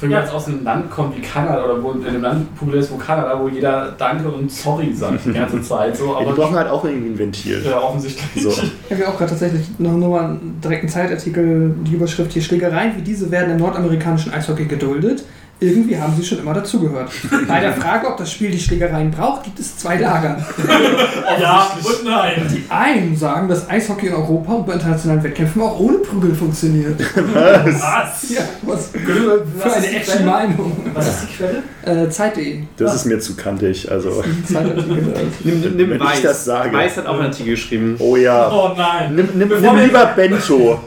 [0.00, 2.80] Wenn man jetzt aus einem Land kommt wie Kanada oder wo in einem Land populär
[2.80, 5.96] ist, wo Kanada, wo jeder Danke und Sorry sagt die ganze Zeit.
[5.96, 7.62] So, Ja, die aber brauchen halt auch irgendwie ein Ventil.
[7.64, 8.42] ja, offensichtlich.
[8.42, 8.50] So.
[8.50, 12.42] Ich habe ja auch gerade tatsächlich noch nur mal einen direkten Zeitartikel, die Überschrift hier,
[12.42, 15.24] Schlägereien wie diese werden im nordamerikanischen Eishockey geduldet.
[15.58, 17.10] Irgendwie haben sie schon immer dazugehört.
[17.48, 20.36] Bei der Frage, ob das Spiel die Schlägereien braucht, gibt es zwei Lager.
[21.40, 22.46] Ja und nein.
[22.50, 26.98] Die einen sagen, dass Eishockey in Europa und bei internationalen Wettkämpfen auch ohne Prügel funktioniert.
[27.34, 28.30] Was?
[28.30, 30.22] Ja, was für Was ist eine echte?
[30.22, 30.72] Meinung.
[30.94, 31.62] Was ist die Quelle?
[32.04, 32.60] Äh, Zeit.de.
[32.76, 33.90] Das ist mir zu kantig.
[33.90, 34.22] Also.
[35.44, 36.22] Nimm, nimm, Wenn ich Weiß.
[36.22, 36.72] das sage.
[36.76, 37.96] Weiß hat auch einen Artikel geschrieben.
[37.98, 38.50] oh ja.
[38.50, 39.14] Oh nein.
[39.14, 40.80] Nimm, nimm, nimm lieber Bento.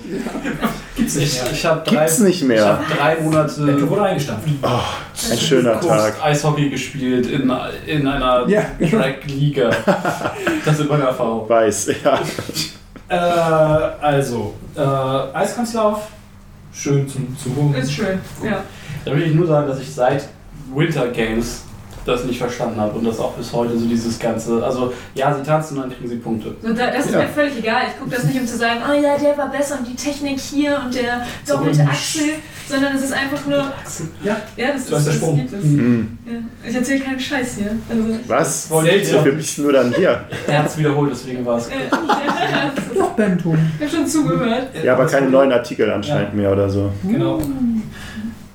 [1.13, 1.51] Gibt's nicht Ich, mehr.
[1.53, 2.65] ich habe drei, Gibt's nicht ich mehr.
[2.65, 4.47] hab drei Monate Der wurde eingestampft.
[5.31, 6.23] Ein schöner Tag.
[6.23, 7.51] Eishockey gespielt in,
[7.88, 8.61] in einer Ja.
[8.89, 9.69] Track-Liga.
[10.65, 11.47] Das sind meine Erfahrungen.
[11.49, 12.19] Weiß, ja.
[13.07, 13.15] Äh,
[14.05, 16.07] also, äh, Eiskunstlauf.
[16.71, 17.73] Schön zum Zugucken.
[17.75, 18.63] Ist schön, ja.
[19.05, 20.27] Da will ich nur sagen, dass ich seit
[20.73, 21.63] Winter Games
[22.09, 24.63] das nicht verstanden habe und das auch bis heute so dieses ganze.
[24.63, 26.55] Also, ja, sie tanzen und dann kriegen sie Punkte.
[26.61, 27.19] So, da, das ist Ja.
[27.19, 27.83] mir völlig egal.
[27.89, 30.39] Ich gucke das nicht, um zu sagen, oh ja, der war besser und die Technik
[30.39, 32.33] hier und der doppelte Achsel,
[32.67, 33.57] sondern es ist einfach nur.
[34.23, 34.38] Ja.
[34.57, 35.35] Ja, das, So ist, der das Sprung.
[35.38, 35.63] gibt es.
[35.63, 36.17] Hm.
[36.25, 36.69] Ja.
[36.69, 37.71] Ich erzähle keinen Scheiß hier.
[37.89, 38.67] Also, Was?
[38.69, 39.23] Seltsam.
[39.23, 40.23] Für mich nur dann hier.
[40.47, 41.69] Er hat es wiederholt, deswegen war es.
[42.97, 43.55] Doch, Bento.
[43.79, 44.67] ich habe schon zugehört.
[44.83, 46.91] Ja, aber keine neuen Artikel anscheinend mehr oder so.
[47.03, 47.39] Genau.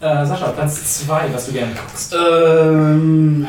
[0.04, 2.14] Äh, Sascha, Platz 2, was du gerne guckst.
[2.14, 3.46] Ähm.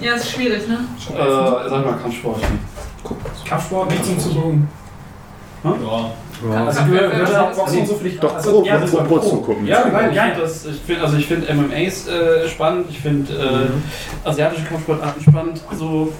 [0.00, 0.78] Ja, ist schwierig, ne?
[1.16, 2.40] Äh, sag mal Kampfsport.
[3.48, 4.68] Kampfsport, nicht zum Zugucken.
[5.62, 5.74] Hm?
[6.50, 6.64] Ja.
[6.66, 8.18] Also, gehört gehört auch Boxen und so für dich?
[8.18, 9.18] Doch, also, pro, ja, pro, pro, pro.
[9.20, 9.64] zugucken.
[9.64, 10.24] Ja, Nein, ich ja.
[10.24, 15.22] finde das, ich find, also ich finde MMAs äh, spannend, ich finde äh, asiatische Kampfsportarten
[15.22, 16.12] spannend, so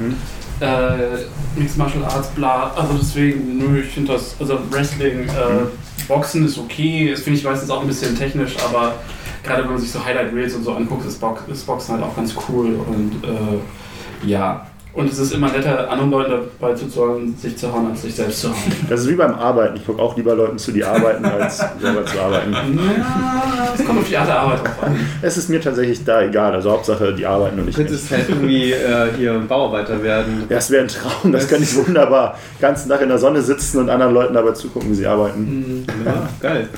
[0.00, 0.16] Mhm.
[0.60, 5.66] äh, Mixed Martial Arts, bla, also deswegen, nö, ich finde das, also Wrestling, äh,
[6.08, 8.96] Boxen ist okay, das finde ich meistens auch ein bisschen technisch, aber
[9.44, 12.04] gerade wenn man sich so Highlight Reels und so anguckt, ist, Box, ist Boxen halt
[12.04, 14.67] auch ganz cool und äh, ja,
[14.98, 18.40] Und es ist immer netter, anderen Leuten dabei zuzuhören, sich zu hauen, als sich selbst
[18.40, 18.56] zu hauen.
[18.88, 19.76] Das ist wie beim Arbeiten.
[19.76, 22.52] Ich gucke auch lieber Leuten zu, die arbeiten, als selber zu arbeiten.
[22.98, 24.96] Ja, es kommt auf die Art der Arbeit drauf an.
[25.22, 26.52] Es ist mir tatsächlich da egal.
[26.54, 27.88] Also Hauptsache, die arbeiten und ich nicht.
[27.88, 30.44] könntest halt irgendwie äh, hier ein Bauarbeiter werden.
[30.48, 32.36] Ja, es wäre ein Traum, das kann ich wunderbar.
[32.60, 35.84] Ganzen Tag in der Sonne sitzen und anderen Leuten dabei zugucken, wie sie arbeiten.
[36.04, 36.68] Ja, geil.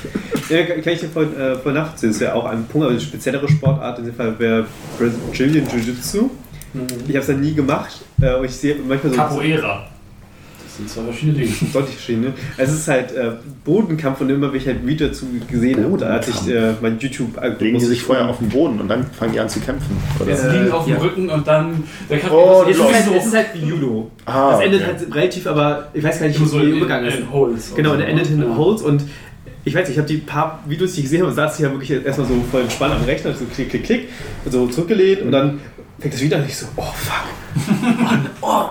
[0.48, 2.10] Ja, kann kann ich dir voll, äh, voll nachvollziehen.
[2.10, 4.66] Das ist ja auch ein Punkt, aber eine speziellere Sportart in dem Fall wäre
[4.98, 6.30] Brazilian Jiu-Jitsu.
[7.08, 8.00] Ich habe es ja nie gemacht.
[8.20, 9.86] Äh, und ich sehe manchmal so Capoeira.
[10.64, 11.50] Das sind zwei verschiedene Dinge.
[11.72, 12.32] deutlich verschiedene.
[12.56, 13.32] Es ist halt äh,
[13.64, 16.98] Bodenkampf und immer, wenn ich halt Video dazu gesehen habe, da hat sich äh, mein
[17.00, 19.96] youtube Legen die sich vorher auf den Boden und dann fangen die an zu kämpfen.
[20.20, 20.36] Oder?
[20.36, 21.00] Sie Äh, liegen auf dem ja.
[21.00, 24.10] Rücken und dann der Oh, Es ist, halt, es ist halt wie Judo.
[24.26, 24.90] Ah, es endet okay.
[24.96, 27.18] halt relativ, aber ich weiß gar nicht, wie so der Übergang ist.
[27.18, 27.72] in Holes.
[27.74, 28.56] Genau, der endet in Ja.
[28.56, 29.02] Holds und
[29.64, 31.70] ich weiß nicht, ich habe die paar Videos, die ich gesehen habe, saß ich ja
[31.72, 34.08] wirklich erstmal so voll entspannt am Rechner, so klick, klick, klick,
[34.44, 35.58] und so zurückgelehnt und dann
[36.00, 38.00] fängt das wieder ich so, oh fuck.
[38.02, 38.64] Mann, oh.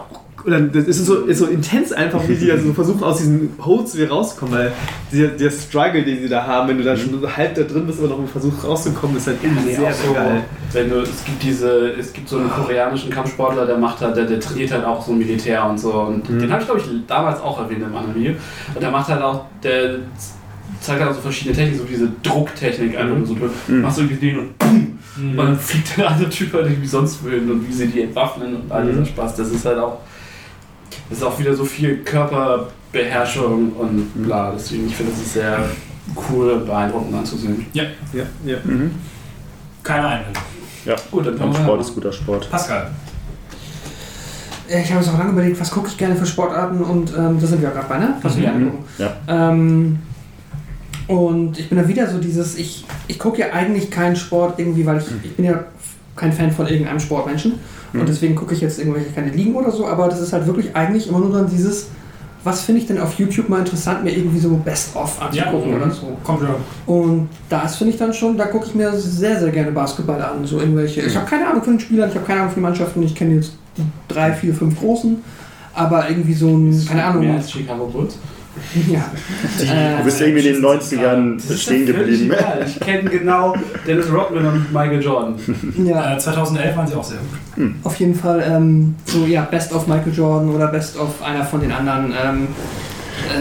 [0.45, 3.17] Und dann das ist so, ist so intens einfach, wie sie da so versuchen, aus
[3.17, 4.71] diesen Holds wieder rauszukommen, weil
[5.11, 7.85] der, der Struggle, den sie da haben, wenn du da schon so halb da drin
[7.85, 10.41] bist, aber noch versuchst rauszukommen, ist halt Nee, sehr, auch so, sehr geil.
[10.71, 14.25] wenn du, es gibt diese, es gibt so einen koreanischen Kampfsportler, der macht halt, der,
[14.25, 15.91] der trainiert halt auch so Militär und so.
[15.91, 16.39] Und Mhm.
[16.39, 18.31] den habe ich, glaube ich, damals auch erwähnt im Video.
[18.73, 19.95] Und der macht halt auch, der
[20.81, 23.49] zeigt halt auch so verschiedene Techniken, so diese Drucktechnik einfach nur so drüber.
[23.67, 23.81] Mhm.
[23.81, 24.97] Machst du irgendwie den und BUM!
[25.17, 28.55] Und dann fliegt der andere Typ halt irgendwie sonst wohin und wie sie die entwaffnen
[28.55, 29.05] und all dieser Mhm.
[29.07, 29.35] Spaß.
[29.35, 29.97] Das ist halt auch,
[31.09, 34.51] das ist auch wieder so viel Körperbeherrschung und bla.
[34.51, 35.59] Deswegen, ich finde, das ist sehr
[36.29, 37.65] cool und beeindruckend anzusehen.
[37.73, 37.83] Ja,
[38.13, 38.57] ja.
[38.63, 38.91] Mhm.
[39.83, 40.39] Keine Einwände.
[40.85, 41.81] Ja, Gut, dann wir Kampfsport weitermachen.
[41.89, 42.49] ist guter Sport.
[42.49, 42.89] Pascal.
[44.69, 47.47] Ich habe jetzt auch lange überlegt, was gucke ich gerne für Sportarten und ähm, da
[47.47, 48.13] sind wir ja gerade bei, ne?
[48.21, 48.51] Was wir Mhm.
[48.53, 48.85] gerne gucken.
[48.99, 49.13] Ja.
[49.27, 49.99] Ähm,
[51.09, 54.85] und ich bin da wieder so dieses, ich, ich gucke ja eigentlich keinen Sport irgendwie,
[54.85, 55.65] weil ich, ich bin ja
[56.15, 57.53] kein Fan von irgendeinem Sportmenschen
[57.93, 58.01] Mhm.
[58.01, 60.75] und deswegen gucke ich jetzt irgendwelche keine Ligen oder so, aber das ist halt wirklich
[60.75, 61.87] eigentlich immer nur dann dieses,
[62.43, 65.85] was finde ich denn auf YouTube mal interessant, mir irgendwie so Best-of anzugucken Ja, oder
[65.87, 65.91] mhm.
[65.91, 66.17] so.
[66.23, 66.55] Kommt ja.
[66.85, 70.45] Und das finde ich dann schon, da gucke ich mir sehr, sehr gerne Basketball an.
[70.45, 71.01] So irgendwelche.
[71.01, 73.15] Ich habe keine Ahnung von den Spielern, ich habe keine Ahnung von den Mannschaften, ich
[73.15, 75.21] kenne jetzt die drei, vier, fünf großen.
[75.73, 77.25] Aber irgendwie so ein, keine Ahnung.
[77.25, 78.17] Mehr als Chicago Bulls.
[78.89, 79.05] Ja.
[79.97, 82.31] Du bist irgendwie in den 90ern stehen geblieben.
[82.65, 83.55] Ich kenne genau
[83.87, 85.35] Dennis Rodman und Michael Jordan.
[85.85, 87.17] ja, Äh, 2011 waren sie auch sehr
[87.55, 87.71] gut.
[87.83, 91.61] auf jeden Fall ähm, so, ja, Best of Michael Jordan oder Best of einer von
[91.61, 92.47] den anderen, ähm,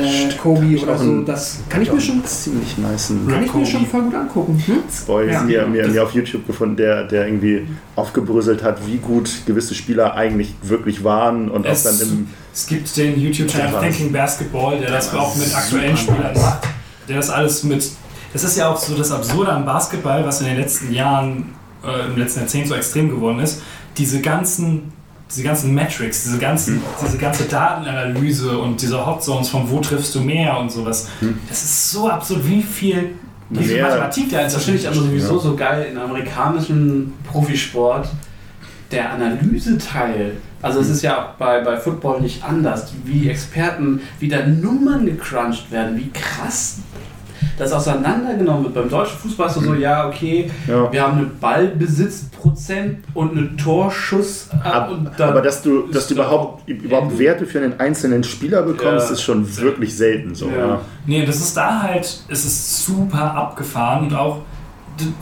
[0.03, 1.23] äh, Kobe oder auch so.
[1.23, 3.13] Das kann ich mir schon, ziemlich nice.
[3.29, 4.63] kann ich mir schon voll gut angucken.
[4.67, 4.77] Hm?
[5.07, 5.43] Boy, Ja.
[5.43, 10.15] mir, mir, mir auf YouTube gefunden, der, der irgendwie aufgebröselt hat, wie gut gewisse Spieler
[10.15, 12.27] eigentlich wirklich waren und auch Es- dann im.
[12.59, 16.67] Es gibt den YouTube-Channel Thinking Basketball, der das auch mit aktuellen Spielern macht.
[17.09, 17.89] Der das alles mit.
[18.33, 21.55] Das ist ja auch so das Absurde am Basketball, was in den letzten Jahren,
[21.85, 23.63] äh, im letzten Jahrzehnt so extrem geworden ist.
[23.97, 24.93] Diese ganzen,
[25.31, 30.13] diese ganzen Metrics, diese, ganzen, diese ganze Datenanalyse und diese Hot Zones von wo triffst
[30.17, 31.07] du mehr und sowas.
[31.49, 33.11] Das ist so absurd, wie viel,
[33.51, 38.09] wie viel Mathematik da Das finde ich aber sowieso so geil in amerikanischen Profisport.
[38.91, 44.29] Der Analyseteil, also es ist ja auch bei, bei Football nicht anders, wie Experten, wie
[44.29, 46.79] da Nummern gecrunched werden, wie krass
[47.57, 48.75] das auseinandergenommen wird.
[48.75, 50.91] Beim deutschen Fußball ist es so, ja, okay, Ja.
[50.93, 56.69] wir haben eine Ballbesitzprozent und eine Torschuss Ab, und aber dass du, dass du überhaupt,
[56.69, 57.19] überhaupt.
[57.19, 59.13] Werte für einen einzelnen Spieler bekommst, Ja.
[59.15, 60.49] ist schon wirklich selten so.
[60.49, 60.57] Ja.
[60.67, 60.81] Ja.
[61.07, 64.43] Nee, das ist da halt, es ist super abgefahren und auch,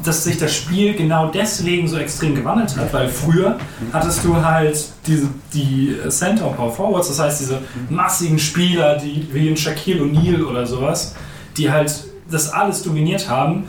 [0.05, 3.59] dass sich das Spiel genau deswegen so extrem gewandelt hat, weil früher
[3.93, 7.59] hattest du halt diese, die Center und Power Forwards, das heißt diese
[7.91, 11.15] massigen Spieler, die wie ein Shaquille O'Neal oder sowas,
[11.57, 13.65] die halt das alles dominiert haben,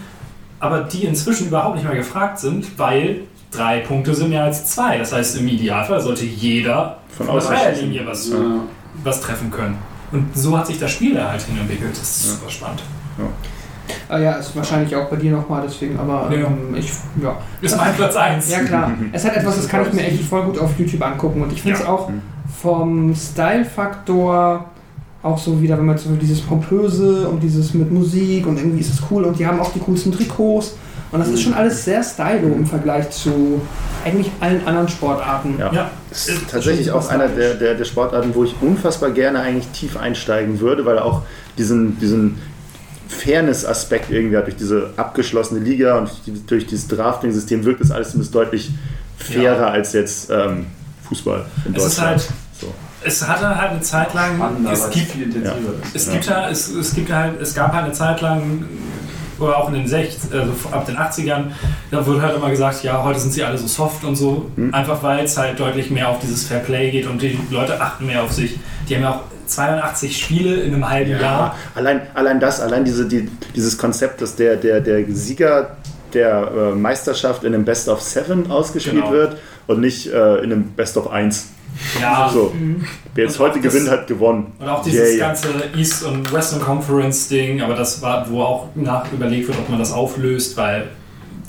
[0.59, 3.21] aber die inzwischen überhaupt nicht mehr gefragt sind, weil
[3.51, 4.97] drei Punkte sind mehr als zwei.
[4.97, 8.35] Das heißt, im Idealfall sollte jeder Von von der Dreierlinie was, Ja.
[9.03, 9.77] was treffen können.
[10.11, 11.91] Und so hat sich das Spiel da halt hin entwickelt.
[11.91, 12.81] Das ist super spannend.
[14.09, 16.47] Ah ja, ist wahrscheinlich auch bei dir nochmal, deswegen, aber Ja.
[16.47, 16.91] ähm, ich,
[17.21, 17.37] ja.
[17.61, 18.49] Ist mein Platz 1.
[18.51, 21.41] Ja klar, es hat etwas, das kann ich mir echt voll gut auf YouTube angucken
[21.41, 21.89] und ich finde es Ja.
[21.89, 22.09] auch
[22.61, 24.65] vom Style-Faktor
[25.23, 28.93] auch so wieder, wenn man so dieses Pompöse und dieses mit Musik und irgendwie ist
[28.93, 30.75] es cool und die haben auch die coolsten Trikots
[31.11, 33.61] und das ist schon alles sehr stylo im Vergleich zu
[34.05, 35.55] eigentlich allen anderen Sportarten.
[35.57, 35.71] Ja.
[35.73, 35.91] Ja.
[36.09, 39.97] Das ist tatsächlich auch einer der, der, der Sportarten, wo ich unfassbar gerne eigentlich tief
[39.97, 41.21] einsteigen würde, weil er auch
[41.57, 42.37] diesen, diesen
[43.07, 44.45] Fairness-Aspekt irgendwie hat.
[44.45, 46.09] Durch diese abgeschlossene Liga und
[46.47, 48.71] durch dieses Drafting-System wirkt das alles zumindest deutlich
[49.17, 49.69] fairer Ja.
[49.69, 50.67] als jetzt ähm,
[51.07, 52.09] Fußball in Es ist Deutschland.
[52.21, 52.27] halt-
[52.59, 52.73] so.
[53.03, 55.53] Es hatte halt eine Zeit lang, Spannender, es gibt, viel intensiver
[55.83, 55.95] ist.
[55.95, 58.65] es gibt halt, es, es gibt halt, es gab halt eine Zeit lang
[59.39, 61.51] oder auch in den 60 also ab den 80ern,
[61.91, 64.73] da wurde halt immer gesagt, ja, heute sind sie alle so soft und so, Hm.
[64.73, 68.07] einfach weil es halt deutlich mehr auf dieses Fair Play geht und die Leute achten
[68.07, 68.59] mehr auf sich.
[68.89, 71.55] Die haben ja auch 82 Spiele in einem halben Ja, Jahr.
[71.75, 75.77] allein, allein das, allein diese, die, dieses Konzept, dass der, der, der Sieger
[76.13, 79.11] der äh, Meisterschaft in einem Best of Seven ausgespielt Genau.
[79.11, 81.49] wird und nicht äh, in einem Best of 1.
[82.01, 82.53] Ja, So,
[83.13, 84.53] wer jetzt heute das- gewinnt, hat gewonnen.
[84.57, 85.19] Und auch dieses Yay.
[85.19, 89.77] ganze East- und Western Conference-Ding, aber das war, wo auch nach überlegt wird, ob man
[89.79, 90.87] das auflöst, weil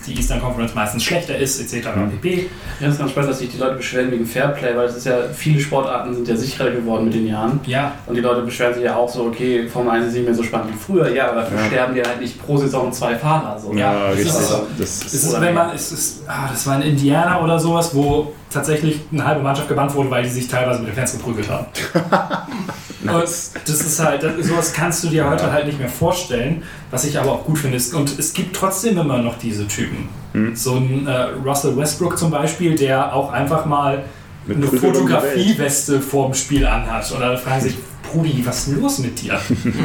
[0.09, 1.89] die Eastern Conference meistens schlechter ist, etc.
[2.11, 2.37] pp.
[2.81, 5.07] Ja, das ist ganz spannend, dass sich die Leute beschweren wegen Fairplay, weil es ist
[5.07, 7.61] ja, viele Sportarten sind ja sicherer geworden mit den Jahren.
[7.67, 10.35] Ja, Und die Leute beschweren sich ja auch so, okay, Formel 1 ist nicht mehr
[10.35, 11.09] so spannend wie früher.
[11.15, 11.67] Ja, aber dafür Ja.
[11.67, 13.59] sterben ja halt nicht pro Saison zwei Fahrer.
[13.59, 13.73] So.
[13.75, 14.27] Ja, das richtig.
[14.35, 14.67] ist so.
[14.79, 18.33] Das es ist, wenn man, es ist, ah, das war in Indiana oder sowas, wo
[18.51, 21.67] tatsächlich eine halbe Mannschaft gebannt wurde, weil die sich teilweise mit den Fans geprügelt haben.
[23.03, 27.05] Und das ist halt, das, sowas kannst du dir heute halt nicht mehr vorstellen, was
[27.05, 27.77] ich aber auch gut finde.
[27.77, 30.09] ist- Und es gibt trotzdem immer noch diese Typen.
[30.33, 30.57] Hm.
[30.57, 31.13] So ein äh,
[31.45, 34.03] Russell Westbrook zum Beispiel, der auch einfach mal
[34.47, 34.67] Mit eine.
[34.67, 37.11] Fotografieweste vorm Spiel anhat.
[37.13, 37.77] Und dann fragen sich,
[38.11, 39.39] Brudi, was ist denn los mit dir?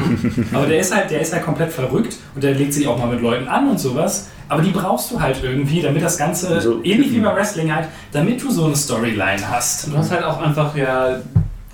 [0.53, 3.07] aber der ist halt, der ist halt komplett verrückt und der legt sich auch mal
[3.07, 4.27] mit Leuten an und sowas.
[4.49, 7.23] Aber die brauchst du halt irgendwie, damit das Ganze, So ähnlich wie Typen.
[7.25, 9.87] bei Wrestling halt, damit du so eine Storyline hast.
[9.87, 11.17] Du hast halt auch einfach ja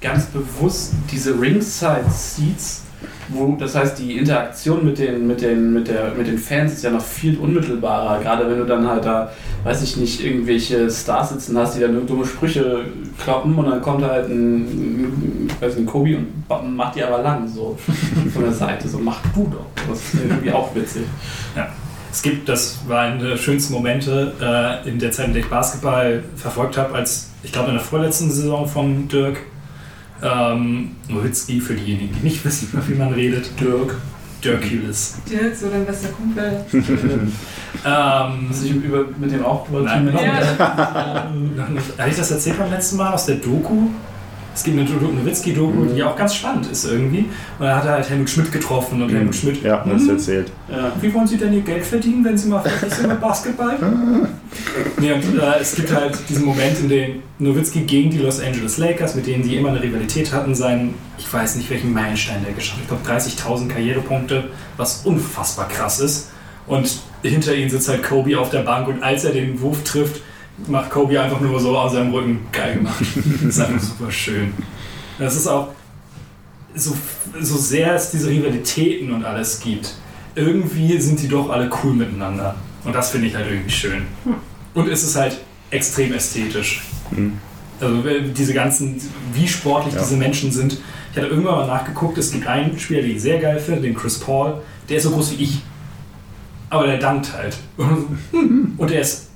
[0.02, 2.84] ganz bewusst diese Ringside-Seats,
[3.30, 6.84] wo, das heißt, die Interaktion mit den, mit, den, mit, der, mit den Fans ist
[6.84, 8.22] ja noch viel unmittelbarer.
[8.22, 9.32] Gerade wenn du dann halt da,
[9.64, 12.86] weiß ich nicht, irgendwelche Stars sitzen hast, die dann dumme Sprüche
[13.22, 17.48] kloppen und dann kommt halt ein, ich weiß nicht, Kobi und macht die aber lang
[17.48, 17.78] so
[18.34, 18.88] von der Seite.
[18.88, 19.86] So, mach du doch.
[19.88, 21.04] Das ist irgendwie auch witzig.
[22.12, 25.50] Es gibt, das war eine der schönsten Momente äh, in der Zeit, in der ich
[25.50, 29.38] Basketball verfolgt habe, als ich glaube in der vorletzten Saison von Dirk
[30.22, 33.96] ähm, Nowitzki, für diejenigen, die nicht wissen, über wie man redet, Dirk.
[34.44, 35.18] Dirk Hewlis.
[35.30, 36.66] Dirk, so dein bester Kumpel.
[37.86, 40.08] Ähm, Hast du dich über, mit dem auch über Nein.
[40.08, 41.28] Team Ja.
[42.00, 43.90] Habe ich das erzählt beim letzten Mal aus der Doku?
[44.60, 47.20] Es gibt eine Do- Nowitzki-Doku, die auch ganz spannend ist irgendwie.
[47.60, 49.64] Und da hat er halt Helmut Schmidt getroffen und Helmut Schmidt.
[49.64, 50.52] Ja, das "Hm, erzählt.
[50.70, 50.92] Ja.
[51.00, 53.78] Wie wollen Sie denn Ihr Geld verdienen, wenn Sie mal fertig sind mit Basketball?
[55.00, 58.78] nee, und, äh, es gibt halt diesen Moment, in dem Nowitzki gegen die Los Angeles
[58.78, 62.52] Lakers, mit denen sie immer eine Rivalität hatten, seinen, ich weiß nicht welchen Meilenstein der
[62.54, 64.44] geschafft hat, ich glaube 30.000 Karrierepunkte,
[64.76, 66.32] was unfassbar krass ist.
[66.68, 70.22] Und hinter ihnen sitzt halt Kobe auf der Bank und als er den Wurf trifft,
[70.68, 73.04] macht Kobe einfach nur so aus seinem Rücken geil gemacht.
[73.44, 74.54] Das ist einfach super schön.
[75.18, 75.70] Das ist auch
[76.76, 76.96] so,
[77.42, 79.96] so sehr es diese Rivalitäten und alles gibt,
[80.36, 82.56] irgendwie sind die doch alle cool miteinander.
[82.86, 84.04] Und das finde ich halt irgendwie schön.
[84.74, 85.40] Und es ist halt
[85.72, 86.84] extrem ästhetisch.
[87.12, 87.34] Mhm.
[87.82, 89.02] Also äh, diese ganzen,
[89.34, 90.02] wie sportlich Ja.
[90.02, 90.78] diese Menschen sind.
[91.12, 93.96] Ich hatte irgendwann mal nachgeguckt, es gibt einen Spieler, den ich sehr geil finde, den
[93.96, 94.62] Chris Paul.
[94.88, 95.62] Der ist so groß wie ich.
[96.70, 97.58] Aber der dankt halt.
[98.78, 99.29] Und er ist,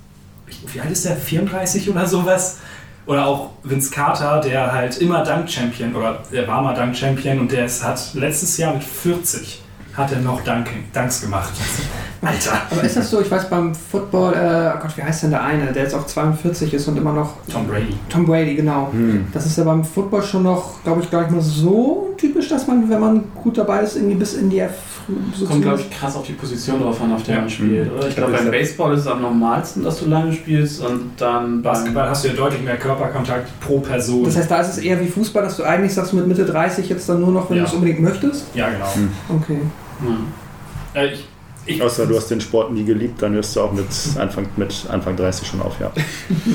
[0.46, 1.16] wie alt ist der?
[1.16, 2.58] 34 oder sowas?
[3.06, 7.66] Oder auch Vince Carter, der halt immer Dunk-Champion, oder er war mal Dunk-Champion und der
[7.66, 9.64] ist, hat letztes Jahr mit 40
[9.96, 11.54] hat er noch Dunk, Dunks gemacht.
[12.22, 12.62] Alter.
[12.72, 15.44] Aber ist das so, ich weiß beim Football, äh, oh Gott, wie heißt denn der
[15.44, 17.96] eine, der jetzt auch 42 ist und immer noch Tom Brady.
[18.10, 18.90] Tom Brady, genau.
[18.92, 19.28] Hm.
[19.34, 22.66] Das ist ja beim Football schon noch, glaube ich, gar nicht mal so typisch, dass
[22.66, 24.60] man, wenn man gut dabei ist, irgendwie bis in die
[25.34, 27.42] F Kommt, glaube ich, krass auf die Position drauf an, auf der Ja.
[27.42, 28.08] man spielt, oder?
[28.08, 32.10] Ich glaube, beim Baseball ist es am normalsten, dass du lange spielst und dann Basketball
[32.10, 34.24] hast du ja deutlich mehr Körperkontakt pro Person.
[34.24, 36.88] Das heißt, da ist es eher wie Fußball, dass du eigentlich sagst, mit Mitte 30
[36.90, 37.64] jetzt dann nur noch, wenn Ja.
[37.64, 38.46] du es unbedingt möchtest.
[38.56, 38.86] ja, genau.
[39.42, 39.60] Okay.
[40.96, 41.02] Ja.
[41.02, 41.28] Äh, ich,
[41.66, 43.86] ich, Außer du hast den Sport nie geliebt, dann hörst du auch mit
[44.20, 45.92] Anfang, mit Anfang 30 schon auf, ja.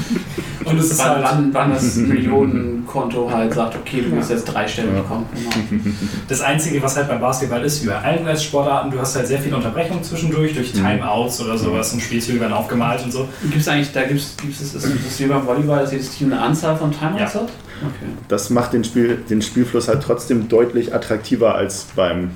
[0.64, 1.96] und es ist halt, wann, wann das
[2.48, 5.00] Millionenkonto halt sagt, okay, du bist jetzt dreistellig Ja.
[5.02, 5.26] kommen.
[5.34, 5.94] Genau.
[6.28, 9.38] Das Einzige, was halt beim Basketball ist, wie bei allen US-Sportarten, du hast halt sehr
[9.38, 10.78] viel Unterbrechung zwischendurch durch Mhm.
[10.84, 13.26] Timeouts oder sowas und Spielzüge werden aufgemalt und so.
[13.42, 16.10] Gibt es eigentlich, da gibt es, ist es ist es wie beim Volleyball, dass jedes
[16.10, 17.40] Team eine Anzahl von Timeouts Ja.
[17.40, 17.48] hat?
[17.80, 18.10] Okay.
[18.28, 22.30] Das macht den, Spiel, den Spielfluss halt trotzdem deutlich attraktiver als beim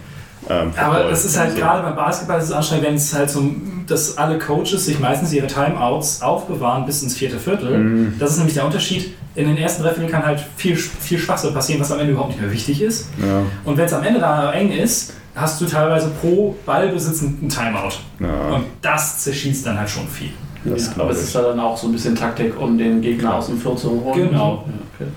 [0.49, 3.31] ähm, Aber das ist halt Also, gerade beim Basketball ist es anstrengend, wenn es halt
[3.31, 3.43] so,
[3.87, 7.79] dass alle Coaches sich meistens ihre Timeouts aufbewahren bis ins vierte Viertel.
[7.79, 8.15] Mhm.
[8.19, 9.15] Das ist nämlich der Unterschied.
[9.35, 12.31] In den ersten drei Vierteln kann halt viel, viel Schwachsinn passieren, was am Ende überhaupt
[12.33, 13.09] nicht mehr wichtig ist.
[13.19, 17.49] Ja, Und wenn es am Ende da eng ist, hast du teilweise pro Ballbesitz ein
[17.49, 17.95] Timeout.
[18.21, 18.55] ja.
[18.55, 20.31] Und das zerschießt dann halt schon viel.
[20.65, 23.35] Das ja, aber es ist da dann auch so ein bisschen Taktik, um den Gegner
[23.37, 24.29] aus dem Flow zu holen.
[24.31, 24.65] Genau.
[24.67, 25.11] Ja, okay.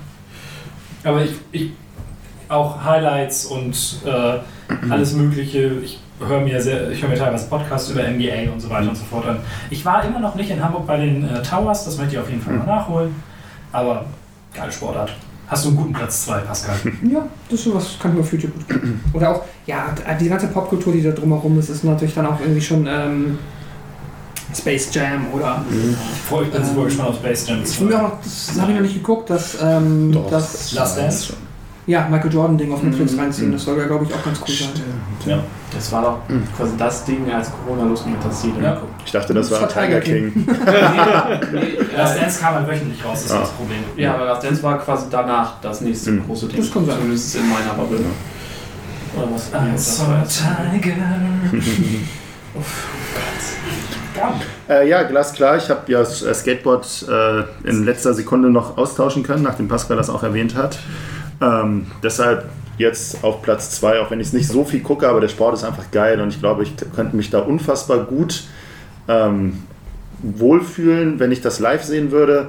[1.04, 1.72] Aber ich, ich
[2.50, 4.38] auch Highlights und äh,
[4.90, 5.72] alles Mögliche.
[5.84, 8.95] Ich höre mir sehr, ich höre mir teilweise Podcasts über NBA und so weiter und
[8.95, 9.38] so fort an.
[9.69, 12.30] Ich war immer noch nicht in Hamburg bei den äh, Towers, das möchte ich auf
[12.30, 13.14] jeden Fall mal nachholen.
[13.72, 14.06] Aber
[14.53, 15.14] geile Sportart.
[15.48, 16.76] hast du einen guten Platz 2, Pascal.
[17.11, 19.02] Ja, das ist sowas, kann ich mir auf YouTube gut gucken.
[19.14, 22.61] Oder auch, ja, die ganze Popkultur, die da drumherum ist, ist natürlich dann auch irgendwie
[22.61, 23.38] schon ähm,
[24.58, 25.64] Space Jam oder.
[25.69, 28.84] Ich bin super gespannt auf Space Jam Ich finde auch, noch- das habe ich noch
[28.84, 30.30] nicht geguckt, dass ähm, Doch.
[30.30, 31.34] das Last Dance.
[31.88, 33.20] Ja, Michael Jordan-Ding auf Netflix Mhm.
[33.20, 33.52] reinziehen.
[33.52, 34.70] Das soll ja, glaube ich, auch ganz cool sein.
[35.26, 35.40] Ja.
[35.74, 36.44] Das war doch Mhm.
[36.56, 38.78] quasi das Ding, als Corona losging, hat das jeder Ja.
[39.06, 40.48] Ich dachte, das war Das war Tiger Tiger King.
[41.96, 43.40] Last Dance kam halt wöchentlich raus, das ist Ja.
[43.42, 43.80] das Problem.
[43.98, 46.26] Ja, aber Last Dance war quasi danach das nächste Mhm.
[46.26, 46.58] große Ding.
[46.58, 46.96] Das kann sein.
[46.98, 48.00] Zumindest in meiner Bubble.
[49.18, 49.48] Oder was?
[49.50, 50.44] I das saw war a jetzt-
[50.82, 50.94] tiger.
[54.70, 55.58] Äh, ja, glasklar.
[55.58, 59.98] Ich habe ja das äh, Skateboard äh, in letzter Sekunde noch austauschen können, nachdem Pascal
[59.98, 60.80] das auch erwähnt hat.
[61.42, 62.46] Ähm, deshalb
[62.78, 65.54] jetzt auf Platz 2, auch wenn ich es nicht so viel gucke, aber der Sport
[65.56, 68.44] ist einfach geil und ich glaube, ich könnte mich da unfassbar gut
[69.08, 69.64] ähm,
[70.22, 72.48] wohlfühlen, wenn ich das live sehen würde.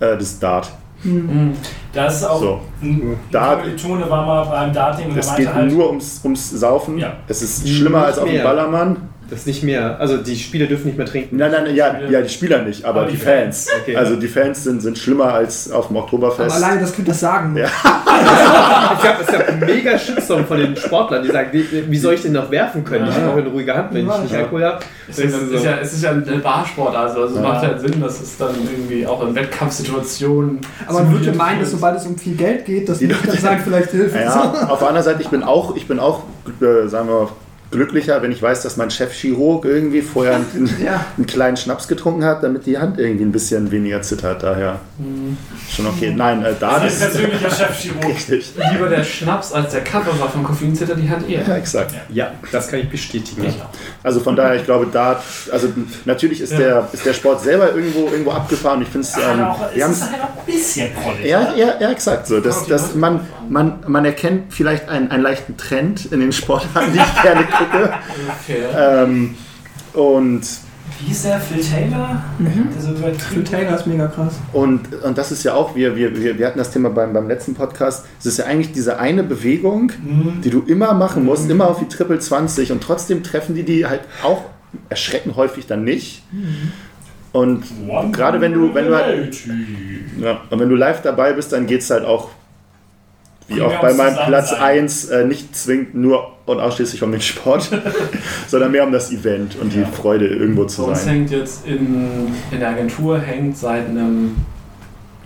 [0.00, 0.70] Äh, das Dart.
[1.04, 1.52] Mhm.
[1.92, 2.60] Das ist auch So.
[2.82, 6.50] ein Dart- Kommilitone war mal beim Darting und er Es geht halt, nur ums, ums
[6.50, 6.98] Saufen.
[6.98, 7.14] Ja.
[7.28, 8.42] Es ist schlimmer als auf dem.
[8.42, 8.96] Ballermann.
[9.30, 10.00] Das nicht mehr.
[10.00, 11.36] Also die Spieler dürfen nicht mehr trinken.
[11.36, 13.68] Nein, nein, ja, ja, die Spieler nicht, aber, Aber die die Fans.
[13.82, 13.94] Okay.
[13.96, 16.56] Also die Fans sind, sind schlimmer als auf dem Aber Oktoberfest.
[16.56, 17.64] alleine, dass du das sagen musst.
[17.64, 17.68] Ja.
[19.00, 22.22] Es es gab einen mega Shitstorm von den Sportlern, die sagen, wie, wie soll ich
[22.22, 23.06] den noch werfen können?
[23.08, 24.38] Ich brauche eine ruhige Hand, wenn ich nicht Ja.
[24.40, 24.78] Alkohol habe.
[25.08, 27.42] Es ist, es, ist ja, es ist ja ein Barsport, also es Ja.
[27.42, 30.58] macht halt Sinn, dass es dann irgendwie auch in Wettkampfsituationen.
[30.86, 33.40] Aber man würde meinen, dass sobald es um viel Geld geht, dass Die Leute Leute-
[33.40, 34.18] sagen, vielleicht Hilfe.
[34.24, 36.22] Ja, auf der anderen Seite, ich bin auch, ich bin auch
[36.60, 37.28] äh, sagen wir mal,
[37.70, 41.04] glücklicher, wenn ich weiß, dass mein Chefchirurg irgendwie vorher einen, Ja.
[41.16, 44.42] einen kleinen Schnaps getrunken hat, damit die Hand irgendwie ein bisschen weniger zittert.
[44.42, 44.80] Daher
[45.70, 46.12] schon okay.
[46.16, 48.04] Nein, äh, da sein ist persönlicher Chefchirurg.
[48.06, 48.52] richtig.
[48.72, 51.42] Lieber der Schnaps als der Cover war vom Koffein zittert die Hand eher.
[51.46, 51.94] Ja, exakt.
[52.10, 53.52] Ja, das kann ich bestätigen.
[54.02, 55.22] Also von daher, ich glaube, da,
[55.52, 55.68] also
[56.04, 56.58] natürlich ist, Ja.
[56.58, 58.80] der, ist der Sport selber irgendwo, irgendwo abgefahren.
[58.82, 61.26] Ich finde es, ähm, wir es haben ist halt auch ein bisschen prollig.
[61.26, 62.40] Ja, ja, ja, exakt so.
[62.40, 63.20] Das, das, man,
[63.50, 67.94] man, man erkennt vielleicht einen, einen leichten Trend in den Sportarten, die ich gerne gucke.
[68.46, 69.04] Fair.
[69.04, 69.34] Ähm,
[69.94, 70.42] und,
[71.00, 71.40] Wie hieß der?
[71.40, 72.22] Phil Taylor?
[72.38, 72.94] Der so
[73.32, 73.44] Phil.
[73.44, 74.34] Taylor ist mega krass.
[74.52, 77.54] und, und das ist ja auch, wir, wir, wir hatten das Thema beim, beim letzten
[77.54, 80.40] Podcast, es ist ja eigentlich diese eine Bewegung, Mhm.
[80.42, 83.86] die du immer machen musst, immer auf die Triple 20 und trotzdem treffen die die
[83.86, 84.42] halt auch
[84.90, 86.22] erschreckend häufig dann nicht.
[87.32, 89.36] Und One gerade wenn du- wenn du halt-.
[90.20, 92.30] Ja, und wenn du live dabei bist, dann geht es halt auch,
[93.48, 94.16] wie auch bei meinem.
[94.26, 97.70] Platz 1, äh, nicht zwingend nur und ausschließlich um den Sport,
[98.46, 101.14] sondern mehr um das Event und die Freude, irgendwo zu Bei uns sein.
[101.14, 104.36] hängt jetzt in, in der Agentur hängt seit einem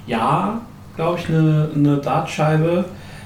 [0.06, 0.62] Jahr,
[0.96, 2.84] glaube ich, eine, eine Dartscheibe.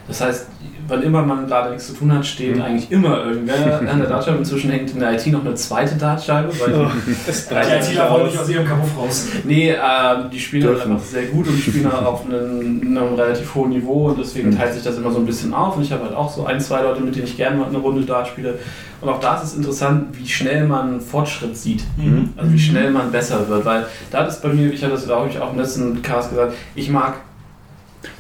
[0.09, 0.47] Das heißt,
[0.89, 2.63] wann immer man gerade nichts zu tun hat, steht Mhm.
[2.63, 4.39] eigentlich immer irgendwer an der Dartscheibe.
[4.39, 7.11] Inzwischen hängt in der IT noch eine zweite Dartscheibe, weil Oh, die,
[7.91, 9.27] ITler wollen nicht aus ihrem Kabuff raus.
[9.45, 13.15] nee, ähm, die spielen halt einfach sehr gut und die spielen halt auf einem, einem
[13.15, 14.59] relativ hohen Niveau und deswegen Mhm.
[14.59, 16.61] teilt sich das immer so ein bisschen auf und ich habe halt auch so ein,
[16.61, 18.59] zwei Leute, mit denen ich gerne mal eine Runde Dart spiele.
[19.01, 21.85] Und auch da ist es interessant, wie schnell man Fortschritt sieht.
[21.99, 22.31] Mhm.
[22.37, 25.29] Also wie schnell man besser wird, weil da ist bei mir, ich hatte das glaube
[25.29, 27.15] ich auch im letzten Cast gesagt, ich mag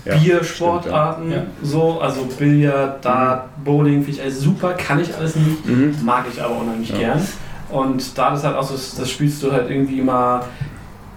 [0.06, 5.34] Ja, Biersportarten, stimmt, so, also Billard, Dart, Bowling, finde ich alles super, kann ich alles
[5.36, 5.94] nicht, Mhm.
[6.04, 6.98] mag ich aber unheimlich Ja.
[6.98, 7.26] gern.
[7.70, 10.44] Und da ist halt auch so, das spielst du halt irgendwie mal,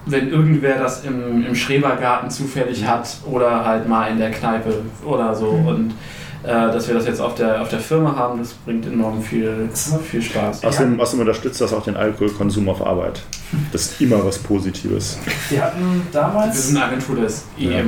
[0.08, 4.74] wenn irgendwer das im, im Schrebergarten zufällig hat oder halt mal in der Kneipe
[5.06, 5.50] oder so.
[5.50, 5.94] Und
[6.42, 9.70] äh, dass wir das jetzt auf der, auf der Firma haben, das bringt enorm viel,
[10.10, 10.64] viel Spaß.
[10.64, 13.22] Außerdem, außerdem unterstützt das auch den Alkoholkonsum auf Arbeit.
[13.72, 15.18] Das ist immer was Positives.
[15.50, 17.84] Wir hatten Wir damals, sind eine Agentur, das ist eh Ja.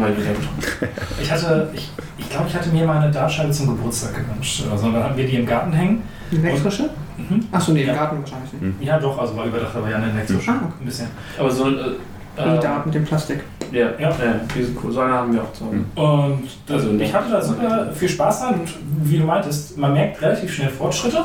[1.21, 4.63] ich hatte, ich, ich glaube, ich hatte mir mal eine Dartscheibe zum Geburtstag gewünscht.
[4.71, 6.01] Also dann hatten wir die im Garten hängen.
[6.31, 6.89] Eine elektrische?
[7.17, 7.45] Mhm.
[7.51, 7.93] Achso, nee, im Ja.
[7.93, 8.81] Garten wahrscheinlich nicht.
[8.81, 10.49] Ja, doch, also war überdacht, aber ja eine elektrische.
[10.51, 10.73] Ah, okay.
[10.79, 11.07] Ein bisschen.
[11.37, 11.73] Aber so äh,
[12.37, 13.43] Die äh, Dart mit dem Plastik.
[13.71, 14.09] Ja, Ja.
[14.09, 14.15] ja.
[14.55, 14.91] die sind cool.
[14.91, 15.77] So eine haben wir auch zu Hause.
[15.95, 17.03] Und Also, ne?
[17.03, 18.69] ich hatte da super viel Spaß dran und
[19.03, 21.23] wie du meintest, man merkt relativ schnell Fortschritte.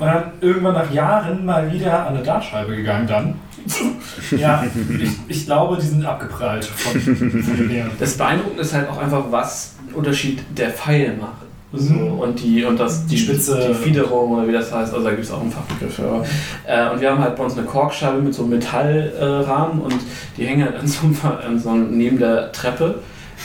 [0.00, 3.34] Und dann irgendwann nach Jahren mal wieder an eine Dartscheibe gegangen dann.
[4.36, 4.64] ja,
[4.98, 7.90] ich, ich glaube, die sind abgeprallt von, von den.
[7.98, 11.32] Das Beeindruckende ist halt auch einfach, was Unterschied der Pfeil macht.
[11.72, 12.18] So, Mhm.
[12.18, 13.68] und die und das Die Spitze.
[13.68, 16.00] die Fiederung oder wie das heißt, also da gibt es auch einen Fachbegriff.
[16.00, 16.24] Aber,
[16.66, 19.94] äh, und wir haben halt bei uns eine Korkscheibe mit so einem Metallrahmen äh, und
[20.36, 22.96] die hängen halt an so, einem, an so neben der Treppe.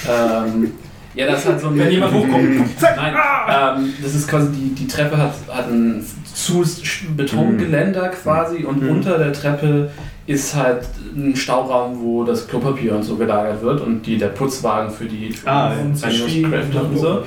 [0.10, 0.72] Ähm,
[1.14, 1.78] ja, das ist halt so ein.
[1.78, 3.16] Wenn jemand hochkommt, Nein,
[3.48, 6.04] ähm, das ist quasi die, die Treppe hat, hat ein
[6.36, 6.64] zu
[7.16, 8.90] Betongeländer quasi und Mhm.
[8.90, 9.90] unter der Treppe
[10.28, 10.82] ist halt
[11.16, 15.34] ein Stauraum, wo das Klopapier und so gelagert wird und die, der Putzwagen für die
[15.46, 16.44] Ah, die
[16.76, 17.24] und so.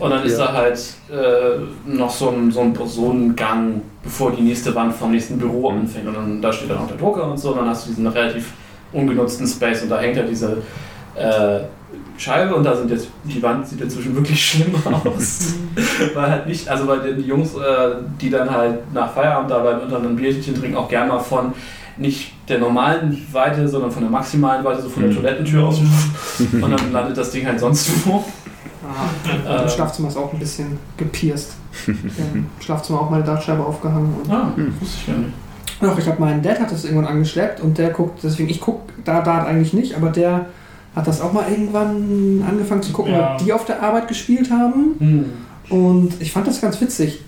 [0.00, 0.78] Und dann ist da halt
[1.10, 5.38] äh, noch so ein, so, ein, so ein Gang, bevor die nächste Wand vom nächsten
[5.38, 5.80] Büro Mhm.
[5.82, 6.08] anfängt.
[6.08, 7.50] Und dann, da steht dann auch der Drucker und so.
[7.52, 8.52] Und dann hast du diesen relativ
[8.92, 10.58] ungenutzten Space und da hängt ja diese
[11.14, 11.60] äh,
[12.18, 14.74] Scheibe und da sind jetzt, die Wand sieht inzwischen wirklich schlimm
[15.04, 15.54] aus.
[16.14, 19.80] weil halt nicht, also weil die Jungs, äh, die dann halt nach Feierabend da bleiben
[19.82, 21.52] und dann ein Bierchen trinken, auch gerne mal von
[21.96, 25.16] nicht der normalen Weite, sondern von der maximalen Weite, so von der Mhm.
[25.16, 25.78] Toilettentür aus.
[26.38, 28.24] und dann landet das Ding halt sonst wo.
[28.84, 29.62] Ah, Äh.
[29.62, 31.52] Im Schlafzimmer ist auch ein bisschen gepierst.
[31.86, 34.14] Im Schlafzimmer auch meine Dartscheibe aufgehangen.
[34.24, 35.32] Und Ah, wusste ich gar nicht.
[35.80, 38.82] Doch, ich habe meinen Dad hat das irgendwann angeschleppt und der guckt, deswegen ich guck
[39.04, 40.46] da Dart eigentlich nicht, aber der
[40.94, 43.36] hat das auch mal irgendwann angefangen zu gucken, Ja.
[43.38, 44.94] weil die auf der Arbeit gespielt haben.
[44.98, 45.24] Hm.
[45.70, 47.22] Und ich fand das ganz witzig,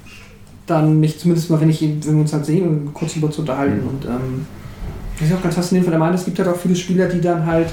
[0.66, 3.30] dann mich zumindest mal, wenn, ich ihn, wenn wir uns halt sehen und kurz darüber
[3.30, 3.82] zu unterhalten.
[3.82, 3.88] Mhm.
[3.88, 4.46] Und ähm,
[5.18, 7.20] das ist auch ganz faszinierend, weil er meint, es gibt halt auch viele Spieler, die
[7.20, 7.68] dann halt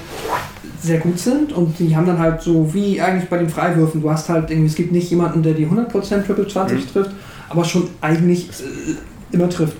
[0.81, 4.09] sehr gut sind und die haben dann halt so wie eigentlich bei den Freiwürfen, du
[4.11, 6.89] hast halt irgendwie, es gibt nicht jemanden, der die 100% Triple 20 Mhm.
[6.91, 7.11] trifft,
[7.49, 9.77] aber schon eigentlich äh, immer trifft.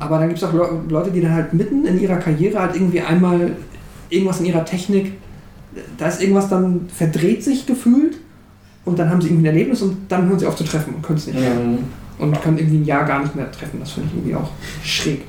[0.00, 2.74] Aber dann gibt es auch Le Leute, die dann halt mitten in ihrer Karriere halt
[2.74, 3.52] irgendwie einmal
[4.10, 5.12] irgendwas in ihrer Technik,
[5.98, 8.16] da ist irgendwas dann verdreht sich gefühlt
[8.84, 11.02] und dann haben sie irgendwie ein Erlebnis und dann hören sie auf zu treffen und
[11.02, 11.54] können es nicht mehr.
[11.54, 11.78] Mhm.
[12.16, 13.80] Und können irgendwie ein Jahr gar nicht mehr treffen.
[13.80, 14.50] Das finde ich irgendwie auch
[14.84, 15.22] schräg.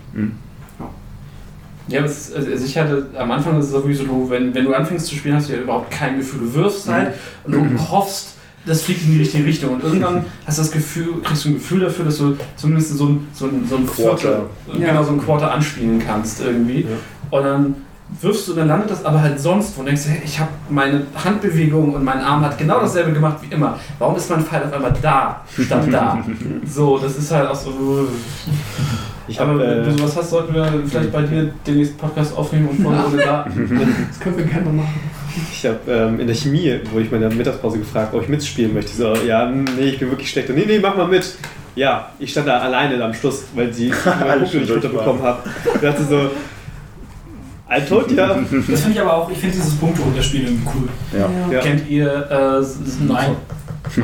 [1.88, 4.66] Ja, aber es ist, also ich hatte am Anfang ist es sowieso, du, wenn, wenn
[4.66, 6.42] du anfängst zu spielen, hast du ja überhaupt kein Gefühl.
[6.42, 7.14] Du wirfst halt
[7.44, 8.30] und du hoffst,
[8.66, 9.76] das fliegt in die richtige Richtung.
[9.76, 13.06] Und irgendwann hast du das Gefühl, kriegst du ein Gefühl dafür, dass du zumindest so
[13.08, 14.46] ein, so ein, so ein Quarter.
[14.66, 14.88] Viertel, Ja.
[14.90, 16.88] genau so ein Quarter anspielen kannst irgendwie.
[17.30, 17.76] Und dann
[18.22, 21.02] wirfst du, dann landet das aber halt sonst wo und denkst, hey, ich habe meine
[21.24, 23.80] Handbewegung und mein Arm hat genau dasselbe gemacht wie immer.
[23.98, 26.24] Warum ist mein Pfeil auf einmal da, statt da?
[26.66, 28.08] So, das ist halt auch so.
[29.28, 31.98] Ich aber habe wenn du äh, sowas hast, sollten wir vielleicht bei dir den nächsten
[31.98, 33.46] Podcast aufnehmen und vorne ohne da.
[34.08, 35.00] Das können wir gerne machen.
[35.52, 38.92] ich hab, ähm, in der Chemie, wo ich meine Mittagspause gefragt, ob ich mitspielen möchte.
[38.92, 40.50] So, ja, nee, ich bin wirklich schlecht.
[40.50, 41.36] Und nee, nee, mach mal mit.
[41.76, 45.40] Ja, ich stand da alleine am Schluss, weil sie Alle Punkte nicht runterbekommen hat.
[45.74, 46.30] Ich dachte so,
[47.70, 48.28] I told ya.
[48.28, 48.48] Das
[48.82, 50.90] finde ich aber auch, ich finde dieses Punkte runterspielen irgendwie cool.
[51.20, 51.30] Ja.
[51.52, 51.60] Ja.
[51.62, 52.64] Kennt ihr äh,
[53.08, 53.36] Nein.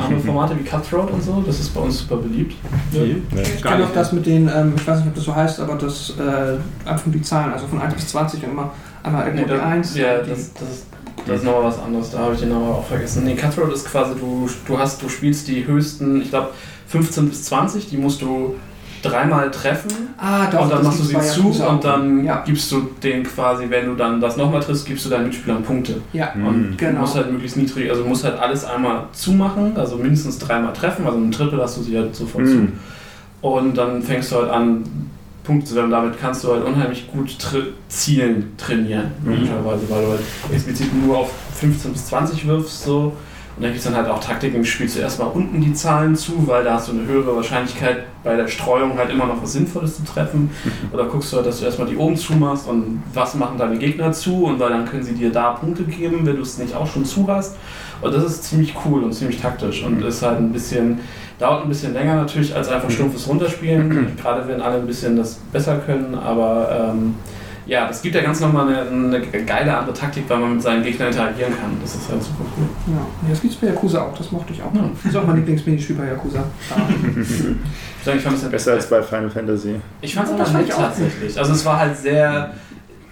[0.00, 1.42] andere Formate wie Cutthroat und so?
[1.46, 2.54] Das ist bei uns super beliebt.
[2.92, 3.16] Nee.
[3.56, 5.74] Ich kenne auch das mit den, ähm, ich weiß nicht, ob das so heißt, aber
[5.76, 8.70] das äh, einfach nur die Zahlen, also von 1 bis 20 und immer
[9.02, 9.96] einmal Nee, irgendwo die da, 1.
[9.96, 10.86] ja, die, das, das, ist-
[11.26, 12.10] das ist nochmal was anderes.
[12.10, 13.22] Da habe ich den Namen aber auch vergessen.
[13.24, 16.48] Nee, Cutthroat ist quasi, du, du, hast, du spielst die höchsten, ich glaube
[16.88, 18.56] 15 bis 20, die musst du
[19.02, 19.90] dreimal treffen.
[20.18, 23.64] ah, doch, und dann machst du sie zu und dann Ja, gibst du den quasi,
[23.68, 26.00] wenn du dann das nochmal triffst, gibst du deinen Mitspielern Punkte.
[26.12, 26.32] ja.
[26.34, 27.00] Und du Genau.
[27.00, 31.04] musst halt möglichst niedrig, also du musst halt alles einmal zumachen, also mindestens dreimal treffen,
[31.06, 32.54] also ein Triple hast du sie halt sofort zu.
[32.54, 32.72] Mhm.
[33.40, 34.84] Und dann fängst du halt an,
[35.44, 35.90] Punkte zu werden.
[35.90, 37.58] Damit kannst du halt unheimlich gut tra
[37.88, 39.32] zielen trainieren, Mhm.
[39.32, 40.20] logischerweise, weil du halt
[40.52, 42.84] explizit nur auf 15 bis 20 wirfst.
[42.84, 43.12] So.
[43.62, 46.48] Und dann gibt es dann halt auch Taktiken, spielst du erstmal unten die Zahlen zu,
[46.48, 49.98] weil da hast du eine höhere Wahrscheinlichkeit bei der Streuung halt immer noch was Sinnvolles
[49.98, 50.50] zu treffen.
[50.92, 54.10] Oder guckst du halt, dass du erstmal die oben zumachst und was machen deine Gegner
[54.10, 54.46] zu?
[54.46, 57.04] Und weil dann können sie dir da Punkte geben, wenn du es nicht auch schon
[57.04, 57.54] zu hast.
[58.00, 60.98] Und das ist ziemlich cool und ziemlich taktisch und ist halt ein bisschen,
[61.38, 65.34] dauert ein bisschen länger natürlich als einfach stumpfes Runterspielen, gerade wenn alle ein bisschen das
[65.52, 67.14] besser können, aber ähm,
[67.66, 70.82] ja, das gibt ja ganz nochmal eine, eine geile andere Taktik, weil man mit seinen
[70.82, 71.70] Gegnern interagieren kann.
[71.80, 72.66] Das ist halt super cool.
[72.94, 74.74] Ja, das gibt es bei Yakuza auch, das mochte ich auch.
[74.74, 74.88] Ja.
[75.02, 76.44] Das ist auch mein Lieblingsminispiel bei Yakuza.
[78.04, 79.76] Ich fand es Besser als bei Final Fantasy.
[80.00, 81.38] Ich fand es aber auch tatsächlich.
[81.38, 82.52] Also es war halt sehr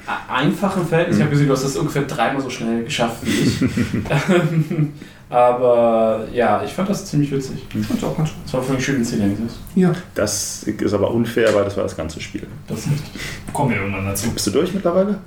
[0.04, 1.18] a- einfach im Verhältnis.
[1.18, 3.60] Ich habe gesehen, du hast das ungefähr dreimal so schnell geschafft wie ich.
[5.30, 7.64] Aber ja, ich fand das ziemlich witzig.
[7.72, 8.38] Ich fand's auch ganz gut.
[8.44, 9.38] Es war für mich schön inszeniert.
[9.76, 12.46] Ja, Das ist aber unfair, weil das war das ganze Spiel.
[12.66, 13.22] Das ist richtig.
[13.52, 14.28] Kommen wir irgendwann dazu.
[14.30, 15.20] Bist du durch mittlerweile?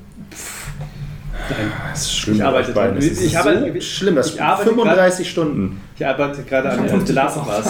[1.50, 1.72] Nein.
[1.92, 2.36] Das ist schlimm.
[2.36, 2.98] Ich arbeite dran.
[2.98, 4.16] Ich so arbeite- schlimm.
[4.16, 5.82] Das ich arbeite 35 Stunden.
[5.96, 7.66] Ich arbeite gerade an Ich der The Last of Us.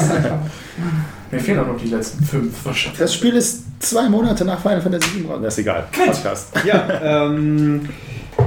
[1.31, 2.99] Mir fehlen auch noch die letzten fünf wahrscheinlich.
[2.99, 5.39] Das Spiel ist zwei Monate nach Final Fantasy 7 raus.
[5.41, 5.85] Das ist egal.
[5.91, 6.51] Podcast.
[6.65, 7.89] Ja, ähm.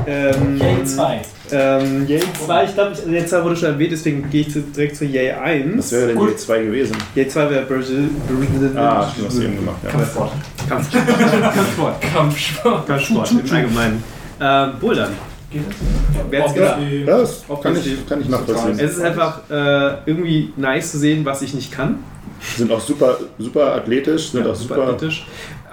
[0.06, 1.22] ähm Yay 2.
[1.52, 4.60] Ähm, Yay 2, ich glaube, also Yay 2 wurde schon erwähnt, deswegen gehe ich zu,
[4.60, 5.78] direkt zu Yay 1.
[5.78, 6.30] Was wäre denn Gut.
[6.32, 6.96] die 2 gewesen?
[7.14, 8.08] Yay 2 wäre Brazil.
[8.76, 9.76] Ah, du hast eben gemacht.
[9.84, 9.90] Ja.
[9.90, 10.32] Kampfsport.
[10.68, 11.02] Kampfsport.
[11.54, 12.00] Kampfsport.
[12.12, 12.86] Kampfsport.
[12.86, 14.04] Kampfsport im Allgemeinen.
[14.40, 15.12] Ähm, Bouldern.
[15.50, 15.74] Geht das?
[16.30, 16.80] Wer hat's gesagt?
[17.06, 18.78] Ja, das kann ich, kann ich nachvollziehen.
[18.78, 22.00] Es ist einfach äh, irgendwie nice zu sehen, was ich nicht kann.
[22.56, 24.88] Sind auch super, super athletisch, sind Ja, auch super.
[24.88, 25.26] athletisch.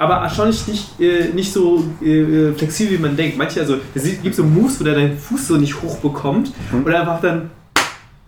[0.04, 3.38] Aber erstaunlich nicht, äh, nicht so äh, flexibel, wie man denkt.
[3.38, 6.84] Manche, also es gibt so Moves, wo der deinen Fuß so nicht hoch bekommt Mhm.
[6.86, 7.50] oder einfach dann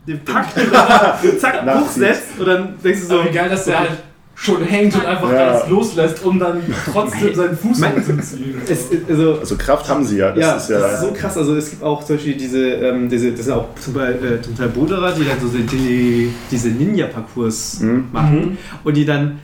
[0.07, 1.81] den packt oder zack, Nachzieht.
[1.87, 3.17] hochsetzt und dann denkst du so.
[3.17, 3.91] So wie geil, dass der halt
[4.37, 5.47] schon hängt und einfach Ja.
[5.47, 8.61] alles loslässt, um dann trotzdem seinen Fuß hochzuziehen.
[9.09, 10.31] Also, Also Kraft haben sie ja.
[10.31, 10.79] Das ja, ist ja.
[10.79, 11.37] das ist so krass.
[11.37, 14.41] Also es gibt auch zum Beispiel diese, ähm, diese das sind auch zum Beispiel, äh,
[14.41, 18.05] zum Teil die dann so die, diese Ninja-Parcours Mhm.
[18.11, 19.39] machen und die dann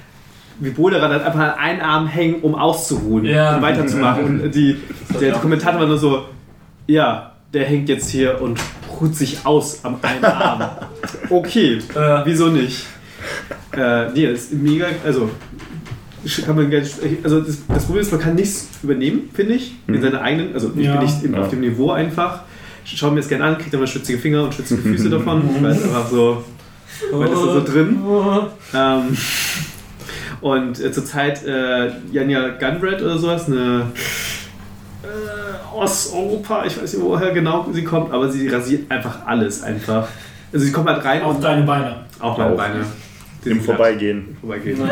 [0.61, 3.55] wie Boulderer dann einfach an einen Arm hängen, um auszuruhen Ja.
[3.55, 4.41] und weiterzumachen.
[4.41, 4.77] Und die,
[5.19, 6.25] der Kommentator war nur so,
[6.87, 8.59] ja, der hängt jetzt hier und
[8.99, 10.61] ruht sich aus am einen Arm.
[11.29, 12.85] Okay, Äh, wieso nicht?
[13.75, 15.29] Äh, nee, das ist mega, also
[16.45, 19.95] kann man ganz, also das, das Problem ist, man kann nichts übernehmen, finde ich, in
[19.95, 20.01] Mhm.
[20.01, 20.97] seine eigenen, also ich Ja.
[20.97, 21.39] bin nicht Ja.
[21.41, 22.41] auf dem Niveau einfach.
[22.85, 25.43] Ich schaue mir das gerne an, dann mal schwitzige Finger und schwitzige Füße davon.
[25.55, 26.43] Ich weiß einfach so,
[27.11, 27.97] was ist da so drin?
[28.75, 29.17] Ähm,
[30.41, 33.91] und äh, zurzeit äh, Janja Gunbrad oder sowas, eine
[35.03, 40.07] äh, Osteuropa, ich weiß nicht, woher genau sie kommt, aber sie rasiert einfach alles einfach.
[40.53, 42.05] Also sie kommt halt rein Auf und deine Beine.
[42.19, 42.57] auch meine Auch.
[42.57, 42.85] Beine.
[43.43, 44.37] Die Im sind Vorbeigehen.
[44.39, 44.79] vorbeigehen.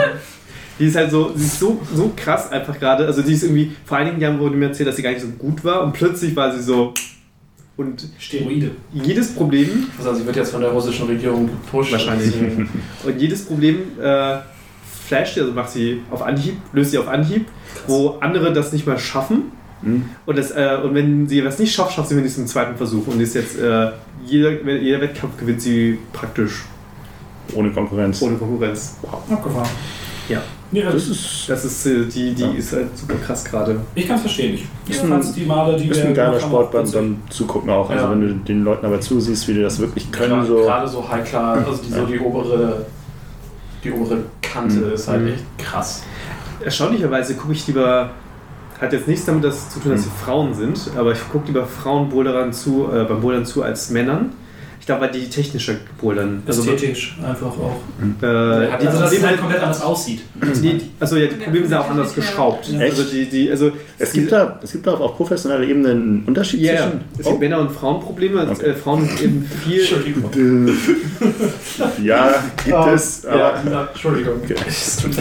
[0.80, 3.06] Die ist halt so, sie ist so, so krass einfach gerade.
[3.06, 5.28] Also die ist irgendwie, vor einigen Jahren wurde mir erzählt, dass sie gar nicht so
[5.28, 6.94] gut war und plötzlich war sie so.
[7.76, 8.72] Und Steroide.
[8.94, 11.92] jedes Problem, Also sie wird jetzt von der russischen Regierung gepusht.
[11.92, 12.32] Wahrscheinlich.
[12.32, 12.70] deswegen-
[13.04, 14.38] und jedes Problem äh,
[15.10, 17.48] flasht sie, also macht sie auf Anhieb, löst sie auf Anhieb,
[17.88, 19.52] wo andere das nicht mal schaffen.
[19.82, 20.06] Mhm.
[20.26, 23.08] Und, das, äh, und wenn sie das nicht schafft, schafft sie wenigstens einen zweiten Versuch.
[23.08, 23.90] Und ist jetzt, äh,
[24.26, 26.64] jeder, jeder Wettkampf gewinnt sie praktisch
[27.56, 28.22] Ohne Konkurrenz.
[28.22, 28.98] ohne Konkurrenz.
[29.32, 29.70] Abgefahren.
[30.28, 30.42] Ja.
[30.72, 32.52] Ja, Das das ist, Das ist, äh, die, die Ja.
[32.52, 33.80] ist halt super krass gerade.
[33.96, 34.54] ich kann es verstehen.
[34.54, 37.90] Ich, Ist ein- die Male, die ist ein geiler Sport beim, beim Zugucken auch.
[37.90, 38.12] Also Ja.
[38.12, 40.56] wenn du den Leuten aber zusiehst, wie die das wirklich können, Gerade so.
[40.58, 42.86] gerade so High Class, also die, so die obere,
[43.84, 44.94] die obere Kante Mhm.
[44.94, 45.28] ist halt Mhm.
[45.30, 46.04] echt krass.
[46.64, 48.10] Erstaunlicherweise gucke ich lieber,
[48.82, 51.66] hat jetzt nichts damit das zu tun, dass sie Frauen sind, aber ich gucke lieber
[51.66, 54.34] Frauen Bouldern zu, äh, beim Bouldern zu als Männern.
[54.90, 56.42] Glaube, weil die technischer bouldern.
[56.48, 57.76] Also, äh, Ästhetisch einfach auch.
[58.02, 60.22] die, Also, Also, dass es halt komplett anders aussieht.
[60.64, 62.70] die, also ja, die Probleme sind auch anders geschraubt.
[62.70, 62.80] Ja.
[62.80, 66.62] Also die, die, also Es gibt da, es gibt da auf professioneller Ebene einen Unterschied
[66.62, 66.76] ja.
[66.78, 67.02] zwischen.
[67.20, 68.40] es gibt Männer- und Frauenprobleme.
[68.40, 68.70] Also, Okay.
[68.72, 69.80] Äh, Frauen sind eben viel.
[69.82, 70.32] Entschuldigung.
[72.04, 73.38] Ja, gibt Oh, es, aber.
[73.40, 74.34] ja, na, Entschuldigung.
[74.44, 74.56] Okay.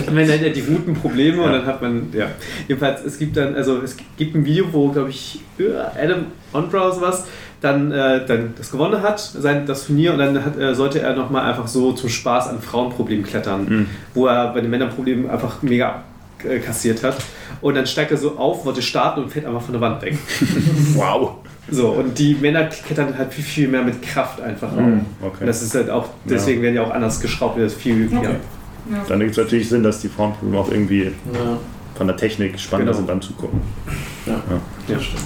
[0.07, 1.59] Man nennt ja die guten Probleme und Ja.
[1.59, 2.27] dann hat man, ja.
[2.67, 5.41] Jedenfalls, es gibt dann, also es gibt ein Video, wo, glaube ich,
[6.01, 7.25] Adam Ondra oder sowas
[7.61, 11.15] dann, äh, dann das gewonnen hat, sein, das Turnier, und dann hat, äh, sollte er
[11.17, 13.87] nochmal einfach so zum Spaß an Frauenproblemen klettern, Mhm.
[14.15, 16.03] wo er bei den Männerproblemen einfach mega
[16.49, 17.17] äh, kassiert hat.
[17.61, 20.17] Und dann steigt er so auf, wollte starten und fällt einfach von der Wand weg.
[20.95, 21.33] Wow.
[21.71, 24.77] So, und die Männer klettern halt viel, viel mehr mit Kraft einfach auch.
[24.81, 25.45] Mhm, Und Okay.
[25.47, 28.25] das ist halt auch, deswegen werden ja auch anders geschraubt, das viel, Okay.
[28.25, 28.31] ja.
[28.31, 29.05] Ja.
[29.07, 31.03] Dann gibt es natürlich Sinn, dass die Frauenprobleme auch irgendwie
[31.35, 31.59] Ja,
[31.97, 32.99] von der Technik spannender Genau.
[32.99, 33.61] sind beim Zugucken.
[34.25, 34.33] ja.
[34.33, 34.95] Ja.
[34.95, 35.23] das stimmt.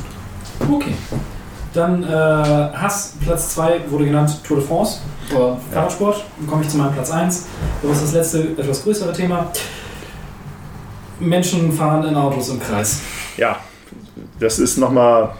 [0.69, 0.93] Okay.
[1.75, 5.01] Dann äh, Hass, Platz 2 wurde genannt Tour de France
[5.35, 6.25] oder Fahrradsport.
[6.39, 7.47] Dann komme ich zu meinem Platz 1.
[7.83, 9.51] Das ist das letzte, etwas größere Thema.
[11.19, 13.01] Menschen fahren in Autos im Kreis.
[13.37, 13.57] Ja,
[14.39, 15.31] das ist nochmal.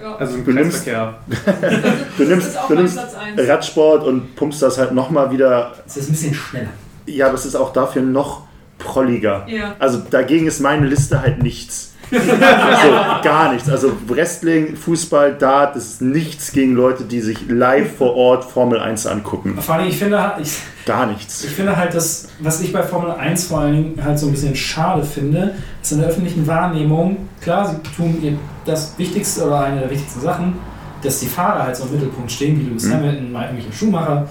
[0.00, 0.16] Ja.
[0.16, 0.86] Also Du nimmst-.
[0.86, 3.48] Du das nimmst, ist auch du nimmst Platz 1.
[3.48, 5.72] Radsport und pumpst das halt nochmal wieder.
[5.86, 6.70] Es ist ein bisschen schneller.
[7.06, 8.42] Ja, aber es ist auch dafür noch
[8.78, 9.46] prolliger.
[9.48, 9.74] Ja.
[9.78, 11.91] Also dagegen ist meine Liste halt nichts.
[12.12, 13.68] Also gar nichts.
[13.68, 18.78] Also Wrestling, Fußball, Dart, das ist nichts gegen Leute, die sich live vor Ort Formel
[18.80, 19.56] 1 angucken.
[19.60, 21.44] Vor allem, ich finde, ich, Gar nichts.
[21.44, 24.32] ich finde halt, das, was ich bei Formel 1 vor allen Dingen halt so ein
[24.32, 28.32] bisschen schade finde, ist in der öffentlichen Wahrnehmung, klar, sie tun ihr
[28.64, 30.54] das Wichtigste oder eine der wichtigsten Sachen,
[31.02, 32.92] dass die Fahrer halt so im Mittelpunkt stehen, wie Lewis Mhm.
[32.94, 34.28] Hamilton, Michael Schumacher.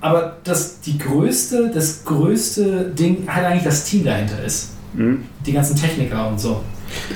[0.00, 4.70] Aber dass die größte, das größte Ding halt eigentlich das Team dahinter ist.
[4.96, 5.22] Hm?
[5.46, 6.60] Die ganzen Techniker und so.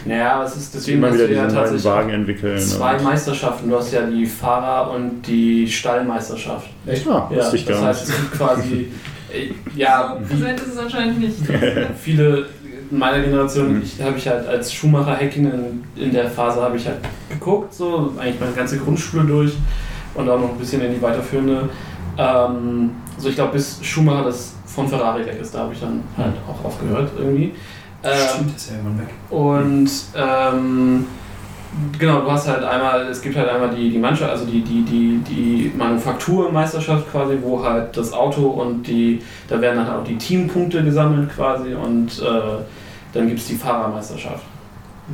[0.04, 2.58] Naja, es ist deswegen, Immer dass wieder wir ja diesen neuen tatsächlich Wagen entwickeln.
[2.60, 3.68] zwei Meisterschaften.
[3.70, 6.68] Du hast ja die Fahrer- und die Stallmeisterschaft.
[6.86, 7.06] Echt?
[7.08, 8.16] Ah, Ja, wusste ich das gar heißt, nicht.
[8.18, 8.88] es gibt quasi,
[9.32, 11.36] äh, ja, So präsent ist es anscheinend nicht.
[12.00, 12.46] viele
[12.90, 13.82] in meiner Generation, Mhm.
[13.82, 16.98] ich habe ich halt als Schumacher Häkkinen in der Phase habe ich halt
[17.28, 19.52] geguckt, so eigentlich meine ganze Grundschule durch
[20.14, 21.68] und auch noch ein bisschen in die weiterführende.
[22.16, 26.02] Ähm, so ich glaube bis Schumacher das von Ferrari weg ist, da habe ich dann
[26.16, 27.54] halt auch aufgehört irgendwie.
[28.06, 29.08] Ähm, Stimmt, ist ja irgendwann weg.
[29.30, 31.04] und ähm,
[31.98, 34.82] genau, du hast halt einmal, es gibt halt einmal die, die Mannschaft, also die, die,
[34.84, 40.16] die, die Manufakturmeisterschaft quasi, wo halt das Auto und die, da werden dann auch die
[40.16, 42.62] Teampunkte gesammelt quasi und äh,
[43.12, 44.42] dann gibt es die Fahrermeisterschaft,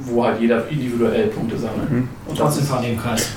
[0.07, 1.91] wo halt jeder individuell Punkte sammelt.
[1.91, 2.09] Mhm.
[2.27, 3.29] Und Trotzdem fahren die im Kreis.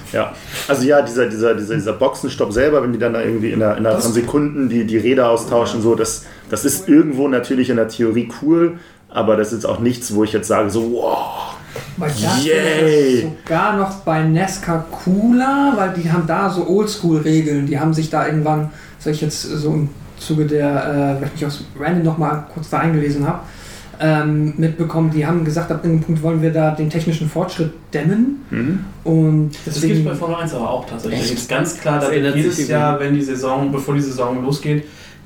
[0.67, 4.03] Also ja, dieser, dieser, dieser, dieser Boxenstopp selber, wenn die dann da irgendwie innerhalb Das-
[4.05, 8.29] von Sekunden die, die Räder austauschen, so, das, das ist irgendwo natürlich in der Theorie
[8.41, 8.79] cool,
[9.15, 11.55] aber das ist auch nichts, wo ich jetzt sage, so, wow,
[11.97, 13.13] Weil das Yay!
[13.15, 17.65] ist sogar noch bei Nesca cooler, weil die haben da so Oldschool-Regeln.
[17.65, 21.33] Die haben sich da irgendwann, sag ich jetzt so im Zuge der, äh, wenn ich
[21.33, 23.39] mich aus Random noch mal kurz da eingelesen habe,
[23.99, 28.41] ähm, mitbekommen, die haben gesagt, ab irgendeinem Punkt wollen wir da den technischen Fortschritt dämmen.
[28.49, 28.79] Mhm.
[29.05, 30.05] Und Das gibt es deswegen.
[30.05, 31.19] bei Formel 1 aber auch tatsächlich.
[31.21, 31.29] Echt?
[31.29, 33.95] Da gibt es ganz klar, da Das wird ändert jedes Jahr, wenn die Saison, bevor
[33.95, 34.83] die Saison losgeht,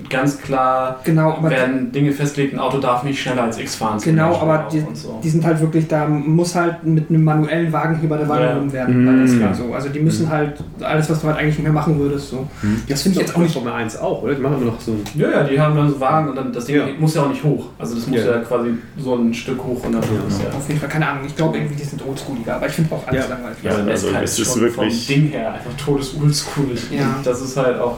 [0.10, 4.00] ganz klar Genau, aber werden Dinge festgelegt, ein Auto darf nicht schneller als X fahren.
[4.03, 5.19] Genau, aber die, so.
[5.24, 8.50] die sind halt wirklich, da muss halt mit einem manuellen Wagenheber der Wagen Ja.
[8.53, 9.06] genommen werden.
[9.08, 9.42] Weil das Mhm.
[9.44, 9.74] war so.
[9.74, 12.30] Also die müssen halt alles, was du halt eigentlich nicht mehr machen würdest.
[12.30, 12.48] So.
[12.61, 12.82] Mhm.
[12.88, 13.53] Das finde ich jetzt auch nicht.
[13.53, 14.36] Formel 1 auch, oder?
[14.36, 14.95] Die machen immer noch so.
[15.16, 16.84] Ja, ja, die haben dann so Wagen und dann das Ding Ja.
[16.98, 17.66] muss ja auch nicht hoch.
[17.78, 18.38] Also das muss ja, Ja.
[18.40, 20.10] quasi so ein Stück hoch und dann ist
[20.42, 20.50] ja.
[20.58, 21.24] Auf jeden Fall, keine Ahnung.
[21.28, 23.30] Ich glaube irgendwie, die sind oldschooliger, aber ich finde auch alles Ja.
[23.34, 23.58] langweilig.
[23.64, 26.92] Ja, also Nesca es ist schon wirklich- vom Ding her einfach todes oldschoolig.
[26.92, 27.16] Ja.
[27.24, 27.98] Das ist halt auch.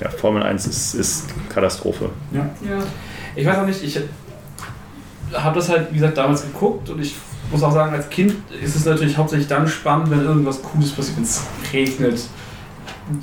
[0.00, 2.10] Ja, Formel 1 ist, ist Katastrophe.
[2.32, 2.48] Ja.
[3.36, 4.00] Ich weiß auch nicht, ich
[5.32, 7.14] habe das halt, wie gesagt, damals geguckt und ich
[7.50, 11.16] muss auch sagen, als Kind ist es natürlich hauptsächlich dann spannend, wenn irgendwas Cooles passiert,
[11.16, 12.20] wenn es regnet.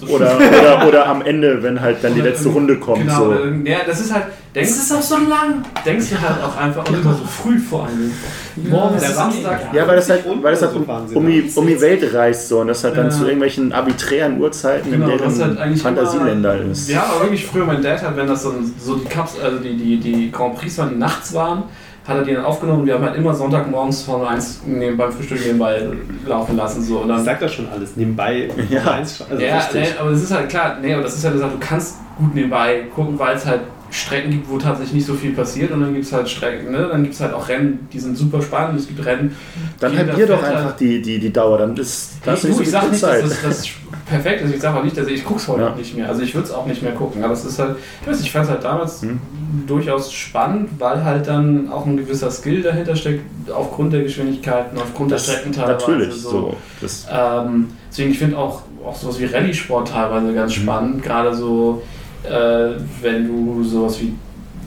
[0.07, 3.01] Oder, oder, oder am Ende, wenn halt dann die letzte Runde kommt.
[3.01, 3.33] Genau, so.
[3.63, 5.63] ja, das ist halt, denkst ist auch so lang.
[5.85, 8.11] denkst du halt auch einfach, und immer so früh vor allem.
[8.55, 9.73] Morgens Der der Samstag.
[9.73, 10.85] Ja, weil das halt, weil das halt um,
[11.15, 13.11] um, die, um die Welt reist so und das halt dann Ja.
[13.11, 16.89] zu irgendwelchen arbiträren Uhrzeiten Genau, in das deren halt Fantasieländer immer, ist.
[16.89, 19.75] Ja, aber wirklich früher, mein Dad hat, wenn das so, so die Cups, also die,
[19.75, 21.63] die, die Grand Prix waren, die nachts waren,
[22.07, 25.11] hat er die dann aufgenommen und wir haben halt immer Sonntagmorgens Formel 1 neben, beim
[25.11, 25.81] Frühstück nebenbei
[26.25, 26.81] laufen lassen.
[26.81, 26.99] So.
[26.99, 27.95] Und Ich dann, sag das schon alles.
[27.97, 28.49] Nebenbei.
[28.69, 28.81] Ja.
[28.81, 31.33] Formel 1, also ja, nee, aber das ist halt klar, nee, aber das ist halt
[31.33, 35.13] gesagt, du kannst gut nebenbei gucken, weil es halt Strecken gibt, wo tatsächlich nicht so
[35.13, 36.87] viel passiert und dann gibt es halt Strecken, ne?
[36.91, 39.35] Dann gibt es halt auch Rennen, die sind super spannend, es gibt Rennen.
[39.79, 42.57] Dann halbier doch fährt halt- einfach die, die, die Dauer, dann ist das nicht du,
[42.57, 43.67] so ich sag viel nicht, dass das, das
[44.05, 44.53] perfekt ist.
[44.55, 45.75] Ich sage auch nicht, dass ich, ich gucke es heute Ja.
[45.75, 46.09] nicht mehr.
[46.09, 47.23] Also ich würde es auch nicht mehr gucken.
[47.23, 49.19] Aber es ist halt, ich weiß ich fand es halt damals Hm.
[49.67, 55.11] durchaus spannend, weil halt dann auch ein gewisser Skill dahinter steckt, aufgrund der Geschwindigkeiten, aufgrund
[55.11, 55.73] Das, der Strecken teilweise.
[55.91, 56.55] natürlich, so.
[56.81, 60.61] Das, Ähm, deswegen, ich finde auch, auch sowas wie Rallye-Sport teilweise ganz Mhm.
[60.61, 61.03] spannend.
[61.03, 61.81] Gerade so,
[62.23, 64.13] äh, wenn du sowas wie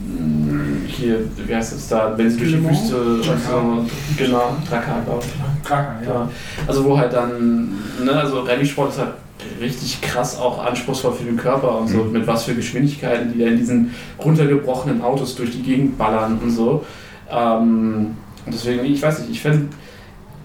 [0.06, 2.68] mh, hier, wie heißt es da, wenn sie durch die?
[2.68, 3.84] Wüste, also,
[4.16, 5.66] genau, Dakar, glaube ich.
[5.68, 6.28] Kraker, Ja.
[6.66, 7.68] Also wo halt dann,
[8.02, 9.12] ne, also Rallye-Sport ist halt
[9.60, 12.12] richtig krass auch anspruchsvoll für den Körper und so, Mhm.
[12.12, 16.50] mit was für Geschwindigkeiten die da in diesen runtergebrochenen Autos durch die Gegend ballern und
[16.50, 16.84] so.
[17.30, 19.68] Ähm, deswegen, ich weiß nicht, ich finde,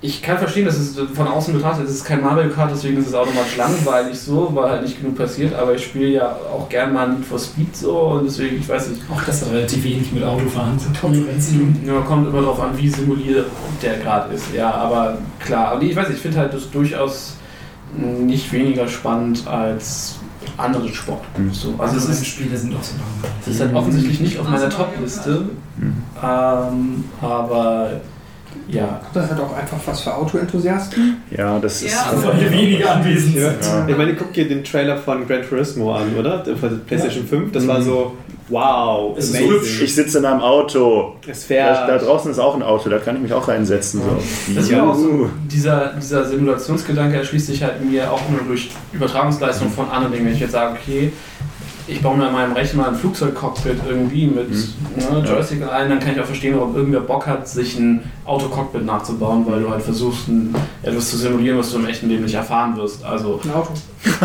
[0.06, 3.08] ich kann verstehen, dass es von außen betrachtet, es ist kein Mario Kart, deswegen ist
[3.08, 6.94] es automatisch langweilig so, weil halt nicht genug passiert, aber ich spiele ja auch gern
[6.94, 10.12] mal Need for Speed so und deswegen, ich weiß nicht, Auch das hat relativ wenig
[10.12, 11.26] mit Autofahren zu tun.
[11.86, 13.48] ja, kommt immer darauf an, wie simuliert
[13.82, 14.54] der gerade ist.
[14.54, 15.76] Ja, aber klar.
[15.76, 17.38] Und ich weiß nicht, ich finde halt das durchaus
[17.98, 20.16] nicht weniger spannend als
[20.58, 21.24] andere Sport.
[21.38, 21.54] Mhm.
[21.54, 23.36] So, also es ist, Spiele sind auch so langweilig.
[23.42, 25.46] es ist halt offensichtlich nicht auf meiner Top-Liste.
[25.78, 25.94] Mhm.
[26.24, 28.02] Ähm, aber
[28.70, 29.00] ja.
[29.14, 31.18] Das ist halt auch einfach was für Autoenthusiasten.
[31.36, 31.92] ja, das ist.
[31.94, 33.52] Ja, Also hier wenige anwesend Ja.
[33.62, 33.90] sind.
[33.90, 36.44] Ich meine, guck dir den Trailer von Gran Turismo an, oder?
[36.46, 37.52] Von der PlayStation 5.
[37.52, 37.84] Das war Mhm.
[37.84, 38.14] so,
[38.50, 39.52] wow, Es ist amazing.
[39.52, 39.82] hübsch.
[39.82, 41.16] Ich sitze in einem Auto.
[41.28, 41.90] Es Da, fährt.
[41.90, 44.02] da draußen ist auch ein Auto, da kann ich mich auch reinsetzen.
[44.02, 44.54] So.
[44.54, 44.80] Das Ja.
[44.82, 49.90] war auch so, dieser, dieser Simulationsgedanke erschließt sich halt mir auch nur durch Übertragungsleistung von
[49.90, 50.26] anderen Dingen.
[50.28, 51.12] Wenn ich jetzt sage, okay,
[51.88, 55.14] ich baue mir in meinem Rechner mal ein Flugzeugcockpit irgendwie mit Mhm.
[55.22, 58.02] ne, Joystick und allem, dann kann ich auch verstehen, warum irgendwer Bock hat, sich ein
[58.26, 62.24] Autocockpit nachzubauen, weil du halt versuchst, ein, etwas zu simulieren, was du im echten Leben
[62.24, 63.04] nicht erfahren wirst.
[63.06, 63.70] Also, Ein Auto.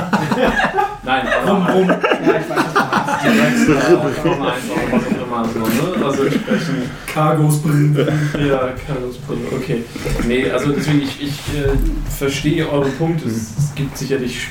[1.05, 1.89] nein, aber Rum, rum.
[1.89, 3.69] Ja, ich weiß, was du meinst.
[3.69, 6.07] direkt Formel 1 oder was auch immer so, ne?
[6.07, 7.97] Also entsprechend Cargos bringen.
[8.35, 9.85] Ja, Carlos Brille, okay.
[10.27, 11.71] Nee, also deswegen, ich, ich äh,
[12.17, 13.25] verstehe euren Punkt.
[13.27, 14.49] Es, es gibt sicherlich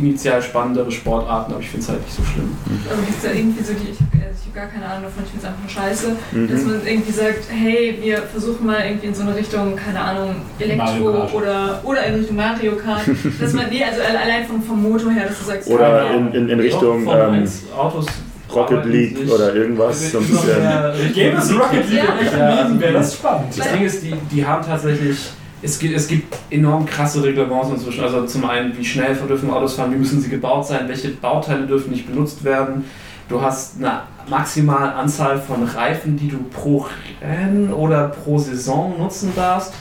[0.00, 2.56] initial spannendere Sportarten, aber ich finde es halt nicht so schlimm.
[2.90, 5.04] Also gibt es da irgendwie so die, ich habe also ich hab gar keine Ahnung
[5.04, 6.06] davon, ich finde es einfach nur scheiße,
[6.52, 6.70] dass Mhm.
[6.70, 11.28] man irgendwie sagt, hey, wir versuchen mal irgendwie in so eine Richtung, keine Ahnung, Elektro
[11.36, 13.02] oder, oder in Richtung Mario Kart,
[13.40, 16.10] dass man, nee, also alle- allein vom, vom Motor her, dass du sagst, Oder ja,
[16.14, 18.06] in, in, in Richtung ähm, 1 Autos
[18.54, 20.12] Rocket League oder irgendwas.
[20.12, 20.62] So ein bisschen.
[20.62, 22.20] es Rocket League Ja.
[22.20, 23.46] echten Ja, also wäre das spannend.
[23.58, 25.18] Das Ding ist, die, die haben tatsächlich,
[25.64, 28.04] es gibt, es gibt enorm krasse Reglements inzwischen.
[28.04, 31.66] Also zum einen, wie schnell dürfen Autos fahren, wie müssen sie gebaut sein, welche Bauteile
[31.66, 32.84] dürfen nicht benutzt werden.
[33.28, 36.86] Du hast eine maximale Anzahl von Reifen, die du pro
[37.22, 39.72] Rennen oder pro Saison nutzen darfst.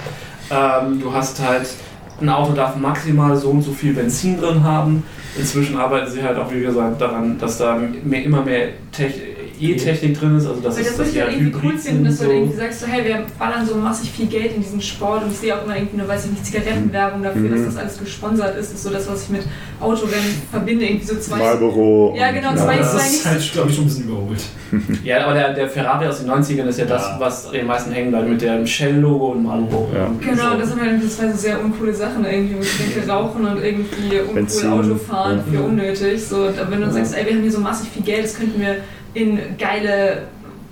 [0.50, 1.68] Ähm, du hast halt,
[2.22, 5.03] ein Auto darf maximal so und so viel Benzin drin haben.
[5.38, 9.33] Inzwischen arbeiten sie halt auch, wie gesagt, daran, dass da mehr, immer mehr Tech-
[9.72, 12.17] E-Technik drin ist, also dass, Weil das dass würde ich halt irgendwie cool finden, dass
[12.17, 12.27] sind.
[12.27, 12.38] du So.
[12.40, 15.38] irgendwie sagst, so, hey, wir ballern so massig viel Geld in diesen Sport und ich
[15.38, 17.51] sehe auch immer irgendwie nur, weiß ich nicht, Zigarettenwerbung dafür, Mhm.
[17.51, 18.69] dass das alles gesponsert ist.
[18.72, 19.42] Das ist so das, was ich mit
[19.80, 21.38] Autorennen verbinde, irgendwie so zwei...
[21.38, 22.16] Marlboro.
[22.17, 24.42] Ja, genau, und- zwei- Das zwei- ist halt, glaube ich, schon ein bisschen überholt.
[25.03, 27.16] Ja, aber der, der Ferrari aus den 90ern ist ja das, Ja.
[27.19, 29.88] was den meisten hängen bleibt, mit dem Shell-Logo und Marlboro.
[29.93, 30.09] Ja.
[30.19, 30.58] Genau, So.
[30.58, 33.64] das sind halt irgendwie zwei so sehr uncoole Sachen irgendwie, wo ich denke, rauchen und
[33.64, 35.59] irgendwie uncool Benzin, Auto fahren ja.
[35.59, 36.24] für unnötig.
[36.25, 36.92] So, wenn du Ja.
[36.93, 38.77] sagst, ey, wir haben hier so massig viel Geld, das könnten wir
[39.14, 40.24] in geile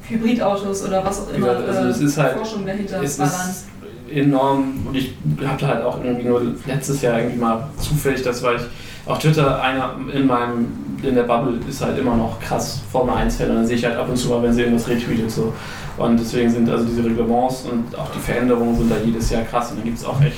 [0.07, 3.49] Hybridautos oder was auch immer also es ist halt- Forschung dahinter es ballern.
[3.49, 3.65] ist
[4.13, 5.13] enorm und ich
[5.45, 8.61] habe halt auch irgendwie nur letztes Jahr irgendwie mal zufällig, das weil ich
[9.05, 10.67] auf Twitter einer in meinem
[11.01, 13.85] in der Bubble ist halt immer noch krass Formel 1 Fan und dann sehe ich
[13.85, 15.53] halt ab und zu mal, wenn sie irgendwas retweetet so
[15.97, 19.71] und deswegen sind also diese Reglements und auch die Veränderungen sind da jedes Jahr krass
[19.71, 20.37] und dann gibt es auch echt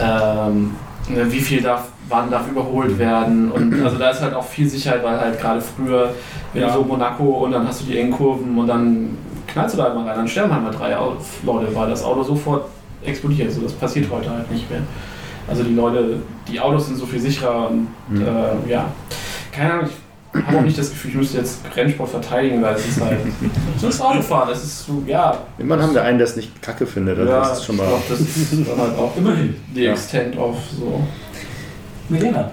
[0.00, 0.74] ähm,
[1.08, 5.02] wie viel darf wann darf überholt werden und also da ist halt auch viel Sicherheit,
[5.04, 6.10] weil halt gerade früher
[6.52, 6.68] wenn Ja.
[6.68, 9.16] du so Monaco und dann hast du die engen Kurven und dann
[9.46, 10.90] knallst du da mal rein, dann sterben halt mal drei
[11.44, 12.66] Leute, weil das Auto sofort
[13.04, 13.50] explodiert.
[13.52, 14.80] So, das passiert heute halt nicht mehr.
[15.48, 16.16] Also die Leute,
[16.48, 18.22] die Autos sind so viel sicherer und Mhm.
[18.22, 18.86] äh, ja,
[19.52, 19.86] keine Ahnung,
[20.36, 23.18] ich habe auch nicht das Gefühl, ich müsste jetzt Rennsport verteidigen, weil es ist halt
[23.78, 26.86] so ist Autofahren, es ist so, ja, Immerhin haben wir einen, der es nicht kacke
[26.86, 27.18] findet.
[27.18, 27.84] Ja das ist schon mal.
[27.84, 29.54] ich glaub, das ist dann halt auch Immerhin.
[29.74, 29.92] die Ja.
[29.92, 31.00] Extent of so.
[32.08, 32.50] Milena,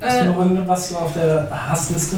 [0.00, 2.16] hast du Äh, noch irgendwas auf der Hassliste?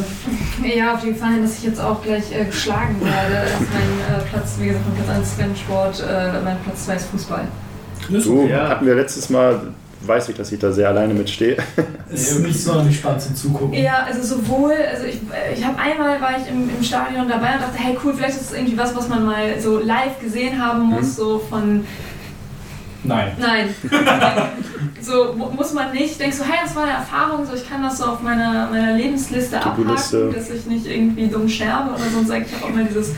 [0.76, 4.22] ja, auf die Gefahr, dass ich jetzt auch gleich äh, geschlagen werde, ist mein äh,
[4.30, 7.44] Platz, wie gesagt, mein Platz 1 Rennsport, äh, mein Platz 2 ist Fußball.
[8.08, 8.68] Du, Ja.
[8.68, 9.60] hatten wir letztes Mal,
[10.02, 11.56] weiß ich, dass ich da sehr alleine mitstehe.
[12.10, 13.74] Ist nicht sonderlich spannend zum Zugucken.
[13.74, 17.52] Ja, also sowohl, also ich, äh, ich habe einmal war ich im, im Stadion dabei
[17.54, 20.60] und dachte, hey cool, vielleicht ist es irgendwie was, was man mal so live gesehen
[20.60, 21.84] haben muss, so von,
[23.04, 23.32] Nein.
[23.38, 23.68] nein,
[25.00, 26.20] so mu- muss man nicht.
[26.20, 28.94] Denkst so, hey, das war eine Erfahrung, so ich kann das so auf meiner, meiner
[28.94, 29.86] Lebensliste abhaken,
[30.34, 33.14] dass ich nicht irgendwie dumm sterbe oder so und sage, ich habe auch mal dieses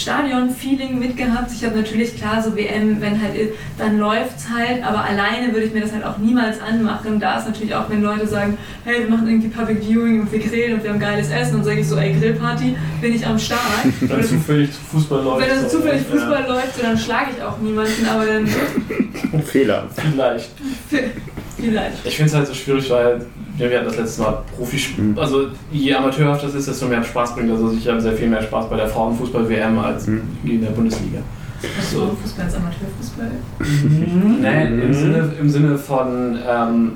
[0.00, 1.50] Stadion-Feeling mitgehabt.
[1.52, 3.34] Ich habe natürlich klar so WM, wenn halt
[3.78, 7.20] dann läuft's halt, aber alleine würde ich mir das halt auch niemals anmachen.
[7.20, 10.38] Da ist natürlich auch, wenn Leute sagen, hey, wir machen irgendwie Public Viewing und wir
[10.38, 13.38] grillen und wir haben geiles Essen, dann sage ich so, ey, Grillparty, bin ich am
[13.38, 13.60] Start.
[14.00, 15.40] Wenn zufällig Fußball läuft.
[15.40, 16.16] Wenn das zufällig ja.
[16.16, 18.46] Fußball läuft, so, dann schlage ich auch niemanden, aber dann
[19.44, 19.88] Fehler.
[19.94, 20.50] Vielleicht.
[21.56, 22.06] vielleicht.
[22.06, 23.24] Ich finde es halt so schwierig, weil ja,
[23.68, 25.04] wir hatten das letzte Mal Profispiel.
[25.04, 25.18] Mhm.
[25.18, 27.50] Also je amateurhaft das ist, desto mehr Spaß bringt.
[27.50, 30.22] Also ich habe sehr viel mehr Spaß bei der Frauenfußball-WM als Mhm.
[30.44, 31.18] in der Bundesliga.
[31.92, 33.30] So, Fußball ist Amateurfußball.
[34.40, 34.94] Nee, im Mhm.
[34.94, 36.92] Sinne, im Sinne von ähm,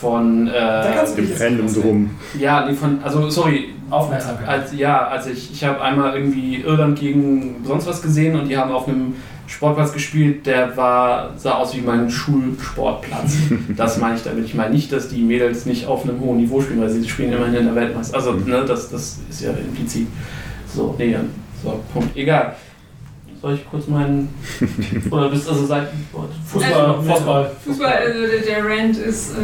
[0.00, 2.10] von Da kannst äh, du Im Fandom drum.
[2.38, 4.46] ja, nee, von also sorry, Aufmerksamkeit.
[4.46, 8.56] als ja, also ich, ich habe einmal irgendwie Irland gegen sonst was gesehen und die
[8.58, 9.14] haben auf einem
[9.46, 13.36] Sportplatz gespielt, der war, sah aus wie mein Schulsportplatz.
[13.76, 14.44] das meine ich damit.
[14.44, 17.32] Ich meine nicht, dass die Mädels nicht auf einem hohen Niveau spielen, weil sie spielen
[17.32, 18.16] immerhin in der Weltmeister.
[18.16, 20.08] Also, ne, das, das ist ja implizit.
[20.74, 21.16] So, nee,
[21.62, 22.16] so, Punkt.
[22.16, 22.56] Egal.
[23.42, 24.28] Soll ich kurz meinen.
[25.10, 25.88] Oder bist also seit.
[26.46, 27.50] Fußball, Also, Fußball.
[27.64, 29.30] Fußball, also der, Rand ist.
[29.32, 29.34] Äh,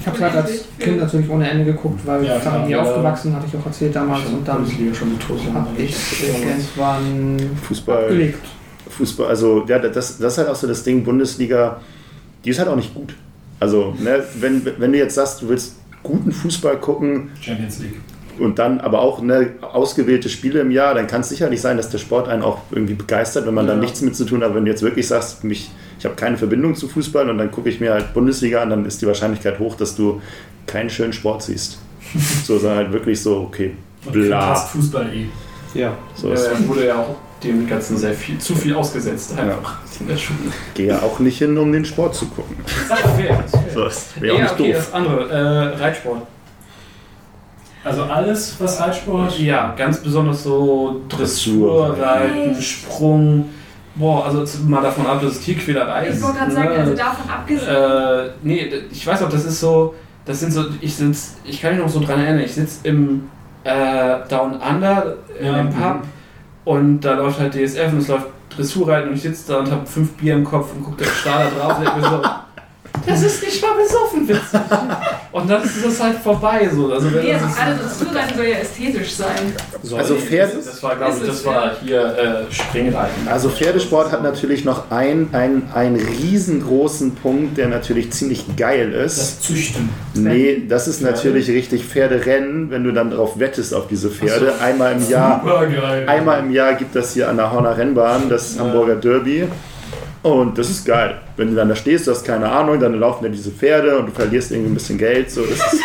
[0.00, 2.54] Ich habe es halt als Kind natürlich ohne Ende geguckt, weil Ja, ich klar.
[2.54, 2.82] Familie Ja.
[2.82, 4.20] aufgewachsen, hatte ich auch erzählt damals.
[4.20, 8.02] Ich hab Und dann Bundesliga schon die Toast habe ich irgendwann Fußball.
[8.04, 8.44] abgelegt.
[8.90, 11.80] Fußball, also ja, das, das ist halt auch so das Ding, Bundesliga,
[12.44, 13.14] die ist halt auch nicht gut.
[13.58, 17.94] Also, ne, wenn, wenn du jetzt sagst, du willst guten Fußball gucken Champions League.
[18.38, 21.88] und dann aber auch ne, ausgewählte Spiele im Jahr, dann kann es sicherlich sein, dass
[21.88, 23.82] der Sport einen auch irgendwie begeistert, wenn man dann Ja.
[23.82, 24.54] nichts mit zu tun hat.
[24.54, 27.68] Wenn du jetzt wirklich sagst, mich, ich habe keine Verbindung zu Fußball und dann gucke
[27.70, 30.20] ich mir halt Bundesliga an, dann ist die Wahrscheinlichkeit hoch, dass du
[30.66, 31.78] keinen schönen Sport siehst.
[32.44, 33.72] so, sondern halt wirklich so, okay,
[34.04, 34.54] Und bla.
[34.54, 35.26] Fußball eh.
[35.78, 35.96] Ja.
[36.14, 39.38] So, Ja, wurde ja auch dem Ganzen sehr viel, zu viel ausgesetzt.
[39.38, 40.38] Einfach in der Schule.
[40.74, 42.56] gehe ja auch nicht hin, um den Sport zu gucken.
[42.88, 43.44] Sag doch fair.
[43.74, 44.82] So, das wäre auch Ja, nicht okay, doof.
[44.84, 45.30] das andere.
[45.30, 46.22] Äh, Reitsport.
[47.84, 49.38] Also alles, was Reitsport.
[49.38, 51.98] Ja, ganz besonders so Dressur, Dressur.
[52.04, 52.62] Reiten, Echt?
[52.62, 53.48] Sprung.
[53.94, 56.18] Boah, also mal davon ab, dass es Tierquälerei ist.
[56.18, 56.74] ich wollte gerade sagen, ne?
[56.74, 57.68] also davon abgesehen.
[57.74, 59.94] Äh, nee, ich weiß auch, das ist so,
[60.26, 63.28] das sind so, ich sitz, ich kann mich noch so dran erinnern, ich sitze im
[63.64, 65.70] äh, Down Under, in Ja, dem mhm.
[65.70, 65.96] Pub
[66.66, 69.86] und da läuft halt DSF und es läuft Dressurreiten und ich sitze da und habe
[69.86, 72.22] fünf Bier im Kopf und gucke der Star da drauf und denk mir so,
[73.06, 74.60] das ist nicht mal besoffen witzig.
[75.32, 76.92] Und dann ist es halt vorbei so.
[76.92, 79.52] Also, wenn nee, das also ist- gerade Dressurreiten soll ja ästhetisch sein.
[79.96, 82.00] Also Pferde, das war, glaube ich, das war hier
[82.48, 83.28] äh, Springreiten.
[83.28, 89.18] Also Pferdesport hat natürlich noch einen, einen, einen riesengroßen Punkt, der natürlich ziemlich geil ist.
[89.18, 89.88] Das Züchten.
[90.14, 94.54] Nee, das ist natürlich richtig Pferderennen, wenn du dann drauf wettest auf diese Pferde.
[94.60, 96.08] Einmal im Jahr, Super geil.
[96.08, 99.46] einmal im Jahr gibt das hier an der Horner Rennbahn, das Hamburger Derby.
[100.26, 101.20] Und das ist geil.
[101.36, 104.06] Wenn du dann da stehst, du hast keine Ahnung, dann laufen da diese Pferde und
[104.06, 105.30] du verlierst irgendwie ein bisschen Geld.
[105.30, 105.82] So, das ist,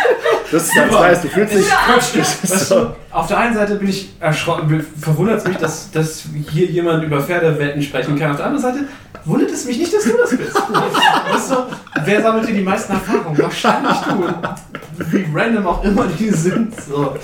[0.52, 1.22] das ist ganz nice.
[1.22, 1.60] Du fühlst dich.
[1.62, 6.24] Ist Weißt du, auf der einen Seite bin ich erschrocken, verwundert es mich, dass, dass
[6.52, 8.32] hier jemand über Pferdewetten sprechen kann.
[8.32, 8.86] Auf der anderen Seite
[9.26, 10.56] wundert es mich nicht, dass du das bist.
[10.56, 11.56] weißt du,
[12.04, 13.38] wer sammelt hier die meisten Erfahrungen?
[13.38, 15.06] Wahrscheinlich du.
[15.12, 16.74] Wie random auch immer die sind.
[16.82, 17.16] So.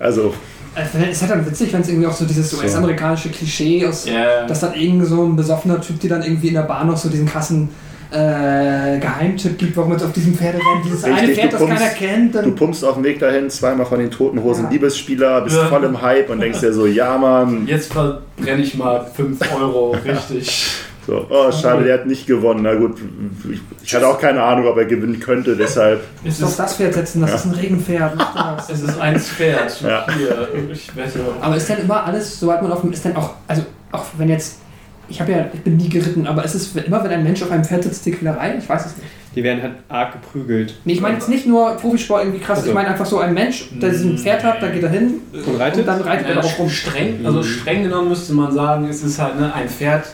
[0.00, 0.34] Also,
[0.80, 2.58] Es ist halt dann witzig, wenn es irgendwie auch so dieses So.
[2.58, 4.46] US-amerikanische Klischee aus, Yeah.
[4.46, 7.08] dass dann irgend so ein besoffener Typ, die dann irgendwie in der Bahn noch so
[7.08, 7.68] diesen krassen
[8.10, 12.34] äh, Geheimtipp gibt, warum es auf diesem Pferderennen dieses Richtig, eine Pferd, das keiner kennt.
[12.36, 14.70] Du pumpst auf dem Weg dahin zweimal von den Toten Hosen Ja.
[14.70, 15.66] Liebesspieler, bist Ja.
[15.66, 19.94] voll im Hype und denkst dir so, ja Mann, Jetzt verbrenne ich mal 5 Euro,
[20.04, 20.66] richtig.
[21.08, 22.60] so, oh schade, der hat nicht gewonnen.
[22.62, 22.98] Na gut,
[23.50, 26.02] ich, ich hatte auch keine Ahnung, ob er gewinnen könnte, deshalb.
[26.22, 28.12] Ist, das Pferd setzen, das ist ein Regenpferd.
[28.70, 29.80] es ist ein Pferd.
[29.80, 30.06] Ja.
[30.18, 30.90] Hier, ich.
[31.40, 34.28] Aber ist dann immer alles, sobald man auf dem, ist dann auch, also auch wenn
[34.28, 34.58] jetzt,
[35.08, 37.50] ich habe ja, ich bin nie geritten, aber ist es immer, wenn ein Mensch auf
[37.50, 38.56] einem Pferd sitzt, die Quälerei?
[38.58, 39.08] Ich weiß es nicht.
[39.34, 40.74] Die werden halt arg geprügelt.
[40.84, 42.68] Nee, ich meine jetzt nicht nur Profisport irgendwie krass, Also.
[42.68, 45.56] ich meine einfach so ein Mensch, der ein Pferd hat, da geht er hin Und
[45.58, 45.80] reitet?
[45.80, 46.68] und dann reitet er Ja, darauf rum.
[46.68, 50.04] streng, also streng genommen müsste man sagen, es ist halt ne, ein Pferd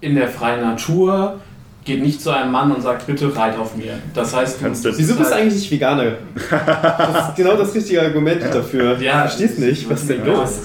[0.00, 1.40] in der freien Natur,
[1.84, 3.94] geht nicht zu einem Mann und sagt, bitte reit auf mir.
[4.14, 6.12] Das heißt, Kannst du- Wieso bist du eigentlich nicht Veganer?
[6.50, 8.98] Das ist genau das richtige Argument dafür.
[9.00, 9.90] Ja, ich versteh's nicht.
[9.90, 10.60] Was ist denn los?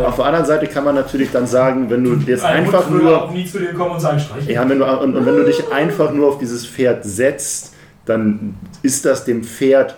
[0.00, 2.84] Äh, Auf der anderen Seite kann man natürlich dann sagen, wenn du jetzt Ein einfach
[2.86, 4.46] Hund würde nur auch nie zu dir kommen und sagen, streich.
[4.48, 7.74] Ja, wenn du, und, und wenn du dich einfach nur auf dieses Pferd setzt,
[8.06, 9.94] dann ist das dem Pferd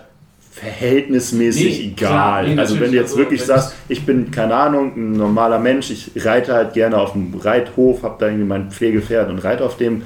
[0.53, 2.09] verhältnismäßig Nee, egal.
[2.09, 5.57] klar, nee, also wenn du jetzt also wirklich sagst, ich bin, keine Ahnung, ein normaler
[5.59, 9.65] Mensch, ich reite halt gerne auf dem Reithof, habe da irgendwie mein Pflegepferd und reite
[9.65, 10.03] auf dem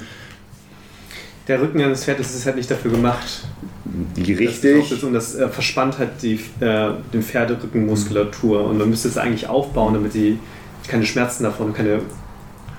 [1.46, 3.44] Der Rücken eines Pferdes ist halt nicht dafür gemacht.
[4.14, 4.88] Auch richtig.
[4.88, 8.64] das, und das äh, verspannt halt die, äh, den Pferderückenmuskulatur.
[8.64, 10.38] Und man müsste es eigentlich aufbauen, damit die
[10.86, 12.00] keine Schmerzen davon, keine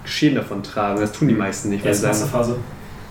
[0.05, 0.99] Schäden davon tragen.
[0.99, 1.85] Das tun die meisten nicht.
[1.85, 2.57] Erste sagen, Phase.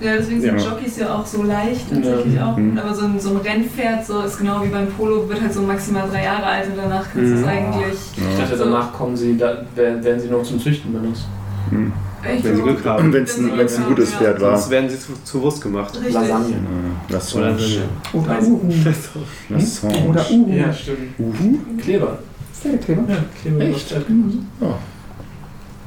[0.01, 0.65] Ja, deswegen sind Ja.
[0.65, 2.53] Jockeys ja auch so leicht tatsächlich Ja.
[2.53, 2.57] auch.
[2.57, 2.79] Mhm.
[2.79, 5.63] Aber so ein, so ein Rennpferd so ist genau wie beim Polo, wird halt so
[5.63, 7.49] maximal drei Jahre alt und danach kannst du es Mhm.
[7.49, 7.99] eigentlich.
[8.17, 11.27] ich dachte, danach kommen sie, da, werden, sie noch zum Züchten benutzt.
[12.25, 13.13] Echt wenn sie Glück haben.
[13.13, 14.19] Wenn es ein, ein gutes Ja.
[14.19, 14.57] Pferd war.
[14.57, 15.95] Sonst werden sie zu, zu Wurst gemacht.
[15.97, 16.15] Richtig.
[16.15, 16.57] Lasagne.
[17.09, 17.57] Das Oder
[18.43, 18.61] Uhu.
[19.49, 19.95] Das Songe.
[20.09, 20.53] Oder Uhu.
[20.53, 21.81] Ja, stimmt.
[21.81, 22.19] Kleber.
[22.53, 23.03] Pferdekleber.
[23.09, 23.61] Ja, Kleber.
[23.65, 23.93] Echt?
[23.93, 24.07] Echt?
[24.61, 24.67] Oh.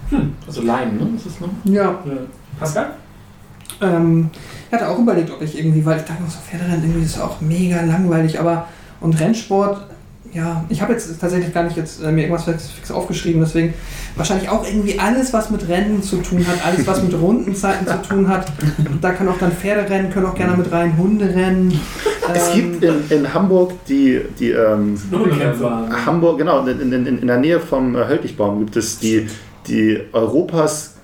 [0.09, 0.33] Hm.
[0.47, 1.07] Also Leim, ne?
[1.17, 1.49] Ist das noch?
[1.65, 1.83] Ja.
[1.83, 1.99] Ja.
[2.59, 2.91] Pascal?
[3.81, 4.29] Ähm,
[4.67, 7.41] ich hatte auch überlegt, ob ich irgendwie, weil ich dachte, so Pferderennen irgendwie ist auch
[7.41, 8.67] mega langweilig, aber
[8.99, 9.81] und Rennsport,
[10.33, 13.73] ja, ich habe jetzt tatsächlich gar nicht jetzt äh, mir irgendwas fix, aufgeschrieben, deswegen
[14.15, 18.01] wahrscheinlich auch irgendwie alles, was mit Rennen zu tun hat, alles, was mit Rundenzeiten zu
[18.07, 18.51] tun hat.
[19.01, 21.77] Da kann auch dann Pferderennen, können auch gerne mit rein Hunderennen.
[22.33, 24.97] Es Ähm, gibt in, in Hamburg die, die ähm.
[26.05, 29.27] Hamburg, genau, in, in, in der Nähe vom äh, Höltigbaum gibt es die,
[29.67, 30.95] die Europas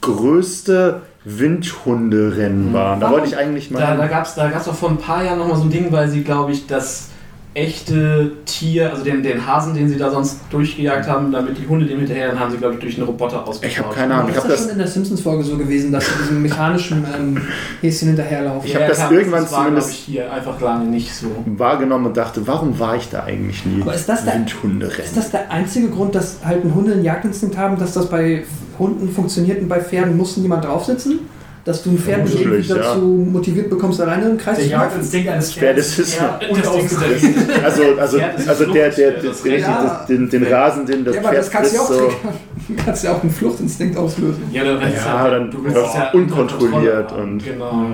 [0.00, 3.00] größte Windhunderennbahn.
[3.00, 3.18] Da Warum?
[3.20, 3.80] wollte ich eigentlich mal.
[3.80, 5.90] Da, da gab es da gab's auch vor ein paar Jahren nochmal so ein Ding,
[5.90, 7.08] weil sie, glaube ich, das
[7.54, 11.86] echte Tier, also den, den Hasen, den sie da sonst durchgejagt haben, damit die Hunde
[11.86, 13.78] dem hinterher, dann haben sie, glaube ich, durch einen Roboter ausgetauscht.
[13.78, 14.28] Ich hab keine Ahnung.
[14.28, 17.06] ist ich hab das das- schon in der Simpsons-Folge so gewesen, dass sie diesem mechanischen
[17.18, 17.40] ähm,
[17.80, 18.68] Häschen hinterherlaufen?
[18.68, 21.28] Ich hab das irgendwann das war, zumindest- ich, hier einfach lange nicht so.
[21.46, 23.80] wahrgenommen und dachte, warum war ich da eigentlich nie?
[23.80, 25.04] Aber ist das der- Windhunderennen.
[25.06, 28.44] Ist das der einzige Grund, dass halt ein Hunde einen Jagdinstinkt haben, dass das bei
[28.78, 31.20] Hunden funktioniert und bei Pferden muss niemand drauf sitzen?
[31.64, 32.76] Dass du ein Pferd nicht irgendwie ja.
[32.76, 34.82] dazu motiviert bekommst, alleine im Kreis Der zu laufen?
[34.84, 36.20] Jagdinstinkt eines Pferdes ist-
[36.62, 40.06] Das der- Also, also, also der, der, der, das der, Ja.
[40.08, 42.10] den, den Rasen, den das Ja, aber Pferd das kannst du ja auch so.
[42.84, 44.44] kannst ja auch einen Fluchtinstinkt auslösen.
[44.52, 47.86] Ja, dann, Ja, halt- dann du es ja unkontrolliert und- Genau.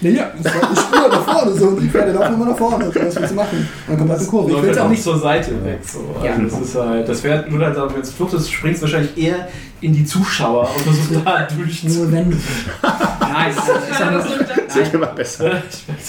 [0.00, 2.86] Naja, ich spüre nach vorne so und die Pferde laufen immer nach vorne.
[2.92, 3.68] So, was willst du machen?
[3.86, 4.50] Dann kommt halt eine Kurve.
[4.50, 5.78] Ich will es halt auch nicht zur Seite weg.
[5.86, 6.00] So.
[6.24, 6.32] Ja.
[6.32, 9.16] Also das ist halt, das Pferd, nur halt, wenn es Flucht ist, springst du wahrscheinlich
[9.16, 9.46] eher
[9.82, 11.86] in die Zuschauer und versuchst da durchzu.
[11.88, 12.28] nur wenn.
[12.30, 14.10] Nein, ist ja
[14.66, 15.62] Das wird immer besser.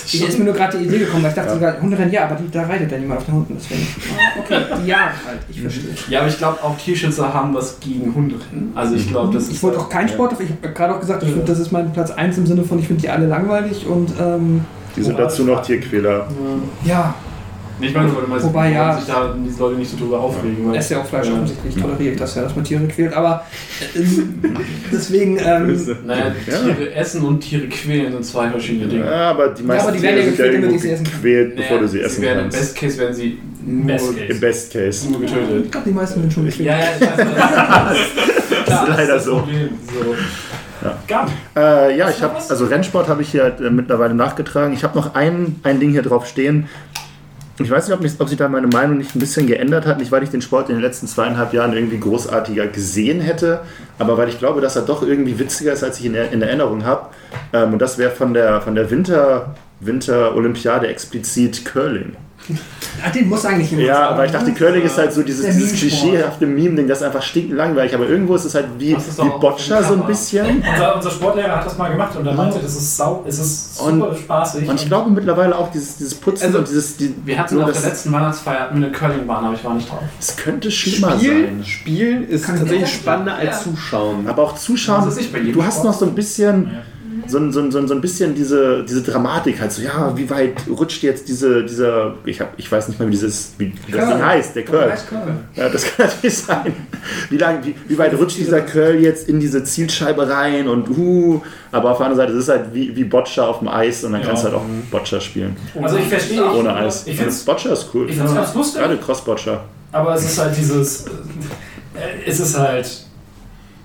[0.07, 2.25] Ich Mir ist mir nur gerade die Idee gekommen, weil ich dachte sogar, Hunderennen, ja,
[2.25, 3.57] aber die, da reitet ja niemand auf den Hunden.
[3.57, 3.87] Deswegen.
[4.17, 5.11] Ah, Okay, die halt.
[5.49, 5.83] Ich verstehe.
[6.09, 8.71] Ja, aber ich glaube, auch Tierschützer haben was gegen Hunderennen.
[8.75, 9.53] Also ich glaube, das ist.
[9.53, 11.91] Ich wollte auch keinen Sport, ich habe gerade auch gesagt, ich find, das ist mein
[11.93, 15.43] Platz 1 im Sinne von, ich finde die alle langweilig und ähm, Die sind dazu
[15.43, 16.27] noch Tierquäler.
[16.83, 17.13] ja,
[17.79, 18.95] Ich meine, weil man Wobei, ja.
[18.97, 20.69] sich da diese Leute nicht so drüber aufregen.
[20.69, 21.33] Weil ess ja auch Fleisch Ja.
[21.33, 23.45] offensichtlich, toleriere ich das ja, dass man Tiere quält, aber
[23.95, 24.39] ähm,
[24.91, 26.57] deswegen, ähm, Naja, Ja.
[26.59, 29.05] Tiere essen und Tiere quälen sind zwei verschiedene Dinge.
[29.05, 30.91] Ja, aber die meisten aber die werden ja Tiere sind ja gequält, damit ich sie
[30.91, 31.13] essen kann.
[31.21, 32.57] gequält, bevor du sie essen werden, Im kannst.
[32.59, 34.25] Best Case werden sie Best Case.
[34.31, 35.09] Im Best Case.
[35.09, 35.65] nur getötet.
[35.65, 36.67] ich glaube, die meisten sind schon gequält.
[36.67, 39.43] Ja, ja, ich weiß, das ist, klar, ist leider das so.
[41.07, 41.31] Gabi.
[41.55, 44.73] Äh, ja, ich habe also Rennsport habe ich hier halt, äh, mittlerweile nachgetragen.
[44.73, 46.67] Ich habe noch ein, ein Ding hier drauf stehen.
[47.59, 49.99] Ich weiß nicht, ob, mich, ob sich da meine Meinung nicht ein bisschen geändert hat.
[49.99, 53.61] Nicht, weil ich den Sport in den letzten zweieinhalb Jahren irgendwie großartiger gesehen hätte,
[53.99, 56.83] aber weil ich glaube, dass er doch irgendwie witziger ist, als ich ihn in Erinnerung
[56.83, 57.09] habe.
[57.53, 62.15] Ähm, und das wäre von der, von der Winter, Winter-Olympiade explizit Curling.
[63.05, 64.51] Ach, den muss eigentlich jemand Ja, aber ich dachte?
[64.51, 67.95] Curling ist halt so dieses, dieses klischeehafte Meme-Ding, das ist einfach stinklangweilig.
[67.95, 70.61] Aber irgendwo ist es halt wie, Das wie Boccia so ein bisschen.
[70.61, 73.77] Unser, unser Sportlehrer hat das mal gemacht und er meinte, das ist sau, es ist
[73.77, 74.67] super Und- spaßig.
[74.69, 76.97] Und ich glaube mittlerweile auch dieses, dieses Putzen Also, und dieses.
[76.97, 79.63] Die, Wir hatten so, auf das, der letzten Weihnachtsfeier hatten wir eine Curlingbahn, aber ich
[79.63, 79.99] war nicht drauf.
[80.19, 81.65] Es könnte schlimmer Spielen, sein.
[81.65, 83.71] Spielen ist Kann ich tatsächlich spannender als Ja.
[83.71, 84.27] Zuschauen.
[84.27, 85.09] Aber auch zuschauen,
[85.53, 86.71] du hast noch so ein bisschen.
[87.27, 90.15] So, ein, so, ein, so, ein, so ein bisschen diese, diese Dramatik halt so, ja,
[90.17, 93.73] wie weit rutscht jetzt diese, dieser, ich, hab, ich weiß nicht mehr, wie, dieses, wie,
[93.87, 94.07] wie das.
[94.09, 94.93] Ding heißt, der Curl.
[95.09, 95.35] Curl.
[95.55, 96.73] Ja, das kann natürlich sein.
[97.29, 101.41] Wie, lang, wie, wie weit rutscht dieser Curl jetzt in diese Zielscheibe rein und uh,
[101.71, 104.11] aber auf der anderen Seite, es ist halt wie, wie Boccia auf dem Eis und
[104.13, 104.27] dann Ja.
[104.27, 105.55] kannst du halt auch Boccia spielen.
[105.81, 107.07] Also ich verstehe auch, Ohne Eis.
[107.07, 108.09] Ich finde es Boccia ist cool.
[108.09, 109.61] ich find's ganz lustig, Gerade Cross-Boccia.
[109.91, 111.05] aber es ist halt dieses.
[111.05, 111.09] äh,
[112.27, 113.05] Es ist halt.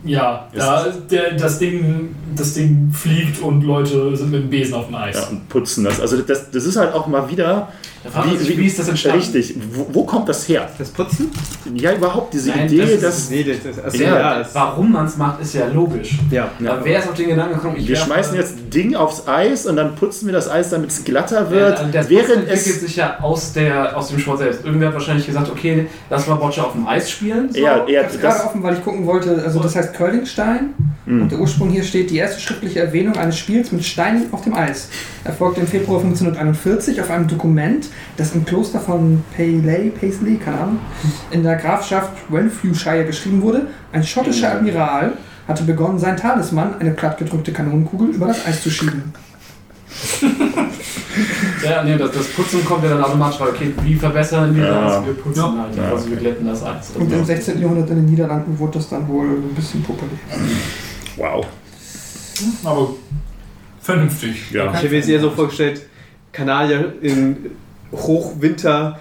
[0.04, 4.86] Ja, da, der, das, Ding, das Ding fliegt und Leute sind mit dem Besen auf
[4.86, 5.16] dem Eis.
[5.16, 6.00] Ja, und putzen das.
[6.00, 7.68] Also das, das ist halt auch mal wieder.
[8.14, 9.18] Man sich, wie ist das entstanden?
[9.18, 9.56] Richtig.
[9.72, 10.68] Wo, wo kommt das her?
[10.78, 11.30] Das Putzen?
[11.74, 14.54] Ja, überhaupt diese Nein, Idee, das ist- dass Nee, das, das, also, Ja, ja, das,
[14.54, 16.16] Warum man es macht, ist ja logisch.
[16.30, 16.48] ja.
[16.64, 17.76] Aber wer ist auf den Gedanken gekommen?
[17.76, 21.04] Ich wir schmeißen jetzt Ding aufs Eis und dann putzen wir das Eis, damit es
[21.04, 24.64] glatter wird, Ja, der während entwickelt es sich ja aus, der, aus dem Sport selbst.
[24.64, 27.52] Irgendwer hat wahrscheinlich gesagt, okay, lass mal Boccia auf dem Eis spielen.
[27.52, 27.58] So.
[27.58, 28.46] eher, Ich eher habe es gerade das.
[28.46, 30.74] offen, weil ich gucken wollte, also das heißt Curlingstein
[31.08, 31.22] Hm.
[31.22, 34.52] und der Ursprung hier steht, die erste schriftliche Erwähnung eines Spiels mit Steinen auf dem
[34.52, 34.90] Eis
[35.24, 40.78] erfolgte im Februar 1541 auf einem Dokument, das im Kloster von Paisley, Paisley, keine Ahnung,
[41.30, 43.68] in der Grafschaft Renfrewshire geschrieben wurde.
[43.90, 45.14] Ein schottischer Admiral
[45.48, 49.14] hatte begonnen, sein Talisman, eine plattgedrückte Kanonenkugel, über das Eis zu schieben.
[51.64, 54.84] Ja, nee, das, das Putzen kommt ja dann automatisch, weil, okay, wie verbessern wir Ja.
[54.84, 55.06] das?
[55.06, 55.62] Wir putzen Ja.
[55.62, 55.90] halt, Ja.
[55.90, 56.90] also wir glätten das Eis.
[56.94, 57.60] Und im Also, 16.
[57.60, 60.18] Jahrhundert in den Niederlanden wurde das dann wohl ein bisschen populär.
[61.16, 61.46] Wow.
[62.64, 62.90] Aber
[63.82, 64.50] vernünftig.
[64.52, 64.66] Ja.
[64.70, 65.82] Ich habe mir jetzt eher so vorgestellt,
[66.32, 67.50] Kanadier in
[67.92, 69.00] Hochwinter.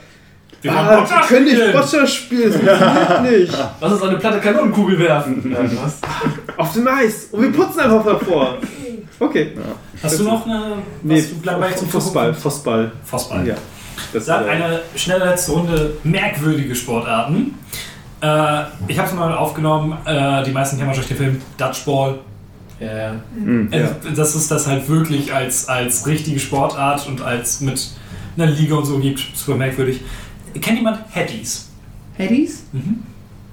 [0.61, 1.71] Wir ah, wir können nicht.
[1.73, 3.53] Boccia spielen, das funktioniert nicht.
[3.79, 5.51] Lass uns eine platte Kanonenkugel werfen.
[5.51, 5.99] ja, was?
[6.57, 7.27] Auf dem Eis.
[7.31, 8.57] Und wir putzen einfach davor.
[9.19, 9.51] Okay.
[10.01, 10.77] Hast du noch eine.
[11.03, 12.33] Nee, was du langweilig zum Fußball.
[12.33, 12.91] Fußball.
[13.03, 13.47] Fußball.
[13.47, 13.55] Ja.
[14.13, 17.55] Das Dann äh, eine schnelle letzte Runde merkwürdige Sportarten.
[18.21, 22.19] Äh, ich habe es mal aufgenommen, äh, die meisten kennen wahrscheinlich den Film Dutchball.
[22.79, 23.15] Ja, ja.
[23.35, 23.71] Hm.
[23.71, 27.89] Äh, Das ist das halt wirklich als, als richtige Sportart und als mit
[28.37, 29.19] einer Liga und so gibt.
[29.35, 30.01] Super merkwürdig.
[30.61, 31.69] Kennt jemand Heddies?
[32.15, 32.63] Heddies?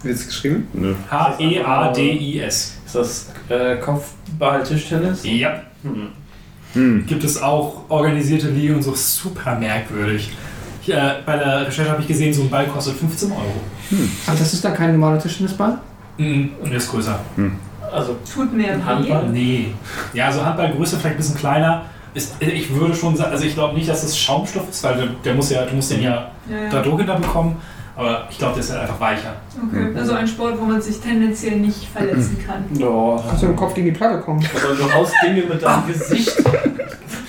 [0.03, 0.67] wird es geschrieben?
[0.79, 2.79] E H-E-A-D-I-S.
[2.95, 5.25] Ist das äh, Kopfball-Tischtennis?
[5.25, 5.63] Ja.
[6.75, 7.07] Hm.
[7.07, 8.95] Gibt es auch organisierte Liga und so.
[8.95, 10.33] Super merkwürdig.
[10.83, 13.43] Ich, äh, bei der Recherche habe ich gesehen, so ein Ball kostet 15 Euro.
[14.27, 15.79] Ach, das ist dann kein normaler Tischtennisball?
[16.19, 16.51] Mhm.
[16.61, 17.19] Und der ist größer.
[17.93, 18.85] Also, Tut mir.
[18.85, 19.29] Handball?
[19.29, 19.75] Nee.
[20.13, 21.83] Ja, also Handballgröße vielleicht ein bisschen kleiner.
[22.13, 25.07] Ist, ich würde schon sagen, also ich glaube nicht, dass das Schaumstoff ist, weil der,
[25.25, 26.83] der muss ja, du musst den ja Ja, da ja.
[26.83, 27.57] Druck hinter bekommen.
[27.97, 29.37] Aber ich glaube, der ist halt einfach weicher.
[29.69, 29.93] Okay.
[29.97, 32.65] Also ein Sport, wo man sich tendenziell nicht verletzen kann.
[32.79, 33.23] no.
[33.29, 34.45] Kannst du im Kopf gegen die Platte kommen?
[34.65, 36.33] Aber du haust Dinge mit deinem Gesicht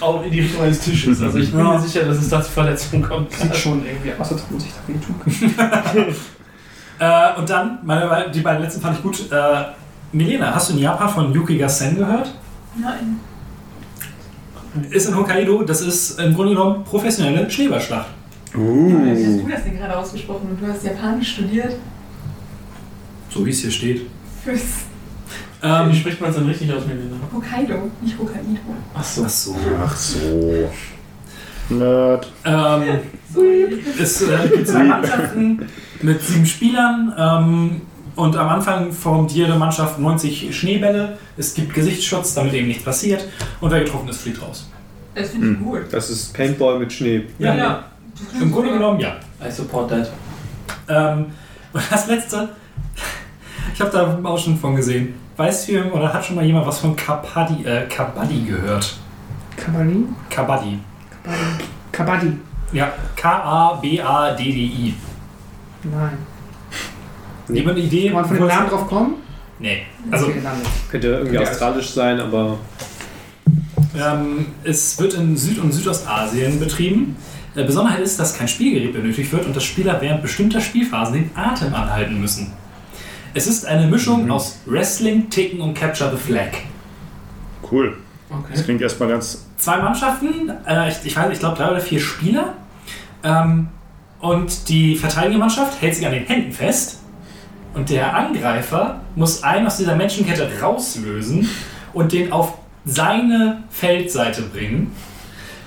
[0.02, 1.22] auch in die Richtung eines Tisches.
[1.22, 1.74] Also ich bin Ja.
[1.74, 3.32] mir sicher, dass es da zu Verletzungen kommt.
[3.32, 5.16] Sieht schon irgendwie aus, als ob man sich da wehtun
[5.94, 6.06] kann.
[6.98, 9.30] Äh, und dann, meine, die beiden letzten fand ich gut.
[9.30, 9.66] Äh,
[10.14, 12.34] Milena, hast du in Japan von Yukiga Sen gehört?
[12.78, 13.20] Nein.
[14.92, 18.08] Ist in Hokkaido, das ist im Grunde genommen professionelle Schneeballschlacht.
[18.56, 19.44] Wie hast Uh.
[19.46, 20.50] du das denn gerade ausgesprochen?
[20.52, 21.76] Und du hast Japanisch studiert?
[23.30, 24.02] So wie es hier steht.
[24.44, 24.62] Fürs
[25.64, 27.16] Ähm, Wie spricht man es denn richtig aus, Melina?
[27.34, 28.44] Hokkaido, nicht Hokkaido.
[28.94, 29.24] Achso.
[29.26, 29.56] ach so.
[29.84, 30.70] Ach so.
[31.70, 32.32] Nerd.
[32.46, 32.84] Ähm,
[34.00, 35.66] es äh, gibt zwei Mannschaften
[36.04, 37.82] mit sieben Spielern ähm,
[38.16, 41.18] und am Anfang formt jede Mannschaft 90 Schneebälle.
[41.36, 43.26] Es gibt Gesichtsschutz, damit eben nichts passiert
[43.62, 44.70] und wer getroffen ist, fliegt raus.
[45.16, 45.64] Das finde ich Hm.
[45.66, 45.82] gut.
[45.92, 47.24] Das ist Paintball mit Schnee.
[47.40, 47.84] Ja, klingt
[48.40, 49.16] Im Grunde genommen ja.
[49.46, 50.12] I support that.
[50.88, 51.26] Ähm,
[51.74, 52.50] und das letzte,
[53.74, 55.16] ich habe da einen Ausschnitt von gesehen.
[55.38, 58.98] Weiß hier oder hat schon mal jemand was von Kabaddi, äh, Kabaddi gehört?
[59.58, 60.06] Kabaddi?
[60.30, 60.80] Kabaddi.
[61.92, 62.34] Kabaddi.
[62.72, 64.94] Ja, K-A-B-A-D-D-I.
[65.84, 66.18] Nein.
[67.50, 68.06] Jemand eine Idee?
[68.08, 69.14] Kann man von dem Namen drauf kommen?
[69.60, 69.84] Nee.
[70.10, 70.42] Also, okay.
[70.90, 71.42] Könnte irgendwie Ja.
[71.42, 72.58] australisch sein, aber
[73.98, 77.16] Ähm, es wird in Süd- und Südostasien betrieben.
[77.56, 81.32] Äh, Besonderheit ist, dass kein Spielgerät benötigt wird und dass Spieler während bestimmter Spielphasen den
[81.36, 82.52] Atem anhalten müssen.
[83.34, 86.52] Es ist eine Mischung aus Wrestling, Ticken und Capture the Flag.
[87.70, 87.98] Cool.
[88.30, 88.64] Das Okay.
[88.64, 89.46] klingt erstmal ganz.
[89.58, 92.54] Zwei Mannschaften, äh, ich, ich weiß, ich glaube drei oder vier Spieler.
[93.24, 93.68] Ähm,
[94.20, 97.00] und die verteidigende Mannschaft hält sich an den Händen fest.
[97.74, 101.50] Und der Angreifer muss einen aus dieser Menschenkette rauslösen
[101.94, 104.92] und den auf seine Feldseite bringen.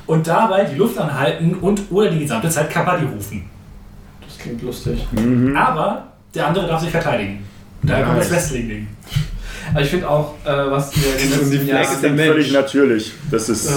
[0.08, 3.44] Und dabei die Luft anhalten und oder die gesamte Zeit Kabaddi rufen.
[4.26, 5.06] Das klingt lustig.
[5.12, 5.56] Mhm.
[5.56, 7.44] Aber der andere darf sich verteidigen.
[7.82, 8.30] Daher kommt das.
[8.32, 8.88] Wrestling-Ding.
[9.72, 13.12] Aber ich finde auch, äh, was wir in den die letzten Jahren, ist völlig natürlich.
[13.30, 13.66] Das ist.
[13.68, 13.72] äh,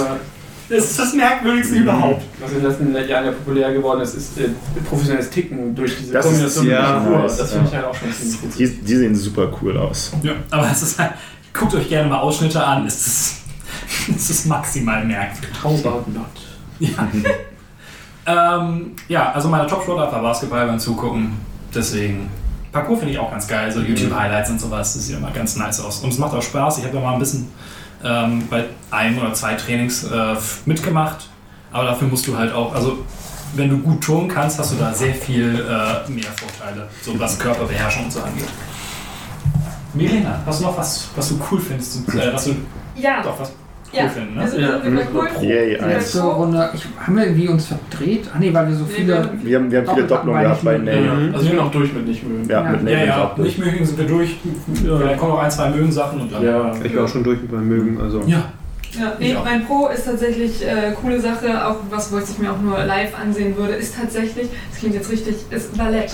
[0.69, 2.23] Das ist das Merkwürdigste überhaupt.
[2.39, 4.47] was in den letzten Jahren ja populär geworden ist, ist äh,
[4.87, 7.17] professionelles Ticken durch diese Das ist- Kombination mit ja, Parkour.
[7.19, 7.77] nice, Das finde ich ja.
[7.79, 8.57] halt auch schon ziemlich witzig.
[8.79, 10.13] Die, die sehen super cool aus.
[10.23, 11.11] Ja, aber es ist halt,
[11.53, 12.87] guckt euch gerne mal Ausschnitte an.
[12.87, 13.35] Es ist
[14.15, 15.63] Es ist maximal merkwürdig.
[15.63, 16.25] How about not?
[16.79, 17.07] Ja.
[18.57, 21.33] ähm, ja, also meine Top-Sportart war Basketball beim Zugucken.
[21.73, 22.29] Deswegen.
[22.71, 24.93] Parkour finde ich auch ganz geil, so YouTube-Highlights und sowas.
[24.93, 25.99] Das sieht immer ganz nice aus.
[25.99, 26.77] Und es macht auch Spaß.
[26.79, 27.49] Ich habe ja mal ein bisschen
[28.03, 31.29] ähm, bei ein oder zwei Trainings äh, mitgemacht.
[31.71, 33.05] Aber dafür musst du halt auch, also
[33.55, 37.37] wenn du gut turnen kannst, hast du da sehr viel äh, mehr Vorteile, so was
[37.37, 38.47] Körperbeherrschung und so angeht.
[39.93, 42.07] Milena, hast du noch was, was du cool findest?
[42.13, 42.55] Äh, was du
[42.95, 43.51] Ja, doch was
[43.93, 44.11] cool ja.
[44.15, 44.47] Wir ne?
[44.47, 44.81] sind, Ja.
[44.81, 45.27] sind wir cool.
[45.41, 45.93] Yay, Sind wir eins.
[45.95, 48.29] Letzte Runde, ich, haben wir irgendwie uns verdreht?
[48.33, 49.07] Ah nee, weil wir so viele.
[49.13, 50.73] wir- Wir haben, wir haben viele Doppelungen gehabt bei.
[50.73, 50.79] Ja,
[51.13, 51.33] Mhm.
[51.33, 52.49] also ich bin auch durch mit nicht mögen.
[52.49, 52.69] Ja, Ja.
[52.71, 53.47] mit Nate Ja, ja, auch durch.
[53.57, 54.37] nicht mögen sind wir durch.
[54.73, 56.43] Vielleicht kommen noch ein, zwei mögen Sachen und dann.
[56.43, 56.73] Ja.
[56.83, 58.21] Ich war auch schon durch mit meinem Mögen, also.
[58.25, 58.43] Ja.
[58.99, 62.59] Ja, nee, mein Pro ist tatsächlich äh, coole Sache, auch was, wo ich mir auch
[62.59, 66.11] nur live ansehen würde, ist tatsächlich, das klingt jetzt richtig, ist Ballett.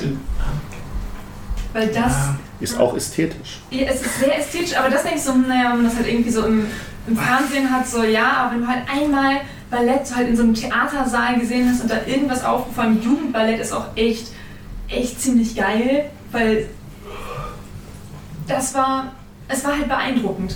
[1.74, 3.60] Weil das, Ist auch ästhetisch.
[3.70, 6.08] ja, es ist sehr ästhetisch, aber das denke ich so, naja, wenn man das halt
[6.08, 6.66] irgendwie so im,
[7.08, 10.44] im Fernsehen hat, so ja, aber wenn du halt einmal Ballett so halt in so
[10.44, 14.30] einem Theatersaal gesehen hast und da irgendwas aufgefallen, Jugendballett ist auch echt,
[14.90, 16.68] echt ziemlich geil, weil
[18.48, 19.12] das war,
[19.48, 20.56] es war halt beeindruckend.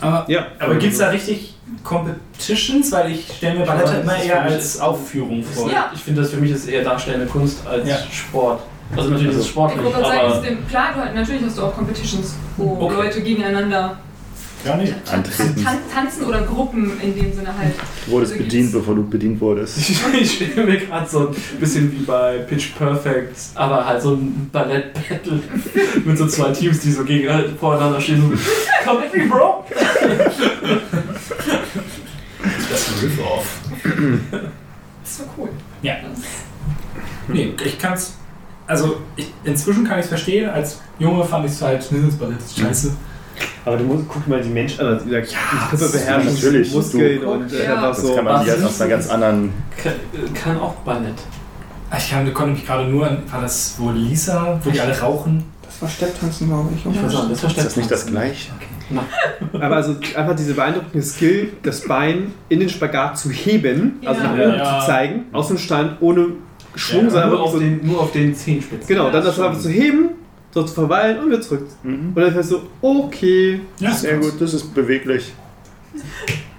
[0.00, 2.90] Aber, Ja, aber gibt es da richtig Competitions?
[2.92, 5.70] Weil ich stelle mir Ballett immer eher als Aufführung vor.
[5.70, 5.90] Ja.
[5.94, 7.98] Ich finde, das für mich ist eher darstellende Kunst als Ja.
[8.10, 8.62] Sport.
[8.96, 11.62] Also natürlich ist es Ich sportlich, wollte gerade sagen, ist- klar, du, natürlich hast du
[11.62, 12.94] auch Competitions, wo Okay.
[12.94, 13.98] Leute gegeneinander
[14.64, 14.94] Gar nicht.
[15.12, 15.64] Antreten.
[15.64, 17.72] tan tanzen oder Gruppen in dem Sinne halt.
[18.06, 19.76] Du wurdest Also bedient, bevor du bedient wurdest.
[19.78, 24.12] ich, ich stelle mir gerade so ein bisschen wie bei Pitch Perfect, aber halt so
[24.14, 25.40] ein Ballett-Battle
[26.04, 28.20] mit so zwei Teams, die so gegen, äh, voreinander stehen.
[28.30, 29.64] So, Come at me, Bro!
[32.70, 33.60] Das Riff-Off.
[35.02, 35.48] Das war cool.
[35.82, 35.94] Ja.
[36.08, 36.20] Das,
[37.28, 38.14] Nee, ich kann's.
[38.72, 40.48] Also, ich, inzwischen kann ich es verstehen.
[40.50, 42.92] Als Junge fand ich es halt, ne, das Ballett ist scheiße.
[43.64, 45.20] Aber du musst, guck mal die Menschen an, die, ja,
[46.18, 46.70] natürlich.
[46.70, 47.74] die Muskeln Du- und äh, Ja.
[47.76, 48.14] da war Das so.
[48.14, 49.52] kann man halt aus einer ganz anderen.
[49.82, 49.92] Kann,
[50.34, 51.14] kann auch Ballett.
[51.96, 55.44] Ich kann, konnte mich gerade nur an, war das wohl Lisa, wo die alle rauchen?
[55.64, 56.84] Das war Stepptanzen, glaube ich.
[56.86, 58.52] Ich weiß auch, das Ist das nicht das gleiche?
[59.54, 64.26] Aber also einfach diese beeindruckende Skill, das Bein in den Spagat zu heben, also Ja.
[64.28, 64.80] nach oben Ja.
[64.80, 66.28] zu zeigen, aus dem Stand, ohne
[66.74, 67.58] Schwung, Ja, Nur auf, so.
[67.58, 68.88] den, nur auf den Zehenspitzen.
[68.88, 70.10] Genau, dann Ja, das einfach zu heben,
[70.52, 71.66] so zu verweilen und wieder zurück.
[71.82, 72.12] Mhm.
[72.14, 73.60] Und dann fährst du, okay.
[73.78, 75.32] Ja, Sehr gut, das ist beweglich.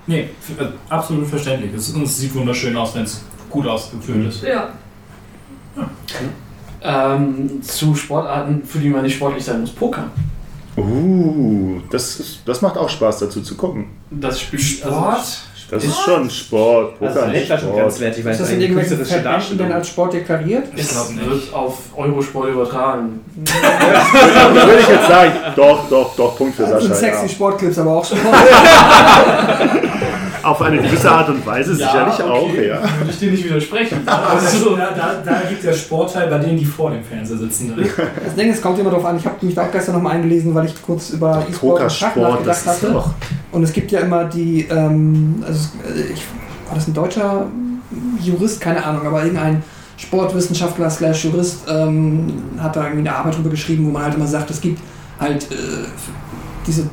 [0.06, 1.74] Nee, äh, absolut verständlich.
[1.74, 4.43] Es, und es sieht wunderschön aus, wenn es gut ausgeführt ist.
[4.43, 4.69] ja.
[6.85, 9.72] Ähm, zu Sportarten, für die man nicht sportlich sein muss.
[9.72, 10.11] Poker.
[10.75, 13.85] Uh, das, ist, das macht auch Spaß dazu zu gucken.
[14.11, 14.59] Das Spiel.
[15.74, 17.00] Das ist schon Sport.
[17.00, 18.00] Poker Also, ist echt war schon ganz Sport.
[18.02, 20.64] wertig, weil Ist das es in irgendwelchen Verbänden denn als Sport deklariert?
[20.76, 21.30] Ich glaube nicht.
[21.30, 23.22] wird auf Eurosport übertragen.
[23.35, 26.95] Würde ich jetzt sagen, doch, doch, doch, Punkt für Das sind Sascha.
[26.95, 27.30] sexy Ja.
[27.30, 28.22] Sportclips, aber auch Sport.
[30.43, 32.81] Auf eine gewisse Art und Weise sicherlich auch, ja.
[32.81, 33.99] Würde ich dir nicht widersprechen.
[34.33, 37.73] Also, da, da, da liegt der Sportteil bei denen, die vor dem Fernseher sitzen.
[37.73, 37.88] drin.
[38.23, 39.17] Das Ding ist, kommt immer drauf an.
[39.17, 42.15] Ich habe mich da auch gestern nochmal eingelesen, weil ich kurz über E-Sport und Schach
[42.15, 42.91] nachgedacht ist hatte.
[42.91, 43.11] doch.
[43.51, 46.25] Und es gibt ja immer die, ähm, also äh, ich,
[46.67, 47.47] war das ein deutscher
[48.22, 49.63] Jurist, keine Ahnung, aber irgendein
[49.97, 54.27] Sportwissenschaftler slash Jurist ähm, hat da irgendwie eine Arbeit drüber geschrieben, wo man halt immer
[54.27, 54.80] sagt, es gibt
[55.19, 55.55] halt äh,
[56.65, 56.89] diese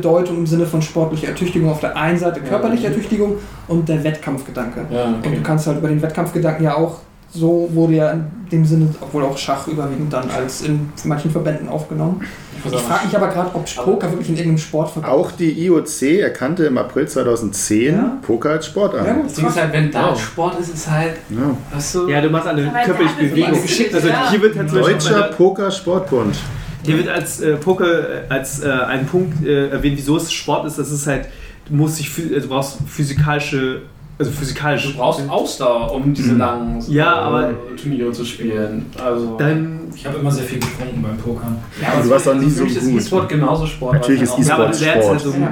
[0.00, 3.36] Doppelbedeutung im Sinne von sportlicher Ertüchtigung auf der einen Seite körperliche Ertüchtigung
[3.68, 4.86] und der Wettkampfgedanke.
[4.90, 5.40] Ja, Und du okay.
[5.42, 6.98] kannst halt über den Wettkampfgedanken ja auch,
[7.30, 11.68] so wurde ja in dem Sinne, obwohl auch Schach überwiegend dann als in manchen Verbänden
[11.68, 12.20] aufgenommen.
[12.64, 16.64] Ich frage mich aber gerade, ob Poker wirklich in irgendeinem Sportverband Auch die IOC erkannte
[16.66, 18.18] im April 2010 Ja.
[18.24, 19.16] Poker als Sport Ja, an.
[19.16, 19.24] gut.
[19.26, 21.56] Das Ding ist halt, wenn da Sport ist, ist halt, Ja.
[21.76, 23.58] weißt du, Ja, du machst eine körperliche Bewegung.
[23.94, 24.30] Also ja.
[24.30, 26.36] hier wird halt Deutscher Poker-Sportbund.
[26.84, 30.66] Hier wird als äh, Poker äh, als äh, ein Punkt äh, erwähnt, wieso es Sport
[30.66, 30.78] ist.
[30.78, 31.26] Das ist halt,
[31.68, 33.82] du musst dich, also du brauchst physikalische,
[34.18, 34.86] also physikalisch.
[34.92, 38.86] du brauchst Ausdauer, um diese langen Ja, äh, aber- Turniere zu spielen.
[39.02, 41.56] Also, Dann, Ich habe immer sehr viel getrunken beim Pokern.
[41.80, 43.00] ja, aber du warst doch nie für so mich ist gut.
[43.00, 43.94] E-Sport genauso Sport.
[43.94, 45.50] Natürlich ist ja, aber du E-Sport lernst halt so Sport.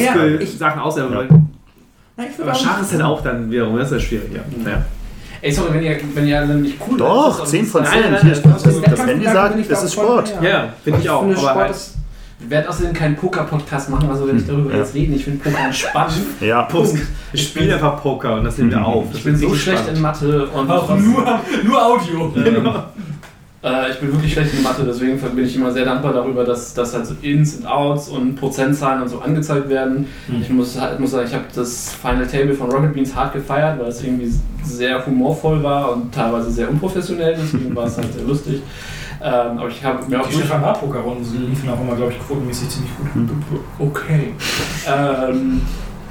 [0.00, 4.02] Ja, ich- Muskelsachen aus, aber, auch- Schach ist halt auch dann wiederum, das ist halt
[4.02, 4.40] schwierig, ja.
[4.56, 4.64] Mhm.
[4.64, 4.84] Naja.
[5.42, 8.00] Ey, sorry, wenn ihr, wenn ihr dann nicht cool Doch, seid, 10 von 10.
[8.00, 9.92] Nein, nein, Hier nein, steht- das Das, ist- das Handy sagt, ich das da ist
[9.92, 10.32] Sport.
[10.40, 11.20] Ja, finde ich auch.
[11.20, 11.94] finde, aber Sport halt, ist,
[12.44, 14.78] Ich werde außerdem keinen Poker-Podcast machen, also werde ich darüber Ja.
[14.78, 15.14] jetzt reden.
[15.14, 16.14] Ich finde Poker spannend.
[16.40, 16.98] Ja, Punkt.
[17.32, 18.84] wir spielen einfach Poker und das nehmen wir Mhm.
[18.84, 19.04] auf.
[19.14, 22.32] Ich bin so schlecht in Mathe und Auch nur, nur Audio.
[22.36, 22.70] ähm, Äh,
[23.90, 26.94] ich bin wirklich schlecht in Mathe, deswegen bin ich immer sehr dankbar darüber, dass, dass
[26.94, 30.08] halt so Ins und Outs und Prozentzahlen und so angezeigt werden.
[30.26, 30.42] Mhm.
[30.42, 33.78] Ich muss, halt, muss sagen, ich habe das Final Table von Rocket Beans hart gefeiert,
[33.78, 34.32] weil es irgendwie
[34.64, 38.62] sehr humorvoll war und teilweise sehr unprofessionell, deswegen war es halt sehr lustig.
[39.22, 42.68] Ähm, aber ich habe mir auch Die Stefan Pokerrunden liefen auch immer, glaube ich, quotenmäßig
[42.68, 43.60] ziemlich gut.
[43.78, 44.34] Okay.
[44.88, 45.60] ähm,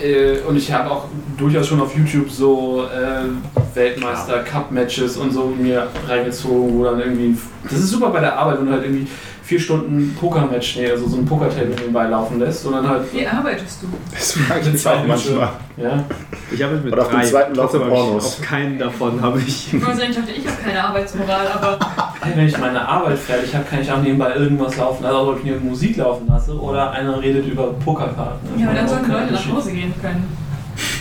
[0.03, 1.05] äh, und ich habe auch
[1.37, 7.37] durchaus schon auf YouTube so äh, Weltmeister-Cup-Matches und so mir reingezogen, wo dann irgendwie.
[7.63, 9.07] Das ist super bei der Arbeit, wenn du halt irgendwie
[9.51, 13.13] vier Stunden Poker-Match, nee, also so ein Poker-Table nebenbei laufen lässt dann halt.
[13.13, 13.87] Wie arbeitest du?
[14.13, 15.49] Das frage ich auch manchmal.
[15.75, 16.05] Ja.
[16.51, 17.25] Ich habe mit Oder auf dem drei.
[17.25, 18.25] zweiten Lauf Pornos.
[18.25, 19.73] Auf keinen davon habe ich.
[19.73, 21.79] Ich muss sagen, ich dachte, ich habe keine Arbeitsmoral, aber
[22.21, 25.39] Hey, wenn ich meine Arbeit fertig habe, kann ich auch nebenbei irgendwas laufen, also ob
[25.39, 28.57] ich mir Musik laufen lasse oder einer redet über Pokerkarten.
[28.57, 29.53] ja, aber dann macht Leute nach.
[29.53, 30.27] Hause gehen können.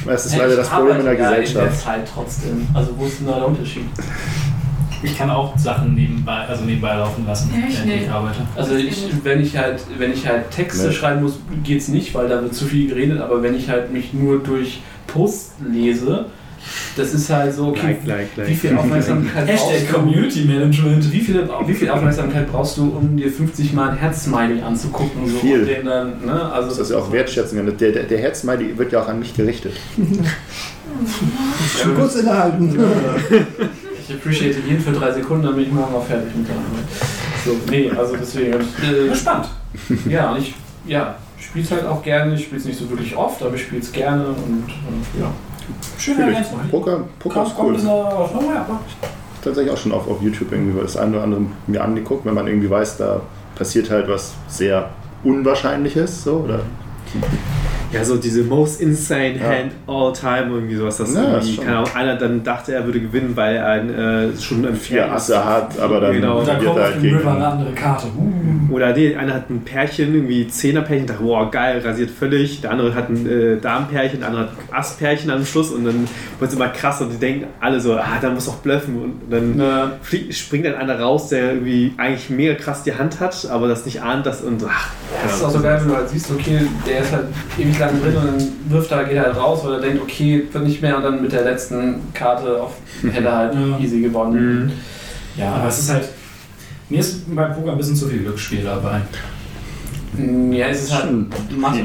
[0.07, 1.81] Das ist Hey, leider das Problem in der ja In der Gesellschaft.
[1.85, 2.67] Zeit trotzdem.
[2.75, 3.85] Also wo ist denn da der Unterschied?
[5.03, 8.11] Ich kann auch Sachen nebenbei, also nebenbei laufen lassen, Ja, ich während ich nicht.
[8.11, 8.39] arbeite.
[8.55, 10.93] Also ich, wenn ich halt, wenn ich halt Texte Nee.
[10.93, 14.13] schreiben muss, geht's nicht, weil da wird zu viel geredet, aber wenn ich halt mich
[14.13, 16.27] nur durch Posts lese,
[16.95, 18.49] das ist halt so, okay, Like, like, like.
[18.49, 19.95] wie viel Aufmerksamkeit brauchst Hashtag du?
[19.95, 21.11] Community Management.
[21.11, 25.27] Wie viel, wie viel Aufmerksamkeit brauchst du, um dir 50 Mal ein Herz-Smiley anzugucken?
[25.27, 25.63] So, Viel.
[25.81, 26.53] Und dann, ne?
[26.53, 27.65] also, Das ist ja auch Wertschätzung.
[27.65, 29.73] Der, der, der Herzsmiley wird ja auch an mich gerichtet.
[31.83, 32.77] Schon kurz innehalten.
[34.11, 36.85] Ich appreciate jeden für drei Sekunden, dann bin ich morgen auch fertig mit der Arbeit.
[37.45, 38.55] So, nee, also deswegen.
[38.55, 39.49] Äh, Spannend.
[40.09, 42.35] ja, und ich ja, spiele es halt auch gerne.
[42.35, 45.31] Ich spiele es nicht so wirklich oft, aber ich spiele es gerne und, und ja.
[45.97, 46.39] Schön Natürlich.
[46.39, 46.71] ergänzt.
[46.73, 47.77] Poker, Poker ist cool.
[49.45, 52.49] Tatsächlich auch schon auf, auf YouTube irgendwie das eine oder andere mir angeguckt, wenn man
[52.49, 53.21] irgendwie weiß, da
[53.55, 54.91] passiert halt was sehr
[55.23, 56.25] Unwahrscheinliches.
[56.25, 56.63] So, oder
[57.93, 59.49] Ja, so diese most insane Ja.
[59.49, 60.97] hand all time irgendwie sowas.
[60.99, 64.29] Das Ja, irgendwie, keine Ahnung, einer dann dachte, er würde gewinnen, weil er ein, äh,
[64.41, 66.39] schon ein vier Asse hat, aber dann Genau.
[66.39, 67.17] Und dann kommt er auf halt dem gegen.
[67.19, 68.07] River eine andere Karte.
[68.17, 68.75] Uh.
[68.75, 72.61] Oder nee, einer hat ein Pärchen, irgendwie Zehnerpärchen, dachte, boah, geil, rasiert völlig.
[72.61, 76.07] Der andere hat ein äh, Damenpärchen, der andere hat ein Asspärchen am Schluss und dann
[76.41, 79.01] wird es immer krass und die denken alle so, ah, da muss doch bluffen.
[79.03, 79.93] Und dann Ja.
[80.03, 83.85] fliegt, springt dann einer raus, der irgendwie eigentlich mega krass die Hand hat, aber das
[83.85, 84.89] nicht ahnt, dass und ach,
[85.23, 87.27] Das ist auch so geil, wenn du halt siehst, okay, der ist halt
[87.59, 90.47] ewig lang drin und dann wirft er, geht er halt raus, weil er denkt, okay,
[90.51, 93.79] wird nicht mehr und dann mit der letzten Karte auf hätte er halt Ja.
[93.79, 94.65] easy gewonnen.
[94.65, 94.73] Mhm.
[95.37, 96.09] Ja, aber es ist halt.
[96.89, 99.01] Mir ist beim Poker ein bisschen zu viel Glücksspiel dabei.
[100.51, 101.31] Ja, es ist halt ein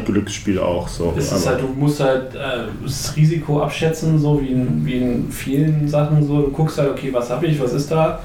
[0.05, 1.13] Glücksspiel auch so.
[1.15, 5.31] Es ist halt, du musst halt äh, das Risiko abschätzen, so wie in, wie in
[5.31, 6.25] vielen Sachen.
[6.25, 6.41] So.
[6.41, 8.19] Du guckst halt, okay, was habe ich, was ist da?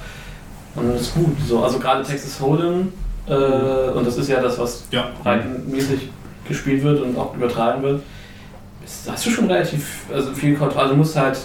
[0.74, 1.36] Und das ist gut.
[1.46, 1.62] So.
[1.62, 2.86] Also gerade Texas Hold'em,
[3.28, 5.10] äh, und das ist ja das, was Ja.
[5.22, 6.08] breitenmäßig
[6.48, 8.02] gespielt wird und auch übertragen wird,
[8.84, 10.82] ist, hast du schon relativ also viel Kontrolle.
[10.84, 11.38] Also du musst halt,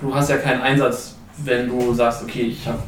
[0.00, 2.78] du hast ja keinen Einsatz, wenn du sagst, okay, ich habe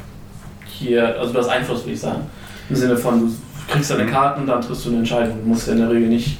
[0.65, 2.21] hier, also du hast Einfluss, würde ich sagen.
[2.69, 3.31] Im Sinne von, du
[3.71, 4.09] kriegst deine Mhm.
[4.11, 5.37] Karten dann triffst du eine Entscheidung.
[5.43, 6.37] Du musst ja in der Regel nicht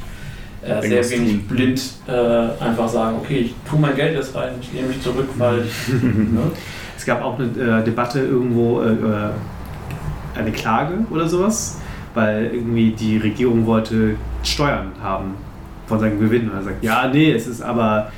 [0.64, 1.44] äh, sehr wenig tun.
[1.50, 5.28] blind äh, einfach sagen, okay, ich tue mein Geld jetzt rein, ich lehne mich zurück,
[5.38, 6.40] weil ich, ne?
[6.98, 11.80] Es gab auch eine äh, Debatte irgendwo, äh, äh, eine Klage oder sowas,
[12.14, 15.34] weil irgendwie die Regierung wollte Steuern haben
[15.88, 16.50] von seinem Gewinn.
[16.50, 18.12] Und er sagt, ja, nee, es ist aber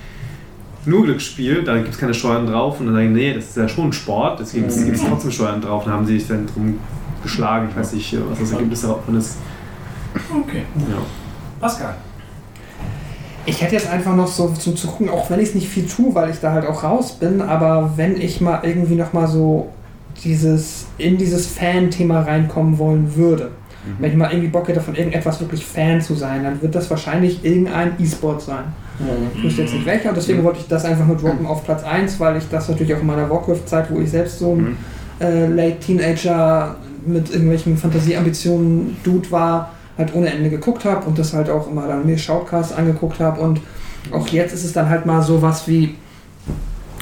[0.86, 2.80] nur Glücksspiel, da gibt es keine Steuern drauf.
[2.82, 4.86] Und dann sagen, nee, das ist ja schon Sport, deswegen Mhm.
[4.86, 5.84] gibt es trotzdem Steuern drauf.
[5.86, 6.78] Und dann haben sie sich dann drum
[7.24, 7.68] geschlagen.
[7.72, 9.38] Ich weiß nicht, was das Ergebnis davon ist.
[10.30, 10.64] Okay.
[10.78, 10.98] Ja.
[11.60, 11.96] Pascal.
[13.46, 15.86] Ich hätte jetzt einfach noch so zum zu gucken, auch wenn ich es nicht viel
[15.86, 19.28] tue, weil ich da halt auch raus bin, aber wenn ich mal irgendwie noch mal
[19.28, 19.70] so
[20.24, 23.52] dieses in dieses Fan-Thema reinkommen wollen würde,
[24.00, 26.90] wenn ich mal irgendwie Bock hätte, von irgendetwas wirklich Fan zu sein, dann wird das
[26.90, 28.64] wahrscheinlich irgendein E-Sport sein.
[29.36, 31.84] Ich wüsste jetzt nicht welcher, und deswegen wollte ich das einfach nur droppen auf Platz
[31.84, 34.78] 1, weil ich das natürlich auch in meiner Warcraft-Zeit, wo ich selbst so ein Mhm.
[35.20, 41.34] äh, Late Teenager mit irgendwelchen Fantasieambitionen Dude war, halt ohne Ende geguckt habe und das
[41.34, 43.62] halt auch immer dann mir Shoutcasts angeguckt habe und
[44.12, 45.96] auch jetzt ist es dann halt mal sowas wie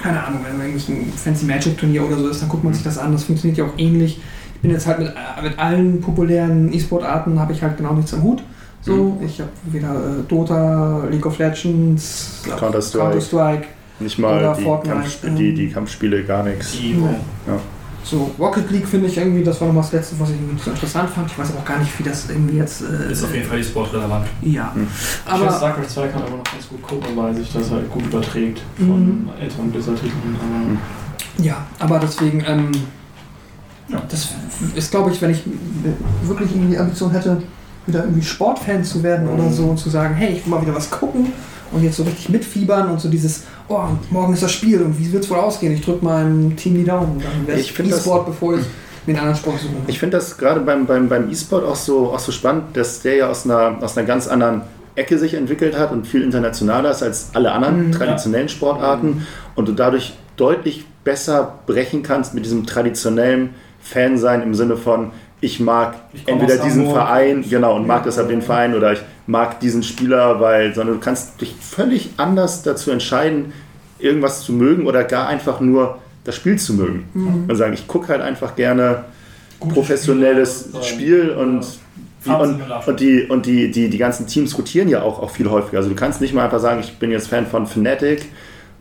[0.01, 2.83] keine Ahnung, wenn irgendwas ein Fancy Magic Turnier oder so ist, dann guckt man sich
[2.83, 4.19] das an, das funktioniert ja auch ähnlich.
[4.55, 8.13] Ich bin jetzt halt mit, äh, mit allen populären E-Sport-Arten habe ich halt genau nichts
[8.13, 8.43] am Hut.
[8.81, 13.03] So, ich habe weder äh, Dota, League of Legends, Counter-Strike.
[13.03, 13.67] Counter-Strike,
[13.99, 16.75] Nicht mal Oder die, Fortnite, Kampf, ähm, die, die Kampfspiele, gar nichts.
[16.75, 17.09] Evo.
[18.03, 20.71] So, Rocket League finde ich irgendwie, das war nochmal das letzte, was ich irgendwie so
[20.71, 21.29] interessant fand.
[21.31, 22.81] Ich weiß aber auch gar nicht, wie das irgendwie jetzt.
[22.81, 24.25] Äh, Ist auf jeden Fall die Sport relevant.
[24.41, 24.73] Ja.
[24.73, 24.87] Hm.
[24.89, 27.89] Ich finde, Aber StarCraft 2 kann aber noch ganz gut gucken, weil sich das halt
[27.91, 28.87] gut überträgt Mhm.
[28.87, 30.35] von älteren Blizzard-Titeln.
[30.39, 32.71] aber- ja, aber deswegen, ähm,
[33.87, 34.01] Ja.
[34.09, 34.29] das
[34.75, 35.43] ist, glaube ich, wenn ich
[36.23, 37.41] wirklich irgendwie die Ambition hätte,
[37.85, 40.75] wieder irgendwie Sportfan zu werden oder so und zu sagen, hey, ich will mal wieder
[40.75, 41.31] was gucken
[41.71, 45.11] und jetzt so richtig mitfiebern und so dieses, oh, morgen ist das Spiel und wie
[45.11, 45.73] wird es wohl ausgehen?
[45.73, 47.21] Ich drücke meinem Team die Daumen.
[47.21, 48.65] Dann wäre Ich E-Sport, bevor ich
[49.07, 49.77] den anderen Sport suchen.
[49.87, 53.15] Ich finde das gerade beim, beim, beim E-Sport auch so, auch so spannend, dass der
[53.15, 54.61] ja aus einer, aus einer ganz anderen
[54.95, 57.91] Ecke sich entwickelt hat und viel internationaler ist als alle anderen Mhm.
[57.93, 59.25] traditionellen Sportarten
[59.55, 65.11] und du dadurch deutlich besser brechen kannst mit diesem traditionellen Fansein im Sinne von
[65.41, 66.95] ich mag Ich entweder diesen Hamburg.
[66.95, 71.01] Verein, genau, und mag deshalb den Verein oder ich mag diesen Spieler, weil, sondern du
[71.01, 73.51] kannst dich völlig anders dazu entscheiden,
[73.99, 77.09] irgendwas zu mögen oder gar einfach nur das Spiel zu mögen.
[77.49, 79.05] Und sagen, ich gucke halt einfach gerne
[79.59, 81.65] Gute professionelles Spiele, Spiel und,
[82.25, 85.49] die, und, und, die, und die, die, die ganzen Teams rotieren ja auch, auch viel
[85.49, 85.77] häufiger.
[85.77, 88.29] Also du kannst nicht mal einfach sagen, ich bin jetzt Fan von Fnatic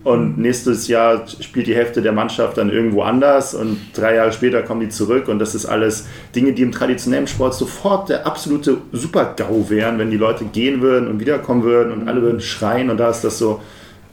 [0.03, 4.63] und nächstes Jahr spielt die Hälfte der Mannschaft dann irgendwo anders und drei Jahre später
[4.63, 8.79] kommen die zurück und das ist alles Dinge, die im traditionellen Sport sofort der absolute
[8.93, 12.97] Super-GAU wären, wenn die Leute gehen würden und wiederkommen würden und alle würden schreien und
[12.97, 13.61] da ist das so,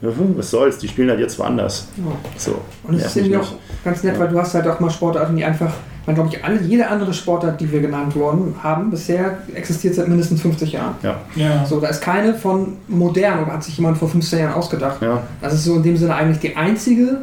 [0.02, 1.88] hm, was soll's, die spielen halt jetzt woanders.
[1.98, 2.04] Ja.
[2.36, 2.62] So.
[2.84, 5.46] Und es ist irgendwie auch ganz nett, weil du hast halt auch mal Sportarten, die
[5.46, 5.74] einfach,
[6.08, 10.08] man glaube ich, alle, jede andere Sportart, die wir genannt worden haben, bisher existiert seit
[10.08, 10.96] mindestens 50 Jahren.
[11.04, 11.66] Ja.
[11.66, 15.02] So, da ist keine von modern oder hat sich jemand vor 15 Jahren ausgedacht.
[15.02, 17.20] Ja, Das ist so in dem Sinne eigentlich die einzige,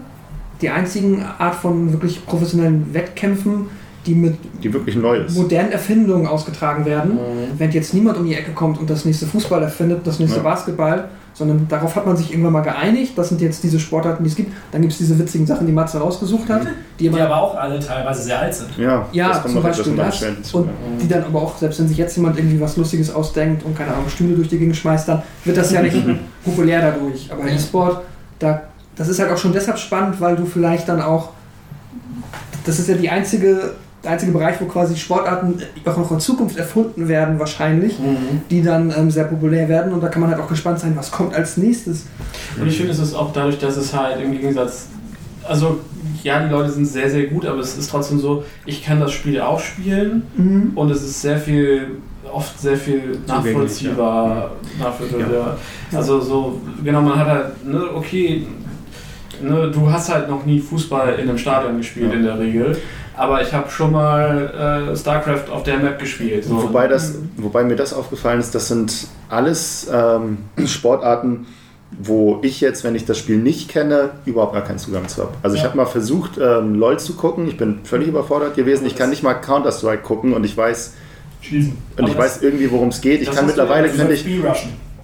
[0.60, 3.66] die einzigen Art von wirklich professionellen Wettkämpfen,
[4.06, 5.34] die mit die wirklich neu ist.
[5.34, 7.18] modernen Erfindungen ausgetragen werden.
[7.56, 10.42] Wenn jetzt niemand um die Ecke kommt und das nächste Fußball erfindet, das nächste Ja.
[10.42, 13.12] Basketball, sondern darauf hat man sich irgendwann mal geeinigt.
[13.16, 14.52] Das sind jetzt diese Sportarten, die es gibt.
[14.72, 16.62] Dann gibt es diese witzigen Sachen, die Matze rausgesucht hat,
[16.98, 18.76] die Die aber auch alle teilweise sehr alt sind.
[18.78, 20.20] Ja, Ja, zum Beispiel das.
[20.20, 20.58] hinzu.
[20.58, 20.70] Und
[21.02, 23.92] die dann aber auch, selbst wenn sich jetzt jemand irgendwie was Lustiges ausdenkt und keine
[23.92, 25.96] Ahnung, Stühle durch die Gegend schmeißt, dann wird das ja nicht
[26.44, 27.30] populär dadurch.
[27.32, 28.02] Aber E-Sport,
[28.38, 28.62] da,
[28.94, 31.30] das ist halt auch schon deshalb spannend, weil du vielleicht dann auch,
[32.64, 33.74] das ist ja die einzige,
[34.04, 38.42] der einzige Bereich, wo quasi Sportarten auch noch in Zukunft erfunden werden, wahrscheinlich, Mhm.
[38.50, 41.10] die dann ähm, sehr populär werden und da kann man halt auch gespannt sein, was
[41.10, 42.06] kommt als nächstes.
[42.60, 44.86] Und ich finde, es ist auch dadurch, dass es halt im Gegensatz,
[45.48, 45.80] also
[46.22, 49.12] ja, die Leute sind sehr, sehr gut, aber es ist trotzdem so, ich kann das
[49.12, 50.72] Spiel auch spielen Mhm.
[50.74, 51.88] und es ist sehr viel,
[52.32, 54.52] oft sehr viel nachvollziehbar.
[54.78, 55.56] nachvollziehbar.
[55.92, 58.46] Also so, genau, man hat halt, ne, okay,
[59.42, 62.16] ne, du hast halt noch nie Fußball in einem Stadion gespielt Ja.
[62.18, 62.76] in der Regel,
[63.16, 66.44] aber ich habe schon mal äh, StarCraft auf der Map gespielt.
[66.44, 66.62] So.
[66.62, 71.46] Wobei, das, wobei mir das aufgefallen ist, das sind alles ähm, Sportarten,
[71.96, 75.32] wo ich jetzt, wenn ich das Spiel nicht kenne, überhaupt gar keinen Zugang zu habe.
[75.42, 75.68] Also ich Ja.
[75.68, 77.46] habe mal versucht, ähm, LOL zu gucken.
[77.46, 78.84] Ich bin völlig überfordert gewesen.
[78.86, 80.94] Ich kann nicht mal Counter-Strike gucken und ich weiß,
[81.40, 81.76] Schießen.
[81.98, 83.22] und ich weiß irgendwie, worum es geht.
[83.22, 84.26] Ich kann mittlerweile ja- könnte ich.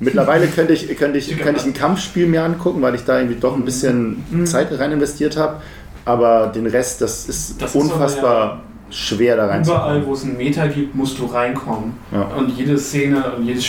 [0.03, 3.39] Mittlerweile könnte ich, könnte, ich, könnte ich ein Kampfspiel mir angucken, weil ich da irgendwie
[3.39, 5.61] doch ein bisschen Zeit rein investiert habe.
[6.05, 10.07] Aber den Rest, das ist Das ist unfassbar schwer da Überall, reinzukommen.
[10.07, 11.95] wo es einen Meter gibt, musst du reinkommen.
[12.13, 12.23] Ja.
[12.37, 13.61] Und jede Szene und jede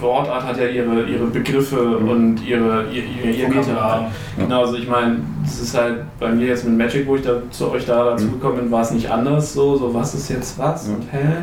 [0.00, 2.08] Sportart hat ja ihre, ihre Begriffe Mhm.
[2.08, 3.60] und ihre, ihr, ihr, ihr Meter.
[3.60, 4.10] Vokabular.
[4.38, 7.34] Genau, also ich meine, das ist halt bei mir jetzt mit Magic, wo ich da
[7.50, 8.32] zu euch da dazu Mhm.
[8.32, 11.42] gekommen bin, war es nicht anders so, so was ist jetzt was und hä?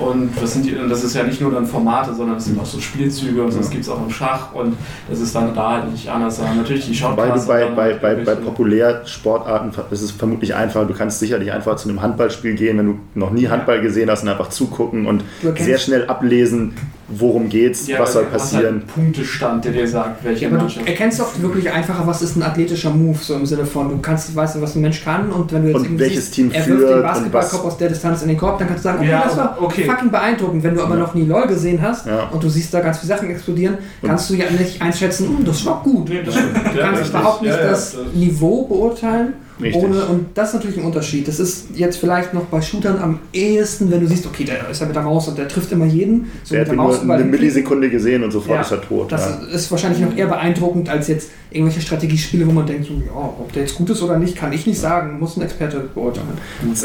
[0.00, 2.60] Und was sind die, und das ist ja nicht nur dann Formate, sondern es sind
[2.60, 3.72] auch so Spielzüge und so, das Ja.
[3.72, 4.76] gibt es auch im Schach und
[5.10, 6.38] das ist dann da halt nicht anders.
[6.40, 10.94] Aber natürlich die Shotcasts bei, bei, bei, bei irgendwelche- Populärsportarten, das ist vermutlich einfach, du
[10.94, 14.28] kannst sicherlich einfach zu einem Handballspiel gehen, wenn du noch nie Handball gesehen hast und
[14.28, 15.24] einfach zugucken und
[15.56, 16.74] sehr schnell ablesen,
[17.08, 18.74] worum geht's, Ja, was soll du hast passieren.
[18.76, 20.86] Halt Punktestand, der dir sagt, welche Ja, aber du Mannschaft.
[20.86, 24.34] erkennst auch wirklich einfacher, was ist ein athletischer Move, so im Sinne von, du kannst,
[24.36, 26.62] weißt du, was ein Mensch kann und wenn du jetzt Und welches siehst, Team er
[26.62, 29.10] führt wirft den Basketballkorb aus der Distanz in den Korb, dann kannst du sagen, okay,
[29.10, 29.84] Ja, das war okay.
[29.84, 30.62] fucking beeindruckend.
[30.62, 31.00] Wenn du aber Ja.
[31.00, 32.24] noch nie LOL gesehen hast Ja.
[32.30, 35.44] und du siehst da ganz viele Sachen explodieren, Und- kannst du ja nicht einschätzen, "Hm,
[35.44, 36.08] das war gut.
[36.10, 36.34] Nee, das.
[36.34, 39.32] Du kannst überhaupt nicht Ja, ja, das Niveau beurteilen.
[39.60, 39.82] Richtig.
[39.82, 41.26] Ohne, und das ist natürlich ein Unterschied.
[41.26, 44.80] Das ist jetzt vielleicht noch bei Shootern am ehesten, wenn du siehst, okay, der ist
[44.80, 46.30] ja mit der Maus und der trifft immer jeden.
[46.44, 47.24] So Der mit hat ihn nur eine.
[47.24, 49.10] Millisekunde gesehen und sofort Ja, ist er tot.
[49.10, 49.54] Das ja.
[49.54, 53.52] ist wahrscheinlich noch eher beeindruckend als jetzt irgendwelche Strategiespiele, wo man denkt, so, ja, ob
[53.52, 56.26] der jetzt gut ist oder nicht, kann ich nicht sagen, muss ein Experte beurteilen.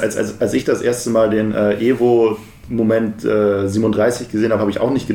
[0.02, 2.38] Als, als, als ich das erste Mal den äh, Evo
[2.69, 5.08] Moment äh, 37 gesehen habe, habe ich auch nicht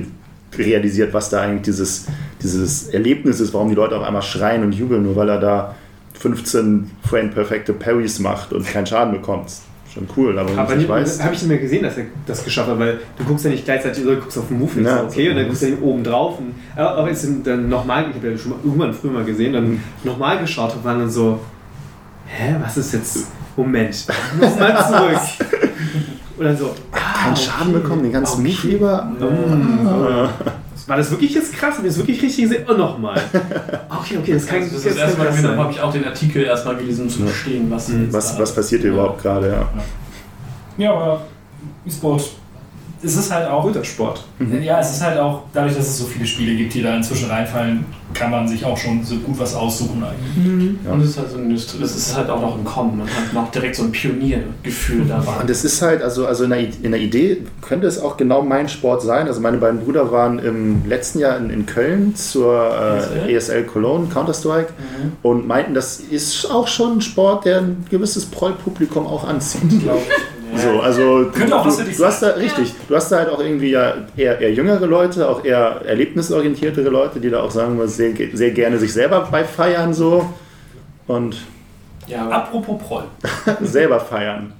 [0.57, 2.07] realisiert, was da eigentlich dieses,
[2.43, 5.75] dieses Erlebnis ist, warum die Leute auf einmal schreien und jubeln, nur weil er da
[6.19, 9.51] 15 frame-perfekte Parries macht und keinen Schaden bekommt.
[9.95, 11.23] Schon cool, aber Aber nicht weiß.
[11.23, 13.65] habe ich nicht mehr gesehen, dass er das geschafft hat, weil du guckst ja nicht
[13.65, 15.49] gleichzeitig, du guckst auf den Move, Ja, ja, okay, und dann so.
[15.49, 16.39] guckst du den oben drauf.
[16.39, 19.55] Und, aber aber sind dann nochmal, ich habe ja schon mal irgendwann früher mal gesehen,
[19.55, 21.41] dann nochmal geschaut und waren dann so,
[22.27, 24.07] hä, was ist jetzt, Moment,
[24.41, 24.77] nochmal
[25.39, 25.49] zurück.
[26.39, 27.83] Dann so, ah, Keinen Schaden okay.
[27.83, 28.55] bekommen, den ganzen Okay.
[28.63, 29.05] Move lieber.
[29.05, 30.29] Mm.
[30.89, 31.77] War das wirklich jetzt krass?
[31.77, 32.67] Hab ich das wirklich richtig gesehen?
[32.67, 33.21] Und nochmal.
[34.01, 37.03] Okay, okay, das kann das ist das das habe ich auch den Artikel erstmal gelesen,
[37.03, 38.05] um zu verstehen, was, Mhm.
[38.05, 38.97] jetzt Was, was passiert hier Ja.
[38.97, 39.49] überhaupt gerade?
[39.51, 39.69] Ja.
[40.79, 41.23] Ja, aber
[41.85, 42.23] E-Sport
[43.03, 43.63] es ist halt auch.
[43.63, 44.25] Guter Sport.
[44.63, 47.31] Ja, es ist halt auch, dadurch, dass es so viele Spiele gibt, die da inzwischen
[47.31, 50.77] reinfallen, kann man sich auch schon so gut was aussuchen eigentlich.
[50.85, 50.93] Ja.
[50.93, 52.97] Und es ist halt so Industrie, das ist halt auch noch im Kommen.
[52.99, 55.43] Man hat noch direkt so ein Pioniergefühl dabei.
[55.43, 58.43] Und es ist halt, also, also in, der, in der Idee könnte es auch genau
[58.43, 59.27] mein Sport sein.
[59.27, 62.71] Also meine beiden Brüder waren im letzten Jahr in, in Köln zur
[63.27, 65.13] äh, ESL Cologne, Counter-Strike, Mhm.
[65.23, 69.63] und meinten, das ist auch schon ein Sport, der ein gewisses Proll-Publikum auch anzieht.
[69.83, 70.38] glaube ich.
[70.57, 73.19] So, also Könnte auch du, was für dich du hast da richtig, du hast da
[73.19, 77.51] halt auch irgendwie ja eher, eher jüngere Leute, auch eher erlebnisorientiertere Leute, die da auch
[77.51, 80.33] sagen wir sehr, sehr gerne sich selber bei feiern so
[81.07, 81.37] und
[82.07, 83.05] Ja, Apropos Proll.
[83.63, 84.53] selber feiern.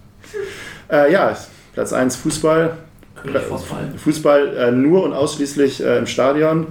[0.91, 1.37] Äh, ja,
[1.75, 2.77] Platz 1 Fußball.
[3.25, 3.93] Fußball.
[3.97, 6.69] Fußball äh, nur und ausschließlich äh, im Stadion.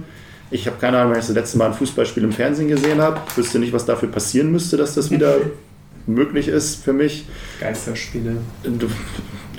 [0.50, 3.20] Ich habe keine Ahnung, wann ich das letzte Mal ein Fußballspiel im Fernsehen gesehen habe.
[3.28, 5.36] Ich wüsste nicht, was dafür passieren müsste, dass das wieder
[6.08, 7.26] möglich ist für mich.
[7.60, 8.38] Geisterspiele.
[8.64, 8.88] Du,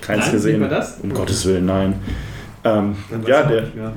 [0.02, 0.70] keins Nein, gesehen.
[1.04, 1.94] Um Gottes Willen, nein.
[2.64, 2.96] Ähm,
[3.26, 3.68] ja, der,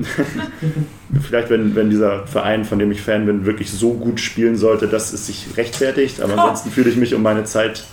[1.21, 4.87] vielleicht, wenn, wenn dieser Verein, von dem ich Fan bin, wirklich so gut spielen sollte,
[4.87, 6.21] dass es sich rechtfertigt.
[6.21, 7.85] Aber ansonsten fühle ich mich um meine Zeit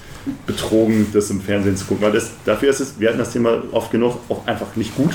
[0.45, 2.03] betrogen, das im Fernsehen zu gucken.
[2.03, 5.13] Weil das, dafür ist es, wir hatten das Thema oft genug, auch einfach nicht gut.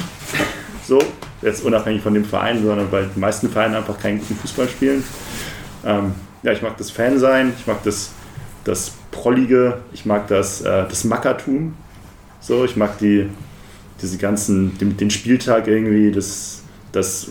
[0.87, 1.01] So,
[1.41, 5.05] jetzt unabhängig von dem Verein, sondern weil die meisten Vereine einfach keinen guten Fußball spielen.
[5.85, 8.11] Ähm, ja, ich mag das Fan sein, ich mag das,
[8.65, 11.75] das Prollige, ich mag das, äh, das Mackertum.
[12.41, 13.29] So, ich mag die,
[14.03, 16.63] diese ganzen, den, den Spieltag irgendwie, das,
[16.93, 17.29] das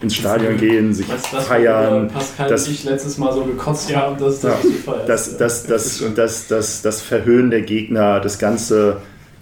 [0.00, 4.18] ins Stadion gehen, sich du, das, feiern, Pascal das- ich letztes Mal so gekotzt haben,
[4.18, 8.38] dass das zu feiern das, das, ist das, das, das, das Verhöhnen der Gegner, das
[8.38, 8.98] ganze,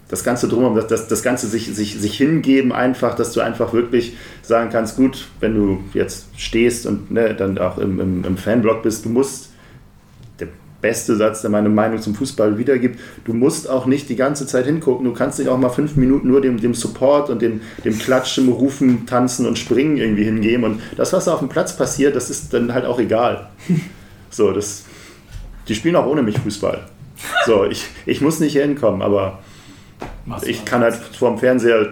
[0.09, 3.73] das ganze drumherum, das, das, das ganze sich, sich, sich hingeben einfach, dass du einfach
[3.73, 8.37] wirklich sagen kannst, gut, wenn du jetzt stehst und ne, dann auch im, im, im
[8.37, 9.51] Fanblock bist, du musst,
[10.85, 14.67] beste Satz, der meine Meinung zum Fußball wiedergibt, du musst auch nicht die ganze Zeit
[14.67, 17.99] hingucken, du kannst dich auch mal fünf Minuten nur dem, dem Support und dem, dem
[17.99, 22.15] Klatschen, Rufen, Tanzen und Springen irgendwie hingeben und das, was da auf dem Platz passiert,
[22.15, 23.49] das ist dann halt auch egal.
[24.31, 24.83] So, das,
[25.69, 26.89] die spielen auch ohne mich Fußball.
[27.47, 29.39] So, ich, ich muss nicht hier hinkommen, aber
[30.45, 31.91] ich kann halt vor dem Fernseher,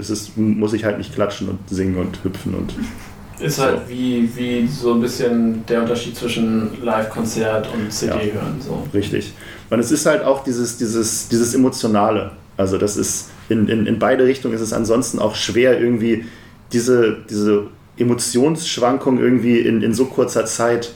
[0.00, 2.74] ist, muss ich halt nicht klatschen und singen und hüpfen und
[3.40, 8.34] Ist halt wie, wie so ein bisschen der Unterschied zwischen Live-Konzert und CD Ja.
[8.34, 8.56] hören.
[8.60, 8.82] So.
[8.92, 9.32] richtig.
[9.70, 12.32] Und es ist halt auch dieses, dieses, dieses Emotionale.
[12.56, 16.24] Also das ist, in, in, in beide Richtungen ist es ansonsten auch schwer, irgendwie
[16.72, 20.92] diese, diese Emotionsschwankung irgendwie in, in so kurzer Zeit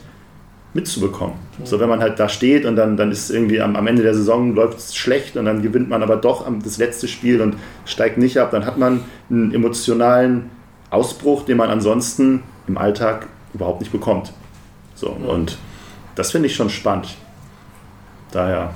[0.74, 1.36] mitzubekommen.
[1.64, 4.14] So, wenn man halt da steht und dann, dann ist irgendwie am, am Ende der
[4.14, 7.56] Saison läuft es schlecht und dann gewinnt man aber doch am, das letzte Spiel und
[7.84, 10.50] steigt nicht ab, dann hat man einen emotionalen
[10.92, 14.32] Ausbruch, den man ansonsten im Alltag überhaupt nicht bekommt.
[14.94, 15.28] So, Ja.
[15.32, 15.58] und
[16.14, 17.08] das finde ich schon spannend.
[18.30, 18.74] Daher,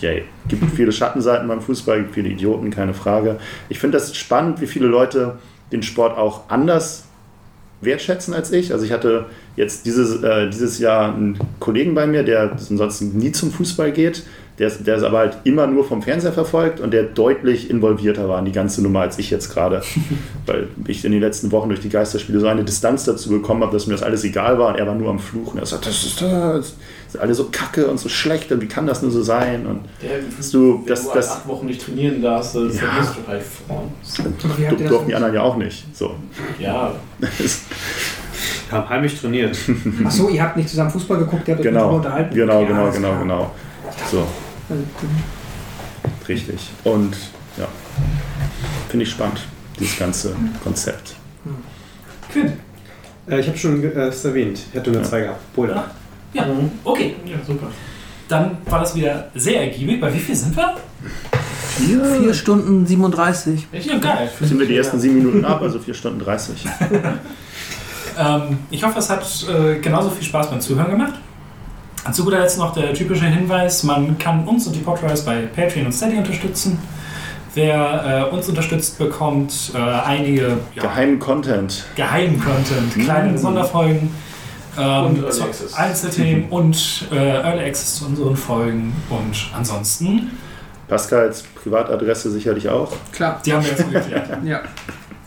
[0.00, 0.24] yay.
[0.48, 3.38] Gibt viele Schattenseiten beim Fußball, gibt viele Idioten, keine Frage.
[3.68, 5.38] Ich finde das spannend, wie viele Leute
[5.72, 7.04] den Sport auch anders
[7.80, 8.72] wertschätzen als ich.
[8.72, 9.26] Also ich hatte
[9.56, 14.22] jetzt dieses, äh, dieses Jahr einen Kollegen bei mir, der ansonsten nie zum Fußball geht,
[14.58, 18.28] der, ist- der ist aber halt immer nur vom Fernseher verfolgt und der deutlich involvierter
[18.28, 19.82] war in die ganze Nummer als ich jetzt gerade.
[20.46, 23.72] Weil ich in den letzten Wochen durch die Geisterspiele so eine Distanz dazu bekommen habe,
[23.72, 25.58] dass mir das alles egal war und er war nur am Fluchen.
[25.58, 26.74] Er sagt, das ist, das
[27.08, 29.66] ist alle so kacke und so schlecht und wie kann das nur so sein?
[29.66, 32.74] Und Der, Dass du- wenn das- du das- acht Wochen nicht trainieren darfst, dann Ja.
[32.74, 33.92] verlierst du halt Frauen.
[34.58, 35.16] Ihr durften die das?
[35.16, 35.84] anderen ja auch nicht.
[35.94, 36.14] So.
[36.58, 36.92] Ja,
[38.70, 39.56] Haben heimlich trainiert.
[40.04, 42.34] Achso, ihr habt nicht zusammen Fußball geguckt, ihr habt euch Genau, darüber unterhalten.
[42.34, 43.50] genau, Okay, genau, genau, genau.
[44.10, 44.26] So.
[44.68, 44.82] Also,
[46.28, 46.60] Richtig.
[46.84, 47.16] Und
[47.56, 47.68] ja,
[48.88, 49.40] finde ich spannend,
[49.78, 51.14] dieses ganze Konzept.
[52.32, 52.52] Good.
[53.28, 54.60] Äh, ich habe schon äh, es erwähnt.
[54.72, 55.08] Ich hatte nur Ja.
[55.08, 55.54] zwei gehabt.
[55.54, 55.90] Boulder.
[56.32, 56.46] Ja,
[56.84, 57.14] okay.
[57.24, 57.68] ja, super.
[58.28, 60.00] Dann war das wieder sehr ergiebig.
[60.00, 60.76] Bei wie viel sind wir?
[62.20, 63.66] 4 Stunden 37.
[63.72, 64.30] Ja, geil.
[64.40, 66.64] Sind wir die ersten sieben Minuten ab, also 4 Stunden 30.
[68.18, 71.12] Ähm, ich hoffe, es hat äh, genauso viel Spaß beim Zuhören gemacht.
[72.06, 75.42] Und zu guter Letzt noch der typische Hinweis, man kann uns und die Podrise bei
[75.42, 76.78] Patreon und Steady unterstützen.
[77.54, 81.84] Wer äh, uns unterstützt, bekommt äh, einige ja, Geheimen Content.
[81.96, 83.38] geheimen Content, kleine Mm.
[83.38, 84.10] Sonderfolgen,
[84.78, 85.74] ähm, Und Early zu Access.
[85.74, 88.92] Einzelthemen und äh, Early Access zu unseren Folgen.
[89.08, 90.32] Und ansonsten,
[90.86, 92.92] Pascals Privatadresse sicherlich auch.
[93.10, 93.40] Klar.
[93.44, 94.28] die haben wir jetzt geklärt.
[94.44, 94.60] Ja.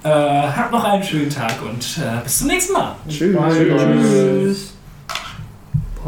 [0.03, 2.95] äh, habt noch einen schönen Tag und äh, bis zum nächsten Mal.
[3.09, 3.35] Tschüss.
[3.35, 3.75] Bye.
[3.75, 4.73] Tschüss.